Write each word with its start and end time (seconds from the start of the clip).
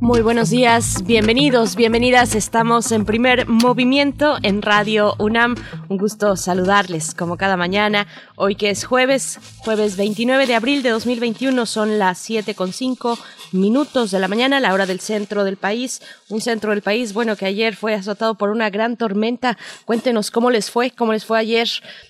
Muy 0.00 0.22
buenos 0.22 0.48
días, 0.48 1.04
bienvenidos, 1.04 1.76
bienvenidas. 1.76 2.34
Estamos 2.34 2.90
en 2.90 3.04
primer 3.04 3.46
movimiento 3.46 4.38
en 4.42 4.62
Radio 4.62 5.14
UNAM. 5.18 5.56
Un 5.90 5.98
gusto 5.98 6.36
saludarles 6.36 7.14
como 7.14 7.36
cada 7.36 7.58
mañana. 7.58 8.06
Hoy 8.34 8.54
que 8.54 8.70
es 8.70 8.84
jueves, 8.84 9.38
jueves 9.58 9.98
29 9.98 10.46
de 10.46 10.54
abril 10.54 10.82
de 10.82 10.88
2021, 10.88 11.66
son 11.66 11.98
las 11.98 12.16
7 12.16 12.54
con 12.54 12.72
5 12.72 13.18
minutos 13.52 14.10
de 14.10 14.20
la 14.20 14.28
mañana, 14.28 14.58
la 14.58 14.72
hora 14.72 14.86
del 14.86 15.00
centro 15.00 15.44
del 15.44 15.58
país. 15.58 16.00
Un 16.30 16.40
centro 16.40 16.70
del 16.70 16.80
país, 16.80 17.12
bueno, 17.12 17.36
que 17.36 17.44
ayer 17.44 17.76
fue 17.76 17.92
azotado 17.92 18.36
por 18.36 18.48
una 18.48 18.70
gran 18.70 18.96
tormenta. 18.96 19.58
Cuéntenos 19.84 20.30
cómo 20.30 20.50
les 20.50 20.70
fue, 20.70 20.92
cómo 20.92 21.12
les 21.12 21.26
fue 21.26 21.38
ayer. 21.38 21.68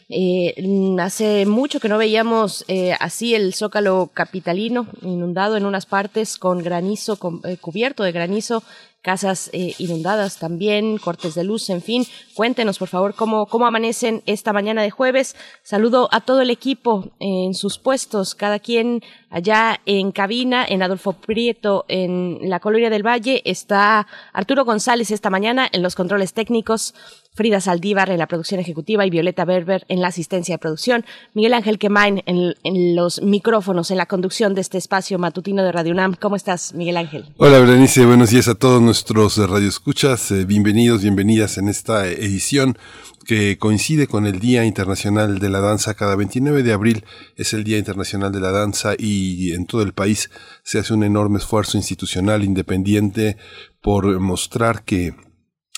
Eh, 0.08 0.54
hace 1.00 1.44
mucho 1.44 1.80
que 1.80 1.88
no 1.88 1.98
veíamos 1.98 2.64
eh, 2.68 2.94
así 3.00 3.34
el 3.34 3.54
zócalo 3.54 4.10
capitalino 4.12 4.88
inundado 5.02 5.56
en 5.56 5.66
unas 5.66 5.86
partes 5.86 6.36
con 6.36 6.58
granizo 6.64 7.16
eh, 7.44 7.56
cubierto 7.58 7.79
de 7.80 8.12
granizo 8.12 8.62
casas 9.02 9.48
eh, 9.52 9.74
inundadas 9.78 10.38
también, 10.38 10.98
cortes 10.98 11.34
de 11.34 11.44
luz, 11.44 11.70
en 11.70 11.82
fin. 11.82 12.04
Cuéntenos, 12.34 12.78
por 12.78 12.88
favor, 12.88 13.14
cómo, 13.14 13.46
cómo 13.46 13.66
amanecen 13.66 14.22
esta 14.26 14.52
mañana 14.52 14.82
de 14.82 14.90
jueves. 14.90 15.36
Saludo 15.62 16.08
a 16.12 16.20
todo 16.20 16.42
el 16.42 16.50
equipo 16.50 17.10
en 17.18 17.54
sus 17.54 17.78
puestos, 17.78 18.34
cada 18.34 18.58
quien 18.58 19.02
allá 19.30 19.80
en 19.86 20.12
cabina, 20.12 20.64
en 20.68 20.82
Adolfo 20.82 21.14
Prieto, 21.14 21.86
en 21.88 22.50
la 22.50 22.60
Colonia 22.60 22.90
del 22.90 23.06
Valle. 23.06 23.42
Está 23.44 24.06
Arturo 24.32 24.64
González 24.64 25.10
esta 25.10 25.30
mañana 25.30 25.68
en 25.72 25.82
los 25.82 25.94
controles 25.94 26.34
técnicos. 26.34 26.94
Frida 27.40 27.58
Saldívar 27.62 28.10
en 28.10 28.18
la 28.18 28.26
producción 28.26 28.60
ejecutiva 28.60 29.06
y 29.06 29.08
Violeta 29.08 29.46
Berber 29.46 29.86
en 29.88 30.02
la 30.02 30.08
asistencia 30.08 30.56
de 30.56 30.58
producción, 30.58 31.06
Miguel 31.32 31.54
Ángel 31.54 31.78
Quemain 31.78 32.22
en, 32.26 32.94
los 32.94 33.22
micrófonos, 33.22 33.90
en 33.90 33.96
la 33.96 34.04
conducción 34.04 34.54
de 34.54 34.60
este 34.60 34.76
espacio 34.76 35.18
matutino 35.18 35.64
de 35.64 35.72
Radio 35.72 35.94
UNAM. 35.94 36.16
¿Cómo 36.20 36.36
estás, 36.36 36.74
Miguel 36.74 36.98
Ángel? 36.98 37.32
Hola, 37.38 37.58
Berenice, 37.60 38.04
buenos 38.04 38.28
días 38.28 38.46
a 38.48 38.56
todos 38.56 38.82
nuestros 38.82 39.38
radioescuchas. 39.38 40.30
Eh, 40.32 40.44
bienvenidos, 40.44 41.00
bienvenidas 41.00 41.56
en 41.56 41.70
esta 41.70 42.06
edición 42.08 42.76
que 43.24 43.56
coincide 43.56 44.06
con 44.06 44.26
el 44.26 44.38
Día 44.38 44.66
Internacional 44.66 45.38
de 45.38 45.48
la 45.48 45.60
Danza. 45.60 45.94
Cada 45.94 46.16
29 46.16 46.62
de 46.62 46.74
abril 46.74 47.06
es 47.36 47.54
el 47.54 47.64
Día 47.64 47.78
Internacional 47.78 48.32
de 48.32 48.40
la 48.40 48.52
Danza 48.52 48.92
y 48.98 49.52
en 49.52 49.64
todo 49.64 49.80
el 49.80 49.94
país 49.94 50.28
se 50.62 50.78
hace 50.78 50.92
un 50.92 51.04
enorme 51.04 51.38
esfuerzo 51.38 51.78
institucional 51.78 52.44
independiente 52.44 53.38
por 53.80 54.20
mostrar 54.20 54.84
que 54.84 55.14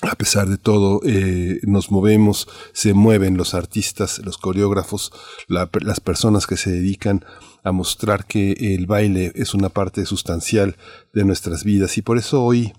a 0.09 0.15
pesar 0.15 0.49
de 0.49 0.57
todo, 0.57 1.01
eh, 1.05 1.59
nos 1.63 1.91
movemos, 1.91 2.47
se 2.73 2.93
mueven 2.93 3.37
los 3.37 3.53
artistas, 3.53 4.19
los 4.19 4.37
coreógrafos, 4.37 5.11
las 5.47 5.99
personas 5.99 6.47
que 6.47 6.57
se 6.57 6.71
dedican 6.71 7.23
a 7.63 7.71
mostrar 7.71 8.25
que 8.25 8.51
el 8.75 8.85
baile 8.85 9.31
es 9.35 9.53
una 9.53 9.69
parte 9.69 10.05
sustancial 10.05 10.75
de 11.13 11.23
nuestras 11.23 11.63
vidas 11.63 11.97
y 11.97 12.01
por 12.01 12.17
eso 12.17 12.43
hoy 12.43 12.73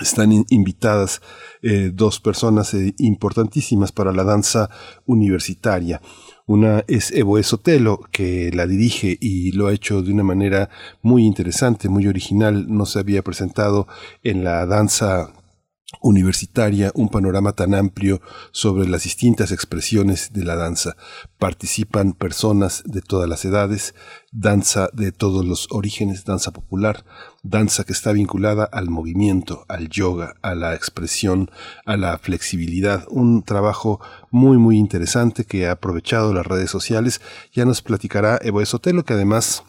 están 0.00 0.32
invitadas 0.48 1.20
eh, 1.60 1.90
dos 1.92 2.18
personas 2.18 2.72
eh, 2.74 2.94
importantísimas 2.98 3.92
para 3.92 4.12
la 4.12 4.24
danza 4.24 4.70
universitaria. 5.06 6.00
Una 6.46 6.84
es 6.88 7.12
Evo 7.12 7.42
Sotelo, 7.42 8.00
que 8.10 8.50
la 8.52 8.66
dirige 8.66 9.16
y 9.20 9.52
lo 9.52 9.68
ha 9.68 9.72
hecho 9.72 10.02
de 10.02 10.12
una 10.12 10.24
manera 10.24 10.70
muy 11.02 11.24
interesante, 11.24 11.88
muy 11.88 12.06
original. 12.08 12.66
No 12.68 12.84
se 12.84 12.98
había 12.98 13.22
presentado 13.22 13.86
en 14.22 14.44
la 14.44 14.66
danza 14.66 15.32
universitaria 16.00 16.92
un 16.94 17.08
panorama 17.08 17.52
tan 17.52 17.74
amplio 17.74 18.20
sobre 18.50 18.88
las 18.88 19.04
distintas 19.04 19.52
expresiones 19.52 20.32
de 20.32 20.44
la 20.44 20.56
danza. 20.56 20.96
Participan 21.38 22.12
personas 22.12 22.82
de 22.86 23.02
todas 23.02 23.28
las 23.28 23.44
edades, 23.44 23.94
danza 24.30 24.88
de 24.92 25.12
todos 25.12 25.44
los 25.44 25.68
orígenes, 25.70 26.24
danza 26.24 26.52
popular, 26.52 27.04
danza 27.42 27.84
que 27.84 27.92
está 27.92 28.12
vinculada 28.12 28.64
al 28.64 28.90
movimiento, 28.90 29.64
al 29.68 29.88
yoga, 29.88 30.34
a 30.42 30.54
la 30.54 30.74
expresión, 30.74 31.50
a 31.84 31.96
la 31.96 32.18
flexibilidad. 32.18 33.04
Un 33.08 33.42
trabajo 33.42 34.00
muy, 34.30 34.56
muy 34.56 34.78
interesante 34.78 35.44
que 35.44 35.66
ha 35.66 35.72
aprovechado 35.72 36.32
las 36.32 36.46
redes 36.46 36.70
sociales. 36.70 37.20
Ya 37.52 37.64
nos 37.64 37.82
platicará 37.82 38.38
Evo 38.42 38.60
Esotelo, 38.60 39.04
que 39.04 39.14
además 39.14 39.64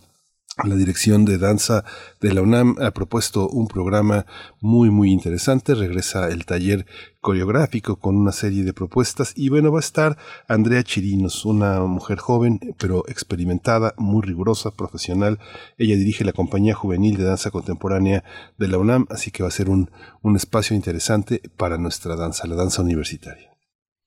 la 0.64 0.76
dirección 0.76 1.26
de 1.26 1.40
danza 1.40 1.84
de 2.22 2.32
la 2.32 2.44
UNAM 2.44 2.76
ha 2.80 2.92
propuesto 2.92 3.50
un 3.50 3.68
programa 3.68 4.28
muy 4.62 4.92
muy 4.92 5.12
interesante. 5.12 5.74
Regresa 5.74 6.30
el 6.30 6.46
taller 6.46 6.86
coreográfico 7.22 7.96
con 7.96 8.16
una 8.16 8.32
serie 8.32 8.64
de 8.64 8.74
propuestas 8.74 9.34
y 9.36 9.50
bueno 9.50 9.72
va 9.72 9.80
a 9.80 9.88
estar 9.88 10.18
Andrea 10.48 10.84
Chirinos, 10.84 11.46
una 11.46 11.80
mujer 11.82 12.20
joven 12.20 12.60
pero 12.78 13.04
experimentada, 13.08 13.96
muy 13.98 14.22
rigurosa, 14.22 14.70
profesional. 14.72 15.40
Ella 15.78 15.96
dirige 15.96 16.24
la 16.24 16.34
compañía 16.34 16.76
juvenil 16.76 17.18
de 17.18 17.24
danza 17.24 17.50
contemporánea 17.50 18.24
de 18.58 18.68
la 18.68 18.78
UNAM, 18.78 19.08
así 19.10 19.32
que 19.32 19.42
va 19.42 19.50
a 19.50 19.52
ser 19.52 19.70
un, 19.70 19.90
un 20.22 20.36
espacio 20.36 20.76
interesante 20.76 21.42
para 21.58 21.80
nuestra 21.80 22.16
danza, 22.16 22.46
la 22.46 22.56
danza 22.56 22.84
universitaria. 22.84 23.53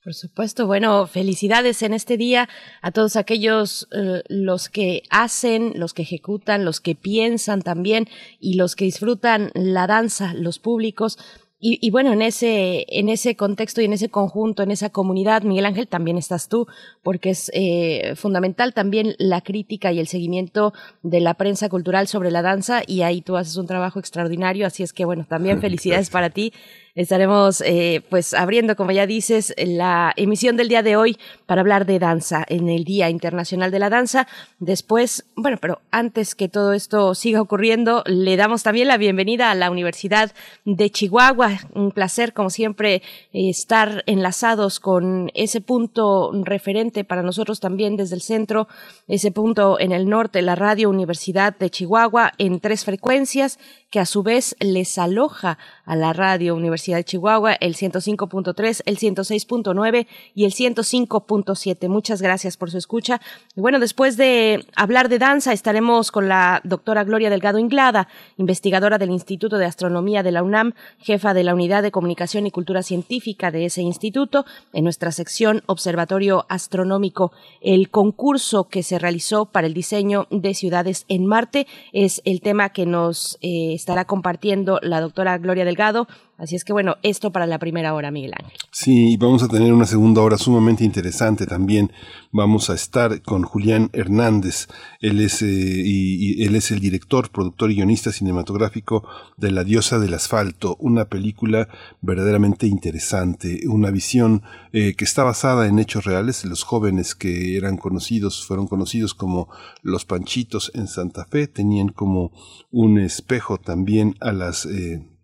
Por 0.06 0.14
supuesto, 0.14 0.68
bueno, 0.68 1.08
felicidades 1.08 1.82
en 1.82 1.92
este 1.92 2.16
día 2.16 2.48
a 2.80 2.92
todos 2.92 3.16
aquellos 3.16 3.88
eh, 3.90 4.22
los 4.28 4.68
que 4.68 5.02
hacen, 5.10 5.72
los 5.74 5.94
que 5.94 6.02
ejecutan, 6.02 6.64
los 6.64 6.80
que 6.80 6.94
piensan 6.94 7.60
también 7.60 8.06
y 8.38 8.54
los 8.54 8.76
que 8.76 8.84
disfrutan 8.84 9.50
la 9.54 9.88
danza, 9.88 10.32
los 10.32 10.60
públicos. 10.60 11.18
Y, 11.58 11.84
y, 11.84 11.90
bueno, 11.90 12.12
en 12.12 12.22
ese, 12.22 12.86
en 12.88 13.08
ese 13.08 13.34
contexto 13.34 13.80
y 13.80 13.86
en 13.86 13.94
ese 13.94 14.08
conjunto, 14.08 14.62
en 14.62 14.70
esa 14.70 14.90
comunidad, 14.90 15.42
Miguel 15.42 15.66
Ángel, 15.66 15.88
también 15.88 16.18
estás 16.18 16.48
tú, 16.48 16.68
porque 17.02 17.30
es 17.30 17.50
eh, 17.52 18.12
fundamental 18.14 18.74
también 18.74 19.16
la 19.18 19.40
crítica 19.40 19.90
y 19.90 19.98
el 19.98 20.06
seguimiento 20.06 20.72
de 21.02 21.18
la 21.18 21.34
prensa 21.34 21.68
cultural 21.68 22.06
sobre 22.06 22.30
la 22.30 22.42
danza 22.42 22.82
y 22.86 23.02
ahí 23.02 23.22
tú 23.22 23.36
haces 23.36 23.56
un 23.56 23.66
trabajo 23.66 23.98
extraordinario, 23.98 24.68
así 24.68 24.84
es 24.84 24.92
que 24.92 25.04
bueno, 25.04 25.26
también 25.28 25.60
felicidades 25.62 26.10
para 26.10 26.30
ti 26.30 26.52
Estaremos 26.96 27.60
eh, 27.60 28.02
pues 28.08 28.32
abriendo, 28.32 28.74
como 28.74 28.90
ya 28.90 29.06
dices, 29.06 29.54
la 29.58 30.14
emisión 30.16 30.56
del 30.56 30.68
día 30.68 30.82
de 30.82 30.96
hoy 30.96 31.18
para 31.44 31.60
hablar 31.60 31.84
de 31.84 31.98
danza 31.98 32.42
en 32.48 32.70
el 32.70 32.84
Día 32.84 33.10
Internacional 33.10 33.70
de 33.70 33.78
la 33.78 33.90
Danza. 33.90 34.26
Después, 34.60 35.26
bueno, 35.36 35.58
pero 35.60 35.82
antes 35.90 36.34
que 36.34 36.48
todo 36.48 36.72
esto 36.72 37.14
siga 37.14 37.42
ocurriendo, 37.42 38.02
le 38.06 38.38
damos 38.38 38.62
también 38.62 38.88
la 38.88 38.96
bienvenida 38.96 39.50
a 39.50 39.54
la 39.54 39.70
Universidad 39.70 40.32
de 40.64 40.88
Chihuahua. 40.88 41.58
Un 41.74 41.92
placer, 41.92 42.32
como 42.32 42.48
siempre, 42.48 43.02
estar 43.34 44.02
enlazados 44.06 44.80
con 44.80 45.30
ese 45.34 45.60
punto 45.60 46.32
referente 46.44 47.04
para 47.04 47.22
nosotros 47.22 47.60
también 47.60 47.98
desde 47.98 48.14
el 48.14 48.22
centro, 48.22 48.68
ese 49.06 49.32
punto 49.32 49.78
en 49.78 49.92
el 49.92 50.08
norte, 50.08 50.40
la 50.40 50.54
Radio 50.54 50.88
Universidad 50.88 51.54
de 51.58 51.68
Chihuahua 51.68 52.32
en 52.38 52.58
tres 52.58 52.86
frecuencias 52.86 53.58
que 53.90 54.00
a 54.00 54.06
su 54.06 54.22
vez 54.22 54.56
les 54.58 54.98
aloja 54.98 55.58
a 55.84 55.94
la 55.94 56.12
Radio 56.12 56.54
Universidad 56.56 56.96
de 56.96 57.04
Chihuahua, 57.04 57.52
el 57.54 57.76
105.3, 57.76 58.82
el 58.84 58.98
106.9 58.98 60.06
y 60.34 60.44
el 60.44 60.52
105.7. 60.52 61.88
Muchas 61.88 62.20
gracias 62.20 62.56
por 62.56 62.70
su 62.70 62.78
escucha. 62.78 63.20
Bueno, 63.54 63.78
después 63.78 64.16
de 64.16 64.66
hablar 64.74 65.08
de 65.08 65.18
danza, 65.18 65.52
estaremos 65.52 66.10
con 66.10 66.28
la 66.28 66.60
doctora 66.64 67.04
Gloria 67.04 67.30
Delgado 67.30 67.58
Inglada, 67.58 68.08
investigadora 68.36 68.98
del 68.98 69.10
Instituto 69.10 69.58
de 69.58 69.66
Astronomía 69.66 70.24
de 70.24 70.32
la 70.32 70.42
UNAM, 70.42 70.74
jefa 70.98 71.32
de 71.32 71.44
la 71.44 71.54
Unidad 71.54 71.82
de 71.82 71.92
Comunicación 71.92 72.46
y 72.46 72.50
Cultura 72.50 72.82
Científica 72.82 73.50
de 73.50 73.66
ese 73.66 73.82
instituto, 73.82 74.44
en 74.72 74.84
nuestra 74.84 75.12
sección 75.12 75.62
Observatorio 75.66 76.44
Astronómico. 76.48 77.30
El 77.60 77.90
concurso 77.90 78.68
que 78.68 78.82
se 78.82 78.98
realizó 78.98 79.46
para 79.46 79.68
el 79.68 79.74
diseño 79.74 80.26
de 80.30 80.54
ciudades 80.54 81.04
en 81.08 81.26
Marte 81.26 81.68
es 81.92 82.20
el 82.24 82.40
tema 82.40 82.70
que 82.70 82.86
nos 82.86 83.38
eh, 83.42 83.75
estará 83.76 84.04
compartiendo 84.04 84.80
la 84.82 85.00
doctora 85.00 85.38
Gloria 85.38 85.64
Delgado. 85.64 86.08
Así 86.38 86.54
es 86.54 86.64
que 86.64 86.74
bueno, 86.74 86.96
esto 87.02 87.32
para 87.32 87.46
la 87.46 87.58
primera 87.58 87.94
hora, 87.94 88.10
Miguel 88.10 88.34
Ángel. 88.38 88.58
Sí, 88.70 89.16
vamos 89.16 89.42
a 89.42 89.48
tener 89.48 89.72
una 89.72 89.86
segunda 89.86 90.20
hora 90.20 90.36
sumamente 90.36 90.84
interesante 90.84 91.46
también. 91.46 91.92
Vamos 92.30 92.68
a 92.68 92.74
estar 92.74 93.22
con 93.22 93.42
Julián 93.42 93.88
Hernández. 93.94 94.68
Él 95.00 95.20
es, 95.20 95.40
eh, 95.40 96.44
él 96.44 96.54
es 96.54 96.70
el 96.70 96.80
director, 96.80 97.30
productor 97.30 97.70
y 97.70 97.76
guionista 97.76 98.12
cinematográfico 98.12 99.08
de 99.38 99.50
La 99.50 99.64
diosa 99.64 99.98
del 99.98 100.12
asfalto, 100.12 100.76
una 100.78 101.06
película 101.06 101.68
verdaderamente 102.02 102.66
interesante, 102.66 103.60
una 103.66 103.90
visión 103.90 104.42
eh, 104.74 104.94
que 104.94 105.06
está 105.06 105.24
basada 105.24 105.66
en 105.66 105.78
hechos 105.78 106.04
reales. 106.04 106.44
Los 106.44 106.64
jóvenes 106.64 107.14
que 107.14 107.56
eran 107.56 107.78
conocidos, 107.78 108.46
fueron 108.46 108.66
conocidos 108.66 109.14
como 109.14 109.48
los 109.82 110.04
Panchitos 110.04 110.70
en 110.74 110.86
Santa 110.86 111.24
Fe, 111.24 111.48
tenían 111.48 111.88
como 111.88 112.32
un 112.70 112.98
espejo 112.98 113.56
también 113.56 114.16
a 114.20 114.32
las... 114.32 114.66
Eh, 114.66 115.15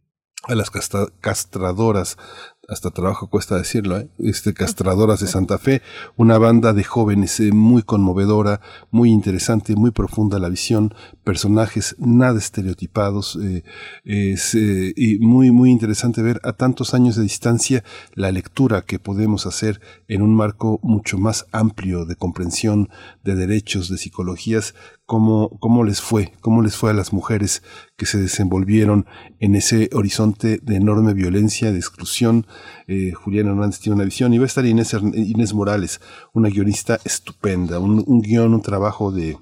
a 0.48 0.54
las 0.54 0.70
castradoras 1.20 2.16
hasta 2.68 2.90
trabajo 2.90 3.28
cuesta 3.28 3.56
decirlo, 3.56 3.98
¿eh? 3.98 4.08
este 4.18 4.54
Castradoras 4.54 5.20
de 5.20 5.26
Santa 5.26 5.58
Fe, 5.58 5.82
una 6.16 6.38
banda 6.38 6.72
de 6.72 6.84
jóvenes 6.84 7.40
eh, 7.40 7.50
muy 7.52 7.82
conmovedora, 7.82 8.60
muy 8.90 9.10
interesante, 9.10 9.74
muy 9.74 9.90
profunda 9.90 10.38
la 10.38 10.48
visión, 10.48 10.94
personajes 11.24 11.96
nada 11.98 12.38
estereotipados, 12.38 13.38
eh, 13.42 13.64
y 14.04 15.18
muy, 15.18 15.50
muy 15.50 15.70
interesante 15.70 16.22
ver 16.22 16.40
a 16.44 16.52
tantos 16.52 16.94
años 16.94 17.16
de 17.16 17.24
distancia 17.24 17.84
la 18.14 18.30
lectura 18.30 18.82
que 18.82 18.98
podemos 18.98 19.46
hacer 19.46 19.80
en 20.06 20.22
un 20.22 20.34
marco 20.34 20.78
mucho 20.82 21.18
más 21.18 21.46
amplio 21.52 22.04
de 22.04 22.16
comprensión 22.16 22.88
de 23.24 23.34
derechos, 23.34 23.88
de 23.88 23.98
psicologías, 23.98 24.74
cómo, 25.06 25.58
cómo 25.60 25.84
les 25.84 26.00
fue, 26.00 26.32
cómo 26.40 26.62
les 26.62 26.76
fue 26.76 26.90
a 26.90 26.94
las 26.94 27.12
mujeres 27.12 27.62
que 27.96 28.06
se 28.06 28.18
desenvolvieron 28.18 29.06
en 29.40 29.54
ese 29.54 29.90
horizonte 29.92 30.58
de 30.62 30.76
enorme 30.76 31.14
violencia, 31.14 31.72
de 31.72 31.78
exclusión. 31.78 32.46
Eh, 32.86 33.12
Julián 33.12 33.48
Hernández 33.48 33.80
tiene 33.80 33.96
una 33.96 34.04
visión 34.04 34.32
y 34.34 34.38
va 34.38 34.44
a 34.44 34.46
estar 34.46 34.66
Inés, 34.66 34.94
Inés 35.14 35.54
Morales, 35.54 36.00
una 36.32 36.48
guionista 36.48 36.98
estupenda, 37.04 37.78
un, 37.78 38.02
un 38.06 38.22
guion, 38.22 38.54
un 38.54 38.62
trabajo 38.62 39.12
de, 39.12 39.36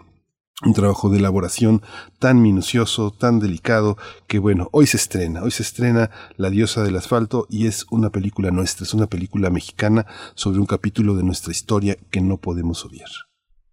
un 0.63 0.75
trabajo 0.75 1.09
de 1.09 1.19
elaboración 1.19 1.83
tan 2.19 2.43
minucioso, 2.43 3.11
tan 3.11 3.39
delicado, 3.39 3.97
que 4.27 4.39
bueno, 4.39 4.69
hoy 4.73 4.87
se 4.87 4.97
estrena, 4.97 5.43
hoy 5.43 5.51
se 5.51 5.63
estrena 5.63 6.11
La 6.37 6.51
diosa 6.51 6.83
del 6.83 6.97
asfalto 6.97 7.47
y 7.49 7.67
es 7.67 7.87
una 7.91 8.11
película 8.11 8.51
nuestra, 8.51 8.85
es 8.85 8.95
una 8.95 9.07
película 9.07 9.51
mexicana 9.51 10.07
sobre 10.35 10.59
un 10.59 10.67
capítulo 10.67 11.17
de 11.17 11.23
nuestra 11.23 11.53
historia 11.53 11.97
que 12.11 12.21
no 12.21 12.37
podemos 12.37 12.85
obviar. 12.85 13.09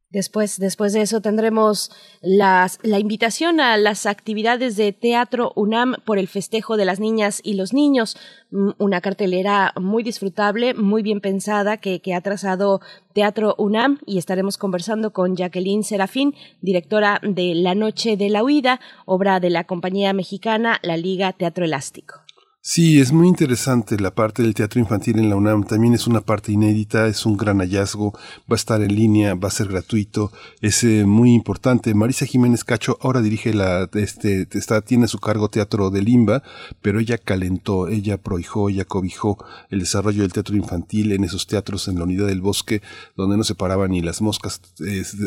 Después, 0.09 0.57
después 0.57 0.93
de 0.93 1.01
eso 1.01 1.19
tendremos 1.19 1.91
las, 2.21 2.79
la 2.81 2.97
invitación 2.97 3.59
a 3.59 3.75
las 3.75 4.05
actividades 4.05 4.77
de 4.77 4.93
Teatro 4.93 5.51
UNAM 5.57 5.95
por 6.05 6.17
el 6.17 6.29
festejo 6.29 6.77
de 6.77 6.85
las 6.85 7.01
niñas 7.01 7.41
y 7.43 7.55
los 7.55 7.73
niños, 7.73 8.15
mm, 8.51 8.69
una 8.77 9.01
cartelera 9.01 9.73
muy 9.75 10.03
disfrutable, 10.03 10.73
muy 10.73 11.03
bien 11.03 11.19
pensada 11.19 11.75
que, 11.75 11.99
que 11.99 12.13
ha 12.13 12.21
trazado 12.21 12.79
Teatro 13.11 13.53
UNAM 13.57 13.99
y 14.05 14.17
estaremos 14.17 14.57
conversando 14.57 15.11
con 15.11 15.35
Jacqueline 15.35 15.83
Serafín, 15.83 16.35
directora 16.61 17.19
de 17.21 17.53
La 17.55 17.75
Noche 17.75 18.15
de 18.15 18.29
la 18.29 18.45
Huida, 18.45 18.79
obra 19.05 19.41
de 19.41 19.49
la 19.49 19.65
compañía 19.65 20.13
mexicana 20.13 20.79
La 20.83 20.95
Liga 20.95 21.33
Teatro 21.33 21.65
Elástico. 21.65 22.26
Sí, 22.69 22.99
es 22.99 23.13
muy 23.13 23.29
interesante 23.29 23.97
la 23.97 24.13
parte 24.13 24.43
del 24.43 24.53
teatro 24.53 24.81
infantil 24.81 25.19
en 25.19 25.29
la 25.29 25.37
UNAM. 25.37 25.63
También 25.63 25.93
es 25.93 26.05
una 26.05 26.19
parte 26.19 26.51
inédita, 26.51 27.07
es 27.07 27.25
un 27.25 27.37
gran 27.37 27.59
hallazgo. 27.59 28.11
Va 28.39 28.55
a 28.55 28.55
estar 28.55 28.81
en 28.81 28.93
línea, 28.93 29.35
va 29.35 29.47
a 29.47 29.51
ser 29.51 29.69
gratuito, 29.69 30.33
es 30.59 30.83
eh, 30.83 31.05
muy 31.05 31.33
importante. 31.33 31.93
Marisa 31.93 32.25
Jiménez 32.25 32.65
Cacho 32.65 32.97
ahora 33.01 33.21
dirige 33.21 33.53
la, 33.53 33.89
este, 33.93 34.49
está, 34.51 34.81
tiene 34.81 35.07
su 35.07 35.19
cargo 35.19 35.47
Teatro 35.47 35.91
de 35.91 36.01
Limba, 36.01 36.43
pero 36.81 36.99
ella 36.99 37.17
calentó, 37.17 37.87
ella 37.87 38.17
prohijó, 38.17 38.67
ella 38.67 38.83
cobijó 38.83 39.37
el 39.69 39.79
desarrollo 39.79 40.23
del 40.23 40.33
teatro 40.33 40.57
infantil 40.57 41.13
en 41.13 41.23
esos 41.23 41.47
teatros 41.47 41.87
en 41.87 41.97
la 41.99 42.03
unidad 42.03 42.27
del 42.27 42.41
bosque, 42.41 42.81
donde 43.15 43.37
no 43.37 43.45
se 43.45 43.55
paraban 43.55 43.91
ni 43.91 44.01
las 44.01 44.21
moscas. 44.21 44.59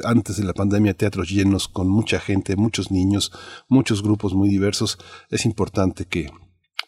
antes 0.05 0.37
de 0.37 0.45
la 0.45 0.53
pandemia, 0.53 0.93
teatros 0.93 1.31
llenos 1.31 1.69
con 1.69 1.89
mucha 1.89 2.21
gente, 2.21 2.55
muchos 2.57 2.91
niños, 2.91 3.33
muchos 3.67 4.03
grupos 4.03 4.35
muy 4.35 4.51
diversos. 4.51 4.99
Es 5.31 5.47
importante 5.47 6.05
que 6.05 6.29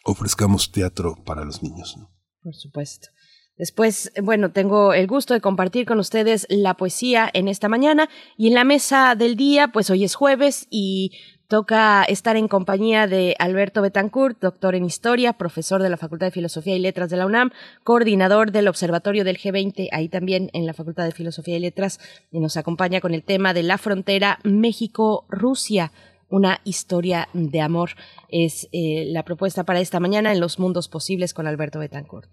ofrezcamos 0.03 0.71
teatro 0.71 1.15
para 1.25 1.45
los 1.45 1.63
niños. 1.63 1.97
Por 2.41 2.55
supuesto. 2.55 3.09
Después, 3.57 4.11
bueno, 4.21 4.51
tengo 4.51 4.93
el 4.93 5.05
gusto 5.07 5.33
de 5.33 5.41
compartir 5.41 5.85
con 5.85 5.99
ustedes 5.99 6.47
la 6.49 6.73
poesía 6.73 7.29
en 7.33 7.47
esta 7.47 7.69
mañana 7.69 8.09
y 8.35 8.47
en 8.47 8.55
la 8.55 8.63
mesa 8.63 9.15
del 9.15 9.35
día, 9.35 9.67
pues 9.67 9.91
hoy 9.91 10.03
es 10.03 10.15
jueves 10.15 10.65
y 10.71 11.11
toca 11.47 12.03
estar 12.03 12.35
en 12.35 12.47
compañía 12.47 13.05
de 13.05 13.35
Alberto 13.37 13.83
Betancourt, 13.83 14.41
doctor 14.41 14.73
en 14.73 14.85
historia, 14.85 15.33
profesor 15.33 15.83
de 15.83 15.89
la 15.89 15.97
Facultad 15.97 16.25
de 16.27 16.31
Filosofía 16.31 16.75
y 16.75 16.79
Letras 16.79 17.11
de 17.11 17.17
la 17.17 17.27
UNAM, 17.27 17.51
coordinador 17.83 18.51
del 18.51 18.67
Observatorio 18.67 19.23
del 19.23 19.37
G20, 19.37 19.89
ahí 19.91 20.09
también 20.09 20.49
en 20.53 20.65
la 20.65 20.73
Facultad 20.73 21.05
de 21.05 21.11
Filosofía 21.11 21.57
y 21.57 21.59
Letras, 21.59 21.99
y 22.31 22.39
nos 22.39 22.57
acompaña 22.57 23.01
con 23.01 23.13
el 23.13 23.23
tema 23.23 23.53
de 23.53 23.61
la 23.61 23.77
frontera 23.77 24.39
México-Rusia 24.43 25.91
una 26.33 26.61
historia 26.63 27.29
de 27.33 27.61
amor. 27.61 27.91
Es 28.27 28.67
eh, 28.71 29.05
la 29.07 29.23
propuesta 29.23 29.65
para 29.65 29.81
esta 29.81 29.99
mañana 29.99 30.31
en 30.31 30.39
Los 30.39 30.57
Mundos 30.57 30.89
Posibles 30.89 31.31
con 31.31 31.45
Alberto 31.45 31.77
Betancourt. 31.77 32.27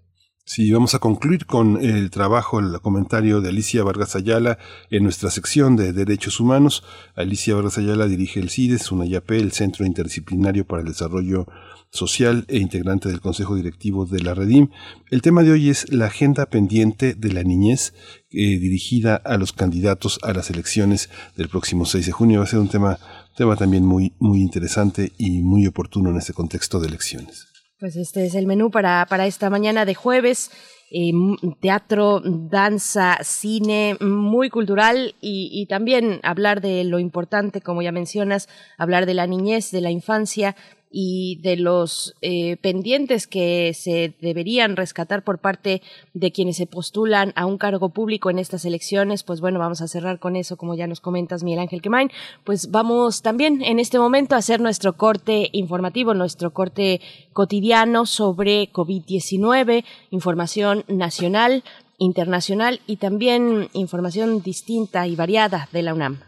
Sí, 0.47 0.73
vamos 0.73 0.95
a 0.95 1.01
concluir 1.01 1.45
con 1.45 1.77
el 1.85 2.11
trabajo, 2.11 2.59
el 2.61 2.81
comentario 2.81 3.43
de 3.43 3.51
Alicia 3.51 3.85
Vargas 3.85 4.17
Ayala 4.17 4.59
en 4.91 5.05
nuestra 5.05 5.31
sección 5.31 5.77
de 5.77 5.93
Derechos 5.93 6.41
Humanos. 6.41 6.83
Alicia 7.15 7.55
Vargas 7.55 7.77
Ayala 7.77 8.07
dirige 8.07 8.41
el 8.41 8.49
CIDES, 8.49 8.91
una 8.91 9.05
IAP, 9.05 9.33
el 9.33 9.53
Centro 9.53 9.85
Interdisciplinario 9.85 10.67
para 10.67 10.81
el 10.81 10.89
Desarrollo 10.89 11.47
Social 11.91 12.47
e 12.49 12.59
integrante 12.59 13.09
del 13.09 13.21
Consejo 13.21 13.55
Directivo 13.55 14.07
de 14.07 14.23
la 14.23 14.33
Redim. 14.33 14.71
El 15.11 15.23
tema 15.23 15.43
de 15.43 15.53
hoy 15.53 15.69
es 15.69 15.93
la 15.93 16.07
agenda 16.07 16.47
pendiente 16.47 17.15
de 17.15 17.33
la 17.33 17.43
niñez 17.43 17.93
eh, 18.31 18.59
dirigida 18.59 19.17
a 19.17 19.37
los 19.37 19.53
candidatos 19.53 20.19
a 20.23 20.33
las 20.33 20.51
elecciones 20.51 21.11
del 21.37 21.49
próximo 21.49 21.85
6 21.85 22.07
de 22.07 22.13
junio. 22.13 22.39
Va 22.39 22.45
a 22.45 22.49
ser 22.49 22.61
un 22.61 22.69
tema 22.69 22.99
Tema 23.37 23.57
también 23.57 23.85
muy, 23.85 24.13
muy 24.19 24.41
interesante 24.41 25.13
y 25.19 25.43
muy 25.43 25.67
oportuno 25.67 26.11
en 26.11 26.17
este 26.17 26.33
contexto 26.33 26.81
de 26.81 26.89
elecciones. 26.89 27.47
Pues 27.79 27.97
este 27.97 28.27
es 28.27 28.35
el 28.35 28.47
menú 28.47 28.71
para, 28.71 29.07
para 29.09 29.27
esta 29.27 29.49
mañana 29.49 29.85
de 29.85 29.95
jueves. 29.95 30.51
Eh, 30.93 31.13
teatro, 31.61 32.21
danza, 32.21 33.19
cine, 33.23 33.97
muy 34.01 34.51
cultural 34.51 35.15
y, 35.21 35.49
y, 35.53 35.67
también 35.67 36.19
hablar 36.25 36.61
de 36.61 36.83
lo 36.83 36.99
importante, 36.99 37.61
como 37.61 37.81
ya 37.81 37.93
mencionas, 37.93 38.49
hablar 38.77 39.07
de 39.07 39.15
la 39.15 39.29
niñez, 39.29 39.71
de 39.71 39.83
la 39.83 39.93
infancia 39.93 40.57
y 40.91 41.37
de 41.43 41.57
los 41.57 42.17
eh, 42.21 42.57
pendientes 42.57 43.29
que 43.29 43.73
se 43.75 44.13
deberían 44.21 44.77
rescatar 44.77 45.23
por 45.23 45.39
parte 45.39 45.83
de 46.15 46.33
quienes 46.33 46.57
se 46.57 46.67
postulan 46.67 47.33
a 47.37 47.47
un 47.47 47.59
cargo 47.59 47.91
público 47.91 48.29
en 48.29 48.41
estas 48.41 48.65
elecciones, 48.65 49.23
pues 49.23 49.41
bueno, 49.41 49.61
vamos 49.61 49.81
a 49.81 49.89
cerrar 49.89 50.19
con 50.19 50.35
eso, 50.35 50.57
como 50.57 50.75
ya 50.75 50.89
nos 50.89 51.01
comentas, 51.01 51.45
Miguel 51.45 51.61
Ángel 51.61 51.81
Quemain. 51.81 52.11
Pues 52.45 52.71
vamos 52.71 53.23
también 53.23 53.63
en 53.63 53.79
este 53.79 53.99
momento 54.01 54.35
a 54.35 54.39
hacer 54.39 54.61
nuestro 54.61 54.95
corte 54.95 55.49
informativo, 55.53 56.13
nuestro 56.15 56.53
corte 56.53 57.01
cotidiano 57.33 58.05
sobre 58.05 58.73
COVID-19, 58.73 59.85
información 60.11 60.85
nacional, 60.89 61.63
internacional 61.99 62.81
y 62.87 62.97
también 62.97 63.69
información 63.75 64.43
distinta 64.43 65.07
y 65.07 65.15
variada 65.15 65.69
de 65.73 65.83
la 65.83 65.95
UNAM. 65.95 66.21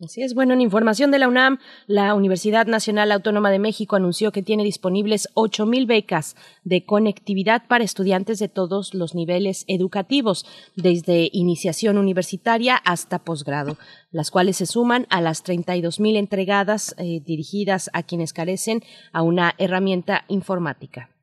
Así 0.02 0.22
es, 0.22 0.34
bueno, 0.34 0.54
en 0.54 0.60
información 0.60 1.12
de 1.12 1.20
la 1.20 1.28
UNAM, 1.28 1.58
la 1.86 2.14
Universidad 2.14 2.66
Nacional 2.66 3.12
Autónoma 3.12 3.52
de 3.52 3.60
México 3.60 3.94
anunció 3.94 4.32
que 4.32 4.42
tiene 4.42 4.64
disponibles 4.64 5.28
8.000 5.34 5.86
becas 5.86 6.34
de 6.64 6.84
conectividad 6.84 7.68
para 7.68 7.84
estudiantes 7.84 8.40
de 8.40 8.48
todos 8.48 8.92
los 8.92 9.14
niveles 9.14 9.64
educativos, 9.68 10.46
desde 10.74 11.30
iniciación 11.32 11.96
universitaria 11.96 12.74
hasta 12.74 13.20
posgrado, 13.20 13.78
las 14.10 14.32
cuales 14.32 14.56
se 14.56 14.66
suman 14.66 15.06
a 15.10 15.20
las 15.20 15.44
32.000 15.44 16.16
entregadas 16.16 16.96
eh, 16.98 17.20
dirigidas 17.24 17.88
a 17.92 18.02
quienes 18.02 18.32
carecen 18.32 18.82
a 19.12 19.22
una 19.22 19.54
herramienta 19.58 20.24
informática. 20.26 21.13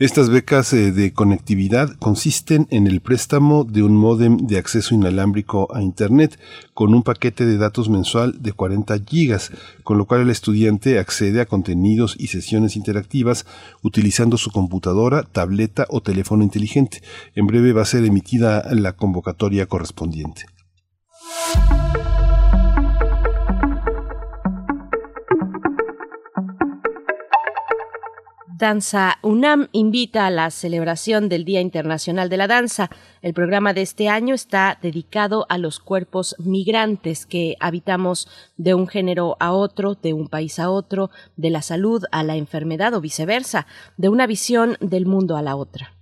Estas 0.00 0.30
becas 0.30 0.72
eh, 0.72 0.92
de 0.92 1.12
conectividad 1.12 1.94
consisten 1.98 2.66
en 2.70 2.86
el 2.86 3.02
préstamo 3.02 3.64
de 3.64 3.82
un 3.82 3.94
módem 3.94 4.38
de 4.38 4.56
acceso 4.56 4.94
inalámbrico 4.94 5.68
a 5.74 5.82
Internet 5.82 6.38
con 6.72 6.94
un 6.94 7.02
paquete 7.02 7.44
de 7.44 7.58
datos 7.58 7.90
mensual 7.90 8.40
de 8.40 8.52
40 8.52 8.98
gigas, 9.06 9.52
con 9.84 9.98
lo 9.98 10.06
cual 10.06 10.22
el 10.22 10.30
estudiante 10.30 10.98
accede 10.98 11.42
a 11.42 11.46
contenidos 11.46 12.16
y 12.18 12.28
sesiones 12.28 12.76
interactivas 12.76 13.44
utilizando 13.82 14.38
su 14.38 14.50
computadora, 14.50 15.22
tableta 15.22 15.86
o 15.90 16.00
teléfono 16.00 16.44
inteligente. 16.44 17.02
En 17.34 17.46
breve 17.46 17.74
va 17.74 17.82
a 17.82 17.84
ser 17.84 18.02
emitida 18.06 18.64
la 18.72 18.94
convocatoria 18.94 19.66
correspondiente. 19.66 20.46
Danza 28.60 29.16
UNAM 29.22 29.68
invita 29.72 30.26
a 30.26 30.30
la 30.30 30.50
celebración 30.50 31.30
del 31.30 31.46
Día 31.46 31.62
Internacional 31.62 32.28
de 32.28 32.36
la 32.36 32.46
Danza. 32.46 32.90
El 33.22 33.32
programa 33.32 33.72
de 33.72 33.80
este 33.80 34.10
año 34.10 34.34
está 34.34 34.78
dedicado 34.82 35.46
a 35.48 35.56
los 35.56 35.80
cuerpos 35.80 36.36
migrantes 36.38 37.24
que 37.24 37.56
habitamos 37.58 38.28
de 38.58 38.74
un 38.74 38.86
género 38.86 39.38
a 39.40 39.52
otro, 39.52 39.94
de 39.94 40.12
un 40.12 40.28
país 40.28 40.58
a 40.58 40.68
otro, 40.68 41.10
de 41.38 41.48
la 41.48 41.62
salud 41.62 42.04
a 42.12 42.22
la 42.22 42.36
enfermedad 42.36 42.92
o 42.92 43.00
viceversa, 43.00 43.66
de 43.96 44.10
una 44.10 44.26
visión 44.26 44.76
del 44.80 45.06
mundo 45.06 45.38
a 45.38 45.42
la 45.42 45.56
otra. 45.56 45.94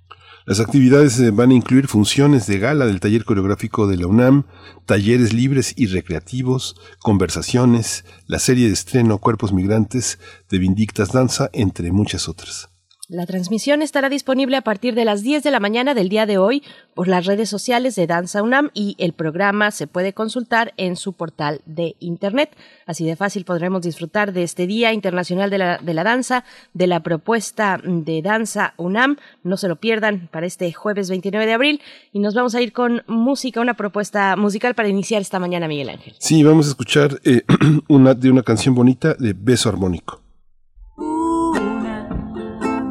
Las 0.48 0.60
actividades 0.60 1.20
eh, 1.20 1.30
van 1.30 1.50
a 1.50 1.54
incluir 1.54 1.88
funciones 1.88 2.46
de 2.46 2.58
gala 2.58 2.86
del 2.86 3.00
taller 3.00 3.26
coreográfico 3.26 3.86
de 3.86 3.98
la 3.98 4.06
UNAM, 4.06 4.44
talleres 4.86 5.34
libres 5.34 5.74
y 5.76 5.88
recreativos, 5.88 6.74
conversaciones, 7.00 8.06
la 8.26 8.38
serie 8.38 8.68
de 8.68 8.72
estreno 8.72 9.18
Cuerpos 9.18 9.52
Migrantes 9.52 10.18
de 10.48 10.58
Vindictas 10.58 11.12
Danza, 11.12 11.50
entre 11.52 11.92
muchas 11.92 12.30
otras. 12.30 12.70
La 13.10 13.24
transmisión 13.24 13.80
estará 13.80 14.10
disponible 14.10 14.58
a 14.58 14.60
partir 14.60 14.94
de 14.94 15.06
las 15.06 15.22
10 15.22 15.42
de 15.42 15.50
la 15.50 15.60
mañana 15.60 15.94
del 15.94 16.10
día 16.10 16.26
de 16.26 16.36
hoy 16.36 16.62
por 16.92 17.08
las 17.08 17.24
redes 17.24 17.48
sociales 17.48 17.94
de 17.94 18.06
Danza 18.06 18.42
UNAM 18.42 18.68
y 18.74 18.96
el 18.98 19.14
programa 19.14 19.70
se 19.70 19.86
puede 19.86 20.12
consultar 20.12 20.74
en 20.76 20.94
su 20.94 21.14
portal 21.14 21.62
de 21.64 21.96
Internet. 22.00 22.54
Así 22.84 23.06
de 23.06 23.16
fácil 23.16 23.46
podremos 23.46 23.80
disfrutar 23.80 24.34
de 24.34 24.42
este 24.42 24.66
Día 24.66 24.92
Internacional 24.92 25.48
de 25.48 25.56
la, 25.56 25.78
de 25.78 25.94
la 25.94 26.04
Danza, 26.04 26.44
de 26.74 26.86
la 26.86 27.00
propuesta 27.02 27.80
de 27.82 28.20
Danza 28.20 28.74
UNAM. 28.76 29.16
No 29.42 29.56
se 29.56 29.68
lo 29.68 29.76
pierdan 29.76 30.28
para 30.30 30.44
este 30.44 30.70
jueves 30.74 31.08
29 31.08 31.46
de 31.46 31.52
abril 31.54 31.80
y 32.12 32.18
nos 32.18 32.34
vamos 32.34 32.54
a 32.54 32.60
ir 32.60 32.74
con 32.74 33.04
música, 33.06 33.62
una 33.62 33.72
propuesta 33.72 34.36
musical 34.36 34.74
para 34.74 34.90
iniciar 34.90 35.22
esta 35.22 35.38
mañana, 35.38 35.66
Miguel 35.66 35.88
Ángel. 35.88 36.14
Sí, 36.18 36.42
vamos 36.42 36.66
a 36.66 36.68
escuchar 36.68 37.18
eh, 37.24 37.40
una 37.88 38.12
de 38.12 38.30
una 38.30 38.42
canción 38.42 38.74
bonita 38.74 39.14
de 39.14 39.32
Beso 39.32 39.70
Armónico 39.70 40.27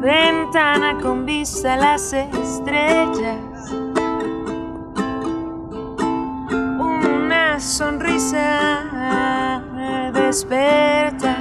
ventana 0.08 0.96
con 1.02 1.26
vista 1.26 1.74
a 1.74 1.76
las 1.76 2.14
estrellas. 2.14 3.36
Una 6.78 7.60
sonrisa 7.60 9.62
desperta. 10.14 11.36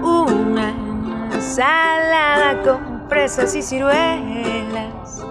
Una 0.00 0.72
ensalada 1.32 2.62
con 2.62 3.08
fresas 3.08 3.52
y 3.56 3.62
ciruelas. 3.62 5.24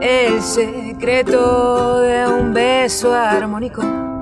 El 0.00 0.40
secreto 0.40 2.00
de 2.00 2.26
un 2.26 2.54
beso 2.54 3.12
armónico. 3.12 4.13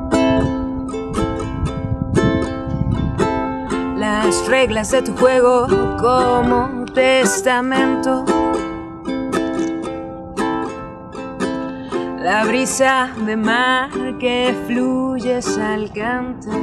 Las 4.13 4.47
reglas 4.47 4.91
de 4.91 5.01
tu 5.01 5.17
juego 5.17 5.67
como 5.99 6.85
testamento. 6.93 8.25
La 12.19 12.45
brisa 12.45 13.11
de 13.25 13.37
mar 13.37 13.91
que 14.21 14.55
fluyes 14.67 15.57
al 15.57 15.91
cantar. 15.93 16.61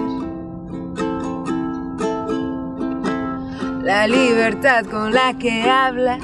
La 3.81 4.07
libertad 4.07 4.85
con 4.85 5.11
la 5.11 5.33
que 5.33 5.67
hablas 5.67 6.21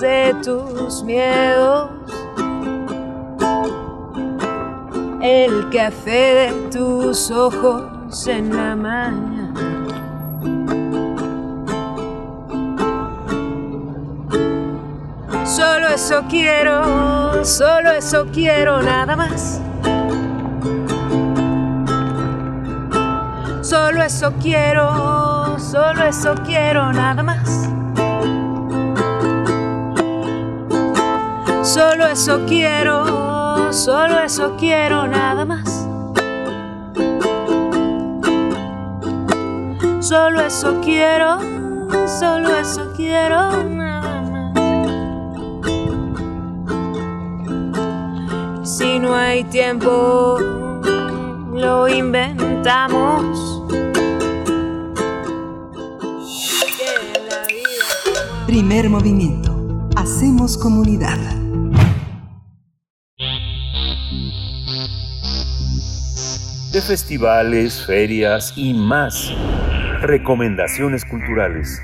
de 0.00 0.32
tus 0.44 1.02
miedos. 1.02 1.90
El 5.20 5.70
café 5.70 6.22
de 6.40 6.52
tus 6.70 7.32
ojos 7.32 8.28
en 8.28 8.56
la 8.56 8.76
mañana. 8.76 9.35
Eso 15.96 16.22
quiero, 16.28 17.42
solo 17.42 17.90
eso 17.92 18.26
quiero, 18.30 18.82
nada 18.82 19.16
más. 19.16 19.62
Solo 23.62 24.02
eso 24.02 24.30
quiero, 24.42 25.58
solo 25.58 26.04
eso 26.04 26.34
quiero, 26.44 26.92
nada 26.92 27.22
más. 27.22 27.70
Solo 31.62 32.06
eso 32.08 32.44
quiero, 32.46 33.72
solo 33.72 34.20
eso 34.20 34.54
quiero, 34.58 35.08
nada 35.08 35.46
más. 35.46 35.88
Solo 40.00 40.42
eso 40.42 40.78
quiero, 40.82 41.38
solo 42.06 42.54
eso 42.54 42.92
quiero. 42.94 43.85
Si 48.78 48.98
no 48.98 49.14
hay 49.14 49.42
tiempo, 49.44 50.38
lo 51.54 51.88
inventamos. 51.88 53.62
Primer 58.46 58.90
movimiento. 58.90 59.88
Hacemos 59.96 60.58
comunidad. 60.58 61.16
De 66.70 66.82
festivales, 66.82 67.82
ferias 67.86 68.52
y 68.56 68.74
más. 68.74 69.32
Recomendaciones 70.02 71.06
culturales. 71.06 71.80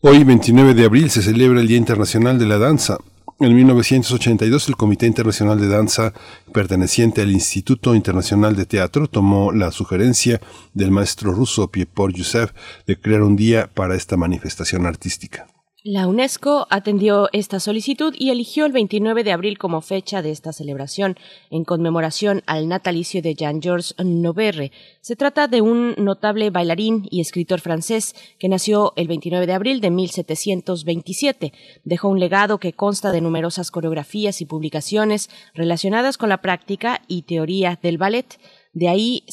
Hoy, 0.00 0.24
29 0.24 0.74
de 0.74 0.84
abril, 0.84 1.08
se 1.08 1.22
celebra 1.22 1.60
el 1.60 1.68
Día 1.68 1.76
Internacional 1.76 2.36
de 2.40 2.46
la 2.46 2.58
Danza. 2.58 2.98
En 3.40 3.54
1982, 3.54 4.68
el 4.68 4.76
Comité 4.76 5.06
Internacional 5.06 5.60
de 5.60 5.68
Danza, 5.68 6.12
perteneciente 6.52 7.22
al 7.22 7.30
Instituto 7.30 7.94
Internacional 7.94 8.56
de 8.56 8.66
Teatro, 8.66 9.06
tomó 9.06 9.52
la 9.52 9.70
sugerencia 9.70 10.40
del 10.74 10.90
maestro 10.90 11.30
ruso 11.30 11.70
Piepor 11.70 12.12
Yusef 12.12 12.50
de 12.88 12.98
crear 12.98 13.22
un 13.22 13.36
día 13.36 13.70
para 13.72 13.94
esta 13.94 14.16
manifestación 14.16 14.86
artística. 14.86 15.46
La 15.90 16.06
UNESCO 16.06 16.66
atendió 16.68 17.30
esta 17.32 17.60
solicitud 17.60 18.14
y 18.14 18.28
eligió 18.28 18.66
el 18.66 18.72
29 18.72 19.24
de 19.24 19.32
abril 19.32 19.56
como 19.56 19.80
fecha 19.80 20.20
de 20.20 20.30
esta 20.30 20.52
celebración 20.52 21.16
en 21.48 21.64
conmemoración 21.64 22.42
al 22.44 22.68
natalicio 22.68 23.22
de 23.22 23.34
Jean-Georges 23.34 23.94
Noverre. 24.04 24.70
Se 25.00 25.16
trata 25.16 25.48
de 25.48 25.62
un 25.62 25.94
notable 25.96 26.50
bailarín 26.50 27.08
y 27.10 27.22
escritor 27.22 27.62
francés 27.62 28.14
que 28.38 28.50
nació 28.50 28.92
el 28.96 29.08
29 29.08 29.46
de 29.46 29.54
abril 29.54 29.80
de 29.80 29.90
1727. 29.90 31.54
Dejó 31.84 32.08
un 32.10 32.20
legado 32.20 32.58
que 32.58 32.74
consta 32.74 33.10
de 33.10 33.22
numerosas 33.22 33.70
coreografías 33.70 34.42
y 34.42 34.44
publicaciones 34.44 35.30
relacionadas 35.54 36.18
con 36.18 36.28
la 36.28 36.42
práctica 36.42 37.00
y 37.08 37.22
teoría 37.22 37.78
del 37.82 37.96
ballet. 37.96 38.38
De 38.74 38.88
ahí 38.90 39.24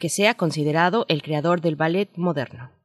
que 0.00 0.08
sea 0.08 0.34
considerado 0.34 1.06
el 1.08 1.22
creador 1.22 1.60
del 1.60 1.76
ballet 1.76 2.10
moderno. 2.16 2.77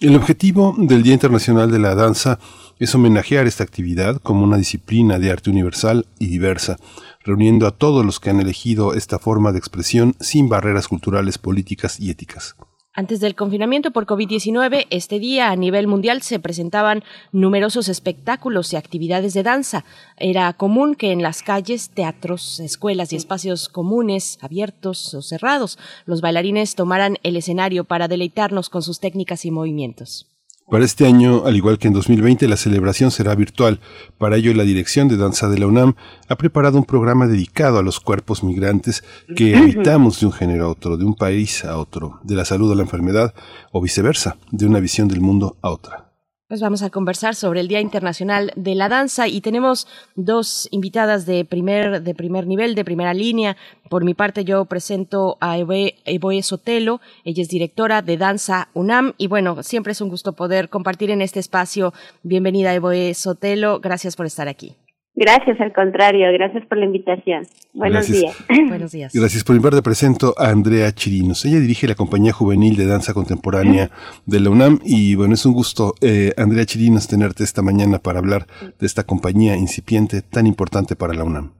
El 0.00 0.14
objetivo 0.14 0.74
del 0.78 1.02
Día 1.02 1.14
Internacional 1.14 1.70
de 1.70 1.78
la 1.78 1.94
Danza 1.94 2.38
es 2.78 2.94
homenajear 2.94 3.46
esta 3.46 3.64
actividad 3.64 4.20
como 4.22 4.44
una 4.44 4.56
disciplina 4.56 5.18
de 5.18 5.30
arte 5.30 5.50
universal 5.50 6.06
y 6.18 6.28
diversa, 6.28 6.76
reuniendo 7.24 7.66
a 7.66 7.72
todos 7.72 8.04
los 8.06 8.20
que 8.20 8.30
han 8.30 8.40
elegido 8.40 8.94
esta 8.94 9.18
forma 9.18 9.52
de 9.52 9.58
expresión 9.58 10.14
sin 10.20 10.48
barreras 10.48 10.86
culturales, 10.88 11.38
políticas 11.38 11.98
y 11.98 12.10
éticas. 12.10 12.54
Antes 12.98 13.20
del 13.20 13.36
confinamiento 13.36 13.92
por 13.92 14.06
COVID-19, 14.06 14.88
este 14.90 15.20
día 15.20 15.52
a 15.52 15.54
nivel 15.54 15.86
mundial 15.86 16.20
se 16.20 16.40
presentaban 16.40 17.04
numerosos 17.30 17.88
espectáculos 17.88 18.72
y 18.72 18.76
actividades 18.76 19.34
de 19.34 19.44
danza. 19.44 19.84
Era 20.16 20.52
común 20.54 20.96
que 20.96 21.12
en 21.12 21.22
las 21.22 21.44
calles, 21.44 21.90
teatros, 21.90 22.58
escuelas 22.58 23.12
y 23.12 23.16
espacios 23.16 23.68
comunes, 23.68 24.36
abiertos 24.40 25.14
o 25.14 25.22
cerrados, 25.22 25.78
los 26.06 26.20
bailarines 26.20 26.74
tomaran 26.74 27.18
el 27.22 27.36
escenario 27.36 27.84
para 27.84 28.08
deleitarnos 28.08 28.68
con 28.68 28.82
sus 28.82 28.98
técnicas 28.98 29.44
y 29.44 29.52
movimientos. 29.52 30.26
Para 30.70 30.84
este 30.84 31.06
año, 31.06 31.46
al 31.46 31.56
igual 31.56 31.78
que 31.78 31.88
en 31.88 31.94
2020, 31.94 32.46
la 32.46 32.58
celebración 32.58 33.10
será 33.10 33.34
virtual. 33.34 33.80
Para 34.18 34.36
ello, 34.36 34.52
la 34.52 34.64
Dirección 34.64 35.08
de 35.08 35.16
Danza 35.16 35.48
de 35.48 35.58
la 35.58 35.66
UNAM 35.66 35.94
ha 36.28 36.36
preparado 36.36 36.76
un 36.76 36.84
programa 36.84 37.26
dedicado 37.26 37.78
a 37.78 37.82
los 37.82 38.00
cuerpos 38.00 38.44
migrantes 38.44 39.02
que 39.34 39.56
habitamos 39.56 40.20
de 40.20 40.26
un 40.26 40.32
género 40.32 40.66
a 40.66 40.68
otro, 40.68 40.98
de 40.98 41.06
un 41.06 41.14
país 41.14 41.64
a 41.64 41.78
otro, 41.78 42.20
de 42.22 42.34
la 42.34 42.44
salud 42.44 42.70
a 42.70 42.74
la 42.74 42.82
enfermedad 42.82 43.32
o 43.72 43.80
viceversa, 43.80 44.36
de 44.50 44.66
una 44.66 44.80
visión 44.80 45.08
del 45.08 45.22
mundo 45.22 45.56
a 45.62 45.70
otra. 45.70 46.07
Pues 46.48 46.62
vamos 46.62 46.80
a 46.80 46.88
conversar 46.88 47.34
sobre 47.34 47.60
el 47.60 47.68
Día 47.68 47.82
Internacional 47.82 48.52
de 48.56 48.74
la 48.74 48.88
Danza 48.88 49.28
y 49.28 49.42
tenemos 49.42 49.86
dos 50.14 50.66
invitadas 50.70 51.26
de 51.26 51.44
primer, 51.44 52.00
de 52.00 52.14
primer 52.14 52.46
nivel, 52.46 52.74
de 52.74 52.86
primera 52.86 53.12
línea. 53.12 53.58
Por 53.90 54.02
mi 54.02 54.14
parte, 54.14 54.46
yo 54.46 54.64
presento 54.64 55.36
a 55.40 55.58
Evoe 55.58 56.42
Sotelo. 56.42 57.02
Ella 57.24 57.42
es 57.42 57.50
directora 57.50 58.00
de 58.00 58.16
Danza 58.16 58.70
UNAM 58.72 59.12
y 59.18 59.26
bueno, 59.26 59.62
siempre 59.62 59.92
es 59.92 60.00
un 60.00 60.08
gusto 60.08 60.32
poder 60.32 60.70
compartir 60.70 61.10
en 61.10 61.20
este 61.20 61.38
espacio. 61.38 61.92
Bienvenida, 62.22 62.72
Evoe 62.72 63.12
Sotelo. 63.12 63.78
Gracias 63.80 64.16
por 64.16 64.24
estar 64.24 64.48
aquí. 64.48 64.74
Gracias, 65.20 65.60
al 65.60 65.72
contrario, 65.72 66.32
gracias 66.32 66.64
por 66.66 66.78
la 66.78 66.84
invitación. 66.84 67.42
Buenos 67.74 68.06
días. 68.06 68.46
Buenos 68.68 68.92
días. 68.92 69.12
Gracias 69.12 69.42
por 69.42 69.56
invitarme. 69.56 69.82
Presento 69.82 70.32
a 70.38 70.50
Andrea 70.50 70.92
Chirinos. 70.92 71.44
Ella 71.44 71.58
dirige 71.58 71.88
la 71.88 71.96
compañía 71.96 72.32
juvenil 72.32 72.76
de 72.76 72.86
danza 72.86 73.12
contemporánea 73.14 73.90
de 74.26 74.38
la 74.38 74.50
UNAM 74.50 74.78
y 74.84 75.16
bueno, 75.16 75.34
es 75.34 75.44
un 75.44 75.54
gusto, 75.54 75.94
eh, 76.02 76.30
Andrea 76.36 76.64
Chirinos, 76.64 77.08
tenerte 77.08 77.42
esta 77.42 77.62
mañana 77.62 77.98
para 77.98 78.20
hablar 78.20 78.46
de 78.78 78.86
esta 78.86 79.02
compañía 79.02 79.56
incipiente 79.56 80.22
tan 80.22 80.46
importante 80.46 80.94
para 80.94 81.14
la 81.14 81.24
UNAM. 81.24 81.50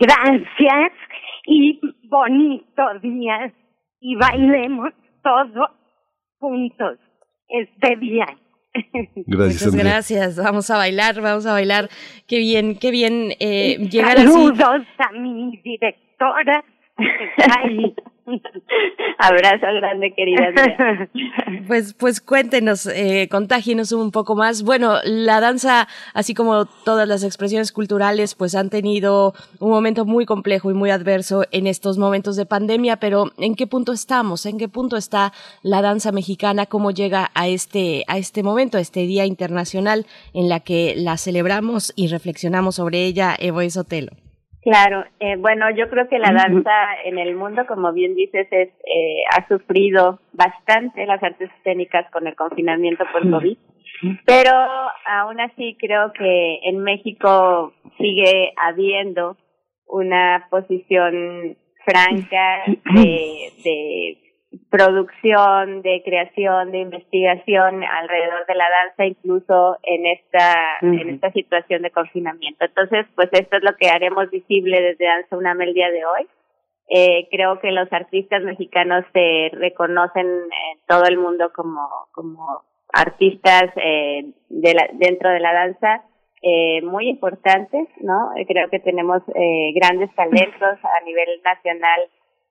Gracias 0.00 0.92
y 1.46 1.78
bonito 2.08 2.82
día 3.02 3.52
y 4.00 4.16
bailemos 4.16 4.94
todos 5.22 5.68
juntos 6.38 6.98
este 7.48 7.96
día. 7.96 8.26
Gracias, 9.26 9.66
Muchas 9.66 9.74
gracias. 9.74 10.36
Vamos 10.36 10.70
a 10.70 10.76
bailar, 10.76 11.20
vamos 11.20 11.46
a 11.46 11.52
bailar. 11.52 11.88
Qué 12.26 12.38
bien, 12.38 12.76
qué 12.76 12.90
bien 12.90 13.34
eh, 13.38 13.78
llegar 13.90 14.18
así. 14.18 14.26
Saludos 14.26 14.86
a 14.98 15.12
mi 15.12 15.60
directora. 15.62 16.64
Ay, 17.62 17.94
Abrazo 19.18 19.66
grande, 19.76 20.14
querida. 20.14 20.52
Pues, 21.66 21.94
pues 21.94 22.20
cuéntenos, 22.20 22.86
eh, 22.86 23.28
contágienos 23.30 23.92
un 23.92 24.10
poco 24.10 24.34
más. 24.34 24.64
Bueno, 24.64 24.96
la 25.04 25.40
danza, 25.40 25.88
así 26.12 26.34
como 26.34 26.66
todas 26.66 27.08
las 27.08 27.22
expresiones 27.24 27.72
culturales, 27.72 28.34
pues 28.34 28.54
han 28.54 28.68
tenido 28.68 29.32
un 29.60 29.70
momento 29.70 30.04
muy 30.04 30.26
complejo 30.26 30.70
y 30.70 30.74
muy 30.74 30.90
adverso 30.90 31.44
en 31.52 31.66
estos 31.66 31.96
momentos 31.96 32.36
de 32.36 32.44
pandemia, 32.44 32.96
pero 32.96 33.30
¿en 33.38 33.54
qué 33.54 33.66
punto 33.66 33.92
estamos? 33.92 34.44
¿En 34.44 34.58
qué 34.58 34.68
punto 34.68 34.96
está 34.96 35.32
la 35.62 35.80
danza 35.80 36.12
mexicana? 36.12 36.66
¿Cómo 36.66 36.90
llega 36.90 37.30
a 37.34 37.48
este, 37.48 38.04
a 38.08 38.18
este 38.18 38.42
momento, 38.42 38.76
a 38.76 38.80
este 38.80 39.06
Día 39.06 39.24
Internacional 39.24 40.06
en 40.34 40.48
la 40.48 40.60
que 40.60 40.94
la 40.96 41.16
celebramos 41.16 41.92
y 41.96 42.08
reflexionamos 42.08 42.74
sobre 42.74 43.04
ella, 43.04 43.34
Evo 43.38 43.62
Sotelo? 43.70 44.23
Claro, 44.64 45.04
eh, 45.20 45.36
bueno, 45.36 45.66
yo 45.76 45.90
creo 45.90 46.08
que 46.08 46.18
la 46.18 46.32
danza 46.32 46.72
en 47.04 47.18
el 47.18 47.36
mundo, 47.36 47.66
como 47.66 47.92
bien 47.92 48.14
dices, 48.14 48.48
es, 48.50 48.70
eh, 48.70 49.22
ha 49.36 49.46
sufrido 49.46 50.20
bastante 50.32 51.04
las 51.04 51.22
artes 51.22 51.50
escénicas 51.58 52.10
con 52.10 52.26
el 52.26 52.34
confinamiento 52.34 53.04
por 53.12 53.30
COVID, 53.30 53.58
pero 54.24 54.52
aún 55.06 55.38
así 55.40 55.76
creo 55.78 56.14
que 56.14 56.60
en 56.62 56.78
México 56.78 57.74
sigue 57.98 58.54
habiendo 58.56 59.36
una 59.86 60.46
posición 60.50 61.58
franca 61.84 62.64
de, 62.66 63.52
de 63.62 64.23
producción, 64.70 65.82
de 65.82 66.02
creación, 66.04 66.72
de 66.72 66.78
investigación 66.78 67.82
alrededor 67.84 68.46
de 68.46 68.54
la 68.54 68.66
danza, 68.70 69.06
incluso 69.06 69.78
en 69.82 70.06
esta, 70.06 70.78
en 70.82 71.10
esta 71.10 71.30
situación 71.32 71.82
de 71.82 71.90
confinamiento. 71.90 72.64
Entonces, 72.64 73.06
pues 73.14 73.28
esto 73.32 73.56
es 73.56 73.62
lo 73.62 73.76
que 73.76 73.88
haremos 73.88 74.30
visible 74.30 74.80
desde 74.80 75.06
Danza 75.06 75.36
UNAM 75.36 75.60
el 75.62 75.74
día 75.74 75.90
de 75.90 76.04
hoy. 76.04 76.26
Eh, 76.88 77.28
creo 77.30 77.60
que 77.60 77.72
los 77.72 77.90
artistas 77.92 78.42
mexicanos 78.42 79.04
se 79.12 79.50
reconocen 79.52 80.26
en 80.26 80.78
todo 80.86 81.04
el 81.04 81.18
mundo 81.18 81.50
como, 81.54 81.88
como 82.12 82.62
artistas 82.92 83.70
eh, 83.76 84.32
de 84.48 84.74
la, 84.74 84.88
dentro 84.92 85.30
de 85.30 85.40
la 85.40 85.52
danza 85.52 86.04
eh, 86.42 86.82
muy 86.82 87.08
importantes, 87.08 87.88
¿no? 88.00 88.32
Creo 88.46 88.68
que 88.68 88.78
tenemos 88.78 89.22
eh, 89.34 89.72
grandes 89.74 90.14
talentos 90.14 90.78
a 90.84 91.04
nivel 91.06 91.40
nacional 91.42 92.00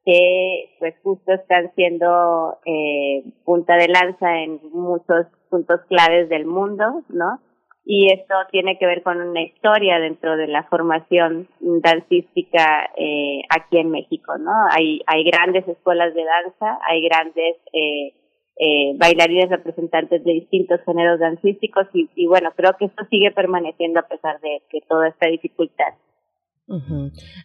que 0.05 0.75
pues 0.79 0.95
justo 1.01 1.33
están 1.33 1.71
siendo 1.75 2.57
eh, 2.65 3.23
punta 3.45 3.75
de 3.77 3.87
lanza 3.87 4.43
en 4.43 4.59
muchos 4.71 5.27
puntos 5.49 5.81
claves 5.87 6.29
del 6.29 6.45
mundo, 6.45 7.03
¿no? 7.09 7.39
Y 7.85 8.13
esto 8.13 8.33
tiene 8.51 8.77
que 8.77 8.85
ver 8.85 9.03
con 9.03 9.19
una 9.19 9.41
historia 9.41 9.99
dentro 9.99 10.37
de 10.37 10.47
la 10.47 10.63
formación 10.63 11.49
dancística 11.59 12.89
eh, 12.95 13.41
aquí 13.49 13.77
en 13.77 13.91
México, 13.91 14.37
¿no? 14.37 14.51
Hay, 14.71 15.01
hay 15.05 15.23
grandes 15.25 15.67
escuelas 15.67 16.13
de 16.13 16.23
danza, 16.23 16.79
hay 16.87 17.01
grandes 17.01 17.57
eh, 17.73 18.13
eh, 18.57 18.93
bailarines 18.95 19.49
representantes 19.49 20.23
de 20.23 20.31
distintos 20.31 20.79
géneros 20.85 21.19
dancísticos 21.19 21.87
y, 21.93 22.09
y 22.15 22.27
bueno, 22.27 22.51
creo 22.55 22.71
que 22.79 22.85
esto 22.85 23.03
sigue 23.09 23.31
permaneciendo 23.31 23.99
a 23.99 24.07
pesar 24.07 24.39
de, 24.39 24.61
de 24.71 24.81
toda 24.87 25.09
esta 25.09 25.27
dificultad. 25.27 25.93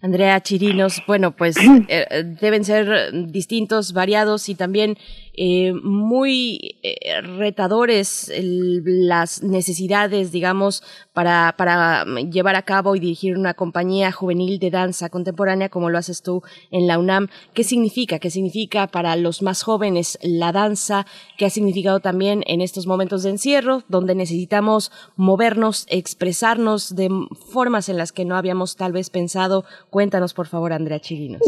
Andrea 0.01 0.41
Chirinos, 0.41 1.03
bueno, 1.07 1.35
pues 1.35 1.57
eh, 1.89 2.25
deben 2.41 2.65
ser 2.65 3.13
distintos, 3.31 3.93
variados 3.93 4.49
y 4.49 4.55
también 4.55 4.97
eh, 5.41 5.73
muy 5.73 6.79
eh, 6.83 7.21
retadores 7.21 8.33
las 8.43 9.45
necesidades, 9.45 10.33
digamos, 10.33 10.83
para, 11.13 11.55
para 11.57 12.05
llevar 12.05 12.57
a 12.57 12.63
cabo 12.63 12.97
y 12.97 12.99
dirigir 12.99 13.39
una 13.39 13.55
compañía 13.55 14.11
juvenil 14.11 14.59
de 14.59 14.73
danza 14.73 15.11
contemporánea 15.11 15.69
como 15.69 15.91
lo 15.91 15.99
haces 15.99 16.25
tú 16.25 16.43
en 16.73 16.89
la 16.89 16.99
UNAM. 16.99 17.29
¿Qué 17.55 17.63
significa? 17.63 18.19
¿Qué 18.19 18.31
significa 18.31 18.89
para 18.89 19.15
los 19.15 19.41
más 19.41 19.63
jóvenes 19.63 20.19
la 20.23 20.51
danza? 20.51 21.07
¿Qué 21.37 21.47
ha 21.47 21.51
significado 21.51 22.01
también 22.01 22.43
en 22.49 22.61
estos 22.61 22.89
momentos 22.89 23.23
de 23.23 23.31
encierro, 23.31 23.85
donde 23.87 24.17
necesitamos 24.17 24.91
movernos, 25.15 25.87
expresarnos 25.89 26.97
de 26.97 27.11
formas 27.53 27.89
en 27.89 27.97
las 27.97 28.11
que 28.11 28.25
no 28.25 28.35
habíamos 28.35 28.77
tal 28.77 28.91
vez 28.91 29.09
pensado? 29.09 29.65
Cuéntanos, 29.91 30.35
por 30.35 30.49
favor, 30.49 30.73
Andrea 30.73 30.99
Chirinos. 30.99 31.43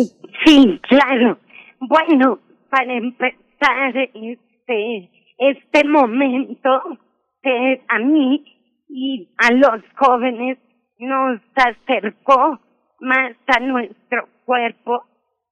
Sí, 0.45 0.81
claro. 0.89 1.41
Bueno, 1.81 2.39
para 2.71 2.97
empezar 2.97 3.50
este, 3.61 5.11
este 5.39 5.89
momento 5.89 6.99
que 7.43 7.83
a 7.89 7.99
mí 7.99 8.45
y 8.89 9.29
a 9.39 9.53
los 9.53 9.83
jóvenes 9.97 10.59
nos 10.99 11.41
acercó 11.55 12.61
más 13.01 13.33
a 13.47 13.61
nuestro 13.61 14.29
cuerpo 14.45 15.05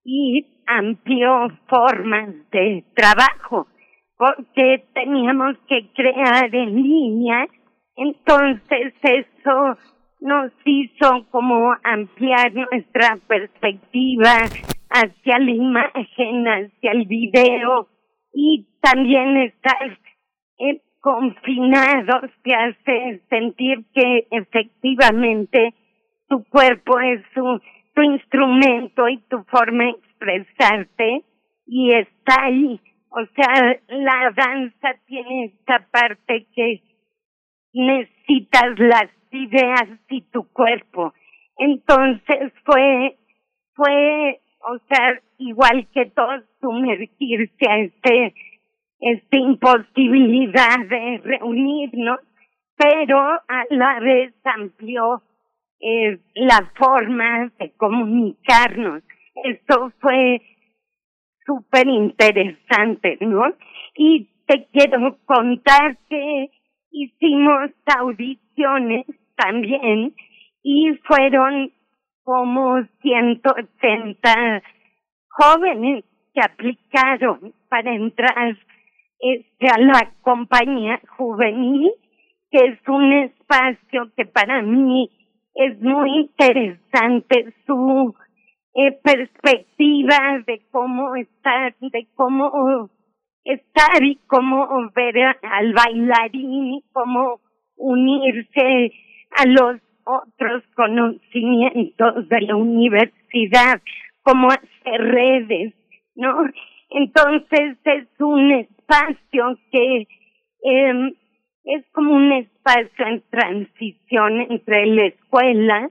y 0.05 0.63
amplió 0.67 1.49
formas 1.69 2.35
de 2.51 2.85
trabajo, 2.95 3.67
porque 4.17 4.85
teníamos 4.93 5.57
que 5.69 5.91
crear 5.95 6.55
en 6.55 6.75
línea, 6.83 7.47
entonces 7.97 8.95
eso 9.03 9.79
nos 10.21 10.53
hizo 10.65 11.27
como 11.31 11.75
ampliar 11.85 12.53
nuestra 12.53 13.19
perspectiva 13.27 14.45
hacia 14.91 15.39
la 15.39 15.51
imagen, 15.51 16.47
hacia 16.47 16.93
el 16.93 17.07
video 17.07 17.89
y 18.33 18.67
también 18.81 19.37
estar 19.39 19.99
eh, 20.59 20.81
confinados 21.01 22.31
te 22.43 22.55
hace 22.55 23.23
sentir 23.29 23.85
que 23.95 24.27
efectivamente 24.31 25.75
tu 26.29 26.45
cuerpo 26.45 27.01
es 27.01 27.23
su, 27.35 27.61
tu 27.95 28.03
instrumento 28.03 29.09
y 29.09 29.19
tu 29.29 29.43
forma 29.45 29.85
de 29.85 29.91
expresarte 29.91 31.25
y 31.67 31.93
está 31.93 32.45
ahí. 32.45 32.81
O 33.11 33.25
sea, 33.35 33.81
la 33.89 34.33
danza 34.37 34.95
tiene 35.07 35.47
esta 35.47 35.87
parte 35.91 36.47
que 36.55 36.83
necesitas 37.73 38.79
las 38.79 39.11
ideas 39.31 39.89
y 40.09 40.23
tu 40.31 40.47
cuerpo. 40.53 41.15
Entonces 41.57 42.53
fue, 42.65 43.17
fue, 43.75 44.41
o 44.61 44.79
sea, 44.89 45.21
igual 45.39 45.89
que 45.93 46.07
todo 46.07 46.43
sumergirse 46.61 47.69
a 47.69 47.79
este, 47.79 48.35
esta 49.01 49.39
imposibilidad 49.39 50.79
de 50.89 51.21
reunirnos, 51.25 52.21
pero 52.77 53.19
a 53.19 53.65
la 53.71 54.01
vez 54.01 54.35
amplió 54.45 55.23
eh, 55.81 56.19
la 56.35 56.71
forma 56.77 57.51
de 57.59 57.73
comunicarnos. 57.77 59.03
Esto 59.45 59.93
fue 60.01 60.43
súper 61.47 61.87
interesante, 61.87 63.17
¿no? 63.21 63.43
Y 63.95 64.29
te 64.47 64.67
quiero 64.73 65.19
contar 65.25 65.99
que 66.09 66.51
hicimos 66.91 67.71
audiciones 67.99 69.07
también 69.37 70.15
y 70.63 70.95
fueron 71.05 71.73
como 72.25 72.83
180 73.03 74.63
jóvenes 75.39 76.05
que 76.35 76.41
aplicaron 76.41 77.55
para 77.69 77.95
entrar 77.95 78.57
este, 79.21 79.69
a 79.69 79.79
la 79.79 80.13
compañía 80.21 81.01
juvenil, 81.17 81.93
que 82.51 82.59
es 82.59 82.79
un 82.89 83.13
espacio 83.13 84.11
que 84.17 84.27
para 84.27 84.63
mí 84.63 85.11
es 85.55 85.81
muy 85.81 86.21
interesante 86.21 87.55
su 87.67 88.15
eh, 88.75 88.93
perspectiva 89.03 90.43
de 90.47 90.63
cómo 90.71 91.15
estar, 91.17 91.75
de 91.81 92.09
cómo 92.15 92.89
estar 93.45 94.03
y 94.03 94.17
cómo 94.27 94.69
ver 94.95 95.37
al 95.43 95.73
bailarín 95.73 96.75
y 96.75 96.85
cómo 96.93 97.41
unirse 97.77 98.93
a 99.37 99.47
los 99.47 99.81
otros 100.05 100.63
conocimientos 100.75 102.29
de 102.29 102.41
la 102.43 102.57
universidad, 102.57 103.81
cómo 104.29 104.49
hacer 104.51 105.01
redes, 105.01 105.75
¿no? 106.15 106.45
Entonces 106.91 107.79
es 107.85 108.09
un 108.19 108.53
espacio 108.53 109.59
que 109.73 110.07
eh, 110.65 111.13
es 111.65 111.85
como 111.93 112.15
un 112.15 112.33
espacio 112.33 113.07
en 113.07 113.23
transición 113.31 114.41
entre 114.51 114.87
la 114.87 115.07
escuela, 115.07 115.91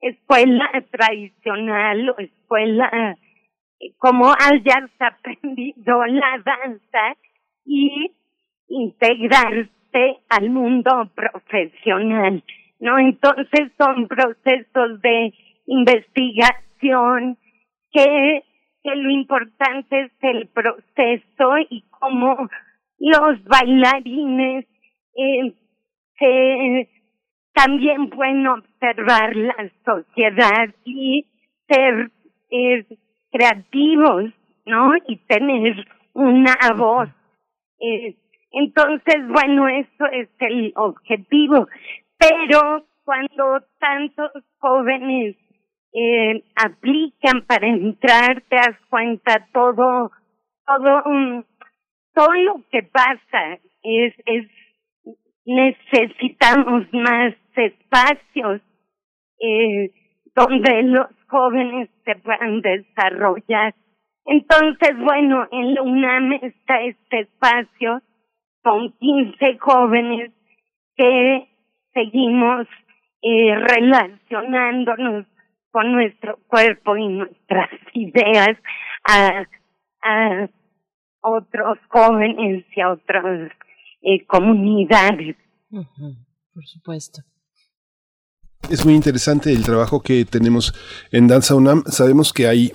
escuela 0.00 0.70
tradicional 0.90 2.10
o 2.10 2.18
escuela 2.18 3.16
eh, 3.80 3.92
como 3.98 4.28
hayas 4.28 4.90
aprendido 5.00 6.04
la 6.06 6.42
danza 6.44 7.16
y 7.64 8.12
integrarte 8.68 10.18
al 10.28 10.50
mundo 10.50 11.10
profesional, 11.14 12.44
¿no? 12.78 12.98
Entonces 13.00 13.72
son 13.78 14.06
procesos 14.06 15.00
de 15.02 15.32
investigación 15.66 17.36
que, 17.94 18.42
que 18.82 18.96
lo 18.96 19.10
importante 19.10 20.00
es 20.00 20.12
el 20.20 20.48
proceso 20.48 21.58
y 21.70 21.82
cómo 21.90 22.48
los 22.98 23.44
bailarines 23.44 24.66
eh, 25.16 25.54
se, 26.18 26.88
también 27.54 28.10
pueden 28.10 28.46
observar 28.46 29.34
la 29.36 29.70
sociedad 29.84 30.74
y 30.84 31.24
ser 31.68 32.10
eh, 32.50 32.84
creativos, 33.30 34.32
¿no? 34.66 34.92
Y 35.08 35.16
tener 35.26 35.86
una 36.12 36.54
voz. 36.76 37.08
Eh, 37.80 38.16
entonces, 38.50 39.28
bueno, 39.28 39.68
eso 39.68 40.06
es 40.12 40.28
el 40.40 40.72
objetivo. 40.76 41.68
Pero 42.18 42.86
cuando 43.04 43.62
tantos 43.78 44.30
jóvenes 44.58 45.36
eh, 45.94 46.42
aplican 46.56 47.42
para 47.46 47.68
entrar, 47.68 48.42
te 48.48 48.56
das 48.56 48.76
cuenta 48.90 49.46
todo, 49.52 50.10
todo, 50.66 51.02
um, 51.04 51.44
todo 52.12 52.32
lo 52.34 52.64
que 52.70 52.82
pasa 52.82 53.58
es, 53.82 54.14
es 54.26 54.46
necesitamos 55.46 56.92
más 56.92 57.34
espacios 57.54 58.60
eh, 59.40 59.90
donde 60.34 60.82
los 60.82 61.06
jóvenes 61.28 61.88
se 62.04 62.16
puedan 62.16 62.60
desarrollar. 62.60 63.74
Entonces, 64.26 64.98
bueno, 64.98 65.46
en 65.52 65.74
la 65.74 65.82
UNAM 65.82 66.32
está 66.32 66.80
este 66.82 67.20
espacio 67.20 68.02
con 68.62 68.90
15 68.98 69.58
jóvenes 69.58 70.32
que 70.96 71.46
seguimos 71.92 72.66
eh, 73.22 73.54
relacionándonos 73.54 75.26
con 75.74 75.90
nuestro 75.90 76.38
cuerpo 76.46 76.96
y 76.96 77.08
nuestras 77.08 77.68
ideas 77.94 78.56
a, 79.02 79.44
a 80.02 80.48
otros 81.20 81.78
jóvenes 81.88 82.64
y 82.76 82.80
a 82.80 82.92
otras 82.92 83.50
eh, 84.02 84.24
comunidades. 84.24 85.34
por 85.70 86.64
supuesto. 86.64 87.22
Es 88.70 88.84
muy 88.84 88.94
interesante 88.94 89.52
el 89.52 89.64
trabajo 89.64 90.00
que 90.00 90.24
tenemos 90.24 90.72
en 91.10 91.26
Danza 91.26 91.56
UNAM. 91.56 91.82
Sabemos 91.86 92.32
que 92.32 92.46
hay 92.46 92.72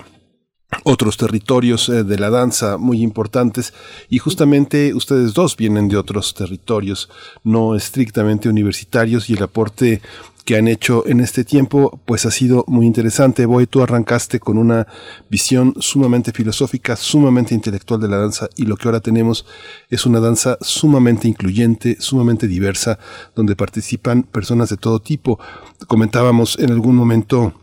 otros 0.84 1.16
territorios 1.16 1.88
eh, 1.88 2.04
de 2.04 2.18
la 2.18 2.30
danza 2.30 2.76
muy 2.78 3.02
importantes 3.02 3.72
y 4.08 4.18
justamente 4.18 4.94
ustedes 4.94 5.34
dos 5.34 5.56
vienen 5.56 5.88
de 5.88 5.96
otros 5.96 6.34
territorios 6.34 7.10
no 7.42 7.74
estrictamente 7.74 8.48
universitarios 8.48 9.30
y 9.30 9.34
el 9.34 9.42
aporte 9.42 10.00
que 10.44 10.56
han 10.56 10.68
hecho 10.68 11.06
en 11.06 11.20
este 11.20 11.44
tiempo, 11.44 12.00
pues 12.04 12.26
ha 12.26 12.30
sido 12.30 12.64
muy 12.66 12.86
interesante. 12.86 13.46
Boy, 13.46 13.66
tú 13.66 13.82
arrancaste 13.82 14.40
con 14.40 14.58
una 14.58 14.86
visión 15.28 15.74
sumamente 15.78 16.32
filosófica, 16.32 16.96
sumamente 16.96 17.54
intelectual 17.54 18.00
de 18.00 18.08
la 18.08 18.16
danza 18.16 18.48
y 18.56 18.64
lo 18.64 18.76
que 18.76 18.88
ahora 18.88 19.00
tenemos 19.00 19.46
es 19.88 20.06
una 20.06 20.20
danza 20.20 20.58
sumamente 20.60 21.28
incluyente, 21.28 21.96
sumamente 22.00 22.46
diversa, 22.46 22.98
donde 23.34 23.56
participan 23.56 24.22
personas 24.22 24.70
de 24.70 24.76
todo 24.76 25.00
tipo. 25.00 25.38
Comentábamos 25.86 26.58
en 26.58 26.70
algún 26.70 26.96
momento 26.96 27.54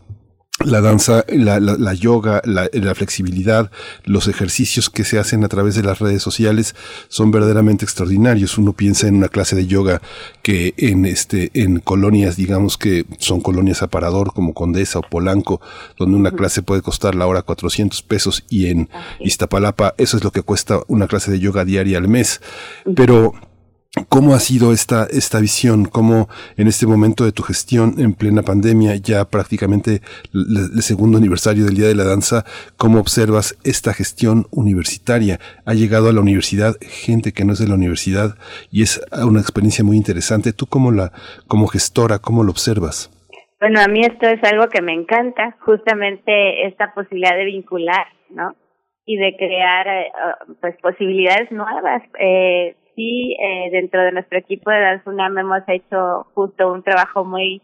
la 0.64 0.80
danza, 0.80 1.24
la, 1.28 1.60
la, 1.60 1.94
yoga, 1.94 2.42
la, 2.44 2.68
la, 2.72 2.94
flexibilidad, 2.94 3.70
los 4.04 4.26
ejercicios 4.26 4.90
que 4.90 5.04
se 5.04 5.18
hacen 5.18 5.44
a 5.44 5.48
través 5.48 5.76
de 5.76 5.84
las 5.84 6.00
redes 6.00 6.20
sociales 6.20 6.74
son 7.08 7.30
verdaderamente 7.30 7.84
extraordinarios. 7.84 8.58
Uno 8.58 8.72
piensa 8.72 9.06
en 9.06 9.16
una 9.16 9.28
clase 9.28 9.54
de 9.54 9.66
yoga 9.66 10.02
que 10.42 10.74
en 10.76 11.06
este, 11.06 11.50
en 11.54 11.78
colonias, 11.78 12.36
digamos 12.36 12.76
que 12.76 13.06
son 13.18 13.40
colonias 13.40 13.82
a 13.82 13.88
parador 13.88 14.32
como 14.32 14.52
Condesa 14.52 14.98
o 14.98 15.02
Polanco, 15.02 15.60
donde 15.96 16.16
una 16.16 16.32
clase 16.32 16.62
puede 16.62 16.82
costar 16.82 17.14
la 17.14 17.26
hora 17.26 17.42
400 17.42 18.02
pesos 18.02 18.44
y 18.48 18.66
en 18.66 18.88
Iztapalapa 19.20 19.94
eso 19.96 20.16
es 20.16 20.24
lo 20.24 20.32
que 20.32 20.42
cuesta 20.42 20.80
una 20.88 21.06
clase 21.06 21.30
de 21.30 21.38
yoga 21.38 21.64
diaria 21.64 21.98
al 21.98 22.08
mes. 22.08 22.40
Pero 22.96 23.34
¿Cómo 24.10 24.34
ha 24.34 24.38
sido 24.38 24.72
esta, 24.72 25.06
esta 25.10 25.40
visión? 25.40 25.86
¿Cómo 25.86 26.28
en 26.58 26.68
este 26.68 26.86
momento 26.86 27.24
de 27.24 27.32
tu 27.32 27.42
gestión 27.42 27.94
en 27.98 28.12
plena 28.12 28.42
pandemia, 28.42 28.96
ya 28.96 29.24
prácticamente 29.24 30.02
el, 30.34 30.82
segundo 30.82 31.16
aniversario 31.16 31.64
del 31.64 31.74
Día 31.74 31.88
de 31.88 31.94
la 31.94 32.04
Danza, 32.04 32.44
cómo 32.76 33.00
observas 33.00 33.56
esta 33.64 33.94
gestión 33.94 34.44
universitaria? 34.50 35.38
Ha 35.64 35.72
llegado 35.72 36.10
a 36.10 36.12
la 36.12 36.20
universidad 36.20 36.74
gente 36.82 37.32
que 37.32 37.46
no 37.46 37.54
es 37.54 37.60
de 37.60 37.68
la 37.68 37.76
universidad 37.76 38.36
y 38.70 38.82
es 38.82 39.00
una 39.26 39.40
experiencia 39.40 39.82
muy 39.84 39.96
interesante. 39.96 40.52
¿Tú 40.52 40.66
cómo 40.66 40.92
la, 40.92 41.10
como 41.46 41.66
gestora, 41.66 42.18
cómo 42.18 42.44
lo 42.44 42.50
observas? 42.50 43.10
Bueno, 43.58 43.80
a 43.80 43.88
mí 43.88 44.02
esto 44.02 44.28
es 44.28 44.42
algo 44.44 44.68
que 44.68 44.82
me 44.82 44.92
encanta, 44.92 45.56
justamente 45.60 46.66
esta 46.66 46.92
posibilidad 46.94 47.36
de 47.36 47.46
vincular, 47.46 48.06
¿no? 48.28 48.54
Y 49.06 49.16
de 49.16 49.34
crear, 49.36 49.88
eh, 49.88 50.12
pues, 50.60 50.76
posibilidades 50.82 51.50
nuevas. 51.50 52.02
Eh, 52.20 52.76
sí, 52.98 53.36
eh, 53.40 53.70
dentro 53.70 54.02
de 54.02 54.10
nuestro 54.10 54.38
equipo 54.38 54.70
de 54.70 55.00
UNAM 55.06 55.38
hemos 55.38 55.62
hecho 55.68 56.26
justo 56.34 56.72
un 56.72 56.82
trabajo 56.82 57.24
muy, 57.24 57.62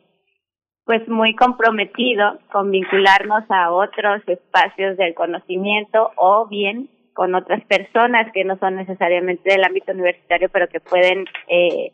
pues 0.85 1.07
muy 1.09 1.35
comprometido 1.35 2.39
con 2.53 2.71
vincularnos 2.71 3.43
a 3.49 3.73
otros 3.73 4.23
espacios 4.29 4.97
del 4.97 5.13
conocimiento 5.15 6.13
o 6.17 6.47
bien 6.47 6.89
con 7.15 7.35
otras 7.35 7.65
personas 7.65 8.31
que 8.33 8.45
no 8.45 8.57
son 8.59 8.77
necesariamente 8.77 9.51
del 9.51 9.65
ámbito 9.65 9.91
universitario, 9.93 10.49
pero 10.51 10.69
que 10.69 10.79
pueden 10.79 11.25
eh, 11.49 11.93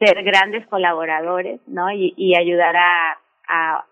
ser 0.00 0.24
grandes 0.24 0.66
colaboradores, 0.66 1.60
¿no? 1.68 1.92
Y, 1.92 2.34
ayudar 2.34 2.74
a 2.76 3.84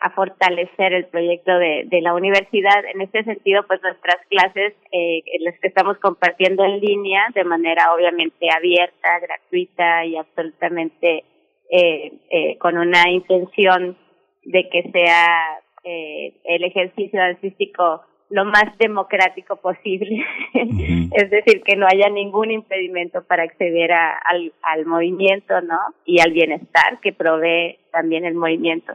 a 0.00 0.10
fortalecer 0.10 0.92
el 0.92 1.06
proyecto 1.06 1.56
de, 1.58 1.84
de 1.86 2.00
la 2.02 2.14
universidad. 2.14 2.84
En 2.92 3.00
este 3.00 3.24
sentido, 3.24 3.66
pues 3.66 3.80
nuestras 3.82 4.18
clases, 4.28 4.74
eh, 4.92 5.22
las 5.40 5.58
que 5.60 5.68
estamos 5.68 5.98
compartiendo 5.98 6.64
en 6.64 6.80
línea, 6.80 7.26
de 7.34 7.44
manera 7.44 7.94
obviamente 7.94 8.48
abierta, 8.50 9.18
gratuita 9.20 10.04
y 10.04 10.16
absolutamente 10.16 11.24
eh, 11.70 12.12
eh, 12.30 12.58
con 12.58 12.76
una 12.76 13.10
intención 13.10 13.96
de 14.44 14.68
que 14.68 14.90
sea 14.92 15.58
eh, 15.82 16.34
el 16.44 16.64
ejercicio 16.64 17.22
artístico 17.22 18.02
lo 18.30 18.44
más 18.44 18.76
democrático 18.78 19.56
posible, 19.56 20.24
es 20.54 21.30
decir, 21.30 21.62
que 21.62 21.76
no 21.76 21.86
haya 21.86 22.08
ningún 22.08 22.50
impedimento 22.50 23.22
para 23.24 23.44
acceder 23.44 23.92
a, 23.92 24.18
al, 24.18 24.52
al 24.62 24.86
movimiento, 24.86 25.60
¿no? 25.60 25.78
Y 26.04 26.20
al 26.20 26.32
bienestar 26.32 27.00
que 27.00 27.12
provee 27.12 27.78
también 27.92 28.24
el 28.24 28.34
movimiento 28.34 28.94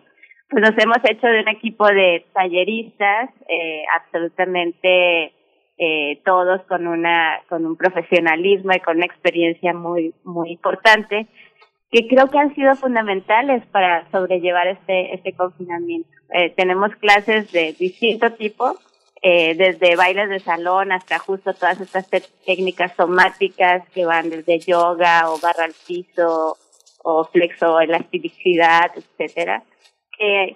pues 0.49 0.63
nos 0.63 0.77
hemos 0.77 0.97
hecho 1.03 1.27
de 1.27 1.41
un 1.41 1.47
equipo 1.47 1.85
de 1.87 2.25
talleristas 2.33 3.29
eh, 3.47 3.83
absolutamente 3.95 5.33
eh, 5.77 6.21
todos 6.25 6.61
con 6.63 6.87
una 6.87 7.39
con 7.47 7.65
un 7.65 7.77
profesionalismo 7.77 8.73
y 8.73 8.79
con 8.79 8.97
una 8.97 9.05
experiencia 9.05 9.73
muy 9.73 10.13
muy 10.23 10.51
importante 10.51 11.27
que 11.91 12.07
creo 12.07 12.29
que 12.29 12.39
han 12.39 12.53
sido 12.55 12.75
fundamentales 12.75 13.65
para 13.67 14.09
sobrellevar 14.11 14.67
este 14.67 15.13
este 15.13 15.33
confinamiento. 15.33 16.09
Eh, 16.33 16.49
tenemos 16.55 16.95
clases 16.95 17.51
de 17.51 17.73
distinto 17.73 18.31
tipo 18.33 18.75
desde 19.21 19.97
bailes 19.97 20.29
de 20.29 20.39
salón 20.39 20.93
hasta 20.93 21.19
justo 21.19 21.53
todas 21.53 21.81
estas 21.81 22.09
técnicas 22.45 22.93
somáticas 22.95 23.83
que 23.89 24.05
van 24.05 24.29
desde 24.29 24.59
yoga 24.59 25.29
o 25.29 25.37
barra 25.39 25.65
al 25.65 25.73
piso 25.85 26.55
o 27.03 27.25
flexo 27.25 27.81
elasticidad 27.81 28.91
etcétera 28.95 29.61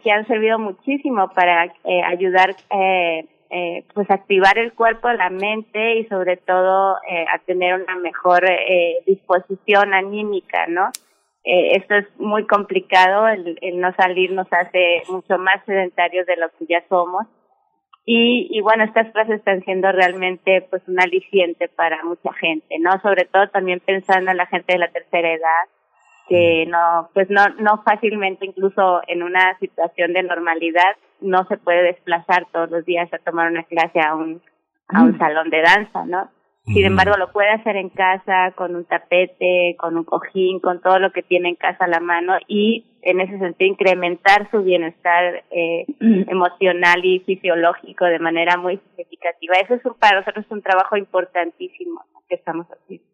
que 0.04 0.12
han 0.12 0.28
servido 0.28 0.60
muchísimo 0.60 1.30
para 1.30 1.66
eh, 1.66 2.02
ayudar 2.04 2.56
eh, 2.70 3.26
eh, 3.50 3.86
pues 3.94 4.10
activar 4.10 4.58
el 4.58 4.74
cuerpo, 4.74 5.10
la 5.12 5.30
mente 5.30 5.96
y 6.00 6.06
sobre 6.06 6.38
todo 6.38 6.98
eh, 7.08 7.26
a 7.32 7.38
tener 7.40 7.76
una 7.76 7.96
mejor 7.98 8.44
eh, 8.46 8.98
disposición 9.06 9.94
anímica, 9.94 10.66
¿no? 10.68 10.90
Eh, 11.46 11.78
esto 11.78 11.96
es 11.96 12.08
muy 12.20 12.48
complicado, 12.48 13.28
el, 13.28 13.58
el 13.62 13.80
no 13.80 13.94
salir 13.96 14.32
nos 14.32 14.48
hace 14.52 15.04
mucho 15.10 15.38
más 15.38 15.64
sedentarios 15.66 16.26
de 16.26 16.38
lo 16.38 16.50
que 16.58 16.66
ya 16.68 16.84
somos 16.90 17.28
y, 18.06 18.48
y 18.50 18.62
bueno, 18.62 18.84
estas 18.84 19.12
clases 19.12 19.38
están 19.38 19.64
siendo 19.64 19.92
realmente 19.92 20.66
pues 20.70 20.82
un 20.88 21.00
aliciente 21.00 21.70
para 21.70 22.04
mucha 22.04 22.34
gente, 22.34 22.78
¿no? 22.80 23.00
Sobre 23.02 23.26
todo 23.26 23.48
también 23.50 23.80
pensando 23.80 24.32
en 24.32 24.38
la 24.38 24.46
gente 24.48 24.74
de 24.74 24.80
la 24.80 24.92
tercera 24.92 25.32
edad, 25.32 25.68
que 26.28 26.66
no, 26.68 27.10
pues 27.14 27.30
no, 27.30 27.48
no 27.60 27.84
fácilmente 27.84 28.46
incluso 28.46 29.02
en 29.08 29.24
una 29.24 29.58
situación 29.60 30.14
de 30.14 30.24
normalidad 30.24 30.96
no 31.22 31.46
se 31.48 31.58
puede 31.58 31.84
desplazar 31.84 32.46
todos 32.52 32.70
los 32.70 32.86
días 32.86 33.12
a 33.14 33.20
tomar 33.20 33.52
una 33.52 33.64
clase 33.64 34.00
a 34.00 34.16
un, 34.16 34.42
a 34.90 35.04
un 35.04 35.18
salón 35.18 35.50
de 35.50 35.62
danza, 35.62 36.06
¿no? 36.06 36.30
Sin 36.66 36.86
embargo, 36.86 37.18
lo 37.18 37.34
puede 37.34 37.50
hacer 37.50 37.76
en 37.76 37.90
casa, 37.90 38.54
con 38.56 38.74
un 38.74 38.86
tapete, 38.86 39.76
con 39.78 39.98
un 39.98 40.06
cojín, 40.06 40.62
con 40.62 40.80
todo 40.80 40.98
lo 40.98 41.12
que 41.12 41.22
tiene 41.22 41.50
en 41.50 41.56
casa 41.56 41.84
a 41.84 41.90
la 41.90 42.00
mano 42.00 42.38
y 42.48 42.86
en 43.02 43.20
ese 43.20 43.38
sentido 43.38 43.70
incrementar 43.70 44.50
su 44.50 44.64
bienestar 44.64 45.44
eh, 45.52 45.86
emocional 46.00 47.04
y 47.04 47.20
fisiológico 47.20 48.06
de 48.06 48.20
manera 48.20 48.56
muy 48.56 48.78
significativa. 48.78 49.56
Eso 49.58 49.74
es 49.74 49.86
un, 49.86 49.96
para 49.96 50.20
nosotros 50.20 50.46
un 50.50 50.62
trabajo 50.62 50.96
importantísimo 50.96 52.02
que 52.30 52.36
estamos 52.36 52.66
haciendo. 52.68 53.06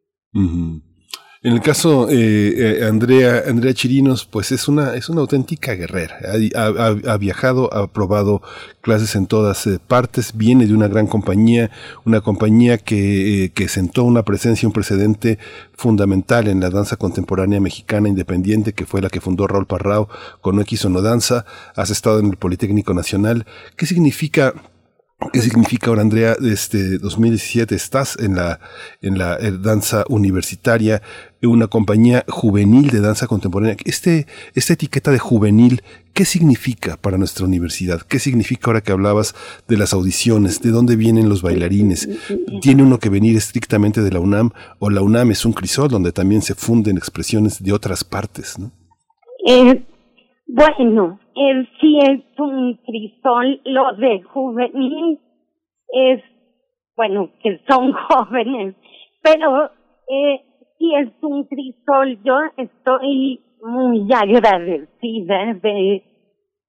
En 1.41 1.53
el 1.53 1.61
caso 1.61 2.09
eh, 2.09 2.81
eh, 2.81 2.85
Andrea 2.85 3.43
Andrea 3.47 3.73
Chirinos, 3.73 4.25
pues 4.25 4.51
es 4.51 4.67
una 4.67 4.95
es 4.95 5.07
una 5.07 5.21
auténtica 5.21 5.73
guerrera. 5.73 6.17
Ha, 6.53 6.65
ha, 6.65 7.13
ha 7.13 7.17
viajado, 7.17 7.73
ha 7.73 7.87
probado 7.87 8.41
clases 8.81 9.15
en 9.15 9.25
todas 9.25 9.65
eh, 9.65 9.79
partes. 9.79 10.35
Viene 10.35 10.67
de 10.67 10.73
una 10.73 10.89
gran 10.89 11.07
compañía, 11.07 11.71
una 12.03 12.19
compañía 12.19 12.77
que, 12.77 13.45
eh, 13.45 13.49
que 13.51 13.69
sentó 13.69 14.03
una 14.03 14.23
presencia, 14.23 14.67
un 14.67 14.73
precedente 14.73 15.39
fundamental 15.77 16.49
en 16.49 16.59
la 16.59 16.69
danza 16.69 16.97
contemporánea 16.97 17.61
mexicana 17.61 18.09
independiente, 18.09 18.73
que 18.73 18.85
fue 18.85 19.01
la 19.01 19.09
que 19.09 19.21
fundó 19.21 19.47
Raúl 19.47 19.65
Parrao 19.65 20.09
con 20.41 20.59
X 20.59 20.83
o 20.83 20.89
No 20.89 21.01
Danza. 21.01 21.45
Has 21.73 21.89
estado 21.89 22.19
en 22.19 22.25
el 22.25 22.35
Politécnico 22.35 22.93
Nacional. 22.93 23.45
¿Qué 23.77 23.85
significa 23.85 24.55
¿Qué 25.33 25.41
significa 25.41 25.87
ahora, 25.87 26.01
Andrea? 26.01 26.37
Este 26.41 26.97
2017 26.97 27.75
estás 27.75 28.17
en 28.19 28.37
la, 28.37 28.61
en 29.01 29.17
la 29.17 29.35
eh, 29.35 29.51
danza 29.51 30.05
universitaria, 30.07 31.01
una 31.43 31.67
compañía 31.67 32.23
juvenil 32.29 32.89
de 32.89 33.01
danza 33.01 33.27
contemporánea. 33.27 33.75
Este, 33.83 34.27
esta 34.55 34.73
etiqueta 34.73 35.11
de 35.11 35.19
juvenil, 35.19 35.83
¿qué 36.13 36.23
significa 36.23 36.95
para 36.95 37.17
nuestra 37.17 37.45
universidad? 37.45 38.01
¿Qué 38.01 38.17
significa 38.17 38.67
ahora 38.67 38.81
que 38.81 38.93
hablabas 38.93 39.35
de 39.67 39.77
las 39.77 39.91
audiciones? 39.91 40.61
¿De 40.61 40.71
dónde 40.71 40.95
vienen 40.95 41.27
los 41.27 41.41
bailarines? 41.41 42.07
¿Tiene 42.61 42.83
uno 42.83 42.97
que 42.97 43.09
venir 43.09 43.35
estrictamente 43.35 44.01
de 44.01 44.11
la 44.11 44.21
UNAM 44.21 44.51
o 44.79 44.89
la 44.89 45.01
UNAM 45.01 45.31
es 45.31 45.43
un 45.43 45.51
crisol 45.51 45.89
donde 45.89 46.13
también 46.13 46.41
se 46.41 46.55
funden 46.55 46.97
expresiones 46.97 47.61
de 47.61 47.73
otras 47.73 48.05
partes? 48.05 48.57
¿no? 48.57 48.71
Eh, 49.45 49.83
bueno, 50.49 51.19
él 51.35 51.69
sí 51.79 51.99
es 51.99 52.21
un 52.39 52.75
crisol, 52.85 53.61
lo 53.65 53.93
de 53.93 54.21
juvenil 54.23 55.19
es, 55.93 56.23
bueno, 56.95 57.29
que 57.43 57.61
son 57.69 57.93
jóvenes, 58.09 58.75
pero 59.21 59.65
eh, 60.09 60.41
es 60.79 61.09
un 61.21 61.43
crisol, 61.45 62.17
yo 62.23 62.35
estoy 62.57 63.41
muy 63.61 64.07
agradecida 64.11 65.53
de 65.61 66.03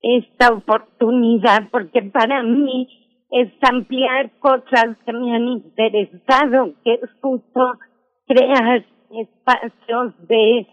esta 0.02 0.52
oportunidad 0.52 1.70
porque 1.70 2.02
para 2.02 2.42
mí 2.42 2.88
es 3.30 3.50
ampliar 3.62 4.30
cosas 4.40 4.96
que 5.06 5.12
me 5.12 5.34
han 5.34 5.48
interesado, 5.48 6.74
que 6.84 6.94
es 6.94 7.10
justo 7.22 7.72
crear 8.26 8.84
espacios 9.10 10.28
de 10.28 10.66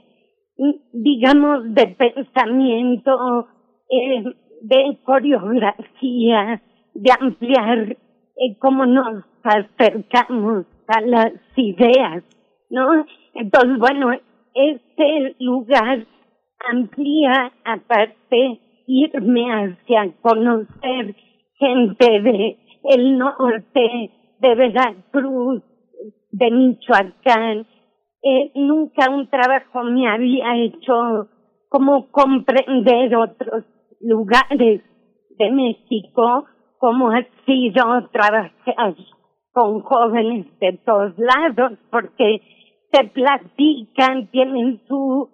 digamos, 0.92 1.74
de 1.74 1.88
pensamiento, 1.88 3.48
eh, 3.90 4.24
de 4.62 4.98
coreografía, 5.04 6.62
de 6.94 7.12
ampliar 7.20 7.92
eh, 7.92 8.58
cómo 8.60 8.86
nos 8.86 9.24
acercamos 9.44 10.66
a 10.88 11.02
las 11.02 11.34
ideas, 11.56 12.24
¿no? 12.70 13.06
Entonces, 13.34 13.78
bueno, 13.78 14.12
este 14.54 15.36
lugar 15.40 16.06
amplía, 16.72 17.52
aparte, 17.64 18.60
irme 18.88 19.46
hacia 19.52 20.12
conocer 20.22 21.16
gente 21.60 22.22
de 22.22 22.58
el 22.84 23.18
norte, 23.18 24.12
de 24.40 24.56
Veracruz, 24.56 25.64
de 26.32 26.52
Michoacán, 26.52 27.66
eh, 28.28 28.52
nunca 28.56 29.10
un 29.10 29.30
trabajo 29.30 29.84
me 29.84 30.08
había 30.10 30.58
hecho 30.58 31.30
como 31.70 32.10
comprender 32.12 33.16
otros 33.16 33.64
lugares 34.02 34.82
de 35.38 35.52
México, 35.52 36.46
como 36.78 37.12
ha 37.12 37.26
sido 37.46 38.10
trabajar 38.12 38.96
con 39.54 39.82
jóvenes 39.82 40.48
de 40.60 40.74
todos 40.86 41.14
lados, 41.18 41.78
porque 41.90 42.42
se 42.92 43.04
platican, 43.06 44.28
tienen 44.28 44.82
su, 44.88 45.30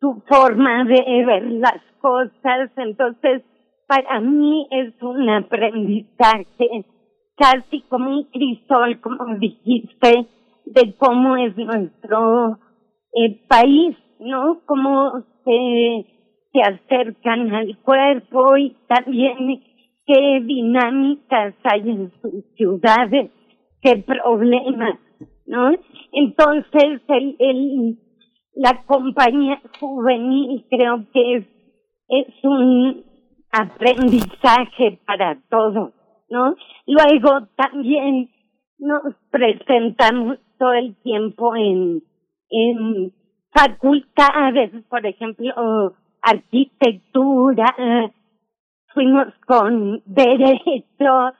su 0.00 0.22
forma 0.28 0.84
de 0.84 1.24
ver 1.24 1.44
las 1.52 1.80
cosas, 2.00 2.70
entonces 2.76 3.42
para 3.86 4.20
mí 4.20 4.66
es 4.70 5.00
un 5.00 5.28
aprendizaje 5.30 6.84
casi 7.36 7.82
como 7.82 8.10
un 8.10 8.24
crisol, 8.24 9.00
como 9.00 9.36
dijiste, 9.36 10.26
de 10.66 10.94
cómo 10.96 11.36
es 11.36 11.56
nuestro 11.56 12.58
eh, 13.14 13.40
país, 13.48 13.96
¿no? 14.20 14.60
Cómo 14.66 15.24
se, 15.44 16.06
se 16.52 16.60
acercan 16.60 17.54
al 17.54 17.78
cuerpo 17.78 18.56
y 18.56 18.76
también 18.88 19.62
qué 20.06 20.40
dinámicas 20.44 21.54
hay 21.64 21.88
en 21.90 22.12
sus 22.20 22.44
ciudades, 22.56 23.30
qué 23.80 23.96
problemas, 23.98 24.98
¿no? 25.46 25.70
Entonces, 26.12 27.00
el, 27.08 27.36
el, 27.38 27.98
la 28.54 28.84
compañía 28.86 29.60
juvenil 29.78 30.64
creo 30.68 31.06
que 31.12 31.36
es, 31.36 31.44
es 32.08 32.44
un 32.44 33.04
aprendizaje 33.50 34.98
para 35.06 35.40
todos, 35.48 35.92
¿no? 36.28 36.54
Luego 36.86 37.48
también 37.56 38.30
nos 38.78 39.14
presentamos 39.30 40.38
todo 40.58 40.72
el 40.72 40.94
tiempo 40.96 41.54
en, 41.56 42.02
en 42.50 43.12
facultades, 43.52 44.70
por 44.88 45.06
ejemplo, 45.06 45.94
arquitectura, 46.22 48.12
fuimos 48.92 49.28
con 49.46 50.02
derecho, 50.04 51.32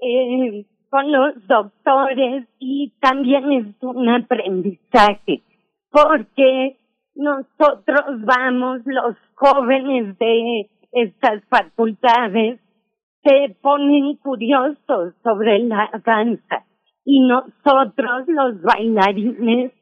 eh, 0.00 0.66
con 0.90 1.12
los 1.12 1.46
doctores 1.46 2.46
y 2.58 2.92
también 3.00 3.52
es 3.52 3.82
un 3.82 4.08
aprendizaje, 4.08 5.42
porque 5.90 6.76
nosotros 7.14 8.24
vamos, 8.24 8.80
los 8.84 9.16
jóvenes 9.34 10.18
de 10.18 10.70
estas 10.92 11.42
facultades, 11.48 12.60
se 13.22 13.56
ponen 13.62 14.16
curiosos 14.16 15.14
sobre 15.22 15.60
la 15.60 15.90
danza 16.04 16.64
y 17.04 17.20
nosotros 17.20 18.28
los 18.28 18.62
bailarines 18.62 19.72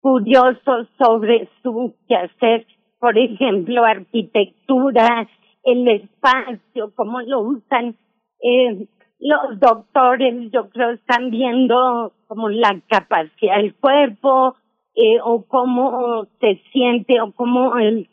curiosos 0.00 0.88
sobre 0.98 1.48
su 1.62 1.94
quehacer, 2.08 2.66
por 2.98 3.18
ejemplo, 3.18 3.84
arquitectura, 3.84 5.28
el 5.62 5.88
espacio, 5.88 6.92
cómo 6.94 7.20
lo 7.20 7.40
usan 7.40 7.96
eh, 8.42 8.86
los 9.20 9.60
doctores, 9.60 10.50
yo 10.50 10.70
creo, 10.70 10.90
están 10.90 11.30
viendo 11.30 12.12
como 12.26 12.48
la 12.48 12.80
capacidad 12.88 13.56
del 13.56 13.74
cuerpo 13.74 14.56
eh, 14.94 15.18
o 15.22 15.44
cómo 15.46 16.26
se 16.40 16.60
siente 16.72 17.20
o 17.20 17.32
cómo 17.32 17.76
el 17.76 18.08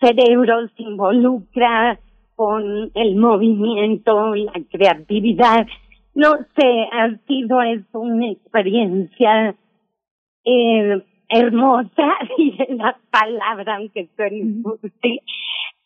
cerebro 0.00 0.66
se 0.76 0.82
involucra 0.82 2.00
con 2.34 2.90
el 2.94 3.16
movimiento, 3.16 4.34
la 4.34 4.52
creatividad. 4.70 5.66
No 6.16 6.32
sé, 6.56 6.88
ha 6.92 7.14
sido 7.26 7.60
es 7.60 7.82
una 7.92 8.30
experiencia 8.30 9.54
eh, 10.46 11.02
hermosa, 11.28 12.08
y 12.38 12.56
la 12.72 12.98
palabra, 13.10 13.76
aunque 13.76 14.08
suene 14.16 14.62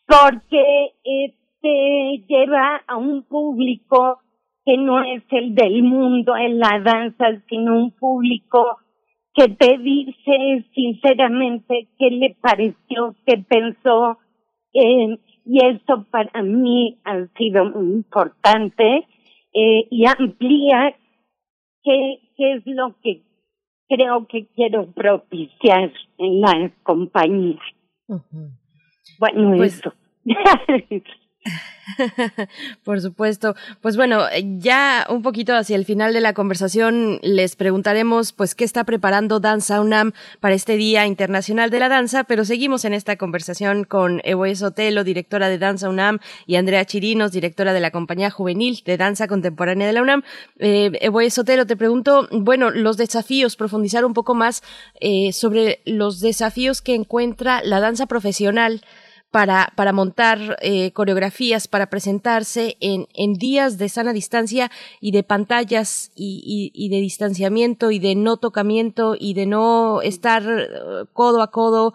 porque 0.07 0.93
eh, 1.03 1.33
te 1.61 2.23
lleva 2.29 2.81
a 2.87 2.95
un 2.95 3.23
público 3.23 4.21
que 4.63 4.77
no 4.77 5.03
es 5.03 5.21
el 5.31 5.53
del 5.53 5.83
mundo 5.83 6.37
en 6.37 6.59
la 6.59 6.79
danza, 6.79 7.25
sino 7.49 7.77
un 7.77 7.91
público 7.91 8.77
que 9.33 9.49
te 9.49 9.79
dice 9.79 10.65
sinceramente 10.73 11.89
qué 11.99 12.09
le 12.09 12.37
pareció, 12.39 13.15
qué 13.25 13.37
pensó, 13.37 14.17
eh, 14.73 15.17
y 15.45 15.65
eso 15.65 16.05
para 16.09 16.41
mí 16.41 16.99
ha 17.03 17.25
sido 17.37 17.65
muy 17.65 17.95
importante 17.95 19.05
eh, 19.53 19.87
y 19.89 20.05
amplía 20.05 20.95
qué, 21.83 22.19
qué 22.37 22.53
es 22.55 22.63
lo 22.65 22.95
que 23.01 23.23
creo 23.87 24.25
que 24.27 24.47
quiero 24.55 24.89
propiciar 24.91 25.91
en 26.17 26.41
la 26.41 26.71
compañía. 26.83 27.59
Bueno, 29.19 29.57
Pues- 29.57 29.79
eso. 29.79 29.93
Por 32.83 33.01
supuesto. 33.01 33.55
Pues 33.81 33.97
bueno, 33.97 34.21
ya 34.59 35.05
un 35.09 35.21
poquito 35.21 35.55
hacia 35.55 35.75
el 35.75 35.85
final 35.85 36.13
de 36.13 36.21
la 36.21 36.33
conversación 36.33 37.19
les 37.23 37.55
preguntaremos 37.55 38.33
pues 38.33 38.55
qué 38.55 38.63
está 38.63 38.83
preparando 38.83 39.39
Danza 39.39 39.81
UNAM 39.81 40.13
para 40.39 40.55
este 40.55 40.77
Día 40.77 41.05
Internacional 41.05 41.69
de 41.69 41.79
la 41.79 41.89
Danza, 41.89 42.23
pero 42.23 42.45
seguimos 42.45 42.85
en 42.85 42.93
esta 42.93 43.17
conversación 43.17 43.83
con 43.83 44.21
Evoe 44.23 44.55
Sotelo, 44.55 45.03
directora 45.03 45.49
de 45.49 45.57
Danza 45.57 45.89
UNAM, 45.89 46.19
y 46.45 46.55
Andrea 46.55 46.85
Chirinos, 46.85 47.31
directora 47.31 47.73
de 47.73 47.79
la 47.79 47.91
Compañía 47.91 48.29
Juvenil 48.29 48.81
de 48.85 48.97
Danza 48.97 49.27
Contemporánea 49.27 49.87
de 49.87 49.93
la 49.93 50.01
UNAM. 50.01 50.23
Eh, 50.59 50.91
Evoe 51.01 51.29
Sotelo, 51.29 51.65
te 51.65 51.75
pregunto, 51.75 52.27
bueno, 52.31 52.69
los 52.69 52.97
desafíos, 52.97 53.55
profundizar 53.55 54.05
un 54.05 54.13
poco 54.13 54.35
más 54.35 54.63
eh, 54.99 55.33
sobre 55.33 55.81
los 55.85 56.19
desafíos 56.19 56.81
que 56.81 56.95
encuentra 56.95 57.61
la 57.63 57.79
danza 57.79 58.05
profesional 58.05 58.81
para, 59.31 59.71
para 59.77 59.93
montar 59.93 60.57
eh, 60.61 60.91
coreografías, 60.91 61.67
para 61.67 61.89
presentarse 61.89 62.77
en, 62.81 63.07
en 63.13 63.33
días 63.33 63.77
de 63.77 63.87
sana 63.89 64.11
distancia 64.13 64.69
y 64.99 65.11
de 65.11 65.23
pantallas 65.23 66.11
y, 66.15 66.41
y- 66.45 66.85
y 66.85 66.89
de 66.89 66.97
distanciamiento 67.01 67.91
y 67.91 67.99
de 67.99 68.15
no 68.15 68.37
tocamiento 68.37 69.15
y 69.17 69.33
de 69.33 69.45
no 69.45 70.01
estar 70.01 70.43
eh, 70.43 70.67
codo 71.13 71.41
a 71.41 71.49
codo 71.51 71.93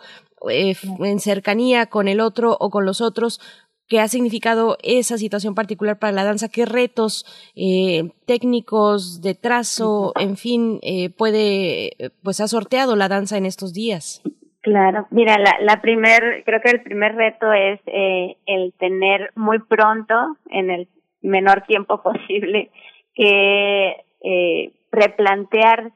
eh, 0.51 0.75
en 1.01 1.20
cercanía 1.20 1.87
con 1.87 2.09
el 2.09 2.20
otro 2.20 2.57
o 2.59 2.70
con 2.70 2.87
los 2.87 3.01
otros. 3.03 3.40
¿Qué 3.88 4.01
ha 4.01 4.09
significado 4.09 4.79
esa 4.83 5.16
situación 5.16 5.55
particular 5.55 5.99
para 6.01 6.12
la 6.12 6.25
danza? 6.25 6.49
¿Qué 6.49 6.64
retos 6.66 7.25
eh, 7.55 8.11
técnicos 8.25 9.20
de 9.20 9.35
trazo, 9.37 10.12
en 10.18 10.37
fin, 10.37 10.81
eh, 10.83 11.11
puede, 11.11 11.92
pues 12.22 12.40
ha 12.40 12.49
sorteado 12.49 12.96
la 12.96 13.09
danza 13.09 13.37
en 13.37 13.46
estos 13.46 13.72
días? 13.75 14.22
Claro, 14.67 15.07
mira, 15.11 15.39
la, 15.39 15.59
la 15.61 15.81
primer, 15.81 16.43
creo 16.45 16.61
que 16.61 16.71
el 16.71 16.83
primer 16.83 17.15
reto 17.15 17.53
es 17.53 17.79
eh, 17.87 18.37
el 18.47 18.73
tener 18.73 19.31
muy 19.37 19.61
pronto, 19.61 20.39
en 20.51 20.71
el 20.71 20.89
menor 21.23 21.63
tiempo 21.69 22.03
posible, 22.03 22.73
que 23.15 24.05
eh, 24.25 24.73
replantear 24.91 25.93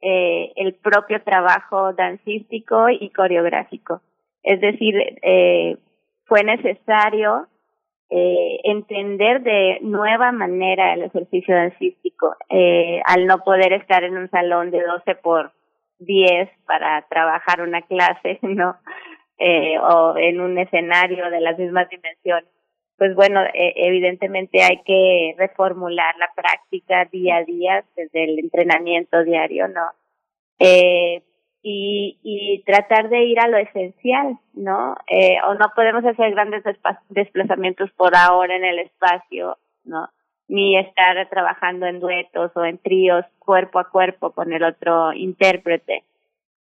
eh, 0.00 0.52
el 0.56 0.72
propio 0.76 1.22
trabajo 1.22 1.92
dancístico 1.92 2.88
y 2.88 3.10
coreográfico. 3.10 4.00
Es 4.42 4.58
decir, 4.62 4.94
eh, 5.20 5.76
fue 6.24 6.44
necesario 6.44 7.46
eh, 8.08 8.60
entender 8.64 9.42
de 9.42 9.80
nueva 9.82 10.32
manera 10.32 10.94
el 10.94 11.02
ejercicio 11.02 11.54
dancístico, 11.54 12.36
eh, 12.48 13.02
al 13.04 13.26
no 13.26 13.44
poder 13.44 13.74
estar 13.74 14.02
en 14.02 14.16
un 14.16 14.30
salón 14.30 14.70
de 14.70 14.82
12 14.82 15.14
por 15.16 15.52
10 15.98 16.48
para 16.66 17.02
trabajar 17.08 17.60
una 17.62 17.82
clase, 17.82 18.38
¿no? 18.42 18.76
Eh, 19.38 19.78
o 19.78 20.16
en 20.16 20.40
un 20.40 20.58
escenario 20.58 21.30
de 21.30 21.40
las 21.40 21.58
mismas 21.58 21.88
dimensiones. 21.88 22.50
Pues 22.96 23.14
bueno, 23.14 23.40
eh, 23.54 23.74
evidentemente 23.76 24.60
hay 24.62 24.82
que 24.84 25.34
reformular 25.38 26.16
la 26.18 26.32
práctica 26.34 27.04
día 27.04 27.36
a 27.36 27.44
día 27.44 27.84
desde 27.94 28.24
el 28.24 28.38
entrenamiento 28.40 29.22
diario, 29.22 29.68
¿no? 29.68 29.92
Eh, 30.58 31.22
y, 31.62 32.18
y 32.22 32.62
tratar 32.64 33.08
de 33.08 33.24
ir 33.24 33.38
a 33.38 33.46
lo 33.46 33.58
esencial, 33.58 34.38
¿no? 34.54 34.96
Eh, 35.06 35.36
o 35.46 35.54
no 35.54 35.70
podemos 35.76 36.04
hacer 36.04 36.32
grandes 36.32 36.64
desplazamientos 37.08 37.90
por 37.92 38.16
ahora 38.16 38.56
en 38.56 38.64
el 38.64 38.80
espacio, 38.80 39.58
¿no? 39.84 40.08
Ni 40.48 40.78
estar 40.78 41.28
trabajando 41.28 41.86
en 41.86 42.00
duetos 42.00 42.50
o 42.54 42.64
en 42.64 42.78
tríos 42.78 43.24
cuerpo 43.38 43.78
a 43.78 43.90
cuerpo 43.90 44.30
con 44.32 44.52
el 44.52 44.62
otro 44.64 45.12
intérprete. 45.12 46.04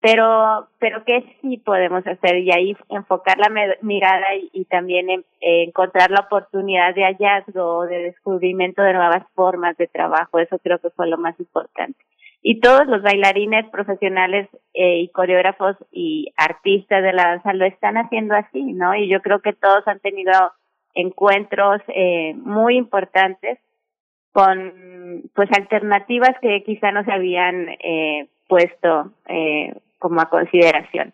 Pero, 0.03 0.69
pero 0.79 1.05
¿qué 1.05 1.37
sí 1.41 1.59
podemos 1.59 2.07
hacer? 2.07 2.39
Y 2.39 2.51
ahí 2.53 2.77
enfocar 2.89 3.39
la 3.39 3.51
mirada 3.83 4.35
y, 4.53 4.65
también 4.65 5.11
en- 5.11 5.25
encontrar 5.41 6.11
la 6.11 6.21
oportunidad 6.21 6.95
de 6.95 7.05
hallazgo 7.05 7.87
de 7.87 8.05
descubrimiento 8.05 8.83
de 8.83 8.95
nuevas 8.95 9.27
formas 9.35 9.77
de 9.77 9.89
trabajo. 9.89 10.39
Eso 10.39 10.59
creo 10.59 10.79
que 10.79 10.91
fue 10.91 11.07
lo 11.09 11.19
más 11.19 11.39
importante 11.39 11.99
y 12.43 12.61
todos 12.61 12.87
los 12.87 13.03
bailarines 13.03 13.69
profesionales 13.69 14.49
eh, 14.73 15.01
y 15.01 15.09
coreógrafos 15.09 15.77
y 15.93 16.33
artistas 16.37 17.03
de 17.03 17.13
la 17.13 17.29
danza 17.29 17.53
lo 17.53 17.67
están 17.67 17.97
haciendo 17.99 18.35
así, 18.35 18.63
¿no? 18.63 18.95
Y 18.95 19.09
yo 19.09 19.21
creo 19.21 19.41
que 19.41 19.53
todos 19.53 19.87
han 19.87 20.01
tenido 20.01 20.33
encuentros 20.95 21.83
eh, 21.89 22.35
muy 22.37 22.77
importantes 22.77 23.59
con 24.33 25.23
pues 25.35 25.49
alternativas 25.57 26.37
que 26.41 26.63
quizá 26.65 26.93
no 26.93 27.05
se 27.05 27.13
habían 27.13 27.69
eh, 27.83 28.29
puesto 28.49 29.13
eh, 29.27 29.75
como 29.99 30.21
a 30.21 30.31
consideración. 30.31 31.13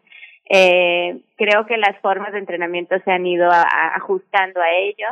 Eh, 0.48 1.20
creo 1.36 1.66
que 1.66 1.76
las 1.76 1.98
formas 2.00 2.32
de 2.32 2.38
entrenamiento 2.38 2.94
se 3.04 3.10
han 3.10 3.26
ido 3.26 3.50
ajustando 3.50 4.60
a 4.60 4.70
ello 4.78 5.08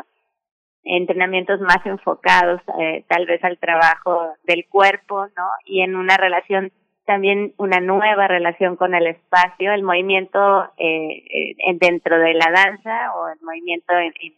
entrenamientos 0.85 1.61
más 1.61 1.79
enfocados 1.87 2.61
eh, 2.79 3.05
tal 3.09 3.27
vez 3.27 3.43
al 3.43 3.59
trabajo 3.59 4.35
del 4.45 4.67
cuerpo, 4.69 5.27
¿no? 5.37 5.49
Y 5.65 5.81
en 5.81 5.97
una 5.97 6.17
relación 6.19 6.73
también 7.07 7.53
una 7.59 7.81
nueva 7.81 8.29
relación 8.29 8.77
con 8.77 8.95
el 8.95 9.07
espacio, 9.07 9.73
el 9.73 9.83
movimiento 9.83 10.65
eh, 10.79 11.23
eh, 11.29 11.55
dentro 11.81 12.19
de 12.19 12.35
la 12.35 12.51
danza 12.55 13.13
o 13.15 13.29
el 13.29 13.39
movimiento 13.43 13.95
en- 13.95 14.13
en- 14.21 14.35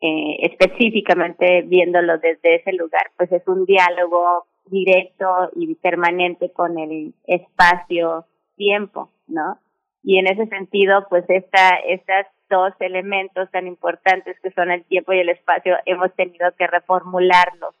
eh, 0.00 0.36
específicamente 0.42 1.62
viéndolo 1.62 2.18
desde 2.18 2.56
ese 2.56 2.72
lugar, 2.72 3.10
pues 3.16 3.32
es 3.32 3.46
un 3.48 3.64
diálogo 3.64 4.46
directo 4.66 5.50
y 5.54 5.74
permanente 5.76 6.52
con 6.52 6.78
el 6.78 7.14
espacio-tiempo, 7.26 9.10
¿no? 9.28 9.58
Y 10.02 10.18
en 10.18 10.26
ese 10.28 10.46
sentido, 10.46 11.06
pues 11.08 11.24
esta, 11.28 11.76
estas 11.86 12.26
dos 12.48 12.72
elementos 12.78 13.50
tan 13.50 13.66
importantes 13.66 14.38
que 14.40 14.50
son 14.52 14.70
el 14.70 14.84
tiempo 14.84 15.12
y 15.12 15.18
el 15.18 15.30
espacio, 15.30 15.76
hemos 15.84 16.14
tenido 16.14 16.52
que 16.56 16.66
reformularlos 16.66 17.74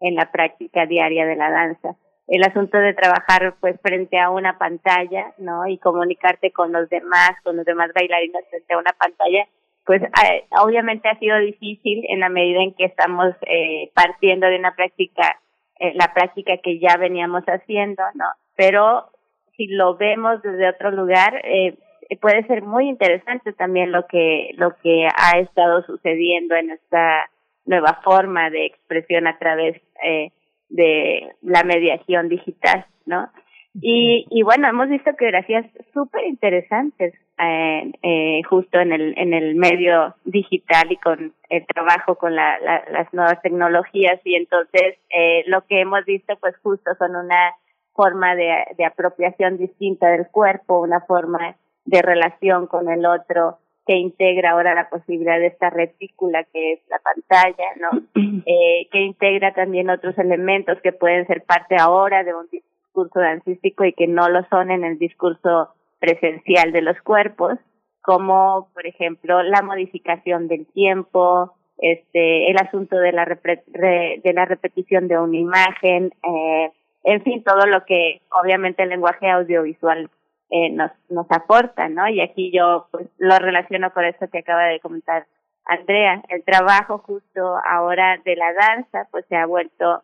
en 0.00 0.14
la 0.14 0.30
práctica 0.30 0.86
diaria 0.86 1.26
de 1.26 1.36
la 1.36 1.50
danza. 1.50 1.96
El 2.28 2.44
asunto 2.44 2.78
de 2.78 2.94
trabajar 2.94 3.56
pues 3.60 3.80
frente 3.80 4.18
a 4.18 4.30
una 4.30 4.58
pantalla, 4.58 5.32
¿no? 5.38 5.66
Y 5.66 5.78
comunicarte 5.78 6.52
con 6.52 6.72
los 6.72 6.88
demás, 6.88 7.32
con 7.42 7.56
los 7.56 7.66
demás 7.66 7.90
bailarines 7.94 8.44
frente 8.48 8.74
a 8.74 8.78
una 8.78 8.92
pantalla, 8.92 9.46
pues 9.84 10.02
eh, 10.02 10.44
obviamente 10.60 11.08
ha 11.08 11.18
sido 11.18 11.38
difícil 11.38 12.04
en 12.08 12.20
la 12.20 12.28
medida 12.28 12.62
en 12.62 12.74
que 12.74 12.84
estamos 12.84 13.34
eh, 13.42 13.90
partiendo 13.94 14.46
de 14.46 14.58
una 14.58 14.74
práctica, 14.74 15.40
eh, 15.78 15.92
la 15.94 16.12
práctica 16.14 16.58
que 16.62 16.78
ya 16.78 16.96
veníamos 16.96 17.44
haciendo, 17.44 18.02
¿no? 18.14 18.26
Pero 18.56 19.10
si 19.56 19.66
lo 19.66 19.96
vemos 19.96 20.42
desde 20.42 20.68
otro 20.68 20.90
lugar, 20.90 21.40
eh, 21.44 21.76
puede 22.20 22.46
ser 22.46 22.62
muy 22.62 22.88
interesante 22.88 23.52
también 23.52 23.92
lo 23.92 24.06
que 24.06 24.50
lo 24.56 24.76
que 24.78 25.08
ha 25.14 25.38
estado 25.38 25.82
sucediendo 25.84 26.54
en 26.54 26.70
esta 26.70 27.30
nueva 27.64 28.00
forma 28.04 28.50
de 28.50 28.66
expresión 28.66 29.26
a 29.26 29.38
través 29.38 29.80
eh, 30.04 30.30
de 30.68 31.34
la 31.42 31.62
mediación 31.64 32.28
digital, 32.28 32.86
¿no? 33.06 33.30
Y, 33.74 34.26
y 34.28 34.42
bueno, 34.42 34.68
hemos 34.68 34.88
visto 34.88 35.12
coreografías 35.12 35.64
súper 35.94 36.24
interesantes 36.26 37.14
eh, 37.38 37.92
eh, 38.02 38.42
justo 38.48 38.78
en 38.78 38.92
el 38.92 39.14
en 39.16 39.32
el 39.32 39.54
medio 39.54 40.14
digital 40.24 40.92
y 40.92 40.96
con 40.98 41.32
el 41.48 41.66
trabajo 41.66 42.16
con 42.16 42.36
la, 42.36 42.58
la, 42.60 42.84
las 42.90 43.12
nuevas 43.14 43.40
tecnologías 43.40 44.20
y 44.24 44.34
entonces 44.34 44.98
eh, 45.08 45.44
lo 45.46 45.62
que 45.66 45.80
hemos 45.80 46.04
visto 46.04 46.36
pues 46.38 46.54
justo 46.62 46.90
son 46.98 47.16
una 47.16 47.54
forma 47.94 48.34
de, 48.34 48.52
de 48.76 48.84
apropiación 48.84 49.56
distinta 49.56 50.08
del 50.08 50.28
cuerpo, 50.28 50.80
una 50.80 51.00
forma 51.00 51.56
de 51.86 52.02
relación 52.02 52.66
con 52.66 52.90
el 52.90 53.06
otro 53.06 53.58
que 53.86 53.96
integra 53.96 54.52
ahora 54.52 54.74
la 54.74 54.88
posibilidad 54.88 55.38
de 55.38 55.48
esta 55.48 55.70
retícula 55.70 56.44
que 56.44 56.74
es 56.74 56.80
la 56.88 56.98
pantalla, 56.98 57.66
¿no? 57.80 57.90
Eh, 58.44 58.88
que 58.90 58.98
integra 58.98 59.54
también 59.54 59.88
otros 59.88 60.18
elementos 60.18 60.76
que 60.82 60.90
pueden 60.90 61.28
ser 61.28 61.44
parte 61.44 61.76
ahora 61.78 62.24
de 62.24 62.34
un 62.34 62.48
discurso 62.92 63.20
dancístico 63.20 63.84
y 63.84 63.94
que 63.94 64.06
no 64.06 64.28
lo 64.28 64.44
son 64.50 64.70
en 64.70 64.84
el 64.84 64.98
discurso 64.98 65.70
presencial 65.98 66.72
de 66.72 66.82
los 66.82 67.00
cuerpos, 67.00 67.58
como 68.02 68.68
por 68.74 68.86
ejemplo 68.86 69.42
la 69.42 69.62
modificación 69.62 70.46
del 70.46 70.66
tiempo, 70.66 71.54
este, 71.78 72.50
el 72.50 72.56
asunto 72.58 72.96
de 72.98 73.12
la 73.12 73.24
repre- 73.24 73.62
re- 73.72 74.20
de 74.22 74.32
la 74.34 74.44
repetición 74.44 75.08
de 75.08 75.18
una 75.18 75.38
imagen, 75.38 76.12
eh, 76.22 76.70
en 77.04 77.22
fin, 77.22 77.42
todo 77.42 77.66
lo 77.66 77.84
que 77.86 78.20
obviamente 78.42 78.82
el 78.82 78.90
lenguaje 78.90 79.30
audiovisual 79.30 80.10
eh, 80.50 80.68
nos, 80.70 80.90
nos 81.08 81.26
aporta, 81.30 81.88
¿no? 81.88 82.06
Y 82.08 82.20
aquí 82.20 82.52
yo 82.52 82.88
pues 82.90 83.06
lo 83.18 83.38
relaciono 83.38 83.90
con 83.94 84.04
esto 84.04 84.28
que 84.30 84.40
acaba 84.40 84.64
de 84.66 84.80
comentar 84.80 85.24
Andrea, 85.64 86.22
el 86.28 86.44
trabajo 86.44 86.98
justo 86.98 87.56
ahora 87.64 88.18
de 88.24 88.36
la 88.36 88.52
danza 88.52 89.06
pues 89.10 89.24
se 89.28 89.36
ha 89.36 89.46
vuelto, 89.46 90.02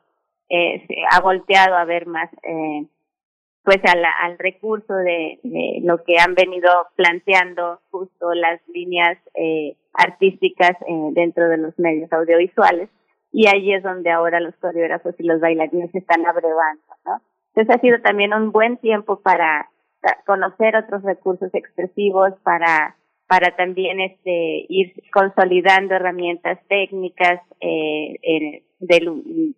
eh, 0.48 0.86
ha 1.10 1.20
volteado 1.20 1.76
a 1.76 1.84
ver 1.84 2.06
más 2.06 2.30
eh, 2.42 2.86
pues 3.64 3.78
a 3.84 4.24
al 4.24 4.38
recurso 4.38 4.94
de, 4.94 5.38
lo 5.82 6.02
que 6.04 6.18
han 6.18 6.34
venido 6.34 6.70
planteando 6.96 7.80
justo 7.90 8.32
las 8.32 8.60
líneas 8.68 9.18
eh, 9.34 9.76
artísticas 9.92 10.72
eh, 10.86 11.10
dentro 11.12 11.48
de 11.48 11.58
los 11.58 11.78
medios 11.78 12.10
audiovisuales 12.12 12.88
y 13.30 13.46
ahí 13.46 13.74
es 13.74 13.82
donde 13.82 14.10
ahora 14.10 14.40
los 14.40 14.56
coreógrafos 14.56 15.14
y 15.18 15.24
los 15.24 15.40
bailarines 15.40 15.94
están 15.94 16.26
abrevando, 16.26 16.82
¿no? 17.04 17.20
Entonces 17.54 17.76
ha 17.76 17.80
sido 17.80 18.00
también 18.00 18.32
un 18.32 18.52
buen 18.52 18.78
tiempo 18.78 19.20
para 19.20 19.68
conocer 20.24 20.76
otros 20.76 21.02
recursos 21.02 21.52
expresivos, 21.52 22.32
para 22.42 22.96
para 23.28 23.54
también 23.54 24.00
este 24.00 24.64
ir 24.70 24.94
consolidando 25.12 25.94
herramientas 25.94 26.58
técnicas 26.68 27.40
eh, 27.60 28.62
del, 28.80 29.54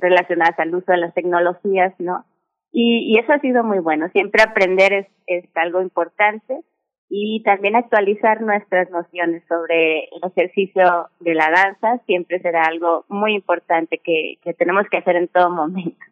relacionadas 0.00 0.58
al 0.58 0.74
uso 0.74 0.92
de 0.92 0.98
las 0.98 1.14
tecnologías, 1.14 1.94
¿no? 1.98 2.24
Y, 2.72 3.18
eso 3.18 3.32
ha 3.32 3.40
sido 3.40 3.64
muy 3.64 3.78
bueno. 3.78 4.08
Siempre 4.12 4.42
aprender 4.42 4.92
es, 5.26 5.44
algo 5.54 5.82
importante 5.82 6.60
y 7.08 7.42
también 7.42 7.76
actualizar 7.76 8.40
nuestras 8.40 8.90
nociones 8.90 9.42
sobre 9.46 10.04
el 10.04 10.22
ejercicio 10.24 11.08
de 11.20 11.34
la 11.34 11.50
danza 11.50 12.02
siempre 12.06 12.40
será 12.40 12.64
algo 12.64 13.04
muy 13.08 13.34
importante 13.34 13.98
que 13.98 14.38
tenemos 14.54 14.86
que 14.90 14.98
hacer 14.98 15.16
en 15.16 15.28
todo 15.28 15.50
momento. 15.50 16.04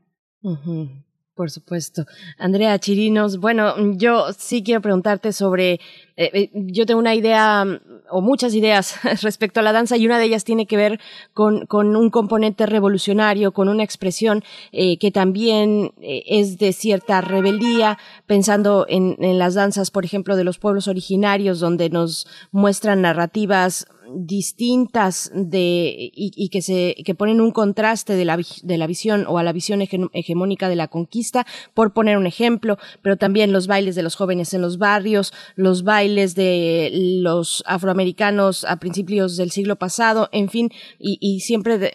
Por 1.41 1.51
supuesto. 1.51 2.05
Andrea 2.36 2.78
Chirinos, 2.78 3.38
bueno, 3.38 3.72
yo 3.97 4.26
sí 4.36 4.62
quiero 4.62 4.82
preguntarte 4.82 5.32
sobre, 5.32 5.80
eh, 6.18 6.30
eh, 6.34 6.51
yo 6.53 6.84
tengo 6.84 7.01
una 7.01 7.14
idea 7.14 7.64
o 8.11 8.20
muchas 8.20 8.53
ideas 8.53 8.97
respecto 9.22 9.59
a 9.61 9.62
la 9.62 9.72
danza 9.72 9.97
y 9.97 10.05
una 10.05 10.18
de 10.18 10.26
ellas 10.26 10.45
tiene 10.45 10.66
que 10.66 10.76
ver 10.76 11.01
con, 11.32 11.64
con 11.64 11.97
un 11.97 12.11
componente 12.11 12.66
revolucionario, 12.66 13.53
con 13.53 13.70
una 13.70 13.82
expresión 13.82 14.45
eh, 14.70 14.99
que 14.99 15.11
también 15.12 15.95
es 16.03 16.59
de 16.59 16.74
cierta 16.74 17.22
rebeldía, 17.22 17.97
pensando 18.26 18.84
en, 18.86 19.16
en 19.20 19.38
las 19.38 19.55
danzas, 19.55 19.91
por 19.91 20.05
ejemplo, 20.05 20.36
de 20.36 20.45
los 20.45 20.59
pueblos 20.59 20.88
originarios, 20.88 21.59
donde 21.59 21.88
nos 21.88 22.26
muestran 22.53 23.01
narrativas 23.01 23.86
distintas 24.14 25.30
de 25.34 26.11
y, 26.14 26.48
que 26.48 26.62
se 26.62 26.96
que 27.04 27.14
ponen 27.14 27.40
un 27.40 27.50
contraste 27.50 28.14
de 28.14 28.24
la, 28.24 28.38
de 28.62 28.78
la 28.78 28.86
visión 28.86 29.24
o 29.28 29.38
a 29.38 29.42
la 29.42 29.52
visión 29.52 29.82
hegemónica 29.82 30.68
de 30.68 30.76
la 30.76 30.88
conquista 30.88 31.46
por 31.74 31.92
poner 31.92 32.16
un 32.16 32.26
ejemplo 32.26 32.78
pero 33.02 33.16
también 33.16 33.52
los 33.52 33.66
bailes 33.66 33.94
de 33.94 34.02
los 34.02 34.16
jóvenes 34.16 34.54
en 34.54 34.62
los 34.62 34.78
barrios 34.78 35.32
los 35.56 35.84
bailes 35.84 36.34
de 36.34 36.90
los 37.22 37.62
afroamericanos 37.66 38.64
a 38.64 38.76
principios 38.76 39.36
del 39.36 39.50
siglo 39.50 39.76
pasado 39.76 40.28
en 40.32 40.48
fin 40.48 40.70
y, 40.98 41.18
y 41.20 41.40
siempre 41.40 41.92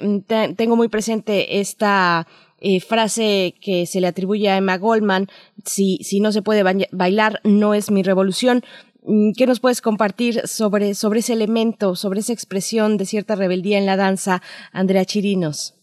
tengo 0.55 0.75
muy 0.75 0.87
presente 0.87 1.59
esta 1.59 2.27
eh, 2.67 2.79
frase 2.79 3.53
que 3.61 3.85
se 3.85 3.99
le 3.99 4.07
atribuye 4.07 4.49
a 4.49 4.57
Emma 4.57 4.77
Goldman, 4.77 5.27
si, 5.65 5.97
si 6.01 6.19
no 6.19 6.31
se 6.31 6.41
puede 6.41 6.63
bailar, 6.91 7.41
no 7.43 7.73
es 7.73 7.91
mi 7.91 8.01
revolución. 8.01 8.63
Mm, 9.07 9.31
¿Qué 9.37 9.45
nos 9.45 9.59
puedes 9.59 9.81
compartir 9.81 10.47
sobre, 10.47 10.95
sobre 10.95 11.19
ese 11.19 11.33
elemento, 11.33 11.95
sobre 11.95 12.19
esa 12.19 12.33
expresión 12.33 12.97
de 12.97 13.05
cierta 13.05 13.35
rebeldía 13.35 13.77
en 13.77 13.85
la 13.85 13.97
danza, 13.97 14.41
Andrea 14.73 15.05
Chirinos? 15.05 15.73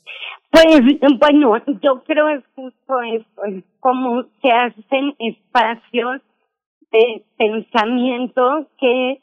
Pues 0.51 0.81
bueno, 1.19 1.57
yo 1.83 2.03
creo 2.05 2.29
es 2.29 2.45
justo 2.55 3.01
eso, 3.03 3.45
es 3.45 3.65
cómo 3.81 4.25
se 4.43 4.51
hacen 4.51 5.15
espacios 5.19 6.21
de 6.91 7.25
pensamiento 7.39 8.69
que 8.79 9.23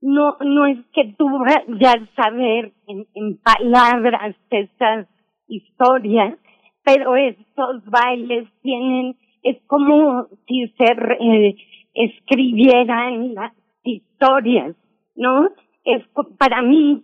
no, 0.00 0.36
no 0.40 0.66
es 0.66 0.78
que 0.94 1.12
tú 1.18 1.28
vayas 1.38 2.08
a 2.16 2.22
saber 2.22 2.72
en, 2.86 3.38
palabras 3.38 4.34
esas 4.50 5.06
historias, 5.48 6.38
pero 6.82 7.16
estos 7.16 7.84
bailes 7.84 8.48
tienen, 8.62 9.16
es 9.42 9.58
como 9.66 10.28
si 10.46 10.72
se 10.78 10.84
eh, 10.84 11.56
escribieran 11.94 13.34
las 13.34 13.52
historias, 13.82 14.76
¿no? 15.16 15.48
Es 15.84 16.02
para 16.38 16.62
mí 16.62 17.02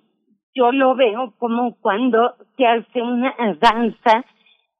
yo 0.55 0.73
lo 0.73 0.95
veo 0.95 1.35
como 1.39 1.77
cuando 1.77 2.35
se 2.57 2.67
hace 2.67 3.03
una 3.03 3.35
danza 3.61 4.25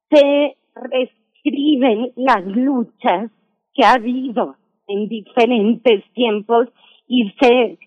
se 0.09 0.55
reescriben 0.75 2.11
las 2.15 2.45
luchas 2.45 3.31
que 3.73 3.83
ha 3.83 3.93
habido 3.93 4.55
en 4.87 5.07
diferentes 5.07 6.03
tiempos 6.13 6.67
y 7.07 7.31
se 7.39 7.77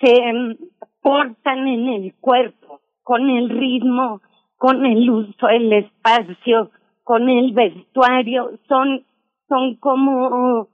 se 0.00 0.32
mm, 0.32 0.56
portan 1.02 1.66
en 1.66 1.88
el 1.88 2.14
cuerpo 2.20 2.80
con 3.02 3.28
el 3.30 3.48
ritmo, 3.48 4.20
con 4.56 4.84
el 4.84 5.08
uso 5.10 5.46
del 5.46 5.72
espacio, 5.72 6.70
con 7.04 7.28
el 7.28 7.52
vestuario, 7.52 8.50
son 8.68 9.04
son 9.48 9.76
como 9.76 10.68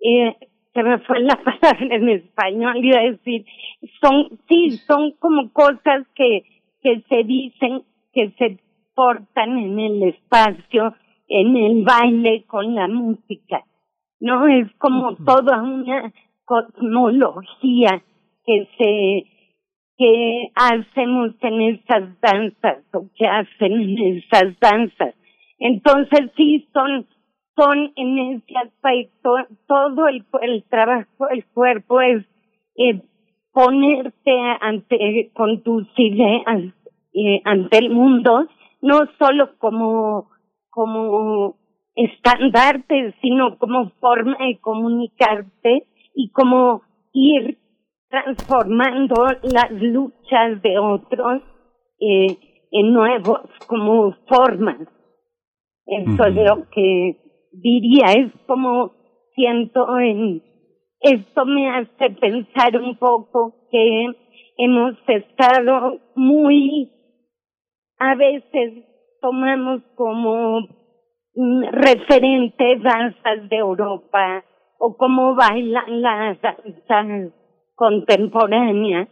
eh, 0.00 0.36
se 0.72 0.82
me 0.82 0.98
fue 0.98 1.20
la 1.20 1.36
palabra 1.44 1.96
en 1.96 2.08
español, 2.08 2.84
iba 2.84 3.00
a 3.00 3.10
decir, 3.10 3.44
son, 4.00 4.38
sí, 4.48 4.70
son 4.86 5.12
como 5.18 5.50
cosas 5.52 6.06
que, 6.14 6.42
que 6.82 7.00
se 7.08 7.24
dicen, 7.24 7.82
que 8.12 8.30
se 8.38 8.58
portan 8.94 9.58
en 9.58 9.78
el 9.78 10.02
espacio, 10.04 10.94
en 11.28 11.56
el 11.56 11.82
baile, 11.82 12.44
con 12.46 12.74
la 12.74 12.88
música, 12.88 13.64
¿no? 14.20 14.46
Es 14.46 14.70
como 14.78 15.16
toda 15.16 15.62
una 15.62 16.12
cosmología 16.44 18.02
que 18.44 18.68
se, 18.78 19.26
que 19.98 20.48
hacemos 20.54 21.32
en 21.40 21.60
esas 21.62 22.20
danzas 22.20 22.84
o 22.92 23.06
que 23.16 23.26
hacen 23.26 23.72
en 23.72 24.16
esas 24.16 24.58
danzas. 24.60 25.14
Entonces 25.58 26.30
sí 26.36 26.66
son 26.72 27.06
son 27.56 27.92
en 27.96 28.18
ese 28.18 28.54
aspecto, 28.56 29.34
todo 29.66 30.08
el, 30.08 30.24
el 30.42 30.64
trabajo 30.64 31.28
el 31.30 31.44
cuerpo 31.46 32.00
es 32.00 32.24
eh, 32.76 33.02
ponerte 33.52 34.32
ante, 34.60 35.30
con 35.34 35.62
tus 35.62 35.86
ideas 35.96 36.74
eh, 37.14 37.40
ante 37.44 37.78
el 37.78 37.90
mundo, 37.90 38.46
no 38.82 38.98
solo 39.18 39.56
como, 39.58 40.28
como 40.68 41.56
estandarte, 41.94 43.14
sino 43.22 43.56
como 43.56 43.90
forma 43.98 44.36
de 44.46 44.58
comunicarte 44.60 45.86
y 46.14 46.30
como 46.30 46.82
ir 47.14 47.58
transformando 48.10 49.24
las 49.42 49.70
luchas 49.72 50.60
de 50.62 50.78
otros 50.78 51.42
eh, 51.98 52.36
en 52.70 52.92
nuevos 52.92 53.40
como 53.66 54.12
formas. 54.28 54.80
Eso 55.86 56.24
es 56.26 56.34
lo 56.34 56.68
que 56.70 57.25
diría, 57.62 58.12
es 58.12 58.32
como 58.46 58.92
siento 59.34 59.98
en, 59.98 60.42
esto 61.00 61.44
me 61.44 61.68
hace 61.70 62.10
pensar 62.20 62.76
un 62.80 62.96
poco 62.96 63.54
que 63.70 64.06
hemos 64.58 64.94
estado 65.06 65.98
muy, 66.14 66.90
a 67.98 68.14
veces 68.14 68.84
tomamos 69.20 69.82
como 69.94 70.60
referente 71.72 72.76
danzas 72.82 73.48
de 73.50 73.56
Europa 73.56 74.44
o 74.78 74.96
cómo 74.96 75.34
bailan 75.34 76.00
las 76.00 76.38
danzas 76.40 77.32
contemporáneas. 77.74 79.08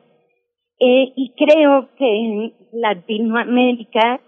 Eh, 0.80 1.12
y 1.16 1.32
creo 1.36 1.88
que 1.97 2.05
en 2.05 2.55
Latinoamérica 2.72 4.20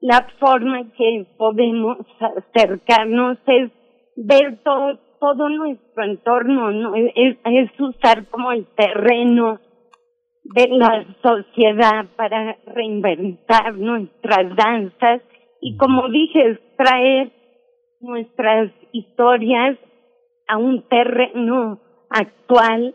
la 0.00 0.26
forma 0.38 0.92
que 0.96 1.26
podemos 1.36 1.98
acercarnos 2.20 3.38
es 3.46 3.70
ver 4.16 4.58
todo, 4.62 4.98
todo 5.20 5.48
nuestro 5.48 6.04
entorno, 6.04 6.70
¿no? 6.70 6.94
es, 6.94 7.36
es 7.44 7.80
usar 7.80 8.26
como 8.26 8.52
el 8.52 8.66
terreno 8.76 9.60
de 10.54 10.68
la 10.68 11.04
sociedad 11.22 12.06
para 12.16 12.56
reinventar 12.66 13.74
nuestras 13.76 14.54
danzas 14.54 15.22
y 15.60 15.76
como 15.76 16.08
dije, 16.08 16.58
traer 16.76 17.32
nuestras 18.00 18.70
historias 18.92 19.78
a 20.46 20.58
un 20.58 20.82
terreno 20.88 21.80
actual, 22.10 22.94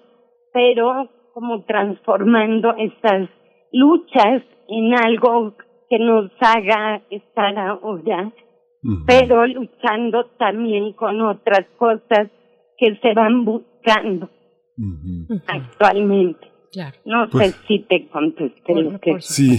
pero 0.53 1.09
como 1.33 1.63
transformando 1.63 2.73
estas 2.77 3.29
luchas 3.71 4.43
en 4.67 4.93
algo 4.93 5.53
que 5.91 5.99
nos 5.99 6.31
haga 6.39 7.01
estar 7.09 7.57
ahora, 7.59 8.31
pero 9.05 9.45
luchando 9.45 10.25
también 10.39 10.93
con 10.93 11.19
otras 11.19 11.67
cosas 11.77 12.29
que 12.77 12.95
se 13.01 13.13
van 13.13 13.43
buscando 13.43 14.29
actualmente. 15.47 16.47
Claro. 16.71 16.97
No 17.03 17.25
sé 17.25 17.31
pues 17.31 17.61
si 17.67 17.79
te 17.79 18.07
contesté 18.07 18.73
lo 18.75 18.99
que... 19.01 19.19
Sí. 19.19 19.57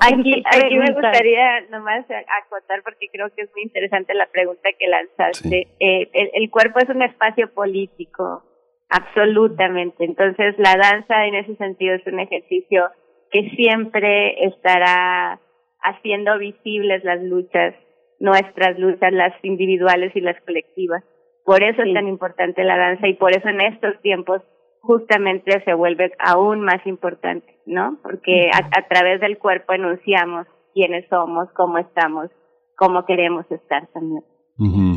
aquí, 0.00 0.42
aquí 0.44 0.74
me 0.76 0.92
gustaría 0.92 1.60
nomás 1.72 2.04
acotar 2.44 2.84
porque 2.84 3.08
creo 3.12 3.28
que 3.34 3.42
es 3.42 3.50
muy 3.56 3.64
interesante 3.64 4.14
la 4.14 4.28
pregunta 4.30 4.68
que 4.78 4.86
lanzaste. 4.86 5.66
Eh, 5.80 6.10
el, 6.12 6.30
el 6.32 6.48
cuerpo 6.48 6.78
es 6.78 6.88
un 6.90 7.02
espacio 7.02 7.52
político, 7.52 8.44
absolutamente. 8.88 10.04
Entonces 10.04 10.54
la 10.58 10.76
danza 10.76 11.26
en 11.26 11.34
ese 11.34 11.56
sentido 11.56 11.96
es 11.96 12.06
un 12.06 12.20
ejercicio 12.20 12.88
que 13.30 13.50
siempre 13.50 14.44
estará 14.46 15.40
haciendo 15.80 16.38
visibles 16.38 17.04
las 17.04 17.22
luchas, 17.22 17.74
nuestras 18.18 18.78
luchas, 18.78 19.12
las 19.12 19.32
individuales 19.42 20.14
y 20.14 20.20
las 20.20 20.40
colectivas. 20.42 21.04
Por 21.44 21.62
eso 21.62 21.82
es 21.82 21.94
tan 21.94 22.08
importante 22.08 22.64
la 22.64 22.76
danza 22.76 23.08
y 23.08 23.14
por 23.14 23.32
eso 23.32 23.48
en 23.48 23.60
estos 23.60 24.00
tiempos 24.02 24.42
justamente 24.80 25.62
se 25.64 25.74
vuelve 25.74 26.12
aún 26.18 26.60
más 26.60 26.86
importante. 26.86 27.58
¿no? 27.68 27.98
Porque 28.02 28.50
a, 28.52 28.58
a 28.78 28.88
través 28.88 29.20
del 29.20 29.38
cuerpo 29.38 29.74
enunciamos 29.74 30.46
quiénes 30.74 31.06
somos, 31.08 31.48
cómo 31.54 31.78
estamos, 31.78 32.30
cómo 32.76 33.04
queremos 33.04 33.44
estar 33.50 33.86
también. 33.88 34.24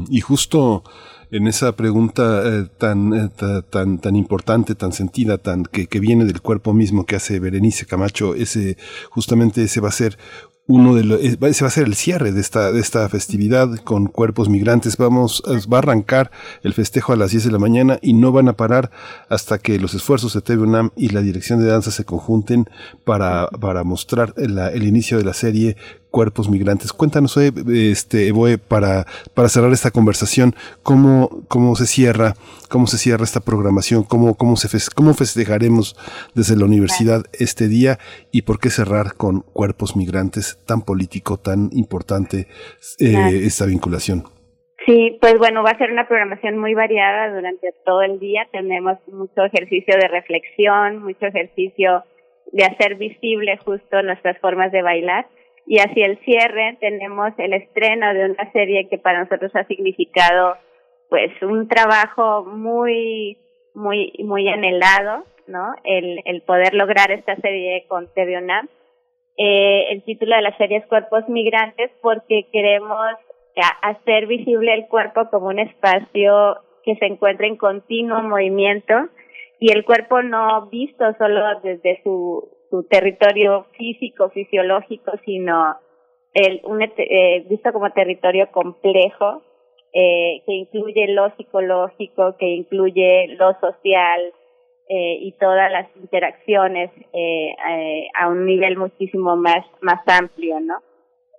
Y 0.09 0.21
justo 0.21 0.81
en 1.31 1.47
esa 1.47 1.75
pregunta 1.75 2.41
eh, 2.45 2.67
tan, 2.77 3.13
eh, 3.13 3.29
ta- 3.35 3.61
tan, 3.61 3.99
tan 3.99 4.15
importante, 4.15 4.75
tan 4.75 4.91
sentida, 4.93 5.37
tan, 5.37 5.63
que, 5.63 5.87
que 5.87 5.99
viene 5.99 6.25
del 6.25 6.41
cuerpo 6.41 6.73
mismo 6.73 7.05
que 7.05 7.15
hace 7.15 7.39
Berenice 7.39 7.85
Camacho, 7.85 8.35
ese, 8.35 8.77
justamente 9.09 9.63
ese 9.63 9.79
va 9.81 9.89
a 9.89 9.93
ser 9.93 10.17
uno 10.67 10.93
de 10.95 11.03
los, 11.03 11.19
ese 11.21 11.63
va 11.63 11.67
a 11.67 11.71
ser 11.71 11.85
el 11.87 11.95
cierre 11.95 12.31
de 12.31 12.39
esta, 12.39 12.71
de 12.71 12.79
esta 12.79 13.09
festividad 13.09 13.67
con 13.83 14.05
cuerpos 14.05 14.47
migrantes. 14.47 14.95
Vamos, 14.95 15.43
eh, 15.47 15.59
va 15.71 15.77
a 15.77 15.79
arrancar 15.79 16.31
el 16.63 16.73
festejo 16.73 17.11
a 17.11 17.15
las 17.17 17.31
10 17.31 17.45
de 17.45 17.51
la 17.51 17.57
mañana 17.59 17.97
y 18.01 18.13
no 18.13 18.31
van 18.31 18.47
a 18.47 18.53
parar 18.55 18.89
hasta 19.27 19.57
que 19.57 19.79
los 19.79 19.93
esfuerzos 19.95 20.33
de 20.33 20.41
TV 20.41 20.61
UNAM 20.63 20.91
y 20.95 21.09
la 21.09 21.21
dirección 21.21 21.59
de 21.59 21.65
danza 21.65 21.91
se 21.91 22.05
conjunten 22.05 22.67
para, 23.03 23.47
para 23.47 23.83
mostrar 23.83 24.33
la- 24.37 24.69
el 24.71 24.83
inicio 24.83 25.17
de 25.17 25.25
la 25.25 25.33
serie 25.33 25.75
Cuerpos 26.11 26.49
Migrantes. 26.49 26.93
Cuéntanos, 26.93 27.35
eh, 27.37 27.51
este, 27.91 28.27
Evoe, 28.27 28.57
para, 28.57 29.05
para 29.33 29.49
cerrar 29.49 29.71
esta 29.71 29.91
conversación, 29.91 30.53
cómo, 30.83 31.43
cómo 31.47 31.75
se 31.75 31.87
cierra, 31.87 32.33
cómo 32.69 32.85
se 32.85 32.97
cierra 32.97 33.23
esta 33.23 33.39
programación, 33.39 34.03
cómo, 34.03 34.35
cómo, 34.35 34.57
se 34.57 34.67
cómo 34.93 35.13
festejaremos 35.13 35.95
desde 36.35 36.57
la 36.57 36.65
universidad 36.65 37.23
este 37.33 37.67
día 37.67 37.97
y 38.31 38.43
por 38.43 38.59
qué 38.59 38.69
cerrar 38.69 39.15
con 39.15 39.41
Cuerpos 39.53 39.95
Migrantes 39.95 40.59
tan 40.67 40.81
político, 40.81 41.37
tan 41.37 41.69
importante 41.71 42.47
eh, 42.99 43.11
Claro. 43.11 43.27
esta 43.29 43.65
vinculación. 43.65 44.23
Sí, 44.85 45.17
pues 45.21 45.37
bueno, 45.37 45.63
va 45.63 45.71
a 45.71 45.77
ser 45.77 45.91
una 45.91 46.07
programación 46.07 46.57
muy 46.57 46.73
variada 46.73 47.33
durante 47.33 47.71
todo 47.85 48.01
el 48.01 48.19
día. 48.19 48.47
Tenemos 48.51 48.97
mucho 49.07 49.45
ejercicio 49.45 49.95
de 49.95 50.07
reflexión, 50.07 51.03
mucho 51.03 51.27
ejercicio 51.27 52.03
de 52.51 52.65
hacer 52.65 52.95
visible 52.95 53.57
justo 53.63 54.01
nuestras 54.01 54.39
formas 54.39 54.71
de 54.71 54.81
bailar. 54.81 55.27
Y 55.65 55.79
hacia 55.79 56.05
el 56.07 56.17
cierre 56.19 56.77
tenemos 56.79 57.33
el 57.37 57.53
estreno 57.53 58.13
de 58.13 58.31
una 58.31 58.51
serie 58.51 58.87
que 58.89 58.97
para 58.97 59.23
nosotros 59.23 59.51
ha 59.55 59.63
significado 59.65 60.55
pues 61.09 61.31
un 61.41 61.67
trabajo 61.67 62.45
muy, 62.45 63.37
muy, 63.73 64.13
muy 64.23 64.47
anhelado, 64.49 65.25
¿no? 65.47 65.75
El, 65.83 66.21
el 66.25 66.41
poder 66.41 66.73
lograr 66.73 67.11
esta 67.11 67.35
serie 67.37 67.85
con 67.87 68.07
TV 68.13 68.37
UNAM. 68.37 68.67
Eh, 69.37 69.87
el 69.91 70.03
título 70.03 70.35
de 70.35 70.41
la 70.41 70.55
serie 70.57 70.77
es 70.77 70.85
Cuerpos 70.87 71.27
Migrantes 71.29 71.91
porque 72.01 72.47
queremos 72.51 72.97
a- 73.57 73.89
hacer 73.89 74.27
visible 74.27 74.73
el 74.73 74.87
cuerpo 74.87 75.29
como 75.29 75.47
un 75.47 75.59
espacio 75.59 76.57
que 76.83 76.95
se 76.95 77.05
encuentra 77.05 77.47
en 77.47 77.57
continuo 77.57 78.21
movimiento 78.21 78.93
y 79.59 79.71
el 79.71 79.83
cuerpo 79.85 80.21
no 80.21 80.67
visto 80.69 81.05
solo 81.17 81.59
desde 81.61 82.01
su, 82.03 82.49
su 82.71 82.83
territorio 82.87 83.65
físico, 83.77 84.29
fisiológico, 84.29 85.11
sino 85.25 85.75
el, 86.33 86.61
un, 86.63 86.81
et- 86.81 86.97
eh, 86.97 87.45
visto 87.47 87.71
como 87.73 87.91
territorio 87.91 88.49
complejo 88.51 89.43
eh, 89.93 90.41
que 90.45 90.53
incluye 90.53 91.07
lo 91.09 91.29
psicológico, 91.35 92.37
que 92.39 92.47
incluye 92.47 93.27
lo 93.37 93.53
social 93.59 94.21
eh, 94.87 95.17
y 95.19 95.33
todas 95.33 95.71
las 95.71 95.87
interacciones 95.97 96.89
eh, 97.13 97.49
eh, 97.69 98.07
a 98.17 98.29
un 98.29 98.45
nivel 98.45 98.77
muchísimo 98.77 99.35
más, 99.35 99.65
más 99.81 99.99
amplio, 100.07 100.59
¿no? 100.61 100.75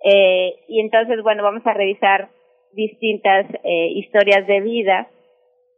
Eh, 0.05 0.53
y 0.67 0.79
entonces, 0.81 1.21
bueno, 1.23 1.43
vamos 1.43 1.65
a 1.65 1.73
revisar 1.73 2.29
distintas 2.73 3.45
eh, 3.63 3.87
historias 3.95 4.45
de 4.47 4.61
vida 4.61 5.07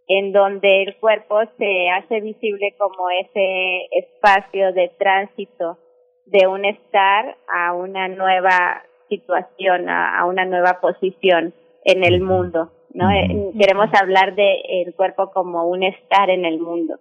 en 0.08 0.32
donde 0.32 0.84
el 0.84 0.96
cuerpo 0.98 1.40
se 1.58 1.90
hace 1.90 2.22
visible 2.22 2.76
como 2.78 3.10
ese 3.10 3.88
espacio 3.92 4.74
de 4.74 4.90
tránsito 4.98 5.78
de 6.26 6.48
un 6.48 6.66
estar 6.66 7.38
a 7.48 7.74
una 7.74 8.08
nueva 8.08 8.84
situación, 9.10 9.90
a, 9.90 10.20
a 10.20 10.26
una 10.26 10.46
nueva 10.46 10.80
posición 10.82 11.54
en 11.84 12.04
el 12.04 12.22
mundo, 12.22 12.72
¿no? 12.94 13.10
Eh, 13.12 13.52
Queremos 13.60 13.90
hablar 13.94 14.36
de 14.36 14.84
el 14.84 14.96
cuerpo 14.96 15.32
como 15.32 15.68
un 15.68 15.84
estar 15.84 16.30
en 16.30 16.46
el 16.46 16.60
mundo 16.60 17.00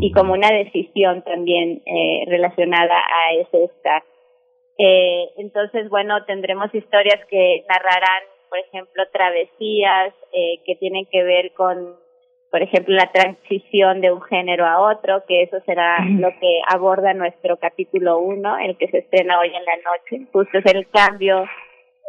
y 0.00 0.10
como 0.12 0.32
una 0.32 0.50
decisión 0.50 1.22
también 1.22 1.82
eh, 1.86 2.24
relacionada 2.26 2.96
a 2.98 3.34
ese 3.34 3.64
estar. 3.64 4.02
Eh, 4.78 5.30
entonces, 5.36 5.88
bueno, 5.88 6.24
tendremos 6.24 6.74
historias 6.74 7.24
que 7.30 7.64
narrarán, 7.68 8.22
por 8.48 8.58
ejemplo, 8.58 9.04
travesías 9.12 10.12
eh, 10.32 10.60
que 10.64 10.74
tienen 10.76 11.06
que 11.06 11.22
ver 11.22 11.52
con, 11.52 11.96
por 12.56 12.62
ejemplo, 12.62 12.94
la 12.94 13.12
transición 13.12 14.00
de 14.00 14.10
un 14.10 14.22
género 14.22 14.64
a 14.64 14.80
otro, 14.80 15.22
que 15.28 15.42
eso 15.42 15.58
será 15.66 16.02
lo 16.06 16.30
que 16.40 16.60
aborda 16.66 17.12
nuestro 17.12 17.58
capítulo 17.58 18.18
uno, 18.18 18.56
el 18.56 18.78
que 18.78 18.88
se 18.88 19.00
estrena 19.00 19.38
hoy 19.38 19.48
en 19.48 19.62
la 19.62 19.76
noche. 19.76 20.26
Justo 20.32 20.56
es 20.56 20.64
el 20.74 20.88
cambio, 20.88 21.44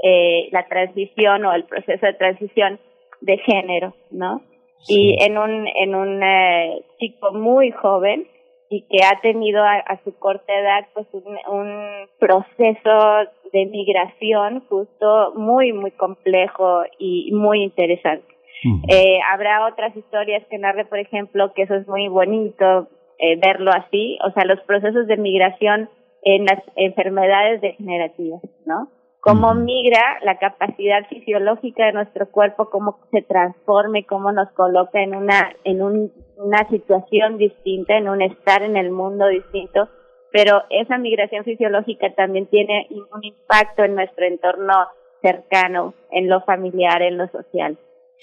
eh, 0.01 0.47
la 0.53 0.65
transición 0.67 1.43
o 1.43 1.51
el 1.51 1.65
proceso 1.65 2.05
de 2.05 2.13
transición 2.13 2.79
de 3.19 3.39
género, 3.39 3.93
¿no? 4.09 4.41
Y 4.87 5.21
en 5.21 5.37
un, 5.37 5.67
en 5.67 5.95
un 5.95 6.23
eh, 6.23 6.81
chico 6.97 7.33
muy 7.33 7.71
joven 7.71 8.25
y 8.69 8.83
que 8.83 9.03
ha 9.03 9.19
tenido 9.19 9.61
a, 9.61 9.79
a 9.79 10.01
su 10.05 10.17
corta 10.17 10.57
edad 10.57 10.87
pues 10.93 11.07
un, 11.11 11.37
un 11.53 12.07
proceso 12.19 13.29
de 13.51 13.65
migración 13.65 14.61
justo 14.69 15.33
muy, 15.35 15.73
muy 15.73 15.91
complejo 15.91 16.83
y 16.97 17.33
muy 17.33 17.63
interesante. 17.63 18.36
Eh, 18.63 19.19
habrá 19.31 19.67
otras 19.67 19.95
historias 19.95 20.43
que 20.49 20.57
narre, 20.57 20.85
por 20.85 20.99
ejemplo, 20.99 21.53
que 21.53 21.63
eso 21.63 21.75
es 21.75 21.87
muy 21.87 22.07
bonito 22.07 22.87
eh, 23.19 23.37
verlo 23.39 23.71
así, 23.71 24.17
o 24.25 24.31
sea, 24.31 24.45
los 24.45 24.59
procesos 24.61 25.07
de 25.07 25.17
migración 25.17 25.89
en 26.23 26.45
las 26.45 26.61
enfermedades 26.75 27.61
degenerativas, 27.61 28.41
¿no? 28.65 28.89
Cómo 29.19 29.53
migra 29.55 30.19
la 30.23 30.37
capacidad 30.37 31.05
fisiológica 31.09 31.87
de 31.87 31.93
nuestro 31.93 32.29
cuerpo, 32.31 32.69
cómo 32.69 32.99
se 33.11 33.21
transforma 33.23 33.99
y 33.99 34.03
cómo 34.03 34.31
nos 34.31 34.49
coloca 34.51 35.01
en 35.01 35.15
una, 35.15 35.53
en 35.65 35.81
un, 35.81 36.13
una 36.37 36.67
situación 36.69 37.37
distinta, 37.37 37.97
en 37.97 38.07
un 38.07 38.21
estar 38.21 38.61
en 38.63 38.77
el 38.77 38.89
mundo 38.89 39.27
distinto, 39.27 39.89
pero 40.31 40.63
esa 40.69 40.97
migración 40.97 41.43
fisiológica 41.43 42.13
también 42.15 42.45
tiene 42.45 42.87
un 42.89 43.23
impacto 43.23 43.83
en 43.83 43.95
nuestro 43.95 44.25
entorno 44.25 44.73
cercano, 45.21 45.93
en 46.11 46.29
lo 46.29 46.41
familiar, 46.41 47.01
en 47.01 47.17
lo 47.17 47.27
social 47.27 47.77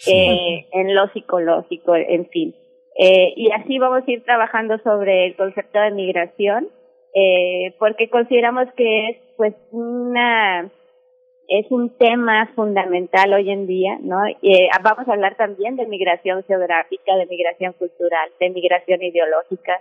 eh, 0.07 0.67
en 0.73 0.95
lo 0.95 1.09
psicológico, 1.13 1.95
en 1.95 2.27
fin. 2.29 2.55
Eh, 2.97 3.33
y 3.37 3.51
así 3.51 3.79
vamos 3.79 4.07
a 4.07 4.11
ir 4.11 4.23
trabajando 4.25 4.79
sobre 4.79 5.27
el 5.27 5.37
concepto 5.37 5.81
de 5.81 5.91
migración, 5.91 6.69
eh, 7.15 7.75
porque 7.79 8.09
consideramos 8.09 8.67
que 8.77 9.09
es 9.09 9.17
pues 9.37 9.55
una 9.73 10.71
es 11.49 11.67
un 11.71 11.91
tema 11.99 12.51
fundamental 12.55 13.33
hoy 13.35 13.51
en 13.51 13.67
día, 13.67 13.99
¿no? 14.01 14.17
Eh, 14.43 14.69
vamos 14.83 15.07
a 15.07 15.13
hablar 15.13 15.37
también 15.37 15.77
de 15.77 15.87
migración 15.87 16.43
geográfica, 16.45 17.17
de 17.17 17.27
migración 17.27 17.75
cultural, 17.75 18.31
de 18.41 18.51
migración 18.51 19.03
ideológica, 19.03 19.81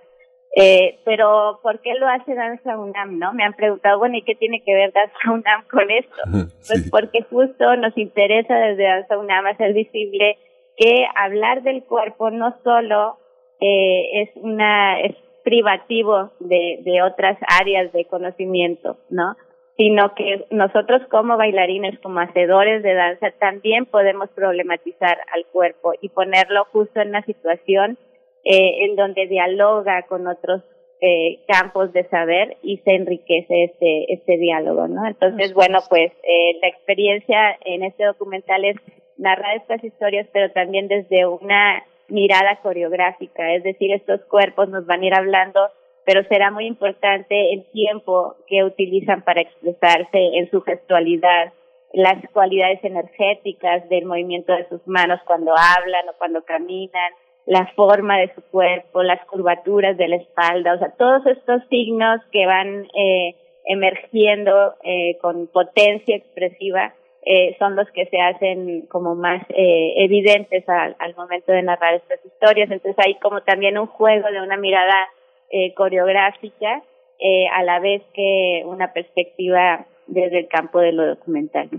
eh, 0.56 1.00
pero 1.04 1.60
¿por 1.64 1.80
qué 1.80 1.96
lo 1.96 2.08
hace 2.08 2.36
Danza 2.36 2.78
UNAM, 2.78 3.18
no? 3.18 3.34
Me 3.34 3.44
han 3.44 3.54
preguntado, 3.54 3.98
bueno, 3.98 4.18
¿y 4.18 4.22
qué 4.22 4.36
tiene 4.36 4.62
que 4.64 4.74
ver 4.74 4.94
Danza 4.94 5.32
UNAM 5.32 5.66
con 5.70 5.90
esto? 5.90 6.22
Pues 6.68 6.90
porque 6.90 7.24
justo 7.24 7.76
nos 7.76 7.98
interesa 7.98 8.56
desde 8.56 8.84
Danza 8.84 9.18
UNAM 9.18 9.48
hacer 9.48 9.74
visible 9.74 10.38
que 10.78 11.06
hablar 11.16 11.64
del 11.64 11.84
cuerpo 11.84 12.30
no 12.30 12.56
solo 12.64 13.18
eh, 13.60 14.22
es 14.22 14.30
una 14.36 15.00
es 15.02 15.16
privativo 15.44 16.32
de, 16.40 16.80
de 16.84 17.02
otras 17.02 17.38
áreas 17.60 17.92
de 17.92 18.06
conocimiento, 18.06 18.98
¿no? 19.10 19.36
Sino 19.76 20.14
que 20.16 20.46
nosotros 20.52 21.02
como 21.10 21.36
bailarines, 21.36 22.00
como 22.00 22.20
hacedores 22.20 22.82
de 22.84 22.94
danza, 22.94 23.32
también 23.40 23.86
podemos 23.86 24.30
problematizar 24.30 25.18
al 25.34 25.46
cuerpo 25.48 25.94
y 26.00 26.10
ponerlo 26.10 26.66
justo 26.72 27.02
en 27.02 27.10
una 27.10 27.24
situación 27.24 27.98
eh, 28.44 28.86
en 28.86 28.96
donde 28.96 29.28
dialoga 29.28 30.04
con 30.04 30.28
otros 30.28 30.62
eh, 31.06 31.40
campos 31.48 31.92
de 31.92 32.06
saber 32.06 32.56
y 32.62 32.78
se 32.78 32.96
enriquece 32.96 33.66
este, 33.66 34.14
este 34.14 34.38
diálogo, 34.38 34.88
¿no? 34.88 35.06
Entonces, 35.06 35.54
bueno, 35.54 35.80
pues 35.90 36.14
eh, 36.24 36.60
la 36.62 36.70
experiencia 36.70 37.58
en 37.66 37.84
este 37.84 38.06
documental 38.06 38.64
es 38.64 38.78
narrar 39.18 39.58
estas 39.58 39.84
historias, 39.84 40.28
pero 40.32 40.52
también 40.52 40.88
desde 40.88 41.26
una 41.26 41.84
mirada 42.08 42.58
coreográfica, 42.62 43.54
es 43.54 43.64
decir, 43.64 43.92
estos 43.92 44.22
cuerpos 44.26 44.70
nos 44.70 44.86
van 44.86 45.02
a 45.02 45.06
ir 45.06 45.14
hablando, 45.14 45.68
pero 46.06 46.24
será 46.30 46.52
muy 46.52 46.68
importante 46.68 47.54
el 47.54 47.66
tiempo 47.72 48.36
que 48.48 48.64
utilizan 48.64 49.24
para 49.24 49.42
expresarse 49.42 50.38
en 50.38 50.50
su 50.52 50.62
gestualidad, 50.62 51.52
las 51.94 52.24
cualidades 52.32 52.84
energéticas 52.84 53.88
del 53.90 54.06
movimiento 54.06 54.54
de 54.54 54.68
sus 54.70 54.86
manos 54.88 55.20
cuando 55.26 55.52
hablan 55.52 56.10
o 56.10 56.18
cuando 56.18 56.44
caminan, 56.44 57.12
la 57.46 57.68
forma 57.76 58.18
de 58.20 58.34
su 58.34 58.42
cuerpo, 58.42 59.04
las 59.04 59.24
curvaturas 59.26 59.98
de 59.98 60.08
la 60.08 60.16
espalda, 60.16 60.76
o 60.76 60.80
sea, 60.80 60.92
todos 60.98 61.26
estos 61.26 61.62
signos 61.70 62.22
que 62.32 62.46
van 62.46 62.88
eh, 62.96 63.36
emergiendo 63.66 64.76
eh, 64.84 65.18
con 65.22 65.48
potencia 65.48 66.16
expresiva 66.16 66.94
eh, 67.26 67.56
son 67.58 67.76
los 67.76 67.90
que 67.92 68.06
se 68.08 68.20
hacen 68.20 68.86
como 68.88 69.16
más 69.16 69.42
eh, 69.50 69.94
evidentes 69.98 70.68
al, 70.68 70.96
al 71.00 71.16
momento 71.16 71.52
de 71.52 71.64
narrar 71.64 71.96
estas 71.96 72.20
historias. 72.26 72.70
Entonces 72.70 73.02
hay 73.06 73.16
como 73.16 73.42
también 73.44 73.78
un 73.78 73.88
juego 73.88 74.30
de 74.30 74.42
una 74.42 74.58
mirada 74.58 75.08
eh, 75.50 75.74
coreográfica 75.74 76.84
eh, 77.20 77.48
a 77.54 77.64
la 77.64 77.80
vez 77.80 78.02
que 78.14 78.64
una 78.66 78.92
perspectiva 78.92 79.86
desde 80.08 80.40
el 80.40 80.48
campo 80.48 80.80
de 80.80 80.92
lo 80.92 81.06
documental. 81.06 81.70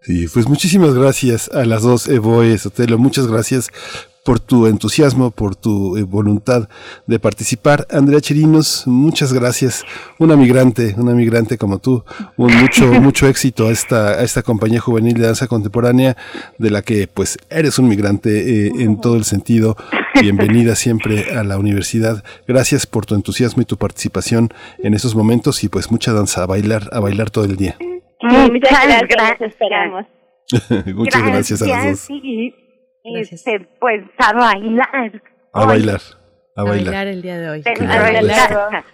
Sí, 0.00 0.26
pues 0.32 0.48
muchísimas 0.48 0.94
gracias 0.94 1.50
a 1.54 1.64
las 1.66 1.82
dos, 1.82 2.08
Evoe, 2.08 2.56
Sotelo, 2.56 2.96
muchas 2.98 3.30
gracias 3.30 3.70
por 4.24 4.40
tu 4.40 4.66
entusiasmo, 4.66 5.30
por 5.30 5.54
tu 5.54 5.96
eh, 5.98 6.02
voluntad 6.02 6.68
de 7.06 7.18
participar. 7.18 7.86
Andrea 7.90 8.20
Chirinos, 8.20 8.86
muchas 8.86 9.32
gracias. 9.32 9.84
Una 10.18 10.34
migrante, 10.34 10.94
una 10.96 11.12
migrante 11.12 11.58
como 11.58 11.78
tú. 11.78 12.02
Un 12.36 12.56
mucho, 12.56 12.86
mucho 13.00 13.28
éxito 13.28 13.68
a 13.68 13.70
esta, 13.70 14.08
a 14.12 14.22
esta 14.22 14.42
compañía 14.42 14.80
juvenil 14.80 15.14
de 15.14 15.26
danza 15.26 15.46
contemporánea, 15.46 16.16
de 16.58 16.70
la 16.70 16.80
que 16.80 17.06
pues 17.06 17.38
eres 17.50 17.78
un 17.78 17.86
migrante 17.86 18.66
eh, 18.66 18.72
en 18.78 18.98
todo 19.00 19.16
el 19.16 19.24
sentido. 19.24 19.76
Bienvenida 20.18 20.74
siempre 20.74 21.36
a 21.36 21.44
la 21.44 21.58
universidad. 21.58 22.24
Gracias 22.48 22.86
por 22.86 23.04
tu 23.04 23.14
entusiasmo 23.14 23.60
y 23.60 23.66
tu 23.66 23.76
participación 23.76 24.48
en 24.78 24.94
esos 24.94 25.14
momentos 25.14 25.62
y 25.64 25.68
pues 25.68 25.90
mucha 25.90 26.14
danza, 26.14 26.44
a 26.44 26.46
bailar, 26.46 26.88
a 26.92 27.00
bailar 27.00 27.28
todo 27.28 27.44
el 27.44 27.56
día. 27.56 27.76
muchas 28.22 29.06
gracias, 29.08 29.50
esperamos. 29.50 30.06
muchas 30.94 31.26
gracias, 31.26 31.62
a 31.62 31.66
las 31.66 32.08
dos. 32.08 32.08
Este, 33.04 33.68
pues 33.80 34.02
a 34.18 34.32
bailar. 34.32 35.22
A 35.52 35.64
bailar. 35.66 36.00
A 36.56 36.60
A 36.62 36.64
bailar. 36.64 36.84
bailar 36.86 37.06
el 37.08 37.22
día 37.22 37.38
de 37.38 37.50
hoy. 37.50 37.62
A 37.66 38.00
bailar. 38.00 38.84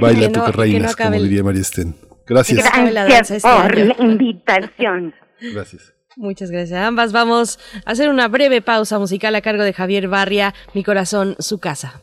Baila 0.00 0.28
tú 0.28 0.32
que 0.32 0.32
que 0.32 0.38
no 0.40 0.52
reinas, 0.52 0.96
como 0.96 1.14
el- 1.14 1.22
diría 1.24 1.42
María 1.42 1.60
Estén. 1.62 1.94
Gracias. 2.26 2.64
Gracias 2.64 3.30
este 3.30 3.48
por 3.48 3.72
año. 3.78 3.84
la 3.86 4.04
invitación. 4.04 5.14
Gracias. 5.52 5.94
Muchas 6.16 6.50
gracias 6.50 6.78
a 6.78 6.86
ambas. 6.86 7.12
Vamos 7.12 7.58
a 7.86 7.90
hacer 7.92 8.08
una 8.08 8.28
breve 8.28 8.60
pausa 8.60 8.98
musical 8.98 9.34
a 9.34 9.40
cargo 9.40 9.62
de 9.64 9.72
Javier 9.72 10.08
Barria, 10.08 10.54
Mi 10.74 10.82
corazón, 10.82 11.36
su 11.38 11.58
casa. 11.58 12.02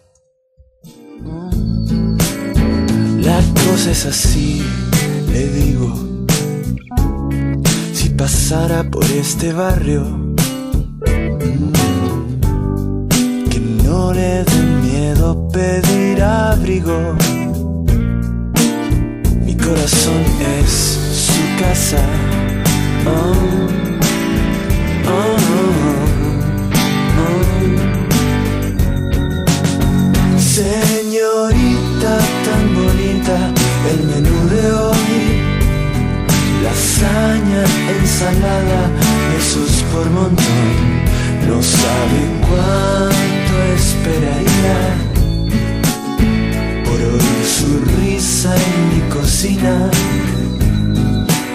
La 3.21 3.39
cosa 3.67 3.91
es 3.91 4.05
así, 4.05 4.63
le 5.31 5.47
digo. 5.47 5.93
Si 7.93 8.09
pasara 8.09 8.83
por 8.83 9.03
este 9.05 9.51
barrio, 9.51 10.35
que 13.49 13.59
no 13.83 14.13
le 14.13 14.43
dé 14.43 14.61
miedo 14.81 15.47
pedir 15.49 16.21
abrigo. 16.21 17.15
Mi 19.45 19.55
corazón 19.55 20.23
es 20.59 20.71
su 21.25 21.43
casa. 21.61 22.03
Oh, 23.05 23.35
oh, 25.07 25.37
oh. 27.21 27.45
Señorita 30.39 32.13
tan 32.45 32.63
bonita, 32.75 33.37
el 33.91 33.99
menú 34.07 34.37
de 34.49 34.63
hoy. 34.71 35.17
Lasaña, 36.63 37.63
ensalada, 37.99 38.81
besos 39.31 39.73
por 39.91 40.09
montón. 40.09 41.14
No 41.47 41.61
sabe 41.61 42.19
cuánto 42.41 43.53
esperaría 43.75 44.79
por 46.83 46.99
oír 47.01 47.45
su 47.45 47.79
risa 47.97 48.55
en 48.55 48.89
mi 48.89 49.09
cocina, 49.09 49.89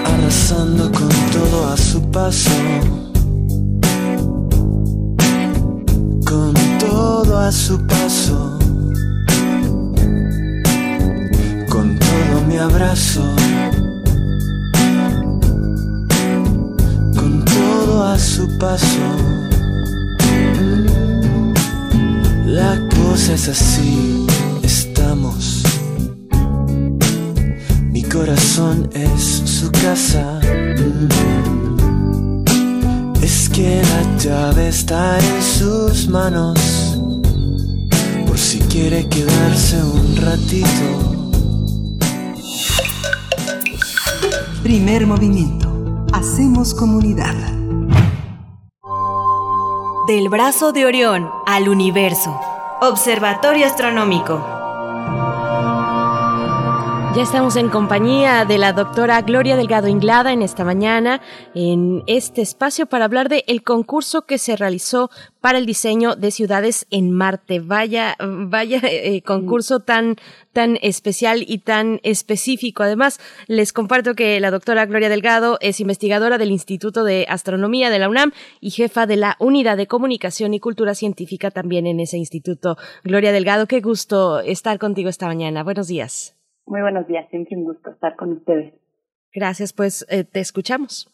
arrasando 0.05 0.91
con 0.93 1.09
todo 1.33 1.73
a 1.73 1.77
su 1.77 2.01
paso. 2.11 2.51
Con 6.25 6.55
todo 6.79 7.39
a 7.39 7.51
su 7.51 7.79
paso. 7.87 8.59
Con 11.69 11.99
todo 11.99 12.47
mi 12.47 12.57
abrazo. 12.59 13.23
Con 17.17 17.45
a 18.03 18.19
su 18.19 18.59
paso. 18.59 19.50
La 22.51 22.77
cosa 22.89 23.35
es 23.35 23.49
así, 23.49 24.27
estamos. 24.65 25.63
Mi 27.93 28.03
corazón 28.03 28.91
es 28.93 29.23
su 29.45 29.71
casa. 29.71 30.41
Es 33.23 33.49
que 33.51 33.81
la 33.81 34.17
llave 34.19 34.69
está 34.69 35.21
en 35.21 35.43
sus 35.45 36.09
manos. 36.09 36.59
Por 38.27 38.37
si 38.37 38.59
quiere 38.59 39.09
quedarse 39.09 39.77
un 39.85 40.17
ratito. 40.17 41.31
Primer 44.65 45.07
movimiento. 45.07 46.05
Hacemos 46.13 46.75
comunidad. 46.75 47.60
Del 50.07 50.31
brazo 50.31 50.73
de 50.73 50.87
Orión 50.87 51.31
al 51.45 51.69
universo. 51.69 52.35
Observatorio 52.81 53.67
Astronómico. 53.67 54.60
Ya 57.17 57.25
estamos 57.25 57.57
en 57.57 57.71
compañía 57.71 58.45
de 58.45 58.57
la 58.57 58.73
doctora 58.73 59.21
Gloria 59.23 59.57
Delgado 59.57 59.89
Inglada 59.89 60.33
en 60.33 60.43
esta 60.43 60.65
mañana, 60.65 61.21
en 61.57 62.05
este 62.07 62.41
espacio 62.41 62.87
para 62.87 63.05
hablar 63.05 63.29
de 63.29 63.43
el 63.49 63.65
concurso 63.65 64.27
que 64.27 64.39
se 64.39 64.55
realizó 64.55 65.11
para 65.41 65.59
el 65.59 65.67
diseño 65.67 66.15
de 66.15 66.31
ciudades 66.31 66.87
en 66.89 67.11
Marte. 67.11 67.59
Vaya, 67.59 68.17
vaya 68.21 68.81
eh, 68.85 69.23
concurso 69.23 69.81
tan, 69.81 70.19
tan 70.53 70.79
especial 70.83 71.45
y 71.45 71.59
tan 71.59 71.99
específico. 72.05 72.85
Además, 72.85 73.19
les 73.49 73.73
comparto 73.73 74.15
que 74.15 74.39
la 74.39 74.53
doctora 74.53 74.87
Gloria 74.87 75.09
Delgado 75.09 75.59
es 75.61 75.81
investigadora 75.81 76.39
del 76.39 76.53
Instituto 76.53 77.03
de 77.03 77.27
Astronomía 77.29 77.91
de 77.91 77.99
la 77.99 78.09
UNAM 78.09 78.31
y 78.61 78.71
jefa 78.71 79.07
de 79.09 79.17
la 79.17 79.37
Unidad 79.41 79.77
de 79.77 79.89
Comunicación 79.89 80.55
y 80.55 80.61
Cultura 80.61 80.95
Científica 80.95 81.51
también 81.51 81.89
en 81.89 81.99
ese 81.99 82.19
instituto. 82.19 82.77
Gloria 83.03 83.33
Delgado, 83.33 83.67
qué 83.67 83.81
gusto 83.81 84.39
estar 84.39 84.79
contigo 84.79 85.09
esta 85.09 85.27
mañana. 85.27 85.65
Buenos 85.65 85.89
días. 85.89 86.40
Muy 86.71 86.83
buenos 86.83 87.09
días, 87.09 87.29
siempre 87.31 87.57
un 87.57 87.65
gusto 87.65 87.91
estar 87.91 88.15
con 88.15 88.31
ustedes. 88.31 88.73
Gracias, 89.35 89.73
pues 89.73 90.07
eh, 90.09 90.23
te 90.23 90.39
escuchamos. 90.39 91.13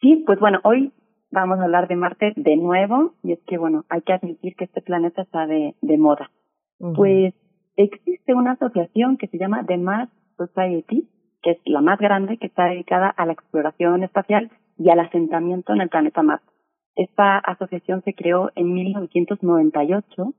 Sí, 0.00 0.24
pues 0.24 0.40
bueno, 0.40 0.60
hoy 0.64 0.90
vamos 1.30 1.58
a 1.58 1.64
hablar 1.64 1.86
de 1.86 1.96
Marte 1.96 2.32
de 2.34 2.56
nuevo 2.56 3.12
y 3.22 3.32
es 3.32 3.38
que 3.46 3.58
bueno, 3.58 3.84
hay 3.90 4.00
que 4.00 4.14
admitir 4.14 4.56
que 4.56 4.64
este 4.64 4.80
planeta 4.80 5.20
está 5.20 5.46
de, 5.46 5.74
de 5.82 5.98
moda. 5.98 6.30
Pues 6.78 7.34
existe 7.76 8.32
una 8.32 8.52
asociación 8.52 9.18
que 9.18 9.26
se 9.26 9.36
llama 9.36 9.66
The 9.66 9.76
Mars 9.76 10.10
Society, 10.38 11.10
que 11.42 11.50
es 11.50 11.58
la 11.66 11.82
más 11.82 11.98
grande, 11.98 12.38
que 12.38 12.46
está 12.46 12.64
dedicada 12.64 13.10
a 13.10 13.26
la 13.26 13.34
exploración 13.34 14.02
espacial 14.02 14.50
y 14.78 14.88
al 14.88 15.00
asentamiento 15.00 15.74
en 15.74 15.82
el 15.82 15.90
planeta 15.90 16.22
Marte. 16.22 16.50
Esta 16.94 17.36
asociación 17.36 18.02
se 18.02 18.14
creó 18.14 18.50
en 18.54 18.72
1998 18.72 20.32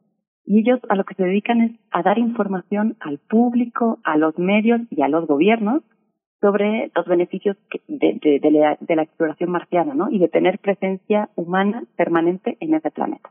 y 0.48 0.60
ellos 0.62 0.80
a 0.90 0.96
lo 0.96 1.04
que 1.04 1.14
se 1.14 1.24
dedican 1.24 1.62
es 1.62 1.72
a 1.92 2.02
dar 2.02 2.18
información 2.18 2.96
al 3.02 3.20
público, 3.20 4.00
a 4.06 4.18
los 4.18 4.40
medios 4.40 4.80
y 4.90 5.02
a 5.02 5.10
los 5.10 5.28
gobiernos 5.28 5.84
sobre 6.40 6.90
los 6.96 7.06
beneficios 7.06 7.58
de, 7.88 8.40
de- 8.42 8.52
la, 8.52 8.78
de 8.80 8.96
la 8.96 9.04
exploración 9.04 9.52
marciana, 9.52 9.94
¿no? 9.94 10.10
Y 10.10 10.20
de 10.20 10.30
tener 10.30 10.60
presencia 10.60 11.30
humana 11.36 11.84
permanente 11.98 12.56
en 12.62 12.74
ese 12.76 12.92
planeta. 12.92 13.30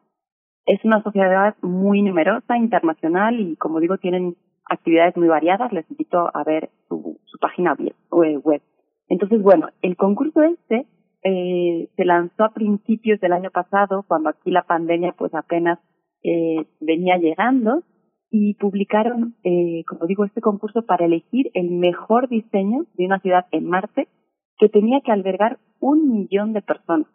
Es 0.67 0.85
una 0.85 1.03
sociedad 1.03 1.55
muy 1.63 2.03
numerosa, 2.03 2.59
internacional 2.59 3.41
y, 3.41 3.57
como 3.57 3.81
digo, 3.81 3.97
tienen 3.97 4.37
actividades 4.69 5.17
muy 5.17 5.29
variadas. 5.29 5.73
Les 5.73 5.89
invito 5.91 6.29
a 6.37 6.45
ver 6.45 6.69
su, 6.89 7.19
su 7.25 7.39
página 7.39 7.77
web. 8.11 8.61
Entonces, 9.09 9.41
bueno, 9.41 9.69
el 9.81 9.97
concurso 9.97 10.43
este 10.43 10.87
eh, 11.23 11.89
se 11.97 12.05
lanzó 12.05 12.45
a 12.45 12.53
principios 12.53 13.21
del 13.21 13.33
año 13.33 13.51
pasado, 13.51 14.05
cuando 14.07 14.29
aquí 14.29 14.51
la 14.51 14.63
pandemia 14.65 15.13
pues 15.17 15.33
apenas 15.35 15.79
eh, 16.27 16.67
venía 16.81 17.19
llegando 17.19 17.85
y 18.31 18.55
publicaron, 18.55 19.37
eh, 19.45 19.85
como 19.87 20.07
digo, 20.07 20.25
este 20.25 20.41
concurso 20.41 20.83
para 20.83 21.07
elegir 21.07 21.51
el 21.55 21.71
mejor 21.71 22.29
diseño 22.29 22.85
de 22.95 23.07
una 23.07 23.21
ciudad 23.21 23.47
en 23.53 23.69
Marte 23.69 24.09
que 24.59 24.69
tenía 24.69 25.01
que 25.03 25.13
albergar 25.13 25.59
un 25.79 26.11
millón 26.11 26.53
de 26.53 26.63
personas. 26.63 27.07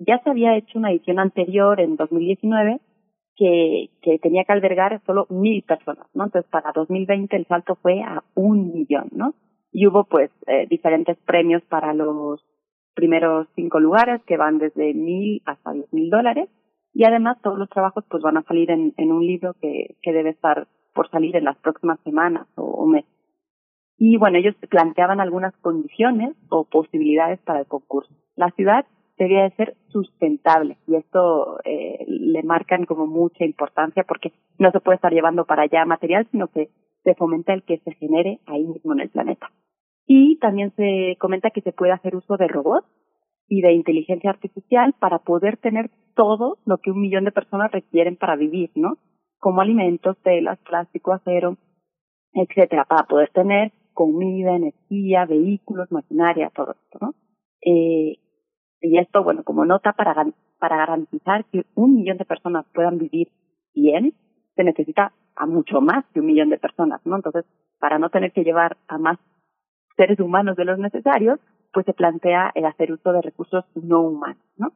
Ya 0.00 0.20
se 0.24 0.30
había 0.30 0.56
hecho 0.56 0.78
una 0.78 0.90
edición 0.90 1.20
anterior 1.20 1.80
en 1.80 1.94
2019 1.94 2.80
que, 3.36 3.90
que 4.02 4.18
tenía 4.18 4.44
que 4.44 4.52
albergar 4.52 5.00
solo 5.06 5.26
mil 5.30 5.62
personas, 5.62 6.06
¿no? 6.14 6.24
Entonces 6.24 6.50
para 6.50 6.72
2020 6.74 7.36
el 7.36 7.46
salto 7.46 7.76
fue 7.76 8.02
a 8.02 8.24
un 8.34 8.72
millón, 8.72 9.10
¿no? 9.12 9.34
Y 9.70 9.86
hubo 9.86 10.04
pues 10.04 10.30
eh, 10.48 10.66
diferentes 10.68 11.16
premios 11.18 11.62
para 11.68 11.94
los 11.94 12.44
primeros 12.94 13.46
cinco 13.54 13.78
lugares 13.78 14.22
que 14.24 14.36
van 14.36 14.58
desde 14.58 14.92
mil 14.94 15.42
hasta 15.46 15.72
diez 15.72 15.92
mil 15.92 16.10
dólares 16.10 16.48
y 16.94 17.04
además 17.04 17.38
todos 17.42 17.58
los 17.58 17.68
trabajos 17.68 18.04
pues 18.08 18.22
van 18.22 18.36
a 18.36 18.42
salir 18.44 18.70
en, 18.70 18.94
un 19.12 19.26
libro 19.26 19.54
que, 19.60 19.96
que 20.00 20.12
debe 20.12 20.30
estar 20.30 20.68
por 20.94 21.10
salir 21.10 21.36
en 21.36 21.44
las 21.44 21.58
próximas 21.58 21.98
semanas 22.04 22.46
o, 22.54 22.62
o 22.62 22.86
meses. 22.86 23.10
Y 23.98 24.16
bueno, 24.16 24.38
ellos 24.38 24.54
planteaban 24.68 25.20
algunas 25.20 25.54
condiciones 25.56 26.36
o 26.48 26.64
posibilidades 26.64 27.40
para 27.40 27.60
el 27.60 27.66
concurso. 27.66 28.12
La 28.36 28.50
ciudad 28.50 28.86
debía 29.18 29.42
de 29.42 29.50
ser 29.52 29.76
sustentable 29.88 30.76
y 30.86 30.96
esto 30.96 31.58
eh, 31.64 32.04
le 32.06 32.42
marcan 32.42 32.84
como 32.84 33.06
mucha 33.06 33.44
importancia 33.44 34.04
porque 34.06 34.32
no 34.58 34.70
se 34.70 34.80
puede 34.80 34.96
estar 34.96 35.12
llevando 35.12 35.44
para 35.44 35.62
allá 35.62 35.84
material, 35.84 36.26
sino 36.30 36.48
que 36.48 36.70
se 37.04 37.14
fomenta 37.14 37.52
el 37.52 37.62
que 37.62 37.78
se 37.78 37.92
genere 37.92 38.40
ahí 38.46 38.64
mismo 38.64 38.92
en 38.92 39.00
el 39.00 39.10
planeta. 39.10 39.50
Y 40.06 40.36
también 40.38 40.72
se 40.76 41.16
comenta 41.18 41.50
que 41.50 41.60
se 41.60 41.72
puede 41.72 41.92
hacer 41.92 42.16
uso 42.16 42.36
de 42.36 42.48
robots 42.48 42.86
y 43.48 43.60
de 43.60 43.72
inteligencia 43.72 44.30
artificial 44.30 44.94
para 44.98 45.18
poder 45.18 45.56
tener 45.58 45.90
todo 46.14 46.58
lo 46.64 46.78
que 46.78 46.90
un 46.90 47.00
millón 47.00 47.24
de 47.24 47.32
personas 47.32 47.70
requieren 47.72 48.16
para 48.16 48.36
vivir, 48.36 48.70
¿no? 48.74 48.98
Como 49.38 49.60
alimentos, 49.60 50.16
telas, 50.22 50.58
plástico, 50.60 51.12
acero, 51.12 51.56
etcétera, 52.32 52.84
para 52.84 53.04
poder 53.06 53.30
tener 53.30 53.72
comida, 53.92 54.56
energía, 54.56 55.24
vehículos, 55.24 55.90
maquinaria, 55.92 56.50
todo 56.54 56.72
esto, 56.72 56.98
¿no? 57.00 57.14
Eh, 57.60 58.18
y 58.80 58.98
esto, 58.98 59.22
bueno, 59.22 59.44
como 59.44 59.64
nota 59.64 59.92
para, 59.92 60.14
para 60.58 60.76
garantizar 60.76 61.44
que 61.46 61.64
un 61.74 61.94
millón 61.94 62.18
de 62.18 62.24
personas 62.24 62.66
puedan 62.74 62.98
vivir 62.98 63.28
bien, 63.74 64.14
se 64.56 64.64
necesita 64.64 65.12
a 65.36 65.46
mucho 65.46 65.80
más 65.80 66.04
que 66.12 66.20
un 66.20 66.26
millón 66.26 66.50
de 66.50 66.58
personas, 66.58 67.00
¿no? 67.04 67.16
Entonces, 67.16 67.44
para 67.78 67.98
no 67.98 68.10
tener 68.10 68.32
que 68.32 68.44
llevar 68.44 68.76
a 68.88 68.98
más 68.98 69.18
seres 69.96 70.18
humanos 70.20 70.56
de 70.56 70.64
los 70.64 70.78
necesarios, 70.78 71.40
pues 71.74 71.84
se 71.84 71.92
plantea 71.92 72.52
el 72.54 72.64
hacer 72.64 72.92
uso 72.92 73.12
de 73.12 73.20
recursos 73.20 73.64
no 73.74 74.00
humanos, 74.00 74.42
¿no? 74.56 74.72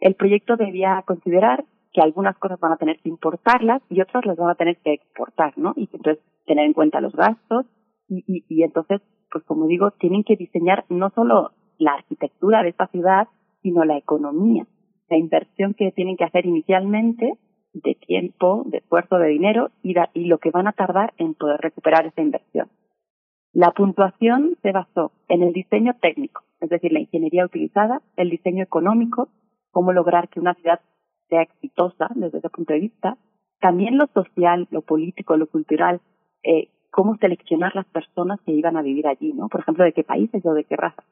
El 0.00 0.16
proyecto 0.16 0.56
debía 0.56 1.02
considerar 1.06 1.64
que 1.92 2.00
algunas 2.00 2.36
cosas 2.38 2.58
van 2.58 2.72
a 2.72 2.76
tener 2.76 2.98
que 3.00 3.08
importarlas 3.08 3.82
y 3.88 4.00
otras 4.00 4.26
las 4.26 4.36
van 4.36 4.50
a 4.50 4.56
tener 4.56 4.76
que 4.78 4.94
exportar, 4.94 5.56
¿no? 5.56 5.72
Y 5.76 5.88
entonces 5.92 6.18
tener 6.44 6.66
en 6.66 6.72
cuenta 6.72 7.00
los 7.00 7.14
gastos 7.14 7.66
y, 8.08 8.44
y, 8.48 8.62
entonces, 8.62 9.00
pues 9.30 9.44
como 9.44 9.66
digo, 9.66 9.92
tienen 9.92 10.24
que 10.24 10.36
diseñar 10.36 10.84
no 10.88 11.10
solo 11.10 11.52
la 11.78 11.92
arquitectura 11.94 12.62
de 12.62 12.70
esta 12.70 12.88
ciudad, 12.88 13.28
sino 13.62 13.84
la 13.84 13.96
economía, 13.96 14.66
la 15.08 15.16
inversión 15.16 15.74
que 15.74 15.92
tienen 15.92 16.16
que 16.16 16.24
hacer 16.24 16.44
inicialmente 16.44 17.38
de 17.72 17.94
tiempo, 17.94 18.64
de 18.66 18.78
esfuerzo, 18.78 19.16
de 19.18 19.28
dinero 19.28 19.70
y 19.82 19.94
lo 20.26 20.38
que 20.38 20.50
van 20.50 20.66
a 20.66 20.72
tardar 20.72 21.14
en 21.16 21.34
poder 21.34 21.60
recuperar 21.60 22.06
esa 22.06 22.20
inversión. 22.20 22.68
La 23.52 23.70
puntuación 23.72 24.56
se 24.62 24.72
basó 24.72 25.12
en 25.28 25.42
el 25.42 25.52
diseño 25.52 25.94
técnico, 26.00 26.42
es 26.60 26.70
decir, 26.70 26.92
la 26.92 27.00
ingeniería 27.00 27.44
utilizada, 27.44 28.00
el 28.16 28.30
diseño 28.30 28.64
económico, 28.64 29.28
cómo 29.70 29.92
lograr 29.92 30.28
que 30.28 30.40
una 30.40 30.54
ciudad 30.54 30.80
sea 31.28 31.42
exitosa 31.42 32.08
desde 32.14 32.38
ese 32.38 32.48
punto 32.48 32.72
de 32.72 32.80
vista, 32.80 33.18
también 33.60 33.98
lo 33.98 34.06
social, 34.08 34.68
lo 34.70 34.82
político, 34.82 35.36
lo 35.36 35.46
cultural, 35.46 36.00
eh, 36.42 36.68
cómo 36.90 37.16
seleccionar 37.16 37.74
las 37.76 37.86
personas 37.86 38.40
que 38.40 38.52
iban 38.52 38.76
a 38.76 38.82
vivir 38.82 39.06
allí, 39.06 39.32
¿no? 39.32 39.48
Por 39.48 39.60
ejemplo, 39.60 39.84
de 39.84 39.92
qué 39.92 40.02
países 40.02 40.44
o 40.44 40.52
de 40.52 40.64
qué 40.64 40.76
raza. 40.76 41.04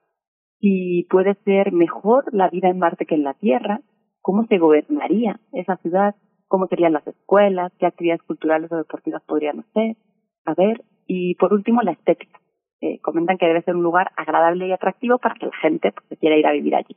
Si 0.60 1.06
puede 1.10 1.34
ser 1.44 1.72
mejor 1.72 2.24
la 2.34 2.48
vida 2.48 2.68
en 2.68 2.78
Marte 2.78 3.06
que 3.06 3.14
en 3.14 3.24
la 3.24 3.34
Tierra, 3.34 3.80
cómo 4.20 4.46
se 4.46 4.58
gobernaría 4.58 5.40
esa 5.52 5.76
ciudad, 5.76 6.14
cómo 6.48 6.66
serían 6.66 6.92
las 6.92 7.06
escuelas, 7.06 7.72
qué 7.78 7.86
actividades 7.86 8.22
culturales 8.22 8.70
o 8.72 8.76
deportivas 8.76 9.22
podrían 9.22 9.60
hacer, 9.60 9.96
a 10.44 10.54
ver, 10.54 10.84
y 11.12 11.34
por 11.34 11.52
último 11.52 11.82
la 11.82 11.90
estética. 11.90 12.38
Eh, 12.80 13.00
comentan 13.00 13.36
que 13.36 13.46
debe 13.46 13.62
ser 13.62 13.74
un 13.74 13.82
lugar 13.82 14.12
agradable 14.16 14.68
y 14.68 14.72
atractivo 14.72 15.18
para 15.18 15.34
que 15.34 15.46
la 15.46 15.56
gente 15.60 15.92
pues, 15.92 16.20
quiera 16.20 16.36
ir 16.36 16.46
a 16.46 16.52
vivir 16.52 16.76
allí. 16.76 16.96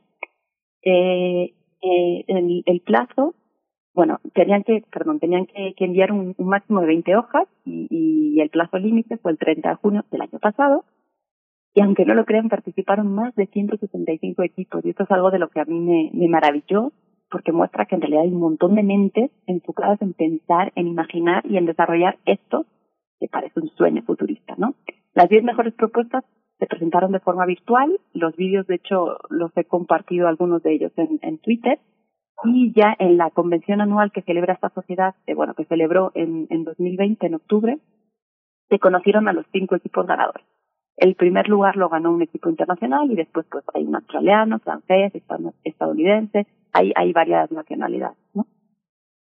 Eh, 0.82 1.52
eh, 1.82 2.24
el, 2.64 2.80
plazo, 2.82 3.34
bueno, 3.92 4.20
tenían 4.32 4.62
que, 4.62 4.84
perdón, 4.92 5.18
tenían 5.18 5.46
que, 5.46 5.74
enviar 5.78 6.12
un, 6.12 6.36
máximo 6.38 6.80
de 6.80 6.86
20 6.86 7.16
hojas 7.16 7.48
y, 7.64 8.40
el 8.40 8.50
plazo 8.50 8.78
límite 8.78 9.16
fue 9.16 9.32
el 9.32 9.38
30 9.38 9.68
de 9.68 9.74
junio 9.76 10.04
del 10.12 10.22
año 10.22 10.38
pasado. 10.38 10.84
Y 11.74 11.80
aunque 11.80 12.04
no 12.04 12.14
lo 12.14 12.24
crean, 12.24 12.48
participaron 12.48 13.12
más 13.12 13.34
de 13.34 13.46
165 13.46 14.42
equipos 14.44 14.84
y 14.84 14.90
esto 14.90 15.04
es 15.04 15.10
algo 15.10 15.32
de 15.32 15.40
lo 15.40 15.48
que 15.48 15.60
a 15.60 15.64
mí 15.64 15.80
me 15.80 16.28
maravilló 16.28 16.92
porque 17.30 17.50
muestra 17.50 17.86
que 17.86 17.96
en 17.96 18.00
realidad 18.00 18.22
hay 18.22 18.32
un 18.32 18.40
montón 18.40 18.76
de 18.76 18.84
mentes 18.84 19.30
enfocadas 19.46 20.00
en 20.02 20.12
pensar, 20.12 20.72
en 20.76 20.86
imaginar 20.86 21.44
y 21.46 21.56
en 21.56 21.66
desarrollar 21.66 22.18
esto 22.26 22.66
que 23.24 23.28
parece 23.30 23.58
un 23.58 23.70
sueño 23.70 24.02
futurista, 24.02 24.54
¿no? 24.58 24.74
Las 25.14 25.30
10 25.30 25.44
mejores 25.44 25.72
propuestas 25.72 26.24
se 26.58 26.66
presentaron 26.66 27.12
de 27.12 27.20
forma 27.20 27.46
virtual, 27.46 27.98
los 28.12 28.36
vídeos 28.36 28.66
de 28.66 28.74
hecho 28.74 29.16
los 29.30 29.50
he 29.56 29.64
compartido 29.64 30.28
algunos 30.28 30.62
de 30.62 30.74
ellos 30.74 30.92
en, 30.96 31.18
en 31.22 31.38
Twitter 31.38 31.78
y 32.44 32.72
ya 32.74 32.94
en 32.98 33.16
la 33.16 33.30
convención 33.30 33.80
anual 33.80 34.12
que 34.12 34.20
celebra 34.22 34.52
esta 34.52 34.68
sociedad, 34.68 35.14
eh, 35.26 35.34
bueno, 35.34 35.54
que 35.54 35.64
celebró 35.64 36.12
en, 36.14 36.48
en 36.50 36.64
2020, 36.64 37.26
en 37.26 37.34
octubre, 37.34 37.78
se 38.68 38.78
conocieron 38.78 39.26
a 39.28 39.32
los 39.32 39.46
cinco 39.52 39.74
equipos 39.76 40.06
ganadores. 40.06 40.44
El 40.98 41.14
primer 41.14 41.48
lugar 41.48 41.76
lo 41.76 41.88
ganó 41.88 42.12
un 42.12 42.22
equipo 42.22 42.50
internacional 42.50 43.10
y 43.10 43.14
después 43.14 43.46
pues 43.50 43.64
hay 43.72 43.84
un 43.84 43.96
australiano, 43.96 44.58
francés, 44.58 45.12
estadounidense, 45.64 46.46
hay, 46.72 46.92
hay 46.94 47.12
varias 47.14 47.50
nacionalidades, 47.50 48.18
¿no? 48.34 48.46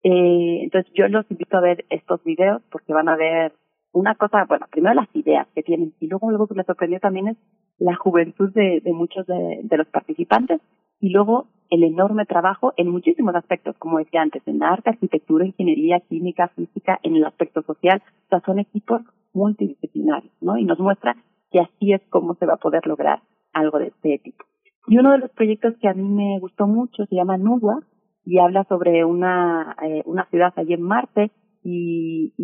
Eh, 0.02 0.64
entonces 0.64 0.92
yo 0.94 1.08
los 1.08 1.30
invito 1.30 1.56
a 1.56 1.62
ver 1.62 1.86
estos 1.88 2.22
videos 2.24 2.60
porque 2.70 2.92
van 2.92 3.08
a 3.08 3.16
ver 3.16 3.54
una 3.94 4.16
cosa, 4.16 4.44
bueno, 4.48 4.66
primero 4.70 4.94
las 4.94 5.08
ideas 5.14 5.46
que 5.54 5.62
tienen 5.62 5.94
y 6.00 6.08
luego 6.08 6.28
algo 6.28 6.48
que 6.48 6.54
me 6.54 6.64
sorprendió 6.64 6.98
también 6.98 7.28
es 7.28 7.36
la 7.78 7.94
juventud 7.94 8.52
de, 8.52 8.82
muchos 8.92 9.24
de, 9.26 9.60
de, 9.62 9.76
los 9.76 9.86
participantes 9.86 10.60
y 11.00 11.10
luego 11.10 11.46
el 11.70 11.84
enorme 11.84 12.26
trabajo 12.26 12.74
en 12.76 12.90
muchísimos 12.90 13.36
aspectos, 13.36 13.76
como 13.78 13.98
decía 13.98 14.20
antes, 14.20 14.42
en 14.46 14.64
arte, 14.64 14.90
arquitectura, 14.90 15.46
ingeniería, 15.46 16.00
química, 16.00 16.48
física, 16.48 16.98
en 17.04 17.14
el 17.14 17.24
aspecto 17.24 17.62
social, 17.62 18.02
o 18.26 18.28
sea, 18.30 18.40
son 18.40 18.58
equipos 18.58 19.00
multidisciplinarios, 19.32 20.32
¿no? 20.40 20.58
Y 20.58 20.64
nos 20.64 20.80
muestra 20.80 21.16
que 21.52 21.60
así 21.60 21.92
es 21.92 22.02
como 22.10 22.34
se 22.34 22.46
va 22.46 22.54
a 22.54 22.58
poder 22.58 22.86
lograr 22.88 23.22
algo 23.52 23.78
de 23.78 23.88
este 23.88 24.18
tipo. 24.18 24.44
Y 24.88 24.98
uno 24.98 25.12
de 25.12 25.18
los 25.18 25.30
proyectos 25.30 25.74
que 25.80 25.88
a 25.88 25.94
mí 25.94 26.02
me 26.02 26.40
gustó 26.40 26.66
mucho 26.66 27.06
se 27.06 27.14
llama 27.14 27.38
Nuba 27.38 27.78
y 28.24 28.38
habla 28.38 28.64
sobre 28.64 29.04
una, 29.04 29.76
eh, 29.84 30.02
una 30.04 30.26
ciudad 30.30 30.52
allí 30.56 30.74
en 30.74 30.82
Marte 30.82 31.30
y 31.62 32.34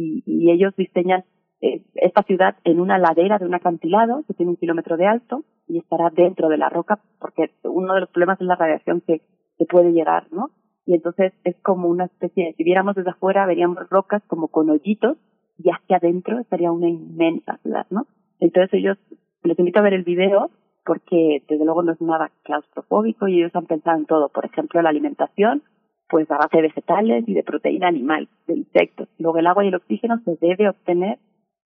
ellos 0.50 0.74
diseñan 0.76 1.24
eh, 1.62 1.82
esta 1.94 2.22
ciudad 2.22 2.56
en 2.64 2.80
una 2.80 2.98
ladera 2.98 3.38
de 3.38 3.44
un 3.44 3.54
acantilado 3.54 4.22
que 4.26 4.34
tiene 4.34 4.50
un 4.50 4.56
kilómetro 4.56 4.96
de 4.96 5.06
alto 5.06 5.44
y 5.68 5.78
estará 5.78 6.10
dentro 6.10 6.48
de 6.48 6.56
la 6.56 6.70
roca 6.70 7.00
porque 7.18 7.50
uno 7.64 7.94
de 7.94 8.00
los 8.00 8.10
problemas 8.10 8.40
es 8.40 8.46
la 8.46 8.56
radiación 8.56 9.02
que, 9.06 9.20
que 9.58 9.66
puede 9.66 9.92
llegar, 9.92 10.26
¿no? 10.32 10.50
Y 10.86 10.94
entonces 10.94 11.32
es 11.44 11.56
como 11.62 11.88
una 11.88 12.06
especie 12.06 12.46
de, 12.46 12.52
si 12.54 12.64
viéramos 12.64 12.96
desde 12.96 13.10
afuera 13.10 13.46
veríamos 13.46 13.88
rocas 13.90 14.22
como 14.26 14.48
con 14.48 14.70
hoyitos 14.70 15.18
y 15.58 15.70
hacia 15.70 15.98
adentro 15.98 16.38
estaría 16.38 16.72
una 16.72 16.88
inmensa 16.88 17.58
ciudad, 17.58 17.86
¿no? 17.90 18.06
Entonces 18.40 18.72
ellos, 18.72 18.96
les 19.42 19.58
invito 19.58 19.80
a 19.80 19.82
ver 19.82 19.92
el 19.92 20.04
video 20.04 20.50
porque 20.84 21.42
desde 21.46 21.64
luego 21.64 21.82
no 21.82 21.92
es 21.92 22.00
nada 22.00 22.30
claustrofóbico 22.42 23.28
y 23.28 23.38
ellos 23.38 23.54
han 23.54 23.66
pensado 23.66 23.98
en 23.98 24.06
todo, 24.06 24.30
por 24.30 24.46
ejemplo 24.46 24.80
la 24.80 24.88
alimentación, 24.88 25.62
pues 26.08 26.28
a 26.30 26.38
base 26.38 26.56
de 26.56 26.62
vegetales 26.62 27.28
y 27.28 27.34
de 27.34 27.42
proteína 27.42 27.88
animal, 27.88 28.28
de 28.46 28.56
insectos. 28.56 29.08
Luego 29.18 29.38
el 29.38 29.46
agua 29.46 29.64
y 29.64 29.68
el 29.68 29.74
oxígeno 29.74 30.18
se 30.24 30.36
debe 30.40 30.70
obtener 30.70 31.18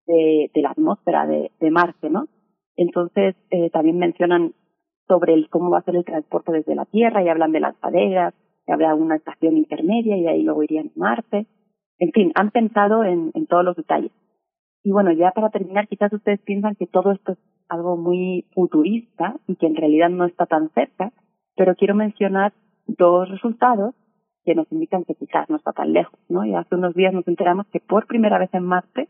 de, 0.06 0.50
de 0.52 0.62
la 0.62 0.70
atmósfera 0.70 1.26
de, 1.26 1.50
de 1.60 1.70
Marte, 1.70 2.10
¿no? 2.10 2.26
Entonces, 2.76 3.36
eh, 3.50 3.70
también 3.70 3.98
mencionan 3.98 4.54
sobre 5.08 5.34
el, 5.34 5.48
cómo 5.50 5.70
va 5.70 5.78
a 5.78 5.84
ser 5.84 5.96
el 5.96 6.04
transporte 6.04 6.52
desde 6.52 6.74
la 6.74 6.86
Tierra 6.86 7.22
y 7.22 7.28
hablan 7.28 7.52
de 7.52 7.60
lanzaderas, 7.60 8.34
y 8.66 8.72
habrá 8.72 8.94
una 8.94 9.16
estación 9.16 9.56
intermedia 9.56 10.16
y 10.16 10.26
ahí 10.26 10.42
luego 10.42 10.62
irían 10.62 10.86
a 10.88 10.98
Marte. 10.98 11.46
En 11.98 12.12
fin, 12.12 12.32
han 12.34 12.50
pensado 12.50 13.04
en, 13.04 13.30
en 13.34 13.46
todos 13.46 13.64
los 13.64 13.76
detalles. 13.76 14.12
Y 14.84 14.90
bueno, 14.90 15.12
ya 15.12 15.30
para 15.32 15.50
terminar, 15.50 15.86
quizás 15.88 16.12
ustedes 16.12 16.40
piensan 16.40 16.74
que 16.74 16.86
todo 16.86 17.12
esto 17.12 17.32
es 17.32 17.38
algo 17.68 17.96
muy 17.96 18.46
futurista 18.54 19.36
y 19.46 19.56
que 19.56 19.66
en 19.66 19.76
realidad 19.76 20.10
no 20.10 20.26
está 20.26 20.46
tan 20.46 20.70
cerca, 20.70 21.12
pero 21.56 21.74
quiero 21.74 21.94
mencionar 21.94 22.52
dos 22.86 23.28
resultados 23.28 23.94
que 24.44 24.54
nos 24.54 24.70
indican 24.72 25.04
que 25.04 25.14
quizás 25.14 25.48
no 25.48 25.56
está 25.56 25.72
tan 25.72 25.92
lejos, 25.92 26.18
¿no? 26.28 26.44
Y 26.44 26.54
hace 26.54 26.74
unos 26.74 26.94
días 26.94 27.14
nos 27.14 27.26
enteramos 27.28 27.66
que 27.68 27.80
por 27.80 28.06
primera 28.06 28.38
vez 28.38 28.50
en 28.52 28.64
Marte 28.64 29.08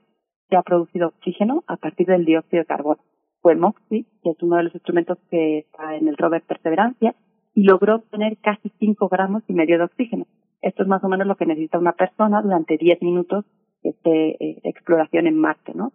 se 0.52 0.58
ha 0.58 0.62
producido 0.62 1.08
oxígeno 1.08 1.64
a 1.66 1.78
partir 1.78 2.06
del 2.06 2.26
dióxido 2.26 2.60
de 2.60 2.66
carbono. 2.66 3.00
Fue 3.40 3.56
MOXIE, 3.56 4.04
que 4.22 4.30
es 4.30 4.42
uno 4.42 4.56
de 4.56 4.64
los 4.64 4.74
instrumentos 4.74 5.16
que 5.30 5.60
está 5.60 5.96
en 5.96 6.08
el 6.08 6.16
rover 6.18 6.42
Perseverancia, 6.42 7.14
y 7.54 7.62
logró 7.62 7.96
obtener 7.96 8.36
casi 8.36 8.70
5 8.78 9.08
gramos 9.08 9.42
y 9.48 9.54
medio 9.54 9.78
de 9.78 9.84
oxígeno. 9.84 10.26
Esto 10.60 10.82
es 10.82 10.88
más 10.90 11.02
o 11.04 11.08
menos 11.08 11.26
lo 11.26 11.36
que 11.36 11.46
necesita 11.46 11.78
una 11.78 11.94
persona 11.94 12.42
durante 12.42 12.76
10 12.76 13.00
minutos 13.00 13.46
de 13.82 14.28
eh, 14.38 14.60
exploración 14.64 15.26
en 15.26 15.38
Marte, 15.38 15.72
¿no? 15.74 15.92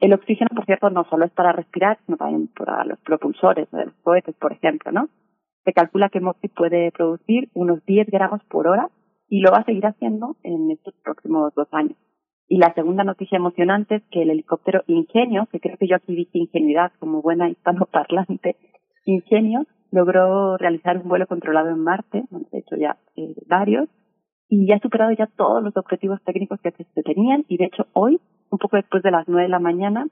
El 0.00 0.12
oxígeno, 0.12 0.50
por 0.54 0.66
cierto, 0.66 0.90
no 0.90 1.04
solo 1.04 1.24
es 1.24 1.32
para 1.32 1.52
respirar, 1.52 1.98
sino 2.04 2.18
también 2.18 2.48
para 2.48 2.84
los 2.84 2.98
propulsores 3.00 3.70
de 3.70 3.86
los 3.86 3.94
cohetes, 4.02 4.34
por 4.36 4.52
ejemplo, 4.52 4.92
¿no? 4.92 5.08
Se 5.64 5.72
calcula 5.72 6.10
que 6.10 6.20
MOXIE 6.20 6.50
puede 6.50 6.92
producir 6.92 7.48
unos 7.54 7.82
10 7.86 8.08
gramos 8.08 8.44
por 8.50 8.68
hora 8.68 8.90
y 9.30 9.40
lo 9.40 9.50
va 9.50 9.60
a 9.60 9.64
seguir 9.64 9.86
haciendo 9.86 10.36
en 10.42 10.70
estos 10.70 10.92
próximos 11.02 11.54
dos 11.54 11.68
años. 11.72 11.96
Y 12.46 12.58
la 12.58 12.74
segunda 12.74 13.04
noticia 13.04 13.36
emocionante 13.36 13.96
es 13.96 14.02
que 14.10 14.22
el 14.22 14.30
helicóptero 14.30 14.82
Ingenio, 14.86 15.48
que 15.50 15.60
creo 15.60 15.76
que 15.78 15.88
yo 15.88 15.96
aquí 15.96 16.14
dije 16.14 16.38
ingenuidad 16.38 16.92
como 16.98 17.22
buena 17.22 17.48
hispanoparlante, 17.48 18.56
Ingenio 19.06 19.66
logró 19.90 20.56
realizar 20.56 20.98
un 20.98 21.08
vuelo 21.08 21.26
controlado 21.26 21.70
en 21.70 21.78
Marte, 21.78 22.24
de 22.30 22.58
hecho 22.58 22.76
ya 22.76 22.98
eh, 23.16 23.34
varios, 23.46 23.88
y 24.48 24.66
ya 24.66 24.76
ha 24.76 24.80
superado 24.80 25.12
ya 25.12 25.26
todos 25.26 25.62
los 25.62 25.76
objetivos 25.76 26.22
técnicos 26.24 26.60
que 26.60 26.70
se 26.72 27.02
tenían 27.02 27.44
y 27.48 27.56
de 27.56 27.66
hecho 27.66 27.86
hoy, 27.92 28.20
un 28.50 28.58
poco 28.58 28.76
después 28.76 29.02
de 29.02 29.10
las 29.10 29.26
nueve 29.26 29.44
de 29.44 29.48
la 29.48 29.58
mañana, 29.58 30.06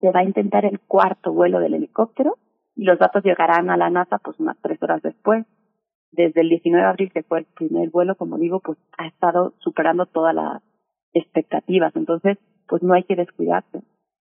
se 0.00 0.10
va 0.10 0.20
a 0.20 0.24
intentar 0.24 0.64
el 0.64 0.80
cuarto 0.80 1.32
vuelo 1.32 1.60
del 1.60 1.74
helicóptero 1.74 2.36
y 2.74 2.84
los 2.84 2.98
datos 2.98 3.22
llegarán 3.22 3.70
a 3.70 3.76
la 3.76 3.90
NASA 3.90 4.18
pues 4.18 4.38
unas 4.40 4.58
tres 4.60 4.82
horas 4.82 5.02
después. 5.02 5.46
Desde 6.10 6.42
el 6.42 6.48
19 6.48 6.82
de 6.82 6.88
abril, 6.90 7.12
que 7.12 7.22
fue 7.22 7.40
el 7.40 7.46
primer 7.46 7.90
vuelo, 7.90 8.14
como 8.16 8.38
digo, 8.38 8.60
pues 8.60 8.78
ha 8.98 9.06
estado 9.06 9.54
superando 9.58 10.06
todas 10.06 10.34
las 10.34 10.62
expectativas. 11.14 11.94
Entonces, 11.96 12.38
pues 12.68 12.82
no 12.82 12.94
hay 12.94 13.04
que 13.04 13.16
descuidarse, 13.16 13.82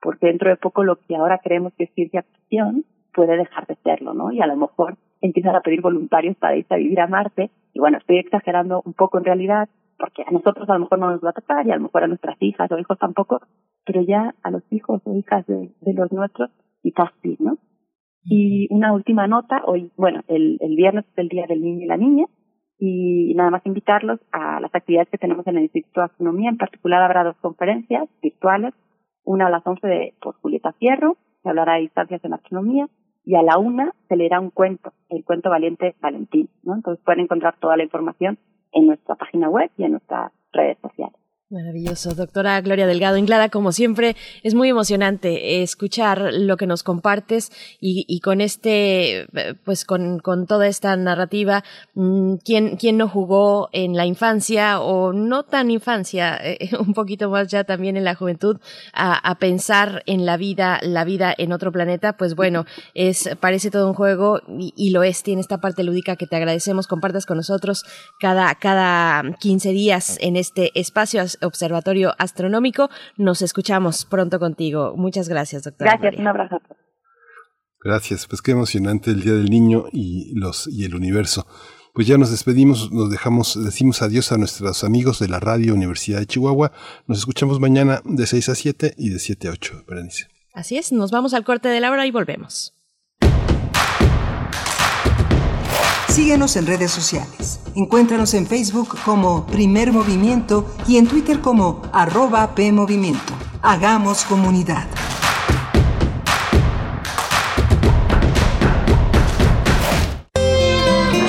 porque 0.00 0.26
dentro 0.26 0.50
de 0.50 0.56
poco 0.56 0.84
lo 0.84 0.96
que 0.96 1.16
ahora 1.16 1.40
creemos 1.42 1.72
que 1.74 1.84
es 1.84 1.94
ciencia 1.94 2.22
ficción 2.22 2.84
puede 3.14 3.36
dejar 3.36 3.66
de 3.66 3.76
serlo, 3.76 4.14
¿no? 4.14 4.32
Y 4.32 4.40
a 4.40 4.46
lo 4.46 4.56
mejor 4.56 4.96
empiezan 5.20 5.54
a 5.54 5.60
pedir 5.60 5.80
voluntarios 5.80 6.36
para 6.36 6.56
irse 6.56 6.74
a 6.74 6.78
vivir 6.78 7.00
a 7.00 7.06
Marte, 7.06 7.50
y 7.72 7.78
bueno, 7.78 7.98
estoy 7.98 8.18
exagerando 8.18 8.82
un 8.84 8.94
poco 8.94 9.18
en 9.18 9.24
realidad, 9.24 9.68
porque 9.98 10.24
a 10.26 10.30
nosotros 10.30 10.68
a 10.68 10.74
lo 10.74 10.80
mejor 10.80 10.98
no 10.98 11.10
nos 11.10 11.24
va 11.24 11.30
a 11.30 11.34
tocar, 11.34 11.66
y 11.66 11.70
a 11.70 11.76
lo 11.76 11.82
mejor 11.82 12.04
a 12.04 12.08
nuestras 12.08 12.36
hijas 12.40 12.70
o 12.72 12.78
hijos 12.78 12.98
tampoco, 12.98 13.40
pero 13.84 14.02
ya 14.02 14.34
a 14.42 14.50
los 14.50 14.62
hijos 14.70 15.00
o 15.04 15.14
hijas 15.14 15.46
de, 15.46 15.70
los 15.94 16.10
nuestros, 16.10 16.50
quizás 16.82 17.10
sí, 17.22 17.36
¿no? 17.38 17.58
Y 18.24 18.68
una 18.70 18.92
última 18.92 19.26
nota, 19.26 19.62
hoy, 19.66 19.90
bueno, 19.96 20.22
el, 20.28 20.56
el 20.60 20.76
viernes 20.76 21.04
es 21.06 21.18
el 21.18 21.28
Día 21.28 21.46
del 21.48 21.60
Niño 21.60 21.84
y 21.84 21.86
la 21.86 21.96
Niña, 21.96 22.26
y 22.84 23.32
nada 23.36 23.50
más 23.50 23.64
invitarlos 23.64 24.18
a 24.32 24.58
las 24.58 24.74
actividades 24.74 25.08
que 25.08 25.16
tenemos 25.16 25.46
en 25.46 25.56
el 25.56 25.62
Instituto 25.62 26.00
de 26.00 26.06
Astronomía. 26.06 26.50
En 26.50 26.56
particular 26.56 27.00
habrá 27.00 27.22
dos 27.22 27.36
conferencias 27.36 28.08
virtuales, 28.20 28.74
una 29.22 29.46
a 29.46 29.50
las 29.50 29.64
11 29.64 29.86
de, 29.86 30.14
por 30.20 30.34
Julieta 30.40 30.72
Fierro, 30.72 31.16
que 31.44 31.48
hablará 31.48 31.74
de 31.74 31.82
distancias 31.82 32.24
en 32.24 32.34
astronomía, 32.34 32.88
y 33.24 33.36
a 33.36 33.42
la 33.42 33.56
una 33.56 33.92
se 34.08 34.16
leerá 34.16 34.40
un 34.40 34.50
cuento, 34.50 34.92
el 35.10 35.24
cuento 35.24 35.48
valiente 35.48 35.94
Valentín, 36.00 36.48
¿no? 36.64 36.74
Entonces 36.74 37.04
pueden 37.04 37.20
encontrar 37.20 37.54
toda 37.60 37.76
la 37.76 37.84
información 37.84 38.36
en 38.72 38.88
nuestra 38.88 39.14
página 39.14 39.48
web 39.48 39.70
y 39.76 39.84
en 39.84 39.92
sociales. 39.92 40.32
Maravilloso, 41.72 42.14
doctora 42.14 42.60
Gloria 42.60 42.86
Delgado. 42.86 43.16
Inglada, 43.16 43.48
como 43.48 43.72
siempre, 43.72 44.14
es 44.42 44.52
muy 44.52 44.68
emocionante 44.68 45.62
escuchar 45.62 46.28
lo 46.30 46.58
que 46.58 46.66
nos 46.66 46.82
compartes 46.82 47.50
y, 47.80 48.04
y 48.06 48.20
con 48.20 48.42
este, 48.42 49.26
pues 49.64 49.86
con, 49.86 50.18
con, 50.18 50.46
toda 50.46 50.66
esta 50.66 50.94
narrativa, 50.96 51.64
mm, 51.94 52.34
¿quién, 52.44 52.76
¿quién 52.76 52.98
no 52.98 53.08
jugó 53.08 53.70
en 53.72 53.96
la 53.96 54.04
infancia 54.04 54.80
o 54.80 55.14
no 55.14 55.44
tan 55.44 55.70
infancia, 55.70 56.36
eh, 56.42 56.58
un 56.78 56.92
poquito 56.92 57.30
más 57.30 57.48
ya 57.48 57.64
también 57.64 57.96
en 57.96 58.04
la 58.04 58.16
juventud, 58.16 58.58
a, 58.92 59.14
a, 59.14 59.36
pensar 59.36 60.02
en 60.04 60.26
la 60.26 60.36
vida, 60.36 60.78
la 60.82 61.04
vida 61.04 61.34
en 61.38 61.54
otro 61.54 61.72
planeta? 61.72 62.18
Pues 62.18 62.34
bueno, 62.34 62.66
es, 62.92 63.30
parece 63.40 63.70
todo 63.70 63.88
un 63.88 63.94
juego 63.94 64.42
y, 64.46 64.74
y 64.76 64.90
lo 64.90 65.04
es, 65.04 65.22
tiene 65.22 65.40
esta 65.40 65.56
parte 65.56 65.84
lúdica 65.84 66.16
que 66.16 66.26
te 66.26 66.36
agradecemos, 66.36 66.86
compartas 66.86 67.24
con 67.24 67.38
nosotros 67.38 67.82
cada, 68.20 68.54
cada 68.56 69.22
15 69.40 69.70
días 69.70 70.18
en 70.20 70.36
este 70.36 70.70
espacio 70.78 71.22
Observatorio 71.62 72.12
Astronómico. 72.18 72.90
Nos 73.16 73.40
escuchamos 73.40 74.04
pronto 74.04 74.40
contigo. 74.40 74.94
Muchas 74.96 75.28
gracias, 75.28 75.62
doctora. 75.62 75.92
Gracias, 75.92 76.20
un 76.20 76.26
abrazo. 76.26 76.60
Gracias, 77.84 78.26
pues 78.26 78.42
qué 78.42 78.50
emocionante 78.50 79.12
el 79.12 79.22
Día 79.22 79.34
del 79.34 79.48
Niño 79.48 79.84
y 79.92 80.34
los 80.34 80.66
y 80.66 80.84
el 80.84 80.96
universo. 80.96 81.46
Pues 81.94 82.08
ya 82.08 82.18
nos 82.18 82.32
despedimos, 82.32 82.90
nos 82.90 83.10
dejamos, 83.10 83.62
decimos 83.64 84.02
adiós 84.02 84.32
a 84.32 84.38
nuestros 84.38 84.82
amigos 84.82 85.20
de 85.20 85.28
la 85.28 85.38
Radio 85.38 85.74
Universidad 85.74 86.18
de 86.18 86.26
Chihuahua. 86.26 86.72
Nos 87.06 87.18
escuchamos 87.18 87.60
mañana 87.60 88.02
de 88.04 88.26
6 88.26 88.48
a 88.48 88.54
7 88.56 88.94
y 88.98 89.10
de 89.10 89.20
7 89.20 89.46
a 89.46 89.50
8, 89.52 89.84
Berenice. 89.86 90.26
Así 90.54 90.78
es, 90.78 90.90
nos 90.90 91.12
vamos 91.12 91.32
al 91.32 91.44
corte 91.44 91.68
de 91.68 91.78
la 91.78 91.92
hora 91.92 92.06
y 92.06 92.10
volvemos. 92.10 92.74
Síguenos 96.12 96.56
en 96.56 96.66
redes 96.66 96.90
sociales. 96.90 97.58
Encuéntranos 97.74 98.34
en 98.34 98.46
Facebook 98.46 98.98
como 99.02 99.46
Primer 99.46 99.94
Movimiento 99.94 100.66
y 100.86 100.98
en 100.98 101.06
Twitter 101.06 101.40
como 101.40 101.80
arroba 101.90 102.54
PMovimiento. 102.54 103.32
Hagamos 103.62 104.24
comunidad. 104.24 104.86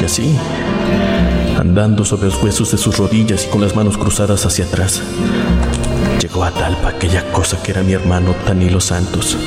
Y 0.02 0.04
así, 0.04 0.38
andando 1.58 2.04
sobre 2.04 2.26
los 2.26 2.44
huesos 2.44 2.72
de 2.74 2.78
sus 2.78 2.98
rodillas 2.98 3.46
y 3.46 3.50
con 3.50 3.62
las 3.62 3.78
manos 3.78 3.98
cruzadas 3.98 4.46
hacia 4.46 4.66
atrás, 4.66 5.02
llegó 6.20 6.44
a 6.44 6.52
Talpa 6.52 6.90
aquella 6.90 7.32
cosa 7.32 7.64
que 7.64 7.72
era 7.72 7.84
mi 7.84 7.94
hermano 7.94 8.36
Tanilo 8.46 8.82
Santos 8.82 9.38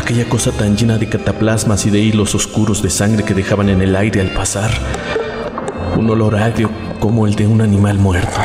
aquella 0.00 0.28
cosa 0.28 0.50
tan 0.50 0.76
llena 0.76 0.98
de 0.98 1.08
cataplasmas 1.08 1.86
y 1.86 1.90
de 1.90 2.00
hilos 2.00 2.34
oscuros 2.34 2.82
de 2.82 2.90
sangre 2.90 3.24
que 3.24 3.34
dejaban 3.34 3.68
en 3.68 3.82
el 3.82 3.94
aire 3.94 4.20
al 4.20 4.30
pasar, 4.30 4.70
un 5.96 6.08
olor 6.10 6.36
agrio 6.36 6.70
como 6.98 7.26
el 7.26 7.34
de 7.34 7.46
un 7.46 7.60
animal 7.60 7.98
muerto. 7.98 8.40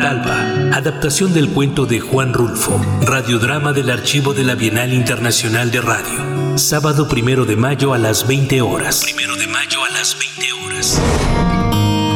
Talpa, 0.00 0.70
adaptación 0.72 1.34
del 1.34 1.50
cuento 1.50 1.84
de 1.86 2.00
Juan 2.00 2.32
Rulfo, 2.32 2.80
radiodrama 3.02 3.72
del 3.72 3.90
archivo 3.90 4.34
de 4.34 4.44
la 4.44 4.54
Bienal 4.54 4.92
Internacional 4.94 5.70
de 5.70 5.80
Radio. 5.80 6.56
Sábado 6.56 7.08
primero 7.08 7.44
de 7.44 7.56
mayo 7.56 7.92
a 7.92 7.98
las 7.98 8.26
20 8.26 8.62
horas. 8.62 9.02
Primero 9.04 9.36
de 9.36 9.46
mayo 9.48 9.84
a 9.84 9.90
las 9.90 10.16
20 10.18 10.52
horas. 10.64 11.02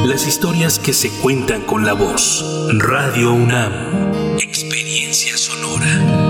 Las 0.07 0.27
historias 0.27 0.79
que 0.79 0.93
se 0.93 1.11
cuentan 1.21 1.62
con 1.62 1.85
la 1.85 1.93
voz. 1.93 2.45
Radio 2.79 3.33
UNAM. 3.35 4.39
Experiencia 4.39 5.37
sonora. 5.37 6.30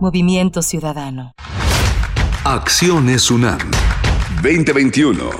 Movimiento 0.00 0.60
Ciudadano. 0.62 1.34
Acciones 2.44 3.30
UNAM 3.30 3.58
2021. 4.42 5.30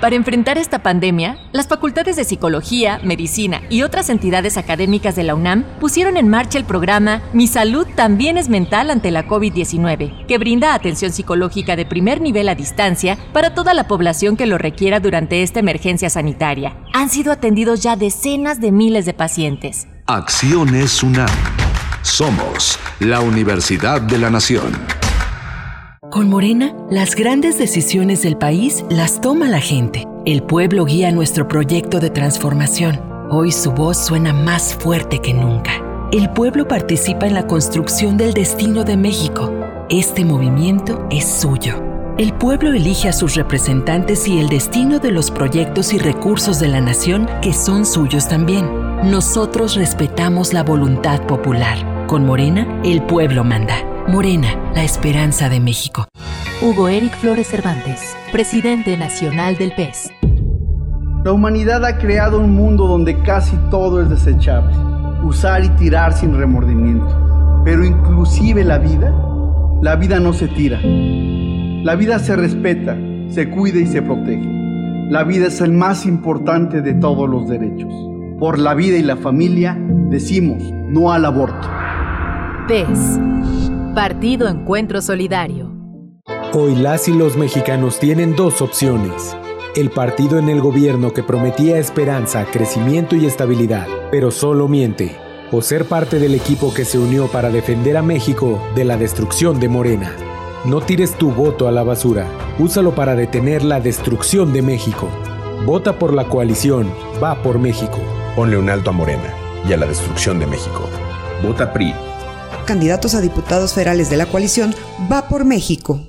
Para 0.00 0.14
enfrentar 0.14 0.58
esta 0.58 0.80
pandemia, 0.80 1.38
las 1.50 1.66
facultades 1.66 2.14
de 2.14 2.24
Psicología, 2.24 3.00
Medicina 3.02 3.62
y 3.68 3.82
otras 3.82 4.10
entidades 4.10 4.56
académicas 4.56 5.16
de 5.16 5.24
la 5.24 5.34
UNAM 5.34 5.64
pusieron 5.80 6.16
en 6.16 6.28
marcha 6.28 6.56
el 6.56 6.64
programa 6.64 7.20
Mi 7.32 7.48
salud 7.48 7.84
también 7.96 8.38
es 8.38 8.48
mental 8.48 8.90
ante 8.90 9.10
la 9.10 9.26
COVID-19, 9.26 10.26
que 10.26 10.38
brinda 10.38 10.72
atención 10.72 11.12
psicológica 11.12 11.74
de 11.74 11.84
primer 11.84 12.20
nivel 12.20 12.48
a 12.48 12.54
distancia 12.54 13.18
para 13.32 13.54
toda 13.54 13.74
la 13.74 13.88
población 13.88 14.36
que 14.36 14.46
lo 14.46 14.56
requiera 14.56 15.00
durante 15.00 15.42
esta 15.42 15.58
emergencia 15.58 16.10
sanitaria. 16.10 16.76
Han 16.94 17.10
sido 17.10 17.32
atendidos 17.32 17.82
ya 17.82 17.96
decenas 17.96 18.60
de 18.60 18.70
miles 18.70 19.04
de 19.04 19.14
pacientes. 19.14 19.88
Acciones 20.06 21.02
UNAM. 21.02 21.57
Somos 22.02 22.78
la 23.00 23.20
Universidad 23.20 24.00
de 24.00 24.18
la 24.18 24.30
Nación. 24.30 24.72
Con 26.10 26.28
Morena, 26.28 26.74
las 26.90 27.14
grandes 27.14 27.58
decisiones 27.58 28.22
del 28.22 28.38
país 28.38 28.84
las 28.88 29.20
toma 29.20 29.48
la 29.48 29.60
gente. 29.60 30.06
El 30.24 30.42
pueblo 30.42 30.84
guía 30.84 31.10
nuestro 31.12 31.48
proyecto 31.48 32.00
de 32.00 32.10
transformación. 32.10 33.00
Hoy 33.30 33.52
su 33.52 33.72
voz 33.72 34.06
suena 34.06 34.32
más 34.32 34.74
fuerte 34.74 35.20
que 35.20 35.34
nunca. 35.34 35.72
El 36.12 36.30
pueblo 36.30 36.66
participa 36.66 37.26
en 37.26 37.34
la 37.34 37.46
construcción 37.46 38.16
del 38.16 38.32
destino 38.32 38.84
de 38.84 38.96
México. 38.96 39.52
Este 39.90 40.24
movimiento 40.24 41.06
es 41.10 41.26
suyo. 41.26 41.87
El 42.18 42.32
pueblo 42.32 42.72
elige 42.72 43.08
a 43.08 43.12
sus 43.12 43.36
representantes 43.36 44.26
y 44.26 44.40
el 44.40 44.48
destino 44.48 44.98
de 44.98 45.12
los 45.12 45.30
proyectos 45.30 45.92
y 45.92 45.98
recursos 45.98 46.58
de 46.58 46.66
la 46.66 46.80
nación 46.80 47.28
que 47.40 47.52
son 47.52 47.86
suyos 47.86 48.26
también. 48.26 48.66
Nosotros 49.04 49.76
respetamos 49.76 50.52
la 50.52 50.64
voluntad 50.64 51.24
popular. 51.28 52.08
Con 52.08 52.26
Morena, 52.26 52.82
el 52.82 53.02
pueblo 53.02 53.44
manda. 53.44 53.76
Morena, 54.08 54.48
la 54.74 54.82
esperanza 54.82 55.48
de 55.48 55.60
México. 55.60 56.08
Hugo 56.60 56.88
Eric 56.88 57.16
Flores 57.18 57.46
Cervantes, 57.46 58.16
presidente 58.32 58.96
nacional 58.96 59.56
del 59.56 59.70
PES. 59.76 60.10
La 61.22 61.30
humanidad 61.30 61.84
ha 61.84 61.98
creado 61.98 62.40
un 62.40 62.50
mundo 62.50 62.88
donde 62.88 63.22
casi 63.22 63.56
todo 63.70 64.02
es 64.02 64.10
desechable, 64.10 64.74
usar 65.22 65.64
y 65.64 65.68
tirar 65.76 66.12
sin 66.12 66.36
remordimiento. 66.36 67.62
Pero 67.64 67.84
inclusive 67.84 68.64
la 68.64 68.78
vida, 68.78 69.14
la 69.82 69.94
vida 69.94 70.18
no 70.18 70.32
se 70.32 70.48
tira. 70.48 70.80
La 71.88 71.94
vida 71.94 72.18
se 72.18 72.36
respeta, 72.36 72.98
se 73.30 73.48
cuida 73.48 73.78
y 73.78 73.86
se 73.86 74.02
protege. 74.02 74.46
La 75.08 75.24
vida 75.24 75.46
es 75.46 75.62
el 75.62 75.72
más 75.72 76.04
importante 76.04 76.82
de 76.82 76.92
todos 76.92 77.26
los 77.26 77.48
derechos. 77.48 77.90
Por 78.38 78.58
la 78.58 78.74
vida 78.74 78.98
y 78.98 79.02
la 79.02 79.16
familia 79.16 79.74
decimos 80.10 80.62
no 80.90 81.12
al 81.12 81.24
aborto. 81.24 81.66
PES. 82.68 83.18
Partido 83.94 84.48
Encuentro 84.48 85.00
Solidario. 85.00 85.72
Hoy 86.52 86.74
las 86.74 87.08
y 87.08 87.14
los 87.14 87.38
mexicanos 87.38 87.98
tienen 87.98 88.36
dos 88.36 88.60
opciones. 88.60 89.34
El 89.74 89.88
partido 89.88 90.38
en 90.38 90.50
el 90.50 90.60
gobierno 90.60 91.14
que 91.14 91.22
prometía 91.22 91.78
esperanza, 91.78 92.44
crecimiento 92.52 93.16
y 93.16 93.24
estabilidad, 93.24 93.86
pero 94.10 94.30
solo 94.30 94.68
miente. 94.68 95.16
O 95.52 95.62
ser 95.62 95.86
parte 95.86 96.18
del 96.18 96.34
equipo 96.34 96.74
que 96.74 96.84
se 96.84 96.98
unió 96.98 97.28
para 97.28 97.48
defender 97.48 97.96
a 97.96 98.02
México 98.02 98.62
de 98.74 98.84
la 98.84 98.98
destrucción 98.98 99.58
de 99.58 99.70
Morena. 99.70 100.27
No 100.68 100.82
tires 100.82 101.16
tu 101.16 101.30
voto 101.30 101.66
a 101.66 101.72
la 101.72 101.82
basura, 101.82 102.26
úsalo 102.58 102.94
para 102.94 103.16
detener 103.16 103.64
la 103.64 103.80
destrucción 103.80 104.52
de 104.52 104.60
México. 104.60 105.08
Vota 105.64 105.98
por 105.98 106.12
la 106.12 106.28
coalición, 106.28 106.92
va 107.22 107.42
por 107.42 107.58
México. 107.58 107.96
Ponle 108.36 108.58
un 108.58 108.68
alto 108.68 108.90
a 108.90 108.92
Morena 108.92 109.32
y 109.66 109.72
a 109.72 109.78
la 109.78 109.86
destrucción 109.86 110.38
de 110.38 110.46
México. 110.46 110.82
Vota 111.42 111.72
PRI. 111.72 111.94
Candidatos 112.66 113.14
a 113.14 113.22
diputados 113.22 113.72
federales 113.72 114.10
de 114.10 114.18
la 114.18 114.26
coalición, 114.26 114.74
va 115.10 115.26
por 115.26 115.46
México. 115.46 116.06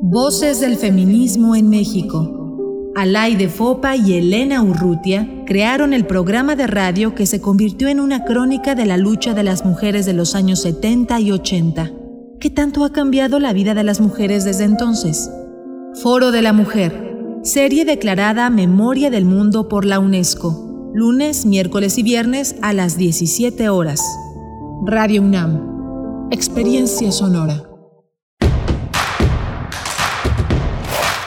Voces 0.00 0.60
del 0.60 0.78
feminismo 0.78 1.54
en 1.54 1.68
México. 1.68 2.90
Alay 2.96 3.36
de 3.36 3.50
Fopa 3.50 3.96
y 3.96 4.14
Elena 4.14 4.62
Urrutia 4.62 5.44
crearon 5.46 5.92
el 5.92 6.06
programa 6.06 6.56
de 6.56 6.66
radio 6.66 7.14
que 7.14 7.26
se 7.26 7.42
convirtió 7.42 7.88
en 7.88 8.00
una 8.00 8.24
crónica 8.24 8.74
de 8.74 8.86
la 8.86 8.96
lucha 8.96 9.34
de 9.34 9.42
las 9.42 9.66
mujeres 9.66 10.06
de 10.06 10.14
los 10.14 10.34
años 10.34 10.62
70 10.62 11.20
y 11.20 11.32
80. 11.32 11.99
¿Qué 12.40 12.48
tanto 12.48 12.86
ha 12.86 12.90
cambiado 12.90 13.38
la 13.38 13.52
vida 13.52 13.74
de 13.74 13.84
las 13.84 14.00
mujeres 14.00 14.46
desde 14.46 14.64
entonces? 14.64 15.30
Foro 16.02 16.30
de 16.30 16.40
la 16.40 16.54
Mujer, 16.54 17.14
serie 17.42 17.84
declarada 17.84 18.48
Memoria 18.48 19.10
del 19.10 19.26
Mundo 19.26 19.68
por 19.68 19.84
la 19.84 19.98
UNESCO, 19.98 20.90
lunes, 20.94 21.44
miércoles 21.44 21.98
y 21.98 22.02
viernes 22.02 22.56
a 22.62 22.72
las 22.72 22.96
17 22.96 23.68
horas. 23.68 24.00
Radio 24.86 25.20
UNAM, 25.20 26.30
experiencia 26.30 27.12
sonora. 27.12 27.62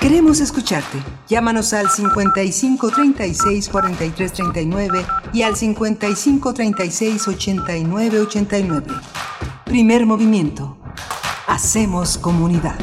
Queremos 0.02 0.40
escucharte. 0.40 0.98
Llámanos 1.30 1.74
al 1.74 1.92
55 1.92 2.90
36 2.90 3.70
43 3.70 4.34
39 4.34 5.06
y 5.32 5.44
al 5.44 5.56
55 5.56 6.54
36 6.56 7.28
89 7.28 8.20
89. 8.20 8.88
Primer 9.66 10.08
movimiento. 10.08 10.80
Hacemos 11.48 12.18
comunidad. 12.18 12.78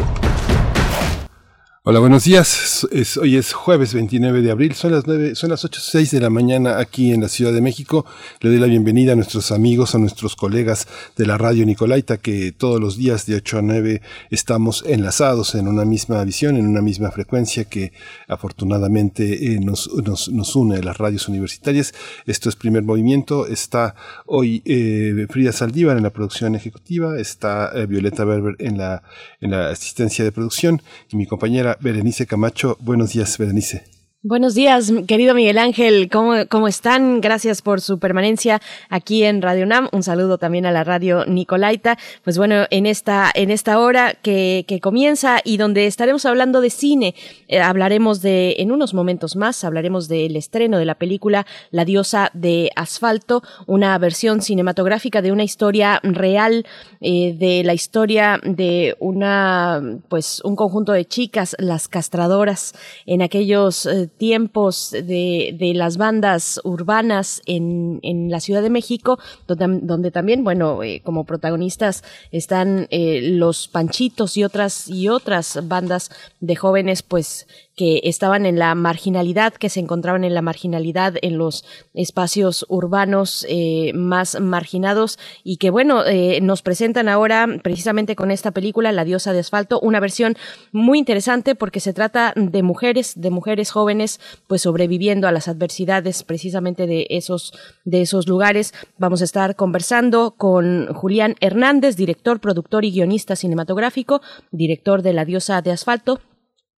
Hola, 1.82 1.98
buenos 1.98 2.24
días. 2.24 2.86
Hoy 3.22 3.36
es 3.36 3.54
jueves 3.54 3.94
29 3.94 4.42
de 4.42 4.50
abril, 4.50 4.74
son 4.74 4.92
las 4.92 5.06
9, 5.06 5.34
son 5.34 5.48
las 5.48 5.64
8, 5.64 5.80
6 5.82 6.10
de 6.10 6.20
la 6.20 6.28
mañana 6.28 6.78
aquí 6.78 7.10
en 7.10 7.22
la 7.22 7.28
Ciudad 7.28 7.54
de 7.54 7.62
México. 7.62 8.04
Le 8.42 8.50
doy 8.50 8.58
la 8.58 8.66
bienvenida 8.66 9.14
a 9.14 9.16
nuestros 9.16 9.50
amigos, 9.50 9.94
a 9.94 9.98
nuestros 9.98 10.36
colegas 10.36 10.86
de 11.16 11.24
la 11.24 11.38
radio 11.38 11.64
Nicolaita, 11.64 12.18
que 12.18 12.52
todos 12.52 12.82
los 12.82 12.98
días 12.98 13.24
de 13.24 13.36
8 13.36 13.60
a 13.60 13.62
9 13.62 14.02
estamos 14.28 14.84
enlazados 14.86 15.54
en 15.54 15.68
una 15.68 15.86
misma 15.86 16.22
visión, 16.22 16.58
en 16.58 16.66
una 16.66 16.82
misma 16.82 17.10
frecuencia 17.12 17.64
que 17.64 17.94
afortunadamente 18.28 19.54
eh, 19.54 19.58
nos, 19.58 19.90
nos, 20.04 20.28
nos, 20.28 20.54
une 20.56 20.76
a 20.76 20.82
las 20.82 20.98
radios 20.98 21.28
universitarias. 21.28 21.94
Esto 22.26 22.50
es 22.50 22.56
Primer 22.56 22.82
Movimiento. 22.82 23.46
Está 23.46 23.94
hoy 24.26 24.60
eh, 24.66 25.26
Frida 25.30 25.52
Saldívar 25.52 25.96
en 25.96 26.02
la 26.02 26.10
producción 26.10 26.54
ejecutiva, 26.54 27.18
está 27.18 27.72
eh, 27.74 27.86
Violeta 27.86 28.26
Berber 28.26 28.56
en 28.58 28.76
la, 28.76 29.02
en 29.40 29.52
la 29.52 29.70
asistencia 29.70 30.26
de 30.26 30.30
producción 30.30 30.82
y 31.08 31.16
mi 31.16 31.24
compañera 31.24 31.69
Berenice 31.80 32.26
Camacho. 32.26 32.76
Buenos 32.80 33.12
días, 33.12 33.36
Berenice. 33.38 33.99
Buenos 34.22 34.54
días, 34.54 34.92
querido 35.08 35.34
Miguel 35.34 35.56
Ángel. 35.56 36.10
¿Cómo, 36.12 36.34
¿Cómo 36.50 36.68
están? 36.68 37.22
Gracias 37.22 37.62
por 37.62 37.80
su 37.80 37.98
permanencia 37.98 38.60
aquí 38.90 39.24
en 39.24 39.40
Radio 39.40 39.64
UNAM. 39.64 39.88
Un 39.92 40.02
saludo 40.02 40.36
también 40.36 40.66
a 40.66 40.72
la 40.72 40.84
radio 40.84 41.24
Nicolaita. 41.24 41.96
Pues 42.22 42.36
bueno, 42.36 42.66
en 42.68 42.84
esta, 42.84 43.30
en 43.34 43.50
esta 43.50 43.78
hora 43.78 44.12
que, 44.12 44.66
que 44.68 44.78
comienza 44.78 45.40
y 45.42 45.56
donde 45.56 45.86
estaremos 45.86 46.26
hablando 46.26 46.60
de 46.60 46.68
cine, 46.68 47.14
eh, 47.48 47.60
hablaremos 47.60 48.20
de, 48.20 48.56
en 48.58 48.72
unos 48.72 48.92
momentos 48.92 49.36
más, 49.36 49.64
hablaremos 49.64 50.06
del 50.06 50.36
estreno 50.36 50.76
de 50.76 50.84
la 50.84 50.96
película 50.96 51.46
La 51.70 51.86
diosa 51.86 52.30
de 52.34 52.72
asfalto, 52.76 53.42
una 53.66 53.96
versión 53.96 54.42
cinematográfica 54.42 55.22
de 55.22 55.32
una 55.32 55.44
historia 55.44 55.98
real, 56.02 56.66
eh, 57.00 57.34
de 57.38 57.64
la 57.64 57.72
historia 57.72 58.38
de 58.44 58.96
una, 58.98 59.80
pues, 60.10 60.42
un 60.44 60.56
conjunto 60.56 60.92
de 60.92 61.06
chicas, 61.06 61.56
las 61.58 61.88
castradoras, 61.88 62.74
en 63.06 63.22
aquellos 63.22 63.86
eh, 63.86 64.09
tiempos 64.18 64.90
de, 64.90 65.56
de, 65.58 65.74
las 65.74 65.96
bandas 65.96 66.60
urbanas 66.64 67.42
en, 67.46 68.00
en, 68.02 68.30
la 68.30 68.40
Ciudad 68.40 68.62
de 68.62 68.70
México, 68.70 69.18
donde, 69.46 69.80
donde 69.82 70.10
también, 70.10 70.44
bueno, 70.44 70.82
eh, 70.82 71.00
como 71.04 71.24
protagonistas 71.24 72.04
están 72.30 72.86
eh, 72.90 73.20
los 73.22 73.68
Panchitos 73.68 74.36
y 74.36 74.44
otras 74.44 74.88
y 74.88 75.08
otras 75.08 75.66
bandas 75.68 76.10
de 76.40 76.56
jóvenes, 76.56 77.02
pues 77.02 77.46
que 77.80 78.02
estaban 78.04 78.44
en 78.44 78.58
la 78.58 78.74
marginalidad, 78.74 79.54
que 79.54 79.70
se 79.70 79.80
encontraban 79.80 80.22
en 80.22 80.34
la 80.34 80.42
marginalidad 80.42 81.14
en 81.22 81.38
los 81.38 81.64
espacios 81.94 82.66
urbanos 82.68 83.46
eh, 83.48 83.92
más 83.94 84.38
marginados 84.38 85.18
y 85.44 85.56
que 85.56 85.70
bueno, 85.70 86.04
eh, 86.04 86.40
nos 86.42 86.60
presentan 86.60 87.08
ahora 87.08 87.46
precisamente 87.62 88.16
con 88.16 88.30
esta 88.30 88.50
película, 88.50 88.92
La 88.92 89.06
diosa 89.06 89.32
de 89.32 89.38
asfalto, 89.38 89.80
una 89.80 89.98
versión 89.98 90.36
muy 90.72 90.98
interesante 90.98 91.54
porque 91.54 91.80
se 91.80 91.94
trata 91.94 92.34
de 92.36 92.62
mujeres, 92.62 93.18
de 93.18 93.30
mujeres 93.30 93.70
jóvenes, 93.70 94.20
pues 94.46 94.60
sobreviviendo 94.60 95.26
a 95.26 95.32
las 95.32 95.48
adversidades 95.48 96.22
precisamente 96.22 96.86
de 96.86 97.06
esos, 97.08 97.54
de 97.86 98.02
esos 98.02 98.28
lugares. 98.28 98.74
Vamos 98.98 99.22
a 99.22 99.24
estar 99.24 99.56
conversando 99.56 100.34
con 100.36 100.92
Julián 100.92 101.34
Hernández, 101.40 101.96
director, 101.96 102.40
productor 102.40 102.84
y 102.84 102.92
guionista 102.92 103.36
cinematográfico, 103.36 104.20
director 104.50 105.00
de 105.00 105.14
La 105.14 105.24
diosa 105.24 105.62
de 105.62 105.72
asfalto, 105.72 106.20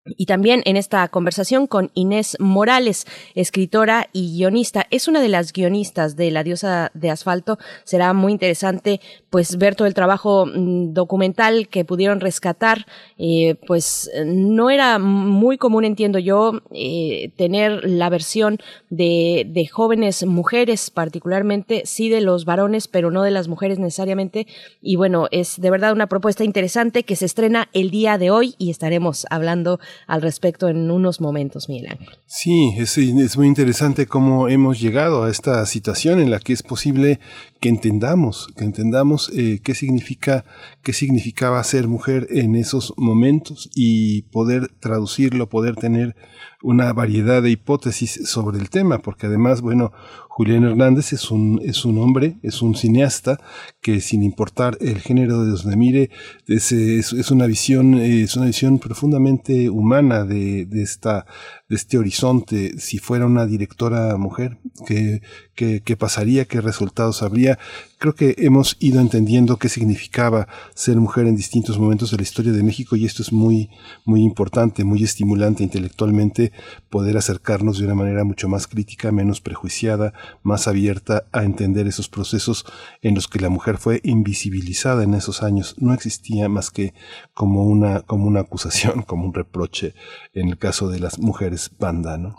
y 0.06 0.26
también 0.26 0.62
en 0.64 0.76
esta 0.76 1.06
conversación 1.08 1.66
con 1.66 1.90
Inés 1.94 2.36
Morales, 2.40 3.06
escritora 3.34 4.08
y 4.12 4.36
guionista. 4.36 4.86
Es 4.90 5.08
una 5.08 5.20
de 5.20 5.28
las 5.28 5.52
guionistas 5.52 6.16
de 6.16 6.30
La 6.30 6.42
diosa 6.42 6.90
de 6.94 7.10
asfalto. 7.10 7.58
Será 7.84 8.14
muy 8.14 8.32
interesante 8.32 9.00
pues 9.28 9.58
ver 9.58 9.76
todo 9.76 9.86
el 9.86 9.94
trabajo 9.94 10.46
documental 10.46 11.68
que 11.68 11.84
pudieron 11.84 12.20
rescatar. 12.20 12.86
Eh, 13.18 13.56
pues 13.66 14.10
no 14.24 14.70
era 14.70 14.98
muy 14.98 15.58
común, 15.58 15.84
entiendo 15.84 16.18
yo, 16.18 16.62
eh, 16.72 17.32
tener 17.36 17.84
la 17.84 18.08
versión 18.08 18.58
de, 18.88 19.44
de 19.46 19.66
jóvenes 19.66 20.24
mujeres, 20.24 20.90
particularmente, 20.90 21.82
sí 21.84 22.08
de 22.08 22.22
los 22.22 22.46
varones, 22.46 22.88
pero 22.88 23.10
no 23.10 23.22
de 23.22 23.30
las 23.30 23.48
mujeres 23.48 23.78
necesariamente. 23.78 24.46
Y 24.80 24.96
bueno, 24.96 25.28
es 25.30 25.60
de 25.60 25.70
verdad 25.70 25.92
una 25.92 26.08
propuesta 26.08 26.42
interesante 26.42 27.04
que 27.04 27.16
se 27.16 27.26
estrena 27.26 27.68
el 27.74 27.90
día 27.90 28.16
de 28.16 28.30
hoy 28.30 28.54
y 28.56 28.70
estaremos 28.70 29.26
hablando 29.28 29.78
al 30.06 30.22
respecto 30.22 30.68
en 30.68 30.90
unos 30.90 31.20
momentos, 31.20 31.68
Miguel 31.68 31.92
Ángel. 31.92 32.08
Sí, 32.26 32.74
es, 32.76 32.96
es, 32.98 33.36
muy 33.36 33.46
interesante 33.46 34.06
cómo 34.06 34.48
hemos 34.48 34.80
llegado 34.80 35.24
a 35.24 35.30
esta 35.30 35.64
situación 35.66 36.20
en 36.20 36.30
la 36.30 36.38
que 36.38 36.52
es 36.52 36.62
posible 36.62 37.20
que 37.60 37.68
entendamos, 37.68 38.48
que 38.56 38.64
entendamos 38.64 39.30
eh, 39.34 39.60
qué 39.62 39.74
significa, 39.74 40.44
qué 40.82 40.92
significaba 40.92 41.62
ser 41.64 41.88
mujer 41.88 42.26
en 42.30 42.56
esos 42.56 42.94
momentos 42.96 43.70
y 43.74 44.22
poder 44.22 44.68
traducirlo, 44.80 45.48
poder 45.48 45.76
tener 45.76 46.16
una 46.62 46.92
variedad 46.92 47.42
de 47.42 47.50
hipótesis 47.50 48.20
sobre 48.24 48.58
el 48.58 48.70
tema, 48.70 48.98
porque 48.98 49.26
además, 49.26 49.60
bueno, 49.60 49.92
Julián 50.32 50.62
Hernández 50.62 51.12
es 51.12 51.32
un, 51.32 51.60
es 51.64 51.84
un 51.84 51.98
hombre, 51.98 52.38
es 52.44 52.62
un 52.62 52.76
cineasta 52.76 53.40
que 53.80 54.00
sin 54.00 54.22
importar 54.22 54.78
el 54.80 55.00
género 55.00 55.44
de 55.44 55.50
donde 55.50 55.76
mire, 55.76 56.10
es, 56.46 56.70
es, 56.70 57.12
es 57.12 57.32
una 57.32 57.46
visión, 57.46 57.94
es 57.94 58.36
una 58.36 58.46
visión 58.46 58.78
profundamente 58.78 59.68
humana 59.68 60.24
de, 60.24 60.66
de, 60.66 60.82
esta, 60.82 61.26
de 61.68 61.74
este 61.74 61.98
horizonte. 61.98 62.78
Si 62.78 62.98
fuera 62.98 63.26
una 63.26 63.44
directora 63.44 64.16
mujer, 64.16 64.58
¿qué, 64.86 65.20
qué, 65.56 65.82
qué 65.84 65.96
pasaría? 65.96 66.44
¿Qué 66.44 66.60
resultados 66.60 67.24
habría? 67.24 67.58
creo 68.00 68.14
que 68.14 68.34
hemos 68.38 68.76
ido 68.80 68.98
entendiendo 68.98 69.58
qué 69.58 69.68
significaba 69.68 70.48
ser 70.74 70.96
mujer 70.96 71.26
en 71.26 71.36
distintos 71.36 71.78
momentos 71.78 72.10
de 72.10 72.16
la 72.16 72.22
historia 72.22 72.50
de 72.50 72.62
México 72.62 72.96
y 72.96 73.04
esto 73.04 73.22
es 73.22 73.30
muy, 73.30 73.68
muy 74.06 74.22
importante, 74.22 74.84
muy 74.84 75.04
estimulante 75.04 75.62
intelectualmente 75.62 76.50
poder 76.88 77.18
acercarnos 77.18 77.78
de 77.78 77.84
una 77.84 77.94
manera 77.94 78.24
mucho 78.24 78.48
más 78.48 78.66
crítica, 78.66 79.12
menos 79.12 79.42
prejuiciada, 79.42 80.14
más 80.42 80.68
abierta 80.68 81.24
a 81.32 81.44
entender 81.44 81.86
esos 81.86 82.08
procesos 82.08 82.64
en 83.02 83.14
los 83.14 83.28
que 83.28 83.40
la 83.40 83.48
mujer 83.48 83.78
fue 83.78 84.00
invisibilizada 84.02 85.02
en 85.04 85.14
esos 85.14 85.42
años. 85.42 85.74
No 85.78 85.94
existía 85.94 86.48
más 86.48 86.70
que 86.70 86.94
como 87.34 87.64
una, 87.64 88.02
como 88.02 88.26
una 88.26 88.40
acusación, 88.40 89.02
como 89.06 89.26
un 89.26 89.34
reproche 89.34 89.94
en 90.32 90.48
el 90.48 90.58
caso 90.58 90.88
de 90.88 91.00
las 91.00 91.18
mujeres 91.18 91.70
banda, 91.78 92.18
¿no? 92.18 92.36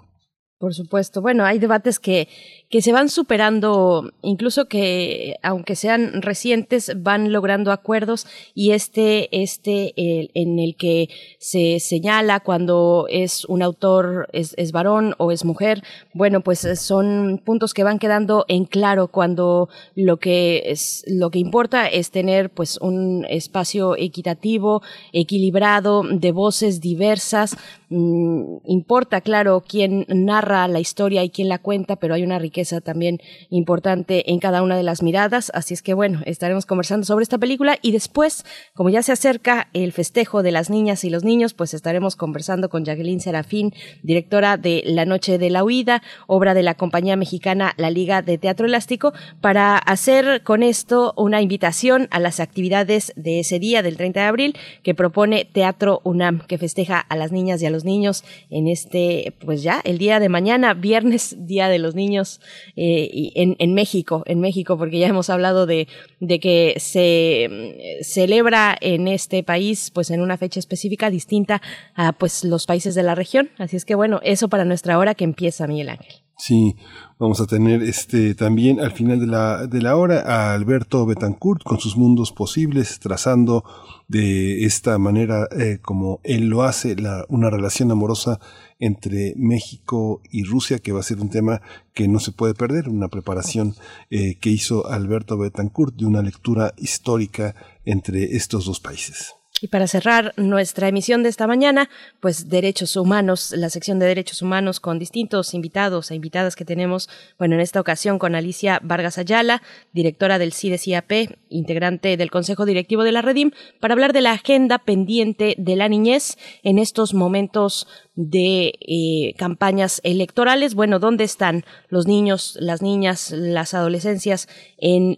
Por 0.61 0.75
supuesto. 0.75 1.23
Bueno, 1.23 1.43
hay 1.43 1.57
debates 1.57 1.97
que, 1.97 2.29
que 2.71 2.81
se 2.81 2.93
van 2.93 3.09
superando, 3.09 4.13
incluso 4.21 4.69
que, 4.69 5.35
aunque 5.43 5.75
sean 5.75 6.21
recientes, 6.21 6.93
van 6.95 7.33
logrando 7.33 7.73
acuerdos 7.73 8.25
y 8.55 8.71
este, 8.71 9.27
este, 9.43 9.93
en 9.97 10.57
el 10.57 10.77
que 10.77 11.09
se 11.37 11.81
señala 11.81 12.39
cuando 12.39 13.07
es 13.09 13.43
un 13.43 13.61
autor, 13.61 14.29
es, 14.31 14.53
es 14.57 14.71
varón 14.71 15.15
o 15.17 15.33
es 15.33 15.43
mujer, 15.43 15.83
bueno, 16.13 16.39
pues 16.39 16.65
son 16.79 17.41
puntos 17.43 17.73
que 17.73 17.83
van 17.83 17.99
quedando 17.99 18.45
en 18.47 18.63
claro 18.63 19.09
cuando 19.09 19.67
lo 19.95 20.17
que 20.17 20.63
es, 20.67 21.03
lo 21.07 21.29
que 21.29 21.39
importa 21.39 21.89
es 21.89 22.09
tener, 22.09 22.51
pues, 22.51 22.77
un 22.77 23.25
espacio 23.29 23.97
equitativo, 23.97 24.81
equilibrado, 25.11 26.03
de 26.09 26.31
voces 26.31 26.79
diversas. 26.79 27.57
Mm, 27.89 28.59
importa, 28.63 29.19
claro, 29.19 29.61
quién 29.67 30.05
narra 30.07 30.69
la 30.69 30.79
historia 30.79 31.21
y 31.25 31.29
quién 31.29 31.49
la 31.49 31.57
cuenta, 31.57 31.97
pero 31.97 32.13
hay 32.13 32.23
una 32.23 32.39
riqueza 32.39 32.60
también 32.83 33.19
importante 33.49 34.31
en 34.31 34.39
cada 34.39 34.61
una 34.61 34.77
de 34.77 34.83
las 34.83 35.01
miradas. 35.01 35.51
Así 35.53 35.73
es 35.73 35.81
que 35.81 35.93
bueno, 35.93 36.21
estaremos 36.25 36.65
conversando 36.65 37.05
sobre 37.05 37.23
esta 37.23 37.37
película 37.37 37.77
y 37.81 37.91
después, 37.91 38.45
como 38.73 38.89
ya 38.89 39.03
se 39.03 39.11
acerca 39.11 39.69
el 39.73 39.91
festejo 39.91 40.43
de 40.43 40.51
las 40.51 40.69
niñas 40.69 41.03
y 41.03 41.09
los 41.09 41.23
niños, 41.23 41.53
pues 41.53 41.73
estaremos 41.73 42.15
conversando 42.15 42.69
con 42.69 42.85
Jacqueline 42.85 43.19
Serafín, 43.19 43.73
directora 44.03 44.57
de 44.57 44.83
La 44.85 45.05
Noche 45.05 45.37
de 45.37 45.49
la 45.49 45.63
Huida, 45.63 46.01
obra 46.27 46.53
de 46.53 46.63
la 46.63 46.75
compañía 46.75 47.15
mexicana 47.15 47.73
La 47.77 47.89
Liga 47.89 48.21
de 48.21 48.37
Teatro 48.37 48.65
Elástico, 48.65 49.13
para 49.41 49.77
hacer 49.77 50.43
con 50.43 50.63
esto 50.63 51.13
una 51.17 51.41
invitación 51.41 52.07
a 52.11 52.19
las 52.19 52.39
actividades 52.39 53.13
de 53.15 53.39
ese 53.39 53.59
día, 53.59 53.81
del 53.81 53.97
30 53.97 54.21
de 54.21 54.25
abril, 54.25 54.57
que 54.83 54.95
propone 54.95 55.45
Teatro 55.45 56.01
UNAM, 56.03 56.45
que 56.47 56.57
festeja 56.57 56.99
a 56.99 57.15
las 57.15 57.31
niñas 57.31 57.61
y 57.61 57.65
a 57.65 57.69
los 57.69 57.83
niños 57.83 58.23
en 58.49 58.67
este, 58.67 59.33
pues 59.43 59.63
ya, 59.63 59.81
el 59.83 59.97
día 59.97 60.19
de 60.19 60.29
mañana, 60.29 60.73
viernes, 60.73 61.35
Día 61.37 61.69
de 61.69 61.79
los 61.79 61.95
Niños, 61.95 62.41
eh, 62.75 63.31
en, 63.35 63.73
México, 63.73 64.23
en 64.25 64.39
México, 64.39 64.77
porque 64.77 64.99
ya 64.99 65.07
hemos 65.07 65.29
hablado 65.29 65.65
de, 65.65 65.87
de 66.19 66.39
que 66.39 66.75
se 66.77 67.47
mm, 67.49 68.03
celebra 68.03 68.77
en 68.79 69.07
este 69.07 69.43
país, 69.43 69.91
pues 69.91 70.09
en 70.11 70.21
una 70.21 70.37
fecha 70.37 70.59
específica 70.59 71.09
distinta 71.09 71.61
a 71.95 72.13
pues 72.13 72.43
los 72.43 72.65
países 72.65 72.95
de 72.95 73.03
la 73.03 73.15
región. 73.15 73.49
Así 73.57 73.75
es 73.75 73.85
que 73.85 73.95
bueno, 73.95 74.19
eso 74.23 74.49
para 74.49 74.65
nuestra 74.65 74.97
hora 74.97 75.15
que 75.15 75.23
empieza, 75.23 75.67
Miguel 75.67 75.89
Ángel. 75.89 76.15
Sí, 76.43 76.75
vamos 77.19 77.39
a 77.39 77.45
tener 77.45 77.83
este 77.83 78.33
también 78.33 78.79
al 78.79 78.93
final 78.93 79.19
de 79.19 79.27
la, 79.27 79.67
de 79.67 79.79
la 79.79 79.95
hora 79.95 80.21
a 80.21 80.55
Alberto 80.55 81.05
Betancourt 81.05 81.61
con 81.61 81.79
sus 81.79 81.95
mundos 81.95 82.31
posibles, 82.31 82.99
trazando 82.99 83.63
de 84.07 84.65
esta 84.65 84.97
manera 84.97 85.47
eh, 85.51 85.77
como 85.83 86.19
él 86.23 86.47
lo 86.47 86.63
hace, 86.63 86.95
una 87.29 87.51
relación 87.51 87.91
amorosa 87.91 88.39
entre 88.81 89.33
México 89.37 90.21
y 90.29 90.43
Rusia, 90.43 90.79
que 90.79 90.91
va 90.91 90.99
a 90.99 91.03
ser 91.03 91.21
un 91.21 91.29
tema 91.29 91.61
que 91.93 92.09
no 92.09 92.19
se 92.19 92.33
puede 92.33 92.55
perder, 92.55 92.89
una 92.89 93.07
preparación 93.07 93.75
eh, 94.09 94.35
que 94.35 94.49
hizo 94.49 94.87
Alberto 94.87 95.37
Betancourt 95.37 95.95
de 95.95 96.05
una 96.05 96.21
lectura 96.21 96.73
histórica 96.77 97.55
entre 97.85 98.35
estos 98.35 98.65
dos 98.65 98.81
países. 98.81 99.35
Y 99.63 99.67
para 99.67 99.85
cerrar 99.85 100.33
nuestra 100.37 100.87
emisión 100.87 101.21
de 101.21 101.29
esta 101.29 101.45
mañana, 101.45 101.87
pues 102.19 102.49
derechos 102.49 102.95
humanos, 102.95 103.53
la 103.55 103.69
sección 103.69 103.99
de 103.99 104.07
derechos 104.07 104.41
humanos 104.41 104.79
con 104.79 104.97
distintos 104.97 105.53
invitados 105.53 106.09
e 106.09 106.15
invitadas 106.15 106.55
que 106.55 106.65
tenemos, 106.65 107.09
bueno, 107.37 107.53
en 107.53 107.61
esta 107.61 107.79
ocasión 107.79 108.17
con 108.17 108.33
Alicia 108.33 108.79
Vargas 108.81 109.19
Ayala, 109.19 109.61
directora 109.93 110.39
del 110.39 110.53
CIDES-IAP, 110.53 111.37
integrante 111.49 112.17
del 112.17 112.31
Consejo 112.31 112.65
Directivo 112.65 113.03
de 113.03 113.11
la 113.11 113.21
Redim, 113.21 113.51
para 113.79 113.93
hablar 113.93 114.13
de 114.13 114.21
la 114.21 114.31
agenda 114.31 114.79
pendiente 114.79 115.53
de 115.59 115.75
la 115.75 115.87
niñez 115.89 116.39
en 116.63 116.79
estos 116.79 117.13
momentos 117.13 117.87
de 118.15 118.73
eh, 118.79 119.35
campañas 119.37 120.01
electorales. 120.03 120.73
Bueno, 120.73 120.97
¿dónde 120.97 121.23
están 121.23 121.65
los 121.87 122.07
niños, 122.07 122.57
las 122.59 122.81
niñas, 122.81 123.29
las 123.29 123.75
adolescencias 123.75 124.49
en 124.77 125.17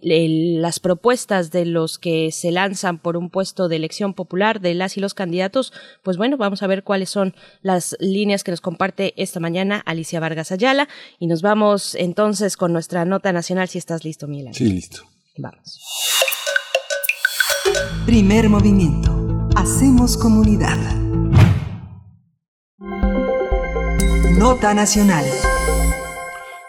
las 0.60 0.80
propuestas 0.80 1.50
de 1.50 1.64
los 1.64 1.98
que 1.98 2.30
se 2.30 2.50
lanzan 2.50 2.98
por 2.98 3.16
un 3.16 3.30
puesto 3.30 3.68
de 3.68 3.76
elección 3.76 4.12
popular 4.12 4.33
de 4.34 4.74
las 4.74 4.96
y 4.96 5.00
los 5.00 5.14
candidatos? 5.14 5.72
Pues 6.02 6.16
bueno, 6.16 6.36
vamos 6.36 6.62
a 6.62 6.66
ver 6.66 6.82
cuáles 6.84 7.10
son 7.10 7.34
las 7.62 7.96
líneas 8.00 8.44
que 8.44 8.50
nos 8.50 8.60
comparte 8.60 9.14
esta 9.16 9.40
mañana 9.40 9.82
Alicia 9.86 10.20
Vargas 10.20 10.52
Ayala 10.52 10.88
y 11.18 11.26
nos 11.26 11.42
vamos 11.42 11.94
entonces 11.94 12.56
con 12.56 12.72
nuestra 12.72 13.04
nota 13.04 13.32
nacional 13.32 13.68
si 13.68 13.78
estás 13.78 14.04
listo, 14.04 14.26
Milan. 14.26 14.54
Sí, 14.54 14.68
listo. 14.68 15.02
Vamos. 15.38 15.80
Primer 18.06 18.48
movimiento. 18.48 19.48
Hacemos 19.56 20.16
comunidad. 20.16 20.78
Nota 24.36 24.74
Nacional. 24.74 25.24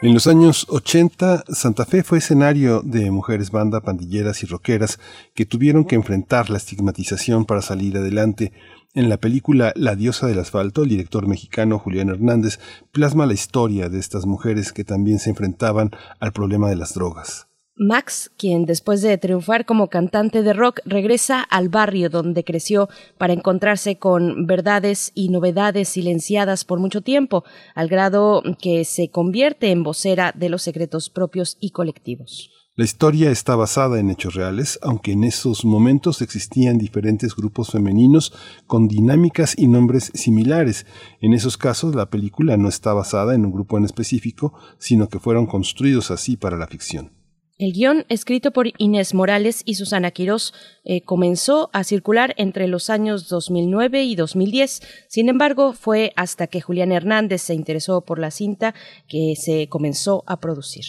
En 0.05 0.13
los 0.13 0.27
años 0.27 0.67
80, 0.69 1.45
Santa 1.47 1.83
Fe 1.83 2.03
fue 2.03 2.19
escenario 2.19 2.83
de 2.83 3.09
mujeres 3.09 3.49
banda, 3.49 3.81
pandilleras 3.81 4.43
y 4.43 4.45
rockeras 4.45 4.99
que 5.33 5.47
tuvieron 5.47 5.83
que 5.83 5.95
enfrentar 5.95 6.51
la 6.51 6.57
estigmatización 6.57 7.45
para 7.45 7.63
salir 7.63 7.97
adelante. 7.97 8.53
En 8.93 9.09
la 9.09 9.17
película 9.17 9.73
La 9.75 9.95
diosa 9.95 10.27
del 10.27 10.37
asfalto, 10.37 10.83
el 10.83 10.89
director 10.89 11.27
mexicano 11.27 11.79
Julián 11.79 12.09
Hernández 12.09 12.59
plasma 12.91 13.25
la 13.25 13.33
historia 13.33 13.89
de 13.89 13.97
estas 13.97 14.27
mujeres 14.27 14.73
que 14.73 14.83
también 14.83 15.17
se 15.17 15.31
enfrentaban 15.31 15.89
al 16.19 16.33
problema 16.33 16.69
de 16.69 16.75
las 16.75 16.93
drogas. 16.93 17.47
Max, 17.77 18.31
quien 18.37 18.65
después 18.65 19.01
de 19.01 19.17
triunfar 19.17 19.65
como 19.65 19.89
cantante 19.89 20.43
de 20.43 20.53
rock 20.53 20.79
regresa 20.85 21.41
al 21.41 21.67
barrio 21.67 22.09
donde 22.09 22.45
creció 22.45 22.87
para 23.17 23.33
encontrarse 23.33 23.97
con 23.97 24.47
verdades 24.47 25.11
y 25.13 25.27
novedades 25.27 25.89
silenciadas 25.89 26.63
por 26.63 26.79
mucho 26.79 27.01
tiempo, 27.01 27.43
al 27.73 27.89
grado 27.89 28.43
que 28.61 28.85
se 28.85 29.09
convierte 29.09 29.71
en 29.71 29.83
vocera 29.83 30.31
de 30.33 30.47
los 30.47 30.61
secretos 30.61 31.09
propios 31.09 31.57
y 31.59 31.71
colectivos. 31.71 32.49
La 32.77 32.83
historia 32.83 33.31
está 33.31 33.55
basada 33.55 33.99
en 33.99 34.09
hechos 34.09 34.35
reales, 34.35 34.79
aunque 34.81 35.13
en 35.13 35.23
esos 35.23 35.63
momentos 35.63 36.21
existían 36.21 36.77
diferentes 36.77 37.33
grupos 37.33 37.71
femeninos 37.71 38.33
con 38.67 38.89
dinámicas 38.89 39.53
y 39.57 39.67
nombres 39.67 40.11
similares. 40.13 40.85
En 41.21 41.33
esos 41.33 41.57
casos 41.57 41.95
la 41.95 42.09
película 42.09 42.57
no 42.57 42.67
está 42.67 42.93
basada 42.93 43.33
en 43.33 43.45
un 43.45 43.53
grupo 43.53 43.77
en 43.77 43.85
específico, 43.85 44.53
sino 44.77 45.07
que 45.07 45.19
fueron 45.19 45.45
construidos 45.45 46.11
así 46.11 46.35
para 46.35 46.57
la 46.57 46.67
ficción. 46.67 47.14
El 47.57 47.71
guion, 47.71 48.05
escrito 48.09 48.51
por 48.51 48.67
Inés 48.77 49.13
Morales 49.13 49.61
y 49.63 49.75
Susana 49.75 50.11
Quirós, 50.11 50.53
eh, 50.83 50.99
comenzó 50.99 51.69
a 51.71 51.85
circular 51.85 52.33
entre 52.37 52.67
los 52.67 52.89
años 52.89 53.29
2009 53.29 54.03
y 54.03 54.17
2010. 54.17 54.81
Sin 55.07 55.29
embargo, 55.29 55.71
fue 55.71 56.11
hasta 56.17 56.47
que 56.47 56.59
Julián 56.59 56.91
Hernández 56.91 57.41
se 57.41 57.53
interesó 57.53 58.01
por 58.01 58.19
la 58.19 58.31
cinta 58.31 58.75
que 59.07 59.35
se 59.37 59.69
comenzó 59.69 60.25
a 60.27 60.41
producir. 60.41 60.83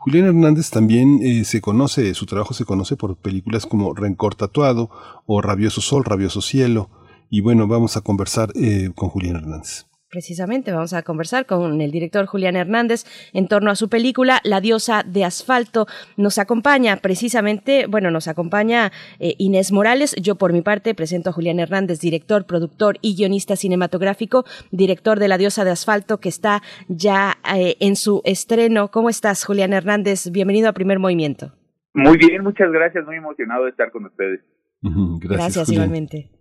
Julián 0.00 0.26
Hernández 0.26 0.68
también 0.68 1.20
eh, 1.22 1.44
se 1.44 1.62
conoce, 1.62 2.12
su 2.12 2.26
trabajo 2.26 2.52
se 2.52 2.66
conoce 2.66 2.94
por 2.94 3.16
películas 3.16 3.64
como 3.64 3.94
Rencor 3.94 4.34
Tatuado 4.34 4.90
o 5.24 5.40
Rabioso 5.40 5.80
Sol, 5.80 6.04
Rabioso 6.04 6.42
Cielo. 6.42 6.90
Y 7.30 7.40
bueno, 7.40 7.66
vamos 7.68 7.96
a 7.96 8.02
conversar 8.02 8.52
eh, 8.54 8.90
con 8.94 9.08
Julián 9.08 9.36
Hernández. 9.36 9.86
Precisamente 10.12 10.72
vamos 10.72 10.92
a 10.92 11.02
conversar 11.02 11.46
con 11.46 11.80
el 11.80 11.90
director 11.90 12.26
Julián 12.26 12.54
Hernández 12.54 13.04
en 13.32 13.48
torno 13.48 13.70
a 13.70 13.74
su 13.76 13.88
película 13.88 14.40
La 14.44 14.60
diosa 14.60 15.04
de 15.06 15.24
asfalto. 15.24 15.86
Nos 16.18 16.36
acompaña 16.36 16.98
precisamente, 16.98 17.86
bueno, 17.86 18.10
nos 18.10 18.28
acompaña 18.28 18.92
eh, 19.20 19.34
Inés 19.38 19.72
Morales. 19.72 20.14
Yo 20.20 20.34
por 20.34 20.52
mi 20.52 20.60
parte 20.60 20.94
presento 20.94 21.30
a 21.30 21.32
Julián 21.32 21.60
Hernández, 21.60 21.98
director, 21.98 22.44
productor 22.44 22.98
y 23.00 23.16
guionista 23.16 23.56
cinematográfico, 23.56 24.44
director 24.70 25.18
de 25.18 25.28
La 25.28 25.38
diosa 25.38 25.64
de 25.64 25.70
asfalto 25.70 26.20
que 26.20 26.28
está 26.28 26.60
ya 26.88 27.38
eh, 27.56 27.76
en 27.80 27.96
su 27.96 28.20
estreno. 28.26 28.88
¿Cómo 28.88 29.08
estás, 29.08 29.46
Julián 29.46 29.72
Hernández? 29.72 30.30
Bienvenido 30.30 30.68
a 30.68 30.74
Primer 30.74 30.98
Movimiento. 30.98 31.52
Muy 31.94 32.18
bien, 32.18 32.42
muchas 32.42 32.70
gracias. 32.70 33.02
Muy 33.06 33.16
emocionado 33.16 33.64
de 33.64 33.70
estar 33.70 33.90
con 33.90 34.04
ustedes. 34.04 34.42
gracias, 34.82 35.54
gracias 35.56 35.68
igualmente. 35.70 36.31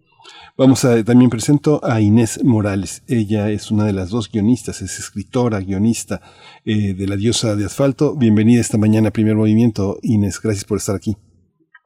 Vamos 0.58 0.86
a, 0.86 1.04
también 1.04 1.30
presento 1.30 1.80
a 1.84 2.02
Inés 2.02 2.44
Morales. 2.44 3.04
Ella 3.08 3.50
es 3.50 3.72
una 3.72 3.86
de 3.86 3.94
las 3.94 4.10
dos 4.10 4.32
guionistas, 4.32 4.82
es 4.82 5.00
escritora, 5.00 5.60
guionista 5.60 6.22
eh, 6.66 6.94
de 6.94 7.08
La 7.08 7.16
Diosa 7.16 7.56
de 7.56 7.66
Asfalto. 7.66 8.16
Bienvenida 8.16 8.62
esta 8.62 8.78
mañana 8.78 9.10
a 9.10 9.12
Primer 9.12 9.36
Movimiento. 9.36 9.98
Inés, 10.02 10.40
gracias 10.42 10.66
por 10.66 10.78
estar 10.78 10.96
aquí. 10.96 11.18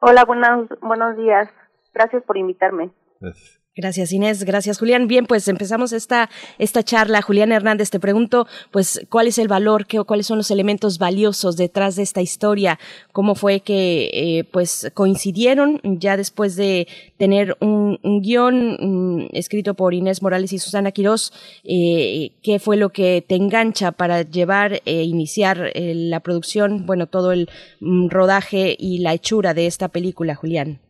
Hola, 0.00 0.24
buenos, 0.24 0.68
buenos 0.82 1.16
días. 1.16 1.48
Gracias 1.94 2.22
por 2.24 2.36
invitarme. 2.36 2.90
Gracias 3.20 3.55
Inés, 3.78 4.44
gracias 4.44 4.78
Julián. 4.78 5.06
Bien, 5.06 5.26
pues 5.26 5.46
empezamos 5.48 5.92
esta, 5.92 6.30
esta 6.58 6.82
charla. 6.82 7.20
Julián 7.20 7.52
Hernández, 7.52 7.90
te 7.90 8.00
pregunto, 8.00 8.46
pues, 8.70 9.06
¿cuál 9.10 9.26
es 9.26 9.36
el 9.36 9.48
valor, 9.48 9.86
qué, 9.86 10.02
cuáles 10.02 10.26
son 10.26 10.38
los 10.38 10.50
elementos 10.50 10.98
valiosos 10.98 11.58
detrás 11.58 11.94
de 11.96 12.02
esta 12.02 12.22
historia? 12.22 12.78
¿Cómo 13.12 13.34
fue 13.34 13.60
que, 13.60 14.08
eh, 14.14 14.44
pues, 14.44 14.90
coincidieron 14.94 15.80
ya 15.82 16.16
después 16.16 16.56
de 16.56 16.88
tener 17.18 17.54
un, 17.60 17.98
guion 18.22 18.78
mm, 18.80 19.28
escrito 19.32 19.74
por 19.74 19.92
Inés 19.92 20.22
Morales 20.22 20.54
y 20.54 20.58
Susana 20.58 20.90
Quirós? 20.90 21.34
Eh, 21.62 22.32
¿Qué 22.42 22.58
fue 22.58 22.78
lo 22.78 22.90
que 22.90 23.22
te 23.26 23.34
engancha 23.34 23.92
para 23.92 24.22
llevar 24.22 24.80
e 24.86 25.02
iniciar 25.02 25.72
la 25.74 26.20
producción, 26.20 26.86
bueno, 26.86 27.08
todo 27.08 27.30
el 27.32 27.50
mm, 27.80 28.08
rodaje 28.08 28.74
y 28.78 28.98
la 29.00 29.12
hechura 29.12 29.52
de 29.52 29.66
esta 29.66 29.88
película, 29.88 30.34
Julián? 30.34 30.80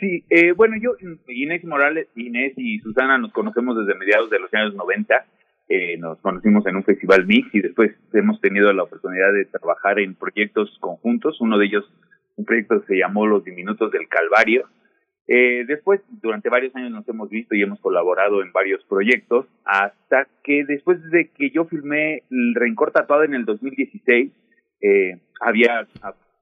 Sí, 0.00 0.24
eh, 0.30 0.52
bueno, 0.52 0.76
yo, 0.80 0.92
Inés 1.26 1.64
Morales, 1.64 2.06
Inés 2.14 2.52
y 2.56 2.78
Susana 2.78 3.18
nos 3.18 3.32
conocemos 3.32 3.76
desde 3.76 3.98
mediados 3.98 4.30
de 4.30 4.38
los 4.38 4.52
años 4.54 4.74
90. 4.74 5.26
Eh, 5.68 5.98
nos 5.98 6.18
conocimos 6.20 6.64
en 6.66 6.76
un 6.76 6.84
festival 6.84 7.26
mix 7.26 7.52
y 7.52 7.60
después 7.60 7.90
hemos 8.12 8.40
tenido 8.40 8.72
la 8.72 8.84
oportunidad 8.84 9.32
de 9.32 9.44
trabajar 9.46 9.98
en 9.98 10.14
proyectos 10.14 10.76
conjuntos. 10.80 11.40
Uno 11.40 11.58
de 11.58 11.66
ellos, 11.66 11.92
un 12.36 12.44
proyecto 12.44 12.80
que 12.80 12.86
se 12.86 12.98
llamó 12.98 13.26
Los 13.26 13.44
Diminutos 13.44 13.90
del 13.90 14.06
Calvario. 14.08 14.68
Eh, 15.26 15.64
después, 15.66 16.00
durante 16.22 16.48
varios 16.48 16.74
años 16.76 16.92
nos 16.92 17.06
hemos 17.08 17.28
visto 17.28 17.56
y 17.56 17.62
hemos 17.62 17.80
colaborado 17.80 18.40
en 18.40 18.52
varios 18.52 18.82
proyectos, 18.84 19.46
hasta 19.64 20.28
que 20.44 20.64
después 20.64 21.02
de 21.10 21.28
que 21.28 21.50
yo 21.50 21.64
filmé 21.64 22.22
El 22.30 22.54
Rencor 22.54 22.92
Tatuado 22.92 23.24
en 23.24 23.34
el 23.34 23.44
2016, 23.44 24.32
eh, 24.80 25.18
había 25.40 25.86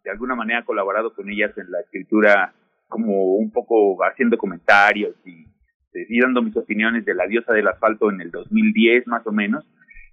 de 0.05 0.11
alguna 0.11 0.37
manera 0.37 0.63
colaborado 0.65 1.15
con 1.15 1.29
ellas 1.31 1.57
en 1.57 1.71
la 1.71 1.81
escritura 1.81 2.53
como 2.89 3.35
un 3.37 3.51
poco 3.51 3.97
haciendo 4.05 4.39
comentarios 4.39 5.15
y, 5.25 5.47
y 5.93 6.21
dando 6.21 6.43
mis 6.43 6.57
opiniones 6.57 7.05
de 7.05 7.15
la 7.15 7.27
diosa 7.27 7.53
del 7.53 7.69
asfalto 7.69 8.11
en 8.11 8.21
el 8.21 8.31
2010 8.31 9.07
más 9.07 9.27
o 9.27 9.33
menos. 9.33 9.65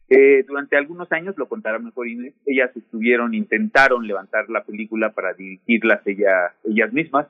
Eh, 0.10 0.44
durante 0.48 0.78
algunos 0.78 1.12
años, 1.12 1.36
lo 1.38 1.48
contará 1.48 1.80
mejor 1.80 2.08
Inés, 2.08 2.34
ellas 2.46 2.76
estuvieron, 2.76 3.34
intentaron 3.34 4.06
levantar 4.06 4.50
la 4.50 4.64
película 4.64 5.12
para 5.12 5.34
dirigirlas 5.34 6.06
ella, 6.06 6.54
ellas 6.66 6.92
mismas, 6.92 7.28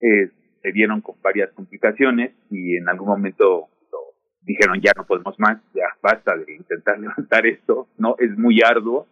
eh, 0.00 0.30
se 0.62 0.72
vieron 0.72 1.00
con 1.00 1.14
varias 1.22 1.50
complicaciones 1.52 2.32
y 2.50 2.76
en 2.76 2.88
algún 2.88 3.08
momento 3.08 3.68
dijeron 4.42 4.80
ya 4.80 4.92
no 4.96 5.06
podemos 5.06 5.38
más, 5.38 5.58
ya 5.74 5.84
basta 6.02 6.36
de 6.36 6.54
intentar 6.54 6.98
levantar 7.00 7.46
esto, 7.46 7.88
no 7.98 8.16
es 8.18 8.36
muy 8.36 8.60
arduo 8.62 9.06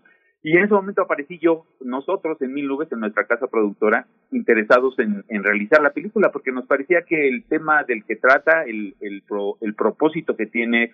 y 0.46 0.56
en 0.56 0.62
ese 0.62 0.74
momento 0.74 1.02
aparecí 1.02 1.40
yo, 1.40 1.66
nosotros 1.80 2.40
en 2.40 2.54
Mil 2.54 2.68
Nubes, 2.68 2.92
en 2.92 3.00
nuestra 3.00 3.26
casa 3.26 3.48
productora, 3.48 4.06
interesados 4.30 4.96
en, 5.00 5.24
en 5.26 5.42
realizar 5.42 5.82
la 5.82 5.90
película, 5.90 6.30
porque 6.30 6.52
nos 6.52 6.68
parecía 6.68 7.02
que 7.02 7.26
el 7.26 7.42
tema 7.48 7.82
del 7.82 8.04
que 8.04 8.14
trata, 8.14 8.62
el, 8.62 8.94
el, 9.00 9.24
el 9.60 9.74
propósito 9.74 10.36
que 10.36 10.46
tiene, 10.46 10.92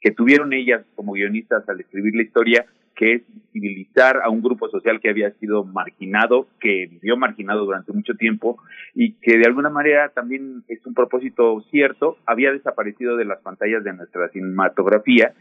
que 0.00 0.10
tuvieron 0.10 0.54
ellas 0.54 0.86
como 0.94 1.12
guionistas 1.12 1.68
al 1.68 1.80
escribir 1.80 2.16
la 2.16 2.22
historia, 2.22 2.64
que 2.96 3.12
es 3.12 3.22
civilizar 3.52 4.22
a 4.24 4.30
un 4.30 4.40
grupo 4.40 4.70
social 4.70 4.98
que 5.02 5.10
había 5.10 5.32
sido 5.32 5.64
marginado, 5.64 6.48
que 6.58 6.86
vivió 6.90 7.18
marginado 7.18 7.66
durante 7.66 7.92
mucho 7.92 8.14
tiempo 8.14 8.56
y 8.94 9.16
que 9.16 9.36
de 9.36 9.44
alguna 9.44 9.68
manera 9.68 10.12
también 10.14 10.64
es 10.66 10.86
un 10.86 10.94
propósito 10.94 11.60
cierto, 11.70 12.16
había 12.24 12.52
desaparecido 12.52 13.18
de 13.18 13.26
las 13.26 13.42
pantallas 13.42 13.84
de 13.84 13.92
nuestra 13.92 14.30
cinematografía 14.30 15.34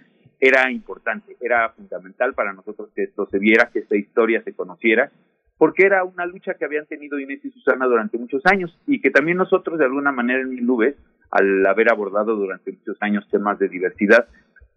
era 0.46 0.70
importante, 0.70 1.38
era 1.40 1.70
fundamental 1.70 2.34
para 2.34 2.52
nosotros 2.52 2.90
que 2.94 3.04
esto 3.04 3.26
se 3.28 3.40
viera, 3.40 3.70
que 3.72 3.80
esta 3.80 3.96
historia 3.96 4.44
se 4.44 4.54
conociera, 4.54 5.10
porque 5.58 5.86
era 5.86 6.04
una 6.04 6.26
lucha 6.26 6.56
que 6.56 6.66
habían 6.66 6.86
tenido 6.86 7.18
Inés 7.18 7.40
y 7.46 7.52
Susana 7.52 7.86
durante 7.86 8.18
muchos 8.18 8.42
años 8.46 8.78
y 8.86 9.00
que 9.00 9.10
también 9.10 9.38
nosotros 9.38 9.80
de 9.80 9.86
alguna 9.86 10.12
manera 10.12 10.42
en 10.42 10.50
Mil 10.50 10.66
Nubes, 10.66 10.98
al 11.32 11.66
haber 11.66 11.90
abordado 11.90 12.36
durante 12.36 12.74
muchos 12.74 12.98
años 13.00 13.26
temas 13.32 13.58
de 13.58 13.70
diversidad, 13.70 14.28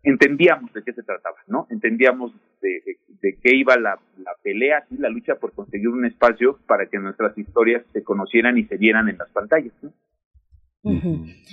entendíamos 0.05 0.73
de 0.73 0.85
qué 0.85 0.93
se 0.93 1.03
trataba, 1.03 1.39
¿no? 1.49 1.67
Entendíamos 1.69 2.33
de, 2.63 2.81
de, 3.21 3.37
qué 3.43 3.57
iba 3.57 3.77
la, 3.77 3.99
la 4.19 4.37
pelea, 4.45 4.85
la 4.97 5.09
lucha 5.09 5.35
por 5.35 5.53
conseguir 5.53 5.89
un 5.89 6.05
espacio 6.05 6.61
para 6.69 6.87
que 6.87 7.01
nuestras 7.01 7.37
historias 7.37 7.85
se 7.93 8.05
conocieran 8.05 8.57
y 8.57 8.67
se 8.67 8.77
vieran 8.77 9.09
en 9.09 9.19
las 9.19 9.31
pantallas, 9.31 9.75
¿no? 9.83 9.93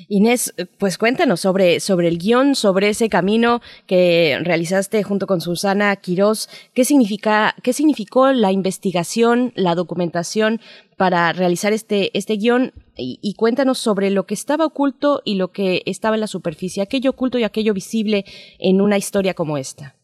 Inés, 0.09 0.53
pues 0.79 0.97
cuéntanos 0.97 1.39
sobre, 1.39 1.79
sobre 1.79 2.07
el 2.07 2.17
guion, 2.17 2.55
sobre 2.55 2.89
ese 2.89 3.09
camino 3.09 3.61
que 3.87 4.37
realizaste 4.43 5.03
junto 5.03 5.27
con 5.27 5.41
Susana 5.41 5.95
Quirós. 5.95 6.49
¿Qué, 6.73 6.85
significa, 6.85 7.55
¿Qué 7.63 7.73
significó 7.73 8.31
la 8.31 8.51
investigación, 8.51 9.51
la 9.55 9.75
documentación 9.75 10.59
para 10.97 11.33
realizar 11.33 11.73
este, 11.73 12.15
este 12.17 12.35
guion? 12.35 12.73
Y, 12.95 13.33
cuéntanos 13.35 13.79
sobre 13.79 14.11
lo 14.11 14.25
que 14.25 14.35
estaba 14.35 14.65
oculto 14.65 15.21
y 15.25 15.35
lo 15.35 15.47
que 15.47 15.81
estaba 15.87 16.15
en 16.15 16.21
la 16.21 16.27
superficie, 16.27 16.83
aquello 16.83 17.11
oculto 17.11 17.39
y 17.39 17.43
aquello 17.43 17.73
visible 17.73 18.23
en 18.59 18.81
una 18.81 18.97
historia 18.97 19.33
como 19.33 19.57
esta. 19.57 19.95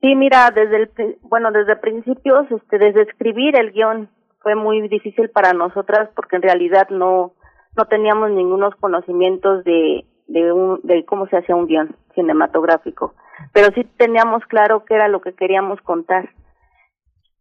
Sí, 0.00 0.14
mira, 0.16 0.50
desde 0.50 0.76
el, 0.82 1.18
bueno, 1.22 1.52
desde 1.52 1.76
principios, 1.76 2.50
este, 2.50 2.78
desde 2.78 3.02
escribir 3.02 3.56
el 3.56 3.72
guion 3.72 4.08
fue 4.40 4.56
muy 4.56 4.88
difícil 4.88 5.30
para 5.30 5.52
nosotras 5.52 6.08
porque 6.14 6.36
en 6.36 6.42
realidad 6.42 6.88
no, 6.90 7.35
no 7.76 7.84
teníamos 7.86 8.30
ningunos 8.30 8.74
conocimientos 8.76 9.64
de, 9.64 10.04
de, 10.26 10.52
un, 10.52 10.80
de 10.82 11.04
cómo 11.04 11.26
se 11.28 11.36
hacía 11.36 11.54
un 11.54 11.66
guion 11.66 11.96
cinematográfico, 12.14 13.14
pero 13.52 13.68
sí 13.74 13.84
teníamos 13.96 14.44
claro 14.46 14.84
qué 14.84 14.94
era 14.94 15.08
lo 15.08 15.20
que 15.20 15.34
queríamos 15.34 15.80
contar. 15.82 16.30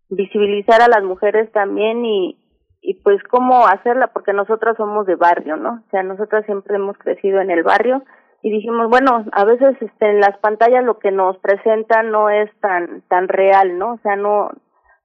Visibilizar 0.09 0.81
a 0.81 0.87
las 0.87 1.03
mujeres 1.03 1.51
también 1.51 2.05
y, 2.05 2.37
y 2.81 2.95
pues 3.01 3.21
cómo 3.23 3.65
hacerla, 3.65 4.07
porque 4.07 4.33
nosotras 4.33 4.77
somos 4.77 5.07
de 5.07 5.15
barrio, 5.15 5.57
¿no? 5.57 5.81
O 5.87 5.89
sea, 5.89 6.03
nosotras 6.03 6.45
siempre 6.45 6.75
hemos 6.75 6.97
crecido 6.97 7.41
en 7.41 7.49
el 7.49 7.63
barrio 7.63 8.03
y 8.43 8.51
dijimos, 8.51 8.89
bueno, 8.89 9.25
a 9.31 9.45
veces 9.45 9.75
este, 9.81 10.07
en 10.07 10.19
las 10.19 10.37
pantallas 10.37 10.83
lo 10.83 10.99
que 10.99 11.11
nos 11.11 11.37
presentan 11.39 12.11
no 12.11 12.29
es 12.29 12.51
tan 12.59 13.01
tan 13.09 13.27
real, 13.27 13.79
¿no? 13.79 13.93
O 13.93 13.97
sea, 14.03 14.15
no 14.15 14.51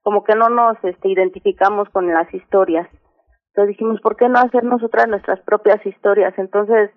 como 0.03 0.25
que 0.25 0.35
no 0.35 0.51
nos 0.51 0.77
este, 0.85 1.09
identificamos 1.09 1.89
con 1.89 2.13
las 2.13 2.33
historias. 2.35 2.87
Entonces 3.51 3.77
dijimos, 3.77 4.01
¿por 4.01 4.17
qué 4.17 4.29
no 4.29 4.39
hacer 4.39 4.65
nosotras 4.65 5.09
nuestras 5.09 5.41
propias 5.41 5.85
historias? 5.85 6.33
Entonces 6.39 6.91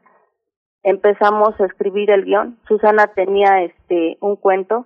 empezamos 0.84 1.60
a 1.60 1.66
escribir 1.66 2.12
el 2.12 2.26
guion. 2.26 2.60
Susana 2.68 3.08
tenía 3.16 3.64
este 3.64 4.18
un 4.22 4.36
cuento 4.36 4.86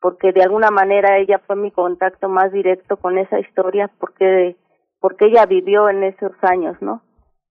porque 0.00 0.32
de 0.32 0.42
alguna 0.42 0.70
manera 0.70 1.18
ella 1.18 1.40
fue 1.46 1.56
mi 1.56 1.70
contacto 1.70 2.28
más 2.28 2.52
directo 2.52 2.96
con 2.96 3.18
esa 3.18 3.38
historia 3.38 3.90
porque 3.98 4.56
porque 5.00 5.26
ella 5.26 5.46
vivió 5.46 5.88
en 5.88 6.02
esos 6.02 6.32
años, 6.42 6.76
¿no? 6.80 7.02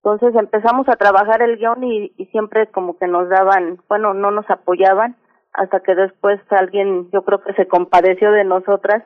Entonces 0.03 0.35
empezamos 0.35 0.87
a 0.89 0.97
trabajar 0.97 1.41
el 1.41 1.57
guion 1.57 1.83
y, 1.83 2.09
siempre 2.31 2.67
como 2.67 2.97
que 2.97 3.07
nos 3.07 3.29
daban, 3.29 3.81
bueno, 3.87 4.13
no 4.13 4.31
nos 4.31 4.49
apoyaban 4.49 5.15
hasta 5.53 5.79
que 5.81 5.95
después 5.95 6.39
alguien, 6.49 7.09
yo 7.11 7.23
creo 7.23 7.41
que 7.41 7.53
se 7.53 7.67
compadeció 7.67 8.31
de 8.31 8.43
nosotras 8.43 9.03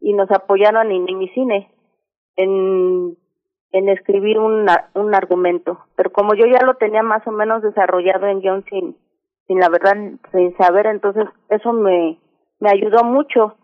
y 0.00 0.12
nos 0.12 0.30
apoyaron 0.30 0.90
en 0.92 1.04
mi 1.18 1.28
cine. 1.30 1.72
En 2.36 3.16
en 3.72 3.88
escribir 3.88 4.38
un, 4.38 4.66
un 4.94 5.14
argumento. 5.14 5.78
Pero 5.96 6.10
como 6.10 6.34
yo 6.34 6.46
ya 6.46 6.64
lo 6.64 6.74
tenía 6.74 7.02
más 7.02 7.26
o 7.26 7.32
menos 7.32 7.62
desarrollado 7.62 8.26
en 8.26 8.40
guion 8.40 8.64
sin, 8.64 8.96
sin 9.46 9.60
la 9.60 9.68
verdad, 9.68 9.96
sin 10.32 10.56
saber, 10.56 10.86
entonces 10.86 11.26
eso 11.48 11.72
me, 11.72 12.18
me 12.60 12.70
ayudó 12.70 13.04
mucho. 13.04 13.56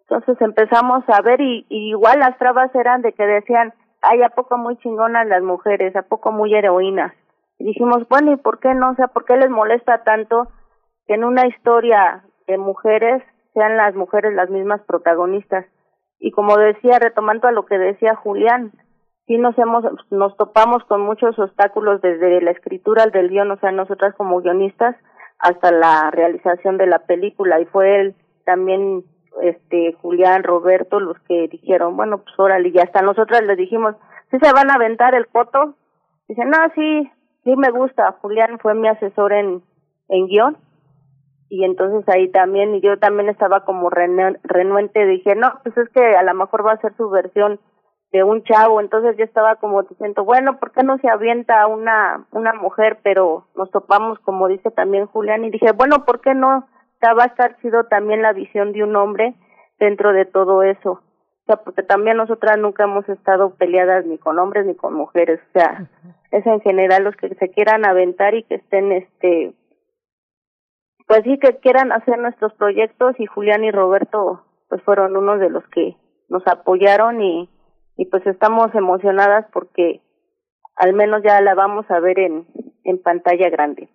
Entonces 0.00 0.40
empezamos 0.40 1.04
a 1.08 1.20
ver 1.22 1.40
y, 1.40 1.66
igual 1.68 2.20
las 2.20 2.38
trabas 2.38 2.74
eran 2.74 3.02
de 3.02 3.12
que 3.12 3.26
decían, 3.26 3.74
ay, 4.00 4.22
¿a 4.22 4.30
poco 4.30 4.56
muy 4.56 4.76
chingonas 4.78 5.26
las 5.26 5.42
mujeres? 5.42 5.94
¿A 5.96 6.02
poco 6.02 6.32
muy 6.32 6.54
heroínas? 6.54 7.12
Y 7.58 7.64
dijimos, 7.64 8.08
bueno, 8.08 8.32
¿y 8.32 8.36
por 8.36 8.60
qué 8.60 8.72
no? 8.74 8.90
O 8.90 8.94
sea, 8.94 9.08
¿por 9.08 9.24
qué 9.24 9.36
les 9.36 9.50
molesta 9.50 10.04
tanto 10.04 10.48
que 11.06 11.14
en 11.14 11.24
una 11.24 11.46
historia 11.46 12.24
de 12.46 12.56
mujeres 12.56 13.22
sean 13.52 13.76
las 13.76 13.94
mujeres 13.94 14.32
las 14.34 14.48
mismas 14.48 14.80
protagonistas? 14.82 15.66
Y 16.20 16.30
como 16.30 16.56
decía, 16.56 16.98
retomando 16.98 17.48
a 17.48 17.52
lo 17.52 17.66
que 17.66 17.78
decía 17.78 18.14
Julián, 18.14 18.72
sí 19.28 19.36
nos 19.36 19.56
hemos 19.58 19.84
nos 20.10 20.36
topamos 20.36 20.82
con 20.84 21.02
muchos 21.02 21.38
obstáculos 21.38 22.00
desde 22.00 22.40
la 22.40 22.50
escritura 22.50 23.06
del 23.06 23.28
guion, 23.28 23.50
o 23.52 23.58
sea, 23.58 23.70
nosotras 23.70 24.14
como 24.16 24.40
guionistas 24.40 24.96
hasta 25.38 25.70
la 25.70 26.10
realización 26.10 26.78
de 26.78 26.86
la 26.86 27.00
película 27.00 27.60
y 27.60 27.66
fue 27.66 28.00
él 28.00 28.16
también 28.44 29.04
este 29.42 29.92
Julián, 30.00 30.42
Roberto 30.42 30.98
los 30.98 31.18
que 31.28 31.46
dijeron, 31.48 31.96
bueno, 31.96 32.18
pues 32.18 32.36
órale, 32.38 32.70
y 32.70 32.78
hasta 32.78 33.02
nosotras 33.02 33.42
le 33.42 33.54
dijimos, 33.54 33.94
¿sí 34.30 34.38
se 34.42 34.52
van 34.52 34.70
a 34.70 34.74
aventar 34.74 35.14
el 35.14 35.26
foto? 35.26 35.74
Dice, 36.26 36.44
no, 36.44 36.56
sí, 36.74 37.10
sí 37.44 37.54
me 37.56 37.70
gusta. 37.70 38.16
Julián 38.20 38.58
fue 38.58 38.74
mi 38.74 38.88
asesor 38.88 39.32
en, 39.32 39.62
en 40.08 40.26
guion 40.26 40.56
y 41.50 41.64
entonces 41.64 42.06
ahí 42.08 42.30
también, 42.30 42.74
y 42.74 42.80
yo 42.80 42.98
también 42.98 43.28
estaba 43.28 43.64
como 43.64 43.90
renuente, 43.90 45.06
dije, 45.06 45.34
no, 45.34 45.60
pues 45.62 45.76
es 45.76 45.88
que 45.90 46.16
a 46.16 46.22
lo 46.22 46.34
mejor 46.34 46.66
va 46.66 46.72
a 46.72 46.80
ser 46.80 46.94
su 46.96 47.08
versión 47.08 47.60
de 48.10 48.22
un 48.22 48.42
chavo, 48.42 48.80
entonces 48.80 49.16
yo 49.18 49.24
estaba 49.24 49.56
como 49.56 49.82
diciendo, 49.82 50.24
bueno, 50.24 50.58
¿por 50.58 50.72
qué 50.72 50.82
no 50.82 50.98
se 50.98 51.08
avienta 51.08 51.66
una 51.66 52.26
una 52.32 52.54
mujer? 52.54 52.98
Pero 53.02 53.46
nos 53.54 53.70
topamos, 53.70 54.18
como 54.20 54.48
dice 54.48 54.70
también 54.70 55.06
Julián, 55.06 55.44
y 55.44 55.50
dije, 55.50 55.72
bueno, 55.72 56.04
¿por 56.04 56.20
qué 56.20 56.34
no? 56.34 56.66
va 57.06 57.24
a 57.24 57.26
estar 57.26 57.56
sido 57.60 57.84
también 57.84 58.22
la 58.22 58.32
visión 58.32 58.72
de 58.72 58.82
un 58.82 58.96
hombre 58.96 59.34
dentro 59.78 60.12
de 60.12 60.24
todo 60.24 60.62
eso. 60.62 60.92
O 60.92 61.44
sea, 61.46 61.56
porque 61.56 61.82
también 61.82 62.16
nosotras 62.16 62.58
nunca 62.58 62.84
hemos 62.84 63.08
estado 63.08 63.54
peleadas 63.54 64.04
ni 64.04 64.18
con 64.18 64.38
hombres 64.38 64.66
ni 64.66 64.74
con 64.74 64.94
mujeres. 64.94 65.40
O 65.48 65.52
sea, 65.52 65.88
es 66.30 66.46
en 66.46 66.60
general 66.60 67.04
los 67.04 67.16
que 67.16 67.34
se 67.36 67.50
quieran 67.50 67.86
aventar 67.86 68.34
y 68.34 68.42
que 68.42 68.56
estén 68.56 68.92
este 68.92 69.54
pues 71.06 71.22
sí 71.24 71.38
que 71.38 71.56
quieran 71.56 71.90
hacer 71.90 72.18
nuestros 72.18 72.52
proyectos 72.54 73.18
y 73.18 73.24
Julián 73.24 73.64
y 73.64 73.70
Roberto 73.70 74.44
pues 74.68 74.82
fueron 74.82 75.16
unos 75.16 75.40
de 75.40 75.48
los 75.48 75.66
que 75.68 75.96
nos 76.28 76.46
apoyaron 76.46 77.22
y 77.22 77.48
y 77.98 78.06
pues 78.06 78.26
estamos 78.26 78.74
emocionadas 78.74 79.44
porque 79.52 80.00
al 80.76 80.94
menos 80.94 81.20
ya 81.24 81.40
la 81.40 81.54
vamos 81.54 81.84
a 81.90 81.98
ver 81.98 82.20
en, 82.20 82.46
en 82.84 83.02
pantalla 83.02 83.50
grande. 83.50 83.88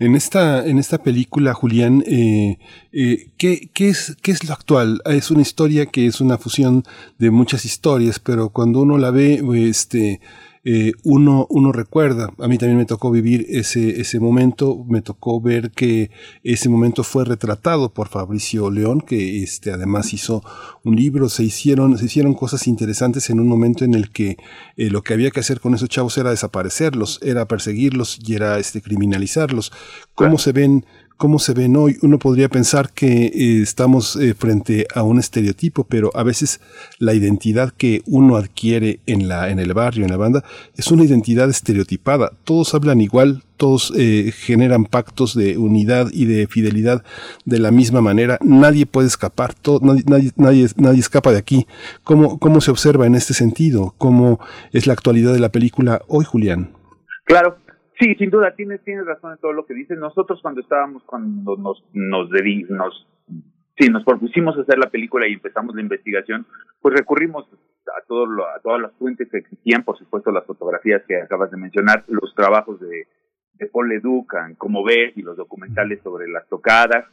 En 0.00 0.14
esta, 0.16 0.66
en 0.66 0.78
esta 0.78 0.98
película, 0.98 1.54
Julián, 1.54 2.02
eh, 2.04 2.58
eh, 2.92 3.30
¿qué, 3.38 3.70
qué, 3.72 3.88
es, 3.88 4.16
¿qué 4.22 4.32
es 4.32 4.46
lo 4.46 4.52
actual? 4.52 5.00
Es 5.06 5.30
una 5.30 5.42
historia 5.42 5.86
que 5.86 6.06
es 6.06 6.20
una 6.20 6.36
fusión 6.36 6.82
de 7.18 7.30
muchas 7.30 7.64
historias, 7.64 8.18
pero 8.18 8.50
cuando 8.50 8.82
uno 8.82 8.98
la 8.98 9.12
ve, 9.12 9.40
este, 9.68 10.20
eh, 10.70 10.92
uno, 11.02 11.46
uno 11.48 11.72
recuerda, 11.72 12.30
a 12.38 12.46
mí 12.46 12.58
también 12.58 12.76
me 12.76 12.84
tocó 12.84 13.10
vivir 13.10 13.46
ese, 13.48 14.02
ese 14.02 14.20
momento, 14.20 14.84
me 14.86 15.00
tocó 15.00 15.40
ver 15.40 15.70
que 15.70 16.10
ese 16.44 16.68
momento 16.68 17.04
fue 17.04 17.24
retratado 17.24 17.94
por 17.94 18.08
Fabricio 18.08 18.70
León, 18.70 19.00
que 19.00 19.42
este, 19.42 19.72
además 19.72 20.12
hizo 20.12 20.42
un 20.84 20.94
libro, 20.94 21.30
se 21.30 21.42
hicieron, 21.42 21.96
se 21.96 22.04
hicieron 22.04 22.34
cosas 22.34 22.66
interesantes 22.66 23.30
en 23.30 23.40
un 23.40 23.48
momento 23.48 23.86
en 23.86 23.94
el 23.94 24.10
que 24.10 24.36
eh, 24.76 24.90
lo 24.90 25.00
que 25.00 25.14
había 25.14 25.30
que 25.30 25.40
hacer 25.40 25.58
con 25.58 25.72
esos 25.72 25.88
chavos 25.88 26.18
era 26.18 26.28
desaparecerlos, 26.28 27.18
era 27.22 27.48
perseguirlos 27.48 28.18
y 28.22 28.34
era 28.34 28.58
este, 28.58 28.82
criminalizarlos. 28.82 29.72
¿Cómo 30.14 30.36
se 30.36 30.52
ven 30.52 30.84
cómo 31.18 31.38
se 31.38 31.52
ven 31.52 31.76
hoy. 31.76 31.98
Uno 32.00 32.18
podría 32.18 32.48
pensar 32.48 32.90
que 32.92 33.26
eh, 33.26 33.62
estamos 33.62 34.16
eh, 34.16 34.34
frente 34.34 34.86
a 34.94 35.02
un 35.02 35.18
estereotipo, 35.18 35.84
pero 35.84 36.10
a 36.14 36.22
veces 36.22 36.60
la 36.98 37.12
identidad 37.12 37.72
que 37.76 38.02
uno 38.06 38.36
adquiere 38.36 39.00
en, 39.04 39.28
la, 39.28 39.50
en 39.50 39.58
el 39.58 39.74
barrio, 39.74 40.04
en 40.04 40.10
la 40.10 40.16
banda, 40.16 40.44
es 40.76 40.90
una 40.90 41.04
identidad 41.04 41.50
estereotipada. 41.50 42.32
Todos 42.44 42.72
hablan 42.72 43.00
igual, 43.00 43.42
todos 43.56 43.92
eh, 43.96 44.32
generan 44.34 44.84
pactos 44.84 45.34
de 45.34 45.58
unidad 45.58 46.08
y 46.12 46.24
de 46.24 46.46
fidelidad 46.46 47.02
de 47.44 47.58
la 47.58 47.72
misma 47.72 48.00
manera. 48.00 48.38
Nadie 48.40 48.86
puede 48.86 49.08
escapar, 49.08 49.52
todo, 49.54 49.80
nadie, 49.82 50.32
nadie, 50.36 50.68
nadie, 50.76 51.00
escapa 51.00 51.32
de 51.32 51.38
aquí. 51.38 51.66
¿Cómo, 52.04 52.38
¿Cómo 52.38 52.60
se 52.60 52.70
observa 52.70 53.06
en 53.06 53.16
este 53.16 53.34
sentido? 53.34 53.94
¿Cómo 53.98 54.38
es 54.72 54.86
la 54.86 54.92
actualidad 54.92 55.32
de 55.32 55.40
la 55.40 55.50
película 55.50 56.00
hoy, 56.06 56.24
Julián? 56.24 56.70
Claro, 57.24 57.58
Sí, 57.98 58.14
sin 58.14 58.30
duda, 58.30 58.54
tienes, 58.54 58.82
tienes 58.84 59.04
razón 59.06 59.32
en 59.32 59.38
todo 59.38 59.52
lo 59.52 59.66
que 59.66 59.74
dices. 59.74 59.98
Nosotros 59.98 60.40
cuando 60.40 60.60
estábamos, 60.60 61.02
cuando 61.04 61.56
nos, 61.56 61.84
nos, 61.92 62.30
nos, 62.30 63.08
sí, 63.76 63.88
nos 63.90 64.04
propusimos 64.04 64.56
hacer 64.56 64.78
la 64.78 64.88
película 64.88 65.26
y 65.26 65.32
empezamos 65.32 65.74
la 65.74 65.80
investigación, 65.80 66.46
pues 66.80 66.94
recurrimos 66.94 67.46
a, 67.46 68.06
todo 68.06 68.26
a 68.46 68.60
todas 68.60 68.80
las 68.80 68.92
fuentes 68.92 69.28
que 69.30 69.38
existían, 69.38 69.82
por 69.82 69.98
supuesto 69.98 70.30
las 70.30 70.46
fotografías 70.46 71.02
que 71.08 71.20
acabas 71.20 71.50
de 71.50 71.56
mencionar, 71.56 72.04
los 72.06 72.32
trabajos 72.36 72.78
de, 72.80 73.08
de 73.54 73.66
Paul 73.66 73.88
Leduc, 73.88 74.32
como 74.58 74.84
ves, 74.84 75.16
y 75.16 75.22
los 75.22 75.36
documentales 75.36 76.00
sobre 76.02 76.28
las 76.28 76.46
tocadas, 76.48 77.06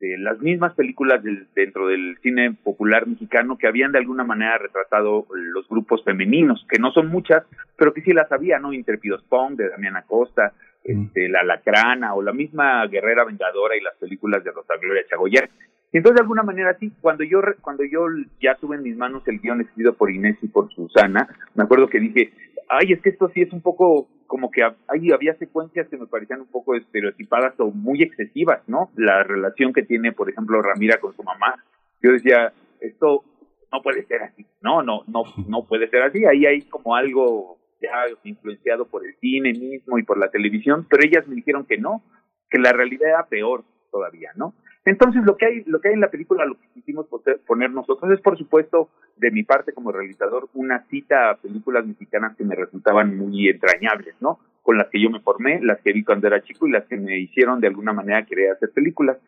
este, 0.00 0.16
las 0.18 0.40
mismas 0.40 0.74
películas 0.74 1.22
dentro 1.54 1.88
del 1.88 2.16
cine 2.22 2.56
popular 2.64 3.06
mexicano 3.06 3.58
que 3.58 3.66
habían 3.66 3.92
de 3.92 3.98
alguna 3.98 4.24
manera 4.24 4.56
retratado 4.56 5.26
los 5.30 5.68
grupos 5.68 6.02
femeninos, 6.04 6.66
que 6.70 6.78
no 6.78 6.90
son 6.92 7.08
muchas, 7.08 7.44
pero 7.76 7.92
que 7.92 8.00
sí 8.00 8.12
las 8.12 8.32
había, 8.32 8.58
¿no? 8.58 8.72
Intrépidos 8.72 9.22
Pong 9.24 9.56
de 9.56 9.68
Damián 9.68 9.96
Acosta, 9.96 10.52
este, 10.82 11.28
La 11.28 11.42
Lacrana 11.42 12.14
o 12.14 12.22
la 12.22 12.32
misma 12.32 12.86
Guerrera 12.86 13.24
Vengadora 13.24 13.76
y 13.76 13.82
las 13.82 13.94
películas 13.96 14.42
de 14.42 14.52
Rosa 14.52 14.74
Gloria 14.80 15.04
Chagoyer. 15.08 15.50
Y 15.92 15.96
entonces 15.96 16.16
de 16.16 16.22
alguna 16.22 16.42
manera 16.42 16.76
sí, 16.78 16.92
cuando 17.00 17.24
yo 17.24 17.40
cuando 17.62 17.84
yo 17.84 18.06
ya 18.40 18.54
tuve 18.56 18.76
en 18.76 18.82
mis 18.82 18.96
manos 18.96 19.26
el 19.26 19.40
guion 19.40 19.60
escrito 19.60 19.94
por 19.94 20.10
Inés 20.10 20.38
y 20.42 20.48
por 20.48 20.72
Susana, 20.72 21.28
me 21.54 21.64
acuerdo 21.64 21.88
que 21.88 21.98
dije, 21.98 22.32
ay, 22.68 22.92
es 22.92 23.00
que 23.00 23.10
esto 23.10 23.28
sí 23.34 23.42
es 23.42 23.52
un 23.52 23.60
poco 23.60 24.08
como 24.26 24.50
que 24.52 24.62
ahí 24.62 25.10
había 25.10 25.34
secuencias 25.34 25.88
que 25.88 25.96
me 25.96 26.06
parecían 26.06 26.42
un 26.42 26.46
poco 26.46 26.76
estereotipadas 26.76 27.58
o 27.58 27.72
muy 27.72 28.02
excesivas, 28.02 28.62
¿no? 28.68 28.90
La 28.94 29.24
relación 29.24 29.72
que 29.72 29.82
tiene, 29.82 30.12
por 30.12 30.30
ejemplo, 30.30 30.62
Ramira 30.62 31.00
con 31.00 31.16
su 31.16 31.24
mamá. 31.24 31.56
Yo 32.00 32.12
decía, 32.12 32.52
esto 32.80 33.24
no 33.72 33.82
puede 33.82 34.04
ser 34.06 34.22
así, 34.22 34.46
no, 34.60 34.84
no, 34.84 35.02
no, 35.08 35.24
no 35.48 35.66
puede 35.66 35.88
ser 35.88 36.02
así. 36.02 36.24
Ahí 36.24 36.46
hay 36.46 36.62
como 36.62 36.94
algo 36.94 37.58
ya 37.82 38.06
influenciado 38.22 38.86
por 38.86 39.04
el 39.04 39.16
cine 39.16 39.52
mismo 39.52 39.98
y 39.98 40.04
por 40.04 40.18
la 40.18 40.30
televisión, 40.30 40.86
pero 40.88 41.02
ellas 41.04 41.26
me 41.26 41.34
dijeron 41.34 41.66
que 41.66 41.78
no, 41.78 42.04
que 42.48 42.58
la 42.58 42.72
realidad 42.72 43.08
era 43.08 43.26
peor 43.26 43.64
todavía, 43.90 44.30
¿no? 44.36 44.54
Entonces, 44.84 45.22
lo 45.24 45.36
que 45.36 45.46
hay, 45.46 45.64
lo 45.66 45.80
que 45.80 45.88
hay 45.88 45.94
en 45.94 46.00
la 46.00 46.10
película, 46.10 46.46
lo 46.46 46.54
que 46.54 46.68
quisimos 46.74 47.06
poner 47.46 47.70
nosotros 47.70 48.10
es, 48.12 48.20
por 48.20 48.38
supuesto, 48.38 48.88
de 49.16 49.30
mi 49.30 49.42
parte 49.42 49.72
como 49.72 49.92
realizador, 49.92 50.48
una 50.54 50.86
cita 50.88 51.30
a 51.30 51.36
películas 51.36 51.86
mexicanas 51.86 52.36
que 52.36 52.44
me 52.44 52.54
resultaban 52.54 53.16
muy 53.16 53.48
entrañables, 53.48 54.14
¿no? 54.20 54.38
Con 54.62 54.78
las 54.78 54.88
que 54.88 55.00
yo 55.00 55.10
me 55.10 55.20
formé, 55.20 55.60
las 55.62 55.80
que 55.82 55.92
vi 55.92 56.02
cuando 56.02 56.26
era 56.26 56.42
chico 56.42 56.66
y 56.66 56.70
las 56.70 56.86
que 56.86 56.96
me 56.96 57.18
hicieron 57.18 57.60
de 57.60 57.68
alguna 57.68 57.92
manera 57.92 58.24
querer 58.24 58.52
hacer 58.52 58.70
películas. 58.70 59.18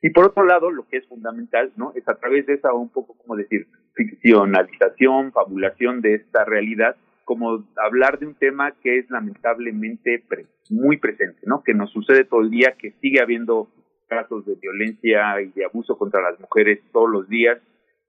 Y 0.00 0.10
por 0.10 0.26
otro 0.26 0.44
lado, 0.44 0.70
lo 0.70 0.86
que 0.86 0.98
es 0.98 1.06
fundamental, 1.06 1.72
¿no? 1.76 1.92
Es 1.96 2.08
a 2.08 2.14
través 2.14 2.46
de 2.46 2.54
esa, 2.54 2.72
un 2.72 2.88
poco 2.88 3.14
como 3.14 3.36
decir, 3.36 3.66
ficcionalización, 3.94 5.32
fabulación 5.32 6.00
de 6.00 6.14
esta 6.14 6.44
realidad, 6.44 6.96
como 7.24 7.64
hablar 7.76 8.18
de 8.18 8.26
un 8.26 8.34
tema 8.34 8.72
que 8.82 8.98
es 8.98 9.10
lamentablemente 9.10 10.24
muy 10.70 10.96
presente, 10.96 11.40
¿no? 11.44 11.62
Que 11.62 11.74
nos 11.74 11.90
sucede 11.90 12.24
todo 12.24 12.40
el 12.40 12.50
día, 12.50 12.76
que 12.78 12.92
sigue 13.00 13.20
habiendo 13.20 13.68
casos 14.10 14.44
de 14.44 14.56
violencia 14.56 15.40
y 15.40 15.52
de 15.52 15.64
abuso 15.64 15.96
contra 15.96 16.20
las 16.20 16.38
mujeres 16.40 16.80
todos 16.92 17.08
los 17.08 17.28
días, 17.28 17.58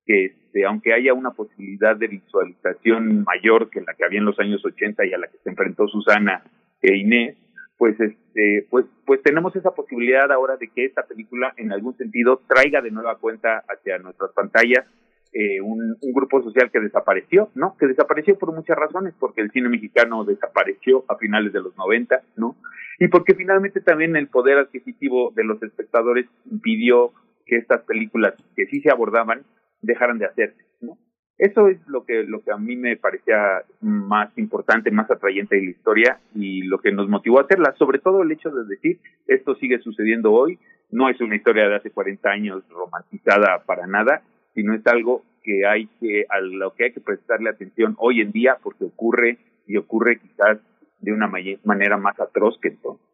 que 0.05 0.25
este, 0.25 0.65
aunque 0.65 0.93
haya 0.93 1.13
una 1.13 1.31
posibilidad 1.31 1.95
de 1.95 2.07
visualización 2.07 3.23
mayor 3.23 3.69
que 3.69 3.81
la 3.81 3.93
que 3.93 4.03
había 4.03 4.19
en 4.19 4.25
los 4.25 4.39
años 4.39 4.65
80 4.65 5.05
y 5.05 5.13
a 5.13 5.19
la 5.19 5.27
que 5.27 5.37
se 5.37 5.49
enfrentó 5.51 5.87
Susana 5.87 6.43
e 6.81 6.97
Inés, 6.97 7.37
pues 7.77 7.99
este, 7.99 8.67
pues, 8.69 8.85
pues 9.05 9.21
tenemos 9.21 9.55
esa 9.55 9.71
posibilidad 9.71 10.31
ahora 10.31 10.57
de 10.57 10.67
que 10.69 10.85
esta 10.85 11.03
película 11.03 11.53
en 11.57 11.71
algún 11.71 11.95
sentido 11.97 12.41
traiga 12.47 12.81
de 12.81 12.91
nueva 12.91 13.17
cuenta 13.19 13.63
hacia 13.69 13.99
nuestras 13.99 14.31
pantallas 14.31 14.85
eh, 15.33 15.61
un, 15.61 15.97
un, 16.01 16.13
grupo 16.13 16.41
social 16.43 16.69
que 16.71 16.79
desapareció, 16.79 17.49
¿no? 17.55 17.77
Que 17.77 17.87
desapareció 17.87 18.37
por 18.37 18.53
muchas 18.53 18.77
razones, 18.77 19.13
porque 19.19 19.41
el 19.41 19.51
cine 19.51 19.69
mexicano 19.69 20.25
desapareció 20.25 21.05
a 21.07 21.15
finales 21.15 21.53
de 21.53 21.61
los 21.61 21.75
90, 21.77 22.21
¿no? 22.35 22.57
Y 22.99 23.07
porque 23.07 23.33
finalmente 23.33 23.81
también 23.81 24.15
el 24.15 24.27
poder 24.27 24.57
adquisitivo 24.57 25.31
de 25.35 25.43
los 25.43 25.63
espectadores 25.63 26.27
impidió 26.51 27.13
que 27.45 27.57
estas 27.57 27.81
películas 27.83 28.33
que 28.55 28.65
sí 28.67 28.81
se 28.81 28.91
abordaban 28.91 29.43
dejaran 29.81 30.19
de 30.19 30.25
hacerse, 30.25 30.63
¿no? 30.81 30.97
Eso 31.37 31.69
es 31.69 31.79
lo 31.87 32.05
que, 32.05 32.23
lo 32.23 32.43
que 32.43 32.51
a 32.51 32.57
mí 32.57 32.75
me 32.75 32.97
parecía 32.97 33.63
más 33.79 34.37
importante, 34.37 34.91
más 34.91 35.09
atrayente 35.09 35.55
de 35.55 35.63
la 35.63 35.71
historia 35.71 36.19
y 36.35 36.61
lo 36.63 36.77
que 36.77 36.91
nos 36.91 37.09
motivó 37.09 37.39
a 37.39 37.43
hacerla. 37.43 37.73
Sobre 37.79 37.97
todo 37.97 38.21
el 38.21 38.31
hecho 38.31 38.51
de 38.51 38.65
decir, 38.65 38.99
esto 39.25 39.55
sigue 39.55 39.79
sucediendo 39.79 40.31
hoy, 40.31 40.59
no 40.91 41.09
es 41.09 41.19
una 41.19 41.35
historia 41.35 41.67
de 41.67 41.77
hace 41.77 41.89
40 41.89 42.29
años 42.29 42.63
romantizada 42.69 43.63
para 43.65 43.87
nada, 43.87 44.21
sino 44.53 44.73
es 44.73 44.85
algo 44.87 45.23
que 45.43 45.65
hay 45.65 45.87
que, 45.99 46.25
a 46.29 46.39
lo 46.39 46.73
que 46.73 46.85
hay 46.85 46.93
que 46.93 47.01
prestarle 47.01 47.49
atención 47.49 47.95
hoy 47.97 48.21
en 48.21 48.31
día 48.31 48.57
porque 48.61 48.85
ocurre 48.85 49.37
y 49.67 49.77
ocurre 49.77 50.19
quizás 50.19 50.59
de 50.99 51.13
una 51.13 51.27
manera 51.27 51.97
más 51.97 52.19
atroz 52.19 52.57
que 52.61 52.69
entonces. 52.69 53.11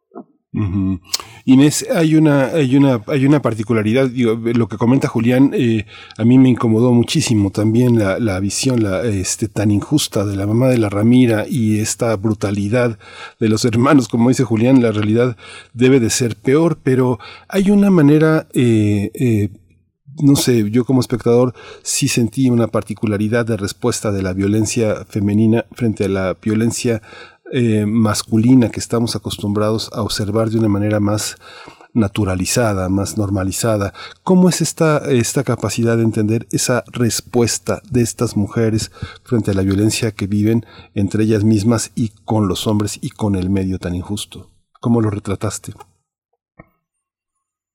Inés, 1.46 1.88
hay 1.94 2.16
una, 2.16 2.48
hay 2.48 2.76
una, 2.76 3.02
hay 3.08 3.26
una 3.26 3.42
particularidad, 3.42 4.10
digo, 4.10 4.36
lo 4.36 4.68
que 4.68 4.76
comenta 4.76 5.08
Julián, 5.08 5.52
eh, 5.54 5.86
a 6.18 6.26
mí 6.26 6.38
me 6.38 6.50
incomodó 6.50 6.92
muchísimo 6.92 7.52
también 7.52 7.98
la, 7.98 8.20
la 8.20 8.40
visión 8.42 8.84
la, 8.84 9.04
este, 9.04 9.48
tan 9.48 9.72
injusta 9.72 10.26
de 10.26 10.36
la 10.36 10.46
mamá 10.46 10.68
de 10.68 10.78
la 10.78 10.90
Ramira 10.90 11.46
y 11.48 11.80
esta 11.80 12.14
brutalidad 12.18 13.00
de 13.40 13.48
los 13.48 13.64
hermanos, 13.64 14.10
como 14.10 14.28
dice 14.28 14.44
Julián, 14.44 14.82
la 14.82 14.92
realidad 14.92 15.38
debe 15.74 16.02
de 16.02 16.10
ser 16.10 16.36
peor, 16.36 16.80
pero 16.84 17.18
hay 17.48 17.72
una 17.72 17.92
manera 17.92 18.48
eh, 18.54 19.12
eh, 19.14 19.50
no 20.22 20.36
sé, 20.36 20.70
yo 20.70 20.86
como 20.86 21.02
espectador 21.02 21.54
sí 21.84 22.08
sentí 22.08 22.50
una 22.50 22.68
particularidad 22.68 23.46
de 23.46 23.58
respuesta 23.58 24.12
de 24.12 24.22
la 24.22 24.34
violencia 24.34 25.06
femenina 25.06 25.66
frente 25.72 26.06
a 26.06 26.10
la 26.10 26.38
violencia 26.42 27.02
eh, 27.52 27.86
masculina 27.86 28.70
que 28.70 28.80
estamos 28.80 29.16
acostumbrados 29.16 29.90
a 29.94 30.02
observar 30.02 30.50
de 30.50 30.60
una 30.60 30.68
manera 30.68 31.00
más 31.00 31.38
naturalizada, 31.94 32.90
más 32.90 33.18
normalizada. 33.18 33.94
¿Cómo 34.24 34.50
es 34.50 34.62
esta, 34.62 34.98
esta 35.10 35.44
capacidad 35.44 35.98
de 35.98 36.04
entender 36.04 36.48
esa 36.52 36.84
respuesta 36.92 37.82
de 37.90 38.02
estas 38.02 38.38
mujeres 38.38 38.92
frente 39.24 39.52
a 39.52 39.54
la 39.54 39.64
violencia 39.64 40.12
que 40.12 40.28
viven 40.28 40.66
entre 40.94 41.24
ellas 41.24 41.44
mismas 41.44 41.92
y 41.96 42.10
con 42.26 42.48
los 42.48 42.68
hombres 42.68 43.00
y 43.02 43.10
con 43.10 43.36
el 43.36 43.50
medio 43.50 43.80
tan 43.80 43.96
injusto? 43.96 44.50
¿Cómo 44.80 45.02
lo 45.02 45.10
retrataste? 45.10 45.74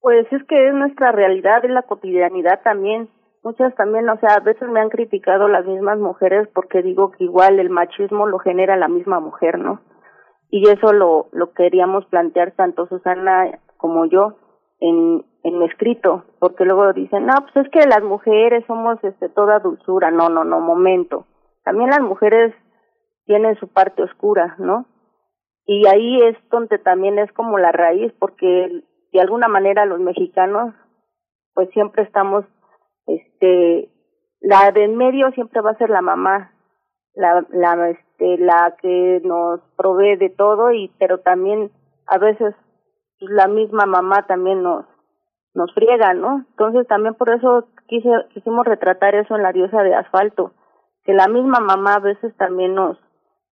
Pues 0.02 0.26
es 0.32 0.42
que 0.48 0.68
es 0.68 0.74
nuestra 0.74 1.12
realidad, 1.12 1.64
es 1.64 1.70
la 1.70 1.82
cotidianidad 1.82 2.60
también. 2.64 3.08
Muchas 3.44 3.72
también, 3.76 4.08
o 4.08 4.18
sea, 4.18 4.34
a 4.34 4.40
veces 4.40 4.68
me 4.68 4.80
han 4.80 4.88
criticado 4.88 5.46
las 5.46 5.64
mismas 5.64 5.98
mujeres 5.98 6.48
porque 6.52 6.82
digo 6.82 7.12
que 7.12 7.24
igual 7.24 7.60
el 7.60 7.70
machismo 7.70 8.26
lo 8.26 8.40
genera 8.40 8.76
la 8.76 8.88
misma 8.88 9.20
mujer, 9.20 9.60
¿no? 9.60 9.80
Y 10.50 10.68
eso 10.68 10.92
lo, 10.92 11.28
lo 11.30 11.52
queríamos 11.52 12.04
plantear 12.06 12.50
tanto 12.52 12.86
Susana 12.88 13.60
como 13.76 14.06
yo 14.06 14.36
en, 14.80 15.24
en 15.44 15.62
escrito, 15.62 16.24
porque 16.40 16.64
luego 16.64 16.92
dicen, 16.92 17.24
no, 17.26 17.34
pues 17.42 17.64
es 17.64 17.70
que 17.70 17.86
las 17.86 18.02
mujeres 18.02 18.64
somos 18.66 19.02
este, 19.04 19.28
toda 19.28 19.60
dulzura. 19.60 20.10
No, 20.10 20.28
no, 20.28 20.42
no, 20.42 20.60
momento. 20.60 21.26
También 21.64 21.90
las 21.90 22.00
mujeres 22.00 22.52
tienen 23.24 23.56
su 23.60 23.68
parte 23.68 24.02
oscura, 24.02 24.56
¿no? 24.58 24.86
Y 25.64 25.86
ahí 25.86 26.20
es 26.22 26.36
donde 26.50 26.78
también 26.78 27.20
es 27.20 27.30
como 27.32 27.56
la 27.58 27.70
raíz, 27.70 28.12
porque 28.18 28.82
de 29.12 29.20
alguna 29.20 29.48
manera 29.48 29.86
los 29.86 30.00
mexicanos, 30.00 30.74
pues 31.54 31.68
siempre 31.70 32.02
estamos, 32.02 32.44
este, 33.06 33.90
la 34.40 34.70
de 34.72 34.84
en 34.84 34.96
medio 34.96 35.30
siempre 35.32 35.60
va 35.60 35.70
a 35.70 35.78
ser 35.78 35.90
la 35.90 36.02
mamá, 36.02 36.52
la, 37.14 37.44
la, 37.50 37.90
este, 37.90 38.38
la 38.38 38.74
que 38.80 39.20
nos 39.24 39.60
provee 39.76 40.16
de 40.16 40.30
todo 40.30 40.72
y, 40.72 40.90
pero 40.98 41.18
también 41.18 41.70
a 42.06 42.18
veces 42.18 42.54
la 43.18 43.48
misma 43.48 43.86
mamá 43.86 44.26
también 44.26 44.62
nos, 44.62 44.86
nos 45.54 45.72
friega, 45.74 46.14
¿no? 46.14 46.44
Entonces 46.50 46.86
también 46.88 47.14
por 47.14 47.30
eso 47.30 47.68
quise, 47.86 48.08
quisimos 48.32 48.66
retratar 48.66 49.14
eso 49.14 49.36
en 49.36 49.42
la 49.42 49.52
diosa 49.52 49.82
de 49.82 49.94
asfalto, 49.94 50.52
que 51.04 51.12
la 51.12 51.28
misma 51.28 51.60
mamá 51.60 51.94
a 51.94 52.00
veces 52.00 52.34
también 52.36 52.74
nos, 52.74 52.98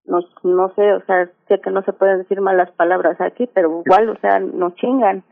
nos, 0.04 0.24
no 0.42 0.72
sé, 0.74 0.92
o 0.94 1.04
sea, 1.04 1.30
sé 1.48 1.60
que 1.60 1.70
no 1.70 1.82
se 1.82 1.92
pueden 1.92 2.18
decir 2.18 2.40
malas 2.40 2.70
palabras 2.72 3.20
aquí, 3.20 3.48
pero 3.52 3.82
igual, 3.84 4.08
o 4.08 4.16
sea, 4.20 4.40
nos 4.40 4.74
chingan. 4.76 5.24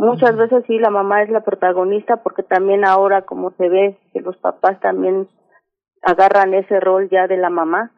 Muchas 0.00 0.34
veces 0.34 0.64
sí, 0.66 0.78
la 0.78 0.88
mamá 0.88 1.22
es 1.22 1.28
la 1.28 1.42
protagonista 1.42 2.22
porque 2.22 2.42
también 2.42 2.86
ahora 2.86 3.20
como 3.20 3.50
se 3.58 3.68
ve 3.68 3.98
que 4.14 4.22
los 4.22 4.34
papás 4.38 4.80
también 4.80 5.28
agarran 6.00 6.54
ese 6.54 6.80
rol 6.80 7.10
ya 7.10 7.26
de 7.26 7.36
la 7.36 7.50
mamá, 7.50 7.92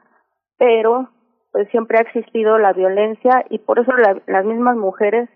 pero 0.58 1.10
pues 1.52 1.68
siempre 1.70 1.98
ha 1.98 2.00
existido 2.00 2.58
la 2.58 2.72
violencia 2.72 3.44
y 3.50 3.60
por 3.60 3.78
eso 3.78 3.92
las 4.26 4.44
mismas 4.44 4.76
mujeres 4.76 5.30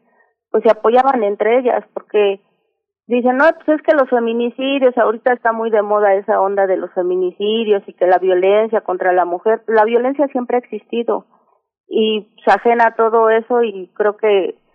pues 0.51 0.65
se 0.65 0.71
apoyaban 0.73 1.23
entre 1.23 1.61
ellas 1.61 1.85
porque 1.95 2.41
dicen, 3.07 3.37
no, 3.37 3.45
pues 3.65 3.79
es 3.79 3.83
que 3.83 3.95
los 3.95 4.11
feminicidios, 4.11 4.99
ahorita 4.99 5.35
está 5.35 5.53
muy 5.53 5.71
de 5.71 5.83
moda 5.83 6.15
esa 6.15 6.41
onda 6.41 6.67
de 6.67 6.79
los 6.79 6.93
feminicidios 6.95 7.85
y 7.87 7.93
que 7.93 8.09
la 8.09 8.19
violencia 8.19 8.81
contra 8.81 9.13
la 9.13 9.25
mujer, 9.25 9.63
la 9.69 9.85
violencia 9.85 10.27
siempre 10.33 10.57
ha 10.57 10.61
existido 10.61 11.27
y 11.87 12.35
se 12.45 12.51
ajena 12.51 12.89
a 12.89 12.97
todo 12.97 13.31
eso 13.31 13.63
y 13.63 13.93
creo 13.95 14.17
que 14.17 14.66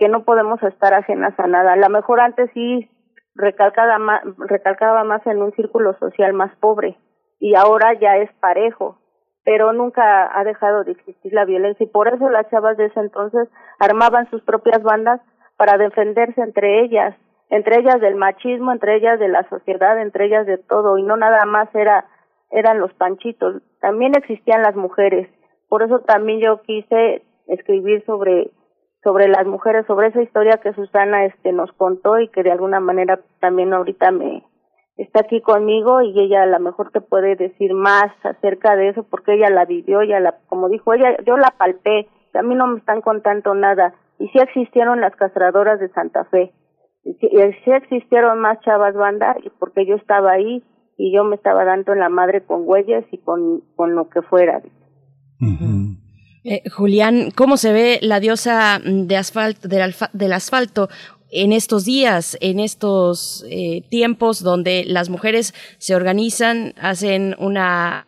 que 0.00 0.08
no 0.08 0.24
podemos 0.24 0.60
estar 0.62 0.94
ajenas 0.94 1.38
a 1.38 1.46
nada. 1.46 1.74
A 1.74 1.76
lo 1.76 1.90
mejor 1.90 2.20
antes 2.20 2.50
sí 2.54 2.90
recalcaba 3.34 3.98
más, 3.98 4.22
recalcaba 4.38 5.04
más 5.04 5.24
en 5.26 5.42
un 5.42 5.52
círculo 5.52 5.96
social 5.98 6.32
más 6.32 6.50
pobre 6.56 6.96
y 7.38 7.54
ahora 7.54 7.92
ya 8.00 8.16
es 8.16 8.32
parejo, 8.40 8.98
pero 9.44 9.74
nunca 9.74 10.30
ha 10.32 10.42
dejado 10.42 10.84
de 10.84 10.92
existir 10.92 11.34
la 11.34 11.44
violencia 11.44 11.84
y 11.84 11.90
por 11.90 12.08
eso 12.08 12.30
las 12.30 12.48
chavas 12.50 12.78
de 12.78 12.86
ese 12.86 12.98
entonces 12.98 13.48
armaban 13.78 14.28
sus 14.30 14.42
propias 14.42 14.82
bandas 14.82 15.20
para 15.58 15.76
defenderse 15.76 16.40
entre 16.40 16.82
ellas 16.82 17.14
entre 17.50 17.80
ellas 17.80 18.00
del 18.00 18.14
machismo, 18.14 18.70
entre 18.70 18.96
ellas 18.96 19.18
de 19.18 19.26
la 19.26 19.42
sociedad, 19.48 20.00
entre 20.00 20.26
ellas 20.26 20.46
de 20.46 20.56
todo, 20.56 20.98
y 20.98 21.02
no 21.02 21.16
nada 21.16 21.44
más 21.46 21.68
era 21.74 22.06
eran 22.52 22.80
los 22.80 22.92
panchitos, 22.94 23.62
también 23.80 24.12
existían 24.16 24.62
las 24.62 24.74
mujeres. 24.76 25.28
Por 25.68 25.82
eso 25.82 26.00
también 26.00 26.40
yo 26.40 26.62
quise 26.62 27.22
escribir 27.46 28.04
sobre 28.06 28.50
sobre 29.02 29.28
las 29.28 29.46
mujeres, 29.46 29.86
sobre 29.86 30.08
esa 30.08 30.22
historia 30.22 30.60
que 30.62 30.72
Susana 30.74 31.24
este 31.24 31.52
nos 31.52 31.72
contó 31.72 32.18
y 32.18 32.28
que 32.28 32.42
de 32.42 32.52
alguna 32.52 32.80
manera 32.80 33.20
también 33.40 33.72
ahorita 33.72 34.10
me 34.10 34.44
está 34.96 35.20
aquí 35.20 35.40
conmigo 35.40 36.02
y 36.02 36.18
ella 36.20 36.42
a 36.42 36.46
lo 36.46 36.60
mejor 36.60 36.90
te 36.90 37.00
puede 37.00 37.34
decir 37.36 37.72
más 37.72 38.12
acerca 38.22 38.76
de 38.76 38.90
eso 38.90 39.04
porque 39.04 39.34
ella 39.34 39.48
la 39.48 39.64
vivió, 39.64 40.02
ya 40.02 40.20
la 40.20 40.36
como 40.48 40.68
dijo 40.68 40.92
ella, 40.92 41.16
yo 41.24 41.36
la 41.36 41.54
palpé, 41.56 42.08
a 42.34 42.42
mí 42.42 42.54
no 42.54 42.66
me 42.66 42.78
están 42.78 43.00
contando 43.00 43.54
nada. 43.54 43.94
Y 44.18 44.28
sí 44.28 44.38
existieron 44.38 45.00
las 45.00 45.16
castradoras 45.16 45.80
de 45.80 45.88
Santa 45.88 46.24
Fe. 46.26 46.52
Y 47.02 47.14
sí 47.14 47.70
existieron 47.70 48.38
más 48.40 48.60
chavas 48.60 48.94
banda 48.94 49.34
porque 49.58 49.86
yo 49.86 49.96
estaba 49.96 50.32
ahí 50.32 50.62
y 50.98 51.14
yo 51.14 51.24
me 51.24 51.36
estaba 51.36 51.64
dando 51.64 51.94
en 51.94 52.00
la 52.00 52.10
madre 52.10 52.44
con 52.44 52.64
huellas 52.66 53.04
y 53.10 53.16
con, 53.18 53.62
con 53.74 53.94
lo 53.94 54.10
que 54.10 54.20
fuera. 54.20 54.60
Eh, 56.42 56.62
Julián, 56.70 57.30
¿cómo 57.32 57.56
se 57.56 57.72
ve 57.72 57.98
la 58.02 58.20
diosa 58.20 58.80
del 58.82 60.32
asfalto? 60.32 60.88
en 61.32 61.52
estos 61.52 61.84
días, 61.84 62.36
en 62.40 62.58
estos 62.58 63.44
eh, 63.48 63.84
tiempos 63.88 64.42
donde 64.42 64.84
las 64.84 65.08
mujeres 65.08 65.54
se 65.78 65.94
organizan, 65.94 66.74
hacen 66.80 67.36
una 67.38 68.06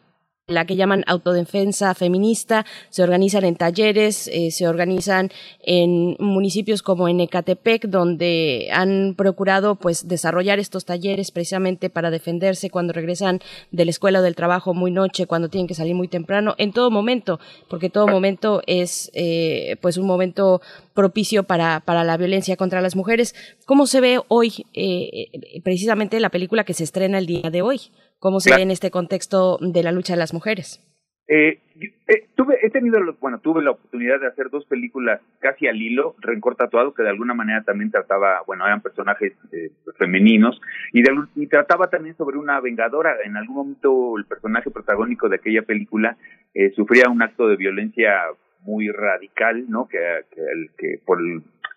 la 0.52 0.64
que 0.64 0.76
llaman 0.76 1.04
autodefensa 1.06 1.94
feminista, 1.94 2.64
se 2.90 3.02
organizan 3.02 3.44
en 3.44 3.56
talleres, 3.56 4.28
eh, 4.32 4.50
se 4.50 4.68
organizan 4.68 5.30
en 5.62 6.16
municipios 6.18 6.82
como 6.82 7.08
en 7.08 7.20
Ecatepec, 7.20 7.86
donde 7.86 8.68
han 8.72 9.14
procurado 9.16 9.76
pues 9.76 10.08
desarrollar 10.08 10.58
estos 10.58 10.84
talleres 10.84 11.30
precisamente 11.30 11.90
para 11.90 12.10
defenderse 12.10 12.70
cuando 12.70 12.92
regresan 12.92 13.40
de 13.70 13.84
la 13.84 13.90
escuela 13.90 14.20
o 14.20 14.22
del 14.22 14.36
trabajo 14.36 14.74
muy 14.74 14.90
noche, 14.90 15.26
cuando 15.26 15.48
tienen 15.48 15.66
que 15.66 15.74
salir 15.74 15.94
muy 15.94 16.08
temprano, 16.08 16.54
en 16.58 16.72
todo 16.72 16.90
momento, 16.90 17.40
porque 17.68 17.90
todo 17.90 18.06
momento 18.06 18.62
es 18.66 19.10
eh, 19.14 19.76
pues 19.80 19.96
un 19.96 20.06
momento 20.06 20.60
propicio 20.94 21.44
para, 21.44 21.80
para 21.80 22.04
la 22.04 22.16
violencia 22.16 22.56
contra 22.56 22.80
las 22.80 22.96
mujeres. 22.96 23.34
¿Cómo 23.66 23.86
se 23.86 24.00
ve 24.00 24.20
hoy 24.28 24.66
eh, 24.74 25.60
precisamente 25.62 26.20
la 26.20 26.30
película 26.30 26.64
que 26.64 26.74
se 26.74 26.84
estrena 26.84 27.18
el 27.18 27.26
día 27.26 27.50
de 27.50 27.62
hoy? 27.62 27.80
¿Cómo 28.22 28.38
se 28.38 28.54
ve 28.54 28.62
en 28.62 28.70
este 28.70 28.92
contexto 28.92 29.58
de 29.60 29.82
la 29.82 29.90
lucha 29.90 30.12
de 30.12 30.20
las 30.20 30.32
mujeres? 30.32 30.78
Eh, 31.26 31.58
eh, 32.06 32.28
tuve, 32.36 32.56
he 32.62 32.70
tenido, 32.70 33.00
bueno, 33.20 33.40
tuve 33.40 33.64
la 33.64 33.72
oportunidad 33.72 34.20
de 34.20 34.28
hacer 34.28 34.48
dos 34.48 34.64
películas 34.66 35.20
casi 35.40 35.66
al 35.66 35.82
hilo, 35.82 36.14
Rencor 36.20 36.54
Tatuado, 36.54 36.94
que 36.94 37.02
de 37.02 37.08
alguna 37.08 37.34
manera 37.34 37.64
también 37.64 37.90
trataba, 37.90 38.42
bueno, 38.46 38.64
eran 38.64 38.80
personajes 38.80 39.32
eh, 39.50 39.72
femeninos, 39.98 40.60
y, 40.92 41.02
y 41.34 41.46
trataba 41.48 41.90
también 41.90 42.16
sobre 42.16 42.38
una 42.38 42.60
vengadora. 42.60 43.16
En 43.24 43.36
algún 43.36 43.56
momento 43.56 44.16
el 44.16 44.24
personaje 44.24 44.70
protagónico 44.70 45.28
de 45.28 45.36
aquella 45.36 45.62
película 45.62 46.16
eh, 46.54 46.70
sufría 46.76 47.10
un 47.10 47.22
acto 47.22 47.48
de 47.48 47.56
violencia 47.56 48.20
muy 48.60 48.88
radical, 48.88 49.68
¿no? 49.68 49.88
Que, 49.88 49.98
que, 50.30 50.42
que 50.78 51.00
por 51.04 51.18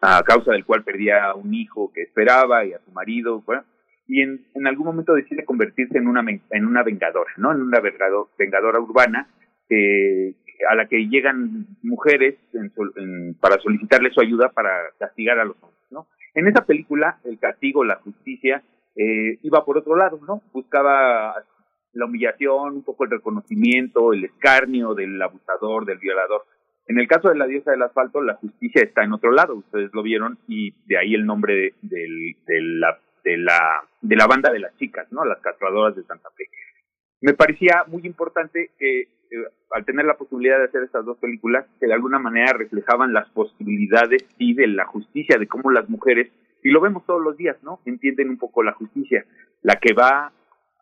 a 0.02 0.22
causa 0.22 0.52
del 0.52 0.64
cual 0.64 0.84
perdía 0.84 1.26
a 1.26 1.34
un 1.34 1.56
hijo 1.56 1.92
que 1.92 2.04
esperaba 2.04 2.66
y 2.66 2.74
a 2.74 2.80
su 2.86 2.92
marido, 2.92 3.42
bueno, 3.48 3.64
y 4.08 4.22
en, 4.22 4.46
en 4.54 4.68
algún 4.68 4.86
momento 4.86 5.14
decide 5.14 5.46
convertirse 5.46 5.98
en 5.98 6.08
una, 6.08 6.24
en 6.52 6.66
una 6.66 6.84
vengadora, 6.84 7.32
¿no? 7.38 7.52
En 7.52 7.62
una 7.62 7.80
vengadora 7.80 8.80
urbana 8.80 9.28
eh, 9.70 10.36
a 10.70 10.76
la 10.76 10.88
que 10.88 11.08
llegan 11.08 11.66
mujeres 11.82 12.36
en, 12.54 13.36
para 13.40 13.60
solicitarle 13.60 14.12
su 14.12 14.22
ayuda 14.22 14.50
para 14.50 14.72
castigar 15.00 15.40
a 15.40 15.46
los 15.46 15.56
hombres, 15.62 15.82
¿no? 15.90 16.08
En 16.36 16.48
esa 16.48 16.66
película, 16.66 17.20
el 17.24 17.40
castigo, 17.40 17.84
la 17.84 17.96
justicia, 17.96 18.64
eh, 18.96 19.40
iba 19.42 19.66
por 19.66 19.78
otro 19.78 19.96
lado, 19.96 20.20
¿no? 20.28 20.42
Buscaba 20.54 21.34
la 21.94 22.06
humillación, 22.06 22.76
un 22.76 22.84
poco 22.84 23.06
el 23.06 23.12
reconocimiento, 23.12 24.14
el 24.14 24.26
escarnio 24.26 24.94
del 24.94 25.20
abusador, 25.22 25.86
del 25.86 25.98
violador. 25.98 26.44
En 26.88 27.00
el 27.00 27.08
caso 27.08 27.30
de 27.30 27.38
la 27.38 27.48
diosa 27.48 27.72
del 27.72 27.82
asfalto, 27.82 28.22
la 28.22 28.36
justicia 28.36 28.84
está 28.84 29.04
en 29.04 29.14
otro 29.14 29.32
lado, 29.32 29.56
ustedes 29.56 29.92
lo 29.94 30.04
vieron, 30.04 30.38
y 30.48 30.76
de 30.86 30.98
ahí 30.98 31.16
el 31.16 31.26
nombre 31.26 31.74
de, 31.82 32.36
de 32.46 32.62
la 32.62 33.00
de 33.26 33.38
la, 33.38 33.84
de 34.08 34.16
la 34.16 34.28
banda 34.28 34.52
de 34.52 34.60
las 34.60 34.76
chicas, 34.78 35.12
¿no? 35.12 35.26
Las 35.26 35.40
castradoras 35.40 35.96
de 35.96 36.04
Santa 36.04 36.30
Fe. 36.38 36.46
Me 37.22 37.34
parecía 37.34 37.84
muy 37.88 38.06
importante 38.06 38.72
que 38.78 39.02
eh, 39.02 39.08
al 39.72 39.84
tener 39.86 40.06
la 40.06 40.18
posibilidad 40.18 40.60
de 40.60 40.66
hacer 40.66 40.84
estas 40.84 41.06
dos 41.06 41.18
películas, 41.18 41.66
que 41.80 41.88
de 41.88 41.94
alguna 41.94 42.20
manera 42.20 42.54
reflejaban 42.54 43.14
las 43.14 43.28
posibilidades 43.30 44.24
y 44.38 44.54
de 44.54 44.68
la 44.68 44.86
justicia, 44.86 45.38
de 45.38 45.48
cómo 45.48 45.72
las 45.72 45.90
mujeres, 45.90 46.32
y 46.64 46.70
lo 46.70 46.82
vemos 46.82 47.06
todos 47.06 47.22
los 47.22 47.36
días, 47.36 47.58
¿no? 47.64 47.80
Entienden 47.86 48.30
un 48.30 48.38
poco 48.38 48.64
la 48.64 48.74
justicia, 48.74 49.26
la 49.64 49.76
que 49.76 49.94
va 49.94 50.32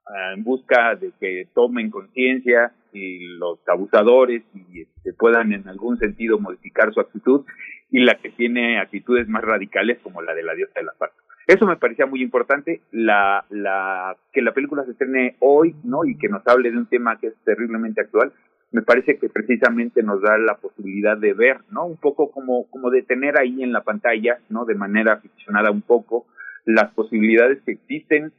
ah, 0.05 0.33
en 0.35 0.43
busca 0.43 0.95
de 0.95 1.11
que 1.19 1.47
tomen 1.53 1.89
conciencia 1.89 2.73
y 2.91 3.37
los 3.37 3.59
abusadores 3.67 4.43
y 4.53 4.81
este, 4.81 5.13
puedan 5.13 5.53
en 5.53 5.67
algún 5.67 5.97
sentido 5.97 6.39
modificar 6.39 6.93
su 6.93 6.99
actitud 6.99 7.45
y 7.89 7.99
la 7.99 8.15
que 8.15 8.29
tiene 8.29 8.79
actitudes 8.79 9.27
más 9.27 9.43
radicales 9.43 9.99
como 10.03 10.21
la 10.21 10.33
de 10.33 10.43
la 10.43 10.55
diosa 10.55 10.73
de 10.75 10.85
la 10.85 10.93
paz. 10.93 11.11
Eso 11.47 11.65
me 11.65 11.75
parecía 11.75 12.05
muy 12.05 12.21
importante, 12.21 12.81
la, 12.91 13.45
la, 13.49 14.15
que 14.31 14.41
la 14.41 14.53
película 14.53 14.85
se 14.85 14.91
estrene 14.91 15.35
hoy, 15.39 15.75
¿no? 15.83 16.05
Y 16.05 16.17
que 16.17 16.29
nos 16.29 16.45
hable 16.47 16.71
de 16.71 16.77
un 16.77 16.87
tema 16.87 17.19
que 17.19 17.27
es 17.27 17.35
terriblemente 17.43 18.01
actual, 18.01 18.31
me 18.71 18.81
parece 18.81 19.17
que 19.19 19.29
precisamente 19.29 20.01
nos 20.01 20.21
da 20.21 20.37
la 20.37 20.55
posibilidad 20.55 21.15
de 21.17 21.33
ver, 21.33 21.59
¿no? 21.69 21.85
Un 21.85 21.97
poco 21.97 22.31
como, 22.31 22.67
como 22.69 22.89
de 22.89 23.03
tener 23.03 23.39
ahí 23.39 23.61
en 23.61 23.71
la 23.71 23.83
pantalla, 23.83 24.39
¿no? 24.49 24.65
De 24.65 24.73
manera 24.73 25.17
ficcionada 25.17 25.69
un 25.69 25.81
poco, 25.81 26.25
las 26.65 26.91
posibilidades 26.93 27.61
que 27.63 27.73
existen 27.73 28.33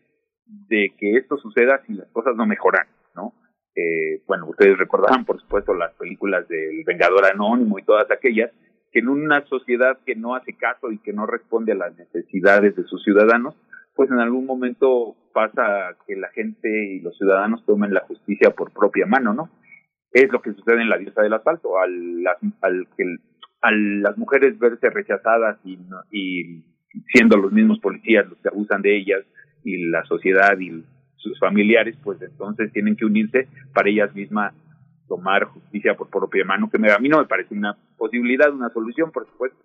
de 0.46 0.92
que 0.98 1.16
esto 1.16 1.36
suceda 1.36 1.82
si 1.86 1.94
las 1.94 2.08
cosas 2.08 2.34
no 2.36 2.46
mejoran, 2.46 2.86
¿no? 3.14 3.32
Eh, 3.76 4.22
bueno, 4.26 4.46
ustedes 4.48 4.78
recordarán, 4.78 5.24
por 5.24 5.40
supuesto, 5.40 5.74
las 5.74 5.92
películas 5.94 6.48
del 6.48 6.82
Vengador 6.84 7.26
Anónimo 7.26 7.78
y 7.78 7.82
todas 7.82 8.10
aquellas, 8.10 8.50
que 8.94 9.00
en 9.00 9.08
una 9.08 9.44
sociedad 9.46 9.98
que 10.06 10.14
no 10.14 10.36
hace 10.36 10.52
caso 10.52 10.92
y 10.92 10.98
que 10.98 11.12
no 11.12 11.26
responde 11.26 11.72
a 11.72 11.74
las 11.74 11.98
necesidades 11.98 12.76
de 12.76 12.84
sus 12.84 13.02
ciudadanos, 13.02 13.56
pues 13.96 14.08
en 14.08 14.20
algún 14.20 14.46
momento 14.46 15.16
pasa 15.32 15.96
que 16.06 16.14
la 16.14 16.28
gente 16.28 16.94
y 16.94 17.00
los 17.00 17.18
ciudadanos 17.18 17.66
tomen 17.66 17.92
la 17.92 18.02
justicia 18.02 18.50
por 18.50 18.72
propia 18.72 19.04
mano, 19.04 19.34
¿no? 19.34 19.50
Es 20.12 20.30
lo 20.30 20.40
que 20.40 20.52
sucede 20.52 20.82
en 20.82 20.88
la 20.88 20.98
diosa 20.98 21.22
del 21.22 21.32
asfalto, 21.32 21.76
al, 21.80 22.24
al, 22.60 22.86
al 23.62 24.02
las 24.02 24.16
mujeres 24.16 24.56
verse 24.60 24.88
rechazadas 24.90 25.58
y, 25.64 25.76
y 26.12 26.62
siendo 27.12 27.36
los 27.36 27.50
mismos 27.50 27.80
policías 27.80 28.28
los 28.28 28.38
que 28.38 28.48
abusan 28.48 28.80
de 28.80 28.96
ellas 28.96 29.22
y 29.64 29.88
la 29.88 30.04
sociedad 30.04 30.56
y 30.60 30.84
sus 31.16 31.36
familiares, 31.40 31.96
pues 32.04 32.22
entonces 32.22 32.72
tienen 32.72 32.94
que 32.94 33.06
unirse 33.06 33.48
para 33.72 33.90
ellas 33.90 34.14
mismas 34.14 34.54
tomar 35.08 35.44
justicia 35.44 35.94
por 35.96 36.08
propia 36.08 36.44
mano, 36.44 36.70
que 36.70 36.78
a 36.90 36.98
mí 36.98 37.08
no 37.08 37.18
me 37.18 37.26
parece 37.26 37.54
una 37.54 37.76
posibilidad, 37.96 38.52
una 38.52 38.70
solución, 38.70 39.10
por 39.12 39.26
supuesto, 39.26 39.58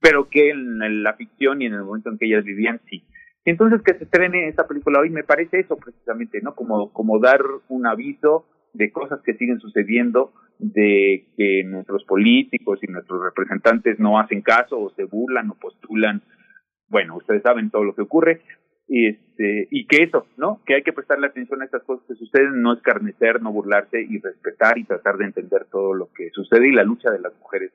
pero 0.00 0.28
que 0.28 0.50
en 0.50 1.02
la 1.02 1.14
ficción 1.14 1.62
y 1.62 1.66
en 1.66 1.74
el 1.74 1.84
momento 1.84 2.10
en 2.10 2.18
que 2.18 2.26
ellas 2.26 2.44
vivían, 2.44 2.80
sí. 2.88 3.04
Entonces 3.44 3.80
que 3.82 3.94
se 3.94 4.04
estrene 4.04 4.48
esta 4.48 4.66
película 4.66 5.00
hoy 5.00 5.10
me 5.10 5.22
parece 5.22 5.60
eso 5.60 5.76
precisamente, 5.76 6.40
¿no? 6.42 6.54
Como, 6.54 6.92
como 6.92 7.20
dar 7.20 7.40
un 7.68 7.86
aviso 7.86 8.46
de 8.72 8.90
cosas 8.90 9.20
que 9.22 9.34
siguen 9.34 9.60
sucediendo, 9.60 10.32
de 10.58 11.26
que 11.36 11.64
nuestros 11.64 12.04
políticos 12.04 12.78
y 12.82 12.86
nuestros 12.86 13.22
representantes 13.22 13.98
no 13.98 14.18
hacen 14.18 14.42
caso 14.42 14.78
o 14.80 14.90
se 14.90 15.04
burlan 15.04 15.50
o 15.50 15.54
postulan. 15.54 16.22
Bueno, 16.88 17.16
ustedes 17.16 17.42
saben 17.42 17.70
todo 17.70 17.84
lo 17.84 17.94
que 17.94 18.02
ocurre, 18.02 18.42
y 18.88 19.08
este 19.08 19.68
y 19.70 19.86
que 19.86 20.04
eso 20.04 20.26
no 20.36 20.60
que 20.64 20.74
hay 20.74 20.82
que 20.82 20.92
prestarle 20.92 21.26
atención 21.26 21.60
a 21.62 21.64
estas 21.64 21.82
cosas 21.82 22.06
que 22.06 22.14
suceden 22.14 22.62
no 22.62 22.74
escarnecer 22.74 23.42
no 23.42 23.52
burlarse 23.52 24.00
y 24.00 24.18
respetar 24.20 24.78
y 24.78 24.84
tratar 24.84 25.16
de 25.16 25.26
entender 25.26 25.66
todo 25.70 25.94
lo 25.94 26.08
que 26.12 26.30
sucede 26.30 26.68
y 26.68 26.72
la 26.72 26.84
lucha 26.84 27.10
de 27.10 27.20
las 27.20 27.34
mujeres 27.38 27.72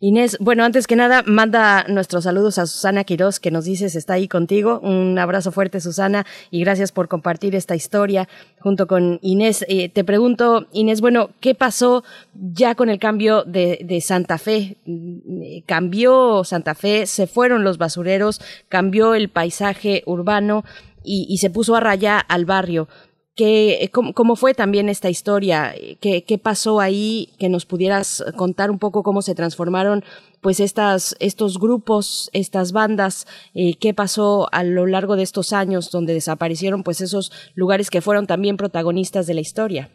Inés, 0.00 0.36
bueno, 0.38 0.64
antes 0.64 0.86
que 0.86 0.96
nada, 0.96 1.22
manda 1.26 1.84
nuestros 1.88 2.24
saludos 2.24 2.58
a 2.58 2.66
Susana 2.66 3.04
Quiroz, 3.04 3.40
que 3.40 3.50
nos 3.50 3.64
dices 3.64 3.94
está 3.94 4.14
ahí 4.14 4.28
contigo. 4.28 4.80
Un 4.80 5.18
abrazo 5.18 5.50
fuerte, 5.50 5.80
Susana, 5.80 6.26
y 6.50 6.60
gracias 6.60 6.92
por 6.92 7.08
compartir 7.08 7.54
esta 7.54 7.74
historia 7.74 8.28
junto 8.58 8.86
con 8.86 9.18
Inés. 9.22 9.64
Eh, 9.68 9.88
te 9.88 10.04
pregunto, 10.04 10.66
Inés, 10.72 11.00
bueno, 11.00 11.30
¿qué 11.40 11.54
pasó 11.54 12.04
ya 12.34 12.74
con 12.74 12.90
el 12.90 12.98
cambio 12.98 13.44
de, 13.44 13.80
de 13.84 14.00
Santa 14.00 14.38
Fe? 14.38 14.76
Mm, 14.84 15.60
cambió 15.66 16.44
Santa 16.44 16.74
Fe, 16.74 17.06
se 17.06 17.26
fueron 17.26 17.64
los 17.64 17.78
basureros, 17.78 18.40
cambió 18.68 19.14
el 19.14 19.30
paisaje 19.30 20.02
urbano 20.06 20.64
y, 21.02 21.26
y 21.28 21.38
se 21.38 21.50
puso 21.50 21.76
a 21.76 21.80
raya 21.80 22.18
al 22.18 22.44
barrio. 22.44 22.88
¿Qué, 23.36 23.90
cómo, 23.92 24.36
fue 24.36 24.54
también 24.54 24.88
esta 24.88 25.10
historia? 25.10 25.74
¿Qué, 26.00 26.24
¿Qué, 26.24 26.38
pasó 26.38 26.78
ahí? 26.78 27.30
Que 27.40 27.48
nos 27.48 27.66
pudieras 27.66 28.24
contar 28.36 28.70
un 28.70 28.78
poco 28.78 29.02
cómo 29.02 29.22
se 29.22 29.34
transformaron 29.34 30.04
pues 30.40 30.60
estas, 30.60 31.16
estos 31.18 31.58
grupos, 31.58 32.30
estas 32.32 32.72
bandas, 32.72 33.26
eh, 33.54 33.74
qué 33.80 33.92
pasó 33.92 34.46
a 34.52 34.62
lo 34.62 34.86
largo 34.86 35.16
de 35.16 35.24
estos 35.24 35.52
años 35.52 35.90
donde 35.90 36.12
desaparecieron 36.12 36.84
pues 36.84 37.00
esos 37.00 37.32
lugares 37.56 37.90
que 37.90 38.02
fueron 38.02 38.28
también 38.28 38.56
protagonistas 38.56 39.26
de 39.26 39.34
la 39.34 39.40
historia. 39.40 39.90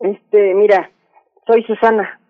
Este, 0.00 0.54
mira, 0.54 0.90
soy 1.46 1.62
Susana. 1.64 2.20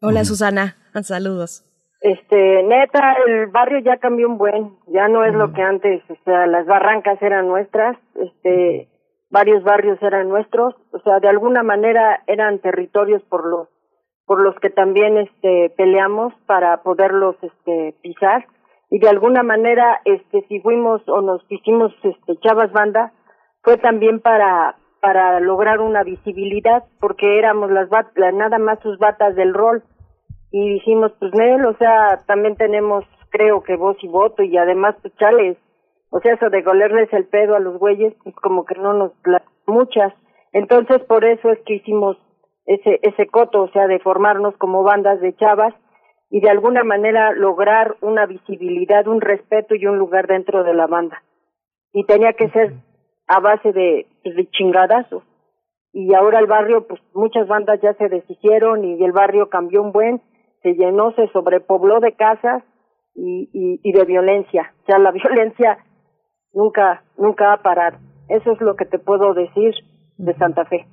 Hola 0.00 0.24
Susana, 0.24 0.76
saludos 1.02 1.64
este 2.04 2.62
neta 2.62 3.16
el 3.26 3.46
barrio 3.48 3.80
ya 3.80 3.96
cambió 3.96 4.28
un 4.28 4.38
buen 4.38 4.76
ya 4.86 5.08
no 5.08 5.24
es 5.24 5.34
lo 5.34 5.52
que 5.52 5.62
antes 5.62 6.02
o 6.08 6.16
sea 6.24 6.46
las 6.46 6.66
barrancas 6.66 7.20
eran 7.22 7.48
nuestras 7.48 7.96
este 8.16 8.88
varios 9.30 9.64
barrios 9.64 10.00
eran 10.02 10.28
nuestros 10.28 10.74
o 10.92 10.98
sea 11.00 11.18
de 11.20 11.28
alguna 11.28 11.62
manera 11.62 12.22
eran 12.26 12.60
territorios 12.60 13.22
por 13.24 13.46
los 13.46 13.68
por 14.26 14.40
los 14.40 14.54
que 14.56 14.70
también 14.70 15.18
este 15.18 15.70
peleamos 15.76 16.32
para 16.46 16.82
poderlos 16.82 17.36
este 17.42 17.94
pisar. 18.02 18.46
Y 18.90 18.98
de 18.98 19.08
alguna 19.08 19.42
manera 19.42 20.00
este 20.04 20.44
si 20.48 20.60
fuimos 20.60 21.02
o 21.08 21.20
nos 21.20 21.42
hicimos 21.48 21.92
este 22.02 22.36
chavas 22.40 22.72
banda 22.72 23.12
fue 23.62 23.76
también 23.78 24.20
para 24.20 24.76
para 25.00 25.40
lograr 25.40 25.80
una 25.80 26.02
visibilidad 26.02 26.84
porque 27.00 27.38
éramos 27.38 27.70
las 27.70 27.88
nada 28.34 28.58
más 28.58 28.78
sus 28.80 28.98
batas 28.98 29.34
del 29.36 29.52
rol 29.52 29.82
y 30.56 30.74
dijimos, 30.74 31.10
pues 31.18 31.34
Nel, 31.34 31.66
o 31.66 31.76
sea, 31.78 32.22
también 32.28 32.54
tenemos, 32.54 33.04
creo 33.30 33.64
que 33.64 33.74
voz 33.74 33.96
y 34.04 34.06
voto, 34.06 34.44
y 34.44 34.56
además, 34.56 34.94
pues 35.02 35.12
chales, 35.16 35.58
o 36.10 36.20
sea, 36.20 36.34
eso 36.34 36.48
de 36.48 36.62
golerles 36.62 37.12
el 37.12 37.26
pedo 37.26 37.56
a 37.56 37.58
los 37.58 37.76
güeyes, 37.76 38.14
pues 38.22 38.36
como 38.36 38.64
que 38.64 38.76
no 38.76 38.92
nos, 38.92 39.10
muchas. 39.66 40.14
Entonces, 40.52 41.00
por 41.08 41.24
eso 41.24 41.50
es 41.50 41.58
que 41.66 41.74
hicimos 41.74 42.16
ese, 42.66 43.00
ese 43.02 43.26
coto, 43.26 43.62
o 43.62 43.68
sea, 43.72 43.88
de 43.88 43.98
formarnos 43.98 44.56
como 44.56 44.84
bandas 44.84 45.20
de 45.20 45.34
chavas 45.34 45.74
y 46.30 46.38
de 46.38 46.50
alguna 46.50 46.84
manera 46.84 47.32
lograr 47.32 47.96
una 48.00 48.24
visibilidad, 48.26 49.08
un 49.08 49.22
respeto 49.22 49.74
y 49.74 49.86
un 49.86 49.98
lugar 49.98 50.28
dentro 50.28 50.62
de 50.62 50.74
la 50.74 50.86
banda. 50.86 51.20
Y 51.92 52.04
tenía 52.06 52.34
que 52.34 52.48
ser 52.50 52.74
a 53.26 53.40
base 53.40 53.72
de, 53.72 54.06
pues, 54.22 54.36
de 54.36 54.48
chingadazos. 54.50 55.24
Y 55.92 56.14
ahora 56.14 56.38
el 56.38 56.46
barrio, 56.46 56.86
pues 56.86 57.00
muchas 57.12 57.48
bandas 57.48 57.80
ya 57.80 57.94
se 57.94 58.08
deshicieron 58.08 58.84
y 58.84 59.02
el 59.02 59.10
barrio 59.10 59.48
cambió 59.48 59.82
un 59.82 59.90
buen 59.90 60.22
se 60.64 60.72
llenó, 60.72 61.12
se 61.14 61.28
sobrepobló 61.28 62.00
de 62.00 62.14
casas 62.14 62.62
y, 63.14 63.50
y, 63.52 63.80
y 63.82 63.92
de 63.92 64.04
violencia. 64.06 64.72
O 64.82 64.86
sea, 64.86 64.98
la 64.98 65.12
violencia 65.12 65.78
nunca, 66.54 67.04
nunca 67.18 67.48
va 67.48 67.52
a 67.52 67.62
parar. 67.62 67.98
Eso 68.28 68.52
es 68.52 68.60
lo 68.62 68.74
que 68.74 68.86
te 68.86 68.98
puedo 68.98 69.34
decir 69.34 69.74
de 70.16 70.34
Santa 70.38 70.64
Fe. 70.64 70.86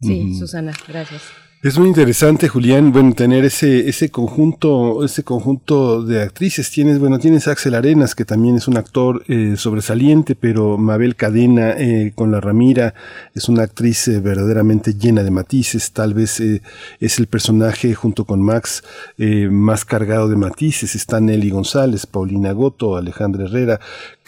Sí, 0.00 0.32
Susana, 0.34 0.72
gracias. 0.88 1.49
Es 1.62 1.78
muy 1.78 1.88
interesante, 1.88 2.48
Julián, 2.48 2.90
bueno, 2.90 3.12
tener 3.12 3.44
ese, 3.44 3.86
ese 3.86 4.08
conjunto, 4.08 5.04
ese 5.04 5.24
conjunto 5.24 6.02
de 6.02 6.22
actrices. 6.22 6.70
Tienes, 6.70 6.98
bueno, 6.98 7.18
tienes 7.18 7.48
Axel 7.48 7.74
Arenas, 7.74 8.14
que 8.14 8.24
también 8.24 8.56
es 8.56 8.66
un 8.66 8.78
actor 8.78 9.22
eh, 9.28 9.56
sobresaliente, 9.58 10.34
pero 10.34 10.78
Mabel 10.78 11.16
Cadena 11.16 11.72
eh, 11.72 12.12
con 12.14 12.30
la 12.30 12.40
Ramira 12.40 12.94
es 13.34 13.50
una 13.50 13.64
actriz 13.64 14.08
eh, 14.08 14.20
verdaderamente 14.20 14.94
llena 14.94 15.22
de 15.22 15.30
matices. 15.30 15.92
Tal 15.92 16.14
vez 16.14 16.40
es 16.40 17.18
el 17.18 17.26
personaje 17.26 17.94
junto 17.94 18.24
con 18.24 18.40
Max 18.40 18.82
más 19.18 19.84
cargado 19.84 20.30
de 20.30 20.36
matices. 20.36 20.94
Está 20.94 21.20
Nelly 21.20 21.50
González, 21.50 22.06
Paulina 22.06 22.52
Goto, 22.52 22.96
Alejandra 22.96 23.44
Herrera, 23.44 23.80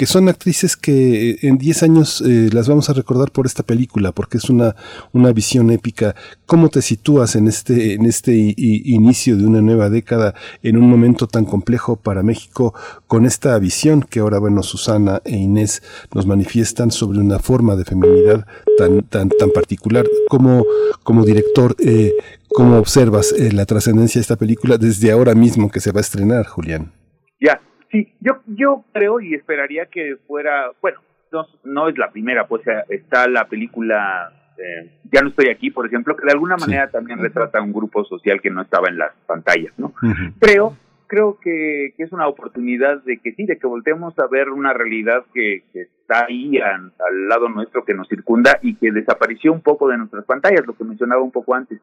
que 0.03 0.07
son 0.07 0.29
actrices 0.29 0.77
que 0.77 1.39
en 1.43 1.59
10 1.59 1.85
años 1.85 2.25
las 2.27 2.67
vamos 2.67 2.91
a 2.91 2.93
recordar 2.93 3.31
por 3.31 3.47
esta 3.47 3.63
película, 3.63 4.11
porque 4.11 4.39
es 4.39 4.51
una, 4.51 4.75
una 5.13 5.31
visión 5.31 5.71
épica. 5.71 6.17
¿Cómo 6.45 6.71
te 6.71 6.83
sitúas? 6.83 7.37
en 7.37 7.47
este, 7.47 7.95
en 7.95 8.07
este 8.07 8.35
inicio 8.59 9.37
de 9.37 9.47
una 9.47 9.61
nueva 9.61 9.91
década, 9.91 10.35
en 10.65 10.77
un 10.77 10.91
momento 10.91 11.29
tan 11.29 11.45
complejo 11.45 11.95
para 11.95 12.25
México, 12.25 12.75
con 13.07 13.27
esta 13.27 13.57
visión 13.61 14.03
que 14.03 14.19
ahora, 14.19 14.41
bueno, 14.41 14.65
Susana 14.65 15.23
e 15.25 15.37
Inés 15.37 15.85
nos 16.13 16.27
manifiestan 16.27 16.91
sobre 16.91 17.21
una 17.21 17.39
forma 17.39 17.77
de 17.77 17.85
feminidad 17.85 18.45
tan, 18.79 19.03
tan, 19.03 19.29
tan 19.29 19.51
particular. 19.51 20.05
Como, 20.29 20.67
como 21.05 21.25
director, 21.25 21.77
eh, 21.79 22.13
¿cómo 22.49 22.77
observas 22.77 23.33
eh, 23.39 23.53
la 23.53 23.67
trascendencia 23.67 24.19
de 24.19 24.23
esta 24.23 24.35
película 24.35 24.79
desde 24.79 25.13
ahora 25.13 25.37
mismo 25.37 25.71
que 25.71 25.79
se 25.79 25.93
va 25.93 26.01
a 26.01 26.07
estrenar, 26.09 26.45
Julián? 26.49 26.91
Ya, 27.41 27.61
sí, 27.93 28.13
yo, 28.21 28.41
yo 28.47 28.85
creo 28.93 29.21
y 29.21 29.35
esperaría 29.35 29.87
que 29.87 30.17
fuera, 30.27 30.73
bueno, 30.81 30.99
no, 31.31 31.47
no 31.63 31.89
es 31.89 31.97
la 31.97 32.11
primera, 32.11 32.49
pues 32.49 32.63
está 32.89 33.29
la 33.29 33.47
película 33.47 34.33
eh, 34.59 34.91
ya 35.11 35.23
no 35.23 35.29
estoy 35.29 35.49
aquí, 35.49 35.71
por 35.71 35.87
ejemplo, 35.87 36.17
que 36.17 36.25
de 36.25 36.33
alguna 36.33 36.57
manera 36.57 36.91
también 36.91 37.19
retrata 37.19 37.61
un 37.61 37.73
grupo 37.73 38.05
social 38.05 38.41
que 38.41 38.51
no 38.51 38.63
estaba 38.63 38.89
en 38.89 38.99
las 38.99 39.13
pantallas, 39.27 39.73
¿no? 39.79 39.95
Pero 40.39 40.77
creo 41.07 41.39
que, 41.41 41.95
que, 41.97 42.03
es 42.03 42.13
una 42.13 42.29
oportunidad 42.29 43.03
de 43.03 43.19
que 43.19 43.33
sí, 43.33 43.45
de 43.45 43.59
que 43.59 43.67
volteemos 43.67 44.19
a 44.19 44.27
ver 44.29 44.51
una 44.51 44.73
realidad 44.73 45.25
que, 45.33 45.65
está 45.73 46.27
ahí 46.27 46.59
al 46.59 47.29
lado 47.29 47.49
nuestro, 47.49 47.85
que 47.85 47.95
nos 47.95 48.09
circunda 48.09 48.59
y 48.63 48.75
que 48.77 48.93
desapareció 48.93 49.53
un 49.53 49.63
poco 49.63 49.89
de 49.89 49.99
nuestras 49.99 50.25
pantallas, 50.25 50.67
lo 50.67 50.75
que 50.75 50.85
mencionaba 50.85 51.23
un 51.23 51.33
poco 51.33 51.55
antes. 51.55 51.81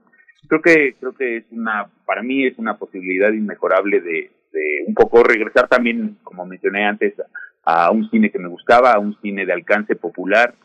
Creo 0.47 0.61
que 0.61 0.95
creo 0.99 1.13
que 1.13 1.37
es 1.37 1.45
una, 1.51 1.87
para 2.05 2.23
mí 2.23 2.45
es 2.45 2.57
una 2.57 2.77
posibilidad 2.77 3.31
inmejorable 3.31 4.01
de, 4.01 4.31
de 4.51 4.83
un 4.87 4.93
poco 4.93 5.23
regresar 5.23 5.67
también, 5.67 6.17
como 6.23 6.45
mencioné 6.45 6.85
antes, 6.85 7.13
a 7.63 7.91
un 7.91 8.09
cine 8.09 8.31
que 8.31 8.39
me 8.39 8.47
gustaba, 8.47 8.93
a 8.93 8.99
un 8.99 9.19
cine 9.21 9.45
de 9.45 9.53
alcance 9.53 9.95
popular, 9.95 10.55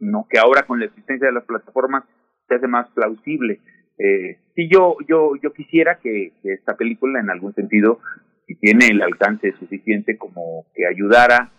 no 0.00 0.26
que 0.28 0.38
ahora 0.38 0.64
con 0.64 0.80
la 0.80 0.86
existencia 0.86 1.28
de 1.28 1.32
las 1.32 1.44
plataformas 1.44 2.04
se 2.48 2.56
hace 2.56 2.66
más 2.66 2.88
plausible. 2.90 3.60
Eh, 3.98 4.38
sí, 4.54 4.68
yo, 4.68 4.96
yo, 5.08 5.32
yo 5.40 5.52
quisiera 5.52 5.98
que, 6.02 6.32
esta 6.42 6.76
película, 6.76 7.20
en 7.20 7.30
algún 7.30 7.54
sentido, 7.54 8.00
si 8.46 8.56
tiene 8.56 8.88
el 8.88 9.02
alcance 9.02 9.52
suficiente 9.58 10.18
como 10.18 10.66
que 10.74 10.86
ayudara 10.86 11.52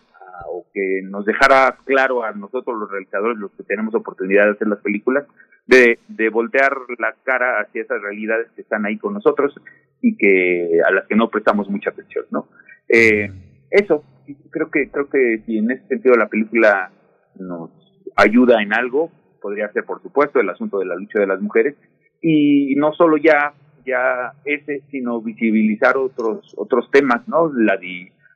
o 0.47 0.65
que 0.73 1.01
nos 1.03 1.25
dejara 1.25 1.77
claro 1.85 2.23
a 2.23 2.31
nosotros 2.31 2.77
los 2.79 2.89
realizadores, 2.89 3.37
los 3.37 3.51
que 3.51 3.63
tenemos 3.63 3.93
oportunidad 3.95 4.45
de 4.45 4.51
hacer 4.51 4.67
las 4.67 4.79
películas, 4.79 5.25
de, 5.65 5.99
de 6.07 6.29
voltear 6.29 6.73
la 6.99 7.15
cara 7.23 7.61
hacia 7.61 7.83
esas 7.83 8.01
realidades 8.01 8.49
que 8.55 8.61
están 8.61 8.85
ahí 8.85 8.97
con 8.97 9.13
nosotros 9.13 9.53
y 10.01 10.17
que 10.17 10.79
a 10.85 10.91
las 10.91 11.07
que 11.07 11.15
no 11.15 11.29
prestamos 11.29 11.69
mucha 11.69 11.91
atención, 11.91 12.25
¿no? 12.31 12.47
Eh, 12.89 13.31
eso, 13.71 14.03
creo 14.51 14.69
que 14.69 14.89
creo 14.91 15.09
que 15.09 15.41
si 15.45 15.57
en 15.57 15.71
ese 15.71 15.87
sentido 15.87 16.15
la 16.15 16.27
película 16.27 16.91
nos 17.39 17.71
ayuda 18.15 18.61
en 18.61 18.73
algo, 18.73 19.11
podría 19.41 19.71
ser 19.71 19.85
por 19.85 20.01
supuesto 20.01 20.39
el 20.39 20.49
asunto 20.49 20.79
de 20.79 20.85
la 20.85 20.95
lucha 20.95 21.19
de 21.19 21.27
las 21.27 21.41
mujeres 21.41 21.75
y 22.21 22.75
no 22.75 22.93
solo 22.93 23.17
ya 23.17 23.53
ya 23.85 24.33
ese, 24.45 24.81
sino 24.91 25.21
visibilizar 25.21 25.97
otros 25.97 26.53
otros 26.57 26.89
temas, 26.91 27.27
¿no? 27.27 27.51
La 27.53 27.77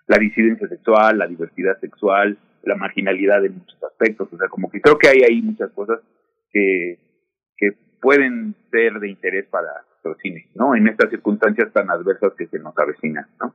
la 0.07 0.17
disidencia 0.17 0.67
sexual, 0.67 1.17
la 1.17 1.27
diversidad 1.27 1.79
sexual, 1.79 2.37
la 2.63 2.75
marginalidad 2.75 3.45
en 3.45 3.55
muchos 3.55 3.81
aspectos, 3.83 4.31
o 4.31 4.37
sea, 4.37 4.47
como 4.47 4.69
que 4.69 4.81
creo 4.81 4.97
que 4.97 5.07
hay 5.07 5.21
ahí 5.23 5.41
muchas 5.41 5.71
cosas 5.71 5.99
que 6.51 6.99
que 7.57 7.71
pueden 8.01 8.55
ser 8.71 8.99
de 8.99 9.09
interés 9.09 9.47
para 9.47 9.67
nuestro 9.89 10.15
cine, 10.21 10.47
¿no? 10.53 10.75
En 10.75 10.87
estas 10.87 11.09
circunstancias 11.09 11.73
tan 11.73 11.89
adversas 11.89 12.33
que 12.37 12.47
se 12.47 12.59
nos 12.59 12.77
avecinan, 12.77 13.25
¿no? 13.41 13.53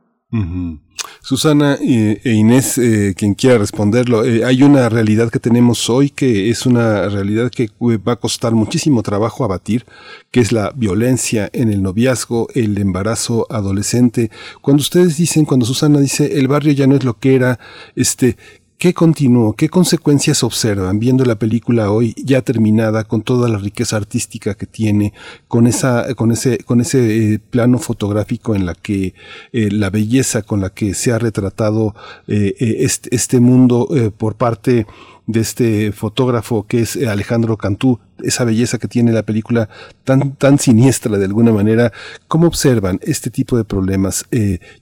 Susana 1.20 1.78
e 1.80 2.20
Inés, 2.24 2.78
eh, 2.78 3.14
quien 3.16 3.34
quiera 3.34 3.58
responderlo, 3.58 4.24
eh, 4.24 4.44
hay 4.44 4.62
una 4.62 4.88
realidad 4.88 5.30
que 5.30 5.38
tenemos 5.38 5.88
hoy 5.88 6.10
que 6.10 6.50
es 6.50 6.66
una 6.66 7.08
realidad 7.08 7.50
que 7.50 7.70
va 7.80 8.14
a 8.14 8.16
costar 8.16 8.52
muchísimo 8.52 9.02
trabajo 9.02 9.44
abatir, 9.44 9.84
que 10.30 10.40
es 10.40 10.52
la 10.52 10.72
violencia 10.74 11.48
en 11.52 11.72
el 11.72 11.82
noviazgo, 11.82 12.48
el 12.54 12.76
embarazo 12.78 13.46
adolescente. 13.50 14.30
Cuando 14.62 14.80
ustedes 14.80 15.16
dicen, 15.16 15.44
cuando 15.44 15.66
Susana 15.66 16.00
dice, 16.00 16.38
el 16.38 16.48
barrio 16.48 16.72
ya 16.72 16.86
no 16.86 16.96
es 16.96 17.04
lo 17.04 17.18
que 17.18 17.34
era, 17.34 17.60
este, 17.94 18.36
¿Qué 18.82 18.94
continuó? 18.94 19.52
¿Qué 19.52 19.68
consecuencias 19.68 20.42
observan 20.42 20.98
viendo 20.98 21.24
la 21.24 21.36
película 21.36 21.92
hoy 21.92 22.16
ya 22.16 22.42
terminada 22.42 23.04
con 23.04 23.22
toda 23.22 23.48
la 23.48 23.58
riqueza 23.58 23.96
artística 23.96 24.54
que 24.54 24.66
tiene, 24.66 25.12
con 25.46 25.68
esa, 25.68 26.12
con 26.16 26.32
ese, 26.32 26.58
con 26.58 26.80
ese 26.80 27.34
eh, 27.34 27.38
plano 27.38 27.78
fotográfico 27.78 28.56
en 28.56 28.66
la 28.66 28.74
que 28.74 29.14
eh, 29.52 29.70
la 29.70 29.88
belleza 29.88 30.42
con 30.42 30.60
la 30.60 30.70
que 30.70 30.94
se 30.94 31.12
ha 31.12 31.20
retratado 31.20 31.94
eh, 32.26 32.54
este, 32.58 33.14
este, 33.14 33.38
mundo 33.38 33.88
por 34.18 34.34
parte 34.34 34.88
de 35.28 35.38
este 35.38 35.92
fotógrafo 35.92 36.66
que 36.66 36.80
es 36.80 36.96
Alejandro 36.96 37.56
Cantú, 37.56 38.00
esa 38.20 38.42
belleza 38.42 38.78
que 38.78 38.88
tiene 38.88 39.12
la 39.12 39.22
película 39.22 39.68
tan, 40.02 40.34
tan 40.34 40.58
siniestra 40.58 41.18
de 41.18 41.26
alguna 41.26 41.52
manera, 41.52 41.92
¿cómo 42.26 42.48
observan 42.48 42.98
este 43.02 43.30
tipo 43.30 43.56
de 43.56 43.62
problemas? 43.62 44.24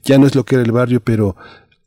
ya 0.02 0.16
no 0.16 0.26
es 0.26 0.34
lo 0.34 0.46
que 0.46 0.54
era 0.54 0.64
el 0.64 0.72
barrio, 0.72 1.00
pero 1.00 1.36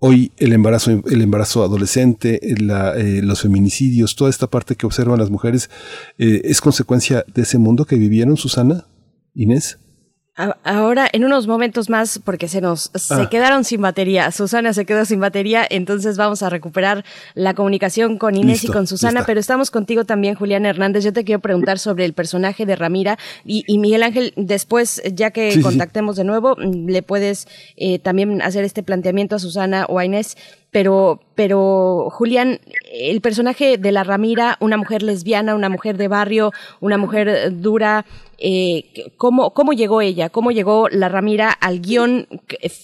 Hoy 0.05 0.34
el 0.35 0.51
embarazo, 0.51 0.91
el 0.91 1.21
embarazo 1.21 1.63
adolescente, 1.63 2.41
eh, 2.43 3.21
los 3.23 3.41
feminicidios, 3.41 4.17
toda 4.17 4.30
esta 4.30 4.47
parte 4.47 4.75
que 4.75 4.85
observan 4.85 5.17
las 5.17 5.30
mujeres, 5.30 5.69
eh, 6.17 6.41
¿es 6.43 6.59
consecuencia 6.59 7.23
de 7.34 7.43
ese 7.43 7.57
mundo 7.57 7.85
que 7.85 7.95
vivieron, 7.95 8.35
Susana? 8.35 8.85
Inés? 9.34 9.80
Ahora, 10.35 11.07
en 11.14 11.26
unos 11.26 11.45
momentos 11.45 11.91
más, 11.91 12.18
porque 12.18 12.47
se 12.47 12.60
nos 12.60 12.89
se 12.95 13.14
ah. 13.14 13.30
quedaron 13.30 13.64
sin 13.64 13.81
batería. 13.81 14.31
Susana 14.31 14.73
se 14.73 14.84
quedó 14.84 15.05
sin 15.05 15.19
batería, 15.19 15.64
entonces 15.69 16.18
vamos 16.18 16.41
a 16.41 16.49
recuperar 16.49 17.05
la 17.35 17.53
comunicación 17.53 18.18
con 18.18 18.35
Inés 18.35 18.64
y 18.64 18.68
con 18.68 18.88
Susana, 18.88 19.26
pero 19.27 19.39
estamos 19.39 19.69
contigo 19.69 20.05
también, 20.05 20.34
Julián 20.34 20.65
Hernández. 20.65 21.03
Yo 21.03 21.14
te 21.14 21.23
quiero 21.23 21.39
preguntar 21.39 21.77
sobre 21.77 22.05
el 22.05 22.14
personaje 22.14 22.65
de 22.65 22.76
Ramira 22.76 23.19
y, 23.45 23.77
Miguel 23.77 24.01
Ángel, 24.01 24.34
después, 24.35 25.03
ya 25.14 25.30
que 25.30 25.61
contactemos 25.61 26.15
de 26.15 26.23
nuevo, 26.23 26.55
le 26.55 27.03
puedes 27.03 27.47
eh, 27.77 27.99
también 27.99 28.41
hacer 28.41 28.64
este 28.64 28.81
planteamiento 28.81 29.35
a 29.35 29.39
Susana 29.39 29.85
o 29.88 29.99
a 29.99 30.05
Inés 30.05 30.35
pero, 30.73 31.19
pero 31.35 32.09
Julián, 32.09 32.59
el 32.91 33.21
personaje 33.21 33.77
de 33.77 33.91
la 33.91 34.03
Ramira, 34.03 34.57
una 34.59 34.75
mujer 34.75 35.03
lesbiana, 35.03 35.55
una 35.55 35.69
mujer 35.69 35.97
de 35.97 36.07
barrio, 36.07 36.51
una 36.81 36.97
mujer 36.97 37.61
dura, 37.61 38.05
eh, 38.39 39.11
¿cómo, 39.15 39.51
¿cómo 39.51 39.73
llegó 39.73 40.01
ella? 40.01 40.29
¿Cómo 40.29 40.51
llegó 40.51 40.89
la 40.89 41.09
Ramira 41.09 41.51
al 41.51 41.79
guion? 41.79 42.27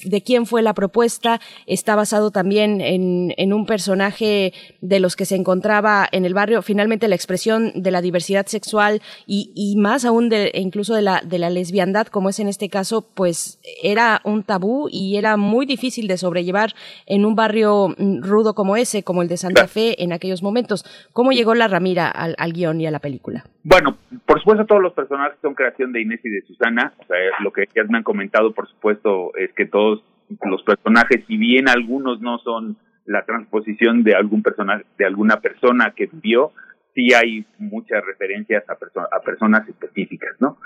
¿De 0.06 0.22
quién 0.22 0.46
fue 0.46 0.62
la 0.62 0.76
propuesta? 0.76 1.42
Está 1.66 1.96
basado 1.96 2.30
también 2.30 2.80
en, 2.80 3.34
en 3.38 3.54
un 3.54 3.66
personaje 3.66 4.54
de 4.82 5.00
los 5.00 5.16
que 5.16 5.26
se 5.26 5.36
encontraba 5.36 6.08
en 6.12 6.26
el 6.26 6.36
barrio. 6.36 6.62
Finalmente, 6.62 7.08
la 7.08 7.16
expresión 7.16 7.72
de 7.76 7.90
la 7.90 8.02
diversidad 8.02 8.46
sexual 8.46 9.02
y, 9.26 9.52
y 9.56 9.76
más 9.78 10.06
aún 10.06 10.30
de, 10.30 10.52
incluso 10.54 10.94
de 10.94 11.02
la, 11.02 11.22
de 11.26 11.40
la 11.40 11.50
lesbiandad, 11.50 12.06
como 12.06 12.30
es 12.30 12.40
en 12.40 12.48
este 12.48 12.70
caso, 12.70 13.02
pues 13.02 13.60
era 13.82 14.22
un 14.24 14.44
tabú 14.44 14.90
y 14.92 15.18
era 15.18 15.38
muy 15.38 15.66
difícil 15.66 16.08
de 16.08 16.20
sobrellevar 16.20 16.76
en 17.08 17.26
un 17.26 17.36
barrio 17.36 17.79
mm, 17.88 18.22
rudo 18.22 18.54
como 18.54 18.76
ese, 18.76 19.04
como 19.04 19.22
el 19.22 19.30
de 19.30 19.38
Santa 19.38 19.68
Fe 19.68 20.04
en 20.04 20.12
aquellos 20.12 20.44
momentos. 20.44 20.84
¿Cómo 21.14 21.32
llegó 21.32 21.56
la 21.56 21.68
Ramira 21.68 22.10
al, 22.10 22.36
al 22.38 22.52
guion 22.54 22.82
y 22.82 22.88
a 22.88 22.92
la 22.92 23.00
película? 23.00 23.46
Bueno, 23.64 23.98
por 24.26 24.40
supuesto 24.40 24.66
todos 24.66 24.82
los 24.82 24.94
personajes 24.94 25.38
son 25.42 25.56
creación 25.56 25.94
de 25.94 26.02
Inés 26.02 26.20
y 26.24 26.30
de 26.30 26.42
Susana. 26.42 26.94
O 27.00 27.06
sea, 27.06 27.18
lo 27.42 27.52
que 27.52 27.68
ya 27.74 27.84
me 27.86 27.98
han 27.98 28.04
comentado, 28.04 28.52
por 28.54 28.68
supuesto, 28.68 29.32
es 29.38 29.52
que 29.54 29.66
todos 29.66 30.04
los 30.46 30.62
personajes, 30.64 31.24
si 31.28 31.38
bien 31.38 31.70
algunos 31.70 32.22
no 32.22 32.40
son 32.40 32.78
la 33.06 33.24
transposición 33.26 34.04
de 34.04 34.16
algún 34.16 34.44
personaje, 34.44 34.86
de 34.98 35.06
alguna 35.06 35.38
persona 35.38 35.94
que 35.96 36.06
vivió, 36.08 36.52
sí 36.94 37.14
hay 37.14 37.46
muchas 37.58 38.06
referencias 38.06 38.64
a, 38.70 38.74
a 38.74 39.20
personas 39.22 39.68
específicas, 39.68 40.36
¿no? 40.40 40.58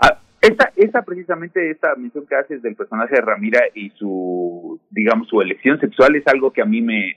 Ah, 0.00 0.18
esta, 0.40 0.72
esta 0.76 1.02
precisamente 1.02 1.70
esta 1.70 1.94
mención 1.96 2.26
que 2.26 2.34
haces 2.34 2.62
del 2.62 2.74
personaje 2.74 3.14
de 3.14 3.20
Ramira 3.20 3.60
y 3.74 3.90
su, 3.90 4.80
digamos, 4.90 5.28
su 5.28 5.40
elección 5.42 5.78
sexual 5.80 6.16
es 6.16 6.26
algo 6.26 6.52
que 6.52 6.62
a 6.62 6.66
mí 6.66 6.80
me, 6.80 7.16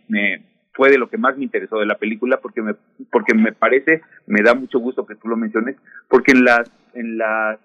fue 0.73 0.89
de 0.89 0.97
lo 0.97 1.09
que 1.09 1.17
más 1.17 1.37
me 1.37 1.45
interesó 1.45 1.77
de 1.77 1.85
la 1.85 1.97
película 1.97 2.39
porque 2.41 2.61
me 2.61 2.75
porque 3.11 3.33
me 3.33 3.53
parece 3.53 4.01
me 4.27 4.41
da 4.41 4.55
mucho 4.55 4.79
gusto 4.79 5.05
que 5.05 5.15
tú 5.15 5.27
lo 5.27 5.37
menciones 5.37 5.77
porque 6.09 6.31
en 6.31 6.43
las 6.43 6.71
en 6.95 7.17
las 7.17 7.59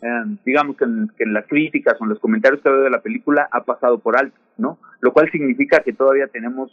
em, 0.00 0.38
digamos 0.44 0.76
que 0.76 0.84
en, 0.84 1.10
en, 1.18 1.32
las 1.34 1.46
críticas 1.48 2.00
o 2.00 2.04
en 2.04 2.10
los 2.10 2.20
comentarios 2.20 2.62
que 2.62 2.70
veo 2.70 2.82
de 2.82 2.90
la 2.90 3.02
película 3.02 3.48
ha 3.50 3.64
pasado 3.64 3.98
por 3.98 4.16
alto 4.16 4.38
no 4.56 4.78
lo 5.00 5.12
cual 5.12 5.30
significa 5.32 5.80
que 5.80 5.92
todavía 5.92 6.28
tenemos 6.28 6.70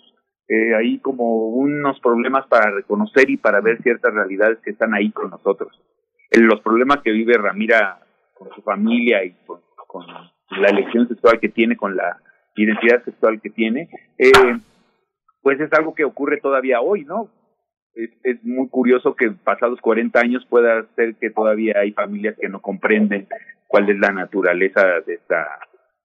eh, 0.48 0.76
ahí 0.76 1.00
como 1.00 1.50
unos 1.50 2.00
problemas 2.00 2.46
para 2.48 2.70
reconocer 2.70 3.30
y 3.30 3.38
para 3.38 3.60
ver 3.60 3.82
ciertas 3.82 4.14
realidades 4.14 4.60
que 4.60 4.70
están 4.70 4.94
ahí 4.94 5.12
con 5.12 5.32
nosotros 5.32 5.82
los 6.32 6.62
problemas 6.62 7.02
que 7.02 7.12
vive 7.12 7.38
Ramira 7.38 8.00
con 8.34 8.50
su 8.54 8.62
familia 8.62 9.24
y 9.24 9.36
con, 9.46 10.06
la 10.52 10.70
elección 10.70 11.08
sexual 11.08 11.40
que 11.40 11.50
tiene 11.50 11.76
con 11.76 11.96
la 11.96 12.18
identidad 12.56 13.04
sexual 13.04 13.40
que 13.42 13.50
tiene 13.50 13.90
eh, 14.18 14.32
pues 15.42 15.60
es 15.60 15.72
algo 15.74 15.96
que 15.96 16.04
ocurre 16.04 16.40
todavía 16.40 16.82
hoy, 16.82 17.06
¿no? 17.06 17.30
Es, 17.94 18.12
es 18.24 18.44
muy 18.44 18.68
curioso 18.70 19.16
que 19.16 19.32
pasados 19.32 19.80
40 19.82 20.20
años 20.20 20.46
pueda 20.48 20.86
ser 20.96 21.16
que 21.16 21.30
todavía 21.30 21.80
hay 21.80 21.92
familias 21.92 22.36
que 22.40 22.50
no 22.50 22.62
comprenden 22.62 23.28
cuál 23.68 23.90
es 23.90 24.00
la 24.00 24.12
naturaleza 24.12 24.82
de 25.06 25.14
esta, 25.14 25.48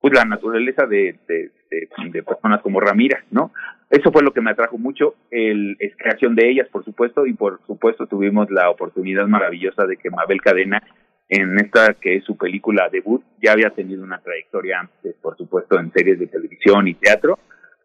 pues 0.01 0.13
la 0.15 0.25
naturaleza 0.25 0.87
de, 0.87 1.19
de, 2.11 2.23
personas 2.23 2.63
como 2.63 2.81
Ramira, 2.81 3.25
¿no? 3.31 3.53
Eso 3.91 4.11
fue 4.13 4.23
lo 4.23 4.33
que 4.33 4.41
me 4.41 4.51
atrajo 4.51 4.79
mucho, 4.79 5.15
el, 5.31 5.77
creación 5.97 6.35
de 6.35 6.49
ellas, 6.51 6.69
por 6.69 6.85
supuesto, 6.85 7.27
y 7.27 7.35
por 7.35 7.61
supuesto 7.67 8.07
tuvimos 8.07 8.51
la 8.51 8.71
oportunidad 8.71 9.27
maravillosa 9.27 9.87
de 9.87 9.97
que 9.97 10.11
Mabel 10.11 10.41
Cadena, 10.41 10.83
en 11.29 11.59
esta 11.59 11.95
que 11.95 12.17
es 12.17 12.25
su 12.25 12.37
película 12.37 12.89
debut, 12.91 13.23
ya 13.43 13.53
había 13.53 13.71
tenido 13.71 14.03
una 14.03 14.19
trayectoria 14.19 14.81
antes, 14.81 15.15
por 15.23 15.37
supuesto, 15.37 15.79
en 15.79 15.93
series 15.93 16.19
de 16.19 16.27
televisión 16.27 16.89
y 16.89 16.95
teatro, 16.95 17.39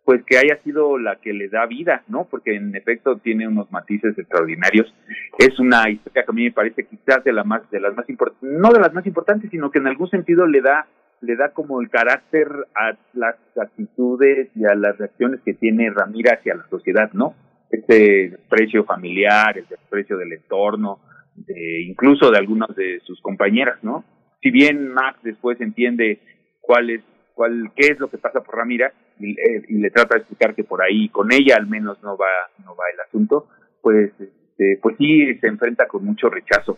pues 0.10 0.24
que 0.26 0.38
haya 0.38 0.58
sido 0.64 0.98
la 0.98 1.18
que 1.18 1.34
le 1.34 1.50
da 1.50 1.68
vida, 1.68 2.02
¿no? 2.08 2.26
Porque 2.26 2.56
en 2.56 2.76
efecto 2.76 3.18
tiene 3.18 3.48
unos 3.48 3.72
matices 3.72 4.18
extraordinarios. 4.18 4.92
Es 5.38 5.60
una 5.60 5.88
historia 5.88 6.24
que 6.24 6.32
a 6.32 6.34
mí 6.34 6.46
me 6.46 6.52
parece 6.52 6.86
quizás 6.86 7.24
de, 7.24 7.32
la 7.32 7.44
más, 7.44 7.70
de 7.70 7.80
las 7.80 7.96
más 7.96 8.10
importantes, 8.10 8.50
no 8.60 8.72
de 8.72 8.80
las 8.80 8.92
más 8.92 9.06
importantes, 9.06 9.52
sino 9.52 9.70
que 9.70 9.78
en 9.78 9.86
algún 9.86 10.10
sentido 10.10 10.48
le 10.48 10.62
da 10.62 10.88
le 11.22 11.36
da 11.36 11.52
como 11.54 11.82
el 11.82 11.90
carácter 11.90 12.48
a 12.76 12.98
las 13.14 13.36
actitudes 13.58 14.50
y 14.56 14.66
a 14.66 14.76
las 14.76 14.98
reacciones 14.98 15.42
que 15.42 15.54
tiene 15.54 15.90
Ramira 15.90 16.36
hacia 16.36 16.56
la 16.56 16.68
sociedad, 16.70 17.12
¿no? 17.14 17.36
Este 17.70 18.30
desprecio 18.30 18.84
familiar, 18.84 19.58
el 19.58 19.68
desprecio 19.68 20.18
del 20.18 20.34
entorno, 20.34 21.00
de, 21.36 21.82
incluso 21.82 22.32
de 22.32 22.38
algunas 22.38 22.76
de 22.76 23.00
sus 23.06 23.22
compañeras, 23.22 23.84
¿no? 23.84 24.04
Si 24.42 24.52
bien 24.52 24.90
Max 24.90 25.20
después 25.24 25.60
entiende 25.62 26.20
cuál 26.62 26.90
es 26.90 27.02
cuál, 27.40 27.72
qué 27.74 27.94
es 27.94 28.00
lo 28.00 28.10
que 28.10 28.18
pasa 28.18 28.42
por 28.42 28.58
Ramira 28.58 28.92
y, 29.18 29.34
le 29.80 29.92
trata 29.92 30.16
de 30.16 30.20
explicar 30.20 30.54
que 30.56 30.66
por 30.66 30.82
ahí 30.82 31.08
con 31.08 31.32
ella 31.32 31.56
al 31.58 31.68
menos 31.68 32.02
no 32.04 32.18
va 32.18 32.28
no 32.66 32.76
va 32.76 32.84
el 32.94 33.00
asunto 33.00 33.48
pues 33.82 34.12
este, 34.20 34.78
pues 34.82 34.98
sí 34.98 35.36
se 35.40 35.48
enfrenta 35.48 35.88
con 35.88 36.04
mucho 36.04 36.30
rechazo 36.30 36.78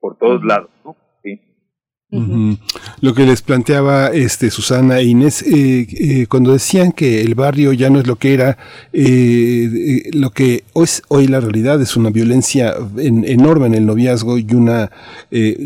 por 0.00 0.16
todos 0.16 0.42
lados 0.42 0.70
¿no? 0.86 0.96
sí 1.22 1.38
lo 2.12 3.14
que 3.14 3.24
les 3.24 3.40
planteaba 3.40 4.08
este 4.08 4.50
Susana 4.50 4.98
e 4.98 5.04
Inés, 5.04 5.42
eh, 5.42 5.86
eh, 5.90 6.26
cuando 6.26 6.52
decían 6.52 6.90
que 6.90 7.20
el 7.20 7.36
barrio 7.36 7.72
ya 7.72 7.88
no 7.88 8.00
es 8.00 8.06
lo 8.08 8.16
que 8.16 8.34
era, 8.34 8.58
eh, 8.92 10.10
lo 10.12 10.30
que 10.30 10.64
es 10.74 11.02
hoy 11.08 11.28
la 11.28 11.38
realidad 11.38 11.80
es 11.80 11.96
una 11.96 12.10
violencia 12.10 12.74
enorme 12.96 13.66
en 13.66 13.74
el 13.74 13.86
noviazgo 13.86 14.38
y 14.38 14.46
una 14.54 14.90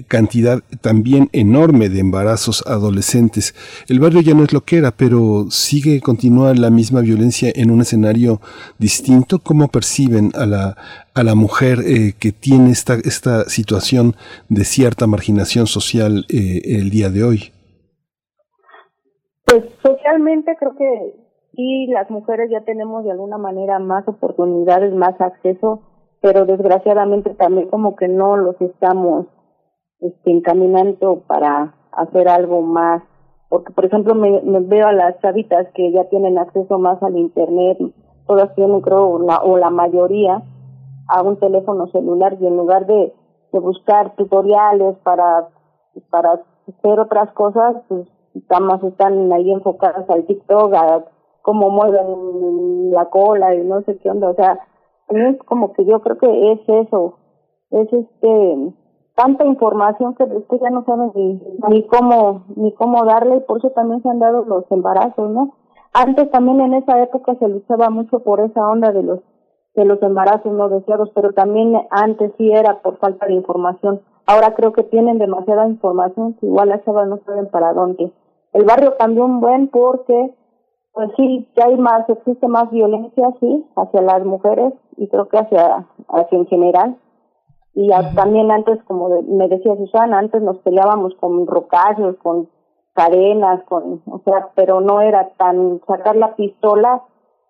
cantidad 0.08 0.62
también 0.82 1.30
enorme 1.32 1.88
de 1.88 2.00
embarazos 2.00 2.62
adolescentes. 2.66 3.54
El 3.88 4.00
barrio 4.00 4.20
ya 4.20 4.34
no 4.34 4.44
es 4.44 4.52
lo 4.52 4.64
que 4.64 4.76
era, 4.76 4.90
pero 4.90 5.46
sigue 5.50 6.00
continúa 6.00 6.54
la 6.54 6.68
misma 6.68 7.00
violencia 7.00 7.50
en 7.54 7.70
un 7.70 7.80
escenario 7.80 8.40
distinto. 8.78 9.38
¿Cómo 9.38 9.68
perciben 9.68 10.30
a 10.34 10.44
la, 10.44 10.76
a 11.14 11.22
la 11.22 11.36
mujer 11.36 11.82
eh, 11.86 12.14
que 12.18 12.32
tiene 12.32 12.72
esta, 12.72 12.94
esta 12.94 13.48
situación 13.48 14.16
de 14.48 14.64
cierta 14.64 15.06
marginación 15.06 15.68
social 15.68 16.26
eh, 16.34 16.80
el 16.80 16.90
día 16.90 17.10
de 17.10 17.22
hoy? 17.22 17.38
Pues 19.46 19.64
socialmente 19.82 20.56
creo 20.58 20.74
que 20.76 21.14
sí, 21.54 21.86
las 21.86 22.10
mujeres 22.10 22.50
ya 22.50 22.62
tenemos 22.62 23.04
de 23.04 23.12
alguna 23.12 23.38
manera 23.38 23.78
más 23.78 24.06
oportunidades, 24.08 24.92
más 24.94 25.20
acceso, 25.20 25.82
pero 26.20 26.44
desgraciadamente 26.44 27.34
también 27.34 27.68
como 27.68 27.94
que 27.94 28.08
no 28.08 28.36
los 28.36 28.60
estamos 28.60 29.26
este, 30.00 30.30
encaminando 30.32 31.22
para 31.26 31.74
hacer 31.92 32.28
algo 32.28 32.62
más. 32.62 33.02
Porque, 33.48 33.72
por 33.72 33.84
ejemplo, 33.84 34.14
me, 34.16 34.40
veo 34.60 34.88
a 34.88 34.92
las 34.92 35.20
chavitas 35.20 35.68
que 35.74 35.92
ya 35.92 36.08
tienen 36.08 36.38
acceso 36.38 36.78
más 36.78 37.00
al 37.02 37.16
Internet, 37.16 37.78
todas 38.26 38.52
tienen, 38.56 38.80
creo, 38.80 39.20
la, 39.20 39.38
o 39.38 39.56
la 39.58 39.70
mayoría, 39.70 40.42
a 41.06 41.22
un 41.22 41.38
teléfono 41.38 41.86
celular 41.88 42.36
y 42.40 42.46
en 42.46 42.56
lugar 42.56 42.86
de, 42.86 43.12
de 43.52 43.58
buscar 43.60 44.16
tutoriales 44.16 44.96
para, 45.04 45.48
para 46.10 46.40
hacer 46.68 47.00
otras 47.00 47.32
cosas, 47.32 47.76
pues 47.88 48.08
damas 48.48 48.82
están 48.82 49.32
ahí 49.32 49.50
enfocadas 49.50 50.08
al 50.10 50.24
TikTok, 50.26 50.74
a 50.74 51.04
cómo 51.42 51.70
mueven 51.70 52.90
la 52.90 53.06
cola 53.10 53.54
y 53.54 53.64
no 53.64 53.82
sé 53.82 53.98
qué 53.98 54.10
onda, 54.10 54.30
o 54.30 54.34
sea, 54.34 54.60
es 55.08 55.38
como 55.44 55.72
que 55.72 55.84
yo 55.84 56.00
creo 56.00 56.18
que 56.18 56.52
es 56.52 56.60
eso, 56.66 57.18
es 57.70 57.92
este 57.92 58.72
tanta 59.14 59.44
información 59.44 60.14
que 60.14 60.26
después 60.26 60.60
ya 60.60 60.70
no 60.70 60.84
saben 60.84 61.12
ni, 61.14 61.40
ni 61.68 61.86
cómo 61.86 62.44
ni 62.56 62.72
cómo 62.72 63.04
darle 63.04 63.36
y 63.36 63.40
por 63.40 63.58
eso 63.58 63.70
también 63.70 64.02
se 64.02 64.08
han 64.08 64.18
dado 64.18 64.44
los 64.44 64.64
embarazos, 64.70 65.30
¿no? 65.30 65.54
Antes 65.92 66.30
también 66.30 66.60
en 66.60 66.74
esa 66.74 67.00
época 67.00 67.36
se 67.36 67.48
luchaba 67.48 67.90
mucho 67.90 68.20
por 68.20 68.40
esa 68.40 68.66
onda 68.68 68.90
de 68.90 69.02
los 69.02 69.20
de 69.74 69.84
los 69.84 70.00
embarazos 70.02 70.52
no 70.52 70.68
deseados, 70.68 71.10
pero 71.14 71.32
también 71.32 71.74
antes 71.90 72.32
sí 72.38 72.50
era 72.50 72.80
por 72.80 72.98
falta 72.98 73.26
de 73.26 73.34
información. 73.34 74.00
Ahora 74.26 74.54
creo 74.54 74.72
que 74.72 74.84
tienen 74.84 75.18
demasiada 75.18 75.68
información 75.68 76.34
que 76.34 76.46
igual 76.46 76.70
las 76.70 76.84
chavas 76.84 77.08
no 77.08 77.18
saben 77.26 77.48
para 77.48 77.72
dónde. 77.72 78.12
El 78.52 78.64
barrio 78.64 78.96
cambió 78.96 79.24
un 79.24 79.40
buen 79.40 79.68
porque 79.68 80.34
pues 80.94 81.10
sí, 81.16 81.48
que 81.54 81.62
hay 81.62 81.76
más, 81.76 82.08
existe 82.08 82.46
más 82.46 82.70
violencia, 82.70 83.28
sí, 83.40 83.66
hacia 83.74 84.00
las 84.00 84.24
mujeres 84.24 84.72
y 84.96 85.08
creo 85.08 85.28
que 85.28 85.38
hacia, 85.38 85.86
hacia 86.08 86.38
en 86.38 86.46
general. 86.46 86.96
Y 87.74 87.90
también 88.14 88.52
antes, 88.52 88.80
como 88.84 89.08
me 89.22 89.48
decía 89.48 89.74
Susana, 89.76 90.20
antes 90.20 90.40
nos 90.40 90.58
peleábamos 90.58 91.12
con 91.16 91.48
rocallos, 91.48 92.16
con 92.22 92.48
cadenas, 92.92 93.64
con, 93.64 94.02
o 94.06 94.20
sea, 94.24 94.50
pero 94.54 94.80
no 94.80 95.00
era 95.00 95.30
tan 95.36 95.80
sacar 95.84 96.14
la 96.14 96.36
pistola 96.36 97.02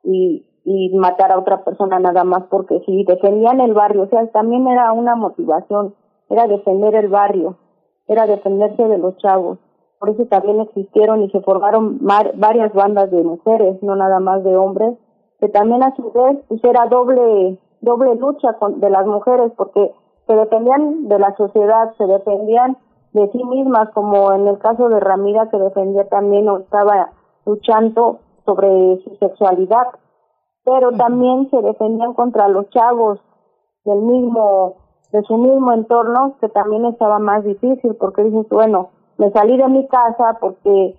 y, 0.03 0.47
y 0.65 0.97
matar 0.97 1.31
a 1.31 1.39
otra 1.39 1.63
persona 1.63 1.99
nada 1.99 2.25
más 2.25 2.45
porque 2.45 2.81
sí, 2.87 3.05
defendían 3.07 3.61
el 3.61 3.75
barrio, 3.75 4.05
o 4.05 4.09
sea, 4.09 4.27
también 4.29 4.67
era 4.67 4.91
una 4.93 5.17
motivación, 5.17 5.95
era 6.35 6.49
defender 6.49 6.95
el 6.97 7.09
barrio, 7.09 7.57
era 8.09 8.27
defenderse 8.27 8.83
de 8.83 8.99
los 8.99 9.17
chavos. 9.19 9.59
Por 10.01 10.11
eso 10.11 10.27
también 10.27 10.61
existieron 10.61 11.23
y 11.23 11.31
se 11.31 11.41
formaron 11.41 12.01
varias 12.01 12.73
bandas 12.75 13.11
de 13.11 13.23
mujeres, 13.23 13.81
no 13.83 13.95
nada 13.95 14.19
más 14.19 14.43
de 14.43 14.57
hombres, 14.57 14.99
que 15.41 15.49
también 15.49 15.83
a 15.85 15.95
su 15.95 16.11
vez 16.11 16.39
pues 16.49 16.63
era 16.65 16.87
doble 16.87 17.59
doble 17.81 18.17
lucha 18.17 18.55
con, 18.55 18.81
de 18.81 18.91
las 18.91 19.07
mujeres 19.07 19.53
porque 19.57 19.93
se 20.27 20.35
defendían 20.35 21.07
de 21.07 21.19
la 21.19 21.37
sociedad, 21.37 21.93
se 21.97 22.07
defendían 22.07 22.79
de 23.13 23.31
sí 23.31 23.45
mismas, 23.45 23.91
como 23.91 24.33
en 24.33 24.49
el 24.49 24.59
caso 24.59 24.89
de 24.89 24.99
Ramira 24.99 25.49
que 25.51 25.59
defendía 25.59 26.09
también 26.09 26.49
o 26.49 26.59
estaba 26.59 27.13
luchando 27.47 28.19
sobre 28.45 29.01
su 29.05 29.17
sexualidad, 29.21 29.87
pero 30.65 30.93
también 30.93 31.49
se 31.51 31.61
defendían 31.63 32.15
contra 32.15 32.49
los 32.49 32.69
chavos 32.71 33.21
del 33.85 34.01
mismo 34.01 34.77
de 35.15 35.23
su 35.23 35.39
mismo 35.39 35.73
entorno 35.73 36.37
que 36.41 36.49
también 36.49 36.85
estaba 36.87 37.19
más 37.19 37.45
difícil 37.45 37.95
porque 37.95 38.25
dices 38.25 38.49
bueno 38.51 38.91
me 39.17 39.31
salí 39.31 39.57
de 39.57 39.69
mi 39.69 39.87
casa 39.87 40.39
porque 40.41 40.97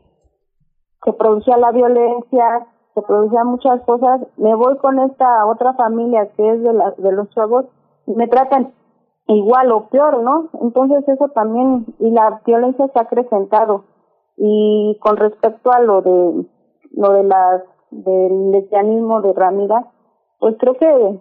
se 1.04 1.14
producía 1.14 1.58
la 1.58 1.72
violencia, 1.72 2.68
se 2.94 3.02
producían 3.02 3.48
muchas 3.48 3.82
cosas, 3.82 4.22
me 4.38 4.56
voy 4.56 4.78
con 4.78 5.00
esta 5.00 5.46
otra 5.46 5.74
familia 5.74 6.30
que 6.36 6.50
es 6.50 6.64
de, 6.64 6.74
la, 6.74 6.92
de 6.98 7.12
los 7.12 7.30
chavos 7.32 7.66
y 8.08 8.14
me 8.16 8.28
tratan 8.28 8.74
igual 9.28 9.72
o 9.72 9.88
peor, 9.90 10.24
¿no? 10.24 10.50
Entonces 10.62 11.08
eso 11.08 11.30
también, 11.30 11.86
y 12.00 12.12
la 12.12 12.42
violencia 12.46 12.88
se 12.88 13.00
ha 13.00 13.04
acrecentado. 13.04 13.86
Y 14.38 14.98
con 15.02 15.18
respecto 15.18 15.72
a 15.72 15.80
lo 15.80 16.02
de, 16.02 16.46
lo 16.92 17.12
de 17.14 17.24
las, 17.24 17.64
del 17.92 18.52
lesbianismo 18.52 19.22
de 19.22 19.34
Ramira, 19.34 19.92
pues 20.40 20.56
creo 20.60 20.76
que, 20.76 21.20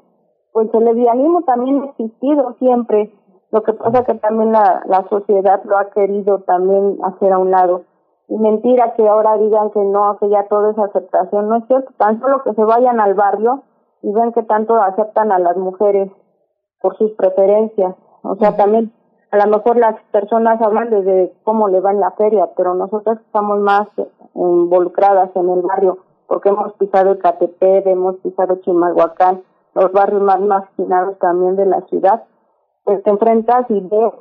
pues 0.54 0.72
el 0.72 0.84
lesbianismo 0.84 1.42
también 1.42 1.82
ha 1.82 1.86
existido 1.86 2.54
siempre, 2.60 3.12
lo 3.50 3.64
que 3.64 3.72
pasa 3.72 4.04
que 4.04 4.14
también 4.14 4.52
la, 4.52 4.84
la 4.86 5.04
sociedad 5.08 5.60
lo 5.64 5.76
ha 5.76 5.90
querido 5.90 6.38
también 6.42 6.96
hacer 7.02 7.32
a 7.32 7.38
un 7.38 7.50
lado. 7.50 7.82
Y 8.28 8.38
mentira 8.38 8.94
que 8.94 9.06
ahora 9.06 9.36
digan 9.36 9.70
que 9.72 9.80
no, 9.80 10.16
que 10.18 10.28
ya 10.28 10.46
todo 10.46 10.70
es 10.70 10.78
aceptación. 10.78 11.48
No 11.48 11.56
es 11.56 11.66
cierto, 11.66 11.92
tan 11.98 12.20
solo 12.20 12.44
que 12.44 12.54
se 12.54 12.62
vayan 12.62 13.00
al 13.00 13.14
barrio 13.14 13.64
y 14.02 14.12
ven 14.12 14.32
que 14.32 14.44
tanto 14.44 14.76
aceptan 14.76 15.32
a 15.32 15.40
las 15.40 15.56
mujeres 15.56 16.10
por 16.80 16.96
sus 16.98 17.10
preferencias. 17.12 17.96
O 18.22 18.36
sea, 18.36 18.56
también 18.56 18.92
a 19.32 19.36
lo 19.44 19.56
mejor 19.56 19.76
las 19.76 20.00
personas 20.12 20.62
hablan 20.62 20.90
desde 20.90 21.32
cómo 21.42 21.68
le 21.68 21.80
va 21.80 21.90
en 21.90 22.00
la 22.00 22.12
feria, 22.12 22.50
pero 22.56 22.74
nosotras 22.74 23.18
estamos 23.26 23.58
más 23.58 23.88
involucradas 24.34 25.30
en 25.34 25.50
el 25.50 25.62
barrio 25.62 25.98
porque 26.28 26.48
hemos 26.48 26.72
pisado 26.74 27.10
el 27.10 27.18
Catepec, 27.18 27.86
hemos 27.86 28.16
pisado 28.16 28.56
Chimalhuacán, 28.56 29.42
los 29.74 29.92
barrios 29.92 30.22
más 30.22 30.40
marginados 30.40 31.18
también 31.18 31.56
de 31.56 31.66
la 31.66 31.80
ciudad 31.88 32.24
pues 32.84 33.02
te 33.02 33.10
enfrentas 33.10 33.66
y 33.70 33.80
ves. 33.80 34.12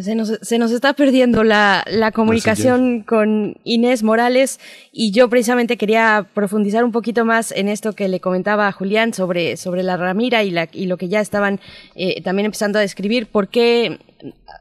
Se 0.00 0.14
nos, 0.14 0.28
se 0.40 0.58
nos 0.58 0.70
está 0.72 0.94
perdiendo 0.94 1.44
la, 1.44 1.84
la 1.90 2.10
comunicación 2.10 3.02
con 3.02 3.58
Inés 3.64 4.02
Morales 4.02 4.58
y 4.92 5.12
yo 5.12 5.28
precisamente 5.28 5.76
quería 5.76 6.26
profundizar 6.32 6.84
un 6.84 6.92
poquito 6.92 7.26
más 7.26 7.52
en 7.52 7.68
esto 7.68 7.92
que 7.92 8.08
le 8.08 8.20
comentaba 8.20 8.66
a 8.66 8.72
Julián 8.72 9.12
sobre, 9.12 9.58
sobre 9.58 9.82
la 9.82 9.98
Ramira 9.98 10.42
y, 10.42 10.50
la, 10.50 10.68
y 10.72 10.86
lo 10.86 10.96
que 10.96 11.08
ya 11.08 11.20
estaban 11.20 11.60
eh, 11.94 12.22
también 12.22 12.46
empezando 12.46 12.78
a 12.78 12.82
describir. 12.82 13.26
¿Por 13.30 13.48
qué 13.48 13.98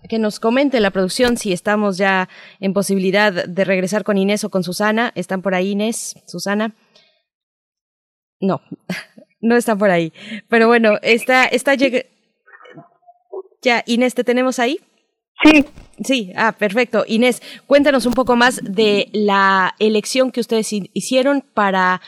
que 0.10 0.20
nos 0.20 0.40
comente 0.40 0.80
la 0.80 0.92
producción 0.92 1.38
si 1.38 1.54
estamos 1.54 1.98
ya 1.98 2.30
en 2.60 2.74
posibilidad 2.74 3.32
de 3.32 3.66
regresar 3.66 4.04
con 4.04 4.18
Inés 4.18 4.44
o 4.44 4.50
con 4.50 4.64
Susana? 4.64 5.12
¿Están 5.16 5.42
por 5.42 5.56
ahí 5.56 5.72
Inés, 5.72 6.16
Susana? 6.28 6.74
No, 8.40 8.62
no 9.42 9.56
está 9.56 9.76
por 9.76 9.92
ahí. 9.92 10.14
Pero 10.50 10.68
bueno, 10.68 10.98
está, 11.02 11.46
está 11.46 11.76
Ya, 11.76 12.04
Inés, 13.86 14.16
¿te 14.16 14.24
tenemos 14.24 14.60
ahí? 14.60 14.80
Sí. 15.44 15.66
Sí, 16.04 16.32
ah, 16.36 16.54
perfecto. 16.54 17.04
Inés, 17.08 17.42
cuéntanos 17.68 18.06
un 18.06 18.14
poco 18.14 18.36
más 18.36 18.60
de 18.64 19.10
la 19.14 19.76
elección 19.80 20.32
que 20.32 20.40
ustedes 20.40 20.72
hicieron 20.72 21.44
para 21.54 22.02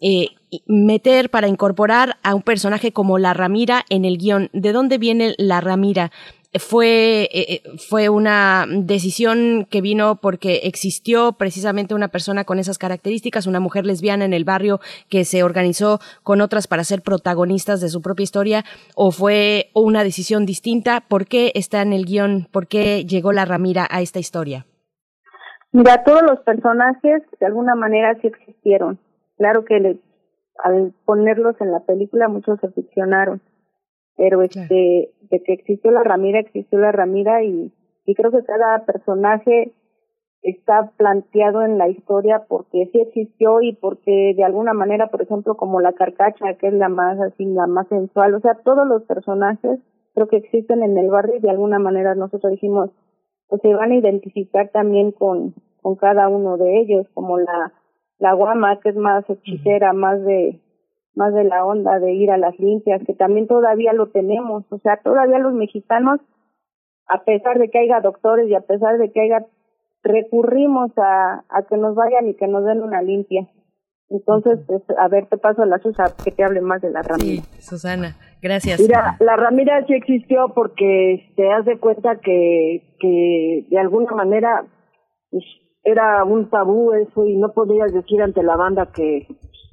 eh, 0.00 0.28
meter, 0.66 1.30
para 1.30 1.48
incorporar 1.48 2.18
a 2.22 2.34
un 2.34 2.42
personaje 2.42 2.92
como 2.92 3.18
la 3.18 3.34
Ramira 3.34 3.84
en 3.88 4.04
el 4.04 4.18
guion. 4.18 4.50
¿De 4.52 4.72
dónde 4.72 4.98
viene 4.98 5.34
la 5.38 5.60
Ramira? 5.60 6.12
Fue, 6.58 7.22
eh, 7.22 7.28
eh, 7.32 7.62
fue 7.78 8.08
una 8.08 8.66
decisión 8.68 9.66
que 9.70 9.80
vino 9.80 10.16
porque 10.16 10.62
existió 10.64 11.32
precisamente 11.32 11.94
una 11.94 12.08
persona 12.08 12.44
con 12.44 12.58
esas 12.58 12.76
características, 12.76 13.46
una 13.46 13.60
mujer 13.60 13.86
lesbiana 13.86 14.24
en 14.24 14.32
el 14.32 14.44
barrio 14.44 14.80
que 15.08 15.24
se 15.24 15.44
organizó 15.44 16.00
con 16.24 16.40
otras 16.40 16.66
para 16.66 16.82
ser 16.82 17.02
protagonistas 17.02 17.80
de 17.80 17.88
su 17.88 18.02
propia 18.02 18.24
historia, 18.24 18.64
o 18.96 19.12
fue 19.12 19.70
una 19.74 20.02
decisión 20.02 20.44
distinta. 20.44 21.02
¿Por 21.06 21.26
qué 21.26 21.52
está 21.54 21.82
en 21.82 21.92
el 21.92 22.04
guion? 22.04 22.48
¿Por 22.50 22.66
qué 22.66 23.04
llegó 23.04 23.32
la 23.32 23.44
Ramira 23.44 23.86
a 23.88 24.00
esta 24.00 24.18
historia? 24.18 24.66
Mira, 25.70 26.02
todos 26.02 26.22
los 26.22 26.40
personajes 26.40 27.22
de 27.38 27.46
alguna 27.46 27.76
manera 27.76 28.18
sí 28.20 28.26
existieron. 28.26 28.98
Claro 29.36 29.64
que 29.64 30.00
al 30.64 30.92
ponerlos 31.04 31.54
en 31.60 31.70
la 31.70 31.80
película 31.80 32.26
muchos 32.26 32.58
se 32.60 32.70
ficcionaron 32.72 33.40
pero 34.16 34.42
este 34.42 35.12
de 35.30 35.42
que 35.42 35.52
existió 35.52 35.90
la 35.90 36.02
Ramira 36.02 36.40
existió 36.40 36.78
la 36.78 36.92
Ramira 36.92 37.42
y, 37.42 37.72
y 38.04 38.14
creo 38.14 38.30
que 38.30 38.44
cada 38.44 38.84
personaje 38.84 39.72
está 40.42 40.90
planteado 40.96 41.62
en 41.62 41.76
la 41.76 41.88
historia 41.88 42.44
porque 42.48 42.88
sí 42.92 43.00
existió 43.00 43.60
y 43.60 43.74
porque 43.74 44.32
de 44.36 44.44
alguna 44.44 44.72
manera 44.72 45.08
por 45.08 45.22
ejemplo 45.22 45.56
como 45.56 45.80
la 45.80 45.92
carcacha 45.92 46.54
que 46.58 46.68
es 46.68 46.74
la 46.74 46.88
más 46.88 47.20
así 47.20 47.44
la 47.44 47.66
más 47.66 47.88
sensual 47.88 48.34
o 48.34 48.40
sea 48.40 48.54
todos 48.64 48.86
los 48.86 49.02
personajes 49.02 49.80
creo 50.14 50.28
que 50.28 50.38
existen 50.38 50.82
en 50.82 50.96
el 50.96 51.10
barrio 51.10 51.36
y 51.36 51.40
de 51.40 51.50
alguna 51.50 51.78
manera 51.78 52.14
nosotros 52.14 52.52
dijimos 52.52 52.90
pues 53.48 53.60
se 53.60 53.74
van 53.74 53.92
a 53.92 53.96
identificar 53.96 54.70
también 54.70 55.12
con 55.12 55.54
con 55.82 55.96
cada 55.96 56.28
uno 56.28 56.56
de 56.56 56.80
ellos 56.80 57.06
como 57.12 57.38
la 57.38 57.72
la 58.18 58.32
guama 58.32 58.80
que 58.80 58.90
es 58.90 58.96
más 58.96 59.28
hechicera 59.28 59.92
más 59.92 60.24
de 60.24 60.58
más 61.20 61.34
de 61.34 61.44
la 61.44 61.66
onda 61.66 61.98
de 61.98 62.14
ir 62.14 62.30
a 62.30 62.38
las 62.38 62.58
limpias, 62.58 63.02
que 63.06 63.12
también 63.12 63.46
todavía 63.46 63.92
lo 63.92 64.08
tenemos, 64.08 64.64
o 64.70 64.78
sea, 64.78 64.96
todavía 64.96 65.38
los 65.38 65.52
mexicanos, 65.52 66.18
a 67.06 67.24
pesar 67.24 67.58
de 67.58 67.68
que 67.68 67.78
haya 67.78 68.00
doctores 68.00 68.48
y 68.48 68.54
a 68.54 68.62
pesar 68.62 68.96
de 68.96 69.12
que 69.12 69.20
haya, 69.20 69.46
recurrimos 70.02 70.90
a, 70.96 71.44
a 71.50 71.62
que 71.68 71.76
nos 71.76 71.94
vayan 71.94 72.26
y 72.28 72.34
que 72.34 72.48
nos 72.48 72.64
den 72.64 72.82
una 72.82 73.02
limpia. 73.02 73.46
Entonces, 74.08 74.60
pues, 74.66 74.82
a 74.98 75.08
ver, 75.08 75.26
te 75.26 75.36
paso 75.36 75.62
a 75.62 75.66
la 75.66 75.78
Susana 75.78 76.14
que 76.24 76.30
te 76.30 76.42
hable 76.42 76.62
más 76.62 76.80
de 76.80 76.90
la 76.90 77.02
Ramira. 77.02 77.42
Sí, 77.42 77.60
Susana, 77.60 78.16
gracias. 78.40 78.80
Mira, 78.80 79.16
la 79.20 79.36
Ramira 79.36 79.84
sí 79.86 79.92
existió 79.92 80.52
porque 80.54 81.30
te 81.36 81.44
das 81.44 81.66
de 81.66 81.78
cuenta 81.78 82.16
que, 82.16 82.96
que 82.98 83.66
de 83.68 83.78
alguna 83.78 84.12
manera 84.12 84.64
pues, 85.30 85.44
era 85.84 86.24
un 86.24 86.48
tabú 86.48 86.94
eso 86.94 87.26
y 87.26 87.36
no 87.36 87.52
podías 87.52 87.92
decir 87.92 88.22
ante 88.22 88.42
la 88.42 88.56
banda 88.56 88.86
que 88.86 89.28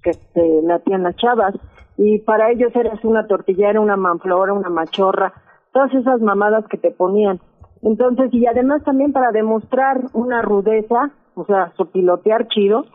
que 0.07 0.13
se 0.33 0.61
latían 0.63 1.03
las 1.03 1.15
chavas 1.17 1.53
y 1.97 2.19
para 2.19 2.51
ellos 2.51 2.75
eras 2.75 3.03
una 3.03 3.27
tortillera, 3.27 3.81
una 3.81 3.97
manflora, 3.97 4.53
una 4.53 4.69
machorra, 4.69 5.33
todas 5.73 5.93
esas 5.93 6.21
mamadas 6.21 6.65
que 6.69 6.77
te 6.77 6.91
ponían. 6.91 7.39
Entonces, 7.81 8.33
y 8.33 8.45
además 8.45 8.83
también 8.83 9.11
para 9.11 9.31
demostrar 9.31 10.01
una 10.13 10.41
rudeza, 10.41 11.11
o 11.35 11.45
sea, 11.45 11.73
sopilotear 11.75 12.47
chido, 12.47 12.85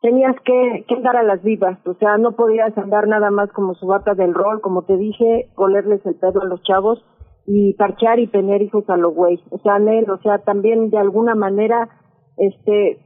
tenías 0.00 0.34
que, 0.44 0.84
que 0.86 0.94
andar 0.94 1.16
a 1.16 1.22
las 1.22 1.42
vivas, 1.42 1.78
o 1.86 1.94
sea, 1.94 2.18
no 2.18 2.32
podías 2.32 2.76
andar 2.76 3.06
nada 3.08 3.30
más 3.30 3.50
como 3.52 3.74
su 3.74 3.86
bata 3.86 4.14
del 4.14 4.34
rol, 4.34 4.60
como 4.60 4.82
te 4.82 4.96
dije, 4.96 5.50
olerles 5.56 6.04
el 6.06 6.14
pedo 6.16 6.42
a 6.42 6.46
los 6.46 6.62
chavos 6.62 7.04
y 7.46 7.74
parchar 7.74 8.18
y 8.18 8.26
tener 8.26 8.62
hijos 8.62 8.88
a 8.88 8.96
los 8.96 9.14
güey. 9.14 9.40
O 9.50 9.58
sea, 9.58 9.78
Nel, 9.78 10.10
o 10.10 10.18
sea, 10.18 10.38
también 10.38 10.90
de 10.90 10.98
alguna 10.98 11.34
manera, 11.34 11.88
este, 12.36 12.98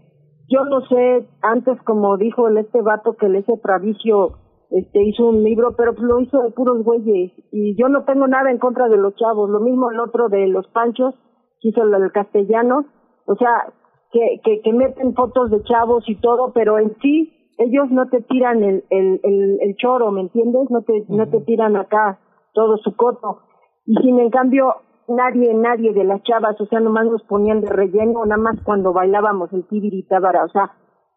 yo 0.48 0.64
no 0.64 0.80
sé, 0.86 1.28
antes 1.42 1.80
como 1.82 2.16
dijo 2.16 2.48
el 2.48 2.58
este 2.58 2.82
vato 2.82 3.14
que 3.14 3.26
el 3.26 3.36
ese 3.36 3.56
Pravicio 3.62 4.38
este 4.70 5.02
hizo 5.04 5.28
un 5.28 5.42
libro, 5.42 5.74
pero 5.76 5.92
pues 5.94 6.04
lo 6.04 6.20
hizo 6.20 6.42
de 6.42 6.50
puros 6.50 6.82
güeyes 6.82 7.32
y 7.52 7.76
yo 7.76 7.88
no 7.88 8.04
tengo 8.04 8.26
nada 8.26 8.50
en 8.50 8.58
contra 8.58 8.88
de 8.88 8.96
los 8.96 9.14
chavos, 9.16 9.50
lo 9.50 9.60
mismo 9.60 9.90
el 9.90 10.00
otro 10.00 10.28
de 10.28 10.46
los 10.48 10.66
panchos, 10.68 11.14
que 11.60 11.68
hizo 11.68 11.82
el 11.82 12.12
castellano, 12.12 12.86
o 13.26 13.34
sea, 13.36 13.72
que, 14.10 14.40
que, 14.42 14.60
que 14.62 14.72
meten 14.72 15.14
fotos 15.14 15.50
de 15.50 15.62
chavos 15.62 16.08
y 16.08 16.16
todo, 16.16 16.52
pero 16.52 16.78
en 16.78 16.96
sí 17.00 17.32
ellos 17.58 17.90
no 17.90 18.08
te 18.08 18.22
tiran 18.22 18.62
el, 18.62 18.84
el, 18.90 19.20
el, 19.22 19.58
el 19.60 19.76
choro, 19.76 20.10
¿me 20.10 20.22
entiendes? 20.22 20.70
No 20.70 20.82
te, 20.82 21.04
no 21.08 21.28
te 21.28 21.40
tiran 21.40 21.76
acá 21.76 22.18
todo 22.54 22.76
su 22.78 22.96
coto. 22.96 23.40
Y 23.86 23.94
sin 23.96 24.18
en 24.18 24.30
cambio, 24.30 24.74
nadie, 25.08 25.54
nadie 25.54 25.92
de 25.92 26.04
las 26.04 26.22
chavas, 26.22 26.60
o 26.60 26.66
sea, 26.66 26.80
nomás 26.80 27.06
nos 27.06 27.22
ponían 27.24 27.60
de 27.60 27.68
relleno, 27.68 28.24
nada 28.24 28.40
más 28.40 28.56
cuando 28.64 28.92
bailábamos 28.92 29.52
el 29.52 29.66
tibiritábara, 29.66 30.44
o 30.44 30.48
sea, 30.48 30.72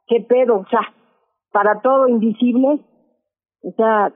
qué 0.08 0.22
pedo, 0.22 0.60
o 0.60 0.66
sea, 0.68 0.82
para 1.52 1.82
todo 1.82 2.08
invisible, 2.08 2.86
o 3.64 3.72
sea, 3.76 4.14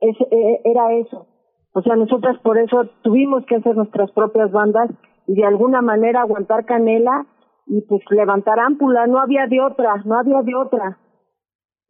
es, 0.00 0.16
e, 0.20 0.60
era 0.64 0.92
eso. 0.94 1.26
O 1.72 1.82
sea, 1.82 1.96
nosotras 1.96 2.38
por 2.42 2.58
eso 2.58 2.88
tuvimos 3.02 3.44
que 3.46 3.56
hacer 3.56 3.76
nuestras 3.76 4.10
propias 4.12 4.50
bandas 4.50 4.90
y 5.26 5.34
de 5.34 5.44
alguna 5.44 5.82
manera 5.82 6.22
aguantar 6.22 6.64
canela 6.64 7.26
y 7.66 7.82
pues 7.82 8.02
levantar 8.10 8.58
ámpula, 8.60 9.06
no 9.06 9.18
había 9.18 9.46
de 9.46 9.60
otra, 9.60 9.96
no 10.04 10.18
había 10.18 10.42
de 10.42 10.54
otra. 10.54 10.98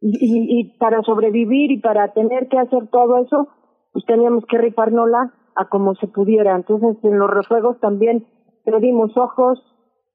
Y, 0.01 0.09
y, 0.09 0.59
y 0.59 0.77
para 0.77 1.01
sobrevivir 1.03 1.71
y 1.71 1.79
para 1.79 2.13
tener 2.13 2.47
que 2.49 2.57
hacer 2.57 2.87
todo 2.89 3.17
eso, 3.17 3.47
pues 3.93 4.05
teníamos 4.05 4.45
que 4.45 4.57
rifárnosla 4.57 5.33
a 5.57 5.65
como 5.65 5.95
se 5.95 6.07
pudiera. 6.07 6.55
Entonces 6.55 7.03
en 7.03 7.17
los 7.17 7.29
refuegos 7.29 7.79
también 7.79 8.25
perdimos 8.63 9.15
ojos, 9.17 9.59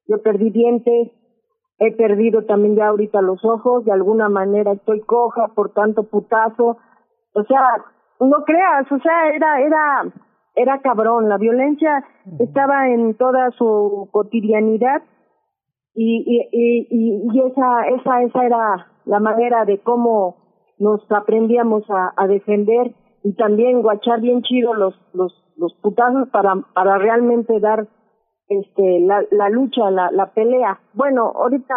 yo 0.06 0.22
perdí 0.22 0.50
dientes, 0.50 1.10
he 1.78 1.92
perdido 1.92 2.44
también 2.44 2.76
ya 2.76 2.88
ahorita 2.88 3.20
los 3.22 3.44
ojos, 3.44 3.84
de 3.84 3.92
alguna 3.92 4.28
manera 4.28 4.72
estoy 4.72 5.00
coja 5.00 5.48
por 5.54 5.72
tanto 5.72 6.04
putazo. 6.04 6.78
O 7.34 7.44
sea, 7.44 7.84
no 8.20 8.44
creas, 8.44 8.90
o 8.90 8.98
sea, 8.98 9.28
era, 9.34 9.60
era, 9.60 10.12
era 10.54 10.80
cabrón, 10.80 11.28
la 11.28 11.38
violencia 11.38 12.04
estaba 12.38 12.88
en 12.88 13.14
toda 13.14 13.50
su 13.52 14.08
cotidianidad 14.12 15.02
y, 15.94 16.22
y, 16.26 16.86
y, 16.88 17.22
y 17.32 17.40
esa, 17.40 17.88
esa, 17.88 18.22
esa 18.22 18.44
era 18.44 18.86
la 19.04 19.18
manera 19.18 19.64
de 19.64 19.78
cómo 19.78 20.36
nos 20.78 21.00
aprendíamos 21.10 21.84
a, 21.90 22.12
a 22.16 22.26
defender 22.26 22.94
y 23.24 23.34
también 23.34 23.82
guachar 23.82 24.20
bien 24.20 24.42
chido 24.42 24.74
los, 24.74 24.94
los, 25.14 25.32
los 25.56 25.74
putazos 25.82 26.28
para, 26.30 26.54
para 26.74 26.98
realmente 26.98 27.60
dar 27.60 27.86
este 28.48 29.00
la, 29.00 29.24
la 29.30 29.48
lucha, 29.48 29.90
la, 29.90 30.10
la 30.10 30.32
pelea. 30.32 30.80
Bueno, 30.94 31.32
ahorita 31.34 31.74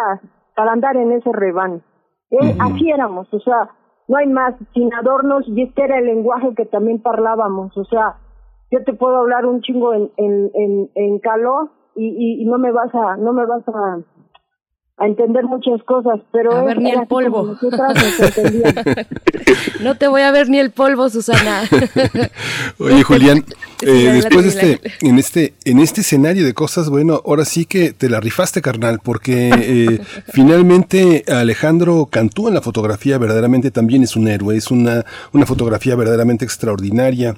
para 0.54 0.72
andar 0.72 0.96
en 0.96 1.12
ese 1.12 1.30
reban. 1.32 1.82
Eh, 2.30 2.56
Así 2.58 2.90
éramos, 2.90 3.32
o 3.32 3.38
sea, 3.40 3.70
no 4.08 4.16
hay 4.16 4.26
más, 4.26 4.54
sin 4.74 4.92
adornos, 4.94 5.46
y 5.46 5.62
este 5.62 5.84
era 5.84 5.98
el 5.98 6.06
lenguaje 6.06 6.54
que 6.56 6.66
también 6.66 7.00
parlábamos, 7.00 7.76
o 7.76 7.84
sea, 7.84 8.16
yo 8.70 8.82
te 8.82 8.94
puedo 8.94 9.16
hablar 9.16 9.46
un 9.46 9.60
chingo 9.60 9.94
en, 9.94 10.10
en, 10.16 10.50
en, 10.54 10.90
en 10.96 11.18
caló 11.20 11.70
y, 11.94 12.08
y, 12.08 12.42
y 12.42 12.46
no 12.46 12.58
me 12.58 12.72
vas 12.72 12.92
a, 12.94 13.16
no 13.16 13.32
me 13.32 13.46
vas 13.46 13.62
a 13.68 13.98
a 14.98 15.06
entender 15.06 15.44
muchas 15.44 15.82
cosas, 15.82 16.20
pero 16.32 16.52
a 16.52 16.64
ver 16.64 16.80
ni 16.80 16.90
el 16.90 17.06
polvo. 17.06 17.54
no 19.82 19.94
te 19.96 20.08
voy 20.08 20.22
a 20.22 20.30
ver 20.30 20.48
ni 20.48 20.58
el 20.58 20.70
polvo, 20.70 21.10
Susana. 21.10 21.64
Oye, 22.78 23.02
Julián, 23.02 23.44
eh, 23.82 24.22
después 24.22 24.44
de 24.44 24.48
este, 24.48 24.80
en 25.06 25.18
este, 25.18 25.52
en 25.66 25.80
este 25.80 26.00
escenario 26.00 26.46
de 26.46 26.54
cosas, 26.54 26.88
bueno, 26.88 27.20
ahora 27.26 27.44
sí 27.44 27.66
que 27.66 27.92
te 27.92 28.08
la 28.08 28.20
rifaste, 28.20 28.62
carnal, 28.62 29.00
porque 29.02 29.50
eh, 29.54 30.00
finalmente 30.32 31.24
Alejandro 31.28 32.08
Cantú 32.10 32.48
en 32.48 32.54
la 32.54 32.62
fotografía 32.62 33.18
verdaderamente 33.18 33.70
también 33.70 34.02
es 34.02 34.16
un 34.16 34.28
héroe, 34.28 34.56
es 34.56 34.70
una, 34.70 35.04
una 35.34 35.44
fotografía 35.44 35.94
verdaderamente 35.94 36.46
extraordinaria 36.46 37.36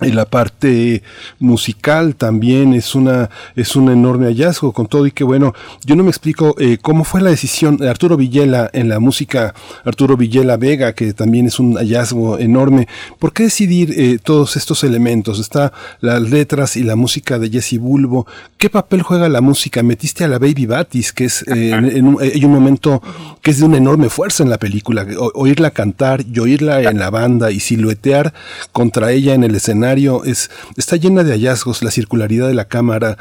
y 0.00 0.10
la 0.10 0.24
parte 0.24 1.04
musical 1.38 2.16
también 2.16 2.74
es 2.74 2.96
una 2.96 3.30
es 3.54 3.76
un 3.76 3.92
enorme 3.92 4.26
hallazgo 4.26 4.72
con 4.72 4.88
todo. 4.88 5.06
Y 5.06 5.12
que 5.12 5.22
bueno 5.22 5.54
yo 5.84 5.94
no 5.94 6.02
me 6.02 6.10
explico 6.10 6.56
eh, 6.58 6.78
cómo 6.82 7.04
fue 7.04 7.20
la 7.20 7.30
decisión 7.30 7.76
de 7.76 7.88
Arturo 7.88 8.16
Villela 8.16 8.68
en 8.72 8.88
la 8.88 8.98
música 8.98 9.54
Arturo 9.84 10.16
Villela 10.16 10.56
Vega 10.56 10.94
que 10.94 11.12
también 11.12 11.46
es 11.46 11.60
un 11.60 11.76
hallazgo 11.76 12.40
enorme. 12.40 12.88
¿por 13.20 13.32
qué 13.32 13.44
decidir 13.44 13.94
eh, 13.96 14.18
todos 14.20 14.56
estos 14.56 14.82
elementos 14.82 15.38
está 15.38 15.72
las 16.00 16.20
letras 16.22 16.76
y 16.76 16.82
la 16.82 16.96
música 16.96 17.38
de 17.38 17.48
Jesse 17.50 17.78
Bulbo. 17.78 18.26
Qué 18.58 18.70
papel 18.70 19.02
juega 19.02 19.28
la 19.28 19.42
música 19.42 19.84
metiste 19.84 20.24
a 20.24 20.28
la 20.28 20.40
Baby 20.40 20.66
Batis 20.66 21.12
que 21.12 21.26
es 21.26 21.42
eh, 21.42 21.70
en, 21.70 22.04
un, 22.04 22.20
hay 22.20 22.44
un 22.44 22.52
momento 22.52 23.00
que 23.42 23.52
es 23.52 23.60
de 23.60 23.64
una 23.64 23.76
enorme 23.76 24.08
fuerza 24.08 24.42
en 24.42 24.50
la 24.50 24.58
película. 24.58 25.06
Oírla 25.34 25.70
cantar 25.70 26.24
y 26.26 26.36
oírla 26.40 26.82
en 26.82 26.98
la 26.98 27.10
banda 27.10 27.52
y 27.52 27.60
siluetear 27.60 28.34
contra 28.72 29.12
ella 29.12 29.34
en 29.34 29.44
el 29.44 29.54
escenario 29.54 29.83
es, 29.92 30.50
está 30.76 30.96
llena 30.96 31.22
de 31.22 31.32
hallazgos, 31.32 31.82
la 31.82 31.90
circularidad 31.90 32.48
de 32.48 32.54
la 32.54 32.66
cámara. 32.66 33.16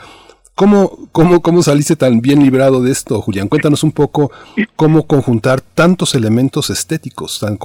¿Cómo, 0.55 1.09
cómo, 1.11 1.41
¿Cómo 1.41 1.63
saliste 1.63 1.95
tan 1.95 2.21
bien 2.21 2.43
librado 2.43 2.81
de 2.81 2.91
esto, 2.91 3.21
Julián? 3.21 3.47
Cuéntanos 3.47 3.83
un 3.83 3.91
poco 3.91 4.31
cómo 4.75 5.07
conjuntar 5.07 5.61
tantos 5.61 6.13
elementos 6.13 6.69
estéticos 6.69 7.39
tan, 7.39 7.57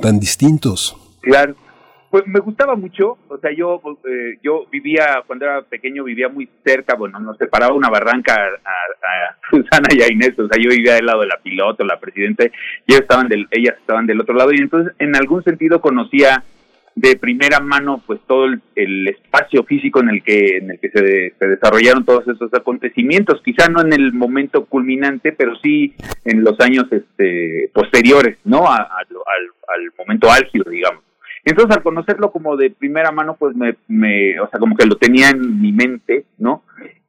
tan 0.00 0.18
distintos. 0.18 0.96
Claro, 1.20 1.54
pues 2.12 2.26
me 2.26 2.40
gustaba 2.40 2.76
mucho, 2.76 3.16
o 3.28 3.38
sea, 3.38 3.50
yo 3.56 3.80
eh, 4.04 4.38
yo 4.42 4.66
vivía, 4.70 5.22
cuando 5.26 5.46
era 5.46 5.62
pequeño, 5.62 6.04
vivía 6.04 6.28
muy 6.28 6.46
cerca, 6.62 6.94
bueno, 6.94 7.18
nos 7.20 7.38
separaba 7.38 7.74
una 7.74 7.88
barranca 7.88 8.34
a, 8.34 9.38
Susana 9.50 9.88
y 9.96 10.02
a 10.02 10.12
Inés, 10.12 10.38
o 10.38 10.46
sea, 10.46 10.62
yo 10.62 10.68
vivía 10.68 10.96
del 10.96 11.06
lado 11.06 11.22
de 11.22 11.28
la 11.28 11.38
piloto, 11.42 11.84
la 11.84 11.98
presidenta, 11.98 12.44
y 12.44 12.50
ellos 12.86 13.00
estaban 13.00 13.28
del, 13.28 13.48
ellas 13.50 13.76
estaban 13.78 14.06
del 14.06 14.20
otro 14.20 14.34
lado, 14.34 14.52
y 14.52 14.58
entonces 14.58 14.94
en 14.98 15.16
algún 15.16 15.42
sentido 15.42 15.80
conocía 15.80 16.44
de 16.94 17.16
primera 17.16 17.60
mano 17.60 18.02
pues 18.06 18.20
todo 18.26 18.46
el, 18.46 19.08
espacio 19.08 19.64
físico 19.64 20.00
en 20.00 20.10
el 20.10 20.22
que 20.22 20.58
en 20.58 20.70
el 20.72 20.78
que 20.78 20.90
se, 20.90 21.34
se, 21.38 21.46
desarrollaron 21.46 22.04
todos 22.04 22.26
esos 22.28 22.52
acontecimientos. 22.52 23.40
Quizá 23.44 23.68
no 23.68 23.80
en 23.80 23.92
el 23.92 24.12
momento 24.12 24.66
culminante 24.66 25.32
pero 25.32 25.54
sí 25.62 25.94
en 26.24 26.44
los 26.44 26.58
años 26.60 26.86
este 26.90 27.70
posteriores 27.72 28.38
no 28.44 28.70
al, 28.70 28.80
al 28.80 29.92
momento 29.98 30.30
álgido 30.30 30.70
digamos. 30.70 31.02
Entonces 31.44 31.76
al 31.76 31.82
conocerlo 31.82 32.30
como 32.30 32.56
de 32.56 32.70
primera 32.70 33.10
mano 33.10 33.36
pues 33.38 33.56
me, 33.56 33.76
me 33.88 34.38
o 34.40 34.48
sea 34.48 34.60
como 34.60 34.76
que 34.76 34.86
lo 34.86 34.96
tenía 34.96 35.30
en 35.30 35.60
mi 35.60 35.72
mente 35.72 36.26
no 36.38 36.62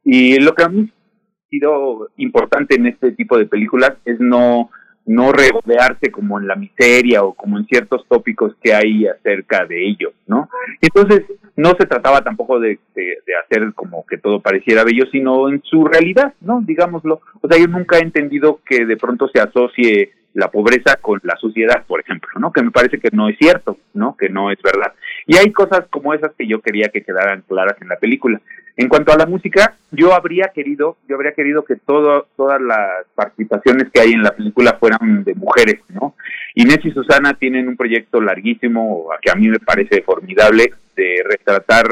y 0.04 0.38
lo 0.40 0.54
que 0.54 0.64
a 0.64 0.68
mí 0.68 0.90
ha 0.90 1.48
sido 1.50 2.08
importante 2.16 2.76
en 2.76 2.86
este 2.86 3.12
tipo 3.12 3.38
de 3.38 3.46
películas 3.46 3.92
es 4.04 4.18
no 4.18 4.70
no 5.06 5.32
regodearse 5.32 6.10
como 6.10 6.38
en 6.38 6.46
la 6.46 6.56
miseria 6.56 7.22
o 7.22 7.34
como 7.34 7.58
en 7.58 7.66
ciertos 7.66 8.06
tópicos 8.08 8.54
que 8.62 8.72
hay 8.72 9.06
acerca 9.06 9.66
de 9.66 9.86
ello, 9.86 10.12
¿no? 10.26 10.48
Entonces, 10.80 11.24
no 11.56 11.70
se 11.78 11.86
trataba 11.86 12.22
tampoco 12.22 12.58
de, 12.58 12.78
de, 12.94 13.16
hacer 13.44 13.74
como 13.74 14.04
que 14.06 14.18
todo 14.18 14.40
pareciera 14.40 14.82
bello, 14.82 15.04
sino 15.12 15.48
en 15.48 15.62
su 15.62 15.84
realidad, 15.84 16.34
¿no? 16.40 16.62
Digámoslo. 16.62 17.20
O 17.40 17.48
sea, 17.48 17.58
yo 17.58 17.68
nunca 17.68 17.98
he 17.98 18.02
entendido 18.02 18.60
que 18.66 18.86
de 18.86 18.96
pronto 18.96 19.28
se 19.28 19.40
asocie 19.40 20.12
la 20.34 20.48
pobreza 20.50 20.96
con 21.00 21.20
la 21.22 21.36
suciedad, 21.36 21.84
por 21.86 22.00
ejemplo, 22.00 22.28
¿no? 22.38 22.52
Que 22.52 22.62
me 22.62 22.70
parece 22.70 22.98
que 22.98 23.10
no 23.12 23.28
es 23.28 23.38
cierto, 23.38 23.78
¿no? 23.94 24.16
Que 24.16 24.28
no 24.28 24.50
es 24.50 24.58
verdad. 24.62 24.92
Y 25.26 25.36
hay 25.36 25.52
cosas 25.52 25.86
como 25.90 26.12
esas 26.12 26.32
que 26.36 26.46
yo 26.46 26.60
quería 26.60 26.88
que 26.88 27.02
quedaran 27.02 27.42
claras 27.48 27.76
en 27.80 27.88
la 27.88 27.96
película. 27.96 28.40
En 28.76 28.88
cuanto 28.88 29.12
a 29.12 29.16
la 29.16 29.26
música, 29.26 29.76
yo 29.92 30.12
habría 30.12 30.50
querido, 30.52 30.96
yo 31.08 31.14
habría 31.14 31.32
querido 31.32 31.64
que 31.64 31.76
todo, 31.76 32.26
todas 32.36 32.60
las 32.60 33.06
participaciones 33.14 33.88
que 33.92 34.00
hay 34.00 34.12
en 34.12 34.24
la 34.24 34.34
película 34.34 34.76
fueran 34.80 35.22
de 35.22 35.34
mujeres, 35.34 35.80
¿no? 35.90 36.16
Inés 36.56 36.80
y 36.82 36.90
Susana 36.90 37.34
tienen 37.34 37.68
un 37.68 37.76
proyecto 37.76 38.20
larguísimo, 38.20 39.06
que 39.22 39.30
a 39.30 39.36
mí 39.36 39.48
me 39.48 39.60
parece 39.60 40.02
formidable, 40.02 40.72
de 40.96 41.22
retratar 41.24 41.86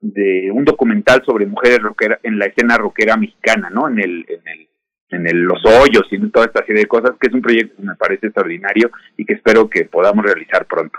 de 0.00 0.50
un 0.52 0.64
documental 0.64 1.22
sobre 1.24 1.46
mujeres 1.46 1.80
rockera, 1.80 2.18
en 2.22 2.38
la 2.38 2.46
escena 2.46 2.76
rockera 2.76 3.16
mexicana, 3.16 3.70
¿no? 3.70 3.88
En 3.88 3.98
el, 3.98 4.26
en 4.28 4.48
el, 4.48 4.68
en 5.10 5.26
el, 5.28 5.42
los 5.42 5.64
hoyos 5.64 6.06
y 6.10 6.16
en 6.16 6.30
toda 6.30 6.46
esta 6.46 6.64
serie 6.64 6.82
de 6.82 6.88
cosas, 6.88 7.12
que 7.20 7.28
es 7.28 7.34
un 7.34 7.42
proyecto 7.42 7.76
que 7.76 7.88
me 7.88 7.96
parece 7.96 8.26
extraordinario 8.26 8.90
y 9.16 9.24
que 9.24 9.34
espero 9.34 9.68
que 9.68 9.84
podamos 9.84 10.24
realizar 10.24 10.66
pronto. 10.66 10.98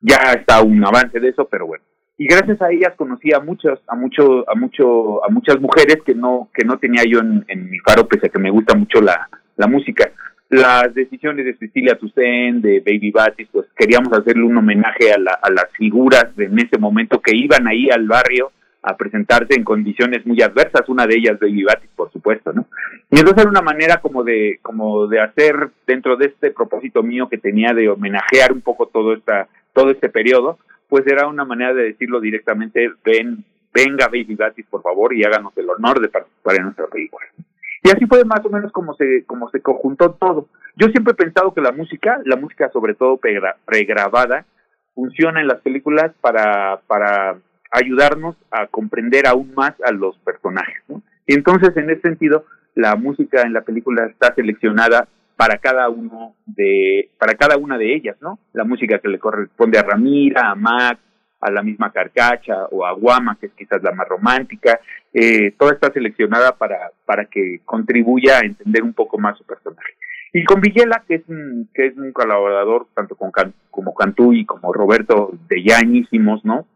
Ya 0.00 0.16
está 0.32 0.62
un 0.62 0.84
avance 0.84 1.18
de 1.20 1.28
eso, 1.28 1.48
pero 1.48 1.66
bueno 1.66 1.84
y 2.18 2.26
gracias 2.26 2.60
a 2.62 2.70
ellas 2.70 2.94
conocí 2.96 3.32
a 3.32 3.40
muchas 3.40 3.78
a 3.86 3.94
mucho 3.94 4.48
a 4.48 4.54
mucho 4.54 5.24
a 5.24 5.28
muchas 5.28 5.60
mujeres 5.60 5.98
que 6.04 6.14
no 6.14 6.48
que 6.54 6.64
no 6.64 6.78
tenía 6.78 7.02
yo 7.06 7.20
en, 7.20 7.70
mi 7.70 7.78
faro 7.80 8.08
pese 8.08 8.26
a 8.26 8.30
que 8.30 8.38
me 8.38 8.50
gusta 8.50 8.74
mucho 8.74 9.00
la, 9.00 9.28
la 9.56 9.66
música 9.66 10.10
las 10.48 10.94
decisiones 10.94 11.44
de 11.44 11.56
Cecilia 11.56 11.98
Toussaint 11.98 12.62
de 12.62 12.80
Baby 12.80 13.10
Batis 13.10 13.48
pues 13.52 13.66
queríamos 13.76 14.12
hacerle 14.12 14.44
un 14.44 14.56
homenaje 14.56 15.12
a, 15.12 15.18
la, 15.18 15.32
a 15.42 15.50
las 15.50 15.66
figuras 15.76 16.34
de 16.36 16.46
en 16.46 16.58
ese 16.58 16.78
momento 16.78 17.20
que 17.20 17.36
iban 17.36 17.66
ahí 17.66 17.90
al 17.90 18.06
barrio 18.06 18.52
a 18.86 18.96
presentarse 18.96 19.54
en 19.54 19.64
condiciones 19.64 20.24
muy 20.26 20.40
adversas 20.40 20.88
una 20.88 21.06
de 21.06 21.16
ellas 21.16 21.38
Baby 21.40 21.64
Batis 21.64 21.90
por 21.94 22.10
supuesto 22.12 22.52
no 22.52 22.66
y 23.10 23.18
entonces 23.18 23.42
era 23.42 23.50
una 23.50 23.62
manera 23.62 24.00
como 24.00 24.24
de 24.24 24.58
como 24.62 25.06
de 25.06 25.20
hacer 25.20 25.70
dentro 25.86 26.16
de 26.16 26.26
este 26.26 26.50
propósito 26.50 27.02
mío 27.02 27.28
que 27.28 27.38
tenía 27.38 27.74
de 27.74 27.88
homenajear 27.88 28.52
un 28.52 28.60
poco 28.62 28.86
todo 28.86 29.12
esta 29.12 29.48
todo 29.72 29.90
este 29.90 30.08
periodo 30.08 30.58
pues 30.88 31.06
era 31.06 31.26
una 31.26 31.44
manera 31.44 31.74
de 31.74 31.84
decirlo 31.84 32.20
directamente, 32.20 32.90
ven, 33.04 33.44
venga 33.74 34.06
Baby 34.06 34.36
Gatis, 34.36 34.66
por 34.66 34.82
favor, 34.82 35.14
y 35.14 35.24
háganos 35.24 35.56
el 35.56 35.68
honor 35.68 36.00
de 36.00 36.08
participar 36.08 36.56
en 36.56 36.62
nuestra 36.64 36.86
película. 36.86 37.26
Y 37.82 37.90
así 37.90 38.06
fue 38.06 38.24
más 38.24 38.44
o 38.44 38.50
menos 38.50 38.72
como 38.72 38.94
se, 38.94 39.24
como 39.26 39.50
se 39.50 39.60
conjuntó 39.60 40.12
todo. 40.12 40.48
Yo 40.76 40.88
siempre 40.88 41.12
he 41.12 41.22
pensado 41.22 41.54
que 41.54 41.60
la 41.60 41.72
música, 41.72 42.20
la 42.24 42.36
música 42.36 42.70
sobre 42.70 42.94
todo 42.94 43.18
pregrabada, 43.64 44.44
funciona 44.94 45.40
en 45.40 45.48
las 45.48 45.60
películas 45.60 46.12
para, 46.20 46.80
para 46.86 47.36
ayudarnos 47.76 48.36
a 48.50 48.66
comprender 48.66 49.26
aún 49.26 49.52
más 49.54 49.74
a 49.84 49.92
los 49.92 50.16
personajes. 50.18 50.82
¿no? 50.88 51.02
Y 51.26 51.34
entonces, 51.34 51.76
en 51.76 51.90
ese 51.90 52.02
sentido, 52.02 52.44
la 52.74 52.96
música 52.96 53.42
en 53.42 53.52
la 53.52 53.62
película 53.62 54.06
está 54.06 54.34
seleccionada 54.34 55.08
para 55.36 55.58
cada 55.58 55.88
uno 55.88 56.34
de, 56.46 57.10
para 57.18 57.34
cada 57.34 57.56
una 57.58 57.76
de 57.76 57.94
ellas, 57.94 58.16
¿no? 58.22 58.38
La 58.54 58.64
música 58.64 58.98
que 58.98 59.08
le 59.08 59.18
corresponde 59.18 59.78
a 59.78 59.82
Ramira, 59.82 60.50
a 60.50 60.54
Max, 60.54 60.98
a 61.40 61.50
la 61.50 61.62
misma 61.62 61.92
Carcacha 61.92 62.66
o 62.70 62.86
a 62.86 62.92
Guama, 62.92 63.36
que 63.38 63.46
es 63.46 63.52
quizás 63.52 63.82
la 63.82 63.92
más 63.92 64.08
romántica, 64.08 64.80
eh, 65.12 65.52
toda 65.58 65.72
está 65.72 65.92
seleccionada 65.92 66.56
para, 66.56 66.90
para 67.04 67.26
que 67.26 67.60
contribuya 67.64 68.38
a 68.38 68.46
entender 68.46 68.82
un 68.82 68.94
poco 68.94 69.18
más 69.18 69.36
su 69.36 69.44
personaje. 69.44 69.92
Y 70.32 70.44
con 70.44 70.60
Villela, 70.60 71.02
que 71.06 71.16
es 71.16 71.28
un, 71.28 71.68
que 71.74 71.86
es 71.86 71.96
un 71.96 72.12
colaborador 72.12 72.88
tanto 72.94 73.14
con 73.14 73.30
como 73.70 73.94
Cantú 73.94 74.32
y 74.32 74.44
como 74.44 74.72
Roberto 74.72 75.32
de 75.48 75.62
Yañísimos, 75.62 76.44
¿no? 76.44 76.66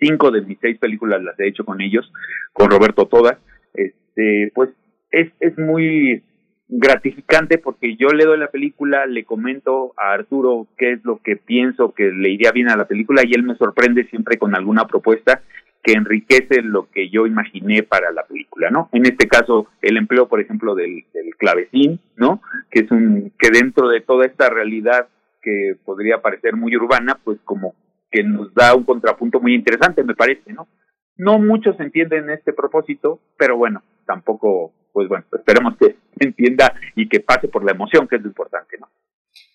Cinco 0.00 0.30
de 0.30 0.42
mis 0.42 0.58
seis 0.60 0.78
películas 0.78 1.22
las 1.22 1.38
he 1.38 1.46
hecho 1.46 1.64
con 1.64 1.80
ellos, 1.80 2.10
con 2.52 2.70
Roberto 2.70 3.06
todas. 3.06 3.38
Este, 3.74 4.50
pues 4.54 4.70
es, 5.10 5.30
es 5.40 5.56
muy 5.58 6.22
gratificante 6.68 7.58
porque 7.58 7.96
yo 7.96 8.08
le 8.08 8.24
doy 8.24 8.38
la 8.38 8.50
película, 8.50 9.06
le 9.06 9.24
comento 9.24 9.92
a 9.96 10.12
Arturo 10.12 10.68
qué 10.78 10.92
es 10.92 11.04
lo 11.04 11.18
que 11.18 11.36
pienso 11.36 11.92
que 11.92 12.12
le 12.12 12.30
iría 12.30 12.52
bien 12.52 12.70
a 12.70 12.76
la 12.76 12.86
película 12.86 13.22
y 13.24 13.32
él 13.34 13.42
me 13.42 13.56
sorprende 13.56 14.04
siempre 14.04 14.38
con 14.38 14.54
alguna 14.54 14.86
propuesta 14.86 15.42
que 15.82 15.92
enriquece 15.92 16.62
lo 16.62 16.88
que 16.90 17.08
yo 17.08 17.26
imaginé 17.26 17.82
para 17.82 18.12
la 18.12 18.24
película, 18.24 18.70
¿no? 18.70 18.88
En 18.92 19.06
este 19.06 19.26
caso, 19.26 19.66
el 19.80 19.96
empleo, 19.96 20.28
por 20.28 20.40
ejemplo, 20.40 20.74
del, 20.74 21.04
del 21.14 21.34
clavecín, 21.36 22.00
¿no? 22.16 22.42
Que 22.70 22.80
es 22.80 22.90
un, 22.90 23.32
que 23.38 23.50
dentro 23.50 23.88
de 23.88 24.00
toda 24.00 24.26
esta 24.26 24.50
realidad 24.50 25.08
que 25.42 25.76
podría 25.84 26.20
parecer 26.20 26.54
muy 26.54 26.76
urbana, 26.76 27.18
pues 27.24 27.38
como 27.44 27.74
que 28.10 28.22
nos 28.24 28.52
da 28.54 28.74
un 28.74 28.84
contrapunto 28.84 29.40
muy 29.40 29.54
interesante, 29.54 30.02
me 30.02 30.14
parece, 30.14 30.52
¿no? 30.52 30.68
No 31.16 31.38
muchos 31.38 31.78
entienden 31.80 32.30
este 32.30 32.52
propósito, 32.52 33.20
pero 33.36 33.56
bueno, 33.56 33.82
tampoco, 34.06 34.72
pues 34.92 35.08
bueno, 35.08 35.24
esperemos 35.32 35.76
que 35.76 35.96
entienda 36.18 36.74
y 36.96 37.08
que 37.08 37.20
pase 37.20 37.48
por 37.48 37.64
la 37.64 37.72
emoción, 37.72 38.08
que 38.08 38.16
es 38.16 38.22
lo 38.22 38.28
importante, 38.28 38.76
¿no? 38.78 38.88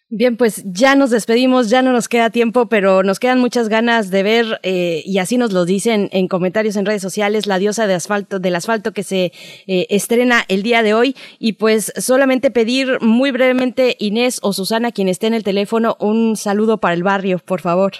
Bien, 0.07 0.37
pues 0.37 0.63
ya 0.65 0.95
nos 0.95 1.09
despedimos, 1.09 1.71
ya 1.71 1.81
no 1.81 1.91
nos 1.91 2.07
queda 2.07 2.29
tiempo, 2.29 2.69
pero 2.69 3.01
nos 3.01 3.19
quedan 3.19 3.39
muchas 3.39 3.69
ganas 3.69 4.11
de 4.11 4.21
ver, 4.21 4.59
eh, 4.61 5.01
y 5.03 5.17
así 5.17 5.35
nos 5.37 5.51
lo 5.51 5.65
dicen 5.65 6.09
en 6.11 6.27
comentarios 6.27 6.75
en 6.75 6.85
redes 6.85 7.01
sociales, 7.01 7.47
La 7.47 7.57
diosa 7.57 7.87
de 7.87 7.95
asfalto, 7.95 8.39
del 8.39 8.55
asfalto 8.55 8.93
que 8.93 9.01
se 9.01 9.33
eh, 9.65 9.87
estrena 9.89 10.43
el 10.47 10.61
día 10.61 10.83
de 10.83 10.93
hoy. 10.93 11.15
Y 11.39 11.53
pues 11.53 11.91
solamente 11.97 12.51
pedir 12.51 13.01
muy 13.01 13.31
brevemente, 13.31 13.95
Inés 13.97 14.39
o 14.43 14.53
Susana, 14.53 14.91
quien 14.91 15.07
esté 15.07 15.25
en 15.25 15.33
el 15.33 15.43
teléfono, 15.43 15.97
un 15.99 16.35
saludo 16.35 16.79
para 16.79 16.93
el 16.93 17.01
barrio, 17.01 17.39
por 17.39 17.61
favor. 17.61 17.93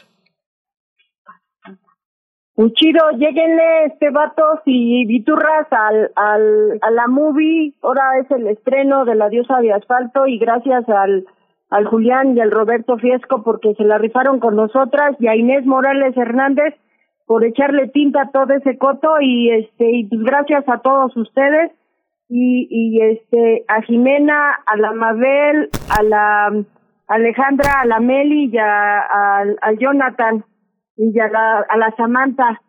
Un 2.58 2.72
chido, 2.72 3.12
lleguenle 3.18 3.86
este 3.88 4.12
vatos 4.12 4.62
y 4.66 5.06
viturras 5.06 5.68
al, 5.72 6.12
al, 6.16 6.80
a 6.82 6.92
la 6.92 7.08
movie. 7.08 7.74
Ahora 7.82 8.18
es 8.22 8.32
el 8.32 8.48
estreno 8.48 9.04
de 9.04 9.16
La 9.16 9.28
Diosa 9.28 9.60
de 9.60 9.74
Asfalto 9.74 10.26
y 10.26 10.38
gracias 10.38 10.88
al, 10.88 11.26
al 11.70 11.86
Julián 11.86 12.38
y 12.38 12.40
al 12.40 12.52
Roberto 12.52 12.98
Fiesco 12.98 13.44
porque 13.44 13.74
se 13.76 13.84
la 13.84 13.98
rifaron 13.98 14.40
con 14.40 14.56
nosotras 14.56 15.18
y 15.20 15.28
a 15.28 15.36
Inés 15.36 15.66
Morales 15.66 16.16
Hernández 16.16 16.76
por 17.26 17.44
echarle 17.44 17.90
tinta 17.90 18.22
a 18.22 18.32
todo 18.32 18.54
ese 18.54 18.78
coto 18.78 19.20
y 19.20 19.50
este 19.50 19.92
y 19.92 20.06
pues 20.06 20.22
gracias 20.22 20.64
a 20.70 20.78
todos 20.78 21.16
ustedes 21.18 21.72
y, 22.30 22.68
y 22.70 23.02
este 23.02 23.66
a 23.68 23.82
Jimena, 23.82 24.52
a 24.66 24.78
la 24.78 24.94
Mabel, 24.94 25.70
a 25.90 26.04
la 26.04 26.54
Alejandra, 27.08 27.82
a 27.82 27.86
la 27.86 28.00
Meli 28.00 28.46
y 28.46 28.58
a, 28.58 29.00
a, 29.00 29.44
a 29.62 29.74
Jonathan 29.78 30.46
y 30.98 31.20
a 31.20 31.28
la, 31.28 31.66
a 31.70 31.78
la 31.78 31.94
Samantha. 31.96 32.62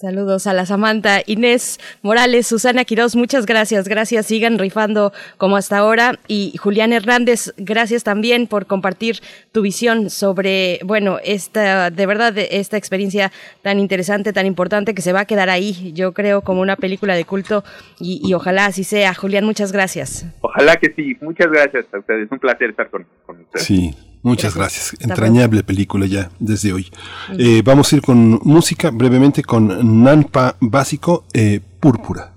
Saludos 0.00 0.46
a 0.46 0.52
la 0.52 0.64
Samantha, 0.64 1.22
Inés 1.26 1.80
Morales, 2.02 2.46
Susana 2.46 2.84
Quiroz, 2.84 3.16
muchas 3.16 3.46
gracias, 3.46 3.88
gracias, 3.88 4.26
sigan 4.26 4.56
rifando 4.56 5.12
como 5.38 5.56
hasta 5.56 5.76
ahora. 5.76 6.20
Y 6.28 6.56
Julián 6.56 6.92
Hernández, 6.92 7.52
gracias 7.56 8.04
también 8.04 8.46
por 8.46 8.66
compartir 8.66 9.16
tu 9.50 9.60
visión 9.60 10.08
sobre, 10.08 10.78
bueno, 10.84 11.18
esta, 11.24 11.90
de 11.90 12.06
verdad, 12.06 12.32
esta 12.38 12.76
experiencia 12.76 13.32
tan 13.62 13.80
interesante, 13.80 14.32
tan 14.32 14.46
importante 14.46 14.94
que 14.94 15.02
se 15.02 15.12
va 15.12 15.22
a 15.22 15.24
quedar 15.24 15.50
ahí, 15.50 15.92
yo 15.94 16.12
creo, 16.12 16.42
como 16.42 16.60
una 16.60 16.76
película 16.76 17.16
de 17.16 17.24
culto 17.24 17.64
y, 17.98 18.20
y 18.24 18.34
ojalá 18.34 18.66
así 18.66 18.84
sea. 18.84 19.14
Julián, 19.14 19.44
muchas 19.44 19.72
gracias. 19.72 20.26
Ojalá 20.42 20.76
que 20.76 20.92
sí, 20.94 21.16
muchas 21.20 21.48
gracias 21.48 21.86
a 21.92 21.98
ustedes, 21.98 22.30
un 22.30 22.38
placer 22.38 22.70
estar 22.70 22.88
con, 22.88 23.04
con 23.26 23.40
ustedes. 23.40 23.66
Sí. 23.66 23.96
Muchas 24.22 24.54
gracias. 24.54 24.96
Entrañable 25.00 25.62
película 25.62 26.06
ya 26.06 26.30
desde 26.38 26.72
hoy. 26.72 26.90
Eh, 27.38 27.62
vamos 27.64 27.92
a 27.92 27.96
ir 27.96 28.02
con 28.02 28.40
música 28.42 28.90
brevemente 28.90 29.42
con 29.42 30.02
Nanpa 30.02 30.56
Básico, 30.60 31.24
eh, 31.32 31.60
Púrpura. 31.80 32.32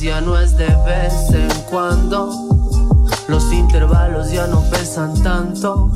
Ya 0.00 0.20
no 0.20 0.38
es 0.38 0.56
de 0.56 0.66
vez 0.86 1.12
en 1.32 1.50
cuando, 1.70 2.30
los 3.28 3.52
intervalos 3.52 4.32
ya 4.32 4.46
no 4.46 4.62
pesan 4.70 5.22
tanto. 5.22 5.92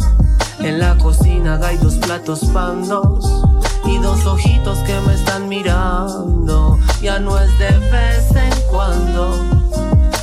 En 0.61 0.79
la 0.79 0.97
cocina 0.99 1.59
hay 1.63 1.77
dos 1.79 1.95
platos 1.95 2.45
pandos 2.53 3.45
y 3.87 3.99
dos 3.99 4.25
ojitos 4.27 4.79
que 4.81 4.99
me 5.07 5.15
están 5.15 5.49
mirando. 5.49 6.79
Ya 7.03 7.19
no 7.19 7.39
es 7.39 7.59
de 7.59 7.79
vez 7.91 8.31
en 8.31 8.53
cuando 8.71 9.54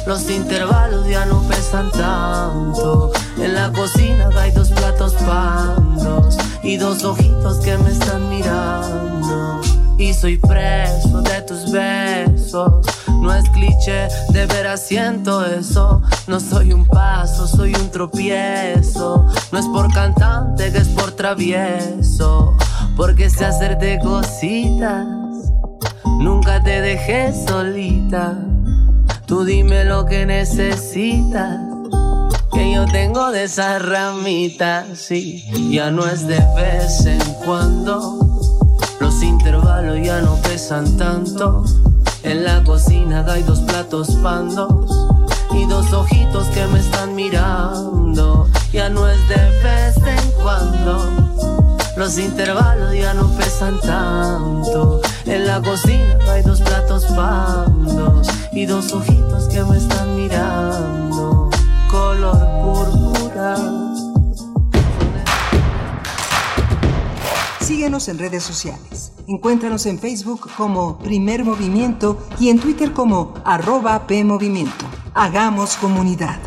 los 0.05 0.29
intervalos 0.29 1.07
ya 1.07 1.25
no 1.25 1.41
pesan 1.43 1.91
tanto. 1.91 3.11
En 3.37 3.53
la 3.53 3.71
cocina 3.71 4.29
hay 4.37 4.51
dos 4.51 4.69
platos 4.69 5.13
pandos 5.13 6.37
y 6.63 6.77
dos 6.77 7.03
ojitos 7.03 7.57
que 7.59 7.77
me 7.77 7.91
están 7.91 8.29
mirando. 8.29 9.61
Y 9.97 10.13
soy 10.13 10.37
preso 10.37 11.21
de 11.21 11.41
tus 11.43 11.71
besos. 11.71 12.85
No 13.21 13.33
es 13.33 13.47
cliché, 13.51 14.07
de 14.29 14.47
veras 14.47 14.81
siento 14.81 15.45
eso. 15.45 16.01
No 16.27 16.39
soy 16.39 16.73
un 16.73 16.85
paso, 16.85 17.47
soy 17.47 17.75
un 17.75 17.91
tropiezo. 17.91 19.27
No 19.51 19.59
es 19.59 19.65
por 19.67 19.93
cantante, 19.93 20.71
que 20.71 20.79
es 20.79 20.87
por 20.87 21.11
travieso. 21.11 22.57
Porque 22.97 23.29
sé 23.29 23.45
hacerte 23.45 23.99
cositas. 23.99 25.05
Nunca 26.19 26.61
te 26.63 26.81
dejé 26.81 27.31
solita. 27.47 28.37
Tú 29.31 29.45
dime 29.45 29.85
lo 29.85 30.05
que 30.05 30.25
necesitas. 30.25 31.61
Que 32.51 32.73
yo 32.73 32.85
tengo 32.85 33.31
de 33.31 33.45
esas 33.45 33.81
ramitas, 33.81 34.87
sí. 34.99 35.45
Ya 35.71 35.89
no 35.89 36.05
es 36.05 36.27
de 36.27 36.37
vez 36.53 37.05
en 37.05 37.21
cuando. 37.45 38.19
Los 38.99 39.23
intervalos 39.23 40.05
ya 40.05 40.19
no 40.19 40.35
pesan 40.41 40.97
tanto. 40.97 41.63
En 42.23 42.43
la 42.43 42.61
cocina 42.65 43.25
hay 43.25 43.43
dos 43.43 43.61
platos 43.61 44.09
pandos 44.21 44.91
y 45.53 45.65
dos 45.65 45.93
ojitos 45.93 46.47
que 46.49 46.67
me 46.67 46.79
están 46.79 47.15
mirando. 47.15 48.49
Ya 48.73 48.89
no 48.89 49.07
es 49.07 49.29
de 49.29 49.49
vez 49.63 49.95
en 49.95 50.31
cuando. 50.43 51.09
Los 51.95 52.17
intervalos 52.17 52.93
ya 52.93 53.13
no 53.13 53.31
pesan 53.37 53.79
tanto. 53.79 54.99
En 55.31 55.47
la 55.47 55.61
cocina 55.61 56.17
hay 56.29 56.43
dos 56.43 56.59
platos 56.59 57.05
pandos 57.05 58.27
y 58.51 58.65
dos 58.65 58.91
ojitos 58.91 59.47
que 59.47 59.63
me 59.63 59.77
están 59.77 60.13
mirando, 60.17 61.49
color 61.89 62.47
púrpura. 62.61 63.55
Síguenos 67.61 68.09
en 68.09 68.19
redes 68.19 68.43
sociales. 68.43 69.13
Encuéntranos 69.25 69.85
en 69.85 69.99
Facebook 69.99 70.49
como 70.57 70.99
Primer 70.99 71.45
Movimiento 71.45 72.27
y 72.37 72.49
en 72.49 72.59
Twitter 72.59 72.91
como 72.91 73.33
arroba 73.45 74.05
PMovimiento. 74.07 74.85
Hagamos 75.13 75.77
comunidad. 75.77 76.39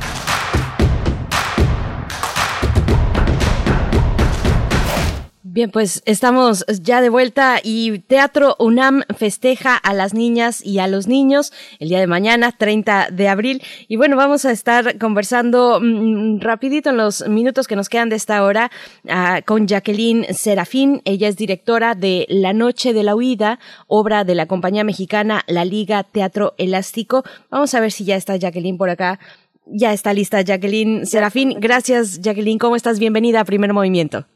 Bien, 5.55 5.71
pues 5.71 6.03
estamos 6.05 6.65
ya 6.83 7.01
de 7.01 7.11
vuelta 7.11 7.61
y 7.63 8.01
Teatro 8.01 8.57
UNAM 8.59 9.05
festeja 9.17 9.77
a 9.77 9.95
las 9.95 10.13
niñas 10.13 10.61
y 10.67 10.81
a 10.81 10.89
los 10.89 11.07
niños 11.07 11.53
el 11.79 11.91
día 11.91 12.01
de 12.01 12.09
mañana, 12.09 12.51
30 12.51 13.11
de 13.13 13.29
abril. 13.29 13.63
Y 13.87 13.95
bueno, 13.95 14.17
vamos 14.17 14.45
a 14.47 14.51
estar 14.51 14.99
conversando 14.99 15.79
mmm, 15.81 16.41
rapidito 16.41 16.91
en 16.91 16.97
los 16.97 17.29
minutos 17.29 17.69
que 17.69 17.77
nos 17.77 17.89
quedan 17.89 18.09
de 18.09 18.17
esta 18.17 18.43
hora 18.43 18.73
uh, 19.05 19.45
con 19.47 19.69
Jacqueline 19.69 20.25
Serafín. 20.35 21.03
Ella 21.05 21.29
es 21.29 21.37
directora 21.37 21.95
de 21.95 22.27
La 22.29 22.53
Noche 22.53 22.93
de 22.93 23.05
la 23.05 23.15
Huida, 23.15 23.61
obra 23.87 24.25
de 24.25 24.35
la 24.35 24.47
compañía 24.47 24.83
mexicana 24.83 25.45
La 25.47 25.65
Liga 25.65 26.03
Teatro 26.03 26.55
Elástico. 26.59 27.23
Vamos 27.49 27.73
a 27.75 27.81
ver 27.81 27.93
si 27.93 28.05
ya 28.05 28.17
está 28.17 28.35
Jacqueline 28.35 28.77
por 28.77 28.91
acá. 28.91 29.21
Ya 29.67 29.93
está 29.93 30.15
lista 30.15 30.41
Jacqueline 30.41 31.07
Serafín. 31.07 31.61
Gracias 31.61 32.21
Jacqueline, 32.23 32.59
¿cómo 32.59 32.75
estás? 32.75 32.99
Bienvenida 32.99 33.39
a 33.39 33.45
Primer 33.45 33.73
Movimiento. 33.73 34.27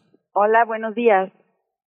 Hola, 0.41 0.65
buenos 0.65 0.95
días. 0.95 1.33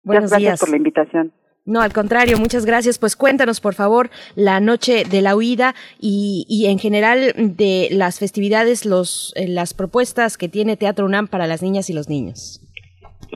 Buenos 0.01 0.29
gracias 0.29 0.39
días. 0.39 0.59
por 0.61 0.69
la 0.69 0.77
invitación. 0.77 1.33
No, 1.65 1.81
al 1.81 1.91
contrario, 1.91 2.37
muchas 2.37 2.65
gracias. 2.65 2.97
Pues 2.97 3.17
cuéntanos, 3.17 3.59
por 3.59 3.73
favor, 3.73 4.09
la 4.37 4.61
noche 4.61 5.03
de 5.03 5.21
la 5.21 5.35
huida 5.35 5.75
y, 5.99 6.45
y 6.47 6.67
en 6.67 6.79
general 6.79 7.33
de 7.35 7.89
las 7.91 8.17
festividades, 8.17 8.85
los, 8.85 9.33
eh, 9.35 9.49
las 9.49 9.73
propuestas 9.73 10.37
que 10.37 10.47
tiene 10.47 10.77
Teatro 10.77 11.05
UNAM 11.05 11.27
para 11.27 11.47
las 11.47 11.61
niñas 11.61 11.89
y 11.89 11.93
los 11.93 12.07
niños. 12.07 12.61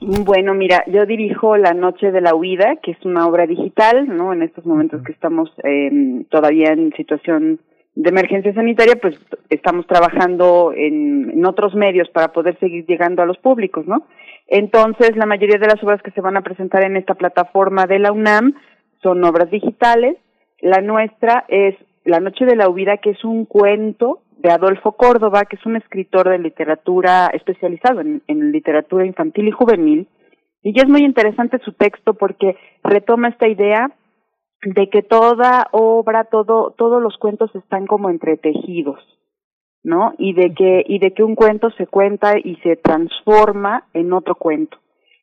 Bueno, 0.01 0.53
mira, 0.53 0.85
yo 0.87 1.05
dirijo 1.05 1.57
La 1.57 1.73
Noche 1.73 2.13
de 2.13 2.21
la 2.21 2.33
Huida, 2.33 2.77
que 2.81 2.91
es 2.91 2.97
una 3.03 3.27
obra 3.27 3.45
digital, 3.45 4.07
¿no? 4.07 4.31
En 4.31 4.41
estos 4.41 4.65
momentos 4.65 5.03
que 5.03 5.11
estamos 5.11 5.51
eh, 5.65 6.23
todavía 6.29 6.69
en 6.71 6.93
situación 6.95 7.59
de 7.95 8.09
emergencia 8.09 8.53
sanitaria, 8.53 8.95
pues 8.95 9.15
estamos 9.49 9.85
trabajando 9.85 10.71
en, 10.73 11.29
en, 11.31 11.45
otros 11.45 11.75
medios 11.75 12.09
para 12.09 12.31
poder 12.31 12.57
seguir 12.59 12.85
llegando 12.87 13.21
a 13.21 13.25
los 13.25 13.37
públicos, 13.37 13.85
¿no? 13.85 14.07
Entonces, 14.47 15.15
la 15.15 15.25
mayoría 15.25 15.57
de 15.57 15.67
las 15.67 15.81
obras 15.83 16.01
que 16.01 16.11
se 16.11 16.21
van 16.21 16.37
a 16.37 16.41
presentar 16.41 16.83
en 16.83 16.97
esta 16.97 17.15
plataforma 17.15 17.85
de 17.85 17.99
la 17.99 18.11
UNAM 18.11 18.53
son 19.01 19.23
obras 19.23 19.49
digitales. 19.49 20.17
La 20.59 20.81
nuestra 20.81 21.45
es 21.47 21.75
La 22.05 22.19
Noche 22.19 22.45
de 22.45 22.55
la 22.55 22.69
Huida, 22.69 22.97
que 22.97 23.11
es 23.11 23.23
un 23.23 23.45
cuento 23.45 24.21
de 24.37 24.51
Adolfo 24.51 24.93
Córdoba, 24.93 25.45
que 25.45 25.55
es 25.55 25.65
un 25.65 25.77
escritor 25.77 26.29
de 26.29 26.37
literatura 26.37 27.27
especializado 27.27 28.01
en, 28.01 28.51
literatura 28.51 29.05
infantil 29.05 29.47
y 29.47 29.51
juvenil. 29.51 30.07
Y 30.61 30.77
es 30.79 30.87
muy 30.87 31.01
interesante 31.01 31.59
su 31.63 31.73
texto 31.73 32.13
porque 32.13 32.57
retoma 32.83 33.29
esta 33.29 33.47
idea 33.47 33.91
de 34.61 34.89
que 34.89 35.01
toda 35.01 35.67
obra, 35.71 36.25
todo, 36.25 36.71
todos 36.77 37.01
los 37.01 37.17
cuentos 37.17 37.53
están 37.55 37.85
como 37.85 38.09
entretejidos, 38.09 38.99
¿no? 39.83 40.13
Y 40.17 40.33
de 40.33 40.53
que, 40.53 40.83
y 40.87 40.99
de 40.99 41.13
que 41.13 41.23
un 41.23 41.35
cuento 41.35 41.69
se 41.71 41.87
cuenta 41.87 42.37
y 42.37 42.55
se 42.57 42.75
transforma 42.77 43.87
en 43.93 44.13
otro 44.13 44.35
cuento. 44.35 44.77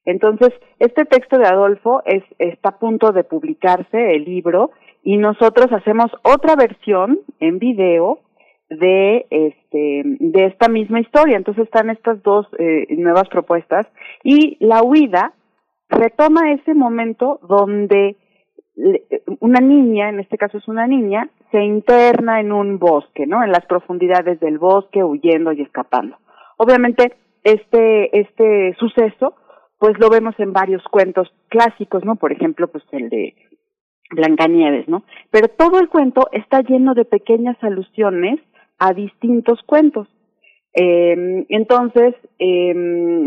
Entonces, 0.04 0.50
este 0.78 1.04
texto 1.04 1.38
de 1.38 1.46
Adolfo 1.46 2.02
es, 2.04 2.22
está 2.38 2.70
a 2.70 2.78
punto 2.78 3.12
de 3.12 3.24
publicarse, 3.24 4.14
el 4.14 4.24
libro, 4.24 4.70
y 5.02 5.16
nosotros 5.16 5.72
hacemos 5.72 6.10
otra 6.22 6.56
versión 6.56 7.20
en 7.38 7.58
video 7.58 8.20
de 8.68 9.26
este 9.30 10.02
de 10.04 10.44
esta 10.46 10.68
misma 10.68 11.00
historia 11.00 11.36
entonces 11.36 11.64
están 11.64 11.90
estas 11.90 12.22
dos 12.22 12.46
eh, 12.56 12.86
nuevas 12.90 13.28
propuestas 13.28 13.84
y 14.22 14.64
la 14.64 14.84
huida 14.84 15.32
retoma 15.88 16.52
ese 16.52 16.74
momento 16.74 17.40
donde 17.48 18.16
una 19.40 19.60
niña, 19.60 20.08
en 20.08 20.20
este 20.20 20.38
caso 20.38 20.58
es 20.58 20.68
una 20.68 20.86
niña, 20.86 21.28
se 21.50 21.62
interna 21.62 22.40
en 22.40 22.52
un 22.52 22.78
bosque, 22.78 23.26
¿no? 23.26 23.42
En 23.42 23.50
las 23.50 23.66
profundidades 23.66 24.40
del 24.40 24.58
bosque, 24.58 25.02
huyendo 25.02 25.52
y 25.52 25.62
escapando. 25.62 26.16
Obviamente, 26.56 27.12
este, 27.42 28.18
este 28.18 28.74
suceso, 28.78 29.34
pues 29.78 29.98
lo 29.98 30.10
vemos 30.10 30.34
en 30.38 30.52
varios 30.52 30.82
cuentos 30.84 31.32
clásicos, 31.48 32.04
¿no? 32.04 32.16
Por 32.16 32.32
ejemplo, 32.32 32.68
pues 32.68 32.84
el 32.92 33.08
de 33.08 33.34
Blancanieves, 34.10 34.88
¿no? 34.88 35.04
Pero 35.30 35.48
todo 35.48 35.80
el 35.80 35.88
cuento 35.88 36.28
está 36.32 36.60
lleno 36.60 36.94
de 36.94 37.04
pequeñas 37.04 37.56
alusiones 37.62 38.40
a 38.78 38.92
distintos 38.92 39.60
cuentos. 39.66 40.08
Eh, 40.74 41.46
entonces, 41.48 42.14
eh, 42.38 42.72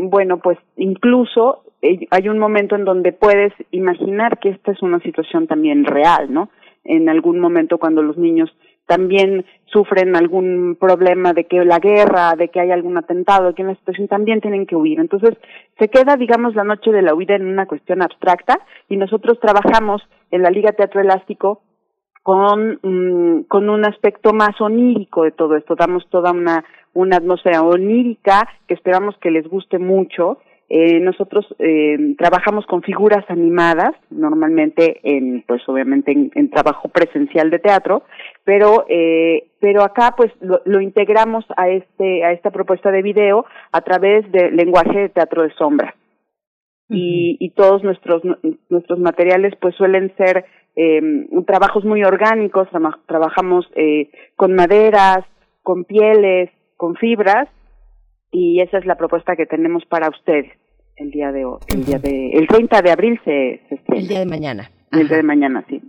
bueno, 0.03 0.39
pues 0.39 0.57
incluso 0.77 1.63
eh, 1.81 2.07
hay 2.11 2.29
un 2.29 2.39
momento 2.39 2.75
en 2.75 2.85
donde 2.85 3.11
puedes 3.11 3.53
imaginar 3.71 4.39
que 4.39 4.49
esta 4.49 4.71
es 4.71 4.81
una 4.81 4.99
situación 5.01 5.47
también 5.47 5.83
real, 5.83 6.31
¿no? 6.31 6.49
En 6.83 7.09
algún 7.09 7.39
momento 7.39 7.77
cuando 7.77 8.01
los 8.01 8.17
niños 8.17 8.49
también 8.85 9.45
sufren 9.65 10.15
algún 10.15 10.77
problema 10.79 11.33
de 11.33 11.45
que 11.45 11.63
la 11.63 11.79
guerra, 11.79 12.35
de 12.37 12.49
que 12.49 12.59
hay 12.59 12.71
algún 12.71 12.97
atentado, 12.97 13.47
de 13.47 13.53
que 13.53 13.61
en 13.61 13.69
la 13.69 13.75
situación 13.75 14.07
también 14.07 14.41
tienen 14.41 14.65
que 14.65 14.75
huir. 14.75 14.99
Entonces, 14.99 15.37
se 15.79 15.87
queda, 15.87 16.17
digamos, 16.17 16.53
la 16.55 16.63
noche 16.63 16.91
de 16.91 17.01
la 17.01 17.15
huida 17.15 17.35
en 17.35 17.47
una 17.47 17.65
cuestión 17.65 18.01
abstracta 18.01 18.59
y 18.89 18.97
nosotros 18.97 19.39
trabajamos 19.39 20.01
en 20.31 20.41
la 20.41 20.49
Liga 20.49 20.73
Teatro 20.73 21.01
Elástico 21.01 21.61
con, 22.23 22.79
mm, 22.81 23.43
con 23.43 23.69
un 23.69 23.85
aspecto 23.85 24.33
más 24.33 24.59
onírico 24.59 25.23
de 25.23 25.31
todo 25.31 25.55
esto. 25.55 25.75
Damos 25.75 26.07
toda 26.09 26.31
una, 26.31 26.63
una 26.93 27.17
atmósfera 27.17 27.61
onírica 27.61 28.47
que 28.67 28.73
esperamos 28.73 29.17
que 29.19 29.31
les 29.31 29.47
guste 29.47 29.79
mucho 29.79 30.39
eh, 30.69 30.99
nosotros 30.99 31.45
eh, 31.59 32.15
trabajamos 32.17 32.65
con 32.65 32.81
figuras 32.81 33.23
animadas, 33.27 33.91
normalmente 34.09 34.99
en, 35.03 35.43
pues 35.47 35.61
obviamente 35.67 36.11
en, 36.11 36.49
trabajo 36.49 36.89
presencial 36.89 37.49
de 37.49 37.59
teatro, 37.59 38.03
pero 38.43 38.85
eh, 38.87 39.49
pero 39.59 39.83
acá 39.83 40.13
pues 40.15 40.31
lo, 40.41 40.61
lo, 40.65 40.81
integramos 40.81 41.45
a 41.57 41.69
este 41.69 42.23
a 42.23 42.31
esta 42.31 42.51
propuesta 42.51 42.91
de 42.91 43.01
video 43.01 43.45
a 43.71 43.81
través 43.81 44.31
de 44.31 44.51
lenguaje 44.51 44.97
de 44.99 45.09
teatro 45.09 45.43
de 45.43 45.53
sombra. 45.55 45.95
Y, 46.89 47.37
y 47.39 47.51
todos 47.51 47.83
nuestros 47.83 48.21
nuestros 48.69 48.99
materiales 48.99 49.53
pues 49.59 49.75
suelen 49.75 50.13
ser 50.17 50.45
eh, 50.75 51.27
trabajos 51.45 51.85
muy 51.85 52.03
orgánicos, 52.03 52.67
trabajamos 53.05 53.69
eh, 53.75 54.09
con 54.35 54.53
maderas, 54.53 55.25
con 55.61 55.85
pieles, 55.85 56.49
con 56.77 56.95
fibras 56.95 57.47
y 58.33 58.59
esa 58.59 58.79
es 58.79 58.85
la 58.85 58.95
propuesta 58.95 59.35
que 59.37 59.45
tenemos 59.45 59.85
para 59.85 60.09
ustedes 60.09 60.51
el 60.97 61.11
día 61.11 61.31
de 61.31 61.45
hoy, 61.45 61.59
el 61.73 61.85
día 61.85 61.99
de 61.99 62.31
el 62.31 62.47
30 62.47 62.81
de 62.81 62.91
abril 62.91 63.19
se, 63.23 63.61
se 63.69 63.79
El 63.87 64.07
día 64.07 64.19
de 64.19 64.25
mañana. 64.25 64.69
El 64.91 65.07
día 65.07 65.17
de 65.17 65.23
mañana, 65.23 65.63
sí. 65.69 65.81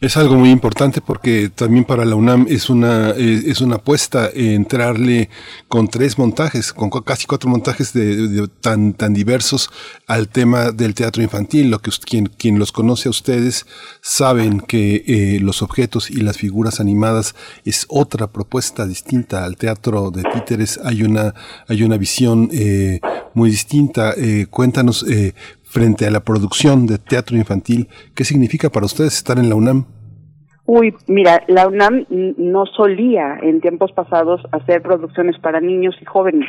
Es 0.00 0.16
algo 0.16 0.34
muy 0.34 0.50
importante 0.50 1.00
porque 1.00 1.48
también 1.48 1.84
para 1.84 2.04
la 2.04 2.16
UNAM 2.16 2.46
es 2.48 2.68
una 2.68 3.10
es 3.10 3.60
una 3.60 3.76
apuesta 3.76 4.28
entrarle 4.34 5.30
con 5.68 5.86
tres 5.88 6.18
montajes, 6.18 6.72
con 6.72 6.90
casi 6.90 7.26
cuatro 7.26 7.48
montajes 7.48 7.92
de, 7.92 8.48
tan 8.60 8.92
tan 8.92 9.14
diversos 9.14 9.70
al 10.08 10.28
tema 10.28 10.72
del 10.72 10.94
teatro 10.94 11.22
infantil. 11.22 11.70
Lo 11.70 11.78
que 11.78 11.92
quien 12.04 12.26
quien 12.26 12.58
los 12.58 12.72
conoce 12.72 13.08
a 13.08 13.10
ustedes 13.10 13.66
saben 14.00 14.60
que 14.60 15.04
eh, 15.06 15.38
los 15.40 15.62
objetos 15.62 16.10
y 16.10 16.16
las 16.16 16.36
figuras 16.36 16.80
animadas 16.80 17.36
es 17.64 17.86
otra 17.88 18.32
propuesta 18.32 18.84
distinta 18.84 19.44
al 19.44 19.56
teatro 19.56 20.10
de 20.10 20.24
títeres. 20.24 20.80
Hay 20.84 21.04
una 21.04 21.34
hay 21.68 21.84
una 21.84 21.96
visión 21.96 22.48
eh, 22.52 23.00
muy 23.34 23.50
distinta. 23.50 24.14
Eh, 24.16 24.46
cuéntanos 24.48 25.04
eh, 25.08 25.34
frente 25.74 26.06
a 26.06 26.10
la 26.10 26.20
producción 26.20 26.86
de 26.86 26.98
teatro 26.98 27.36
infantil, 27.36 27.88
¿qué 28.14 28.22
significa 28.22 28.70
para 28.70 28.86
ustedes 28.86 29.16
estar 29.16 29.38
en 29.38 29.48
la 29.48 29.56
UNAM? 29.56 29.86
Uy, 30.66 30.94
mira, 31.08 31.42
la 31.48 31.66
UNAM 31.66 32.06
no 32.08 32.64
solía 32.66 33.38
en 33.42 33.60
tiempos 33.60 33.90
pasados 33.92 34.40
hacer 34.52 34.82
producciones 34.82 35.36
para 35.40 35.60
niños 35.60 35.96
y 36.00 36.04
jóvenes, 36.04 36.48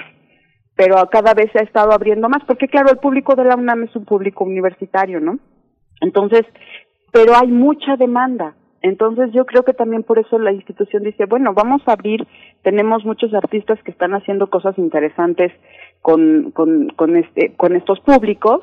pero 0.75 0.95
cada 1.09 1.33
vez 1.33 1.51
se 1.51 1.59
ha 1.59 1.63
estado 1.63 1.91
abriendo 1.91 2.29
más, 2.29 2.43
porque 2.45 2.67
claro, 2.67 2.91
el 2.91 2.97
público 2.97 3.35
de 3.35 3.45
la 3.45 3.55
UNAM 3.55 3.83
es 3.83 3.95
un 3.95 4.05
público 4.05 4.43
universitario, 4.43 5.19
¿no? 5.19 5.39
Entonces, 6.01 6.43
pero 7.11 7.35
hay 7.35 7.47
mucha 7.47 7.97
demanda. 7.97 8.55
Entonces 8.81 9.31
yo 9.33 9.45
creo 9.45 9.63
que 9.63 9.73
también 9.73 10.03
por 10.03 10.19
eso 10.19 10.37
la 10.37 10.51
institución 10.51 11.03
dice, 11.03 11.25
bueno, 11.25 11.55
vamos 11.55 11.81
a 11.87 11.93
abrir, 11.93 12.27
tenemos 12.61 13.03
muchos 13.03 13.33
artistas 13.33 13.79
que 13.83 13.89
están 13.89 14.13
haciendo 14.13 14.47
cosas 14.51 14.77
interesantes 14.77 15.51
con, 16.03 16.51
con, 16.51 16.89
con, 16.89 17.17
este, 17.17 17.55
con 17.57 17.75
estos 17.75 17.99
públicos, 18.01 18.61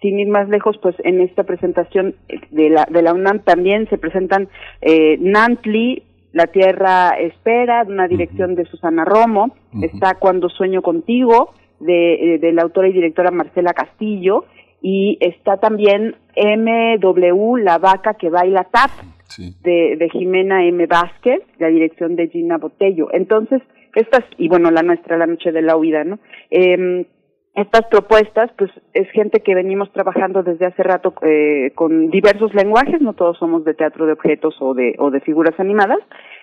sin 0.00 0.18
ir 0.18 0.28
más 0.28 0.48
lejos, 0.48 0.78
pues 0.80 0.94
en 1.04 1.20
esta 1.20 1.44
presentación 1.44 2.14
de 2.50 2.70
la, 2.70 2.86
de 2.90 3.02
la 3.02 3.12
UNAM 3.12 3.40
también 3.40 3.88
se 3.88 3.98
presentan 3.98 4.48
eh, 4.80 5.18
Nantli, 5.20 6.02
La 6.32 6.46
Tierra 6.46 7.10
Espera, 7.18 7.84
una 7.86 8.08
dirección 8.08 8.54
de 8.54 8.64
Susana 8.64 9.04
Romo, 9.04 9.54
está 9.82 10.14
Cuando 10.14 10.48
Sueño 10.48 10.80
Contigo, 10.80 11.50
de, 11.80 12.34
eh, 12.34 12.38
de 12.38 12.52
la 12.52 12.62
autora 12.62 12.88
y 12.88 12.92
directora 12.92 13.30
Marcela 13.30 13.74
Castillo, 13.74 14.46
y 14.80 15.18
está 15.20 15.58
también 15.58 16.16
MW, 16.34 17.56
La 17.56 17.78
Vaca 17.78 18.14
que 18.14 18.30
Baila 18.30 18.64
Tap, 18.64 18.90
de, 19.62 19.96
de 19.96 20.08
Jimena 20.10 20.64
M. 20.64 20.86
Vázquez, 20.86 21.42
la 21.58 21.68
dirección 21.68 22.16
de 22.16 22.28
Gina 22.28 22.58
Botello. 22.58 23.08
Entonces, 23.12 23.62
estas, 23.94 24.24
y 24.38 24.48
bueno, 24.48 24.70
la 24.70 24.82
nuestra, 24.82 25.16
La 25.18 25.26
Noche 25.26 25.52
de 25.52 25.62
la 25.62 25.76
Huida, 25.76 26.04
¿no? 26.04 26.18
Eh, 26.50 27.06
estas 27.54 27.86
propuestas, 27.86 28.50
pues 28.56 28.70
es 28.94 29.10
gente 29.10 29.40
que 29.40 29.54
venimos 29.54 29.92
trabajando 29.92 30.42
desde 30.42 30.66
hace 30.66 30.82
rato 30.82 31.14
eh, 31.22 31.72
con 31.74 32.10
diversos 32.10 32.54
lenguajes, 32.54 33.00
no 33.00 33.14
todos 33.14 33.38
somos 33.38 33.64
de 33.64 33.74
teatro 33.74 34.06
de 34.06 34.12
objetos 34.12 34.54
o 34.60 34.72
de, 34.74 34.94
o 34.98 35.10
de 35.10 35.20
figuras 35.20 35.58
animadas, 35.58 35.98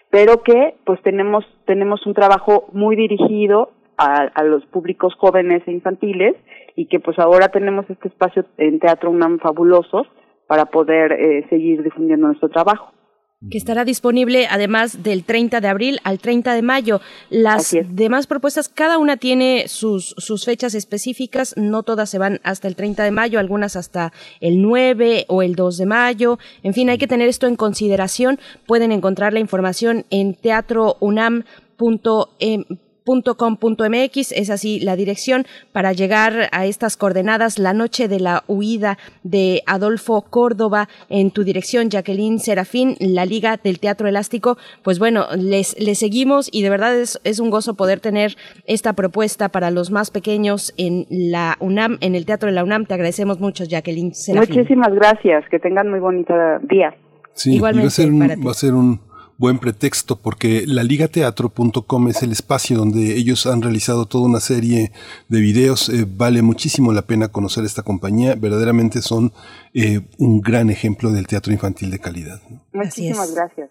pero 0.09 0.43
que 0.43 0.75
pues 0.85 1.01
tenemos, 1.03 1.45
tenemos 1.65 2.05
un 2.05 2.13
trabajo 2.13 2.67
muy 2.73 2.95
dirigido 2.95 3.71
a, 3.97 4.23
a 4.33 4.43
los 4.43 4.65
públicos 4.65 5.15
jóvenes 5.17 5.63
e 5.65 5.71
infantiles 5.71 6.35
y 6.75 6.87
que 6.87 6.99
pues 6.99 7.17
ahora 7.19 7.47
tenemos 7.47 7.89
este 7.89 8.09
espacio 8.09 8.45
en 8.57 8.79
Teatro 8.79 9.09
UNAM 9.09 9.39
fabuloso 9.39 10.05
para 10.45 10.65
poder 10.65 11.13
eh, 11.13 11.45
seguir 11.49 11.83
difundiendo 11.83 12.27
nuestro 12.27 12.49
trabajo 12.49 12.91
que 13.51 13.57
estará 13.57 13.85
disponible 13.85 14.47
además 14.49 15.03
del 15.03 15.23
30 15.23 15.61
de 15.61 15.67
abril 15.67 15.99
al 16.03 16.19
30 16.19 16.55
de 16.55 16.61
mayo. 16.63 17.01
Las 17.29 17.75
demás 17.89 18.25
propuestas, 18.25 18.67
cada 18.67 18.97
una 18.97 19.17
tiene 19.17 19.67
sus, 19.67 20.15
sus 20.17 20.43
fechas 20.43 20.73
específicas, 20.73 21.53
no 21.55 21.83
todas 21.83 22.09
se 22.09 22.17
van 22.17 22.41
hasta 22.43 22.67
el 22.67 22.75
30 22.75 23.03
de 23.03 23.11
mayo, 23.11 23.39
algunas 23.39 23.75
hasta 23.75 24.11
el 24.39 24.61
9 24.61 25.25
o 25.29 25.43
el 25.43 25.55
2 25.55 25.77
de 25.77 25.85
mayo. 25.85 26.39
En 26.63 26.73
fin, 26.73 26.89
hay 26.89 26.97
que 26.97 27.07
tener 27.07 27.29
esto 27.29 27.47
en 27.47 27.55
consideración. 27.55 28.39
Pueden 28.65 28.91
encontrar 28.91 29.33
la 29.33 29.39
información 29.39 30.05
en 30.09 30.33
teatrounam.mx 30.33 32.86
.com.mx 33.07 34.31
es 34.31 34.49
así 34.49 34.79
la 34.79 34.95
dirección 34.95 35.45
para 35.71 35.93
llegar 35.93 36.49
a 36.51 36.65
estas 36.65 36.97
coordenadas 36.97 37.57
la 37.57 37.73
noche 37.73 38.07
de 38.07 38.19
la 38.19 38.43
huida 38.47 38.97
de 39.23 39.63
Adolfo 39.65 40.23
Córdoba 40.29 40.89
en 41.09 41.31
tu 41.31 41.43
dirección 41.43 41.89
Jacqueline 41.89 42.39
Serafín 42.39 42.95
la 42.99 43.25
Liga 43.25 43.57
del 43.57 43.79
Teatro 43.79 44.07
Elástico. 44.07 44.57
Pues 44.83 44.99
bueno 44.99 45.25
les, 45.37 45.79
les 45.79 45.99
seguimos 45.99 46.49
y 46.51 46.61
de 46.61 46.69
verdad 46.69 46.95
es, 46.95 47.19
es 47.23 47.39
un 47.39 47.49
gozo 47.49 47.75
poder 47.75 47.99
tener 47.99 48.35
esta 48.65 48.93
propuesta 48.93 49.49
para 49.49 49.71
los 49.71 49.91
más 49.91 50.11
pequeños 50.11 50.73
en 50.77 51.05
la 51.09 51.55
UNAM 51.59 51.97
en 52.01 52.15
el 52.15 52.25
Teatro 52.25 52.47
de 52.47 52.55
la 52.55 52.63
UNAM. 52.63 52.85
Te 52.85 52.93
agradecemos 52.93 53.39
mucho 53.39 53.63
Jacqueline 53.63 54.13
Serafín. 54.13 54.55
Muchísimas 54.55 54.93
gracias. 54.93 55.45
Que 55.49 55.59
tengan 55.59 55.89
muy 55.89 55.99
bonito 55.99 56.33
día. 56.63 56.93
Sí 57.33 57.55
Igualmente 57.55 57.85
va 57.85 57.87
a 57.87 57.91
ser 57.91 58.11
un, 58.11 58.19
va 58.47 58.51
a 58.51 58.53
ser 58.53 58.73
un 58.73 58.99
buen 59.37 59.59
pretexto 59.59 60.19
porque 60.19 60.63
la 60.65 60.83
ligateatro.com 60.83 62.07
es 62.07 62.23
el 62.23 62.31
espacio 62.31 62.77
donde 62.77 63.15
ellos 63.15 63.45
han 63.45 63.61
realizado 63.61 64.05
toda 64.05 64.25
una 64.25 64.39
serie 64.39 64.91
de 65.29 65.39
videos. 65.39 65.89
Eh, 65.89 66.05
vale 66.07 66.41
muchísimo 66.41 66.91
la 66.93 67.03
pena 67.03 67.27
conocer 67.29 67.65
esta 67.65 67.83
compañía. 67.83 68.35
Verdaderamente 68.35 69.01
son 69.01 69.33
eh, 69.73 70.01
un 70.17 70.41
gran 70.41 70.69
ejemplo 70.69 71.11
del 71.11 71.27
teatro 71.27 71.53
infantil 71.53 71.91
de 71.91 71.99
calidad. 71.99 72.41
Muchísimas 72.73 73.33
gracias. 73.33 73.69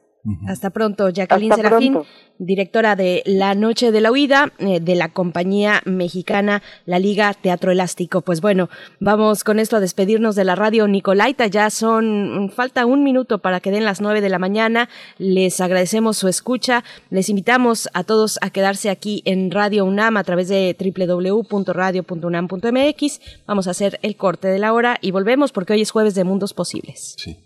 Hasta 0.48 0.70
pronto, 0.70 1.10
Jacqueline 1.10 1.54
Serafín, 1.54 1.98
directora 2.38 2.96
de 2.96 3.22
La 3.26 3.54
Noche 3.54 3.92
de 3.92 4.00
la 4.00 4.10
Huida 4.10 4.50
eh, 4.58 4.80
de 4.80 4.94
la 4.94 5.10
compañía 5.10 5.82
mexicana 5.84 6.62
La 6.84 6.98
Liga 6.98 7.32
Teatro 7.34 7.70
Elástico. 7.70 8.22
Pues 8.22 8.40
bueno, 8.40 8.68
vamos 8.98 9.44
con 9.44 9.60
esto 9.60 9.76
a 9.76 9.80
despedirnos 9.80 10.34
de 10.34 10.44
la 10.44 10.54
radio 10.54 10.88
Nicolaita. 10.88 11.46
Ya 11.46 11.68
son, 11.70 12.50
falta 12.54 12.86
un 12.86 13.04
minuto 13.04 13.38
para 13.38 13.60
que 13.60 13.70
den 13.70 13.84
las 13.84 14.00
nueve 14.00 14.20
de 14.20 14.28
la 14.28 14.38
mañana. 14.38 14.88
Les 15.18 15.60
agradecemos 15.60 16.16
su 16.16 16.28
escucha. 16.28 16.84
Les 17.10 17.28
invitamos 17.28 17.88
a 17.92 18.04
todos 18.04 18.38
a 18.42 18.50
quedarse 18.50 18.90
aquí 18.90 19.22
en 19.26 19.50
Radio 19.50 19.84
UNAM 19.84 20.16
a 20.16 20.24
través 20.24 20.48
de 20.48 20.74
www.radio.unam.mx. 20.78 23.20
Vamos 23.46 23.68
a 23.68 23.70
hacer 23.70 23.98
el 24.02 24.16
corte 24.16 24.48
de 24.48 24.58
la 24.58 24.72
hora 24.72 24.98
y 25.00 25.12
volvemos 25.12 25.52
porque 25.52 25.74
hoy 25.74 25.82
es 25.82 25.90
jueves 25.90 26.14
de 26.14 26.24
Mundos 26.24 26.52
Posibles. 26.52 27.14
Sí. 27.18 27.45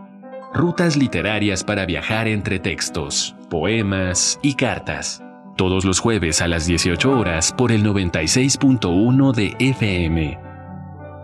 Rutas 0.53 0.97
literarias 0.97 1.63
para 1.63 1.85
viajar 1.85 2.27
entre 2.27 2.59
textos, 2.59 3.35
poemas 3.49 4.37
y 4.41 4.55
cartas. 4.55 5.23
Todos 5.55 5.85
los 5.85 6.01
jueves 6.01 6.41
a 6.41 6.47
las 6.49 6.65
18 6.65 7.17
horas 7.17 7.53
por 7.57 7.71
el 7.71 7.85
96.1 7.85 9.33
de 9.33 9.55
FM. 9.59 10.37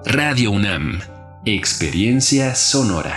Radio 0.06 0.52
UNAM. 0.52 1.00
Experiencia 1.44 2.56
sonora. 2.56 3.16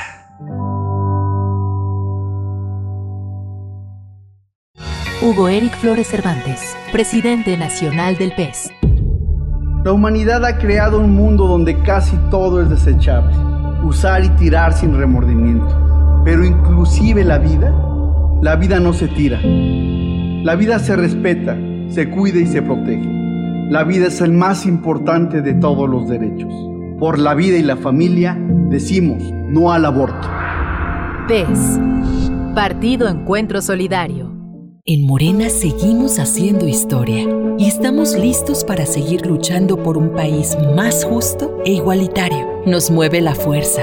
Hugo 5.23 5.49
Eric 5.49 5.77
Flores 5.77 6.09
Cervantes, 6.09 6.77
presidente 6.91 7.57
nacional 7.57 8.16
del 8.16 8.32
PES. 8.32 8.73
La 9.85 9.93
humanidad 9.93 10.45
ha 10.45 10.59
creado 10.59 10.99
un 10.99 11.15
mundo 11.15 11.47
donde 11.47 11.81
casi 11.82 12.16
todo 12.32 12.61
es 12.61 12.69
desechable. 12.69 13.32
Usar 13.85 14.24
y 14.24 14.28
tirar 14.31 14.73
sin 14.73 14.99
remordimiento 14.99 15.89
pero 16.24 16.44
inclusive 16.44 17.24
la 17.24 17.38
vida, 17.38 17.74
la 18.42 18.56
vida 18.56 18.80
no 18.80 18.92
se 18.92 19.09
tira. 19.09 19.40
La 19.42 20.55
vida 20.55 20.78
se 20.78 20.97
respeta, 20.97 21.56
se 21.88 22.10
cuida 22.10 22.38
y 22.38 22.47
se 22.47 22.62
protege. 22.62 23.09
La 23.70 23.84
vida 23.84 24.09
es 24.09 24.20
el 24.20 24.32
más 24.32 24.66
importante 24.66 25.42
de 25.42 25.55
todos 25.55 25.88
los 25.88 26.09
derechos. 26.09 26.52
Por 26.98 27.18
la 27.18 27.34
vida 27.34 27.56
y 27.56 27.62
la 27.62 27.76
familia 27.76 28.36
decimos 28.68 29.22
no 29.48 29.72
al 29.72 29.84
aborto. 29.84 30.28
PES, 31.28 31.78
Partido 32.55 33.09
Encuentro 33.09 33.62
Solidario. 33.62 34.30
En 34.84 35.06
Morena 35.06 35.51
seguimos 35.51 36.18
haciendo 36.18 36.66
historia 36.66 37.28
y 37.59 37.66
estamos 37.66 38.14
listos 38.14 38.64
para 38.64 38.86
seguir 38.86 39.26
luchando 39.26 39.82
por 39.82 39.97
un 39.97 40.14
país 40.14 40.56
más 40.74 41.05
justo 41.05 41.60
e 41.64 41.72
igualitario. 41.72 42.48
Nos 42.66 42.90
mueve 42.90 43.20
la 43.20 43.34
fuerza 43.34 43.82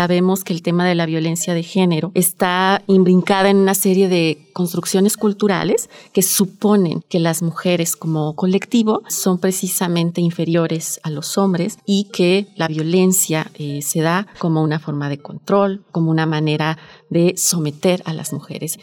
Sabemos 0.00 0.44
que 0.44 0.52
el 0.52 0.62
tema 0.62 0.86
de 0.86 0.94
la 0.94 1.04
violencia 1.04 1.52
de 1.52 1.62
género 1.62 2.12
está 2.14 2.82
imbrincada 2.86 3.50
en 3.50 3.58
una 3.58 3.74
serie 3.74 4.08
de 4.08 4.48
construcciones 4.52 5.16
culturales 5.16 5.90
que 6.12 6.22
suponen 6.22 7.02
que 7.08 7.20
las 7.20 7.42
mujeres 7.42 7.96
como 7.96 8.34
colectivo 8.34 9.02
son 9.08 9.38
precisamente 9.38 10.20
inferiores 10.20 11.00
a 11.02 11.10
los 11.10 11.36
hombres 11.36 11.78
y 11.84 12.04
que 12.04 12.46
la 12.56 12.68
violencia 12.68 13.50
eh, 13.58 13.82
se 13.82 14.00
da 14.00 14.26
como 14.38 14.62
una 14.62 14.78
forma 14.78 15.08
de 15.08 15.18
control, 15.18 15.84
como 15.90 16.10
una 16.10 16.24
manera 16.24 16.78
de 17.10 17.34
someter 17.36 18.02
a 18.06 18.14
las 18.14 18.32
mujeres 18.32 18.78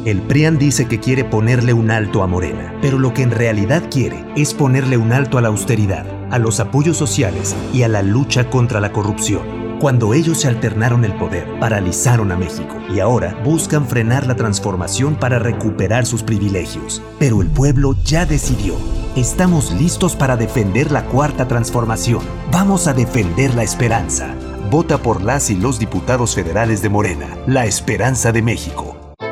El 0.05 0.21
PRIAN 0.21 0.57
dice 0.57 0.87
que 0.87 0.99
quiere 0.99 1.25
ponerle 1.25 1.73
un 1.73 1.91
alto 1.91 2.23
a 2.23 2.27
Morena, 2.27 2.73
pero 2.81 2.97
lo 2.97 3.13
que 3.13 3.21
en 3.21 3.31
realidad 3.31 3.83
quiere 3.91 4.25
es 4.37 4.53
ponerle 4.53 4.95
un 4.95 5.11
alto 5.11 5.37
a 5.37 5.41
la 5.41 5.49
austeridad, 5.49 6.05
a 6.31 6.39
los 6.39 6.61
apoyos 6.61 6.95
sociales 6.95 7.53
y 7.73 7.83
a 7.83 7.89
la 7.89 8.01
lucha 8.01 8.49
contra 8.49 8.79
la 8.79 8.93
corrupción. 8.93 9.59
Cuando 9.79 10.13
ellos 10.13 10.39
se 10.39 10.47
alternaron 10.47 11.03
el 11.03 11.13
poder, 11.15 11.47
paralizaron 11.59 12.31
a 12.31 12.37
México 12.37 12.75
y 12.93 12.99
ahora 12.99 13.41
buscan 13.43 13.87
frenar 13.87 14.25
la 14.25 14.35
transformación 14.35 15.15
para 15.15 15.37
recuperar 15.37 16.05
sus 16.05 16.23
privilegios. 16.23 17.01
Pero 17.17 17.41
el 17.41 17.47
pueblo 17.47 17.95
ya 18.03 18.25
decidió. 18.25 18.75
Estamos 19.15 19.71
listos 19.73 20.15
para 20.15 20.37
defender 20.37 20.91
la 20.91 21.05
cuarta 21.05 21.47
transformación. 21.47 22.21
Vamos 22.51 22.87
a 22.87 22.93
defender 22.93 23.53
la 23.53 23.63
esperanza. 23.63 24.33
Vota 24.71 24.97
por 24.97 25.21
las 25.21 25.49
y 25.49 25.55
los 25.55 25.79
diputados 25.79 26.35
federales 26.35 26.81
de 26.81 26.89
Morena, 26.89 27.27
la 27.47 27.65
esperanza 27.65 28.31
de 28.31 28.41
México. 28.41 28.98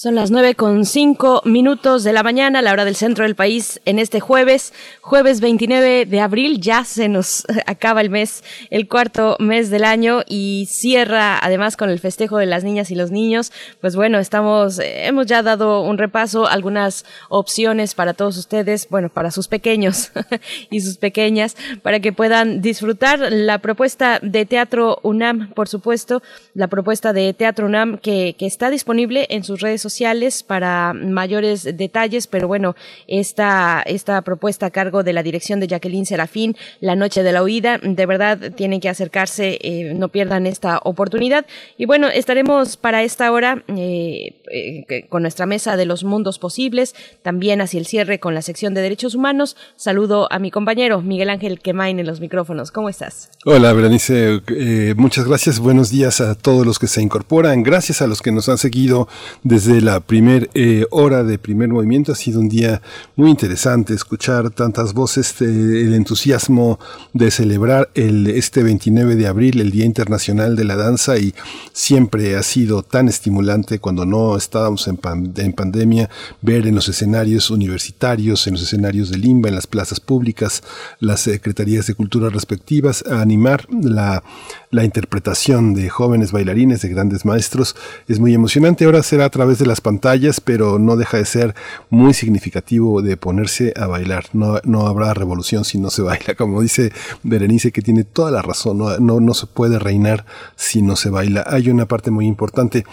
Son 0.00 0.14
las 0.14 0.30
nueve 0.30 0.54
con 0.54 0.86
cinco 0.86 1.42
minutos 1.44 2.04
de 2.04 2.14
la 2.14 2.22
mañana, 2.22 2.62
la 2.62 2.72
hora 2.72 2.86
del 2.86 2.96
centro 2.96 3.24
del 3.24 3.34
país, 3.34 3.82
en 3.84 3.98
este 3.98 4.18
jueves, 4.18 4.72
jueves 5.02 5.42
29 5.42 6.06
de 6.06 6.20
abril. 6.20 6.58
Ya 6.58 6.84
se 6.84 7.10
nos 7.10 7.44
acaba 7.66 8.00
el 8.00 8.08
mes, 8.08 8.42
el 8.70 8.88
cuarto 8.88 9.36
mes 9.40 9.68
del 9.68 9.84
año 9.84 10.22
y 10.26 10.66
cierra 10.70 11.38
además 11.42 11.76
con 11.76 11.90
el 11.90 11.98
festejo 11.98 12.38
de 12.38 12.46
las 12.46 12.64
niñas 12.64 12.90
y 12.90 12.94
los 12.94 13.10
niños. 13.10 13.52
Pues 13.82 13.94
bueno, 13.94 14.18
estamos, 14.18 14.80
hemos 14.82 15.26
ya 15.26 15.42
dado 15.42 15.82
un 15.82 15.98
repaso, 15.98 16.46
algunas 16.46 17.04
opciones 17.28 17.94
para 17.94 18.14
todos 18.14 18.38
ustedes, 18.38 18.88
bueno, 18.88 19.10
para 19.10 19.30
sus 19.30 19.48
pequeños 19.48 20.12
y 20.70 20.80
sus 20.80 20.96
pequeñas, 20.96 21.58
para 21.82 22.00
que 22.00 22.14
puedan 22.14 22.62
disfrutar 22.62 23.18
la 23.30 23.58
propuesta 23.58 24.18
de 24.22 24.46
Teatro 24.46 24.98
UNAM, 25.02 25.52
por 25.52 25.68
supuesto, 25.68 26.22
la 26.54 26.68
propuesta 26.68 27.12
de 27.12 27.34
Teatro 27.34 27.66
UNAM 27.66 27.98
que, 27.98 28.34
que 28.38 28.46
está 28.46 28.70
disponible 28.70 29.26
en 29.28 29.44
sus 29.44 29.60
redes 29.60 29.82
sociales 29.82 29.89
sociales 29.90 30.42
para 30.44 30.92
mayores 30.94 31.64
detalles, 31.76 32.26
pero 32.26 32.46
bueno, 32.46 32.76
esta, 33.08 33.82
esta 33.84 34.22
propuesta 34.22 34.66
a 34.66 34.70
cargo 34.70 35.02
de 35.02 35.12
la 35.12 35.22
dirección 35.22 35.58
de 35.58 35.66
Jacqueline 35.66 36.06
Serafín, 36.06 36.56
La 36.80 36.94
Noche 36.94 37.22
de 37.22 37.32
la 37.32 37.42
Huida, 37.42 37.78
de 37.82 38.06
verdad 38.06 38.52
tienen 38.54 38.80
que 38.80 38.88
acercarse, 38.88 39.58
eh, 39.62 39.92
no 39.94 40.08
pierdan 40.08 40.46
esta 40.46 40.80
oportunidad. 40.84 41.46
Y 41.76 41.86
bueno, 41.86 42.06
estaremos 42.08 42.76
para 42.76 43.02
esta 43.02 43.32
hora 43.32 43.64
eh, 43.66 44.40
eh, 44.52 45.06
con 45.08 45.22
nuestra 45.22 45.46
mesa 45.46 45.76
de 45.76 45.86
los 45.86 46.04
mundos 46.04 46.38
posibles, 46.38 46.94
también 47.22 47.60
hacia 47.60 47.80
el 47.80 47.86
cierre 47.86 48.20
con 48.20 48.34
la 48.34 48.42
sección 48.42 48.74
de 48.74 48.82
derechos 48.82 49.14
humanos. 49.14 49.56
Saludo 49.76 50.28
a 50.30 50.38
mi 50.38 50.50
compañero 50.50 51.02
Miguel 51.02 51.30
Ángel 51.30 51.60
Quemain 51.60 51.98
en 51.98 52.06
los 52.06 52.20
micrófonos. 52.20 52.70
¿Cómo 52.70 52.88
estás? 52.88 53.30
Hola, 53.44 53.72
Berenice. 53.72 54.40
muchas 54.96 55.26
gracias. 55.26 55.58
Buenos 55.58 55.90
días 55.90 56.20
a 56.20 56.34
todos 56.36 56.64
los 56.64 56.78
que 56.78 56.86
se 56.86 57.02
incorporan. 57.02 57.62
Gracias 57.62 58.02
a 58.02 58.06
los 58.06 58.22
que 58.22 58.32
nos 58.32 58.48
han 58.48 58.58
seguido 58.58 59.08
desde 59.42 59.79
la 59.80 60.00
primera 60.00 60.46
eh, 60.54 60.86
hora 60.90 61.24
de 61.24 61.38
primer 61.38 61.68
movimiento. 61.68 62.12
Ha 62.12 62.14
sido 62.14 62.40
un 62.40 62.48
día 62.48 62.82
muy 63.16 63.30
interesante 63.30 63.94
escuchar 63.94 64.50
tantas 64.50 64.92
voces, 64.92 65.40
el 65.40 65.94
entusiasmo 65.94 66.78
de 67.12 67.30
celebrar 67.30 67.90
el, 67.94 68.26
este 68.26 68.62
29 68.62 69.16
de 69.16 69.26
abril, 69.26 69.60
el 69.60 69.70
Día 69.70 69.84
Internacional 69.84 70.56
de 70.56 70.64
la 70.64 70.76
Danza, 70.76 71.18
y 71.18 71.34
siempre 71.72 72.36
ha 72.36 72.42
sido 72.42 72.82
tan 72.82 73.08
estimulante 73.08 73.78
cuando 73.78 74.06
no 74.06 74.36
estábamos 74.36 74.88
en, 74.88 74.98
en 75.36 75.52
pandemia, 75.52 76.10
ver 76.42 76.66
en 76.66 76.74
los 76.74 76.88
escenarios 76.88 77.50
universitarios, 77.50 78.46
en 78.46 78.54
los 78.54 78.62
escenarios 78.62 79.10
de 79.10 79.18
Limba, 79.18 79.48
en 79.48 79.54
las 79.54 79.66
plazas 79.66 80.00
públicas, 80.00 80.62
las 80.98 81.20
secretarías 81.20 81.86
de 81.86 81.94
cultura 81.94 82.28
respectivas, 82.28 83.04
a 83.10 83.20
animar 83.20 83.66
la, 83.70 84.22
la 84.70 84.84
interpretación 84.84 85.74
de 85.74 85.88
jóvenes 85.88 86.32
bailarines, 86.32 86.82
de 86.82 86.88
grandes 86.88 87.24
maestros. 87.24 87.76
Es 88.08 88.20
muy 88.20 88.34
emocionante. 88.34 88.84
Ahora 88.84 89.02
será 89.02 89.24
a 89.24 89.30
través 89.30 89.58
de 89.58 89.66
las 89.70 89.80
pantallas, 89.80 90.40
pero 90.40 90.78
no 90.78 90.96
deja 90.96 91.16
de 91.16 91.24
ser 91.24 91.54
muy 91.88 92.12
significativo 92.14 93.02
de 93.02 93.16
ponerse 93.16 93.72
a 93.76 93.86
bailar. 93.86 94.26
No, 94.32 94.60
no 94.64 94.86
habrá 94.86 95.14
revolución 95.14 95.64
si 95.64 95.78
no 95.78 95.90
se 95.90 96.02
baila. 96.02 96.34
Como 96.36 96.60
dice 96.60 96.92
Berenice, 97.22 97.72
que 97.72 97.82
tiene 97.82 98.04
toda 98.04 98.30
la 98.30 98.42
razón, 98.42 98.78
no, 98.78 98.98
no, 98.98 99.20
no 99.20 99.34
se 99.34 99.46
puede 99.46 99.78
reinar 99.78 100.26
si 100.56 100.82
no 100.82 100.96
se 100.96 101.10
baila. 101.10 101.44
Hay 101.46 101.70
una 101.70 101.86
parte 101.86 102.10
muy 102.10 102.26
importante 102.26 102.84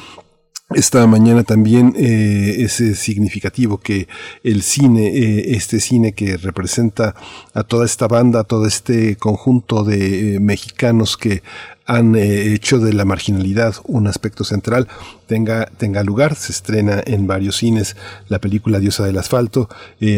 esta 0.76 1.08
mañana 1.08 1.46
también 1.46 1.94
eh, 1.98 2.56
es 2.60 2.74
significativo 3.00 3.78
que 3.78 4.10
el 4.44 4.64
cine, 4.64 5.08
eh, 5.08 5.56
este 5.56 5.80
cine 5.80 6.12
que 6.12 6.36
representa 6.36 7.16
a 7.54 7.64
toda 7.64 7.86
esta 7.86 8.10
banda, 8.10 8.42
a 8.42 8.44
todo 8.44 8.66
este 8.66 9.16
conjunto 9.16 9.86
de 9.86 10.36
eh, 10.36 10.40
mexicanos 10.42 11.16
que 11.16 11.42
han 11.88 12.16
hecho 12.16 12.80
de 12.80 12.94
la 12.94 13.06
marginalidad 13.06 13.76
un 13.86 14.08
aspecto 14.08 14.44
central, 14.44 14.88
tenga, 15.26 15.66
tenga 15.78 16.04
lugar. 16.04 16.36
Se 16.36 16.52
estrena 16.52 17.02
en 17.06 17.28
varios 17.28 17.58
cines 17.58 17.96
la 18.28 18.40
película 18.40 18.80
Diosa 18.80 19.06
del 19.06 19.18
Asfalto. 19.18 19.70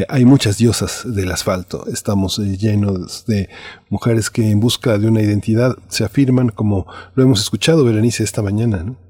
hay 0.09 0.25
muchas 0.25 0.57
diosas 0.57 1.03
del 1.05 1.31
asfalto. 1.31 1.85
Estamos 1.87 2.39
llenos 2.39 3.25
de 3.25 3.49
mujeres 3.89 4.29
que 4.29 4.49
en 4.49 4.59
busca 4.59 4.97
de 4.97 5.07
una 5.07 5.21
identidad 5.21 5.77
se 5.87 6.03
afirman, 6.03 6.49
como 6.49 6.87
lo 7.15 7.23
hemos 7.23 7.39
escuchado, 7.41 7.85
Berenice, 7.85 8.23
esta 8.23 8.41
mañana. 8.41 8.83
¿no? 8.83 9.08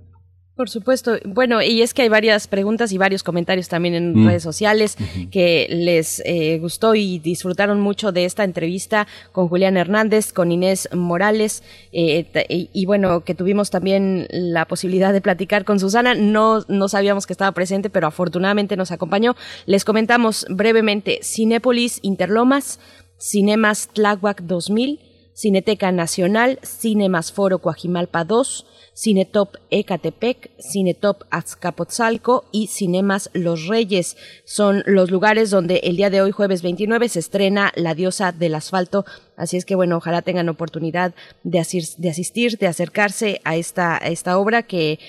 Por 0.59 0.69
supuesto. 0.69 1.13
Bueno, 1.23 1.61
y 1.61 1.81
es 1.81 1.93
que 1.93 2.01
hay 2.01 2.09
varias 2.09 2.49
preguntas 2.49 2.91
y 2.91 2.97
varios 2.97 3.23
comentarios 3.23 3.69
también 3.69 3.95
en 3.95 4.11
mm. 4.13 4.27
redes 4.27 4.43
sociales 4.43 4.97
que 5.31 5.67
les 5.69 6.21
eh, 6.25 6.59
gustó 6.59 6.95
y 6.95 7.17
disfrutaron 7.19 7.79
mucho 7.79 8.11
de 8.11 8.25
esta 8.25 8.43
entrevista 8.43 9.07
con 9.31 9.47
Julián 9.47 9.77
Hernández, 9.77 10.33
con 10.33 10.51
Inés 10.51 10.89
Morales 10.91 11.63
eh, 11.93 12.25
y, 12.49 12.85
bueno, 12.85 13.21
que 13.21 13.35
tuvimos 13.35 13.69
también 13.69 14.27
la 14.31 14.65
posibilidad 14.65 15.13
de 15.13 15.21
platicar 15.21 15.63
con 15.63 15.79
Susana. 15.79 16.13
No, 16.13 16.65
no 16.67 16.89
sabíamos 16.89 17.25
que 17.25 17.31
estaba 17.31 17.53
presente, 17.53 17.89
pero 17.89 18.07
afortunadamente 18.07 18.75
nos 18.75 18.91
acompañó. 18.91 19.37
Les 19.65 19.85
comentamos 19.85 20.45
brevemente 20.49 21.21
Cinépolis 21.23 21.99
Interlomas, 22.01 22.81
Cinemas 23.17 23.87
Tláhuac 23.93 24.41
2000, 24.41 24.99
Cineteca 25.33 25.93
Nacional, 25.93 26.59
Cinemas 26.63 27.31
Foro 27.31 27.59
Coajimalpa 27.59 28.25
2, 28.25 28.65
Cinetop 28.99 29.55
Ecatepec, 29.69 30.51
Cinetop 30.59 31.23
Azcapotzalco 31.29 32.43
y 32.51 32.67
Cinemas 32.67 33.29
Los 33.31 33.67
Reyes. 33.67 34.17
Son 34.43 34.83
los 34.85 35.09
lugares 35.09 35.51
donde 35.51 35.77
el 35.83 35.95
día 35.95 36.09
de 36.09 36.21
hoy, 36.21 36.31
jueves 36.31 36.61
29, 36.61 37.07
se 37.07 37.19
estrena 37.19 37.71
La 37.75 37.95
diosa 37.95 38.33
del 38.33 38.55
asfalto. 38.55 39.05
Así 39.37 39.55
es 39.55 39.63
que 39.63 39.75
bueno, 39.75 39.95
ojalá 39.95 40.21
tengan 40.21 40.49
oportunidad 40.49 41.13
de, 41.43 41.59
asistir, 41.59 42.57
de 42.57 42.67
acercarse 42.67 43.39
a 43.45 43.55
esta, 43.55 43.95
a 43.95 44.09
esta 44.09 44.37
obra 44.37 44.63
que 44.63 44.99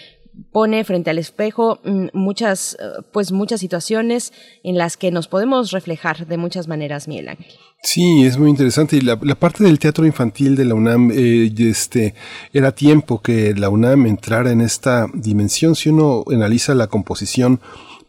pone 0.52 0.84
frente 0.84 1.10
al 1.10 1.18
espejo 1.18 1.80
mm, 1.84 2.08
muchas, 2.12 2.76
eh, 2.80 3.02
pues 3.12 3.32
muchas 3.32 3.60
situaciones 3.60 4.32
en 4.62 4.78
las 4.78 4.96
que 4.96 5.10
nos 5.10 5.28
podemos 5.28 5.70
reflejar 5.70 6.26
de 6.26 6.36
muchas 6.36 6.68
maneras, 6.68 7.08
Miguel 7.08 7.28
Ángel. 7.28 7.52
Sí, 7.82 8.24
es 8.24 8.36
muy 8.36 8.50
interesante. 8.50 8.96
Y 8.96 9.00
la, 9.00 9.16
parte 9.16 9.64
del 9.64 9.78
teatro 9.78 10.04
infantil 10.04 10.54
de 10.54 10.66
la 10.66 10.74
UNAM, 10.74 11.10
eh, 11.12 11.50
este, 11.58 12.14
era 12.52 12.72
tiempo 12.72 13.22
que 13.22 13.54
la 13.54 13.70
UNAM 13.70 14.06
entrara 14.06 14.52
en 14.52 14.60
esta 14.60 15.06
dimensión. 15.14 15.74
Si 15.74 15.88
uno 15.88 16.24
analiza 16.30 16.74
la 16.74 16.88
composición 16.88 17.60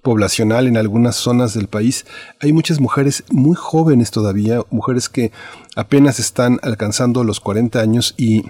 poblacional 0.01 0.67
en 0.67 0.77
algunas 0.77 1.15
zonas 1.15 1.53
del 1.53 1.67
país, 1.67 2.05
hay 2.39 2.51
muchas 2.53 2.79
mujeres 2.79 3.23
muy 3.31 3.55
jóvenes 3.55 4.11
todavía, 4.11 4.61
mujeres 4.71 5.09
que 5.09 5.31
apenas 5.75 6.19
están 6.19 6.59
alcanzando 6.63 7.23
los 7.23 7.39
40 7.39 7.79
años 7.79 8.13
y 8.17 8.43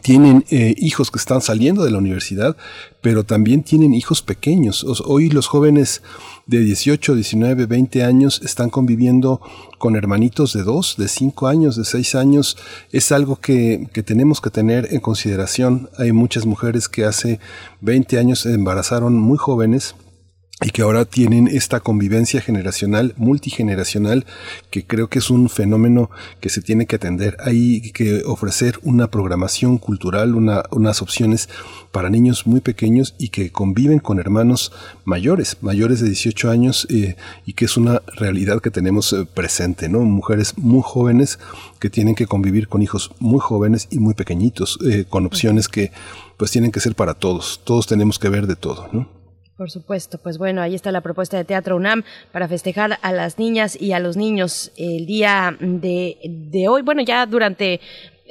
tienen 0.00 0.44
eh, 0.50 0.74
hijos 0.78 1.10
que 1.10 1.18
están 1.18 1.42
saliendo 1.42 1.84
de 1.84 1.90
la 1.90 1.98
universidad, 1.98 2.56
pero 3.00 3.24
también 3.24 3.62
tienen 3.62 3.94
hijos 3.94 4.22
pequeños. 4.22 4.84
Hoy 5.04 5.28
los 5.28 5.46
jóvenes 5.46 6.02
de 6.46 6.60
18, 6.60 7.14
19, 7.14 7.66
20 7.66 8.02
años 8.02 8.40
están 8.42 8.70
conviviendo 8.70 9.40
con 9.78 9.94
hermanitos 9.96 10.54
de 10.54 10.62
2, 10.62 10.96
de 10.96 11.08
5 11.08 11.46
años, 11.46 11.76
de 11.76 11.84
6 11.84 12.14
años. 12.14 12.56
Es 12.90 13.12
algo 13.12 13.36
que, 13.36 13.88
que 13.92 14.02
tenemos 14.02 14.40
que 14.40 14.50
tener 14.50 14.88
en 14.92 15.00
consideración. 15.00 15.90
Hay 15.98 16.12
muchas 16.12 16.46
mujeres 16.46 16.88
que 16.88 17.04
hace 17.04 17.38
20 17.82 18.18
años 18.18 18.40
se 18.40 18.54
embarazaron 18.54 19.14
muy 19.14 19.38
jóvenes 19.38 19.94
y 20.62 20.70
que 20.70 20.82
ahora 20.82 21.04
tienen 21.04 21.48
esta 21.48 21.80
convivencia 21.80 22.40
generacional, 22.40 23.14
multigeneracional, 23.16 24.24
que 24.70 24.84
creo 24.84 25.08
que 25.08 25.18
es 25.18 25.30
un 25.30 25.48
fenómeno 25.48 26.10
que 26.40 26.48
se 26.48 26.62
tiene 26.62 26.86
que 26.86 26.96
atender. 26.96 27.36
Hay 27.40 27.92
que 27.92 28.22
ofrecer 28.24 28.78
una 28.82 29.08
programación 29.08 29.78
cultural, 29.78 30.34
una, 30.34 30.62
unas 30.70 31.02
opciones 31.02 31.48
para 31.90 32.10
niños 32.10 32.46
muy 32.46 32.60
pequeños 32.60 33.14
y 33.18 33.28
que 33.28 33.50
conviven 33.50 33.98
con 33.98 34.18
hermanos 34.18 34.72
mayores, 35.04 35.56
mayores 35.60 36.00
de 36.00 36.08
18 36.08 36.50
años, 36.50 36.86
eh, 36.90 37.16
y 37.44 37.54
que 37.54 37.64
es 37.64 37.76
una 37.76 38.02
realidad 38.16 38.60
que 38.60 38.70
tenemos 38.70 39.12
eh, 39.12 39.26
presente, 39.32 39.88
¿no? 39.88 40.00
Mujeres 40.00 40.56
muy 40.56 40.82
jóvenes 40.84 41.38
que 41.80 41.90
tienen 41.90 42.14
que 42.14 42.26
convivir 42.26 42.68
con 42.68 42.82
hijos 42.82 43.10
muy 43.18 43.40
jóvenes 43.40 43.88
y 43.90 43.98
muy 43.98 44.14
pequeñitos, 44.14 44.78
eh, 44.84 45.04
con 45.08 45.26
opciones 45.26 45.68
que 45.68 45.92
pues 46.36 46.50
tienen 46.50 46.72
que 46.72 46.80
ser 46.80 46.94
para 46.94 47.14
todos. 47.14 47.60
Todos 47.64 47.86
tenemos 47.86 48.18
que 48.18 48.28
ver 48.28 48.46
de 48.46 48.56
todo, 48.56 48.88
¿no? 48.92 49.21
Por 49.62 49.70
supuesto, 49.70 50.18
pues 50.18 50.38
bueno, 50.38 50.60
ahí 50.60 50.74
está 50.74 50.90
la 50.90 51.02
propuesta 51.02 51.36
de 51.36 51.44
Teatro 51.44 51.76
UNAM 51.76 52.02
para 52.32 52.48
festejar 52.48 52.98
a 53.00 53.12
las 53.12 53.38
niñas 53.38 53.80
y 53.80 53.92
a 53.92 54.00
los 54.00 54.16
niños 54.16 54.72
el 54.76 55.06
día 55.06 55.56
de, 55.60 56.16
de 56.24 56.66
hoy. 56.66 56.82
Bueno, 56.82 57.00
ya 57.02 57.24
durante 57.26 57.80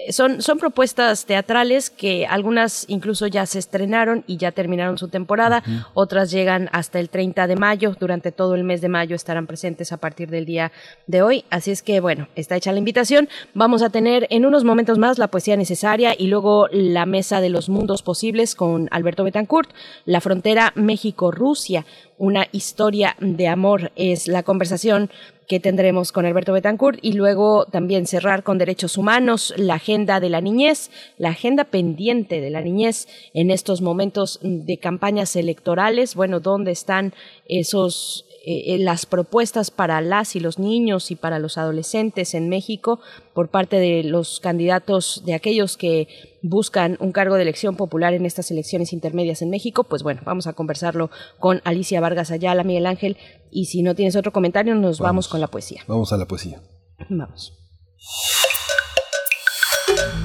son, 0.10 0.42
son 0.42 0.58
propuestas 0.58 1.26
teatrales 1.26 1.90
que 1.90 2.26
algunas 2.26 2.86
incluso 2.88 3.28
ya 3.28 3.46
se 3.46 3.60
estrenaron 3.60 4.24
y 4.28 4.38
ya 4.38 4.52
terminaron 4.52 4.98
su 4.98 5.08
temporada, 5.08 5.64
otras 5.94 6.32
llegan 6.32 6.70
hasta 6.72 7.00
el 7.00 7.10
30 7.10 7.48
de 7.48 7.56
mayo, 7.56 7.96
durante 8.00 8.32
todo 8.32 8.56
el 8.56 8.64
mes 8.64 8.82
de 8.82 8.90
mayo 8.90 9.16
estarán 9.16 9.48
presentes 9.48 9.92
a 9.92 9.98
partir 9.98 10.30
del 10.30 10.46
día 10.46 10.72
de 11.08 11.22
hoy, 11.22 11.46
así 11.50 11.72
es 11.72 11.82
que 11.82 12.00
bueno, 12.00 12.28
está 12.36 12.56
hecha 12.56 12.72
la 12.72 12.80
invitación, 12.80 13.30
vamos 13.54 13.82
a 13.82 13.90
tener 13.90 14.28
en 14.30 14.46
unos 14.46 14.64
momentos 14.64 14.98
más 14.98 15.18
la 15.18 15.28
poesía 15.28 15.58
necesaria 15.58 16.16
y 16.18 16.28
luego 16.28 16.68
la 16.72 17.06
mesa 17.06 17.42
de 17.42 17.50
los 17.50 17.70
mundos 17.70 18.04
posibles 18.04 18.56
con 18.56 18.88
Alberto 18.92 19.24
Betancourt, 19.24 19.70
la 20.06 20.22
frontera 20.22 20.72
México-Rusia, 20.76 21.86
una 22.18 22.48
historia 22.52 23.16
de 23.20 23.48
amor 23.48 23.92
es 23.96 24.28
la 24.28 24.44
conversación 24.44 25.10
que 25.52 25.60
tendremos 25.60 26.14
con 26.14 26.26
Alberto 26.26 26.54
Betancourt 26.54 26.98
y 27.02 27.12
luego 27.12 27.66
también 27.66 28.08
cerrar 28.08 28.42
con 28.42 28.58
derechos 28.58 28.98
humanos, 28.98 29.54
la 29.58 29.74
agenda 29.74 30.22
de 30.22 30.30
la 30.30 30.40
niñez, 30.40 30.92
la 31.18 31.32
agenda 31.32 31.66
pendiente 31.66 32.40
de 32.40 32.50
la 32.50 32.62
niñez 32.62 33.10
en 33.34 33.52
estos 33.52 33.82
momentos 33.82 34.40
de 34.42 34.78
campañas 34.78 35.36
electorales, 35.36 36.16
bueno, 36.16 36.40
dónde 36.40 36.72
están 36.72 37.14
esos 37.50 38.24
eh, 38.44 38.78
las 38.80 39.06
propuestas 39.06 39.70
para 39.70 40.02
las 40.02 40.36
y 40.36 40.40
los 40.40 40.58
niños 40.58 41.12
y 41.12 41.16
para 41.16 41.38
los 41.38 41.60
adolescentes 41.60 42.34
en 42.34 42.50
México 42.50 43.00
por 43.34 43.50
parte 43.50 43.78
de 43.78 44.04
los 44.04 44.40
candidatos, 44.40 45.22
de 45.26 45.36
aquellos 45.36 45.78
que 45.78 46.08
buscan 46.42 46.98
un 47.00 47.12
cargo 47.12 47.36
de 47.36 47.44
elección 47.44 47.76
popular 47.76 48.14
en 48.16 48.26
estas 48.26 48.50
elecciones 48.50 48.94
intermedias 48.94 49.44
en 49.44 49.52
México, 49.52 49.84
pues 49.84 50.02
bueno, 50.02 50.22
vamos 50.26 50.48
a 50.48 50.54
conversarlo 50.54 51.12
con 51.38 51.62
Alicia 51.66 52.02
Vargas 52.02 52.32
Ayala, 52.32 52.64
Miguel 52.64 52.88
Ángel, 52.88 53.18
y 53.52 53.66
si 53.66 53.84
no 53.84 53.94
tienes 53.94 54.16
otro 54.16 54.32
comentario, 54.32 54.74
nos 54.74 54.98
vamos, 54.98 55.00
vamos 55.00 55.28
con 55.28 55.42
la 55.42 55.48
poesía. 55.48 55.84
Vamos 55.88 56.12
a 56.12 56.18
la 56.18 56.26
poesía. 56.28 56.62
Vamos. 57.10 57.54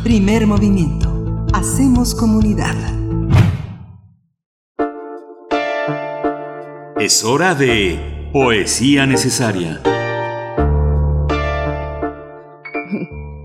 Primer 0.03 0.47
movimiento. 0.47 1.47
Hacemos 1.53 2.15
comunidad. 2.15 2.77
Es 6.99 7.25
hora 7.25 7.55
de 7.55 8.31
Poesía 8.33 9.05
Necesaria. 9.05 9.83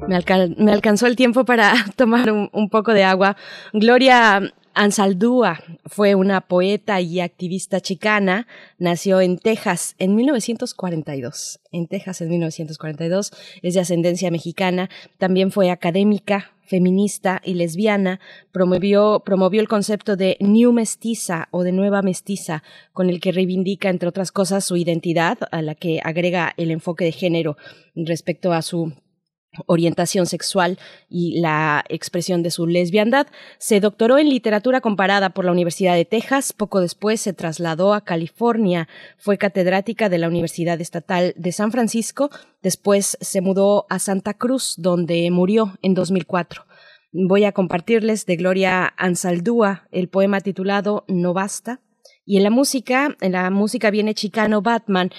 Me, 0.08 0.72
alcanzó 0.72 1.06
el 1.06 1.18
tiempo 1.18 1.44
para 1.44 1.74
tomar 1.98 2.32
un, 2.32 2.70
poco 2.70 2.94
de 2.94 3.04
agua. 3.04 3.36
Gloria 3.74 4.54
Ansaldúa 4.74 5.62
fue 5.86 6.16
una 6.16 6.40
poeta 6.40 7.02
y 7.02 7.20
activista 7.20 7.82
chicana. 7.82 8.48
Nació 8.78 9.20
en 9.20 9.38
Texas 9.38 9.96
en 10.00 10.16
1942. 10.16 11.60
En 11.74 11.88
Texas 11.88 12.22
en 12.22 12.30
1942. 12.30 13.34
Es 13.62 13.74
de 13.74 13.82
ascendencia 13.82 14.32
mexicana. 14.32 14.90
También 15.18 15.52
fue 15.52 15.72
académica, 15.72 16.54
feminista 16.72 17.42
y 17.44 17.56
lesbiana, 17.56 18.22
promovió, 18.54 19.24
promovió 19.26 19.60
el 19.60 19.68
concepto 19.68 20.16
de 20.16 20.38
New 20.40 20.72
Mestiza 20.72 21.50
o 21.52 21.64
de 21.64 21.74
Nueva 21.74 22.02
Mestiza, 22.02 22.64
con 22.94 23.10
el 23.10 23.20
que 23.20 23.34
reivindica, 23.34 23.90
entre 23.90 24.08
otras 24.08 24.32
cosas, 24.32 24.64
su 24.64 24.78
identidad, 24.78 25.38
a 25.52 25.62
la 25.62 25.76
que 25.76 26.00
agrega 26.02 26.54
el 26.56 26.72
enfoque 26.72 27.04
de 27.04 27.12
género 27.12 27.58
respecto 27.94 28.54
a 28.54 28.62
su 28.62 28.94
orientación 29.66 30.26
sexual 30.26 30.80
y 31.10 31.40
la 31.42 31.84
expresión 31.90 32.44
de 32.44 32.52
su 32.52 32.68
lesbiandad. 32.68 33.28
Se 33.58 33.80
doctoró 33.80 34.18
en 34.18 34.30
literatura 34.30 34.82
comparada 34.82 35.32
por 35.32 35.46
la 35.46 35.52
Universidad 35.52 35.96
de 35.96 36.06
Texas. 36.06 36.54
Poco 36.54 36.80
después 36.80 37.22
se 37.22 37.34
trasladó 37.34 37.94
a 37.94 38.02
California. 38.02 38.88
Fue 39.18 39.38
catedrática 39.38 40.10
de 40.10 40.18
la 40.18 40.28
Universidad 40.28 40.80
Estatal 40.80 41.34
de 41.36 41.52
San 41.52 41.72
Francisco. 41.72 42.30
Después 42.62 43.18
se 43.20 43.42
mudó 43.42 43.86
a 43.90 44.00
Santa 44.00 44.34
Cruz, 44.34 44.76
donde 44.78 45.30
murió 45.32 45.78
en 45.82 45.94
2004. 45.94 46.66
Voy 47.14 47.44
a 47.44 47.52
compartirles 47.52 48.26
de 48.26 48.38
Gloria 48.38 48.94
Ansaldúa 48.98 49.88
el 49.92 50.08
poema 50.08 50.40
titulado 50.40 51.04
No 51.08 51.34
basta. 51.34 51.82
Y 52.24 52.38
en 52.38 52.44
la 52.44 52.50
música, 52.52 53.18
en 53.20 53.34
la 53.34 53.50
música 53.50 53.92
viene 53.92 54.14
Chicano 54.14 54.62
Batman, 54.62 55.10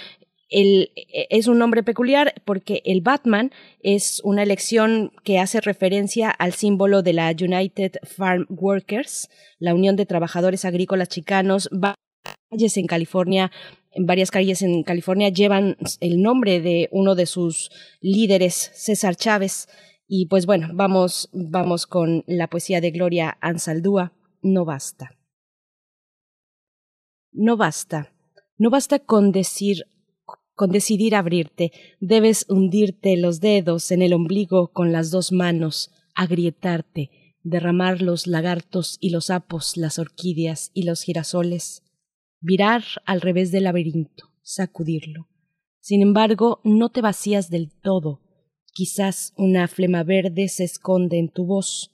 el, 0.53 0.93
es 1.31 1.49
un 1.49 1.59
nombre 1.59 1.83
peculiar 1.83 2.35
porque 2.45 2.83
el 2.85 3.01
Batman 3.01 3.51
es 3.83 4.20
una 4.23 4.43
elección 4.43 5.12
que 5.24 5.39
hace 5.39 5.61
referencia 5.61 6.31
al 6.31 6.53
símbolo 6.53 7.03
de 7.03 7.15
la 7.15 7.31
United 7.31 7.97
Farm 8.05 8.47
Workers, 8.49 9.29
la 9.59 9.74
Unión 9.74 9.97
de 9.97 10.07
Trabajadores 10.07 10.65
Agrícolas 10.65 11.09
Chicanos. 11.09 11.69
En 12.51 12.87
California, 12.87 13.51
en 13.93 14.07
varias 14.07 14.31
calles 14.31 14.61
en 14.62 14.83
California 14.83 15.31
llevan 15.31 15.77
el 16.01 16.20
nombre 16.20 16.61
de 16.61 16.89
uno 16.93 17.15
de 17.15 17.27
sus 17.27 17.70
líderes, 18.01 18.70
César 18.74 19.16
Chávez. 19.16 19.69
Y 20.07 20.27
pues 20.27 20.45
bueno, 20.45 20.69
vamos, 20.74 21.31
vamos 21.33 21.87
con 21.87 22.24
la 22.27 22.49
poesía 22.49 22.83
de 22.83 22.91
Gloria 22.91 23.39
Ansaldúa. 23.41 24.12
No 24.43 24.66
basta. 24.66 25.16
No 27.33 27.57
basta. 27.57 28.12
No 28.59 28.69
basta 28.69 28.99
con 28.99 29.33
decir 29.33 29.87
con 30.55 30.70
decidir 30.70 31.15
abrirte, 31.15 31.73
debes 32.01 32.47
hundirte 32.49 33.16
los 33.16 33.41
dedos 33.41 33.91
en 33.91 34.03
el 34.03 34.12
ombligo 34.12 34.73
con 34.73 34.93
las 34.93 35.11
dos 35.11 35.33
manos, 35.33 35.91
agrietarte, 36.15 37.11
derramar 37.43 38.03
los 38.03 38.27
lagartos 38.27 38.99
y 39.01 39.11
los 39.11 39.27
sapos, 39.27 39.77
las 39.77 39.99
orquídeas 39.99 40.70
y 40.74 40.85
los 40.85 41.03
girasoles, 41.03 41.83
virar 42.41 42.85
al 43.05 43.20
revés 43.20 43.51
del 43.51 43.65
laberinto, 43.65 44.31
sacudirlo. 44.43 45.29
Sin 45.81 46.03
embargo, 46.03 46.61
no 46.62 46.91
te 46.91 47.01
vacías 47.01 47.51
del 47.51 47.73
todo. 47.73 48.20
Quizás 48.73 49.33
una 49.37 49.66
flema 49.69 50.05
verde 50.05 50.49
se 50.49 50.65
esconde 50.65 51.19
en 51.19 51.29
tu 51.29 51.45
voz. 51.45 51.91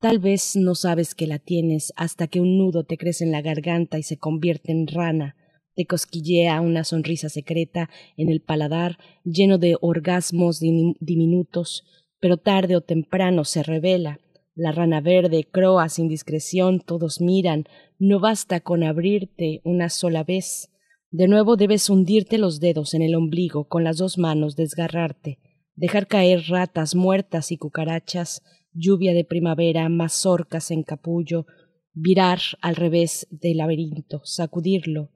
Tal 0.00 0.18
vez 0.18 0.56
no 0.56 0.74
sabes 0.74 1.14
que 1.14 1.26
la 1.26 1.38
tienes 1.38 1.92
hasta 1.96 2.26
que 2.28 2.40
un 2.40 2.56
nudo 2.58 2.84
te 2.84 2.96
crece 2.96 3.24
en 3.24 3.32
la 3.32 3.42
garganta 3.42 3.98
y 3.98 4.02
se 4.02 4.16
convierte 4.16 4.72
en 4.72 4.86
rana, 4.86 5.36
te 5.74 5.86
cosquillea 5.86 6.60
una 6.60 6.84
sonrisa 6.84 7.28
secreta 7.28 7.88
en 8.16 8.28
el 8.28 8.40
paladar 8.40 8.98
lleno 9.24 9.58
de 9.58 9.76
orgasmos 9.80 10.60
diminutos, 10.60 11.84
pero 12.20 12.36
tarde 12.36 12.76
o 12.76 12.80
temprano 12.80 13.44
se 13.44 13.62
revela. 13.62 14.20
La 14.54 14.72
rana 14.72 15.00
verde 15.00 15.44
croa 15.50 15.88
sin 15.88 16.08
discreción, 16.08 16.80
todos 16.80 17.20
miran, 17.20 17.64
no 17.98 18.20
basta 18.20 18.60
con 18.60 18.82
abrirte 18.82 19.60
una 19.64 19.88
sola 19.88 20.24
vez. 20.24 20.70
De 21.10 21.26
nuevo 21.26 21.56
debes 21.56 21.88
hundirte 21.88 22.38
los 22.38 22.60
dedos 22.60 22.94
en 22.94 23.02
el 23.02 23.14
ombligo, 23.14 23.66
con 23.68 23.84
las 23.84 23.96
dos 23.96 24.18
manos 24.18 24.56
desgarrarte, 24.56 25.38
dejar 25.74 26.06
caer 26.06 26.44
ratas 26.48 26.94
muertas 26.94 27.50
y 27.50 27.56
cucarachas, 27.56 28.42
lluvia 28.72 29.14
de 29.14 29.24
primavera, 29.24 29.88
mazorcas 29.88 30.70
en 30.70 30.82
capullo, 30.82 31.46
virar 31.94 32.40
al 32.60 32.76
revés 32.76 33.26
del 33.30 33.58
laberinto, 33.58 34.20
sacudirlo, 34.24 35.10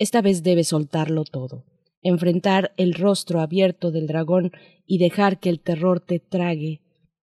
esta 0.00 0.20
vez 0.20 0.42
debes 0.42 0.68
soltarlo 0.68 1.22
todo, 1.24 1.64
enfrentar 2.02 2.72
el 2.76 2.94
rostro 2.94 3.40
abierto 3.40 3.92
del 3.92 4.08
dragón 4.08 4.50
y 4.84 4.98
dejar 4.98 5.38
que 5.38 5.50
el 5.50 5.60
terror 5.60 6.00
te 6.00 6.18
trague. 6.18 6.80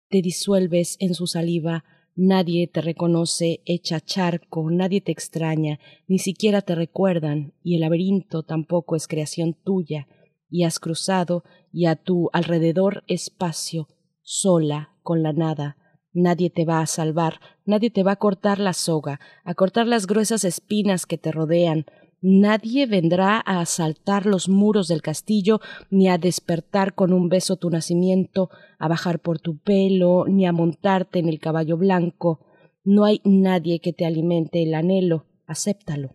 Te 0.08 0.22
disuelves 0.22 0.96
en 0.98 1.14
su 1.14 1.28
saliva, 1.28 1.84
Nadie 2.14 2.66
te 2.66 2.82
reconoce 2.82 3.62
hecha 3.64 3.98
charco, 4.00 4.70
nadie 4.70 5.00
te 5.00 5.12
extraña, 5.12 5.80
ni 6.06 6.18
siquiera 6.18 6.60
te 6.60 6.74
recuerdan, 6.74 7.54
y 7.62 7.76
el 7.76 7.80
laberinto 7.80 8.42
tampoco 8.42 8.96
es 8.96 9.08
creación 9.08 9.54
tuya, 9.54 10.08
y 10.50 10.64
has 10.64 10.78
cruzado, 10.78 11.42
y 11.72 11.86
a 11.86 11.96
tu 11.96 12.28
alrededor 12.34 13.02
espacio, 13.06 13.88
sola, 14.20 14.90
con 15.02 15.22
la 15.22 15.32
nada. 15.32 15.78
Nadie 16.12 16.50
te 16.50 16.66
va 16.66 16.80
a 16.80 16.86
salvar, 16.86 17.40
nadie 17.64 17.90
te 17.90 18.02
va 18.02 18.12
a 18.12 18.16
cortar 18.16 18.58
la 18.58 18.74
soga, 18.74 19.18
a 19.44 19.54
cortar 19.54 19.86
las 19.86 20.06
gruesas 20.06 20.44
espinas 20.44 21.06
que 21.06 21.16
te 21.16 21.32
rodean, 21.32 21.86
Nadie 22.24 22.86
vendrá 22.86 23.42
a 23.44 23.58
asaltar 23.60 24.26
los 24.26 24.48
muros 24.48 24.86
del 24.86 25.02
castillo, 25.02 25.60
ni 25.90 26.08
a 26.08 26.18
despertar 26.18 26.94
con 26.94 27.12
un 27.12 27.28
beso 27.28 27.56
tu 27.56 27.68
nacimiento, 27.68 28.48
a 28.78 28.86
bajar 28.86 29.18
por 29.18 29.40
tu 29.40 29.58
pelo, 29.58 30.26
ni 30.28 30.46
a 30.46 30.52
montarte 30.52 31.18
en 31.18 31.28
el 31.28 31.40
caballo 31.40 31.76
blanco. 31.76 32.46
No 32.84 33.04
hay 33.04 33.20
nadie 33.24 33.80
que 33.80 33.92
te 33.92 34.06
alimente 34.06 34.62
el 34.62 34.74
anhelo, 34.74 35.26
acéptalo. 35.48 36.14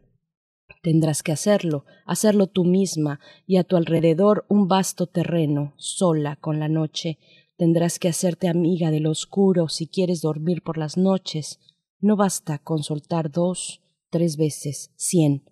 Tendrás 0.81 1.23
que 1.23 1.33
hacerlo, 1.33 1.83
hacerlo 2.05 2.47
tú 2.47 2.63
misma, 2.63 3.19
y 3.45 3.57
a 3.57 3.65
tu 3.65 3.75
alrededor 3.75 4.45
un 4.47 4.69
vasto 4.69 5.07
terreno, 5.07 5.73
sola 5.75 6.37
con 6.37 6.57
la 6.57 6.69
noche. 6.69 7.19
Tendrás 7.57 7.99
que 7.99 8.07
hacerte 8.07 8.47
amiga 8.47 8.91
del 8.91 9.07
oscuro 9.07 9.67
si 9.67 9.87
quieres 9.87 10.21
dormir 10.21 10.63
por 10.63 10.77
las 10.77 10.95
noches. 10.95 11.59
No 11.99 12.15
basta 12.15 12.59
con 12.59 12.81
soltar 12.81 13.29
dos, 13.29 13.81
tres 14.09 14.37
veces, 14.37 14.93
cien 14.95 15.43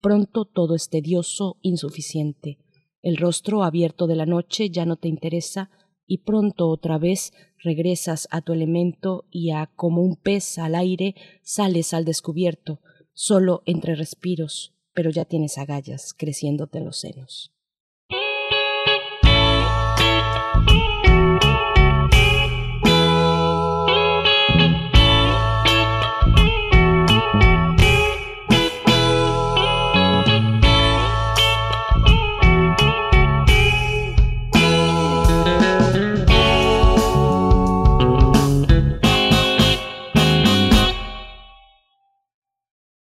Pronto 0.00 0.44
todo 0.44 0.74
es 0.74 0.88
tedioso, 0.90 1.56
insuficiente. 1.60 2.58
El 3.02 3.16
rostro 3.16 3.64
abierto 3.64 4.06
de 4.06 4.16
la 4.16 4.26
noche 4.26 4.70
ya 4.70 4.86
no 4.86 4.96
te 4.96 5.08
interesa 5.08 5.70
y 6.06 6.18
pronto 6.18 6.68
otra 6.68 6.98
vez 6.98 7.32
regresas 7.58 8.28
a 8.30 8.40
tu 8.40 8.52
elemento 8.52 9.26
y 9.30 9.50
a 9.50 9.66
como 9.66 10.02
un 10.02 10.16
pez 10.16 10.58
al 10.58 10.74
aire 10.74 11.14
sales 11.42 11.92
al 11.94 12.04
descubierto, 12.04 12.80
solo 13.12 13.62
entre 13.66 13.94
respiros, 13.94 14.74
pero 14.94 15.10
ya 15.10 15.24
tienes 15.24 15.58
agallas 15.58 16.14
creciéndote 16.14 16.78
en 16.78 16.84
los 16.84 16.98
senos. 16.98 17.52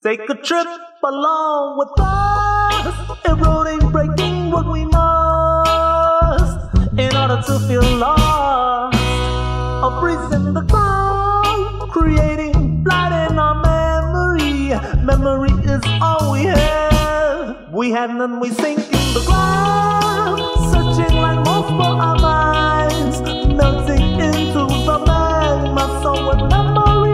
Take 0.08 0.30
a 0.30 0.36
trip 0.36 0.68
along 1.04 1.78
with 1.80 1.90
us. 2.00 2.96
If 3.26 3.46
road 3.46 3.68
ain't 3.68 3.92
breaking 3.92 4.52
what 4.52 4.66
we 4.66 4.86
must 4.86 6.74
in 6.98 7.14
order 7.14 7.42
to 7.46 7.60
feel 7.68 7.84
lost. 7.98 8.96
A 8.96 10.00
breeze 10.00 10.32
in 10.32 10.54
the 10.54 10.62
cloud, 10.62 11.90
creating 11.92 12.86
light 12.86 13.28
in 13.30 13.38
our 13.38 13.56
memory. 13.62 14.80
Memory 15.04 15.52
is 15.66 15.82
all 16.02 16.32
we 16.32 16.44
have. 16.44 17.70
We 17.74 17.92
have 17.92 18.10
none, 18.10 18.40
we 18.40 18.52
sink 18.52 18.80
in 18.80 19.14
the 19.14 19.24
ground, 19.26 20.40
searching 20.72 21.18
like 21.18 21.44
moths 21.44 21.70
for 21.72 21.94
our 22.08 22.18
minds, 22.18 23.20
melting 23.60 24.22
into 24.22 24.68
the 24.88 25.04
magma. 25.06 26.00
So 26.02 26.14
what 26.26 26.50
memory 26.50 27.07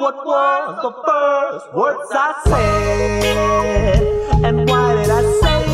what 0.00 0.16
was 0.26 0.76
the 0.82 0.92
first 1.06 1.72
words 1.74 2.10
I 2.12 2.32
said? 2.44 4.02
And 4.44 4.68
why 4.68 4.94
did 4.94 5.10
I 5.10 5.22
say 5.42 5.64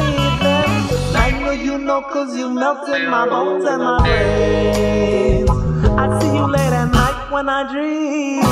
them? 0.43 0.89
Magma, 1.13 1.53
you 1.55 1.79
know, 1.79 2.03
cause 2.03 2.37
you 2.37 2.51
melted 2.51 3.09
my 3.09 3.27
bones 3.29 3.65
and 3.65 3.83
my 3.83 3.99
brains. 4.03 5.49
I 5.49 6.19
see 6.21 6.35
you 6.35 6.47
late 6.47 6.61
at 6.61 6.91
night 6.93 7.31
when 7.31 7.49
I 7.49 7.73
dream. 7.73 8.43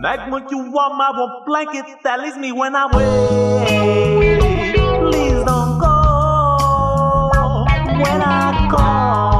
Magma, 0.00 0.46
you 0.50 0.78
are 0.78 0.94
my 0.94 1.10
warm 1.16 1.44
blanket 1.44 1.84
that 2.04 2.20
leaves 2.20 2.36
me 2.36 2.52
when 2.52 2.76
I 2.76 2.86
wake. 2.86 4.67
Please 5.10 5.42
don't 5.44 5.78
go 5.78 7.64
when 8.02 8.20
I 8.22 8.68
call. 8.70 9.37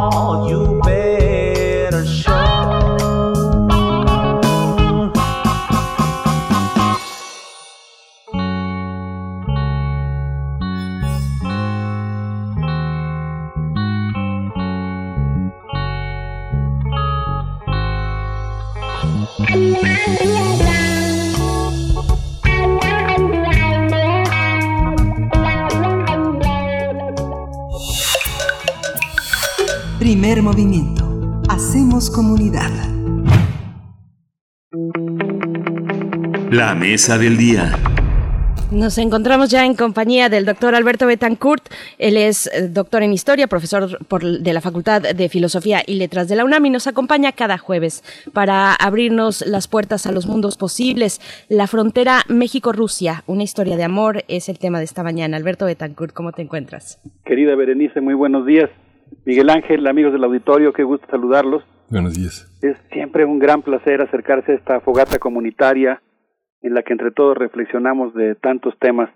Primer 30.09 30.41
movimiento. 30.41 31.43
Hacemos 31.51 32.09
comunidad. 32.09 32.71
La 36.51 36.75
mesa 36.75 37.19
del 37.19 37.37
día. 37.37 37.73
Nos 38.71 38.97
encontramos 38.97 39.51
ya 39.51 39.67
en 39.67 39.75
compañía 39.75 40.31
del 40.31 40.47
doctor 40.47 40.75
Alberto 40.75 41.07
Betancourt. 41.07 41.63
Él 41.99 42.17
es 42.17 42.47
eh, 42.47 42.69
doctor 42.69 43.03
en 43.03 43.13
historia, 43.13 43.49
profesor 43.49 43.99
por- 44.07 44.25
de 44.25 44.53
la 44.55 44.63
Facultad 44.63 45.03
de 45.03 45.29
Filosofía 45.29 45.83
y 45.87 45.97
Letras 45.97 46.27
de 46.29 46.37
la 46.37 46.47
UNAM 46.47 46.65
y 46.65 46.71
nos 46.71 46.87
acompaña 46.87 47.33
cada 47.33 47.59
jueves 47.59 48.03
para 48.33 48.73
abrirnos 48.73 49.47
las 49.47 49.69
puertas 49.69 50.07
a 50.07 50.13
los 50.13 50.27
mundos 50.27 50.57
posibles. 50.57 51.21
La 51.51 51.67
frontera 51.67 52.23
México-Rusia, 52.29 53.25
una 53.27 53.43
historia 53.43 53.77
de 53.77 53.85
amor, 53.85 54.25
es 54.29 54.49
el 54.49 54.59
tema 54.59 54.79
de 54.79 54.87
esta 54.87 55.03
mañana. 55.03 55.37
Alberto 55.37 55.67
Betancourt, 55.67 56.15
¿cómo 56.15 56.33
te 56.33 56.41
encuentras? 56.41 56.99
Querida 57.27 57.55
Berenice, 57.57 58.01
muy 58.01 58.15
buenos 58.15 58.47
días. 58.47 58.71
Miguel 59.29 59.51
Ángel, 59.51 59.87
amigos 59.87 60.15
del 60.15 60.25
auditorio, 60.25 60.73
qué 60.73 60.83
gusto 60.85 61.07
saludarlos. 61.11 61.63
Buenos 61.91 62.15
días. 62.15 62.49
Es 62.63 62.79
siempre 62.91 63.27
un 63.27 63.39
gran 63.39 63.61
placer 63.61 64.01
acercarse 64.01 64.53
a 64.53 64.55
esta 64.55 64.81
fogata 64.81 65.19
comunitaria 65.19 66.03
en 66.63 66.73
la 66.73 66.83
que 66.83 66.95
entre 66.95 67.11
todos 67.11 67.37
reflexionamos 67.37 68.15
de 68.15 68.37
tantos 68.37 68.73
temas 68.79 69.11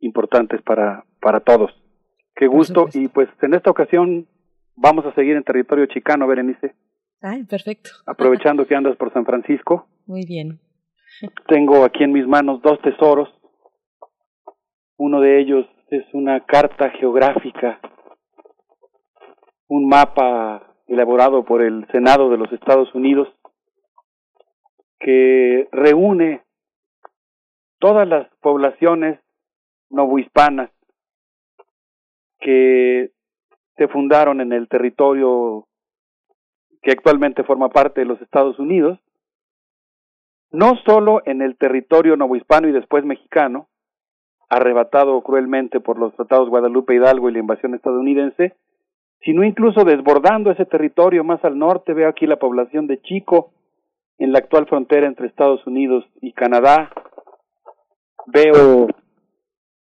importantes 0.00 0.60
para, 0.62 1.04
para 1.20 1.38
todos. 1.38 1.70
Qué 2.34 2.48
gusto 2.48 2.88
y 2.94 3.06
pues 3.06 3.28
en 3.42 3.54
esta 3.54 3.70
ocasión 3.70 4.26
vamos 4.74 5.06
a 5.06 5.14
seguir 5.14 5.36
en 5.36 5.44
territorio 5.44 5.86
chicano, 5.86 6.26
Berenice, 6.26 6.74
Ay, 7.20 7.44
perfecto. 7.44 7.90
aprovechando 8.08 8.66
que 8.66 8.74
andas 8.74 8.96
por 8.96 9.12
San 9.12 9.24
Francisco. 9.24 9.86
Muy 10.04 10.26
bien. 10.26 10.58
Tengo 11.46 11.84
aquí 11.84 12.02
en 12.02 12.10
mis 12.10 12.26
manos 12.26 12.60
dos 12.60 12.82
tesoros. 12.82 13.28
Uno 14.96 15.20
de 15.20 15.40
ellos 15.40 15.64
es 15.90 16.02
una 16.12 16.44
carta 16.44 16.90
geográfica, 16.98 17.78
un 19.74 19.88
mapa 19.88 20.74
elaborado 20.86 21.46
por 21.46 21.62
el 21.62 21.86
Senado 21.92 22.28
de 22.28 22.36
los 22.36 22.52
Estados 22.52 22.94
Unidos 22.94 23.26
que 25.00 25.66
reúne 25.72 26.42
todas 27.78 28.06
las 28.06 28.28
poblaciones 28.42 29.18
novohispanas 29.88 30.70
que 32.38 33.12
se 33.78 33.88
fundaron 33.88 34.42
en 34.42 34.52
el 34.52 34.68
territorio 34.68 35.66
que 36.82 36.90
actualmente 36.90 37.42
forma 37.42 37.70
parte 37.70 38.02
de 38.02 38.06
los 38.06 38.20
Estados 38.20 38.58
Unidos 38.58 38.98
no 40.50 40.76
solo 40.84 41.22
en 41.24 41.40
el 41.40 41.56
territorio 41.56 42.14
novohispano 42.18 42.68
y 42.68 42.72
después 42.72 43.06
mexicano, 43.06 43.68
arrebatado 44.50 45.18
cruelmente 45.22 45.80
por 45.80 45.98
los 45.98 46.14
tratados 46.14 46.50
Guadalupe 46.50 46.94
Hidalgo 46.94 47.30
y 47.30 47.32
la 47.32 47.38
invasión 47.38 47.74
estadounidense, 47.74 48.54
sino 49.24 49.44
incluso 49.44 49.84
desbordando 49.84 50.50
ese 50.50 50.64
territorio 50.64 51.24
más 51.24 51.44
al 51.44 51.58
norte, 51.58 51.94
veo 51.94 52.08
aquí 52.08 52.26
la 52.26 52.38
población 52.38 52.86
de 52.86 53.00
Chico, 53.02 53.52
en 54.18 54.32
la 54.32 54.38
actual 54.38 54.66
frontera 54.66 55.06
entre 55.06 55.26
Estados 55.26 55.66
Unidos 55.66 56.04
y 56.20 56.32
Canadá, 56.32 56.90
veo, 58.26 58.88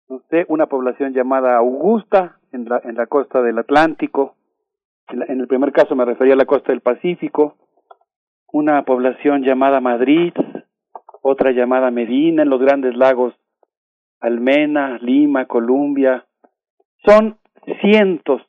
no 0.09 0.21
sé, 0.31 0.45
una 0.49 0.67
población 0.67 1.13
llamada 1.13 1.57
Augusta, 1.57 2.39
en 2.53 2.65
la, 2.69 2.81
en 2.85 2.97
la 2.97 3.07
costa 3.07 3.43
del 3.43 3.59
Atlántico, 3.59 4.35
en, 5.09 5.23
en 5.23 5.41
el 5.41 5.47
primer 5.47 5.73
caso 5.73 5.95
me 5.95 6.05
refería 6.05 6.35
a 6.35 6.39
la 6.39 6.47
costa 6.47 6.73
del 6.73 6.81
Pacífico, 6.81 7.57
una 8.53 8.83
población 8.85 9.43
llamada 9.43 9.81
Madrid, 9.81 10.33
otra 11.23 11.51
llamada 11.51 11.91
Medina 11.91 12.43
en 12.43 12.51
los 12.51 12.61
grandes 12.61 12.97
lagos 12.97 13.35
Almena, 14.21 14.99
Lima, 14.99 15.47
Columbia. 15.47 16.27
Son 17.05 17.39
cientos 17.81 18.43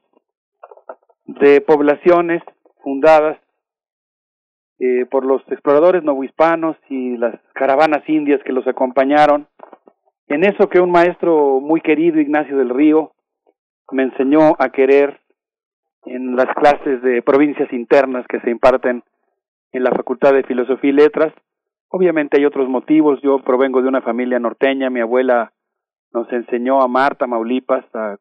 de 1.28 1.62
poblaciones 1.62 2.42
fundadas 2.82 3.38
eh, 4.80 5.06
por 5.10 5.26
los 5.26 5.42
exploradores 5.50 6.04
novohispanos 6.04 6.78
y 6.90 7.18
las 7.18 7.36
caravanas 7.54 8.08
indias 8.08 8.42
que 8.44 8.54
los 8.54 8.68
acompañaron. 8.68 9.48
En 10.28 10.44
eso 10.44 10.70
que 10.70 10.80
un 10.80 10.92
maestro 10.92 11.60
muy 11.60 11.82
querido, 11.82 12.20
Ignacio 12.20 12.58
del 12.58 12.70
Río, 12.70 13.12
me 13.92 14.04
enseñó 14.04 14.56
a 14.60 14.70
querer 14.70 15.20
en 16.06 16.36
las 16.36 16.48
clases 16.56 17.02
de 17.02 17.22
provincias 17.22 17.72
internas 17.74 18.26
que 18.28 18.40
se 18.42 18.50
imparten 18.50 19.04
en 19.72 19.84
la 19.84 19.92
Facultad 19.92 20.34
de 20.34 20.44
Filosofía 20.44 20.92
y 20.92 20.94
Letras. 20.94 21.34
Obviamente 21.90 22.38
hay 22.38 22.46
otros 22.46 22.70
motivos. 22.70 23.20
Yo 23.22 23.40
provengo 23.40 23.82
de 23.82 23.88
una 23.88 24.02
familia 24.02 24.40
norteña. 24.40 24.90
Mi 24.90 25.02
abuela 25.02 25.52
nos 26.14 26.32
enseñó 26.32 26.82
a 26.82 26.88
Marta, 26.88 27.28
Maulipas, 27.28 27.84
a 27.96 28.18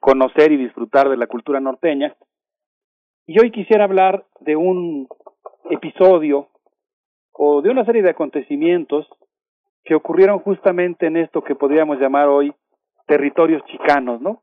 conocer 0.00 0.52
y 0.52 0.56
disfrutar 0.56 1.08
de 1.08 1.16
la 1.16 1.26
cultura 1.26 1.60
norteña. 1.60 2.14
Y 3.26 3.38
hoy 3.40 3.50
quisiera 3.50 3.84
hablar 3.84 4.26
de 4.40 4.56
un 4.56 5.08
episodio 5.70 6.48
o 7.32 7.62
de 7.62 7.70
una 7.70 7.84
serie 7.84 8.02
de 8.02 8.10
acontecimientos 8.10 9.06
que 9.84 9.94
ocurrieron 9.94 10.38
justamente 10.40 11.06
en 11.06 11.16
esto 11.16 11.42
que 11.42 11.54
podríamos 11.54 11.98
llamar 11.98 12.28
hoy 12.28 12.52
territorios 13.06 13.64
chicanos, 13.66 14.20
¿no? 14.20 14.42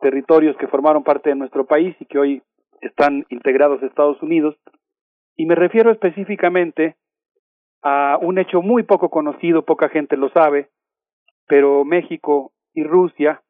Territorios 0.00 0.56
que 0.58 0.68
formaron 0.68 1.02
parte 1.02 1.30
de 1.30 1.36
nuestro 1.36 1.66
país 1.66 1.96
y 2.00 2.06
que 2.06 2.18
hoy 2.18 2.42
están 2.80 3.24
integrados 3.30 3.82
a 3.82 3.86
Estados 3.86 4.20
Unidos. 4.22 4.56
Y 5.36 5.46
me 5.46 5.54
refiero 5.54 5.90
específicamente 5.90 6.96
a 7.82 8.18
un 8.20 8.38
hecho 8.38 8.62
muy 8.62 8.82
poco 8.82 9.10
conocido, 9.10 9.64
poca 9.64 9.88
gente 9.88 10.16
lo 10.16 10.28
sabe, 10.30 10.70
pero 11.46 11.84
México 11.84 12.52
y 12.74 12.84
Rusia 12.84 13.42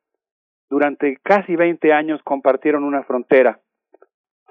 durante 0.68 1.18
casi 1.22 1.56
20 1.56 1.93
años 1.93 2.20
compartieron 2.24 2.84
una 2.84 3.02
frontera. 3.05 3.60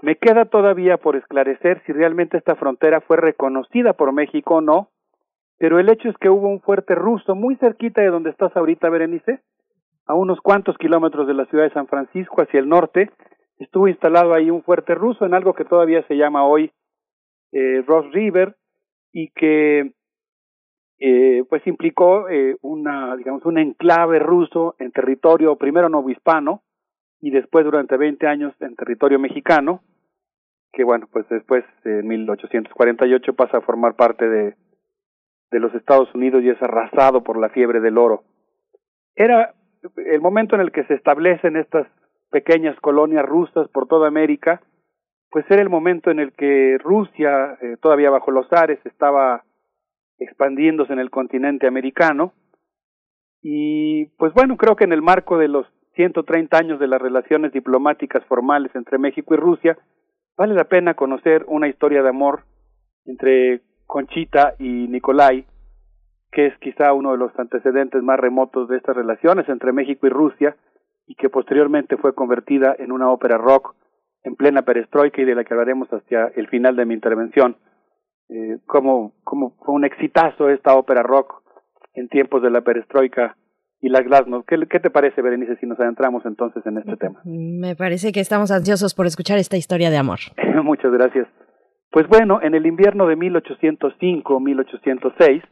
Me 0.01 0.17
queda 0.17 0.45
todavía 0.45 0.97
por 0.97 1.15
esclarecer 1.15 1.81
si 1.85 1.93
realmente 1.93 2.37
esta 2.37 2.55
frontera 2.55 3.01
fue 3.01 3.17
reconocida 3.17 3.93
por 3.93 4.11
México 4.11 4.55
o 4.55 4.61
no, 4.61 4.89
pero 5.57 5.79
el 5.79 5.89
hecho 5.89 6.09
es 6.09 6.17
que 6.17 6.29
hubo 6.29 6.49
un 6.49 6.61
fuerte 6.61 6.95
ruso 6.95 7.35
muy 7.35 7.55
cerquita 7.55 8.01
de 8.01 8.09
donde 8.09 8.29
estás 8.29 8.55
ahorita, 8.55 8.89
Berenice, 8.89 9.39
a 10.05 10.13
unos 10.13 10.39
cuantos 10.41 10.77
kilómetros 10.77 11.27
de 11.27 11.33
la 11.33 11.45
ciudad 11.45 11.63
de 11.63 11.73
San 11.73 11.87
Francisco 11.87 12.41
hacia 12.41 12.59
el 12.59 12.69
norte, 12.69 13.09
estuvo 13.57 13.87
instalado 13.87 14.33
ahí 14.33 14.51
un 14.51 14.63
fuerte 14.63 14.93
ruso 14.93 15.25
en 15.25 15.33
algo 15.33 15.53
que 15.53 15.65
todavía 15.65 16.05
se 16.07 16.15
llama 16.15 16.45
hoy 16.45 16.71
eh, 17.51 17.81
Ross 17.87 18.11
River 18.11 18.55
y 19.11 19.29
que 19.29 19.93
eh, 20.99 21.43
pues 21.49 21.65
implicó 21.67 22.29
eh, 22.29 22.57
una, 22.61 23.15
digamos, 23.15 23.45
un 23.45 23.57
enclave 23.57 24.19
ruso 24.19 24.75
en 24.79 24.91
territorio 24.91 25.57
primero 25.57 25.89
novohispano 25.89 26.61
y 27.19 27.31
después 27.31 27.65
durante 27.65 27.97
20 27.97 28.27
años 28.27 28.53
en 28.61 28.75
territorio 28.75 29.19
mexicano, 29.19 29.81
que 30.71 30.83
bueno, 30.83 31.07
pues 31.11 31.27
después 31.29 31.65
en 31.83 32.07
1848 32.07 33.33
pasa 33.33 33.57
a 33.57 33.61
formar 33.61 33.95
parte 33.95 34.29
de, 34.29 34.55
de 35.51 35.59
los 35.59 35.73
Estados 35.73 36.13
Unidos 36.13 36.43
y 36.43 36.49
es 36.49 36.61
arrasado 36.61 37.23
por 37.23 37.37
la 37.37 37.49
fiebre 37.49 37.79
del 37.81 37.97
oro. 37.97 38.23
Era 39.15 39.53
el 39.97 40.21
momento 40.21 40.55
en 40.55 40.61
el 40.61 40.71
que 40.71 40.83
se 40.85 40.93
establecen 40.93 41.57
estas 41.57 41.87
pequeñas 42.29 42.77
colonias 42.79 43.25
rusas 43.25 43.67
por 43.69 43.87
toda 43.87 44.07
América, 44.07 44.61
pues 45.29 45.45
era 45.49 45.61
el 45.61 45.69
momento 45.69 46.11
en 46.11 46.19
el 46.19 46.33
que 46.33 46.77
Rusia, 46.79 47.57
eh, 47.61 47.77
todavía 47.81 48.09
bajo 48.09 48.31
los 48.31 48.51
ares, 48.51 48.79
estaba 48.85 49.43
expandiéndose 50.19 50.93
en 50.93 50.99
el 50.99 51.09
continente 51.09 51.67
americano. 51.67 52.33
Y 53.41 54.05
pues 54.17 54.33
bueno, 54.33 54.57
creo 54.57 54.75
que 54.75 54.85
en 54.85 54.93
el 54.93 55.01
marco 55.01 55.37
de 55.37 55.47
los 55.47 55.67
130 55.95 56.57
años 56.57 56.79
de 56.79 56.87
las 56.87 57.01
relaciones 57.01 57.53
diplomáticas 57.53 58.23
formales 58.25 58.75
entre 58.75 58.97
México 58.97 59.33
y 59.33 59.37
Rusia, 59.37 59.77
vale 60.37 60.53
la 60.53 60.65
pena 60.65 60.93
conocer 60.93 61.45
una 61.47 61.67
historia 61.67 62.03
de 62.03 62.09
amor 62.09 62.43
entre 63.05 63.61
Conchita 63.85 64.55
y 64.59 64.87
Nicolai, 64.87 65.45
que 66.31 66.47
es 66.47 66.57
quizá 66.59 66.91
uno 66.93 67.11
de 67.11 67.17
los 67.17 67.37
antecedentes 67.39 68.01
más 68.03 68.19
remotos 68.19 68.67
de 68.67 68.77
estas 68.77 68.95
relaciones 68.95 69.47
entre 69.47 69.71
México 69.71 70.07
y 70.07 70.09
Rusia, 70.09 70.55
y 71.07 71.15
que 71.15 71.29
posteriormente 71.29 71.97
fue 71.97 72.15
convertida 72.15 72.75
en 72.77 72.91
una 72.91 73.09
ópera 73.09 73.37
rock 73.37 73.75
en 74.23 74.35
plena 74.35 74.63
perestroika 74.63 75.21
y 75.21 75.25
de 75.25 75.35
la 75.35 75.43
que 75.43 75.53
hablaremos 75.53 75.91
hasta 75.93 76.29
el 76.35 76.47
final 76.47 76.75
de 76.75 76.85
mi 76.85 76.95
intervención 76.95 77.57
eh, 78.29 78.57
como, 78.65 79.13
como 79.23 79.51
fue 79.63 79.75
un 79.75 79.85
exitazo 79.85 80.49
esta 80.49 80.75
ópera 80.75 81.03
rock 81.03 81.43
en 81.93 82.09
tiempos 82.09 82.41
de 82.41 82.49
la 82.49 82.61
perestroika 82.61 83.37
y 83.81 83.89
la 83.89 84.01
glasnost. 84.01 84.47
¿Qué, 84.47 84.57
¿Qué 84.67 84.79
te 84.79 84.89
parece, 84.89 85.21
Berenice, 85.21 85.57
si 85.57 85.67
nos 85.67 85.79
adentramos 85.79 86.25
entonces 86.25 86.65
en 86.65 86.79
este 86.79 86.97
tema? 86.97 87.21
Me 87.23 87.75
parece 87.75 88.11
que 88.11 88.19
estamos 88.19 88.51
ansiosos 88.51 88.95
por 88.95 89.05
escuchar 89.05 89.37
esta 89.37 89.57
historia 89.57 89.89
de 89.89 89.97
amor. 89.97 90.19
Muchas 90.63 90.91
gracias. 90.91 91.27
Pues 91.91 92.07
bueno, 92.07 92.41
en 92.41 92.55
el 92.55 92.65
invierno 92.65 93.07
de 93.07 93.15
1805-1806, 93.15 95.43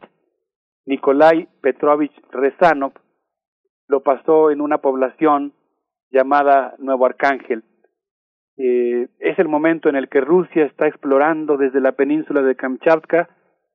Nikolai 0.86 1.48
Petrovich 1.62 2.12
Rezanov 2.30 2.92
lo 3.86 4.02
pasó 4.02 4.50
en 4.50 4.60
una 4.60 4.78
población 4.78 5.52
llamada 6.10 6.74
Nuevo 6.78 7.06
Arcángel, 7.06 7.62
eh, 8.56 9.08
es 9.18 9.38
el 9.38 9.48
momento 9.48 9.88
en 9.88 9.96
el 9.96 10.08
que 10.08 10.20
Rusia 10.20 10.64
está 10.64 10.86
explorando 10.86 11.56
desde 11.56 11.80
la 11.80 11.92
península 11.92 12.42
de 12.42 12.54
Kamchatka 12.54 13.28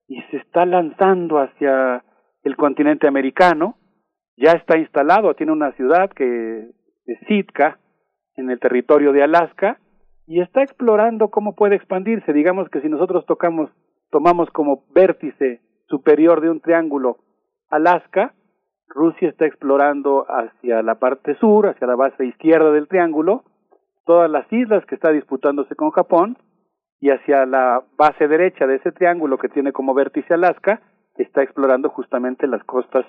y 0.07 0.21
se 0.31 0.37
está 0.37 0.65
lanzando 0.65 1.39
hacia 1.39 2.03
el 2.43 2.55
continente 2.55 3.07
americano. 3.07 3.77
Ya 4.37 4.51
está 4.53 4.77
instalado, 4.77 5.33
tiene 5.35 5.51
una 5.51 5.73
ciudad 5.73 6.09
que 6.11 6.69
es 7.05 7.19
Sitka, 7.27 7.79
en 8.35 8.49
el 8.49 8.59
territorio 8.59 9.11
de 9.11 9.21
Alaska, 9.21 9.79
y 10.25 10.41
está 10.41 10.63
explorando 10.63 11.29
cómo 11.29 11.55
puede 11.55 11.75
expandirse. 11.75 12.31
Digamos 12.31 12.69
que 12.69 12.81
si 12.81 12.87
nosotros 12.87 13.25
tocamos, 13.25 13.69
tomamos 14.11 14.49
como 14.51 14.85
vértice 14.93 15.61
superior 15.87 16.39
de 16.39 16.49
un 16.49 16.61
triángulo 16.61 17.17
Alaska, 17.69 18.33
Rusia 18.87 19.29
está 19.29 19.45
explorando 19.45 20.25
hacia 20.27 20.81
la 20.81 20.95
parte 20.95 21.35
sur, 21.35 21.67
hacia 21.67 21.85
la 21.85 21.95
base 21.95 22.25
izquierda 22.25 22.71
del 22.71 22.87
triángulo, 22.87 23.43
todas 24.09 24.31
las 24.31 24.51
islas 24.51 24.83
que 24.87 24.95
está 24.95 25.11
disputándose 25.11 25.75
con 25.75 25.91
Japón 25.91 26.35
y 26.99 27.11
hacia 27.11 27.45
la 27.45 27.83
base 27.95 28.27
derecha 28.27 28.65
de 28.65 28.77
ese 28.77 28.91
triángulo 28.91 29.37
que 29.37 29.49
tiene 29.49 29.71
como 29.71 29.93
vértice 29.93 30.33
Alaska 30.33 30.81
está 31.15 31.43
explorando 31.43 31.89
justamente 31.89 32.47
las 32.47 32.63
costas 32.63 33.05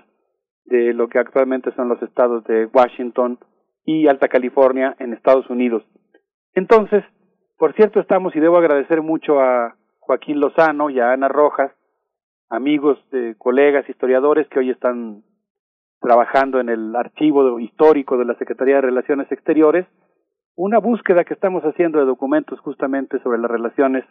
de 0.66 0.92
lo 0.92 1.08
que 1.08 1.18
actualmente 1.18 1.72
son 1.74 1.88
los 1.88 2.02
estados 2.02 2.44
de 2.44 2.66
Washington 2.66 3.38
y 3.86 4.08
Alta 4.08 4.28
California 4.28 4.94
en 4.98 5.14
Estados 5.14 5.48
Unidos. 5.48 5.82
Entonces, 6.52 7.02
por 7.56 7.72
cierto, 7.72 7.98
estamos 7.98 8.36
y 8.36 8.40
debo 8.40 8.58
agradecer 8.58 9.00
mucho 9.00 9.40
a 9.40 9.76
Joaquín 10.00 10.38
Lozano 10.38 10.90
y 10.90 11.00
a 11.00 11.12
Ana 11.12 11.28
Rojas, 11.28 11.72
amigos, 12.50 12.98
colegas, 13.38 13.88
historiadores 13.88 14.46
que 14.48 14.58
hoy 14.58 14.68
están 14.68 15.22
trabajando 15.98 16.60
en 16.60 16.68
el 16.68 16.94
archivo 16.94 17.58
histórico 17.58 18.18
de 18.18 18.26
la 18.26 18.34
Secretaría 18.34 18.74
de 18.74 18.82
Relaciones 18.82 19.32
Exteriores 19.32 19.86
una 20.62 20.78
búsqueda 20.78 21.24
que 21.24 21.32
estamos 21.32 21.62
haciendo 21.62 22.00
de 22.00 22.04
documentos 22.04 22.60
justamente 22.60 23.18
sobre 23.20 23.38
las 23.38 23.50
relaciones 23.50 24.04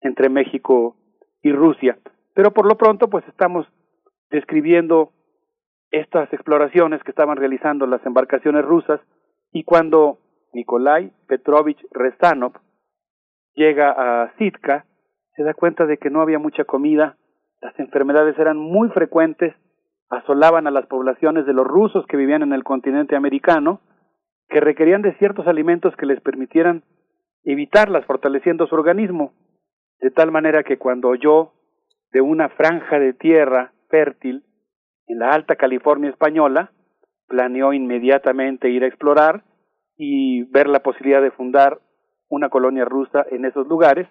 entre 0.00 0.28
México 0.28 0.96
y 1.40 1.52
Rusia. 1.52 1.96
Pero 2.34 2.50
por 2.50 2.66
lo 2.66 2.76
pronto, 2.76 3.08
pues 3.08 3.24
estamos 3.28 3.64
describiendo 4.28 5.12
estas 5.92 6.32
exploraciones 6.32 7.00
que 7.04 7.12
estaban 7.12 7.36
realizando 7.36 7.86
las 7.86 8.04
embarcaciones 8.04 8.64
rusas 8.64 9.00
y 9.52 9.62
cuando 9.62 10.18
Nikolai 10.52 11.12
Petrovich 11.28 11.80
Rezanov 11.92 12.54
llega 13.54 13.90
a 13.90 14.32
Sitka, 14.36 14.84
se 15.36 15.44
da 15.44 15.54
cuenta 15.54 15.86
de 15.86 15.98
que 15.98 16.10
no 16.10 16.22
había 16.22 16.40
mucha 16.40 16.64
comida, 16.64 17.16
las 17.60 17.78
enfermedades 17.78 18.36
eran 18.36 18.56
muy 18.56 18.88
frecuentes, 18.88 19.54
asolaban 20.10 20.66
a 20.66 20.72
las 20.72 20.86
poblaciones 20.86 21.46
de 21.46 21.52
los 21.52 21.66
rusos 21.66 22.04
que 22.06 22.16
vivían 22.16 22.42
en 22.42 22.52
el 22.52 22.64
continente 22.64 23.14
americano, 23.14 23.80
que 24.48 24.60
requerían 24.60 25.02
de 25.02 25.14
ciertos 25.14 25.46
alimentos 25.46 25.94
que 25.96 26.06
les 26.06 26.20
permitieran 26.20 26.84
evitarlas, 27.44 28.04
fortaleciendo 28.06 28.66
su 28.66 28.74
organismo, 28.74 29.32
de 30.00 30.10
tal 30.10 30.30
manera 30.30 30.62
que 30.62 30.78
cuando 30.78 31.08
oyó 31.08 31.52
de 32.12 32.20
una 32.20 32.48
franja 32.50 32.98
de 32.98 33.12
tierra 33.12 33.72
fértil 33.88 34.44
en 35.06 35.18
la 35.18 35.30
Alta 35.30 35.56
California 35.56 36.10
española, 36.10 36.72
planeó 37.26 37.72
inmediatamente 37.72 38.70
ir 38.70 38.84
a 38.84 38.86
explorar 38.86 39.44
y 39.96 40.44
ver 40.44 40.68
la 40.68 40.80
posibilidad 40.80 41.22
de 41.22 41.30
fundar 41.30 41.80
una 42.28 42.48
colonia 42.48 42.84
rusa 42.84 43.26
en 43.30 43.44
esos 43.44 43.66
lugares, 43.66 44.08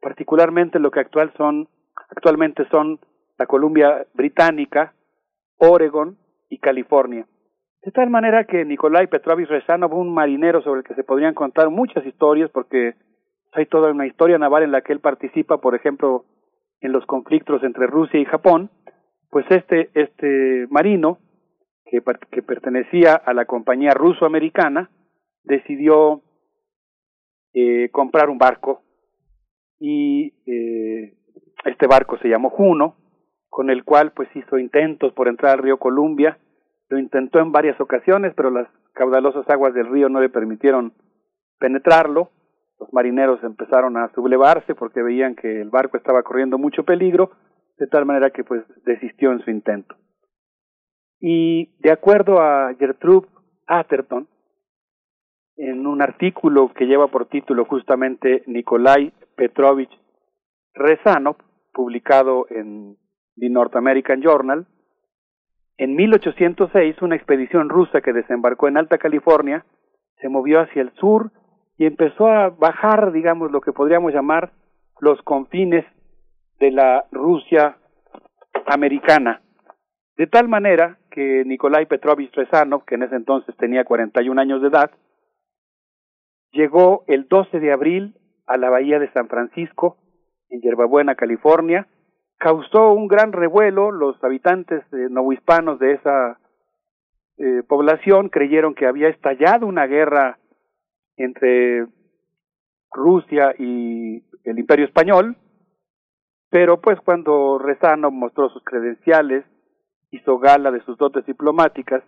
particularmente 0.00 0.78
lo 0.78 0.90
que 0.90 1.00
actual 1.00 1.32
son, 1.36 1.68
actualmente 2.10 2.66
son 2.70 3.00
la 3.38 3.46
Columbia 3.46 4.06
Británica, 4.14 4.94
Oregon 5.58 6.16
y 6.48 6.58
California. 6.58 7.26
De 7.82 7.92
tal 7.92 8.10
manera 8.10 8.44
que 8.44 8.64
Nikolai 8.64 9.06
Petrovich 9.06 9.48
Rezanov, 9.48 9.94
un 9.94 10.12
marinero 10.12 10.62
sobre 10.62 10.80
el 10.80 10.86
que 10.86 10.94
se 10.94 11.04
podrían 11.04 11.34
contar 11.34 11.70
muchas 11.70 12.04
historias, 12.04 12.50
porque 12.50 12.94
hay 13.52 13.66
toda 13.66 13.92
una 13.92 14.06
historia 14.06 14.38
naval 14.38 14.64
en 14.64 14.72
la 14.72 14.82
que 14.82 14.92
él 14.92 15.00
participa, 15.00 15.58
por 15.58 15.74
ejemplo, 15.74 16.24
en 16.80 16.92
los 16.92 17.06
conflictos 17.06 17.62
entre 17.62 17.86
Rusia 17.86 18.20
y 18.20 18.24
Japón, 18.24 18.70
pues 19.30 19.46
este, 19.50 19.90
este 19.94 20.66
marino 20.70 21.18
que, 21.84 22.02
que 22.30 22.42
pertenecía 22.42 23.14
a 23.14 23.32
la 23.32 23.44
compañía 23.44 23.92
ruso-americana, 23.92 24.90
decidió 25.44 26.22
eh, 27.54 27.88
comprar 27.90 28.28
un 28.28 28.38
barco. 28.38 28.82
Y 29.80 30.34
eh, 30.46 31.14
este 31.64 31.86
barco 31.86 32.18
se 32.18 32.28
llamó 32.28 32.50
Juno, 32.50 32.96
con 33.48 33.70
el 33.70 33.84
cual 33.84 34.12
pues 34.12 34.28
hizo 34.34 34.58
intentos 34.58 35.12
por 35.12 35.28
entrar 35.28 35.52
al 35.52 35.62
río 35.62 35.78
Columbia, 35.78 36.38
lo 36.88 36.98
intentó 36.98 37.38
en 37.38 37.52
varias 37.52 37.80
ocasiones, 37.80 38.32
pero 38.36 38.50
las 38.50 38.68
caudalosas 38.94 39.48
aguas 39.48 39.74
del 39.74 39.90
río 39.90 40.08
no 40.08 40.20
le 40.20 40.28
permitieron 40.28 40.92
penetrarlo, 41.58 42.30
los 42.78 42.92
marineros 42.92 43.42
empezaron 43.42 43.96
a 43.96 44.08
sublevarse 44.14 44.74
porque 44.74 45.02
veían 45.02 45.34
que 45.34 45.60
el 45.60 45.70
barco 45.70 45.96
estaba 45.96 46.22
corriendo 46.22 46.58
mucho 46.58 46.84
peligro, 46.84 47.32
de 47.76 47.86
tal 47.86 48.06
manera 48.06 48.30
que 48.30 48.44
pues 48.44 48.62
desistió 48.84 49.32
en 49.32 49.40
su 49.40 49.50
intento. 49.50 49.96
Y 51.20 51.76
de 51.80 51.90
acuerdo 51.90 52.40
a 52.40 52.72
Gertrude 52.78 53.28
Atherton, 53.66 54.28
en 55.56 55.86
un 55.86 56.00
artículo 56.00 56.72
que 56.72 56.86
lleva 56.86 57.08
por 57.08 57.26
título 57.26 57.64
justamente 57.64 58.44
Nikolai 58.46 59.12
Petrovich 59.36 59.90
Rezanov, 60.74 61.36
publicado 61.72 62.46
en 62.50 62.96
The 63.36 63.50
North 63.50 63.74
American 63.74 64.22
Journal, 64.22 64.66
en 65.78 65.94
1806 65.94 67.00
una 67.02 67.16
expedición 67.16 67.68
rusa 67.68 68.00
que 68.00 68.12
desembarcó 68.12 68.68
en 68.68 68.76
Alta 68.76 68.98
California 68.98 69.64
se 70.20 70.28
movió 70.28 70.60
hacia 70.60 70.82
el 70.82 70.92
sur 70.94 71.30
y 71.78 71.86
empezó 71.86 72.26
a 72.26 72.50
bajar, 72.50 73.12
digamos, 73.12 73.52
lo 73.52 73.60
que 73.60 73.72
podríamos 73.72 74.12
llamar 74.12 74.50
los 75.00 75.22
confines 75.22 75.84
de 76.58 76.72
la 76.72 77.04
Rusia 77.12 77.76
americana. 78.66 79.40
De 80.16 80.26
tal 80.26 80.48
manera 80.48 80.98
que 81.12 81.44
Nikolai 81.46 81.86
Petrovich 81.86 82.34
Rezanov, 82.34 82.84
que 82.84 82.96
en 82.96 83.04
ese 83.04 83.14
entonces 83.14 83.56
tenía 83.56 83.84
41 83.84 84.40
años 84.40 84.60
de 84.60 84.68
edad, 84.68 84.90
llegó 86.50 87.04
el 87.06 87.28
12 87.28 87.60
de 87.60 87.72
abril 87.72 88.16
a 88.48 88.56
la 88.56 88.70
bahía 88.70 88.98
de 88.98 89.12
San 89.12 89.28
Francisco, 89.28 89.98
en 90.48 90.60
Yerbabuena, 90.60 91.14
California, 91.14 91.86
causó 92.38 92.92
un 92.92 93.08
gran 93.08 93.32
revuelo, 93.32 93.90
los 93.90 94.22
habitantes 94.22 94.82
eh, 94.92 95.08
novohispanos 95.10 95.78
de 95.78 95.92
esa 95.92 96.38
eh, 97.36 97.62
población 97.68 98.28
creyeron 98.28 98.74
que 98.74 98.86
había 98.86 99.08
estallado 99.08 99.66
una 99.66 99.86
guerra 99.86 100.38
entre 101.16 101.86
Rusia 102.90 103.54
y 103.58 104.22
el 104.44 104.58
Imperio 104.58 104.86
Español, 104.86 105.36
pero 106.50 106.80
pues 106.80 106.98
cuando 107.00 107.58
Rezano 107.58 108.10
mostró 108.10 108.48
sus 108.50 108.64
credenciales, 108.64 109.44
hizo 110.10 110.38
gala 110.38 110.70
de 110.70 110.80
sus 110.82 110.96
dotes 110.96 111.26
diplomáticas, 111.26 112.02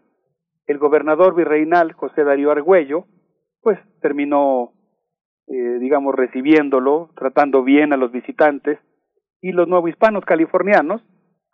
el 0.66 0.78
gobernador 0.78 1.34
virreinal 1.34 1.92
José 1.92 2.24
Darío 2.24 2.50
Argüello, 2.50 3.04
pues 3.60 3.78
terminó, 4.00 4.72
eh, 5.48 5.78
digamos, 5.80 6.14
recibiéndolo, 6.14 7.10
tratando 7.16 7.62
bien 7.62 7.92
a 7.92 7.96
los 7.96 8.12
visitantes, 8.12 8.78
y 9.40 9.52
los 9.52 9.68
nuevos 9.68 9.90
hispanos 9.90 10.24
californianos, 10.24 11.02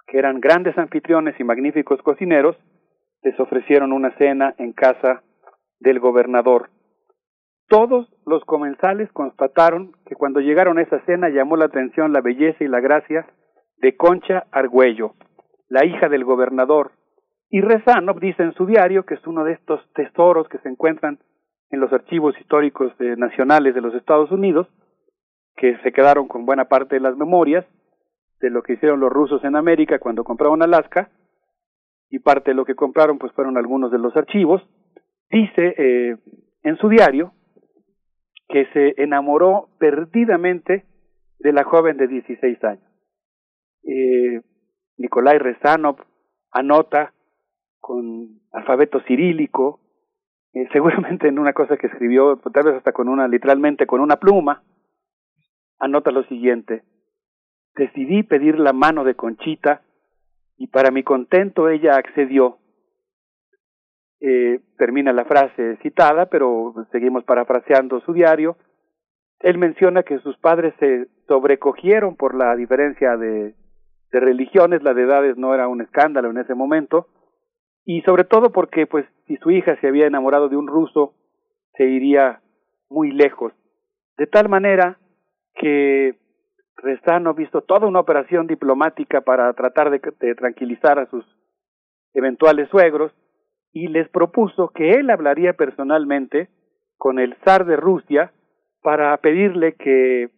que 0.06 0.18
eran 0.18 0.40
grandes 0.40 0.76
anfitriones 0.78 1.38
y 1.38 1.44
magníficos 1.44 2.00
cocineros, 2.02 2.56
les 3.22 3.38
ofrecieron 3.40 3.92
una 3.92 4.16
cena 4.18 4.54
en 4.58 4.72
casa 4.72 5.22
del 5.80 5.98
gobernador. 6.00 6.70
Todos 7.68 8.08
los 8.24 8.44
comensales 8.44 9.10
constataron 9.12 9.92
que 10.06 10.14
cuando 10.14 10.40
llegaron 10.40 10.78
a 10.78 10.82
esa 10.82 11.00
cena 11.04 11.28
llamó 11.28 11.56
la 11.56 11.64
atención 11.64 12.12
la 12.12 12.20
belleza 12.20 12.62
y 12.62 12.68
la 12.68 12.80
gracia 12.80 13.26
de 13.78 13.96
Concha 13.96 14.46
Argüello, 14.52 15.14
la 15.68 15.84
hija 15.84 16.08
del 16.08 16.24
gobernador, 16.24 16.92
y 17.50 17.60
Rezanov 17.60 18.20
dice 18.20 18.42
en 18.42 18.54
su 18.54 18.66
diario 18.66 19.04
que 19.04 19.14
es 19.14 19.26
uno 19.26 19.44
de 19.44 19.52
estos 19.52 19.80
tesoros 19.94 20.48
que 20.48 20.58
se 20.58 20.68
encuentran 20.68 21.18
en 21.70 21.80
los 21.80 21.92
archivos 21.92 22.38
históricos 22.40 22.92
nacionales 22.98 23.74
de 23.74 23.80
los 23.80 23.94
Estados 23.94 24.30
Unidos, 24.30 24.68
que 25.56 25.76
se 25.78 25.92
quedaron 25.92 26.28
con 26.28 26.46
buena 26.46 26.66
parte 26.66 26.96
de 26.96 27.00
las 27.00 27.16
memorias 27.16 27.64
de 28.40 28.50
lo 28.50 28.62
que 28.62 28.74
hicieron 28.74 29.00
los 29.00 29.10
rusos 29.10 29.42
en 29.44 29.56
América 29.56 29.98
cuando 29.98 30.24
compraron 30.24 30.62
Alaska, 30.62 31.10
y 32.10 32.18
parte 32.20 32.50
de 32.50 32.54
lo 32.54 32.64
que 32.64 32.74
compraron 32.74 33.18
pues 33.18 33.32
fueron 33.32 33.56
algunos 33.56 33.90
de 33.90 33.98
los 33.98 34.16
archivos, 34.16 34.62
dice 35.30 35.74
eh, 35.76 36.16
en 36.62 36.76
su 36.76 36.88
diario 36.88 37.32
que 38.48 38.66
se 38.72 38.94
enamoró 39.02 39.68
perdidamente 39.78 40.84
de 41.38 41.52
la 41.52 41.64
joven 41.64 41.96
de 41.96 42.06
16 42.06 42.64
años. 42.64 42.90
Eh, 43.82 44.40
Nikolai 44.98 45.38
Rezanov 45.38 45.96
anota 46.50 47.12
con 47.80 48.40
alfabeto 48.52 49.00
cirílico, 49.02 49.80
eh, 50.52 50.68
seguramente 50.72 51.28
en 51.28 51.38
una 51.38 51.52
cosa 51.52 51.76
que 51.76 51.88
escribió, 51.88 52.36
tal 52.38 52.64
vez 52.64 52.74
hasta 52.76 52.92
con 52.92 53.08
una, 53.08 53.28
literalmente 53.28 53.86
con 53.86 54.00
una 54.00 54.16
pluma, 54.16 54.62
anota 55.78 56.10
lo 56.10 56.24
siguiente, 56.24 56.82
decidí 57.76 58.22
pedir 58.22 58.58
la 58.58 58.72
mano 58.72 59.04
de 59.04 59.14
Conchita 59.14 59.82
y 60.56 60.68
para 60.68 60.90
mi 60.90 61.02
contento 61.02 61.68
ella 61.68 61.96
accedió. 61.96 62.58
Eh, 64.20 64.60
termina 64.78 65.12
la 65.12 65.26
frase 65.26 65.76
citada, 65.82 66.26
pero 66.26 66.74
seguimos 66.90 67.24
parafraseando 67.24 68.00
su 68.00 68.12
diario. 68.12 68.56
Él 69.40 69.58
menciona 69.58 70.02
que 70.02 70.18
sus 70.20 70.36
padres 70.38 70.74
se 70.80 71.08
sobrecogieron 71.28 72.16
por 72.16 72.34
la 72.34 72.56
diferencia 72.56 73.16
de, 73.18 73.54
de 74.10 74.20
religiones, 74.20 74.82
la 74.82 74.94
de 74.94 75.02
edades 75.02 75.36
no 75.36 75.54
era 75.54 75.68
un 75.68 75.82
escándalo 75.82 76.30
en 76.30 76.38
ese 76.38 76.54
momento, 76.54 77.08
y 77.84 78.00
sobre 78.02 78.24
todo 78.24 78.50
porque 78.50 78.86
pues 78.86 79.04
si 79.26 79.36
su 79.36 79.50
hija 79.50 79.78
se 79.80 79.88
había 79.88 80.06
enamorado 80.06 80.48
de 80.48 80.56
un 80.56 80.66
ruso, 80.66 81.14
se 81.74 81.84
iría 81.84 82.40
muy 82.88 83.12
lejos. 83.12 83.52
De 84.16 84.26
tal 84.26 84.48
manera 84.48 84.98
que 85.54 86.16
Restano 86.76 87.34
visto 87.34 87.62
toda 87.62 87.86
una 87.86 88.00
operación 88.00 88.46
diplomática 88.46 89.22
para 89.22 89.52
tratar 89.54 89.90
de, 89.90 90.34
tranquilizar 90.34 90.98
a 90.98 91.06
sus 91.06 91.24
eventuales 92.12 92.68
suegros 92.68 93.12
y 93.72 93.88
les 93.88 94.08
propuso 94.10 94.68
que 94.68 94.90
él 94.90 95.10
hablaría 95.10 95.54
personalmente 95.54 96.48
con 96.98 97.18
el 97.18 97.34
zar 97.44 97.66
de 97.66 97.76
Rusia 97.76 98.32
para 98.82 99.16
pedirle 99.18 99.74
que 99.74 100.30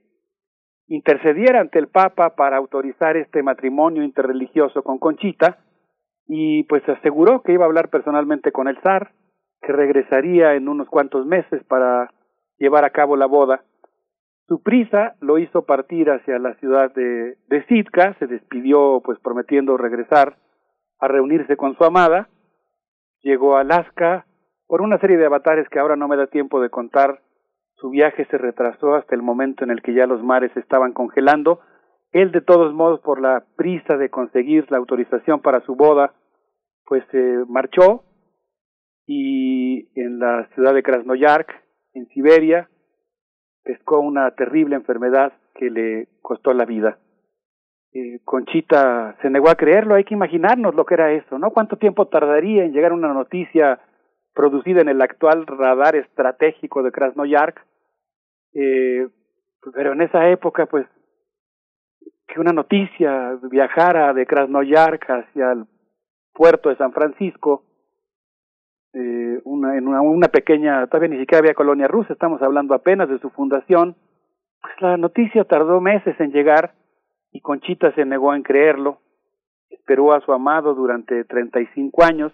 intercediera 0.87 1.61
ante 1.61 1.79
el 1.79 1.89
Papa 1.89 2.35
para 2.35 2.57
autorizar 2.57 3.17
este 3.17 3.43
matrimonio 3.43 4.03
interreligioso 4.03 4.83
con 4.83 4.99
Conchita 4.99 5.59
y 6.27 6.65
pues 6.65 6.89
aseguró 6.89 7.43
que 7.43 7.53
iba 7.53 7.65
a 7.65 7.67
hablar 7.67 7.91
personalmente 7.91 8.53
con 8.53 8.69
el 8.69 8.81
zar, 8.83 9.13
que 9.61 9.73
regresaría 9.73 10.55
en 10.55 10.69
unos 10.69 10.89
cuantos 10.89 11.27
meses 11.27 11.63
para 11.65 12.13
llevar 12.59 12.85
a 12.85 12.91
cabo 12.91 13.17
la 13.17 13.27
boda 13.27 13.65
su 14.49 14.63
prisa 14.63 15.15
lo 15.21 15.39
hizo 15.39 15.67
partir 15.67 16.09
hacia 16.11 16.39
la 16.39 16.55
ciudad 16.55 16.93
de, 16.95 17.37
de 17.49 17.67
Sitka, 17.67 18.17
se 18.19 18.27
despidió 18.27 19.03
pues 19.05 19.19
prometiendo 19.21 19.77
regresar 19.77 20.39
a 20.99 21.07
reunirse 21.07 21.57
con 21.59 21.77
su 21.77 21.85
amada, 21.85 22.31
llegó 23.21 23.57
a 23.57 23.61
Alaska, 23.61 24.27
por 24.67 24.81
una 24.81 24.99
serie 25.01 25.19
de 25.19 25.27
avatares 25.27 25.69
que 25.69 25.79
ahora 25.79 25.97
no 25.97 26.09
me 26.09 26.17
da 26.17 26.29
tiempo 26.29 26.63
de 26.63 26.71
contar, 26.71 27.21
su 27.75 27.91
viaje 27.91 28.25
se 28.31 28.39
retrasó 28.39 28.95
hasta 28.95 29.15
el 29.15 29.23
momento 29.23 29.65
en 29.65 29.71
el 29.71 29.83
que 29.83 29.93
ya 29.93 30.07
los 30.07 30.23
mares 30.23 30.57
estaban 30.57 30.95
congelando, 30.95 31.61
él 32.13 32.33
de 32.33 32.41
todos 32.41 32.73
modos 32.73 33.01
por 33.01 33.21
la 33.21 33.45
prisa 33.57 33.99
de 33.99 34.09
conseguir 34.09 34.65
la 34.71 34.79
autorización 34.79 35.41
para 35.43 35.61
su 35.61 35.77
boda, 35.77 36.15
pues 36.87 37.05
se 37.11 37.45
marchó 37.49 38.05
y 39.07 39.91
en 40.01 40.19
la 40.19 40.49
ciudad 40.55 40.73
de 40.73 40.83
Krasnoyarsk, 40.83 41.51
en 41.93 42.07
Siberia, 42.09 42.69
pescó 43.69 44.01
una 44.01 44.31
terrible 44.31 44.77
enfermedad 44.77 45.31
que 45.55 45.69
le 45.69 46.09
costó 46.23 46.55
la 46.55 46.65
vida. 46.65 46.97
Eh, 47.93 48.19
Conchita 48.25 49.15
se 49.21 49.29
negó 49.29 49.51
a 49.51 49.57
creerlo, 49.57 49.95
hay 49.95 50.05
que 50.05 50.15
imaginarnos 50.15 50.75
lo 50.75 50.87
que 50.87 50.95
era 50.95 51.13
eso, 51.13 51.39
¿no? 51.39 51.51
¿Cuánto 51.51 51.77
tiempo 51.77 52.09
tardaría 52.09 52.65
en 52.65 52.73
llegar 52.73 52.95
una 52.95 53.13
noticia 53.13 53.79
producida 54.33 54.81
en 54.81 54.89
el 54.89 55.03
actual 55.03 55.47
radar 55.47 55.97
estratégico 55.97 56.83
de 56.83 56.93
Krasnoyarsk? 56.93 57.59
Eh, 58.55 59.07
pero 59.75 59.93
en 59.93 60.01
esa 60.01 60.31
época, 60.31 60.65
pues, 60.65 60.87
que 62.27 62.41
una 62.41 62.55
noticia 62.55 63.39
viajara 63.51 64.15
de 64.15 64.25
Krasnoyarsk 64.25 65.11
hacia 65.11 65.53
el 65.53 65.67
puerto 66.33 66.71
de 66.71 66.77
San 66.77 66.95
Francisco, 66.95 67.65
eh, 68.95 69.41
una, 69.45 69.77
en 69.77 69.87
una, 69.87 70.01
una, 70.01 70.29
pequeña, 70.29 70.87
todavía 70.87 71.11
ni 71.11 71.21
siquiera 71.21 71.41
había 71.41 71.55
colonia 71.55 71.89
rusa, 71.89 72.13
estamos 72.13 72.41
hablando 72.43 72.75
apenas 72.75 73.09
de 73.09 73.19
su 73.19 73.31
fundación, 73.31 73.97
pues 74.61 74.75
la 74.81 74.97
noticia 74.97 75.45
tardó 75.45 75.81
meses 75.81 76.19
en 76.21 76.33
llegar 76.33 76.75
y 77.33 77.41
Conchita 77.41 77.93
se 77.93 78.05
negó 78.05 78.35
en 78.35 78.43
creerlo, 78.43 79.01
esperó 79.71 80.13
a 80.13 80.21
su 80.21 80.33
amado 80.33 80.75
durante 80.75 81.25
35 81.25 82.05
años, 82.05 82.33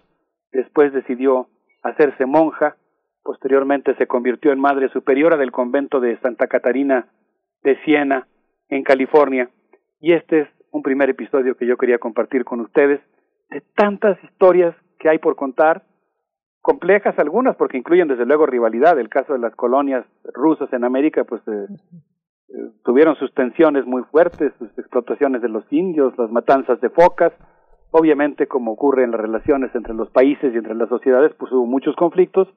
después 0.51 0.93
decidió 0.93 1.47
hacerse 1.83 2.25
monja, 2.25 2.77
posteriormente 3.23 3.95
se 3.95 4.07
convirtió 4.07 4.51
en 4.51 4.59
madre 4.59 4.89
superiora 4.89 5.37
del 5.37 5.51
convento 5.51 5.99
de 5.99 6.17
Santa 6.19 6.47
Catarina 6.47 7.07
de 7.63 7.77
Siena, 7.83 8.27
en 8.69 8.83
California, 8.83 9.49
y 9.99 10.13
este 10.13 10.41
es 10.41 10.49
un 10.71 10.81
primer 10.81 11.09
episodio 11.09 11.55
que 11.55 11.65
yo 11.65 11.77
quería 11.77 11.99
compartir 11.99 12.43
con 12.45 12.59
ustedes 12.61 12.99
de 13.49 13.61
tantas 13.75 14.21
historias 14.23 14.75
que 14.99 15.09
hay 15.09 15.19
por 15.19 15.35
contar, 15.35 15.83
complejas 16.65 17.13
algunas, 17.19 17.55
porque 17.57 17.77
incluyen 17.77 18.07
desde 18.07 18.25
luego 18.25 18.47
rivalidad. 18.47 18.97
El 18.97 19.07
caso 19.07 19.33
de 19.33 19.39
las 19.39 19.55
colonias 19.55 20.03
rusas 20.33 20.67
en 20.73 20.83
América, 20.83 21.23
pues 21.23 21.39
eh, 21.47 21.67
eh, 21.69 22.53
tuvieron 22.83 23.15
sus 23.17 23.31
tensiones 23.35 23.85
muy 23.85 24.01
fuertes, 24.05 24.51
sus 24.57 24.75
explotaciones 24.79 25.43
de 25.43 25.49
los 25.49 25.63
indios, 25.71 26.17
las 26.17 26.31
matanzas 26.31 26.81
de 26.81 26.89
focas. 26.89 27.33
Obviamente, 27.91 28.47
como 28.47 28.71
ocurre 28.71 29.03
en 29.03 29.11
las 29.11 29.21
relaciones 29.21 29.75
entre 29.75 29.93
los 29.93 30.09
países 30.09 30.55
y 30.55 30.57
entre 30.57 30.73
las 30.73 30.89
sociedades, 30.89 31.33
pues 31.37 31.51
hubo 31.51 31.67
muchos 31.67 31.95
conflictos, 31.95 32.47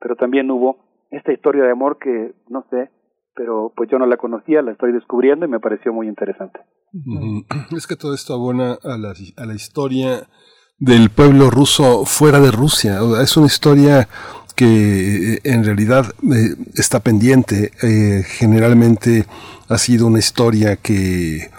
pero 0.00 0.16
también 0.16 0.50
hubo 0.50 0.78
esta 1.12 1.32
historia 1.32 1.62
de 1.62 1.70
amor 1.70 1.98
que, 2.00 2.34
no 2.48 2.64
sé, 2.68 2.90
pero 3.32 3.72
pues 3.76 3.88
yo 3.88 3.98
no 4.00 4.06
la 4.06 4.16
conocía, 4.16 4.60
la 4.62 4.72
estoy 4.72 4.92
descubriendo 4.92 5.46
y 5.46 5.48
me 5.48 5.60
pareció 5.60 5.92
muy 5.92 6.08
interesante. 6.08 6.58
Es 7.70 7.86
que 7.86 7.94
todo 7.94 8.12
esto 8.12 8.34
abona 8.34 8.72
a 8.82 8.98
la, 8.98 9.14
a 9.36 9.46
la 9.46 9.54
historia 9.54 10.26
del 10.82 11.10
pueblo 11.10 11.48
ruso 11.48 12.04
fuera 12.04 12.40
de 12.40 12.50
Rusia. 12.50 12.98
Es 13.22 13.36
una 13.36 13.46
historia 13.46 14.08
que 14.56 15.34
eh, 15.34 15.40
en 15.44 15.64
realidad 15.64 16.12
eh, 16.34 16.56
está 16.74 16.98
pendiente. 16.98 17.70
Eh, 17.82 18.24
generalmente 18.26 19.26
ha 19.68 19.78
sido 19.78 20.08
una 20.08 20.18
historia 20.18 20.74
que 20.74 21.52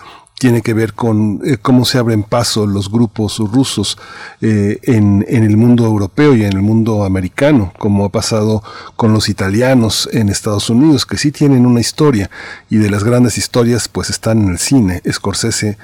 tiene 0.44 0.62
que 0.62 0.74
ver 0.74 0.94
con 0.94 1.40
eh, 1.46 1.56
cómo 1.56 1.86
se 1.86 1.98
abren 1.98 2.22
paso 2.22 2.68
los 2.68 2.92
grupos 2.92 3.40
rusos 3.40 3.98
eh, 4.42 4.78
en, 4.84 5.24
el 5.30 5.56
mundo 5.56 5.86
europeo 5.86 6.36
y 6.36 6.44
en 6.44 6.52
el 6.52 6.62
mundo 6.62 7.06
americano, 7.06 7.72
como 7.80 8.04
ha 8.04 8.10
pasado 8.10 8.62
con 8.98 9.14
los 9.14 9.30
italianos 9.30 10.10
en 10.12 10.28
Estados 10.28 10.70
Unidos, 10.70 11.06
que 11.06 11.16
sí 11.16 11.32
tienen 11.32 11.66
una 11.66 11.80
historia 11.80 12.30
y 12.70 12.76
de 12.76 12.90
las 12.90 13.06
grandes 13.06 13.38
historias 13.38 13.88
pues 13.88 14.10
están 14.10 14.42
en 14.42 14.50
el 14.50 14.60
cine, 14.60 15.02
Scorsese, 15.10 15.78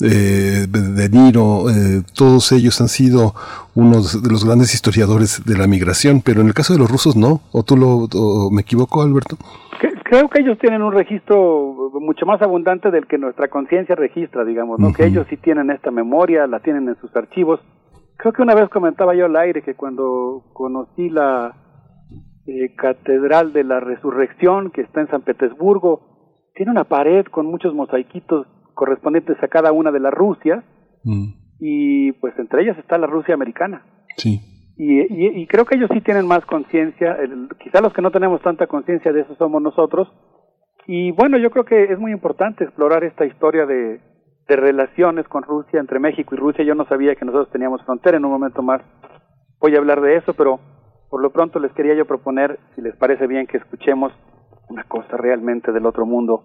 eh, 0.00 0.66
De 0.66 1.08
Niro, 1.10 1.66
todos 2.14 2.52
ellos 2.52 2.80
han 2.80 2.88
sido 2.88 3.34
unos 3.74 4.22
de 4.22 4.30
los 4.30 4.46
grandes 4.46 4.72
historiadores 4.72 5.42
de 5.44 5.58
la 5.58 5.66
migración, 5.66 6.22
pero 6.22 6.40
en 6.40 6.46
el 6.46 6.54
caso 6.54 6.72
de 6.72 6.78
los 6.78 6.90
rusos 6.90 7.16
no, 7.16 7.42
o 7.52 7.62
tú 7.64 7.76
lo, 7.76 8.08
me 8.50 8.62
equivoco 8.62 9.02
Alberto 9.02 9.36
creo 10.04 10.28
que 10.28 10.40
ellos 10.40 10.58
tienen 10.58 10.82
un 10.82 10.92
registro 10.92 11.90
mucho 12.00 12.26
más 12.26 12.40
abundante 12.42 12.90
del 12.90 13.06
que 13.06 13.18
nuestra 13.18 13.48
conciencia 13.48 13.94
registra, 13.94 14.44
digamos, 14.44 14.78
¿no? 14.78 14.92
Que 14.92 15.06
ellos 15.06 15.26
sí 15.28 15.36
tienen 15.36 15.70
esta 15.70 15.90
memoria, 15.90 16.46
la 16.46 16.60
tienen 16.60 16.88
en 16.88 16.96
sus 16.96 17.14
archivos. 17.16 17.60
Creo 18.16 18.32
que 18.32 18.42
una 18.42 18.54
vez 18.54 18.68
comentaba 18.70 19.14
yo 19.14 19.26
al 19.26 19.36
aire 19.36 19.62
que 19.62 19.74
cuando 19.74 20.44
conocí 20.52 21.10
la 21.10 21.54
eh, 22.46 22.74
Catedral 22.76 23.52
de 23.52 23.64
la 23.64 23.80
Resurrección, 23.80 24.70
que 24.70 24.82
está 24.82 25.00
en 25.00 25.08
San 25.08 25.22
Petersburgo, 25.22 26.48
tiene 26.54 26.72
una 26.72 26.84
pared 26.84 27.26
con 27.26 27.46
muchos 27.46 27.74
mosaiquitos 27.74 28.46
correspondientes 28.74 29.36
a 29.42 29.48
cada 29.48 29.72
una 29.72 29.90
de 29.90 30.00
las 30.00 30.14
Rusias, 30.14 30.64
mm. 31.04 31.26
y 31.60 32.12
pues 32.12 32.38
entre 32.38 32.62
ellas 32.62 32.78
está 32.78 32.98
la 32.98 33.06
Rusia 33.06 33.34
americana. 33.34 33.84
Sí. 34.16 34.55
Y, 34.78 35.40
y, 35.40 35.46
creo 35.46 35.64
que 35.64 35.76
ellos 35.76 35.88
sí 35.90 36.02
tienen 36.02 36.26
más 36.26 36.44
conciencia, 36.44 37.16
quizá 37.58 37.80
los 37.80 37.94
que 37.94 38.02
no 38.02 38.10
tenemos 38.10 38.42
tanta 38.42 38.66
conciencia 38.66 39.10
de 39.10 39.22
eso 39.22 39.34
somos 39.36 39.62
nosotros. 39.62 40.06
Y 40.86 41.12
bueno, 41.12 41.38
yo 41.38 41.50
creo 41.50 41.64
que 41.64 41.84
es 41.84 41.98
muy 41.98 42.12
importante 42.12 42.64
explorar 42.64 43.02
esta 43.02 43.24
historia 43.24 43.64
de, 43.64 44.00
relaciones 44.48 45.26
con 45.28 45.42
Rusia, 45.42 45.80
entre 45.80 45.98
México 45.98 46.34
y 46.34 46.38
Rusia. 46.38 46.64
Yo 46.64 46.74
no 46.74 46.86
sabía 46.86 47.16
que 47.16 47.24
nosotros 47.24 47.50
teníamos 47.50 47.82
frontera, 47.84 48.18
en 48.18 48.24
un 48.26 48.30
momento 48.30 48.62
más 48.62 48.82
voy 49.58 49.74
a 49.74 49.78
hablar 49.78 50.00
de 50.02 50.16
eso, 50.16 50.34
pero 50.34 50.60
por 51.08 51.22
lo 51.22 51.30
pronto 51.30 51.58
les 51.58 51.72
quería 51.72 51.94
yo 51.94 52.04
proponer, 52.04 52.58
si 52.74 52.82
les 52.82 52.94
parece 52.96 53.26
bien, 53.26 53.46
que 53.46 53.56
escuchemos 53.56 54.12
una 54.68 54.84
cosa 54.84 55.16
realmente 55.16 55.72
del 55.72 55.86
otro 55.86 56.04
mundo 56.04 56.44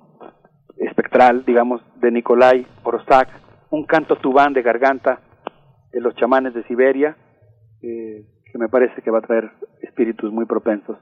espectral, 0.77 1.43
digamos, 1.45 1.81
de 1.99 2.11
Nikolai 2.11 2.65
Orozak, 2.83 3.27
un 3.69 3.85
canto 3.85 4.15
tubán 4.15 4.53
de 4.53 4.61
garganta 4.61 5.19
de 5.91 5.99
los 5.99 6.15
chamanes 6.15 6.53
de 6.53 6.63
Siberia, 6.63 7.17
eh, 7.81 8.25
que 8.51 8.57
me 8.57 8.69
parece 8.69 9.01
que 9.01 9.11
va 9.11 9.19
a 9.19 9.21
traer 9.21 9.51
espíritus 9.81 10.31
muy 10.31 10.45
propensos 10.45 10.97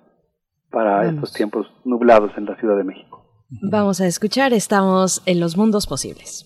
para 0.70 1.08
estos 1.10 1.34
tiempos 1.34 1.68
nublados 1.84 2.32
en 2.38 2.46
la 2.46 2.56
Ciudad 2.58 2.78
de 2.78 2.84
México. 2.84 3.26
Vamos 3.50 4.00
a 4.02 4.06
escuchar, 4.06 4.54
estamos 4.54 5.24
en 5.26 5.40
los 5.40 5.58
mundos 5.58 5.88
posibles. 5.88 6.46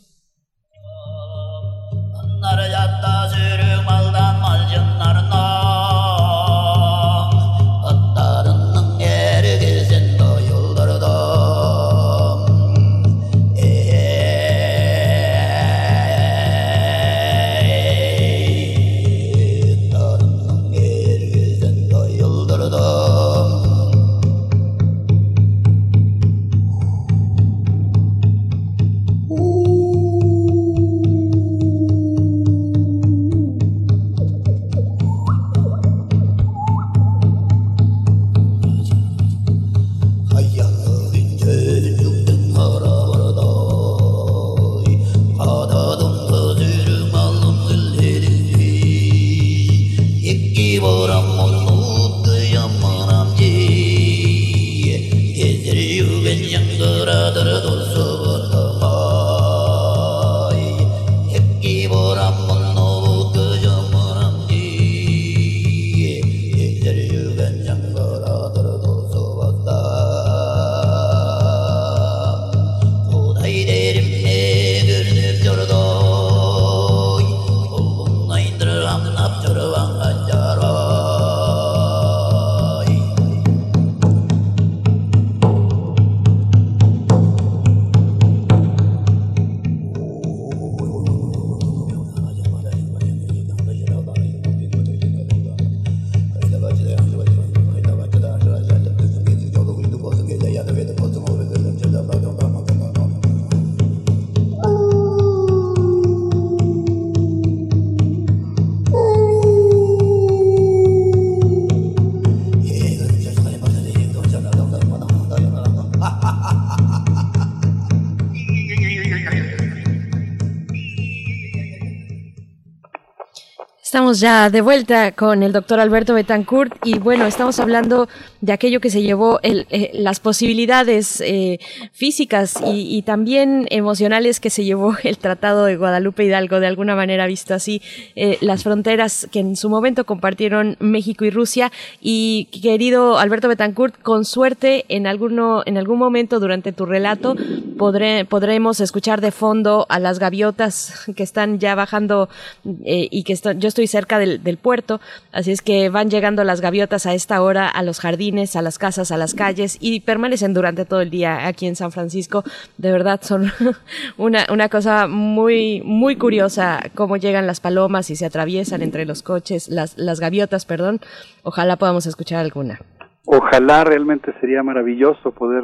Ya 124.20 124.50
de 124.50 124.62
vuelta 124.62 125.12
con 125.12 125.44
el 125.44 125.52
doctor 125.52 125.80
Alberto 125.80 126.14
Betancourt 126.14 126.74
y 126.84 127.00
bueno, 127.00 127.26
estamos 127.26 127.60
hablando 127.60 128.08
de 128.42 128.52
aquello 128.52 128.80
que 128.80 128.90
se 128.90 129.02
llevó 129.02 129.40
eh, 129.44 129.92
las 129.94 130.20
posibilidades 130.20 131.22
eh, 131.22 131.60
físicas 131.94 132.56
y, 132.66 133.02
también 133.04 133.68
emocionales 133.70 134.40
que 134.40 134.50
se 134.50 134.64
llevó 134.64 134.96
el 135.04 135.18
Tratado 135.18 135.66
de 135.66 135.78
Guadalupe 135.78 136.26
Hidalgo, 136.26 136.60
de 136.60 136.68
alguna 136.68 136.96
manera 136.96 137.28
visto 137.28 137.54
así, 137.54 137.82
eh, 138.16 138.38
las 138.42 138.64
fronteras 138.64 139.28
que 139.32 139.40
en 139.40 139.56
su 139.56 139.70
momento 139.70 140.06
compartieron 140.06 140.76
México 140.80 141.26
y 141.26 141.30
Rusia. 141.30 141.72
Y 142.02 142.50
querido 142.62 143.18
Alberto 143.18 143.48
Betancourt, 143.48 144.02
con 144.02 144.26
suerte 144.26 144.86
en, 144.90 145.08
alguno, 145.08 145.64
en 145.66 145.78
algún 145.78 146.00
momento 146.00 146.40
durante 146.40 146.72
tu 146.72 146.86
relato 146.86 147.36
podré, 147.78 148.26
podremos 148.26 148.80
escuchar 148.80 149.22
de 149.22 149.32
fondo 149.32 149.86
a 149.90 150.00
las 150.00 150.20
gaviotas 150.20 151.06
que 151.16 151.24
están 151.24 151.60
ya 151.60 151.76
bajando 151.76 152.30
y 152.64 153.24
que 153.24 153.36
yo 153.58 153.68
estoy 153.68 153.84
y 153.84 153.88
cerca 154.04 154.20
del, 154.20 154.44
del, 154.44 154.58
puerto, 154.58 155.00
así 155.32 155.52
es 155.52 155.62
que 155.62 155.90
van 155.90 156.10
llegando 156.10 156.44
las 156.44 156.60
gaviotas 156.60 157.06
a 157.06 157.14
esta 157.14 157.42
hora 157.42 157.70
a 157.70 157.84
los 157.84 158.00
jardines, 158.00 158.58
a 158.58 158.62
las 158.62 158.78
casas, 158.78 159.12
a 159.12 159.18
las 159.18 159.34
calles 159.34 159.78
y 159.80 160.02
permanecen 160.02 160.54
durante 160.54 160.84
todo 160.84 161.00
el 161.00 161.10
día 161.10 161.48
aquí 161.48 161.68
en 161.68 161.76
San 161.76 161.92
Francisco. 161.92 162.44
De 162.78 162.92
verdad 162.92 163.22
son 163.22 163.46
una, 164.18 164.46
una 164.52 164.68
cosa 164.68 165.08
muy, 165.08 165.82
muy 165.86 166.18
curiosa 166.18 166.82
cómo 166.96 167.16
llegan 167.16 167.48
las 167.48 167.62
palomas 167.62 168.10
y 168.10 168.16
se 168.16 168.26
atraviesan 168.26 168.82
entre 168.82 169.06
los 169.06 169.24
coches, 169.24 169.70
las, 169.70 169.98
las 169.98 170.20
gaviotas, 170.20 170.66
perdón. 170.66 171.00
Ojalá 171.44 171.78
podamos 171.78 172.06
escuchar 172.06 172.40
alguna. 172.40 172.80
Ojalá 173.26 173.86
realmente 173.86 174.34
sería 174.42 174.64
maravilloso 174.64 175.32
poder 175.32 175.64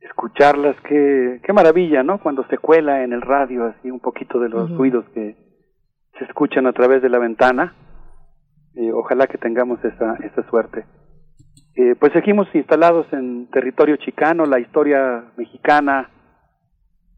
escucharlas, 0.00 0.76
qué, 0.86 1.40
qué 1.42 1.52
maravilla, 1.52 2.02
¿no? 2.02 2.18
Cuando 2.18 2.44
se 2.48 2.58
cuela 2.58 3.04
en 3.04 3.12
el 3.12 3.22
radio 3.22 3.64
así 3.64 3.90
un 3.90 4.00
poquito 4.00 4.38
de 4.38 4.50
los 4.50 4.70
ruidos 4.76 5.04
que 5.14 5.36
escuchan 6.42 6.66
a 6.66 6.72
través 6.72 7.00
de 7.02 7.08
la 7.08 7.20
ventana. 7.20 7.72
Eh, 8.74 8.90
ojalá 8.92 9.28
que 9.28 9.38
tengamos 9.38 9.78
esa, 9.84 10.16
esa 10.24 10.42
suerte. 10.50 10.84
Eh, 11.76 11.94
pues 12.00 12.12
seguimos 12.12 12.48
instalados 12.52 13.06
en 13.12 13.48
territorio 13.48 13.96
chicano, 13.96 14.44
la 14.44 14.58
historia 14.58 15.24
mexicana 15.36 16.10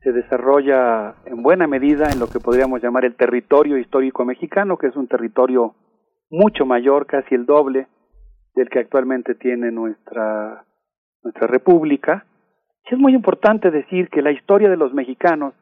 se 0.03 0.13
desarrolla 0.13 1.15
en 1.25 1.43
buena 1.43 1.67
medida 1.67 2.11
en 2.13 2.21
lo 2.21 2.27
que 2.27 2.39
podríamos 2.39 2.83
llamar 2.83 3.07
el 3.07 3.17
territorio 3.17 3.79
histórico 3.79 4.27
mexicano, 4.27 4.77
que 4.77 4.89
es 4.89 4.97
un 4.97 5.09
territorio 5.09 5.75
mucho 6.29 6.67
mayor, 6.67 7.07
casi 7.07 7.35
el 7.35 7.47
doble 7.47 7.87
del 8.55 8.69
que 8.69 8.81
actualmente 8.81 9.35
tiene 9.37 9.71
nuestra, 9.71 10.67
nuestra 11.23 11.47
república. 11.47 12.27
es 12.91 12.99
muy 12.99 13.15
importante 13.15 13.71
decir 13.71 14.11
que 14.11 14.21
la 14.21 14.33
historia 14.33 14.69
de 14.69 14.77
los 14.77 14.93
mexicanos, 14.93 15.55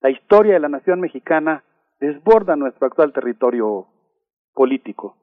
la 0.00 0.08
historia 0.08 0.54
de 0.54 0.60
la 0.60 0.70
nación 0.70 1.00
mexicana, 1.00 1.64
desborda 2.00 2.56
nuestro 2.56 2.86
actual 2.86 3.12
territorio 3.12 3.86
político. 4.52 5.16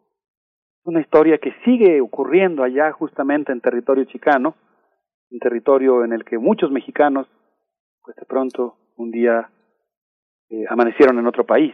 Una 0.83 1.01
historia 1.01 1.37
que 1.37 1.53
sigue 1.63 2.01
ocurriendo 2.01 2.63
allá 2.63 2.91
justamente 2.91 3.51
en 3.51 3.61
territorio 3.61 4.05
chicano, 4.05 4.55
un 5.31 5.39
territorio 5.39 6.03
en 6.03 6.13
el 6.13 6.23
que 6.23 6.37
muchos 6.37 6.71
mexicanos, 6.71 7.27
pues 8.03 8.15
de 8.17 8.25
pronto, 8.25 8.77
un 8.97 9.11
día 9.11 9.49
eh, 10.49 10.65
amanecieron 10.69 11.17
en 11.17 11.27
otro 11.27 11.45
país 11.45 11.73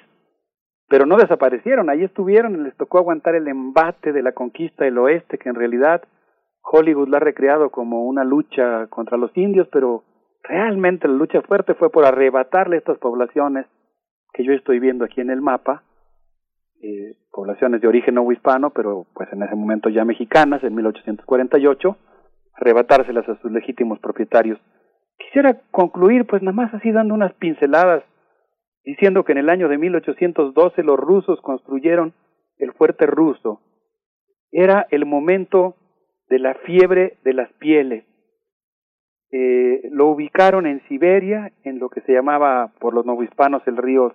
pero 0.92 1.06
no 1.06 1.16
desaparecieron, 1.16 1.90
ahí 1.90 2.04
estuvieron 2.04 2.54
y 2.54 2.64
les 2.66 2.76
tocó 2.76 2.98
aguantar 2.98 3.34
el 3.36 3.48
embate 3.48 4.12
de 4.12 4.22
la 4.22 4.34
conquista 4.34 4.84
del 4.84 4.98
oeste, 4.98 5.38
que 5.38 5.48
en 5.48 5.56
realidad 5.56 6.04
Hollywood 6.64 7.08
la 7.08 7.16
ha 7.16 7.22
recreado 7.22 7.70
como 7.70 8.04
una 8.04 8.26
lucha 8.26 8.88
contra 8.88 9.18
los 9.18 9.32
indios, 9.38 9.70
pero 9.72 10.04
realmente 10.44 11.08
la 11.08 11.14
lucha 11.14 11.42
fuerte 11.44 11.76
fue 11.76 11.90
por 11.92 12.04
arrebatarle 12.04 12.76
estas 12.76 12.98
poblaciones 12.98 13.68
que 14.34 14.44
yo 14.44 14.54
estoy 14.54 14.80
viendo 14.80 15.06
aquí 15.06 15.22
en 15.22 15.30
el 15.30 15.42
mapa, 15.42 15.84
eh, 16.82 17.18
poblaciones 17.32 17.82
de 17.82 17.88
origen 17.88 18.16
no 18.16 18.32
hispano, 18.32 18.72
pero 18.72 19.06
pues 19.14 19.32
en 19.32 19.44
ese 19.44 19.56
momento 19.56 19.90
ya 19.90 20.06
mexicanas, 20.06 20.64
en 20.64 20.74
1848, 20.76 21.98
arrebatárselas 22.56 23.28
a 23.30 23.40
sus 23.42 23.52
legítimos 23.52 24.00
propietarios. 24.00 24.60
Quisiera 25.18 25.62
concluir 25.72 26.26
pues 26.26 26.42
nada 26.42 26.56
más 26.56 26.74
así 26.74 26.92
dando 26.92 27.14
unas 27.14 27.34
pinceladas 27.34 28.04
diciendo 28.84 29.24
que 29.24 29.34
en 29.34 29.38
el 29.38 29.50
año 29.50 29.70
de 29.70 29.78
1812 29.78 30.84
los 30.84 31.00
rusos 31.00 31.40
construyeron 31.42 32.14
el 32.58 32.74
fuerte 32.74 33.06
ruso. 33.06 33.62
Era 34.52 34.88
el 34.90 35.06
momento 35.06 35.76
de 36.30 36.40
la 36.40 36.56
fiebre 36.66 37.18
de 37.24 37.34
las 37.34 37.52
pieles. 37.54 38.06
Eh, 39.32 39.90
lo 39.92 40.08
ubicaron 40.08 40.66
en 40.66 40.82
Siberia, 40.88 41.52
en 41.64 41.80
lo 41.80 41.90
que 41.90 42.02
se 42.02 42.14
llamaba 42.14 42.72
por 42.80 42.94
los 42.94 43.06
novohispanos 43.06 43.62
el 43.66 43.78
río 43.78 44.14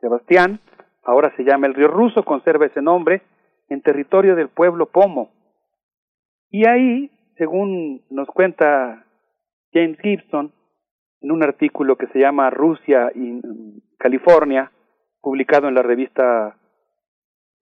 Sebastián, 0.00 0.60
ahora 1.02 1.32
se 1.36 1.44
llama 1.44 1.66
el 1.66 1.74
río 1.74 1.88
ruso, 1.88 2.24
conserva 2.24 2.66
ese 2.66 2.82
nombre, 2.82 3.22
en 3.68 3.80
territorio 3.80 4.36
del 4.36 4.48
pueblo 4.48 4.86
Pomo. 4.86 5.30
Y 6.50 6.68
ahí, 6.68 7.10
según 7.38 8.02
nos 8.10 8.28
cuenta 8.28 9.06
James 9.72 9.98
Gibson, 10.00 10.52
en 11.22 11.32
un 11.32 11.42
artículo 11.42 11.96
que 11.96 12.08
se 12.08 12.18
llama 12.18 12.50
Rusia 12.50 13.12
y 13.14 13.40
California, 13.98 14.72
publicado 15.20 15.68
en 15.68 15.74
la 15.74 15.82
revista 15.82 16.56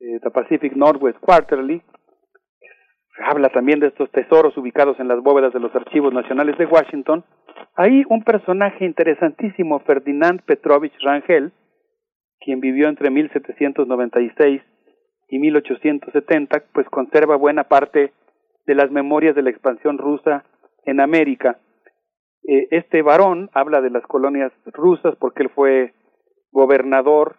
eh, 0.01 0.21
The 0.23 0.31
Pacific 0.31 0.75
Northwest 0.75 1.19
Quarterly. 1.19 1.83
Habla 3.21 3.49
también 3.49 3.81
de 3.81 3.89
estos 3.89 4.11
tesoros 4.13 4.57
ubicados 4.57 4.99
en 5.01 5.09
las 5.09 5.23
bóvedas 5.23 5.53
de 5.53 5.61
los 5.61 5.75
archivos 5.75 6.13
nacionales 6.13 6.57
de 6.57 6.67
Washington. 6.67 7.25
Ahí 7.75 8.05
un 8.09 8.23
personaje 8.23 8.85
interesantísimo, 8.85 9.81
Ferdinand 9.81 10.43
Petrovich 10.43 10.95
Rangel, 11.01 11.53
quien 12.41 12.61
vivió 12.61 12.89
entre 12.89 13.11
1796 13.11 14.63
y 15.29 15.39
1870, 15.39 16.65
pues 16.73 16.89
conserva 16.89 17.37
buena 17.37 17.65
parte 17.65 18.13
de 18.67 18.75
las 18.75 18.91
memorias 18.91 19.35
de 19.35 19.43
la 19.43 19.51
expansión 19.51 19.99
rusa 19.99 20.45
en 20.85 21.01
América. 21.01 21.59
Eh, 22.47 22.69
este 22.71 23.03
varón 23.03 23.51
habla 23.53 23.81
de 23.81 23.91
las 23.91 24.05
colonias 24.05 24.53
rusas 24.67 25.17
porque 25.17 25.43
él 25.43 25.51
fue 25.51 25.95
gobernador 26.51 27.37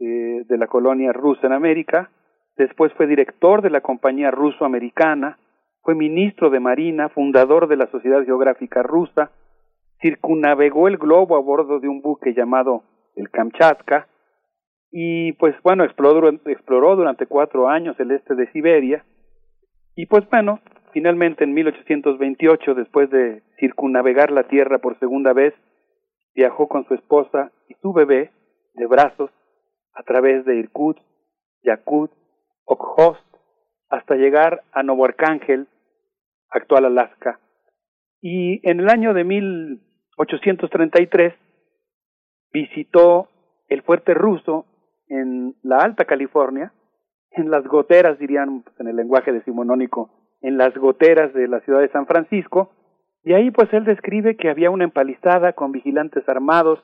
eh, 0.00 0.42
de 0.46 0.58
la 0.58 0.66
colonia 0.66 1.12
rusa 1.12 1.46
en 1.46 1.52
América, 1.52 2.10
después 2.56 2.92
fue 2.94 3.06
director 3.06 3.62
de 3.62 3.70
la 3.70 3.80
compañía 3.80 4.30
ruso-americana, 4.30 5.38
fue 5.82 5.94
ministro 5.94 6.50
de 6.50 6.60
Marina, 6.60 7.08
fundador 7.08 7.68
de 7.68 7.76
la 7.76 7.86
Sociedad 7.86 8.24
Geográfica 8.24 8.82
Rusa, 8.82 9.30
circunnavegó 10.00 10.88
el 10.88 10.98
globo 10.98 11.36
a 11.36 11.40
bordo 11.40 11.80
de 11.80 11.88
un 11.88 12.02
buque 12.02 12.34
llamado 12.34 12.82
el 13.14 13.30
Kamchatka, 13.30 14.08
y 14.90 15.32
pues 15.34 15.54
bueno, 15.62 15.84
exploró, 15.84 16.28
exploró 16.28 16.96
durante 16.96 17.26
cuatro 17.26 17.68
años 17.68 17.98
el 18.00 18.10
este 18.10 18.34
de 18.34 18.50
Siberia, 18.52 19.04
y 19.94 20.06
pues 20.06 20.28
bueno, 20.30 20.60
finalmente 20.92 21.44
en 21.44 21.54
1828, 21.54 22.74
después 22.74 23.10
de 23.10 23.42
circunnavegar 23.58 24.30
la 24.30 24.44
Tierra 24.44 24.78
por 24.78 24.98
segunda 24.98 25.32
vez, 25.32 25.54
viajó 26.34 26.68
con 26.68 26.86
su 26.86 26.94
esposa 26.94 27.50
y 27.68 27.74
su 27.80 27.92
bebé 27.92 28.30
de 28.74 28.86
brazos 28.86 29.30
a 29.94 30.02
través 30.02 30.44
de 30.44 30.56
Irkutsk, 30.56 31.02
Yakut, 31.62 32.10
Okhotsk, 32.66 33.24
hasta 33.88 34.16
llegar 34.16 34.62
a 34.72 34.82
Novo 34.82 35.04
Arcángel, 35.04 35.68
actual 36.50 36.84
Alaska. 36.84 37.38
Y 38.20 38.60
en 38.68 38.80
el 38.80 38.88
año 38.88 39.14
de 39.14 39.24
1833 39.24 41.34
visitó 42.52 43.28
el 43.68 43.82
fuerte 43.82 44.14
ruso 44.14 44.66
en 45.08 45.54
la 45.62 45.78
Alta 45.78 46.04
California, 46.04 46.72
en 47.30 47.50
las 47.50 47.64
goteras, 47.64 48.18
dirían 48.18 48.64
en 48.78 48.88
el 48.88 48.96
lenguaje 48.96 49.32
decimonónico, 49.32 50.10
en 50.40 50.58
las 50.58 50.74
goteras 50.74 51.32
de 51.34 51.48
la 51.48 51.60
ciudad 51.60 51.80
de 51.80 51.90
San 51.90 52.06
Francisco, 52.06 52.72
y 53.22 53.34
ahí 53.34 53.50
pues 53.50 53.72
él 53.72 53.84
describe 53.84 54.36
que 54.36 54.48
había 54.48 54.70
una 54.70 54.84
empalizada 54.84 55.52
con 55.52 55.72
vigilantes 55.72 56.28
armados, 56.28 56.82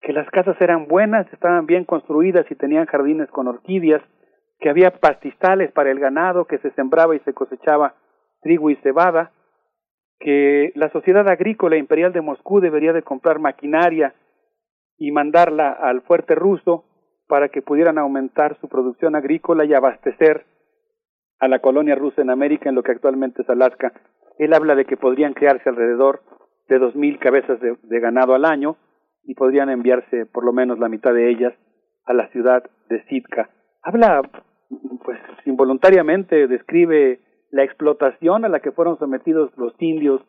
que 0.00 0.12
las 0.12 0.28
casas 0.30 0.56
eran 0.60 0.88
buenas, 0.88 1.32
estaban 1.32 1.66
bien 1.66 1.84
construidas 1.84 2.46
y 2.50 2.54
tenían 2.54 2.86
jardines 2.86 3.28
con 3.30 3.48
orquídeas, 3.48 4.02
que 4.62 4.70
había 4.70 4.92
pastizales 4.92 5.72
para 5.72 5.90
el 5.90 5.98
ganado, 5.98 6.46
que 6.46 6.58
se 6.58 6.70
sembraba 6.70 7.16
y 7.16 7.20
se 7.20 7.34
cosechaba 7.34 7.96
trigo 8.40 8.70
y 8.70 8.76
cebada, 8.76 9.32
que 10.20 10.72
la 10.76 10.88
Sociedad 10.90 11.28
Agrícola 11.28 11.76
Imperial 11.76 12.12
de 12.12 12.20
Moscú 12.20 12.60
debería 12.60 12.92
de 12.92 13.02
comprar 13.02 13.40
maquinaria 13.40 14.14
y 14.96 15.10
mandarla 15.10 15.72
al 15.72 16.02
fuerte 16.02 16.36
ruso 16.36 16.84
para 17.26 17.48
que 17.48 17.60
pudieran 17.60 17.98
aumentar 17.98 18.56
su 18.60 18.68
producción 18.68 19.16
agrícola 19.16 19.64
y 19.64 19.74
abastecer 19.74 20.46
a 21.40 21.48
la 21.48 21.58
colonia 21.58 21.96
rusa 21.96 22.22
en 22.22 22.30
América, 22.30 22.68
en 22.68 22.76
lo 22.76 22.84
que 22.84 22.92
actualmente 22.92 23.42
es 23.42 23.50
Alaska. 23.50 23.92
Él 24.38 24.54
habla 24.54 24.76
de 24.76 24.84
que 24.84 24.96
podrían 24.96 25.34
crearse 25.34 25.68
alrededor 25.68 26.22
de 26.68 26.78
dos 26.78 26.94
mil 26.94 27.18
cabezas 27.18 27.58
de, 27.60 28.00
ganado 28.00 28.34
al 28.34 28.44
año 28.44 28.76
y 29.24 29.34
podrían 29.34 29.70
enviarse 29.70 30.26
por 30.26 30.44
lo 30.44 30.52
menos 30.52 30.78
la 30.78 30.88
mitad 30.88 31.12
de 31.12 31.30
ellas 31.30 31.52
a 32.04 32.12
la 32.12 32.28
ciudad 32.28 32.62
de 32.88 33.02
Sitka. 33.04 33.50
Habla, 33.82 34.22
pues 35.04 35.18
involuntariamente 35.44 36.46
describe 36.46 37.20
la 37.50 37.64
explotación 37.64 38.44
a 38.44 38.48
la 38.48 38.60
que 38.60 38.72
fueron 38.72 38.98
sometidos 38.98 39.50
los 39.56 39.74
indios 39.78 40.22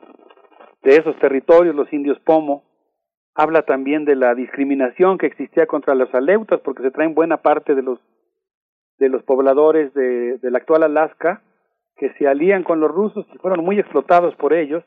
de 0.83 0.97
esos 0.97 1.17
territorios, 1.19 1.75
los 1.75 1.91
indios 1.93 2.19
Pomo. 2.19 2.63
Habla 3.35 3.63
también 3.63 4.05
de 4.05 4.15
la 4.15 4.35
discriminación 4.35 5.17
que 5.17 5.27
existía 5.27 5.65
contra 5.65 5.95
los 5.95 6.13
aleutas, 6.13 6.59
porque 6.61 6.83
se 6.83 6.91
traen 6.91 7.15
buena 7.15 7.38
parte 7.38 7.75
de 7.75 7.81
los 7.81 7.99
de 8.99 9.09
los 9.09 9.23
pobladores 9.23 9.93
de, 9.93 10.38
del 10.38 10.55
actual 10.55 10.83
Alaska 10.83 11.41
que 11.95 12.13
se 12.13 12.27
alían 12.27 12.63
con 12.63 12.80
los 12.80 12.91
rusos 12.91 13.25
y 13.33 13.38
fueron 13.38 13.63
muy 13.63 13.80
explotados 13.80 14.35
por 14.35 14.53
ellos. 14.53 14.83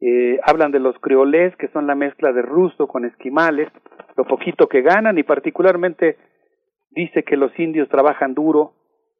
Eh, 0.00 0.38
hablan 0.44 0.70
de 0.70 0.78
los 0.78 0.98
creolés, 1.00 1.54
que 1.56 1.68
son 1.68 1.86
la 1.86 1.94
mezcla 1.94 2.32
de 2.32 2.42
ruso 2.42 2.86
con 2.86 3.04
esquimales, 3.04 3.68
lo 4.16 4.24
poquito 4.24 4.68
que 4.68 4.82
ganan 4.82 5.18
y 5.18 5.24
particularmente 5.24 6.16
dice 6.90 7.22
que 7.22 7.36
los 7.36 7.56
indios 7.58 7.88
trabajan 7.88 8.34
duro, 8.34 8.72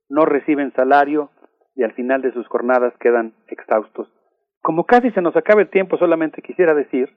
no 0.08 0.24
reciben 0.24 0.72
salario 0.72 1.30
y 1.74 1.82
al 1.82 1.92
final 1.92 2.22
de 2.22 2.32
sus 2.32 2.46
jornadas 2.48 2.92
quedan 2.98 3.34
exhaustos. 3.48 4.08
Como 4.60 4.84
casi 4.84 5.10
se 5.12 5.22
nos 5.22 5.36
acaba 5.36 5.60
el 5.60 5.70
tiempo, 5.70 5.96
solamente 5.96 6.42
quisiera 6.42 6.74
decir, 6.74 7.08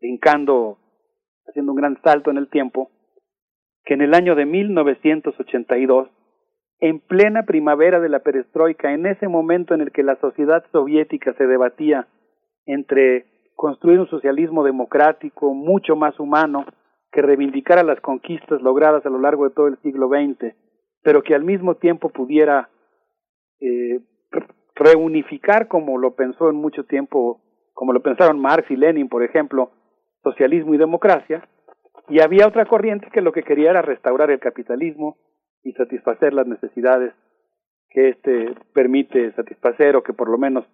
brincando, 0.00 0.78
haciendo 1.46 1.72
un 1.72 1.78
gran 1.78 2.00
salto 2.02 2.30
en 2.30 2.36
el 2.36 2.48
tiempo, 2.48 2.90
que 3.84 3.94
en 3.94 4.02
el 4.02 4.14
año 4.14 4.34
de 4.34 4.46
1982, 4.46 6.08
en 6.80 6.98
plena 6.98 7.44
primavera 7.44 8.00
de 8.00 8.08
la 8.08 8.20
perestroika, 8.20 8.92
en 8.92 9.06
ese 9.06 9.28
momento 9.28 9.74
en 9.74 9.82
el 9.82 9.92
que 9.92 10.02
la 10.02 10.16
sociedad 10.16 10.64
soviética 10.72 11.34
se 11.34 11.46
debatía 11.46 12.08
entre 12.66 13.26
construir 13.54 14.00
un 14.00 14.08
socialismo 14.08 14.64
democrático 14.64 15.52
mucho 15.52 15.94
más 15.94 16.18
humano 16.18 16.64
que 17.12 17.22
reivindicara 17.22 17.82
las 17.82 18.00
conquistas 18.00 18.62
logradas 18.62 19.04
a 19.04 19.10
lo 19.10 19.18
largo 19.18 19.48
de 19.48 19.54
todo 19.54 19.66
el 19.66 19.78
siglo 19.78 20.08
XX, 20.08 20.54
pero 21.02 21.22
que 21.22 21.34
al 21.34 21.44
mismo 21.44 21.76
tiempo 21.76 22.10
pudiera 22.10 22.70
eh, 23.60 24.00
reunificar 24.74 25.68
como 25.68 25.98
lo 25.98 26.14
pensó 26.14 26.50
en 26.50 26.56
mucho 26.56 26.84
tiempo, 26.84 27.40
como 27.74 27.92
lo 27.92 28.02
pensaron 28.02 28.40
Marx 28.40 28.70
y 28.70 28.76
Lenin, 28.76 29.08
por 29.08 29.22
ejemplo, 29.22 29.70
socialismo 30.22 30.74
y 30.74 30.78
democracia, 30.78 31.46
y 32.08 32.20
había 32.20 32.46
otra 32.46 32.66
corriente 32.66 33.08
que 33.12 33.20
lo 33.20 33.32
que 33.32 33.42
quería 33.42 33.70
era 33.70 33.82
restaurar 33.82 34.30
el 34.30 34.40
capitalismo 34.40 35.16
y 35.62 35.72
satisfacer 35.72 36.32
las 36.32 36.46
necesidades 36.46 37.14
que 37.90 38.10
éste 38.10 38.54
permite 38.72 39.32
satisfacer 39.32 39.96
o 39.96 40.02
que 40.02 40.12
por 40.12 40.28
lo 40.28 40.38
menos 40.38 40.64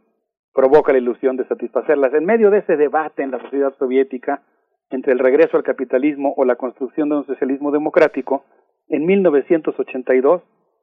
provoca 0.53 0.93
la 0.93 0.99
ilusión 0.99 1.37
de 1.37 1.47
satisfacerlas. 1.47 2.15
En 2.15 2.25
medio 2.25 2.51
de 2.51 2.59
ese 2.59 2.77
debate 2.77 3.23
en 3.23 3.31
la 3.31 3.41
sociedad 3.41 3.75
soviética 3.79 4.43
entre 4.91 5.13
el 5.13 5.19
regreso 5.19 5.57
al 5.57 5.63
capitalismo 5.63 6.35
o 6.37 6.45
la 6.45 6.57
construcción 6.57 7.09
de 7.09 7.17
un 7.17 7.27
socialismo 7.27 7.71
democrático, 7.71 8.45
en 8.89 9.05
1982, 9.05 10.43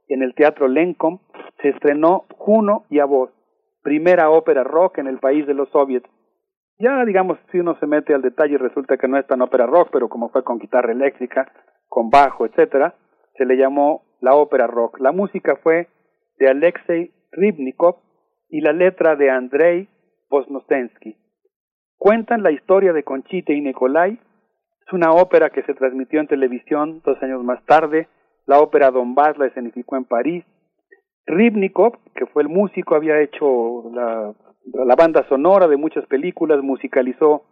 en 0.10 0.24
el 0.24 0.36
Teatro 0.36 0.68
Lenkom, 0.68 1.20
se 1.62 1.70
estrenó 1.70 2.26
Juno 2.38 2.86
y 2.90 3.00
a 3.00 3.06
voz, 3.06 3.32
primera 3.82 4.30
ópera 4.30 4.64
rock 4.64 4.98
en 4.98 5.08
el 5.08 5.20
país 5.20 5.48
de 5.48 5.54
los 5.54 5.70
soviets, 5.70 6.10
ya, 6.80 7.06
digamos, 7.06 7.38
si 7.52 7.60
uno 7.60 7.78
se 7.80 7.88
mete 7.88 8.14
al 8.14 8.22
detalle, 8.22 8.58
resulta 8.58 8.98
que 8.98 9.08
no 9.08 9.18
es 9.18 9.28
tan 9.28 9.42
ópera 9.42 9.66
rock, 9.66 9.90
pero 9.92 10.10
como 10.10 10.30
fue 10.30 10.44
con 10.44 10.58
guitarra 10.58 10.92
eléctrica, 10.92 11.52
con 11.88 12.10
bajo, 12.10 12.46
etcétera, 12.46 12.96
se 13.38 13.46
le 13.46 13.56
llamó 13.56 14.04
la 14.20 14.36
ópera 14.36 14.68
rock. 14.68 15.00
La 15.00 15.12
música 15.12 15.56
fue 15.58 15.88
de 16.40 16.50
Alexei 16.50 17.14
Ribnikov 17.32 17.98
y 18.50 18.62
la 18.62 18.74
letra 18.74 19.16
de 19.16 19.30
Andrei 19.30 19.88
Bosnostensky. 20.30 21.16
Cuentan 21.98 22.44
la 22.44 22.52
historia 22.52 22.94
de 22.94 23.04
Conchita 23.04 23.54
y 23.54 23.62
Nikolai. 23.62 24.20
Es 24.86 24.94
una 24.94 25.12
ópera 25.12 25.50
que 25.50 25.64
se 25.64 25.74
transmitió 25.74 26.20
en 26.20 26.28
televisión 26.28 27.02
dos 27.06 27.22
años 27.22 27.44
más 27.44 27.64
tarde. 27.66 28.08
La 28.46 28.60
ópera 28.60 28.92
Donbass 28.92 29.38
la 29.38 29.48
escenificó 29.48 29.96
en 29.96 30.06
París. 30.06 30.46
Ribnikov, 31.26 31.98
que 32.16 32.26
fue 32.26 32.44
el 32.44 32.50
músico, 32.50 32.96
había 32.96 33.22
hecho 33.22 33.90
la 33.94 34.34
la 34.72 34.96
banda 34.96 35.28
sonora 35.28 35.68
de 35.68 35.78
muchas 35.78 36.06
películas, 36.08 36.64
musicalizó 36.64 37.44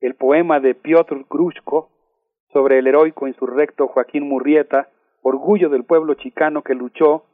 el 0.00 0.14
poema 0.14 0.60
de 0.60 0.74
Piotr 0.74 1.26
Grushko 1.28 1.90
sobre 2.52 2.78
el 2.78 2.86
heroico 2.86 3.26
insurrecto 3.26 3.88
Joaquín 3.88 4.28
Murrieta, 4.28 4.88
orgullo 5.22 5.68
del 5.68 5.84
pueblo 5.84 6.14
chicano 6.14 6.62
que 6.62 6.74
luchó 6.74 7.24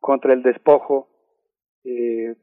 contra 0.00 0.32
el 0.32 0.42
despojo 0.42 1.08
eh, 1.84 2.34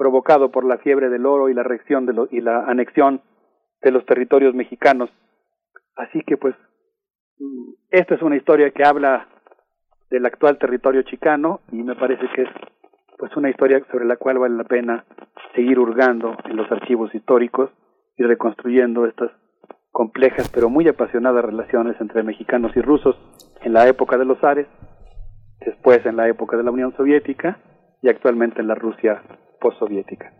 provocado 0.00 0.50
por 0.50 0.64
la 0.64 0.78
fiebre 0.78 1.10
del 1.10 1.26
oro 1.26 1.50
y 1.50 1.54
la 1.54 1.62
de 1.62 2.26
y 2.30 2.40
la 2.40 2.64
anexión 2.64 3.20
de 3.82 3.90
los 3.90 4.06
territorios 4.06 4.54
mexicanos. 4.54 5.10
Así 5.94 6.22
que 6.22 6.38
pues 6.38 6.54
mm, 7.38 7.72
esta 7.90 8.14
es 8.14 8.22
una 8.22 8.36
historia 8.36 8.70
que 8.70 8.82
habla 8.82 9.28
del 10.08 10.24
actual 10.24 10.56
territorio 10.56 11.02
chicano 11.02 11.60
y 11.70 11.82
me 11.82 11.96
parece 11.96 12.26
que 12.34 12.44
es 12.44 12.48
pues 13.18 13.36
una 13.36 13.50
historia 13.50 13.84
sobre 13.92 14.06
la 14.06 14.16
cual 14.16 14.38
vale 14.38 14.56
la 14.56 14.64
pena 14.64 15.04
seguir 15.54 15.78
hurgando 15.78 16.34
en 16.46 16.56
los 16.56 16.72
archivos 16.72 17.14
históricos 17.14 17.68
y 18.16 18.22
reconstruyendo 18.22 19.04
estas 19.04 19.30
complejas 19.90 20.48
pero 20.48 20.70
muy 20.70 20.88
apasionadas 20.88 21.44
relaciones 21.44 22.00
entre 22.00 22.22
mexicanos 22.22 22.74
y 22.74 22.80
rusos 22.80 23.16
en 23.60 23.74
la 23.74 23.86
época 23.86 24.16
de 24.16 24.24
los 24.24 24.42
Ares, 24.42 24.66
después 25.60 26.06
en 26.06 26.16
la 26.16 26.26
época 26.26 26.56
de 26.56 26.62
la 26.62 26.70
Unión 26.70 26.96
Soviética 26.96 27.58
y 28.00 28.08
actualmente 28.08 28.62
en 28.62 28.66
la 28.66 28.74
Rusia 28.74 29.22
postsoviética. 29.60 30.32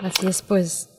Así 0.00 0.26
es, 0.26 0.42
pues 0.42 0.92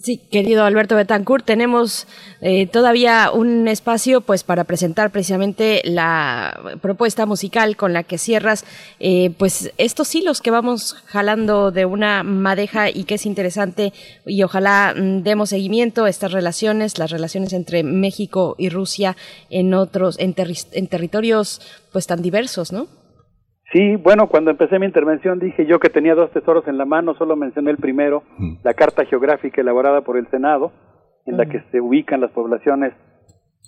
Sí, 0.00 0.16
querido 0.16 0.62
Alberto 0.62 0.94
Betancourt, 0.94 1.44
tenemos 1.44 2.06
eh, 2.40 2.68
todavía 2.68 3.32
un 3.32 3.66
espacio 3.66 4.20
pues 4.20 4.44
para 4.44 4.62
presentar 4.62 5.10
precisamente 5.10 5.82
la 5.84 6.76
propuesta 6.80 7.26
musical 7.26 7.76
con 7.76 7.92
la 7.92 8.04
que 8.04 8.16
cierras 8.16 8.64
eh, 9.00 9.34
pues 9.38 9.72
estos 9.76 10.14
hilos 10.14 10.40
que 10.40 10.52
vamos 10.52 10.94
jalando 11.06 11.72
de 11.72 11.84
una 11.84 12.22
madeja 12.22 12.90
y 12.90 13.04
que 13.04 13.16
es 13.16 13.26
interesante 13.26 13.92
y 14.24 14.44
ojalá 14.44 14.94
mm, 14.96 15.24
demos 15.24 15.48
seguimiento 15.48 16.04
a 16.04 16.10
estas 16.10 16.30
relaciones, 16.30 16.96
las 16.98 17.10
relaciones 17.10 17.52
entre 17.52 17.82
México 17.82 18.54
y 18.56 18.68
Rusia 18.68 19.16
en 19.50 19.74
otros, 19.74 20.16
en, 20.20 20.32
en 20.38 20.86
territorios 20.86 21.60
pues 21.90 22.06
tan 22.06 22.22
diversos, 22.22 22.70
¿no? 22.70 22.86
Sí, 23.72 23.96
bueno, 23.96 24.28
cuando 24.28 24.50
empecé 24.50 24.78
mi 24.78 24.86
intervención 24.86 25.38
dije 25.38 25.66
yo 25.66 25.78
que 25.78 25.90
tenía 25.90 26.14
dos 26.14 26.30
tesoros 26.30 26.66
en 26.68 26.78
la 26.78 26.86
mano, 26.86 27.14
solo 27.14 27.36
mencioné 27.36 27.70
el 27.70 27.76
primero, 27.76 28.22
la 28.62 28.72
carta 28.72 29.04
geográfica 29.04 29.60
elaborada 29.60 30.00
por 30.00 30.16
el 30.16 30.26
Senado, 30.30 30.72
en 31.26 31.36
la 31.36 31.44
que 31.44 31.60
se 31.70 31.80
ubican 31.80 32.22
las 32.22 32.30
poblaciones 32.30 32.94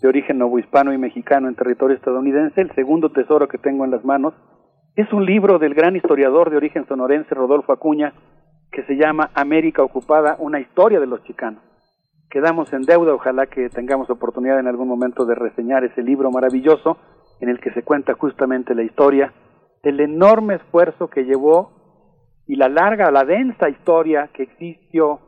de 0.01 0.09
origen 0.09 0.39
novohispano 0.39 0.95
y 0.95 0.99
mexicano 0.99 1.49
en 1.49 1.55
territorio 1.55 1.97
estadounidense. 1.97 2.63
El 2.63 2.75
segundo 2.75 3.11
tesoro 3.11 3.47
que 3.49 3.59
tengo 3.59 3.85
en 3.85 3.91
las 3.91 4.03
manos 4.03 4.33
es 4.97 5.13
un 5.13 5.27
libro 5.27 5.59
del 5.59 5.75
gran 5.75 5.95
historiador 5.95 6.49
de 6.49 6.57
origen 6.57 6.87
sonorense 6.89 7.35
Rodolfo 7.35 7.73
Acuña, 7.73 8.15
que 8.73 8.83
se 8.85 8.97
llama 8.97 9.31
América 9.35 9.83
Ocupada, 9.83 10.37
una 10.39 10.61
historia 10.61 10.99
de 10.99 11.07
los 11.07 11.23
chicanos. 11.25 11.63
Quedamos 12.31 12.73
en 12.73 12.83
deuda, 12.83 13.13
ojalá 13.13 13.49
que 13.49 13.69
tengamos 13.69 14.09
oportunidad 14.09 14.61
en 14.61 14.69
algún 14.69 14.89
momento 14.89 15.27
de 15.27 15.35
reseñar 15.35 15.85
ese 15.85 16.03
libro 16.03 16.31
maravilloso 16.31 16.97
en 17.41 17.51
el 17.51 17.61
que 17.61 17.73
se 17.73 17.83
cuenta 17.83 18.15
justamente 18.15 18.75
la 18.75 18.83
historia 18.83 19.33
del 19.83 20.01
enorme 20.01 20.57
esfuerzo 20.57 21.09
que 21.09 21.25
llevó 21.25 21.73
y 22.47 22.57
la 22.57 22.69
larga, 22.69 23.11
la 23.11 23.25
densa 23.25 23.69
historia 23.69 24.31
que 24.35 24.43
existió 24.43 25.21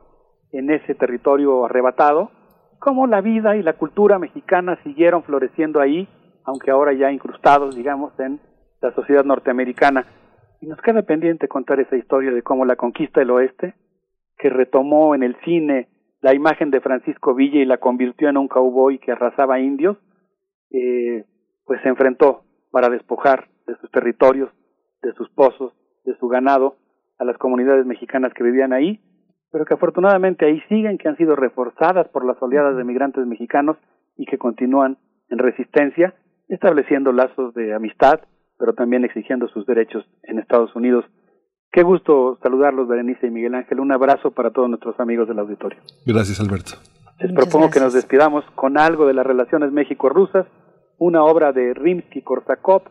en 0.50 0.70
ese 0.70 0.94
territorio 0.94 1.64
arrebatado, 1.64 2.31
cómo 2.78 3.06
la 3.06 3.20
vida 3.20 3.56
y 3.56 3.62
la 3.62 3.74
cultura 3.74 4.18
mexicana 4.18 4.78
siguieron 4.82 5.22
floreciendo 5.22 5.81
ahí, 5.81 6.08
aunque 6.44 6.70
ahora 6.70 6.92
ya 6.92 7.12
incrustados, 7.12 7.76
digamos, 7.76 8.18
en 8.18 8.40
la 8.81 8.92
sociedad 8.92 9.24
norteamericana. 9.24 10.06
Y 10.60 10.66
nos 10.66 10.81
queda 10.81 11.02
pendiente 11.02 11.48
contar 11.48 11.81
esa 11.81 11.97
historia 11.97 12.32
de 12.32 12.42
cómo 12.42 12.64
la 12.64 12.76
conquista 12.76 13.20
del 13.20 13.31
oeste, 13.31 13.74
que 14.36 14.50
retomó 14.50 15.14
en 15.14 15.22
el 15.22 15.36
cine 15.44 15.89
la 16.20 16.34
imagen 16.34 16.70
de 16.70 16.81
Francisco 16.81 17.34
Villa 17.34 17.60
y 17.60 17.64
la 17.64 17.78
convirtió 17.78 18.28
en 18.28 18.36
un 18.36 18.48
cowboy 18.48 18.98
que 18.98 19.12
arrasaba 19.12 19.60
indios, 19.60 19.97
eh, 20.70 21.24
pues 21.64 21.81
se 21.82 21.89
enfrentó 21.89 22.42
para 22.70 22.89
despojar 22.89 23.48
de 23.73 23.81
sus 23.81 23.91
territorios, 23.91 24.51
de 25.02 25.12
sus 25.15 25.28
pozos, 25.31 25.73
de 26.05 26.17
su 26.18 26.28
ganado, 26.28 26.76
a 27.18 27.25
las 27.25 27.39
comunidades 27.39 27.86
mexicanas 27.86 28.33
que 28.34 28.42
vivían 28.42 28.73
ahí, 28.73 29.01
pero 29.51 29.65
que 29.65 29.75
afortunadamente 29.75 30.47
ahí 30.47 30.60
siguen, 30.68 30.99
que 30.99 31.09
han 31.09 31.17
sido 31.17 31.36
reforzadas 31.36 32.09
por 32.09 32.25
las 32.25 32.41
oleadas 32.42 32.76
de 32.76 32.84
migrantes 32.84 33.26
mexicanos 33.26 33.76
y 34.17 34.26
que 34.26 34.39
continúan 34.39 34.99
en 35.28 35.39
resistencia, 35.39 36.15
estableciendo 36.49 37.12
lazos 37.12 37.55
de 37.55 37.75
amistad, 37.75 38.20
pero 38.59 38.75
también 38.75 39.05
exigiendo 39.05 39.49
sus 39.49 39.67
derechos 39.67 40.05
en 40.25 40.39
Estados 40.39 40.75
Unidos. 40.75 41.05
Qué 41.70 41.83
gusto 41.83 42.39
saludarlos, 42.42 42.89
Berenice 42.89 43.26
y 43.26 43.31
Miguel 43.31 43.55
Ángel. 43.55 43.81
Un 43.81 43.92
abrazo 43.92 44.31
para 44.33 44.51
todos 44.51 44.68
nuestros 44.68 44.99
amigos 45.01 45.28
del 45.28 45.39
auditorio. 45.39 45.78
Gracias, 46.05 46.41
Alberto. 46.41 46.73
Les 47.18 47.33
propongo 47.33 47.70
que 47.70 47.81
nos 47.81 47.94
despidamos 47.94 48.44
con 48.55 48.78
algo 48.78 49.07
de 49.07 49.15
las 49.15 49.25
relaciones 49.25 49.73
México-rusas, 49.73 50.47
una 50.99 51.23
obra 51.23 51.52
de 51.52 51.73
Rimsky-Korsakov, 51.73 52.83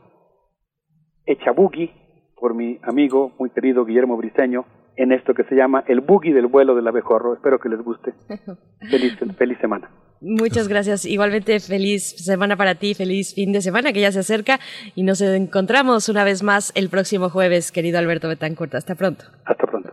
hecha 1.32 1.52
boogie 1.52 1.94
por 2.36 2.54
mi 2.56 2.80
amigo 2.84 3.32
muy 3.38 3.50
querido 3.52 3.86
Guillermo 3.86 4.18
Briceño 4.18 4.66
en 4.96 5.12
esto 5.12 5.34
que 5.34 5.44
se 5.46 5.56
llama 5.56 5.84
el 5.88 6.02
boogie 6.02 6.34
del 6.34 6.48
vuelo 6.48 6.76
del 6.76 6.88
abejorro. 6.88 7.34
Espero 7.34 7.60
que 7.60 7.70
les 7.70 7.82
guste. 7.82 8.14
Feliz, 8.90 9.18
feliz 9.38 9.58
semana. 9.60 9.90
Muchas 10.22 10.68
gracias. 10.68 11.06
Igualmente 11.06 11.60
feliz 11.60 12.04
semana 12.04 12.56
para 12.56 12.76
ti, 12.76 12.94
feliz 12.94 13.34
fin 13.34 13.52
de 13.52 13.62
semana 13.62 13.92
que 13.94 14.02
ya 14.02 14.12
se 14.12 14.20
acerca 14.20 14.60
y 14.96 15.04
nos 15.04 15.22
encontramos 15.22 16.10
una 16.10 16.24
vez 16.24 16.44
más 16.44 16.72
el 16.76 16.90
próximo 16.90 17.30
jueves, 17.30 17.72
querido 17.72 17.98
Alberto 17.98 18.28
Betancourt. 18.28 18.76
Hasta 18.76 18.96
pronto. 18.96 19.26
Hasta 19.46 19.66
pronto. 19.66 19.90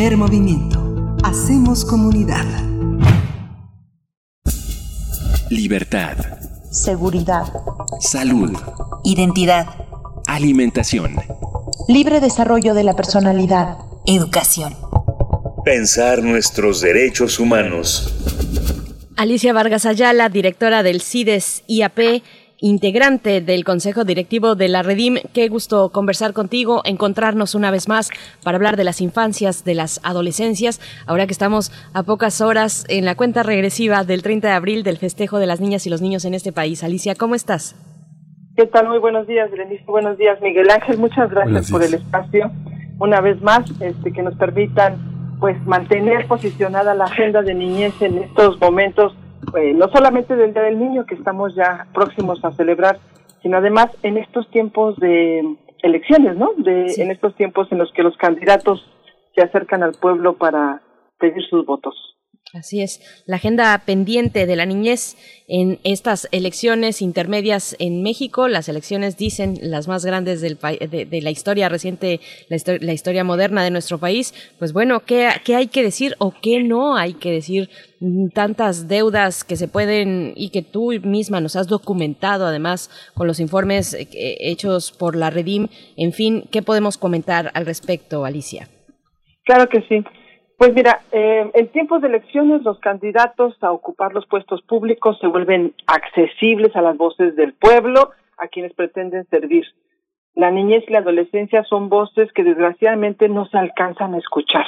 Primer 0.00 0.16
movimiento. 0.16 1.14
Hacemos 1.22 1.84
comunidad. 1.84 2.46
Libertad. 5.50 6.16
Seguridad. 6.70 7.44
Salud. 8.00 8.50
Identidad. 9.04 9.66
Alimentación. 10.26 11.16
Libre 11.86 12.20
desarrollo 12.20 12.72
de 12.72 12.82
la 12.82 12.96
personalidad. 12.96 13.76
Educación. 14.06 14.74
Pensar 15.66 16.22
nuestros 16.22 16.80
derechos 16.80 17.38
humanos. 17.38 18.14
Alicia 19.18 19.52
Vargas 19.52 19.84
Ayala, 19.84 20.30
directora 20.30 20.82
del 20.82 21.02
CIDES 21.02 21.62
IAP, 21.66 22.22
integrante 22.60 23.40
del 23.40 23.64
Consejo 23.64 24.04
Directivo 24.04 24.54
de 24.54 24.68
la 24.68 24.82
Redim. 24.82 25.16
Qué 25.32 25.48
gusto 25.48 25.90
conversar 25.90 26.32
contigo, 26.32 26.82
encontrarnos 26.84 27.54
una 27.54 27.70
vez 27.70 27.88
más 27.88 28.10
para 28.44 28.56
hablar 28.56 28.76
de 28.76 28.84
las 28.84 29.00
infancias, 29.00 29.64
de 29.64 29.74
las 29.74 30.00
adolescencias, 30.04 30.80
ahora 31.06 31.26
que 31.26 31.32
estamos 31.32 31.72
a 31.94 32.02
pocas 32.02 32.40
horas 32.40 32.84
en 32.88 33.04
la 33.04 33.14
cuenta 33.14 33.42
regresiva 33.42 34.04
del 34.04 34.22
30 34.22 34.48
de 34.48 34.54
abril 34.54 34.82
del 34.82 34.98
festejo 34.98 35.38
de 35.38 35.46
las 35.46 35.60
niñas 35.60 35.86
y 35.86 35.90
los 35.90 36.02
niños 36.02 36.24
en 36.24 36.34
este 36.34 36.52
país. 36.52 36.84
Alicia, 36.84 37.14
¿cómo 37.14 37.34
estás? 37.34 37.76
¿Qué 38.56 38.66
tal? 38.66 38.88
Muy 38.88 38.98
buenos 38.98 39.26
días, 39.26 39.50
Berenice. 39.50 39.84
Buenos 39.86 40.18
días, 40.18 40.38
Miguel 40.42 40.68
Ángel. 40.70 40.98
Muchas 40.98 41.30
gracias 41.30 41.70
por 41.70 41.82
el 41.82 41.94
espacio. 41.94 42.50
Una 42.98 43.22
vez 43.22 43.40
más, 43.40 43.70
este, 43.80 44.12
que 44.12 44.22
nos 44.22 44.34
permitan 44.34 45.38
pues 45.40 45.56
mantener 45.64 46.26
posicionada 46.26 46.94
la 46.94 47.04
agenda 47.04 47.40
de 47.40 47.54
niñez 47.54 47.94
en 48.02 48.18
estos 48.18 48.60
momentos 48.60 49.14
eh, 49.56 49.72
no 49.74 49.88
solamente 49.88 50.36
del 50.36 50.52
Día 50.52 50.62
del 50.62 50.78
Niño 50.78 51.06
que 51.06 51.14
estamos 51.14 51.54
ya 51.54 51.86
próximos 51.92 52.44
a 52.44 52.52
celebrar, 52.52 52.98
sino 53.42 53.58
además 53.58 53.88
en 54.02 54.18
estos 54.18 54.48
tiempos 54.50 54.96
de 54.98 55.56
elecciones, 55.82 56.36
¿no? 56.36 56.52
De, 56.56 56.92
En 56.98 57.10
estos 57.10 57.34
tiempos 57.36 57.70
en 57.72 57.78
los 57.78 57.92
que 57.92 58.02
los 58.02 58.16
candidatos 58.16 58.84
se 59.34 59.42
acercan 59.42 59.82
al 59.82 59.92
pueblo 59.92 60.36
para 60.36 60.82
pedir 61.18 61.42
sus 61.48 61.64
votos. 61.64 61.94
Así 62.52 62.82
es, 62.82 63.00
la 63.26 63.36
agenda 63.36 63.80
pendiente 63.86 64.44
de 64.44 64.56
la 64.56 64.66
niñez 64.66 65.16
en 65.46 65.78
estas 65.84 66.28
elecciones 66.32 67.00
intermedias 67.00 67.76
en 67.78 68.02
México, 68.02 68.48
las 68.48 68.68
elecciones 68.68 69.16
dicen 69.16 69.56
las 69.62 69.86
más 69.86 70.04
grandes 70.04 70.40
del 70.40 70.58
de, 70.58 71.06
de, 71.06 71.22
la 71.22 71.30
historia 71.30 71.68
reciente, 71.68 72.18
la, 72.48 72.56
la, 72.80 72.92
historia 72.92 73.22
moderna 73.22 73.62
de 73.62 73.70
nuestro 73.70 73.98
país, 73.98 74.34
pues 74.58 74.72
bueno, 74.72 75.00
¿qué, 75.00 75.28
¿qué, 75.44 75.54
hay 75.54 75.68
que 75.68 75.84
decir 75.84 76.16
o 76.18 76.34
qué 76.42 76.60
no 76.60 76.96
hay 76.96 77.14
que 77.14 77.30
decir? 77.30 77.70
Tantas 78.34 78.88
deudas 78.88 79.44
que 79.44 79.54
se 79.54 79.68
pueden 79.68 80.32
y 80.34 80.50
que 80.50 80.62
tú 80.62 80.90
misma 81.04 81.40
nos 81.40 81.54
has 81.54 81.68
documentado 81.68 82.46
además 82.46 82.90
con 83.14 83.28
los 83.28 83.38
informes 83.38 83.94
eh, 83.94 84.08
hechos 84.40 84.90
por 84.90 85.14
la 85.14 85.30
Redim, 85.30 85.68
en 85.96 86.12
fin, 86.12 86.44
¿qué 86.50 86.62
podemos 86.62 86.98
comentar 86.98 87.52
al 87.54 87.64
respecto, 87.64 88.24
Alicia? 88.24 88.68
Claro 89.44 89.68
que 89.68 89.82
sí. 89.88 90.04
Pues 90.60 90.74
mira, 90.74 91.00
eh, 91.10 91.50
en 91.54 91.68
tiempos 91.68 92.02
de 92.02 92.08
elecciones 92.08 92.62
los 92.64 92.78
candidatos 92.80 93.56
a 93.62 93.72
ocupar 93.72 94.12
los 94.12 94.26
puestos 94.26 94.60
públicos 94.60 95.16
se 95.18 95.26
vuelven 95.26 95.72
accesibles 95.86 96.76
a 96.76 96.82
las 96.82 96.98
voces 96.98 97.34
del 97.34 97.54
pueblo, 97.54 98.10
a 98.36 98.46
quienes 98.48 98.74
pretenden 98.74 99.24
servir. 99.30 99.64
La 100.34 100.50
niñez 100.50 100.84
y 100.86 100.92
la 100.92 100.98
adolescencia 100.98 101.64
son 101.64 101.88
voces 101.88 102.30
que 102.34 102.44
desgraciadamente 102.44 103.30
no 103.30 103.46
se 103.46 103.56
alcanzan 103.56 104.12
a 104.12 104.18
escuchar. 104.18 104.66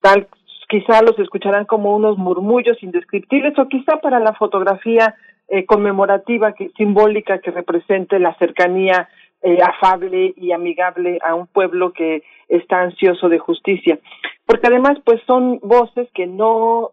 Tal 0.00 0.26
quizá 0.68 1.02
los 1.02 1.16
escucharán 1.20 1.66
como 1.66 1.94
unos 1.94 2.18
murmullos 2.18 2.82
indescriptibles 2.82 3.56
o 3.60 3.68
quizá 3.68 3.98
para 3.98 4.18
la 4.18 4.32
fotografía 4.32 5.14
eh, 5.46 5.66
conmemorativa 5.66 6.52
que 6.52 6.70
simbólica 6.70 7.38
que 7.38 7.52
represente 7.52 8.18
la 8.18 8.34
cercanía 8.38 9.08
eh, 9.42 9.58
afable 9.62 10.34
y 10.36 10.50
amigable 10.50 11.20
a 11.24 11.36
un 11.36 11.46
pueblo 11.46 11.92
que 11.92 12.24
está 12.48 12.80
ansioso 12.80 13.28
de 13.28 13.38
justicia 13.38 13.98
porque 14.46 14.66
además 14.66 14.98
pues 15.04 15.20
son 15.26 15.58
voces 15.60 16.08
que 16.14 16.26
no 16.26 16.90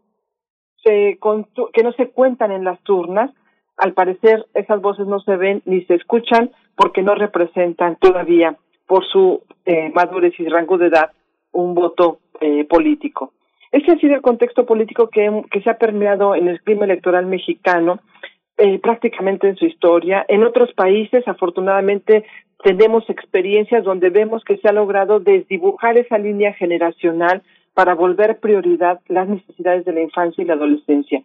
se 0.83 1.17
que 1.73 1.83
no 1.83 1.91
se 1.93 2.09
cuentan 2.09 2.51
en 2.51 2.63
las 2.63 2.81
turnas 2.83 3.31
al 3.77 3.93
parecer 3.93 4.45
esas 4.53 4.81
voces 4.81 5.07
no 5.07 5.19
se 5.19 5.35
ven 5.35 5.61
ni 5.65 5.83
se 5.85 5.95
escuchan 5.95 6.51
porque 6.75 7.01
no 7.01 7.15
representan 7.15 7.95
todavía 7.97 8.57
por 8.87 9.05
su 9.05 9.43
eh, 9.65 9.91
madurez 9.93 10.33
y 10.39 10.47
rango 10.47 10.77
de 10.77 10.87
edad 10.87 11.11
un 11.51 11.73
voto 11.73 12.19
eh, 12.41 12.65
político. 12.65 13.33
Ese 13.71 13.91
ha 13.91 13.97
sido 13.97 14.15
el 14.15 14.21
contexto 14.21 14.65
político 14.65 15.09
que, 15.09 15.43
que 15.51 15.61
se 15.61 15.69
ha 15.69 15.77
permeado 15.77 16.35
en 16.35 16.47
el 16.47 16.61
clima 16.61 16.85
electoral 16.85 17.25
mexicano 17.25 17.99
eh, 18.57 18.79
prácticamente 18.79 19.47
en 19.47 19.55
su 19.55 19.65
historia. 19.65 20.25
En 20.27 20.43
otros 20.43 20.73
países, 20.73 21.27
afortunadamente, 21.27 22.25
tenemos 22.63 23.09
experiencias 23.09 23.83
donde 23.83 24.09
vemos 24.09 24.43
que 24.43 24.57
se 24.57 24.67
ha 24.67 24.71
logrado 24.71 25.19
desdibujar 25.19 25.97
esa 25.97 26.17
línea 26.17 26.53
generacional 26.53 27.43
para 27.73 27.93
volver 27.93 28.39
prioridad 28.39 29.01
las 29.07 29.27
necesidades 29.27 29.85
de 29.85 29.93
la 29.93 30.01
infancia 30.01 30.41
y 30.41 30.47
la 30.47 30.53
adolescencia. 30.53 31.21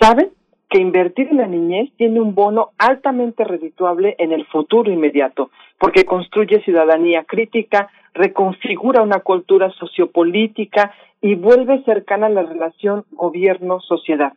¿Saben? 0.00 0.30
que 0.72 0.80
invertir 0.80 1.28
en 1.28 1.36
la 1.36 1.46
niñez 1.46 1.90
tiene 1.98 2.18
un 2.18 2.34
bono 2.34 2.70
altamente 2.78 3.44
redituable 3.44 4.16
en 4.18 4.32
el 4.32 4.46
futuro 4.46 4.90
inmediato, 4.90 5.50
porque 5.78 6.06
construye 6.06 6.62
ciudadanía 6.62 7.24
crítica, 7.24 7.90
reconfigura 8.14 9.02
una 9.02 9.20
cultura 9.20 9.70
sociopolítica 9.72 10.94
y 11.20 11.34
vuelve 11.34 11.84
cercana 11.84 12.30
la 12.30 12.44
relación 12.44 13.04
gobierno-sociedad. 13.10 14.32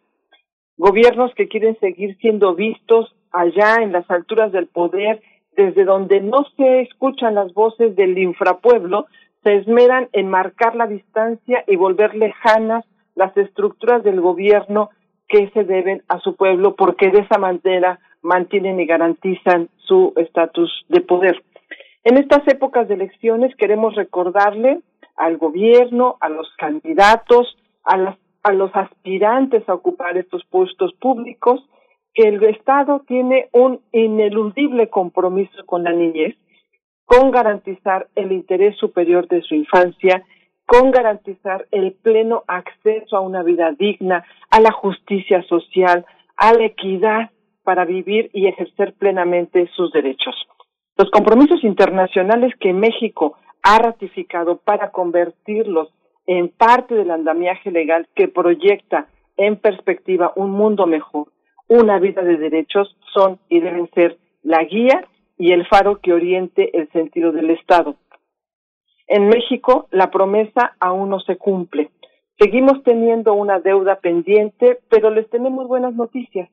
Gobiernos 0.77 1.33
que 1.35 1.47
quieren 1.47 1.77
seguir 1.79 2.17
siendo 2.17 2.53
vistos 2.55 3.15
allá 3.31 3.77
en 3.81 3.91
las 3.91 4.09
alturas 4.09 4.51
del 4.51 4.67
poder 4.67 5.21
desde 5.55 5.85
donde 5.85 6.19
no 6.21 6.45
se 6.57 6.81
escuchan 6.81 7.35
las 7.35 7.53
voces 7.53 7.95
del 7.95 8.17
infrapueblo, 8.17 9.05
se 9.43 9.55
esmeran 9.55 10.09
en 10.11 10.29
marcar 10.29 10.75
la 10.75 10.87
distancia 10.87 11.63
y 11.67 11.75
volver 11.75 12.15
lejanas 12.15 12.83
las 13.15 13.35
estructuras 13.37 14.03
del 14.03 14.19
gobierno 14.19 14.89
que 15.27 15.49
se 15.51 15.63
deben 15.63 16.03
a 16.07 16.19
su 16.19 16.35
pueblo, 16.35 16.75
porque 16.75 17.09
de 17.09 17.19
esa 17.19 17.37
manera 17.37 17.99
mantienen 18.21 18.79
y 18.79 18.85
garantizan 18.85 19.69
su 19.77 20.13
estatus 20.17 20.85
de 20.89 21.01
poder. 21.01 21.41
En 22.03 22.17
estas 22.17 22.47
épocas 22.47 22.87
de 22.87 22.95
elecciones 22.95 23.55
queremos 23.55 23.95
recordarle 23.95 24.81
al 25.15 25.37
gobierno, 25.37 26.17
a 26.19 26.29
los 26.29 26.51
candidatos, 26.57 27.57
a, 27.83 27.97
las, 27.97 28.17
a 28.45 28.53
los 28.53 28.69
aspirantes 28.75 29.67
a 29.67 29.73
ocupar 29.73 30.17
estos 30.17 30.45
puestos 30.45 30.93
públicos, 31.01 31.67
que 32.13 32.27
el 32.27 32.43
Estado 32.43 33.01
tiene 33.07 33.49
un 33.51 33.81
ineludible 33.91 34.87
compromiso 34.87 35.65
con 35.65 35.83
la 35.83 35.91
niñez, 35.91 36.35
con 37.05 37.31
garantizar 37.31 38.07
el 38.13 38.31
interés 38.31 38.77
superior 38.77 39.27
de 39.29 39.41
su 39.41 39.55
infancia, 39.55 40.23
con 40.67 40.91
garantizar 40.91 41.65
el 41.71 41.93
pleno 41.93 42.43
acceso 42.47 43.17
a 43.17 43.21
una 43.21 43.41
vida 43.41 43.71
digna, 43.71 44.23
a 44.51 44.59
la 44.59 44.71
justicia 44.71 45.41
social, 45.49 46.05
a 46.37 46.53
la 46.53 46.65
equidad 46.65 47.31
para 47.63 47.83
vivir 47.83 48.29
y 48.31 48.45
ejercer 48.45 48.93
plenamente 48.93 49.67
sus 49.75 49.91
derechos. 49.91 50.35
Los 50.97 51.09
compromisos 51.09 51.63
internacionales 51.63 52.53
que 52.59 52.73
México 52.73 53.37
ha 53.63 53.79
ratificado 53.79 54.57
para 54.57 54.91
convertirlos 54.91 55.89
en 56.27 56.49
parte 56.49 56.95
del 56.95 57.11
andamiaje 57.11 57.71
legal 57.71 58.07
que 58.15 58.27
proyecta 58.27 59.07
en 59.37 59.57
perspectiva 59.57 60.33
un 60.35 60.51
mundo 60.51 60.87
mejor 60.87 61.27
una 61.67 61.99
vida 61.99 62.21
de 62.21 62.37
derechos 62.37 62.95
son 63.13 63.39
y 63.49 63.59
deben 63.59 63.89
ser 63.93 64.17
la 64.43 64.63
guía 64.63 65.07
y 65.37 65.51
el 65.51 65.65
faro 65.67 65.99
que 65.99 66.13
oriente 66.13 66.77
el 66.77 66.89
sentido 66.91 67.31
del 67.31 67.49
Estado. 67.49 67.95
En 69.07 69.27
México, 69.27 69.87
la 69.91 70.11
promesa 70.11 70.75
aún 70.79 71.09
no 71.09 71.19
se 71.19 71.37
cumple. 71.37 71.89
Seguimos 72.39 72.83
teniendo 72.83 73.33
una 73.33 73.59
deuda 73.59 73.97
pendiente, 73.97 74.79
pero 74.89 75.09
les 75.09 75.29
tenemos 75.29 75.67
buenas 75.67 75.93
noticias. 75.93 76.49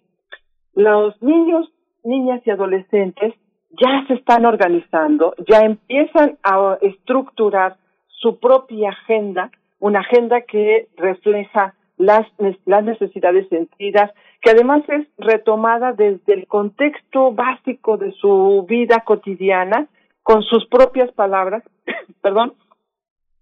Los 0.75 1.21
niños, 1.23 1.71
niñas 2.05 2.41
y 2.47 2.51
adolescentes 2.51 3.35
ya 3.71 4.05
se 4.07 4.15
están 4.15 4.45
organizando, 4.45 5.35
ya 5.49 5.61
empiezan 5.61 6.39
a 6.43 6.79
estructurar 6.83 7.77
su 8.09 8.39
propia 8.39 8.91
agenda, 8.91 9.51
una 9.83 9.99
agenda 9.99 10.43
que 10.43 10.87
refleja 10.97 11.75
las, 11.97 12.25
las 12.67 12.85
necesidades 12.85 13.49
sentidas, 13.49 14.13
que 14.41 14.51
además 14.51 14.83
es 14.89 15.09
retomada 15.19 15.93
desde 15.93 16.35
el 16.35 16.47
contexto 16.47 17.33
básico 17.33 17.97
de 17.97 18.13
su 18.13 18.65
vida 18.69 19.03
cotidiana, 19.05 19.89
con 20.23 20.43
sus 20.43 20.67
propias 20.69 21.11
palabras, 21.11 21.65
perdón, 22.23 22.55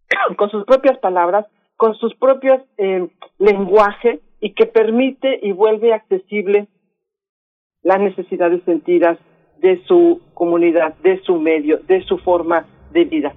con 0.38 0.50
sus 0.50 0.64
propias 0.64 0.98
palabras, 0.98 1.44
con 1.76 1.94
sus 1.96 2.14
propios 2.14 2.62
eh, 2.78 3.06
lenguaje 3.38 4.20
y 4.40 4.54
que 4.54 4.64
permite 4.64 5.40
y 5.42 5.52
vuelve 5.52 5.92
accesible 5.92 6.68
las 7.82 8.00
necesidades 8.00 8.62
sentidas 8.64 9.18
de 9.58 9.84
su 9.84 10.22
comunidad, 10.32 10.94
de 11.02 11.20
su 11.20 11.38
medio, 11.38 11.80
de 11.86 12.02
su 12.04 12.16
forma 12.16 12.64
de 12.92 13.04
vida. 13.04 13.34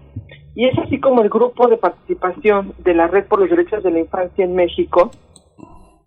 Y 0.55 0.67
es 0.67 0.77
así 0.79 0.99
como 0.99 1.21
el 1.21 1.29
grupo 1.29 1.67
de 1.67 1.77
participación 1.77 2.73
de 2.79 2.93
la 2.93 3.07
Red 3.07 3.25
por 3.25 3.39
los 3.39 3.49
Derechos 3.49 3.83
de 3.83 3.91
la 3.91 3.99
Infancia 3.99 4.45
en 4.45 4.55
México 4.55 5.11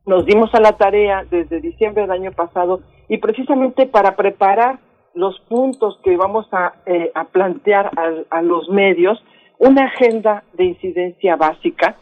nos 0.06 0.24
dimos 0.24 0.54
a 0.54 0.60
la 0.60 0.72
tarea 0.72 1.24
desde 1.28 1.60
diciembre 1.60 2.02
del 2.02 2.12
año 2.12 2.30
pasado 2.30 2.80
y 3.08 3.18
precisamente 3.18 3.86
para 3.86 4.14
preparar 4.14 4.78
los 5.14 5.38
puntos 5.48 5.98
que 6.04 6.16
vamos 6.16 6.46
a, 6.52 6.74
eh, 6.86 7.10
plantear 7.32 7.90
a, 8.30 8.42
los 8.42 8.68
medios, 8.68 9.22
una 9.58 9.86
agenda 9.86 10.44
de 10.52 10.64
incidencia 10.64 11.36
básica 11.36 11.96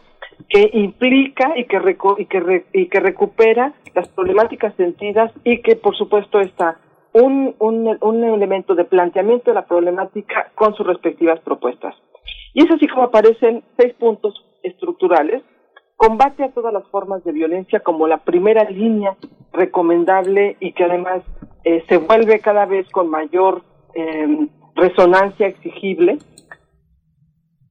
que 0.49 0.69
implica 0.75 1.55
y 1.57 1.65
que, 1.65 1.79
y, 2.19 2.27
que 2.27 2.65
y 2.73 2.87
que 2.89 3.01
recupera 3.01 3.73
las 3.95 4.09
problemáticas 4.09 4.75
sentidas 4.75 5.33
y 5.45 5.63
que 5.63 5.77
por 5.77 5.97
supuesto 5.97 6.41
está 6.41 6.77
un, 7.13 7.55
un 7.61 8.25
elemento 8.25 8.75
de 8.75 8.85
planteamiento 8.85 9.51
de 9.51 9.55
la 9.55 9.65
problemática 9.65 10.51
con 10.57 10.75
sus 10.75 10.87
respectivas 10.87 11.41
propuestas. 11.41 11.95
Y 12.55 12.63
es 12.63 12.71
así 12.71 12.87
como 12.87 13.03
aparecen 13.03 13.65
seis 13.77 13.93
puntos 13.95 14.33
estructurales. 14.63 15.43
Combate 15.97 16.45
a 16.45 16.53
todas 16.53 16.73
las 16.73 16.87
formas 16.89 17.23
de 17.25 17.33
violencia 17.33 17.81
como 17.81 18.07
la 18.07 18.19
primera 18.19 18.65
línea 18.65 19.17
recomendable 19.53 20.57
y 20.61 20.73
que 20.73 20.85
además 20.85 21.23
eh, 21.65 21.85
se 21.89 21.99
vuelve 21.99 22.41
cada 22.41 22.65
vez 22.67 22.89
con 22.91 23.11
mayor 23.11 23.63
eh, 23.95 24.49
resonancia 24.75 25.49
exigible. 25.49 26.19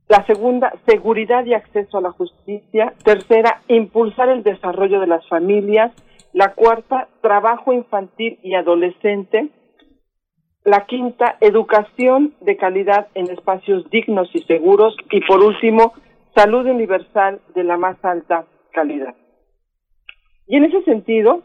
La 0.10 0.26
segunda, 0.26 0.74
seguridad 0.86 1.46
y 1.46 1.54
acceso 1.54 1.98
a 1.98 2.02
la 2.02 2.12
justicia. 2.12 2.94
Tercera, 3.04 3.62
impulsar 3.68 4.30
el 4.30 4.44
desarrollo 4.44 5.00
de 5.00 5.08
las 5.08 5.28
familias. 5.28 5.92
La 6.34 6.54
cuarta, 6.54 7.08
trabajo 7.22 7.72
infantil 7.72 8.38
y 8.44 8.56
adolescente. 8.56 9.50
La 10.64 10.86
quinta, 10.86 11.38
educación 11.42 12.34
de 12.42 12.56
calidad 12.56 13.08
en 13.16 13.30
espacios 13.30 13.90
dignos 13.90 14.30
y 14.34 14.40
seguros. 14.44 14.96
Y 15.12 15.22
por 15.22 15.44
último, 15.44 15.94
salud 16.36 16.66
universal 16.66 17.42
de 17.54 17.64
la 17.64 17.78
más 17.78 18.04
alta 18.04 18.46
calidad. 18.72 19.16
Y 20.48 20.58
en 20.58 20.66
ese 20.66 20.82
sentido, 20.84 21.42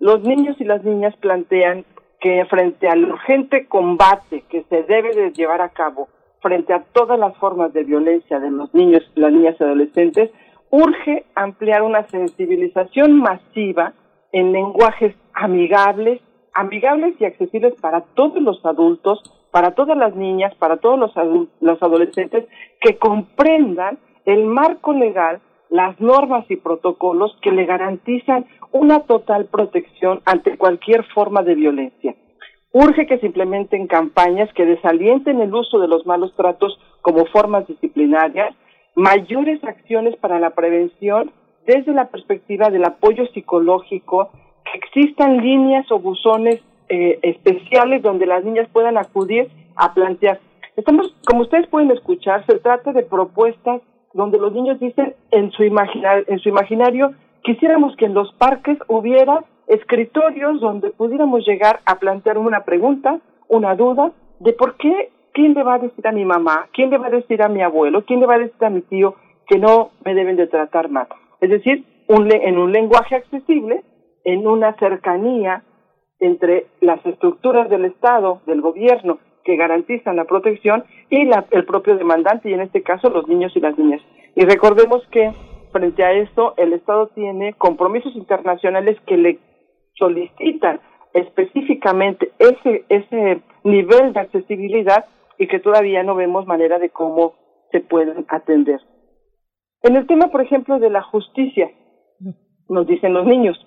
los 0.00 0.22
niños 0.22 0.56
y 0.58 0.64
las 0.64 0.82
niñas 0.84 1.14
plantean 1.16 1.84
que 2.20 2.44
frente 2.46 2.88
al 2.88 3.04
urgente 3.04 3.66
combate 3.66 4.44
que 4.48 4.62
se 4.64 4.82
debe 4.84 5.14
de 5.14 5.32
llevar 5.32 5.60
a 5.60 5.70
cabo 5.70 6.08
frente 6.40 6.72
a 6.72 6.84
todas 6.92 7.18
las 7.18 7.36
formas 7.36 7.72
de 7.72 7.84
violencia 7.84 8.40
de 8.40 8.50
los 8.50 8.72
niños, 8.74 9.02
las 9.14 9.32
niñas 9.32 9.56
y 9.58 9.64
adolescentes, 9.64 10.30
urge 10.70 11.24
ampliar 11.34 11.82
una 11.82 12.06
sensibilización 12.08 13.20
masiva 13.20 13.92
en 14.32 14.52
lenguajes 14.52 15.14
amigables, 15.34 16.20
amigables 16.54 17.14
y 17.20 17.24
accesibles 17.24 17.74
para 17.80 18.02
todos 18.14 18.40
los 18.42 18.64
adultos, 18.64 19.22
para 19.50 19.72
todas 19.72 19.96
las 19.96 20.14
niñas, 20.14 20.54
para 20.56 20.78
todos 20.78 20.98
los, 20.98 21.12
los 21.60 21.82
adolescentes, 21.82 22.46
que 22.80 22.96
comprendan 22.98 23.98
el 24.24 24.44
marco 24.44 24.92
legal, 24.92 25.40
las 25.70 25.98
normas 26.00 26.44
y 26.50 26.56
protocolos 26.56 27.36
que 27.40 27.50
le 27.50 27.64
garantizan 27.64 28.46
una 28.72 29.00
total 29.00 29.46
protección 29.46 30.20
ante 30.24 30.56
cualquier 30.58 31.04
forma 31.14 31.42
de 31.42 31.54
violencia. 31.54 32.14
Urge 32.72 33.06
que 33.06 33.18
se 33.18 33.26
implementen 33.26 33.86
campañas 33.86 34.52
que 34.54 34.64
desalienten 34.64 35.40
el 35.40 35.54
uso 35.54 35.78
de 35.78 35.88
los 35.88 36.06
malos 36.06 36.34
tratos 36.36 36.78
como 37.02 37.26
formas 37.26 37.66
disciplinarias, 37.66 38.54
mayores 38.94 39.62
acciones 39.64 40.16
para 40.16 40.38
la 40.38 40.50
prevención 40.50 41.30
desde 41.66 41.92
la 41.92 42.08
perspectiva 42.08 42.70
del 42.70 42.84
apoyo 42.84 43.26
psicológico, 43.28 44.30
existan 44.74 45.38
líneas 45.38 45.90
o 45.90 45.98
buzones 45.98 46.60
eh, 46.88 47.18
especiales 47.22 48.02
donde 48.02 48.26
las 48.26 48.44
niñas 48.44 48.68
puedan 48.72 48.98
acudir 48.98 49.48
a 49.76 49.94
plantear. 49.94 50.40
Estamos, 50.76 51.14
como 51.26 51.42
ustedes 51.42 51.66
pueden 51.68 51.90
escuchar, 51.90 52.44
se 52.46 52.58
trata 52.58 52.92
de 52.92 53.02
propuestas 53.02 53.82
donde 54.14 54.38
los 54.38 54.52
niños 54.52 54.78
dicen 54.78 55.14
en 55.30 55.50
su, 55.52 55.62
en 55.62 56.38
su 56.38 56.48
imaginario, 56.48 57.12
quisiéramos 57.42 57.96
que 57.96 58.06
en 58.06 58.14
los 58.14 58.32
parques 58.34 58.78
hubiera 58.88 59.44
escritorios 59.68 60.60
donde 60.60 60.90
pudiéramos 60.90 61.46
llegar 61.46 61.80
a 61.86 61.98
plantear 61.98 62.38
una 62.38 62.64
pregunta, 62.64 63.20
una 63.48 63.74
duda 63.74 64.12
de 64.40 64.52
por 64.52 64.76
qué, 64.76 65.10
quién 65.32 65.54
le 65.54 65.62
va 65.62 65.74
a 65.74 65.78
decir 65.78 66.06
a 66.06 66.12
mi 66.12 66.24
mamá, 66.24 66.66
quién 66.72 66.90
le 66.90 66.98
va 66.98 67.06
a 67.06 67.10
decir 67.10 67.42
a 67.42 67.48
mi 67.48 67.62
abuelo, 67.62 68.04
quién 68.04 68.20
le 68.20 68.26
va 68.26 68.34
a 68.34 68.38
decir 68.38 68.64
a 68.64 68.70
mi 68.70 68.82
tío 68.82 69.14
que 69.46 69.58
no 69.58 69.90
me 70.04 70.14
deben 70.14 70.36
de 70.36 70.46
tratar 70.46 70.90
mal. 70.90 71.06
Es 71.40 71.50
decir, 71.50 71.84
un, 72.08 72.30
en 72.32 72.58
un 72.58 72.72
lenguaje 72.72 73.16
accesible, 73.16 73.82
en 74.24 74.46
una 74.46 74.74
cercanía 74.78 75.64
entre 76.20 76.66
las 76.80 77.04
estructuras 77.04 77.68
del 77.68 77.84
Estado, 77.84 78.42
del 78.46 78.60
gobierno, 78.60 79.18
que 79.44 79.56
garantizan 79.56 80.16
la 80.16 80.24
protección 80.24 80.84
y 81.10 81.24
la, 81.24 81.46
el 81.50 81.64
propio 81.64 81.96
demandante, 81.96 82.48
y 82.48 82.54
en 82.54 82.60
este 82.60 82.82
caso 82.82 83.10
los 83.10 83.26
niños 83.26 83.52
y 83.56 83.60
las 83.60 83.76
niñas. 83.76 84.00
Y 84.36 84.44
recordemos 84.44 85.02
que 85.10 85.32
frente 85.72 86.04
a 86.04 86.12
esto, 86.12 86.54
el 86.56 86.72
Estado 86.72 87.08
tiene 87.08 87.54
compromisos 87.54 88.14
internacionales 88.14 88.98
que 89.06 89.16
le 89.16 89.38
solicitan 89.94 90.80
específicamente 91.12 92.32
ese, 92.38 92.84
ese 92.88 93.42
nivel 93.64 94.12
de 94.12 94.20
accesibilidad 94.20 95.06
y 95.38 95.48
que 95.48 95.58
todavía 95.58 96.02
no 96.02 96.14
vemos 96.14 96.46
manera 96.46 96.78
de 96.78 96.90
cómo 96.90 97.34
se 97.72 97.80
pueden 97.80 98.24
atender. 98.28 98.80
En 99.82 99.96
el 99.96 100.06
tema, 100.06 100.28
por 100.28 100.42
ejemplo, 100.42 100.78
de 100.78 100.90
la 100.90 101.02
justicia, 101.02 101.70
nos 102.68 102.86
dicen 102.86 103.12
los 103.12 103.26
niños, 103.26 103.58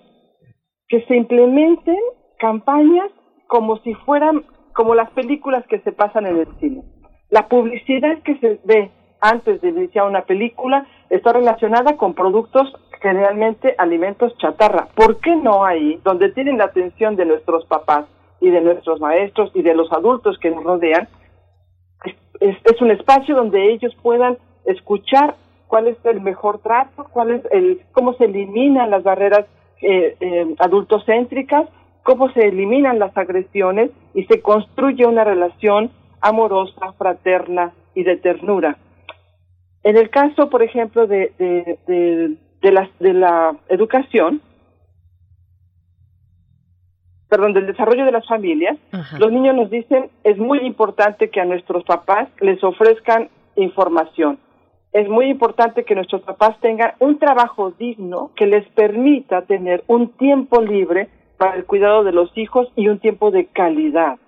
que 0.88 1.02
se 1.06 1.16
implementen 1.16 1.98
campañas 2.38 3.10
como 3.46 3.78
si 3.78 3.94
fueran 3.94 4.44
como 4.72 4.94
las 4.94 5.10
películas 5.10 5.64
que 5.68 5.80
se 5.80 5.92
pasan 5.92 6.26
en 6.26 6.36
el 6.38 6.48
cine. 6.60 6.82
La 7.30 7.48
publicidad 7.48 8.18
que 8.22 8.38
se 8.38 8.60
ve 8.64 8.90
antes 9.20 9.60
de 9.60 9.70
iniciar 9.70 10.06
una 10.06 10.22
película 10.22 10.86
está 11.10 11.32
relacionada 11.32 11.96
con 11.96 12.14
productos 12.14 12.72
generalmente 13.00 13.74
alimentos 13.78 14.36
chatarra. 14.38 14.88
¿Por 14.94 15.20
qué 15.20 15.34
no 15.36 15.64
ahí, 15.64 16.00
donde 16.04 16.30
tienen 16.32 16.58
la 16.58 16.64
atención 16.64 17.16
de 17.16 17.24
nuestros 17.24 17.64
papás 17.66 18.06
y 18.40 18.50
de 18.50 18.60
nuestros 18.60 19.00
maestros 19.00 19.50
y 19.54 19.62
de 19.62 19.74
los 19.74 19.90
adultos 19.92 20.38
que 20.38 20.50
nos 20.50 20.62
rodean, 20.62 21.08
es, 22.40 22.82
un 22.82 22.90
espacio 22.90 23.34
donde 23.34 23.72
ellos 23.72 23.96
puedan 24.02 24.36
escuchar 24.66 25.36
cuál 25.66 25.88
es 25.88 25.96
el 26.04 26.20
mejor 26.20 26.58
trato, 26.58 27.06
cuál 27.10 27.30
es 27.30 27.42
el, 27.50 27.80
cómo 27.92 28.12
se 28.14 28.26
eliminan 28.26 28.90
las 28.90 29.02
barreras 29.02 29.46
eh, 29.82 30.16
eh, 30.20 30.54
adultocéntricas, 30.58 31.68
cómo 32.02 32.30
se 32.32 32.48
eliminan 32.48 32.98
las 32.98 33.16
agresiones 33.16 33.90
y 34.14 34.24
se 34.24 34.40
construye 34.40 35.06
una 35.06 35.24
relación 35.24 35.90
amorosa, 36.20 36.92
fraterna 36.92 37.72
y 37.94 38.04
de 38.04 38.16
ternura. 38.16 38.78
En 39.82 39.96
el 39.96 40.10
caso, 40.10 40.50
por 40.50 40.62
ejemplo, 40.62 41.06
de, 41.06 41.32
de, 41.38 42.36
de, 42.60 42.72
la, 42.72 42.90
de 42.98 43.12
la 43.12 43.56
educación, 43.68 44.40
perdón, 47.28 47.52
del 47.52 47.66
desarrollo 47.66 48.04
de 48.04 48.12
las 48.12 48.26
familias, 48.26 48.78
los 49.18 49.30
niños 49.30 49.54
nos 49.54 49.70
dicen, 49.70 50.10
es 50.24 50.38
muy 50.38 50.58
importante 50.60 51.30
que 51.30 51.40
a 51.40 51.44
nuestros 51.44 51.84
papás 51.84 52.28
les 52.40 52.62
ofrezcan 52.62 53.28
información. 53.56 54.38
Es 54.92 55.08
muy 55.08 55.26
importante 55.26 55.84
que 55.84 55.94
nuestros 55.94 56.22
papás 56.22 56.58
tengan 56.60 56.92
un 57.00 57.18
trabajo 57.18 57.72
digno 57.72 58.30
que 58.36 58.46
les 58.46 58.66
permita 58.70 59.42
tener 59.42 59.84
un 59.88 60.12
tiempo 60.16 60.60
libre 60.62 61.08
para 61.36 61.56
el 61.56 61.64
cuidado 61.64 62.02
de 62.02 62.12
los 62.12 62.36
hijos 62.36 62.68
y 62.76 62.88
un 62.88 62.98
tiempo 62.98 63.30
de 63.30 63.46
calidad. 63.46 64.18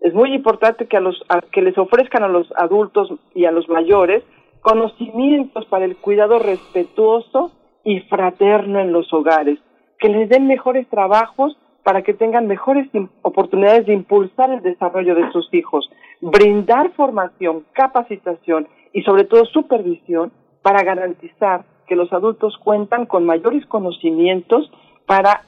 Es 0.00 0.14
muy 0.14 0.32
importante 0.34 0.86
que, 0.86 0.96
a 0.96 1.00
los, 1.00 1.20
que 1.50 1.62
les 1.62 1.76
ofrezcan 1.76 2.22
a 2.22 2.28
los 2.28 2.52
adultos 2.56 3.12
y 3.34 3.46
a 3.46 3.50
los 3.50 3.68
mayores 3.68 4.22
conocimientos 4.60 5.64
para 5.66 5.84
el 5.84 5.96
cuidado 5.96 6.38
respetuoso 6.38 7.52
y 7.84 8.00
fraterno 8.00 8.80
en 8.80 8.92
los 8.92 9.12
hogares, 9.12 9.58
que 9.98 10.08
les 10.08 10.28
den 10.28 10.46
mejores 10.46 10.86
trabajos 10.88 11.56
para 11.82 12.02
que 12.02 12.12
tengan 12.12 12.46
mejores 12.46 12.86
oportunidades 13.22 13.86
de 13.86 13.94
impulsar 13.94 14.50
el 14.50 14.62
desarrollo 14.62 15.14
de 15.14 15.30
sus 15.32 15.48
hijos, 15.54 15.88
brindar 16.20 16.92
formación, 16.92 17.64
capacitación 17.72 18.68
y 18.92 19.02
sobre 19.02 19.24
todo 19.24 19.44
supervisión 19.46 20.32
para 20.62 20.82
garantizar 20.82 21.64
que 21.86 21.96
los 21.96 22.12
adultos 22.12 22.56
cuentan 22.62 23.06
con 23.06 23.24
mayores 23.24 23.64
conocimientos 23.66 24.70
para 25.06 25.44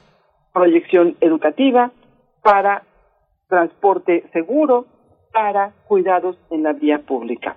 proyección 0.53 1.17
educativa, 1.21 1.93
para 2.43 2.83
transporte 3.49 4.25
seguro, 4.33 4.87
para 5.33 5.73
cuidados 5.87 6.37
en 6.51 6.63
la 6.63 6.73
vía 6.73 7.01
pública. 7.01 7.57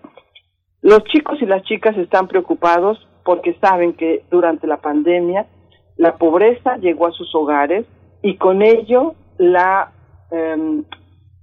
Los 0.82 1.04
chicos 1.06 1.42
y 1.42 1.46
las 1.46 1.64
chicas 1.64 1.98
están 1.98 2.28
preocupados 2.28 3.08
porque 3.24 3.54
saben 3.62 3.94
que 3.94 4.24
durante 4.30 4.68
la 4.68 4.78
pandemia 4.78 5.48
la 5.96 6.18
pobreza 6.18 6.78
llegó 6.78 7.08
a 7.08 7.12
sus 7.12 7.34
hogares 7.34 7.86
y 8.22 8.36
con 8.38 8.62
ello 8.62 9.16
la, 9.38 9.92
em, 10.32 10.84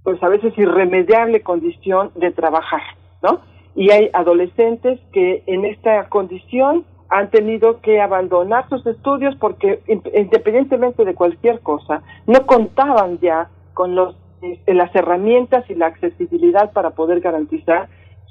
pues 0.03 0.23
a 0.23 0.29
veces 0.29 0.57
irremediable 0.57 1.43
condición 1.43 2.11
de 2.15 2.31
trabajar, 2.31 2.83
¿no? 3.23 3.41
Y 3.75 3.91
hay 3.91 4.11
adolescentes 4.13 4.99
que 5.13 5.43
en 5.47 5.65
esta 5.65 6.09
condición 6.09 6.85
han 7.11 7.31
tenido 7.31 7.81
que 7.81 8.01
abandonar 8.01 8.69
sus 8.69 8.87
estudios 8.87 9.35
porque 9.37 9.83
independientemente 9.89 11.05
de 11.05 11.15
cualquier 11.15 11.61
cosa, 11.61 12.03
no 12.27 12.47
contaban 12.47 13.19
ya 13.19 13.51
con 13.75 13.97
los, 13.97 14.17
eh, 14.43 14.61
las 14.75 14.95
herramientas 14.95 15.69
y 15.69 15.75
la 15.75 15.87
accesibilidad 15.87 16.73
para 16.73 16.91
poder 16.91 17.21
garantizar 17.21 17.89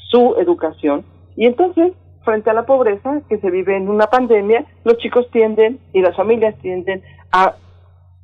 su 0.09 0.35
educación. 0.37 1.03
Y 1.35 1.45
entonces, 1.45 1.93
frente 2.23 2.49
a 2.49 2.53
la 2.53 2.65
pobreza 2.65 3.21
que 3.27 3.37
se 3.39 3.51
vive 3.51 3.75
en 3.75 3.89
una 3.89 4.07
pandemia, 4.07 4.65
los 4.85 4.97
chicos 4.97 5.29
tienden 5.31 5.79
y 5.93 6.01
las 6.01 6.15
familias 6.15 6.55
tienden 6.61 7.03
a 7.31 7.55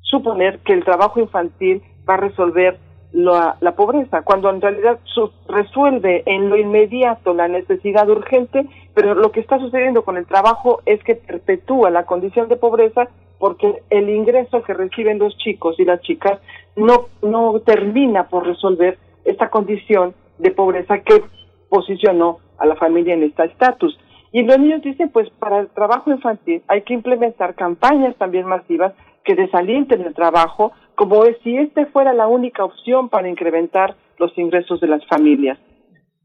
suponer 0.01 0.59
que 0.59 0.73
el 0.73 0.85
trabajo 0.85 1.19
infantil 1.19 1.81
va 2.07 2.13
a 2.13 2.17
resolver 2.17 2.77
la, 3.15 3.75
pobreza, 3.75 4.23
cuando 4.23 4.49
en 4.49 4.61
realidad 4.61 4.99
su- 5.05 5.31
resuelve 5.47 6.23
en 6.25 6.49
lo 6.49 6.57
inmediato 6.57 7.33
la 7.33 7.47
necesidad 7.47 8.09
urgente, 8.09 8.65
pero 8.93 9.15
lo 9.15 9.31
que 9.31 9.39
está 9.39 9.57
sucediendo 9.57 10.03
con 10.03 10.17
el 10.17 10.25
trabajo 10.25 10.81
es 10.85 11.01
que 11.03 11.15
perpetúa 11.15 11.89
la 11.89 12.05
condición 12.05 12.49
de 12.49 12.57
pobreza 12.57 13.07
porque 13.39 13.83
el 13.89 14.09
ingreso 14.09 14.63
que 14.63 14.73
reciben 14.73 15.19
los 15.19 15.37
chicos 15.37 15.79
y 15.79 15.85
las 15.85 16.01
chicas 16.01 16.39
no, 16.75 17.05
no 17.21 17.59
termina 17.61 18.27
por 18.27 18.45
resolver 18.45 18.97
esta 19.23 19.49
condición 19.49 20.13
de 20.37 20.51
pobreza 20.51 20.99
que 20.99 21.23
posicionó 21.69 22.39
a 22.57 22.65
la 22.65 22.75
familia 22.75 23.13
en 23.13 23.23
este 23.23 23.45
estatus. 23.45 23.97
Y 24.33 24.43
los 24.43 24.59
niños 24.59 24.81
dicen, 24.81 25.09
pues 25.09 25.29
para 25.39 25.59
el 25.59 25.69
trabajo 25.69 26.11
infantil 26.11 26.63
hay 26.67 26.81
que 26.81 26.93
implementar 26.93 27.55
campañas 27.55 28.15
también 28.17 28.45
masivas 28.45 28.93
que 29.25 29.35
desalienten 29.35 30.01
el 30.01 30.13
trabajo, 30.13 30.71
como 30.95 31.25
si 31.43 31.57
este 31.57 31.87
fuera 31.87 32.13
la 32.13 32.27
única 32.27 32.63
opción 32.63 33.09
para 33.09 33.27
incrementar 33.27 33.95
los 34.17 34.37
ingresos 34.37 34.79
de 34.79 34.87
las 34.87 35.05
familias. 35.07 35.59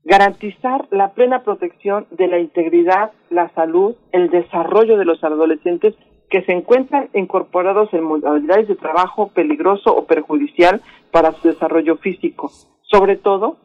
Garantizar 0.04 0.86
la 0.90 1.12
plena 1.12 1.42
protección 1.42 2.06
de 2.10 2.28
la 2.28 2.38
integridad, 2.38 3.12
la 3.30 3.48
salud, 3.50 3.96
el 4.12 4.30
desarrollo 4.30 4.96
de 4.96 5.04
los 5.04 5.22
adolescentes 5.24 5.94
que 6.30 6.42
se 6.42 6.52
encuentran 6.52 7.10
incorporados 7.12 7.92
en 7.92 8.04
modalidades 8.04 8.68
de 8.68 8.76
trabajo 8.76 9.28
peligroso 9.28 9.94
o 9.94 10.06
perjudicial 10.06 10.80
para 11.10 11.32
su 11.32 11.48
desarrollo 11.48 11.96
físico. 11.96 12.50
Sobre 12.82 13.16
todo, 13.16 13.56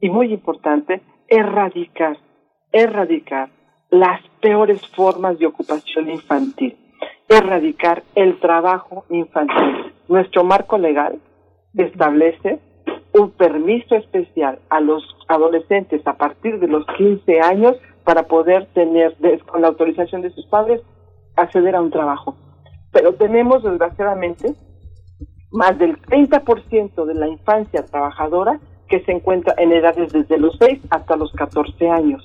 y 0.00 0.08
muy 0.08 0.32
importante, 0.32 1.02
erradicar, 1.28 2.16
erradicar 2.72 3.50
las 3.90 4.20
peores 4.40 4.86
formas 4.88 5.38
de 5.38 5.46
ocupación 5.46 6.10
infantil, 6.10 6.76
erradicar 7.36 8.02
el 8.14 8.38
trabajo 8.40 9.04
infantil. 9.10 9.92
Nuestro 10.08 10.44
marco 10.44 10.78
legal 10.78 11.18
establece 11.74 12.60
un 13.14 13.30
permiso 13.30 13.94
especial 13.94 14.58
a 14.68 14.80
los 14.80 15.02
adolescentes 15.28 16.06
a 16.06 16.16
partir 16.16 16.58
de 16.58 16.68
los 16.68 16.84
15 16.98 17.40
años 17.40 17.76
para 18.04 18.24
poder 18.24 18.66
tener, 18.74 19.16
con 19.46 19.62
la 19.62 19.68
autorización 19.68 20.22
de 20.22 20.30
sus 20.30 20.46
padres, 20.46 20.82
acceder 21.36 21.74
a 21.76 21.80
un 21.80 21.90
trabajo. 21.90 22.36
Pero 22.92 23.14
tenemos, 23.14 23.62
desgraciadamente, 23.62 24.54
más 25.50 25.78
del 25.78 26.00
30% 26.02 27.04
de 27.04 27.14
la 27.14 27.28
infancia 27.28 27.84
trabajadora 27.86 28.60
que 28.88 29.00
se 29.04 29.12
encuentra 29.12 29.54
en 29.56 29.72
edades 29.72 30.12
desde 30.12 30.38
los 30.38 30.56
6 30.58 30.80
hasta 30.90 31.16
los 31.16 31.32
14 31.32 31.88
años. 31.88 32.22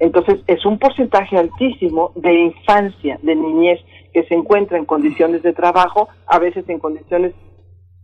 Entonces, 0.00 0.40
es 0.46 0.66
un 0.66 0.78
porcentaje 0.78 1.38
altísimo 1.38 2.12
de 2.16 2.32
infancia, 2.34 3.18
de 3.22 3.34
niñez, 3.34 3.80
que 4.14 4.24
se 4.24 4.34
encuentra 4.34 4.78
en 4.78 4.84
condiciones 4.86 5.42
de 5.42 5.52
trabajo, 5.52 6.08
a 6.28 6.38
veces 6.38 6.66
en 6.68 6.78
condiciones 6.78 7.34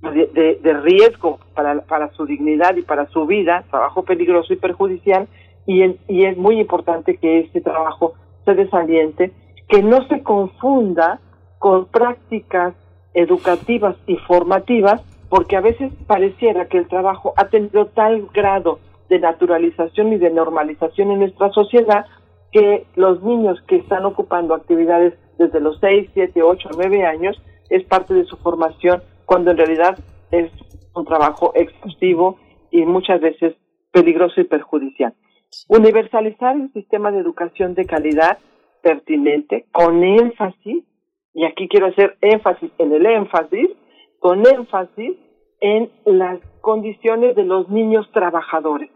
de, 0.03 0.81
riesgo 0.83 1.39
para, 1.55 1.83
para 1.83 2.11
su 2.15 2.27
dignidad 2.27 2.75
y 2.77 2.83
para 2.83 3.07
su 3.07 3.27
vida, 3.27 3.65
trabajo 3.71 4.03
peligroso 4.03 4.53
y 4.53 4.57
perjudicial, 4.57 5.29
y, 5.67 5.85
y 6.09 6.25
es 6.25 6.37
muy 6.37 6.59
importante 6.59 7.17
que 7.17 7.39
este 7.39 7.61
trabajo 7.61 8.15
se 8.45 8.55
desaliente, 8.55 9.33
que 9.69 9.83
no 9.83 10.05
se 10.09 10.23
confunda 10.25 11.21
con 11.61 11.87
prácticas 11.87 12.75
educativas 13.15 13.95
y 14.09 14.17
formativas, 14.17 15.03
porque 15.29 15.57
a 15.57 15.61
veces 15.61 15.93
pareciera 16.09 16.67
que 16.67 16.79
el 16.79 16.89
trabajo 16.89 17.35
ha 17.37 17.47
tenido 17.49 17.87
tal 17.87 18.27
grado 18.35 18.81
de 19.09 19.21
naturalización 19.21 20.13
y 20.13 20.19
de 20.19 20.31
normalización 20.31 21.13
en 21.13 21.21
nuestra 21.21 21.51
sociedad 21.51 22.07
que 22.51 22.87
los 22.97 23.23
niños 23.23 23.61
que 23.69 23.77
están 23.77 24.05
ocupando 24.07 24.55
actividades 24.55 25.15
desde 25.41 25.59
los 25.59 25.81
6, 25.81 26.11
7, 26.13 26.43
8, 26.43 26.69
9 26.77 27.07
años 27.07 27.43
es 27.71 27.83
parte 27.85 28.13
de 28.13 28.25
su 28.27 28.37
formación, 28.37 29.03
cuando 29.25 29.51
en 29.51 29.57
realidad 29.57 29.99
es 30.31 30.53
un 30.95 31.07
trabajo 31.07 31.53
exhaustivo 31.55 32.39
y 32.71 32.85
muchas 32.85 33.23
veces 33.23 33.55
peligroso 33.91 34.39
y 34.43 34.45
perjudicial. 34.45 35.15
Universalizar 35.69 36.57
el 36.57 36.71
sistema 36.75 37.11
de 37.11 37.21
educación 37.21 37.75
de 37.75 37.87
calidad 37.87 38.39
pertinente, 38.83 39.65
con 39.73 40.05
énfasis, 40.05 40.85
y 41.33 41.45
aquí 41.47 41.69
quiero 41.69 41.87
hacer 41.87 42.19
énfasis 42.21 42.71
en 42.77 42.93
el 42.93 43.07
énfasis, 43.07 43.71
con 44.19 44.47
énfasis 44.47 45.17
en 45.61 45.91
las 46.05 46.39
condiciones 46.61 47.35
de 47.35 47.45
los 47.45 47.71
niños 47.71 48.07
trabajadores. 48.13 48.91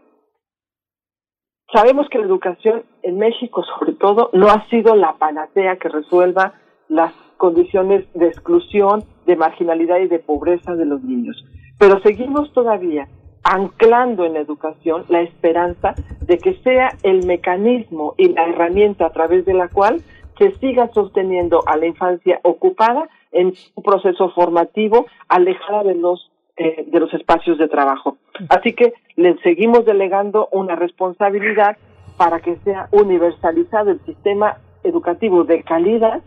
Sabemos 1.73 2.07
que 2.09 2.19
la 2.19 2.25
educación 2.25 2.83
en 3.01 3.17
México, 3.17 3.63
sobre 3.79 3.93
todo, 3.93 4.29
no 4.33 4.47
ha 4.47 4.67
sido 4.69 4.95
la 4.95 5.13
panacea 5.13 5.77
que 5.77 5.89
resuelva 5.89 6.53
las 6.87 7.13
condiciones 7.37 8.05
de 8.13 8.27
exclusión, 8.27 9.03
de 9.25 9.35
marginalidad 9.35 9.99
y 9.99 10.07
de 10.07 10.19
pobreza 10.19 10.75
de 10.75 10.85
los 10.85 11.03
niños. 11.03 11.43
Pero 11.79 11.99
seguimos 12.01 12.53
todavía 12.53 13.07
anclando 13.43 14.25
en 14.25 14.33
la 14.33 14.39
educación 14.39 15.05
la 15.07 15.21
esperanza 15.21 15.93
de 16.21 16.37
que 16.37 16.55
sea 16.63 16.89
el 17.03 17.25
mecanismo 17.25 18.15
y 18.17 18.29
la 18.29 18.47
herramienta 18.47 19.05
a 19.05 19.11
través 19.11 19.45
de 19.45 19.53
la 19.53 19.67
cual 19.67 20.01
se 20.37 20.51
siga 20.55 20.89
sosteniendo 20.93 21.61
a 21.67 21.77
la 21.77 21.85
infancia 21.85 22.39
ocupada 22.43 23.07
en 23.31 23.53
un 23.75 23.83
proceso 23.83 24.29
formativo 24.29 25.05
alejada 25.27 25.83
de 25.83 25.95
los 25.95 26.31
eh, 26.57 26.85
de 26.87 26.99
los 26.99 27.13
espacios 27.13 27.57
de 27.57 27.67
trabajo. 27.67 28.17
Así 28.49 28.73
que 28.73 28.93
le 29.15 29.37
seguimos 29.39 29.85
delegando 29.85 30.47
una 30.51 30.75
responsabilidad 30.75 31.77
para 32.17 32.39
que 32.39 32.55
sea 32.63 32.87
universalizado 32.91 33.91
el 33.91 33.99
sistema 34.05 34.57
educativo 34.83 35.43
de 35.43 35.63
calidad 35.63 36.21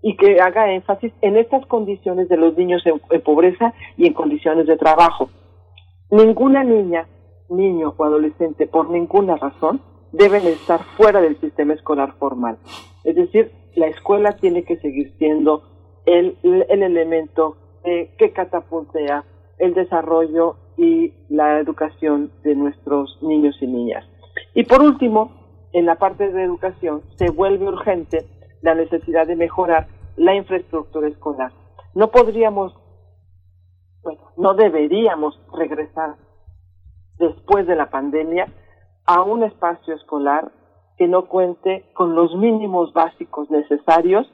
y 0.00 0.16
que 0.16 0.40
haga 0.40 0.72
énfasis 0.72 1.12
en 1.20 1.36
estas 1.36 1.66
condiciones 1.66 2.28
de 2.28 2.36
los 2.36 2.56
niños 2.56 2.84
en, 2.86 3.00
en 3.10 3.20
pobreza 3.22 3.72
y 3.96 4.06
en 4.06 4.12
condiciones 4.12 4.66
de 4.66 4.76
trabajo. 4.76 5.30
Ninguna 6.10 6.62
niña, 6.62 7.06
niño 7.48 7.94
o 7.96 8.04
adolescente, 8.04 8.66
por 8.66 8.90
ninguna 8.90 9.36
razón, 9.36 9.80
deben 10.12 10.46
estar 10.46 10.80
fuera 10.96 11.20
del 11.20 11.40
sistema 11.40 11.74
escolar 11.74 12.14
formal. 12.18 12.58
Es 13.04 13.16
decir, 13.16 13.50
la 13.74 13.86
escuela 13.86 14.36
tiene 14.36 14.64
que 14.64 14.76
seguir 14.76 15.12
siendo 15.18 15.62
el, 16.06 16.36
el 16.42 16.82
elemento 16.82 17.56
eh, 17.84 18.14
que 18.18 18.30
catapultea 18.32 19.24
el 19.62 19.74
desarrollo 19.74 20.56
y 20.76 21.14
la 21.28 21.60
educación 21.60 22.32
de 22.42 22.56
nuestros 22.56 23.16
niños 23.22 23.56
y 23.60 23.68
niñas. 23.68 24.04
Y 24.54 24.64
por 24.64 24.82
último, 24.82 25.30
en 25.72 25.86
la 25.86 25.94
parte 25.94 26.32
de 26.32 26.42
educación 26.42 27.02
se 27.16 27.30
vuelve 27.30 27.68
urgente 27.68 28.26
la 28.60 28.74
necesidad 28.74 29.24
de 29.24 29.36
mejorar 29.36 29.86
la 30.16 30.34
infraestructura 30.34 31.06
escolar. 31.06 31.52
No 31.94 32.10
podríamos, 32.10 32.74
bueno, 34.02 34.32
no 34.36 34.54
deberíamos 34.54 35.40
regresar 35.56 36.16
después 37.20 37.64
de 37.68 37.76
la 37.76 37.88
pandemia 37.88 38.52
a 39.06 39.22
un 39.22 39.44
espacio 39.44 39.94
escolar 39.94 40.50
que 40.98 41.06
no 41.06 41.26
cuente 41.28 41.84
con 41.94 42.16
los 42.16 42.34
mínimos 42.34 42.92
básicos 42.92 43.48
necesarios, 43.48 44.26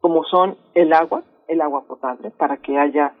como 0.00 0.24
son 0.24 0.58
el 0.74 0.92
agua, 0.92 1.22
el 1.46 1.60
agua 1.60 1.84
potable, 1.86 2.32
para 2.32 2.56
que 2.56 2.76
haya 2.76 3.14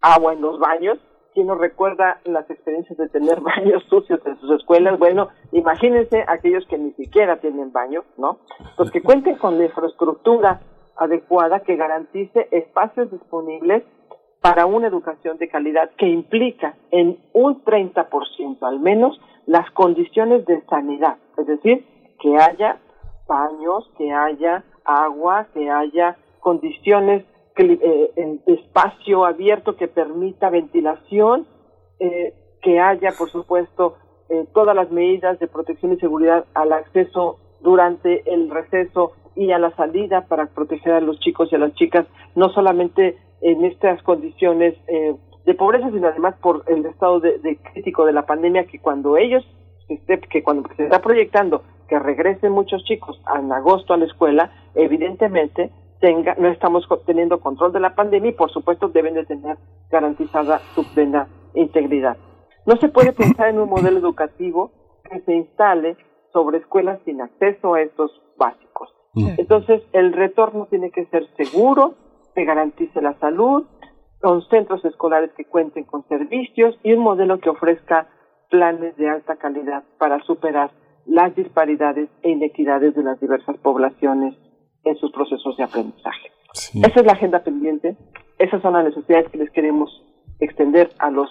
agua 0.00 0.32
en 0.32 0.40
los 0.40 0.58
baños. 0.58 0.98
¿Quién 1.34 1.48
nos 1.48 1.58
recuerda 1.58 2.20
las 2.24 2.48
experiencias 2.50 2.96
de 2.96 3.08
tener 3.08 3.40
baños 3.56 3.82
sucios 3.88 4.20
en 4.24 4.38
sus 4.40 4.60
escuelas? 4.60 4.98
Bueno, 4.98 5.28
imagínense 5.52 6.24
aquellos 6.26 6.66
que 6.66 6.78
ni 6.78 6.92
siquiera 6.92 7.40
tienen 7.40 7.72
baño, 7.72 8.04
¿no? 8.16 8.38
Los 8.78 8.90
que 8.90 9.02
cuenten 9.02 9.36
con 9.36 9.58
la 9.58 9.64
infraestructura 9.64 10.60
adecuada 10.96 11.60
que 11.60 11.76
garantice 11.76 12.48
espacios 12.50 13.10
disponibles 13.10 13.84
para 14.40 14.66
una 14.66 14.86
educación 14.86 15.38
de 15.38 15.48
calidad 15.48 15.90
que 15.98 16.06
implica 16.06 16.76
en 16.90 17.18
un 17.32 17.64
30% 17.64 18.58
al 18.62 18.80
menos 18.80 19.20
las 19.46 19.70
condiciones 19.72 20.44
de 20.46 20.64
sanidad, 20.66 21.16
es 21.36 21.46
decir, 21.46 21.84
que 22.20 22.36
haya 22.36 22.78
baños, 23.26 23.90
que 23.98 24.12
haya 24.12 24.64
agua, 24.84 25.46
que 25.52 25.70
haya 25.70 26.16
condiciones 26.40 27.24
eh, 27.62 28.38
espacio 28.46 29.24
abierto 29.24 29.76
que 29.76 29.88
permita 29.88 30.50
ventilación, 30.50 31.46
eh, 31.98 32.34
que 32.62 32.80
haya, 32.80 33.12
por 33.16 33.30
supuesto, 33.30 33.96
eh, 34.28 34.44
todas 34.52 34.74
las 34.74 34.90
medidas 34.90 35.38
de 35.38 35.46
protección 35.46 35.92
y 35.92 35.98
seguridad 35.98 36.46
al 36.54 36.72
acceso 36.72 37.38
durante 37.60 38.22
el 38.32 38.50
receso 38.50 39.12
y 39.36 39.52
a 39.52 39.58
la 39.58 39.74
salida 39.76 40.26
para 40.26 40.46
proteger 40.46 40.94
a 40.94 41.00
los 41.00 41.20
chicos 41.20 41.48
y 41.52 41.54
a 41.54 41.58
las 41.58 41.74
chicas, 41.74 42.06
no 42.34 42.48
solamente 42.50 43.16
en 43.40 43.64
estas 43.64 44.02
condiciones 44.02 44.74
eh, 44.88 45.14
de 45.44 45.54
pobreza, 45.54 45.90
sino 45.90 46.08
además 46.08 46.34
por 46.42 46.64
el 46.66 46.84
estado 46.86 47.20
de, 47.20 47.38
de 47.38 47.56
crítico 47.58 48.04
de 48.04 48.12
la 48.12 48.26
pandemia, 48.26 48.66
que 48.66 48.80
cuando 48.80 49.16
ellos, 49.16 49.46
que 49.86 50.42
cuando 50.42 50.68
se 50.76 50.84
está 50.84 51.00
proyectando 51.00 51.62
que 51.88 51.98
regresen 51.98 52.50
muchos 52.50 52.82
chicos 52.84 53.20
en 53.38 53.52
agosto 53.52 53.94
a 53.94 53.96
la 53.96 54.06
escuela, 54.06 54.50
evidentemente 54.74 55.70
tenga, 56.00 56.34
no 56.38 56.48
estamos 56.48 56.86
teniendo 57.06 57.40
control 57.40 57.72
de 57.72 57.80
la 57.80 57.94
pandemia 57.94 58.30
y 58.30 58.34
por 58.34 58.50
supuesto 58.50 58.88
deben 58.88 59.14
de 59.14 59.24
tener 59.24 59.56
garantizada 59.90 60.60
su 60.74 60.84
plena 60.94 61.28
integridad. 61.54 62.16
No 62.66 62.76
se 62.76 62.88
puede 62.88 63.12
pensar 63.14 63.48
en 63.48 63.58
un 63.58 63.68
modelo 63.68 63.98
educativo 63.98 64.72
que 65.08 65.20
se 65.20 65.34
instale 65.34 65.96
sobre 66.32 66.58
escuelas 66.58 67.00
sin 67.04 67.20
acceso 67.22 67.74
a 67.74 67.82
estos 67.82 68.10
básicos. 68.36 68.92
Entonces, 69.38 69.82
el 69.92 70.12
retorno 70.12 70.66
tiene 70.66 70.90
que 70.90 71.06
ser 71.06 71.26
seguro, 71.38 71.94
que 72.34 72.44
garantice 72.44 73.00
la 73.00 73.14
salud, 73.18 73.64
con 74.20 74.42
centros 74.48 74.84
escolares 74.84 75.30
que 75.32 75.46
cuenten 75.46 75.84
con 75.84 76.06
servicios 76.06 76.78
y 76.82 76.92
un 76.92 77.02
modelo 77.02 77.38
que 77.38 77.48
ofrezca 77.48 78.08
planes 78.50 78.94
de 78.96 79.08
alta 79.08 79.36
calidad 79.36 79.84
para 79.98 80.20
superar 80.24 80.70
las 81.06 81.34
disparidades 81.34 82.10
e 82.22 82.30
inequidades 82.30 82.94
de 82.94 83.02
las 83.02 83.18
diversas 83.20 83.56
poblaciones 83.58 84.34
en 84.86 84.96
sus 84.96 85.10
procesos 85.12 85.56
de 85.56 85.64
aprendizaje. 85.64 86.30
Esa 86.74 87.00
es 87.00 87.06
la 87.06 87.12
agenda 87.12 87.40
pendiente, 87.40 87.96
esas 88.38 88.62
son 88.62 88.72
las 88.72 88.84
necesidades 88.84 89.28
que 89.30 89.38
les 89.38 89.50
queremos 89.50 90.02
extender 90.40 90.90
a 90.98 91.10
los 91.10 91.28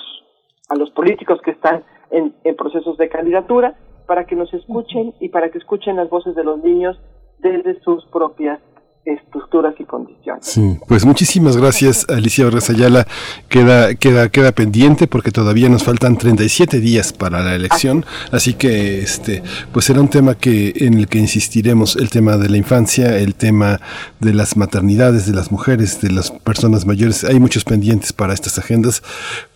a 0.67 0.75
los 0.75 0.89
políticos 0.91 1.39
que 1.43 1.51
están 1.51 1.83
en, 2.09 2.33
en 2.43 2.55
procesos 2.55 2.97
de 2.97 3.07
candidatura 3.07 3.75
para 4.07 4.25
que 4.25 4.35
nos 4.35 4.51
escuchen 4.53 5.13
y 5.19 5.29
para 5.29 5.49
que 5.51 5.59
escuchen 5.59 5.95
las 5.95 6.09
voces 6.09 6.35
de 6.35 6.43
los 6.43 6.63
niños 6.63 6.99
desde 7.39 7.79
sus 7.81 8.03
propias 8.07 8.59
estructuras 9.05 9.75
y 9.79 9.85
condiciones. 9.85 10.45
Sí, 10.45 10.79
pues 10.87 11.05
muchísimas 11.05 11.57
gracias 11.57 12.07
Alicia 12.09 12.45
Vargas 12.45 12.69
Ayala. 12.69 13.05
Queda, 13.49 13.95
queda, 13.95 14.29
queda 14.29 14.51
pendiente 14.51 15.07
porque 15.07 15.31
todavía 15.31 15.69
nos 15.69 15.83
faltan 15.83 16.17
37 16.17 16.79
días 16.79 17.13
para 17.13 17.43
la 17.43 17.55
elección, 17.55 18.05
así 18.31 18.53
que 18.55 18.99
este, 18.99 19.43
pues 19.71 19.85
será 19.85 20.01
un 20.01 20.09
tema 20.09 20.35
que 20.35 20.73
en 20.75 20.95
el 20.95 21.07
que 21.07 21.19
insistiremos, 21.19 21.95
el 21.95 22.09
tema 22.09 22.37
de 22.37 22.49
la 22.49 22.57
infancia, 22.57 23.17
el 23.17 23.35
tema 23.35 23.79
de 24.19 24.33
las 24.33 24.57
maternidades, 24.57 25.27
de 25.27 25.33
las 25.33 25.51
mujeres, 25.51 26.01
de 26.01 26.11
las 26.11 26.31
personas 26.31 26.85
mayores. 26.85 27.23
Hay 27.23 27.39
muchos 27.39 27.63
pendientes 27.63 28.13
para 28.13 28.33
estas 28.33 28.57
agendas. 28.57 29.03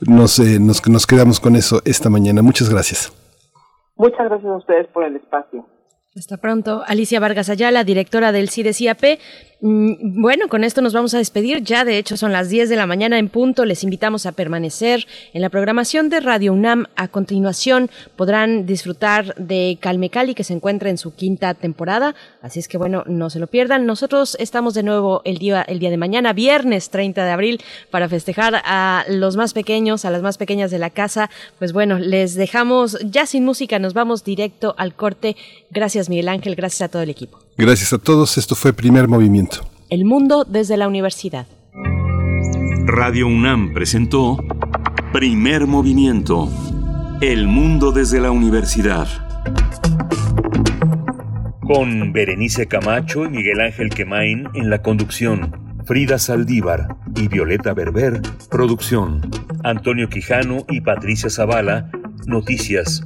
Nos, 0.02 0.40
eh, 0.40 0.60
nos, 0.60 0.88
nos 0.88 1.08
quedamos 1.08 1.40
con 1.40 1.56
eso 1.56 1.82
esta 1.86 2.10
mañana. 2.10 2.42
Muchas 2.42 2.70
gracias. 2.70 3.12
Muchas 3.96 4.30
gracias 4.30 4.50
a 4.50 4.56
ustedes 4.56 4.88
por 4.88 5.04
el 5.04 5.16
espacio. 5.18 5.66
Hasta 6.16 6.38
pronto. 6.38 6.84
Alicia 6.88 7.20
Vargas 7.20 7.50
Ayala, 7.50 7.84
directora 7.84 8.32
del 8.32 8.50
CIDESIAP. 8.50 9.20
Mm, 9.62 10.22
bueno, 10.22 10.48
con 10.48 10.64
esto 10.64 10.82
nos 10.82 10.94
vamos 10.94 11.14
a 11.14 11.18
despedir. 11.18 11.62
Ya 11.64 11.84
de 11.84 11.98
hecho 11.98 12.16
son 12.16 12.32
las 12.32 12.50
10 12.50 12.70
de 12.70 12.78
la 12.78 12.86
mañana 12.86 13.20
en 13.20 13.28
punto. 13.28 13.66
Les 13.66 13.84
invitamos 13.84 14.26
a 14.26 14.32
permanecer 14.32 15.06
en 15.34 15.42
la 15.42 15.50
programación 15.50 16.10
de 16.10 16.22
Radio 16.22 16.54
UNAM. 16.54 16.86
A 16.96 17.10
continuación 17.10 17.90
podrán 18.16 18.66
disfrutar 18.66 19.36
de 19.36 19.78
Calme 19.82 20.10
Cali 20.10 20.34
que 20.34 20.46
se 20.46 20.54
encuentra 20.54 20.90
en 20.90 20.98
su 20.98 21.14
quinta 21.14 21.54
temporada. 21.56 22.16
Así 22.42 22.60
es 22.60 22.70
que 22.70 22.78
bueno, 22.78 23.04
no 23.06 23.30
se 23.30 23.40
lo 23.40 23.48
pierdan. 23.48 23.86
Nosotros 23.86 24.38
estamos 24.40 24.74
de 24.76 24.84
nuevo 24.84 25.22
el 25.26 25.40
día, 25.40 25.62
el 25.62 25.80
día 25.80 25.90
de 25.90 25.98
mañana, 25.98 26.32
viernes 26.32 26.90
30 26.90 27.26
de 27.26 27.32
abril, 27.32 27.62
para 27.92 28.08
festejar 28.08 28.62
a 28.64 29.04
los 29.10 29.36
más 29.36 29.54
pequeños, 29.54 30.06
a 30.06 30.10
las 30.10 30.22
más 30.22 30.38
pequeñas 30.38 30.72
de 30.72 30.80
la 30.80 30.90
casa. 30.90 31.30
Pues 31.58 31.74
bueno, 31.74 32.00
les 32.00 32.36
dejamos 32.36 32.98
ya 33.04 33.26
sin 33.26 33.44
música. 33.44 33.78
Nos 33.78 33.94
vamos 33.94 34.24
directo 34.24 34.74
al 34.78 34.94
corte. 34.94 35.36
Gracias 35.70 36.08
Miguel 36.08 36.30
Ángel. 36.30 36.56
Gracias 36.56 36.84
a 36.84 36.88
todo 36.90 37.02
el 37.02 37.10
equipo. 37.10 37.49
Gracias 37.60 37.92
a 37.92 37.98
todos. 37.98 38.38
Esto 38.38 38.56
fue 38.56 38.72
Primer 38.72 39.10
Movimiento. 39.10 39.70
El 39.90 40.06
mundo 40.06 40.46
desde 40.46 40.78
la 40.78 40.88
universidad. 40.88 41.46
Radio 42.86 43.28
UNAM 43.28 43.74
presentó 43.74 44.38
Primer 45.12 45.68
Movimiento. 45.68 46.50
El 47.20 47.50
mundo 47.50 47.92
desde 47.92 48.22
la 48.22 48.32
universidad. 48.32 49.10
Con 51.68 52.14
Berenice 52.14 52.66
Camacho 52.68 53.26
y 53.26 53.30
Miguel 53.30 53.60
Ángel 53.60 53.90
Quemain 53.90 54.48
en 54.54 54.70
la 54.70 54.82
conducción. 54.82 55.52
Frida 55.86 56.18
Saldívar 56.18 56.96
y 57.14 57.28
Violeta 57.28 57.74
Berber, 57.74 58.22
producción. 58.50 59.30
Antonio 59.66 60.08
Quijano 60.08 60.66
y 60.70 60.80
Patricia 60.80 61.30
Zavala, 61.30 61.92
noticias. 62.26 63.06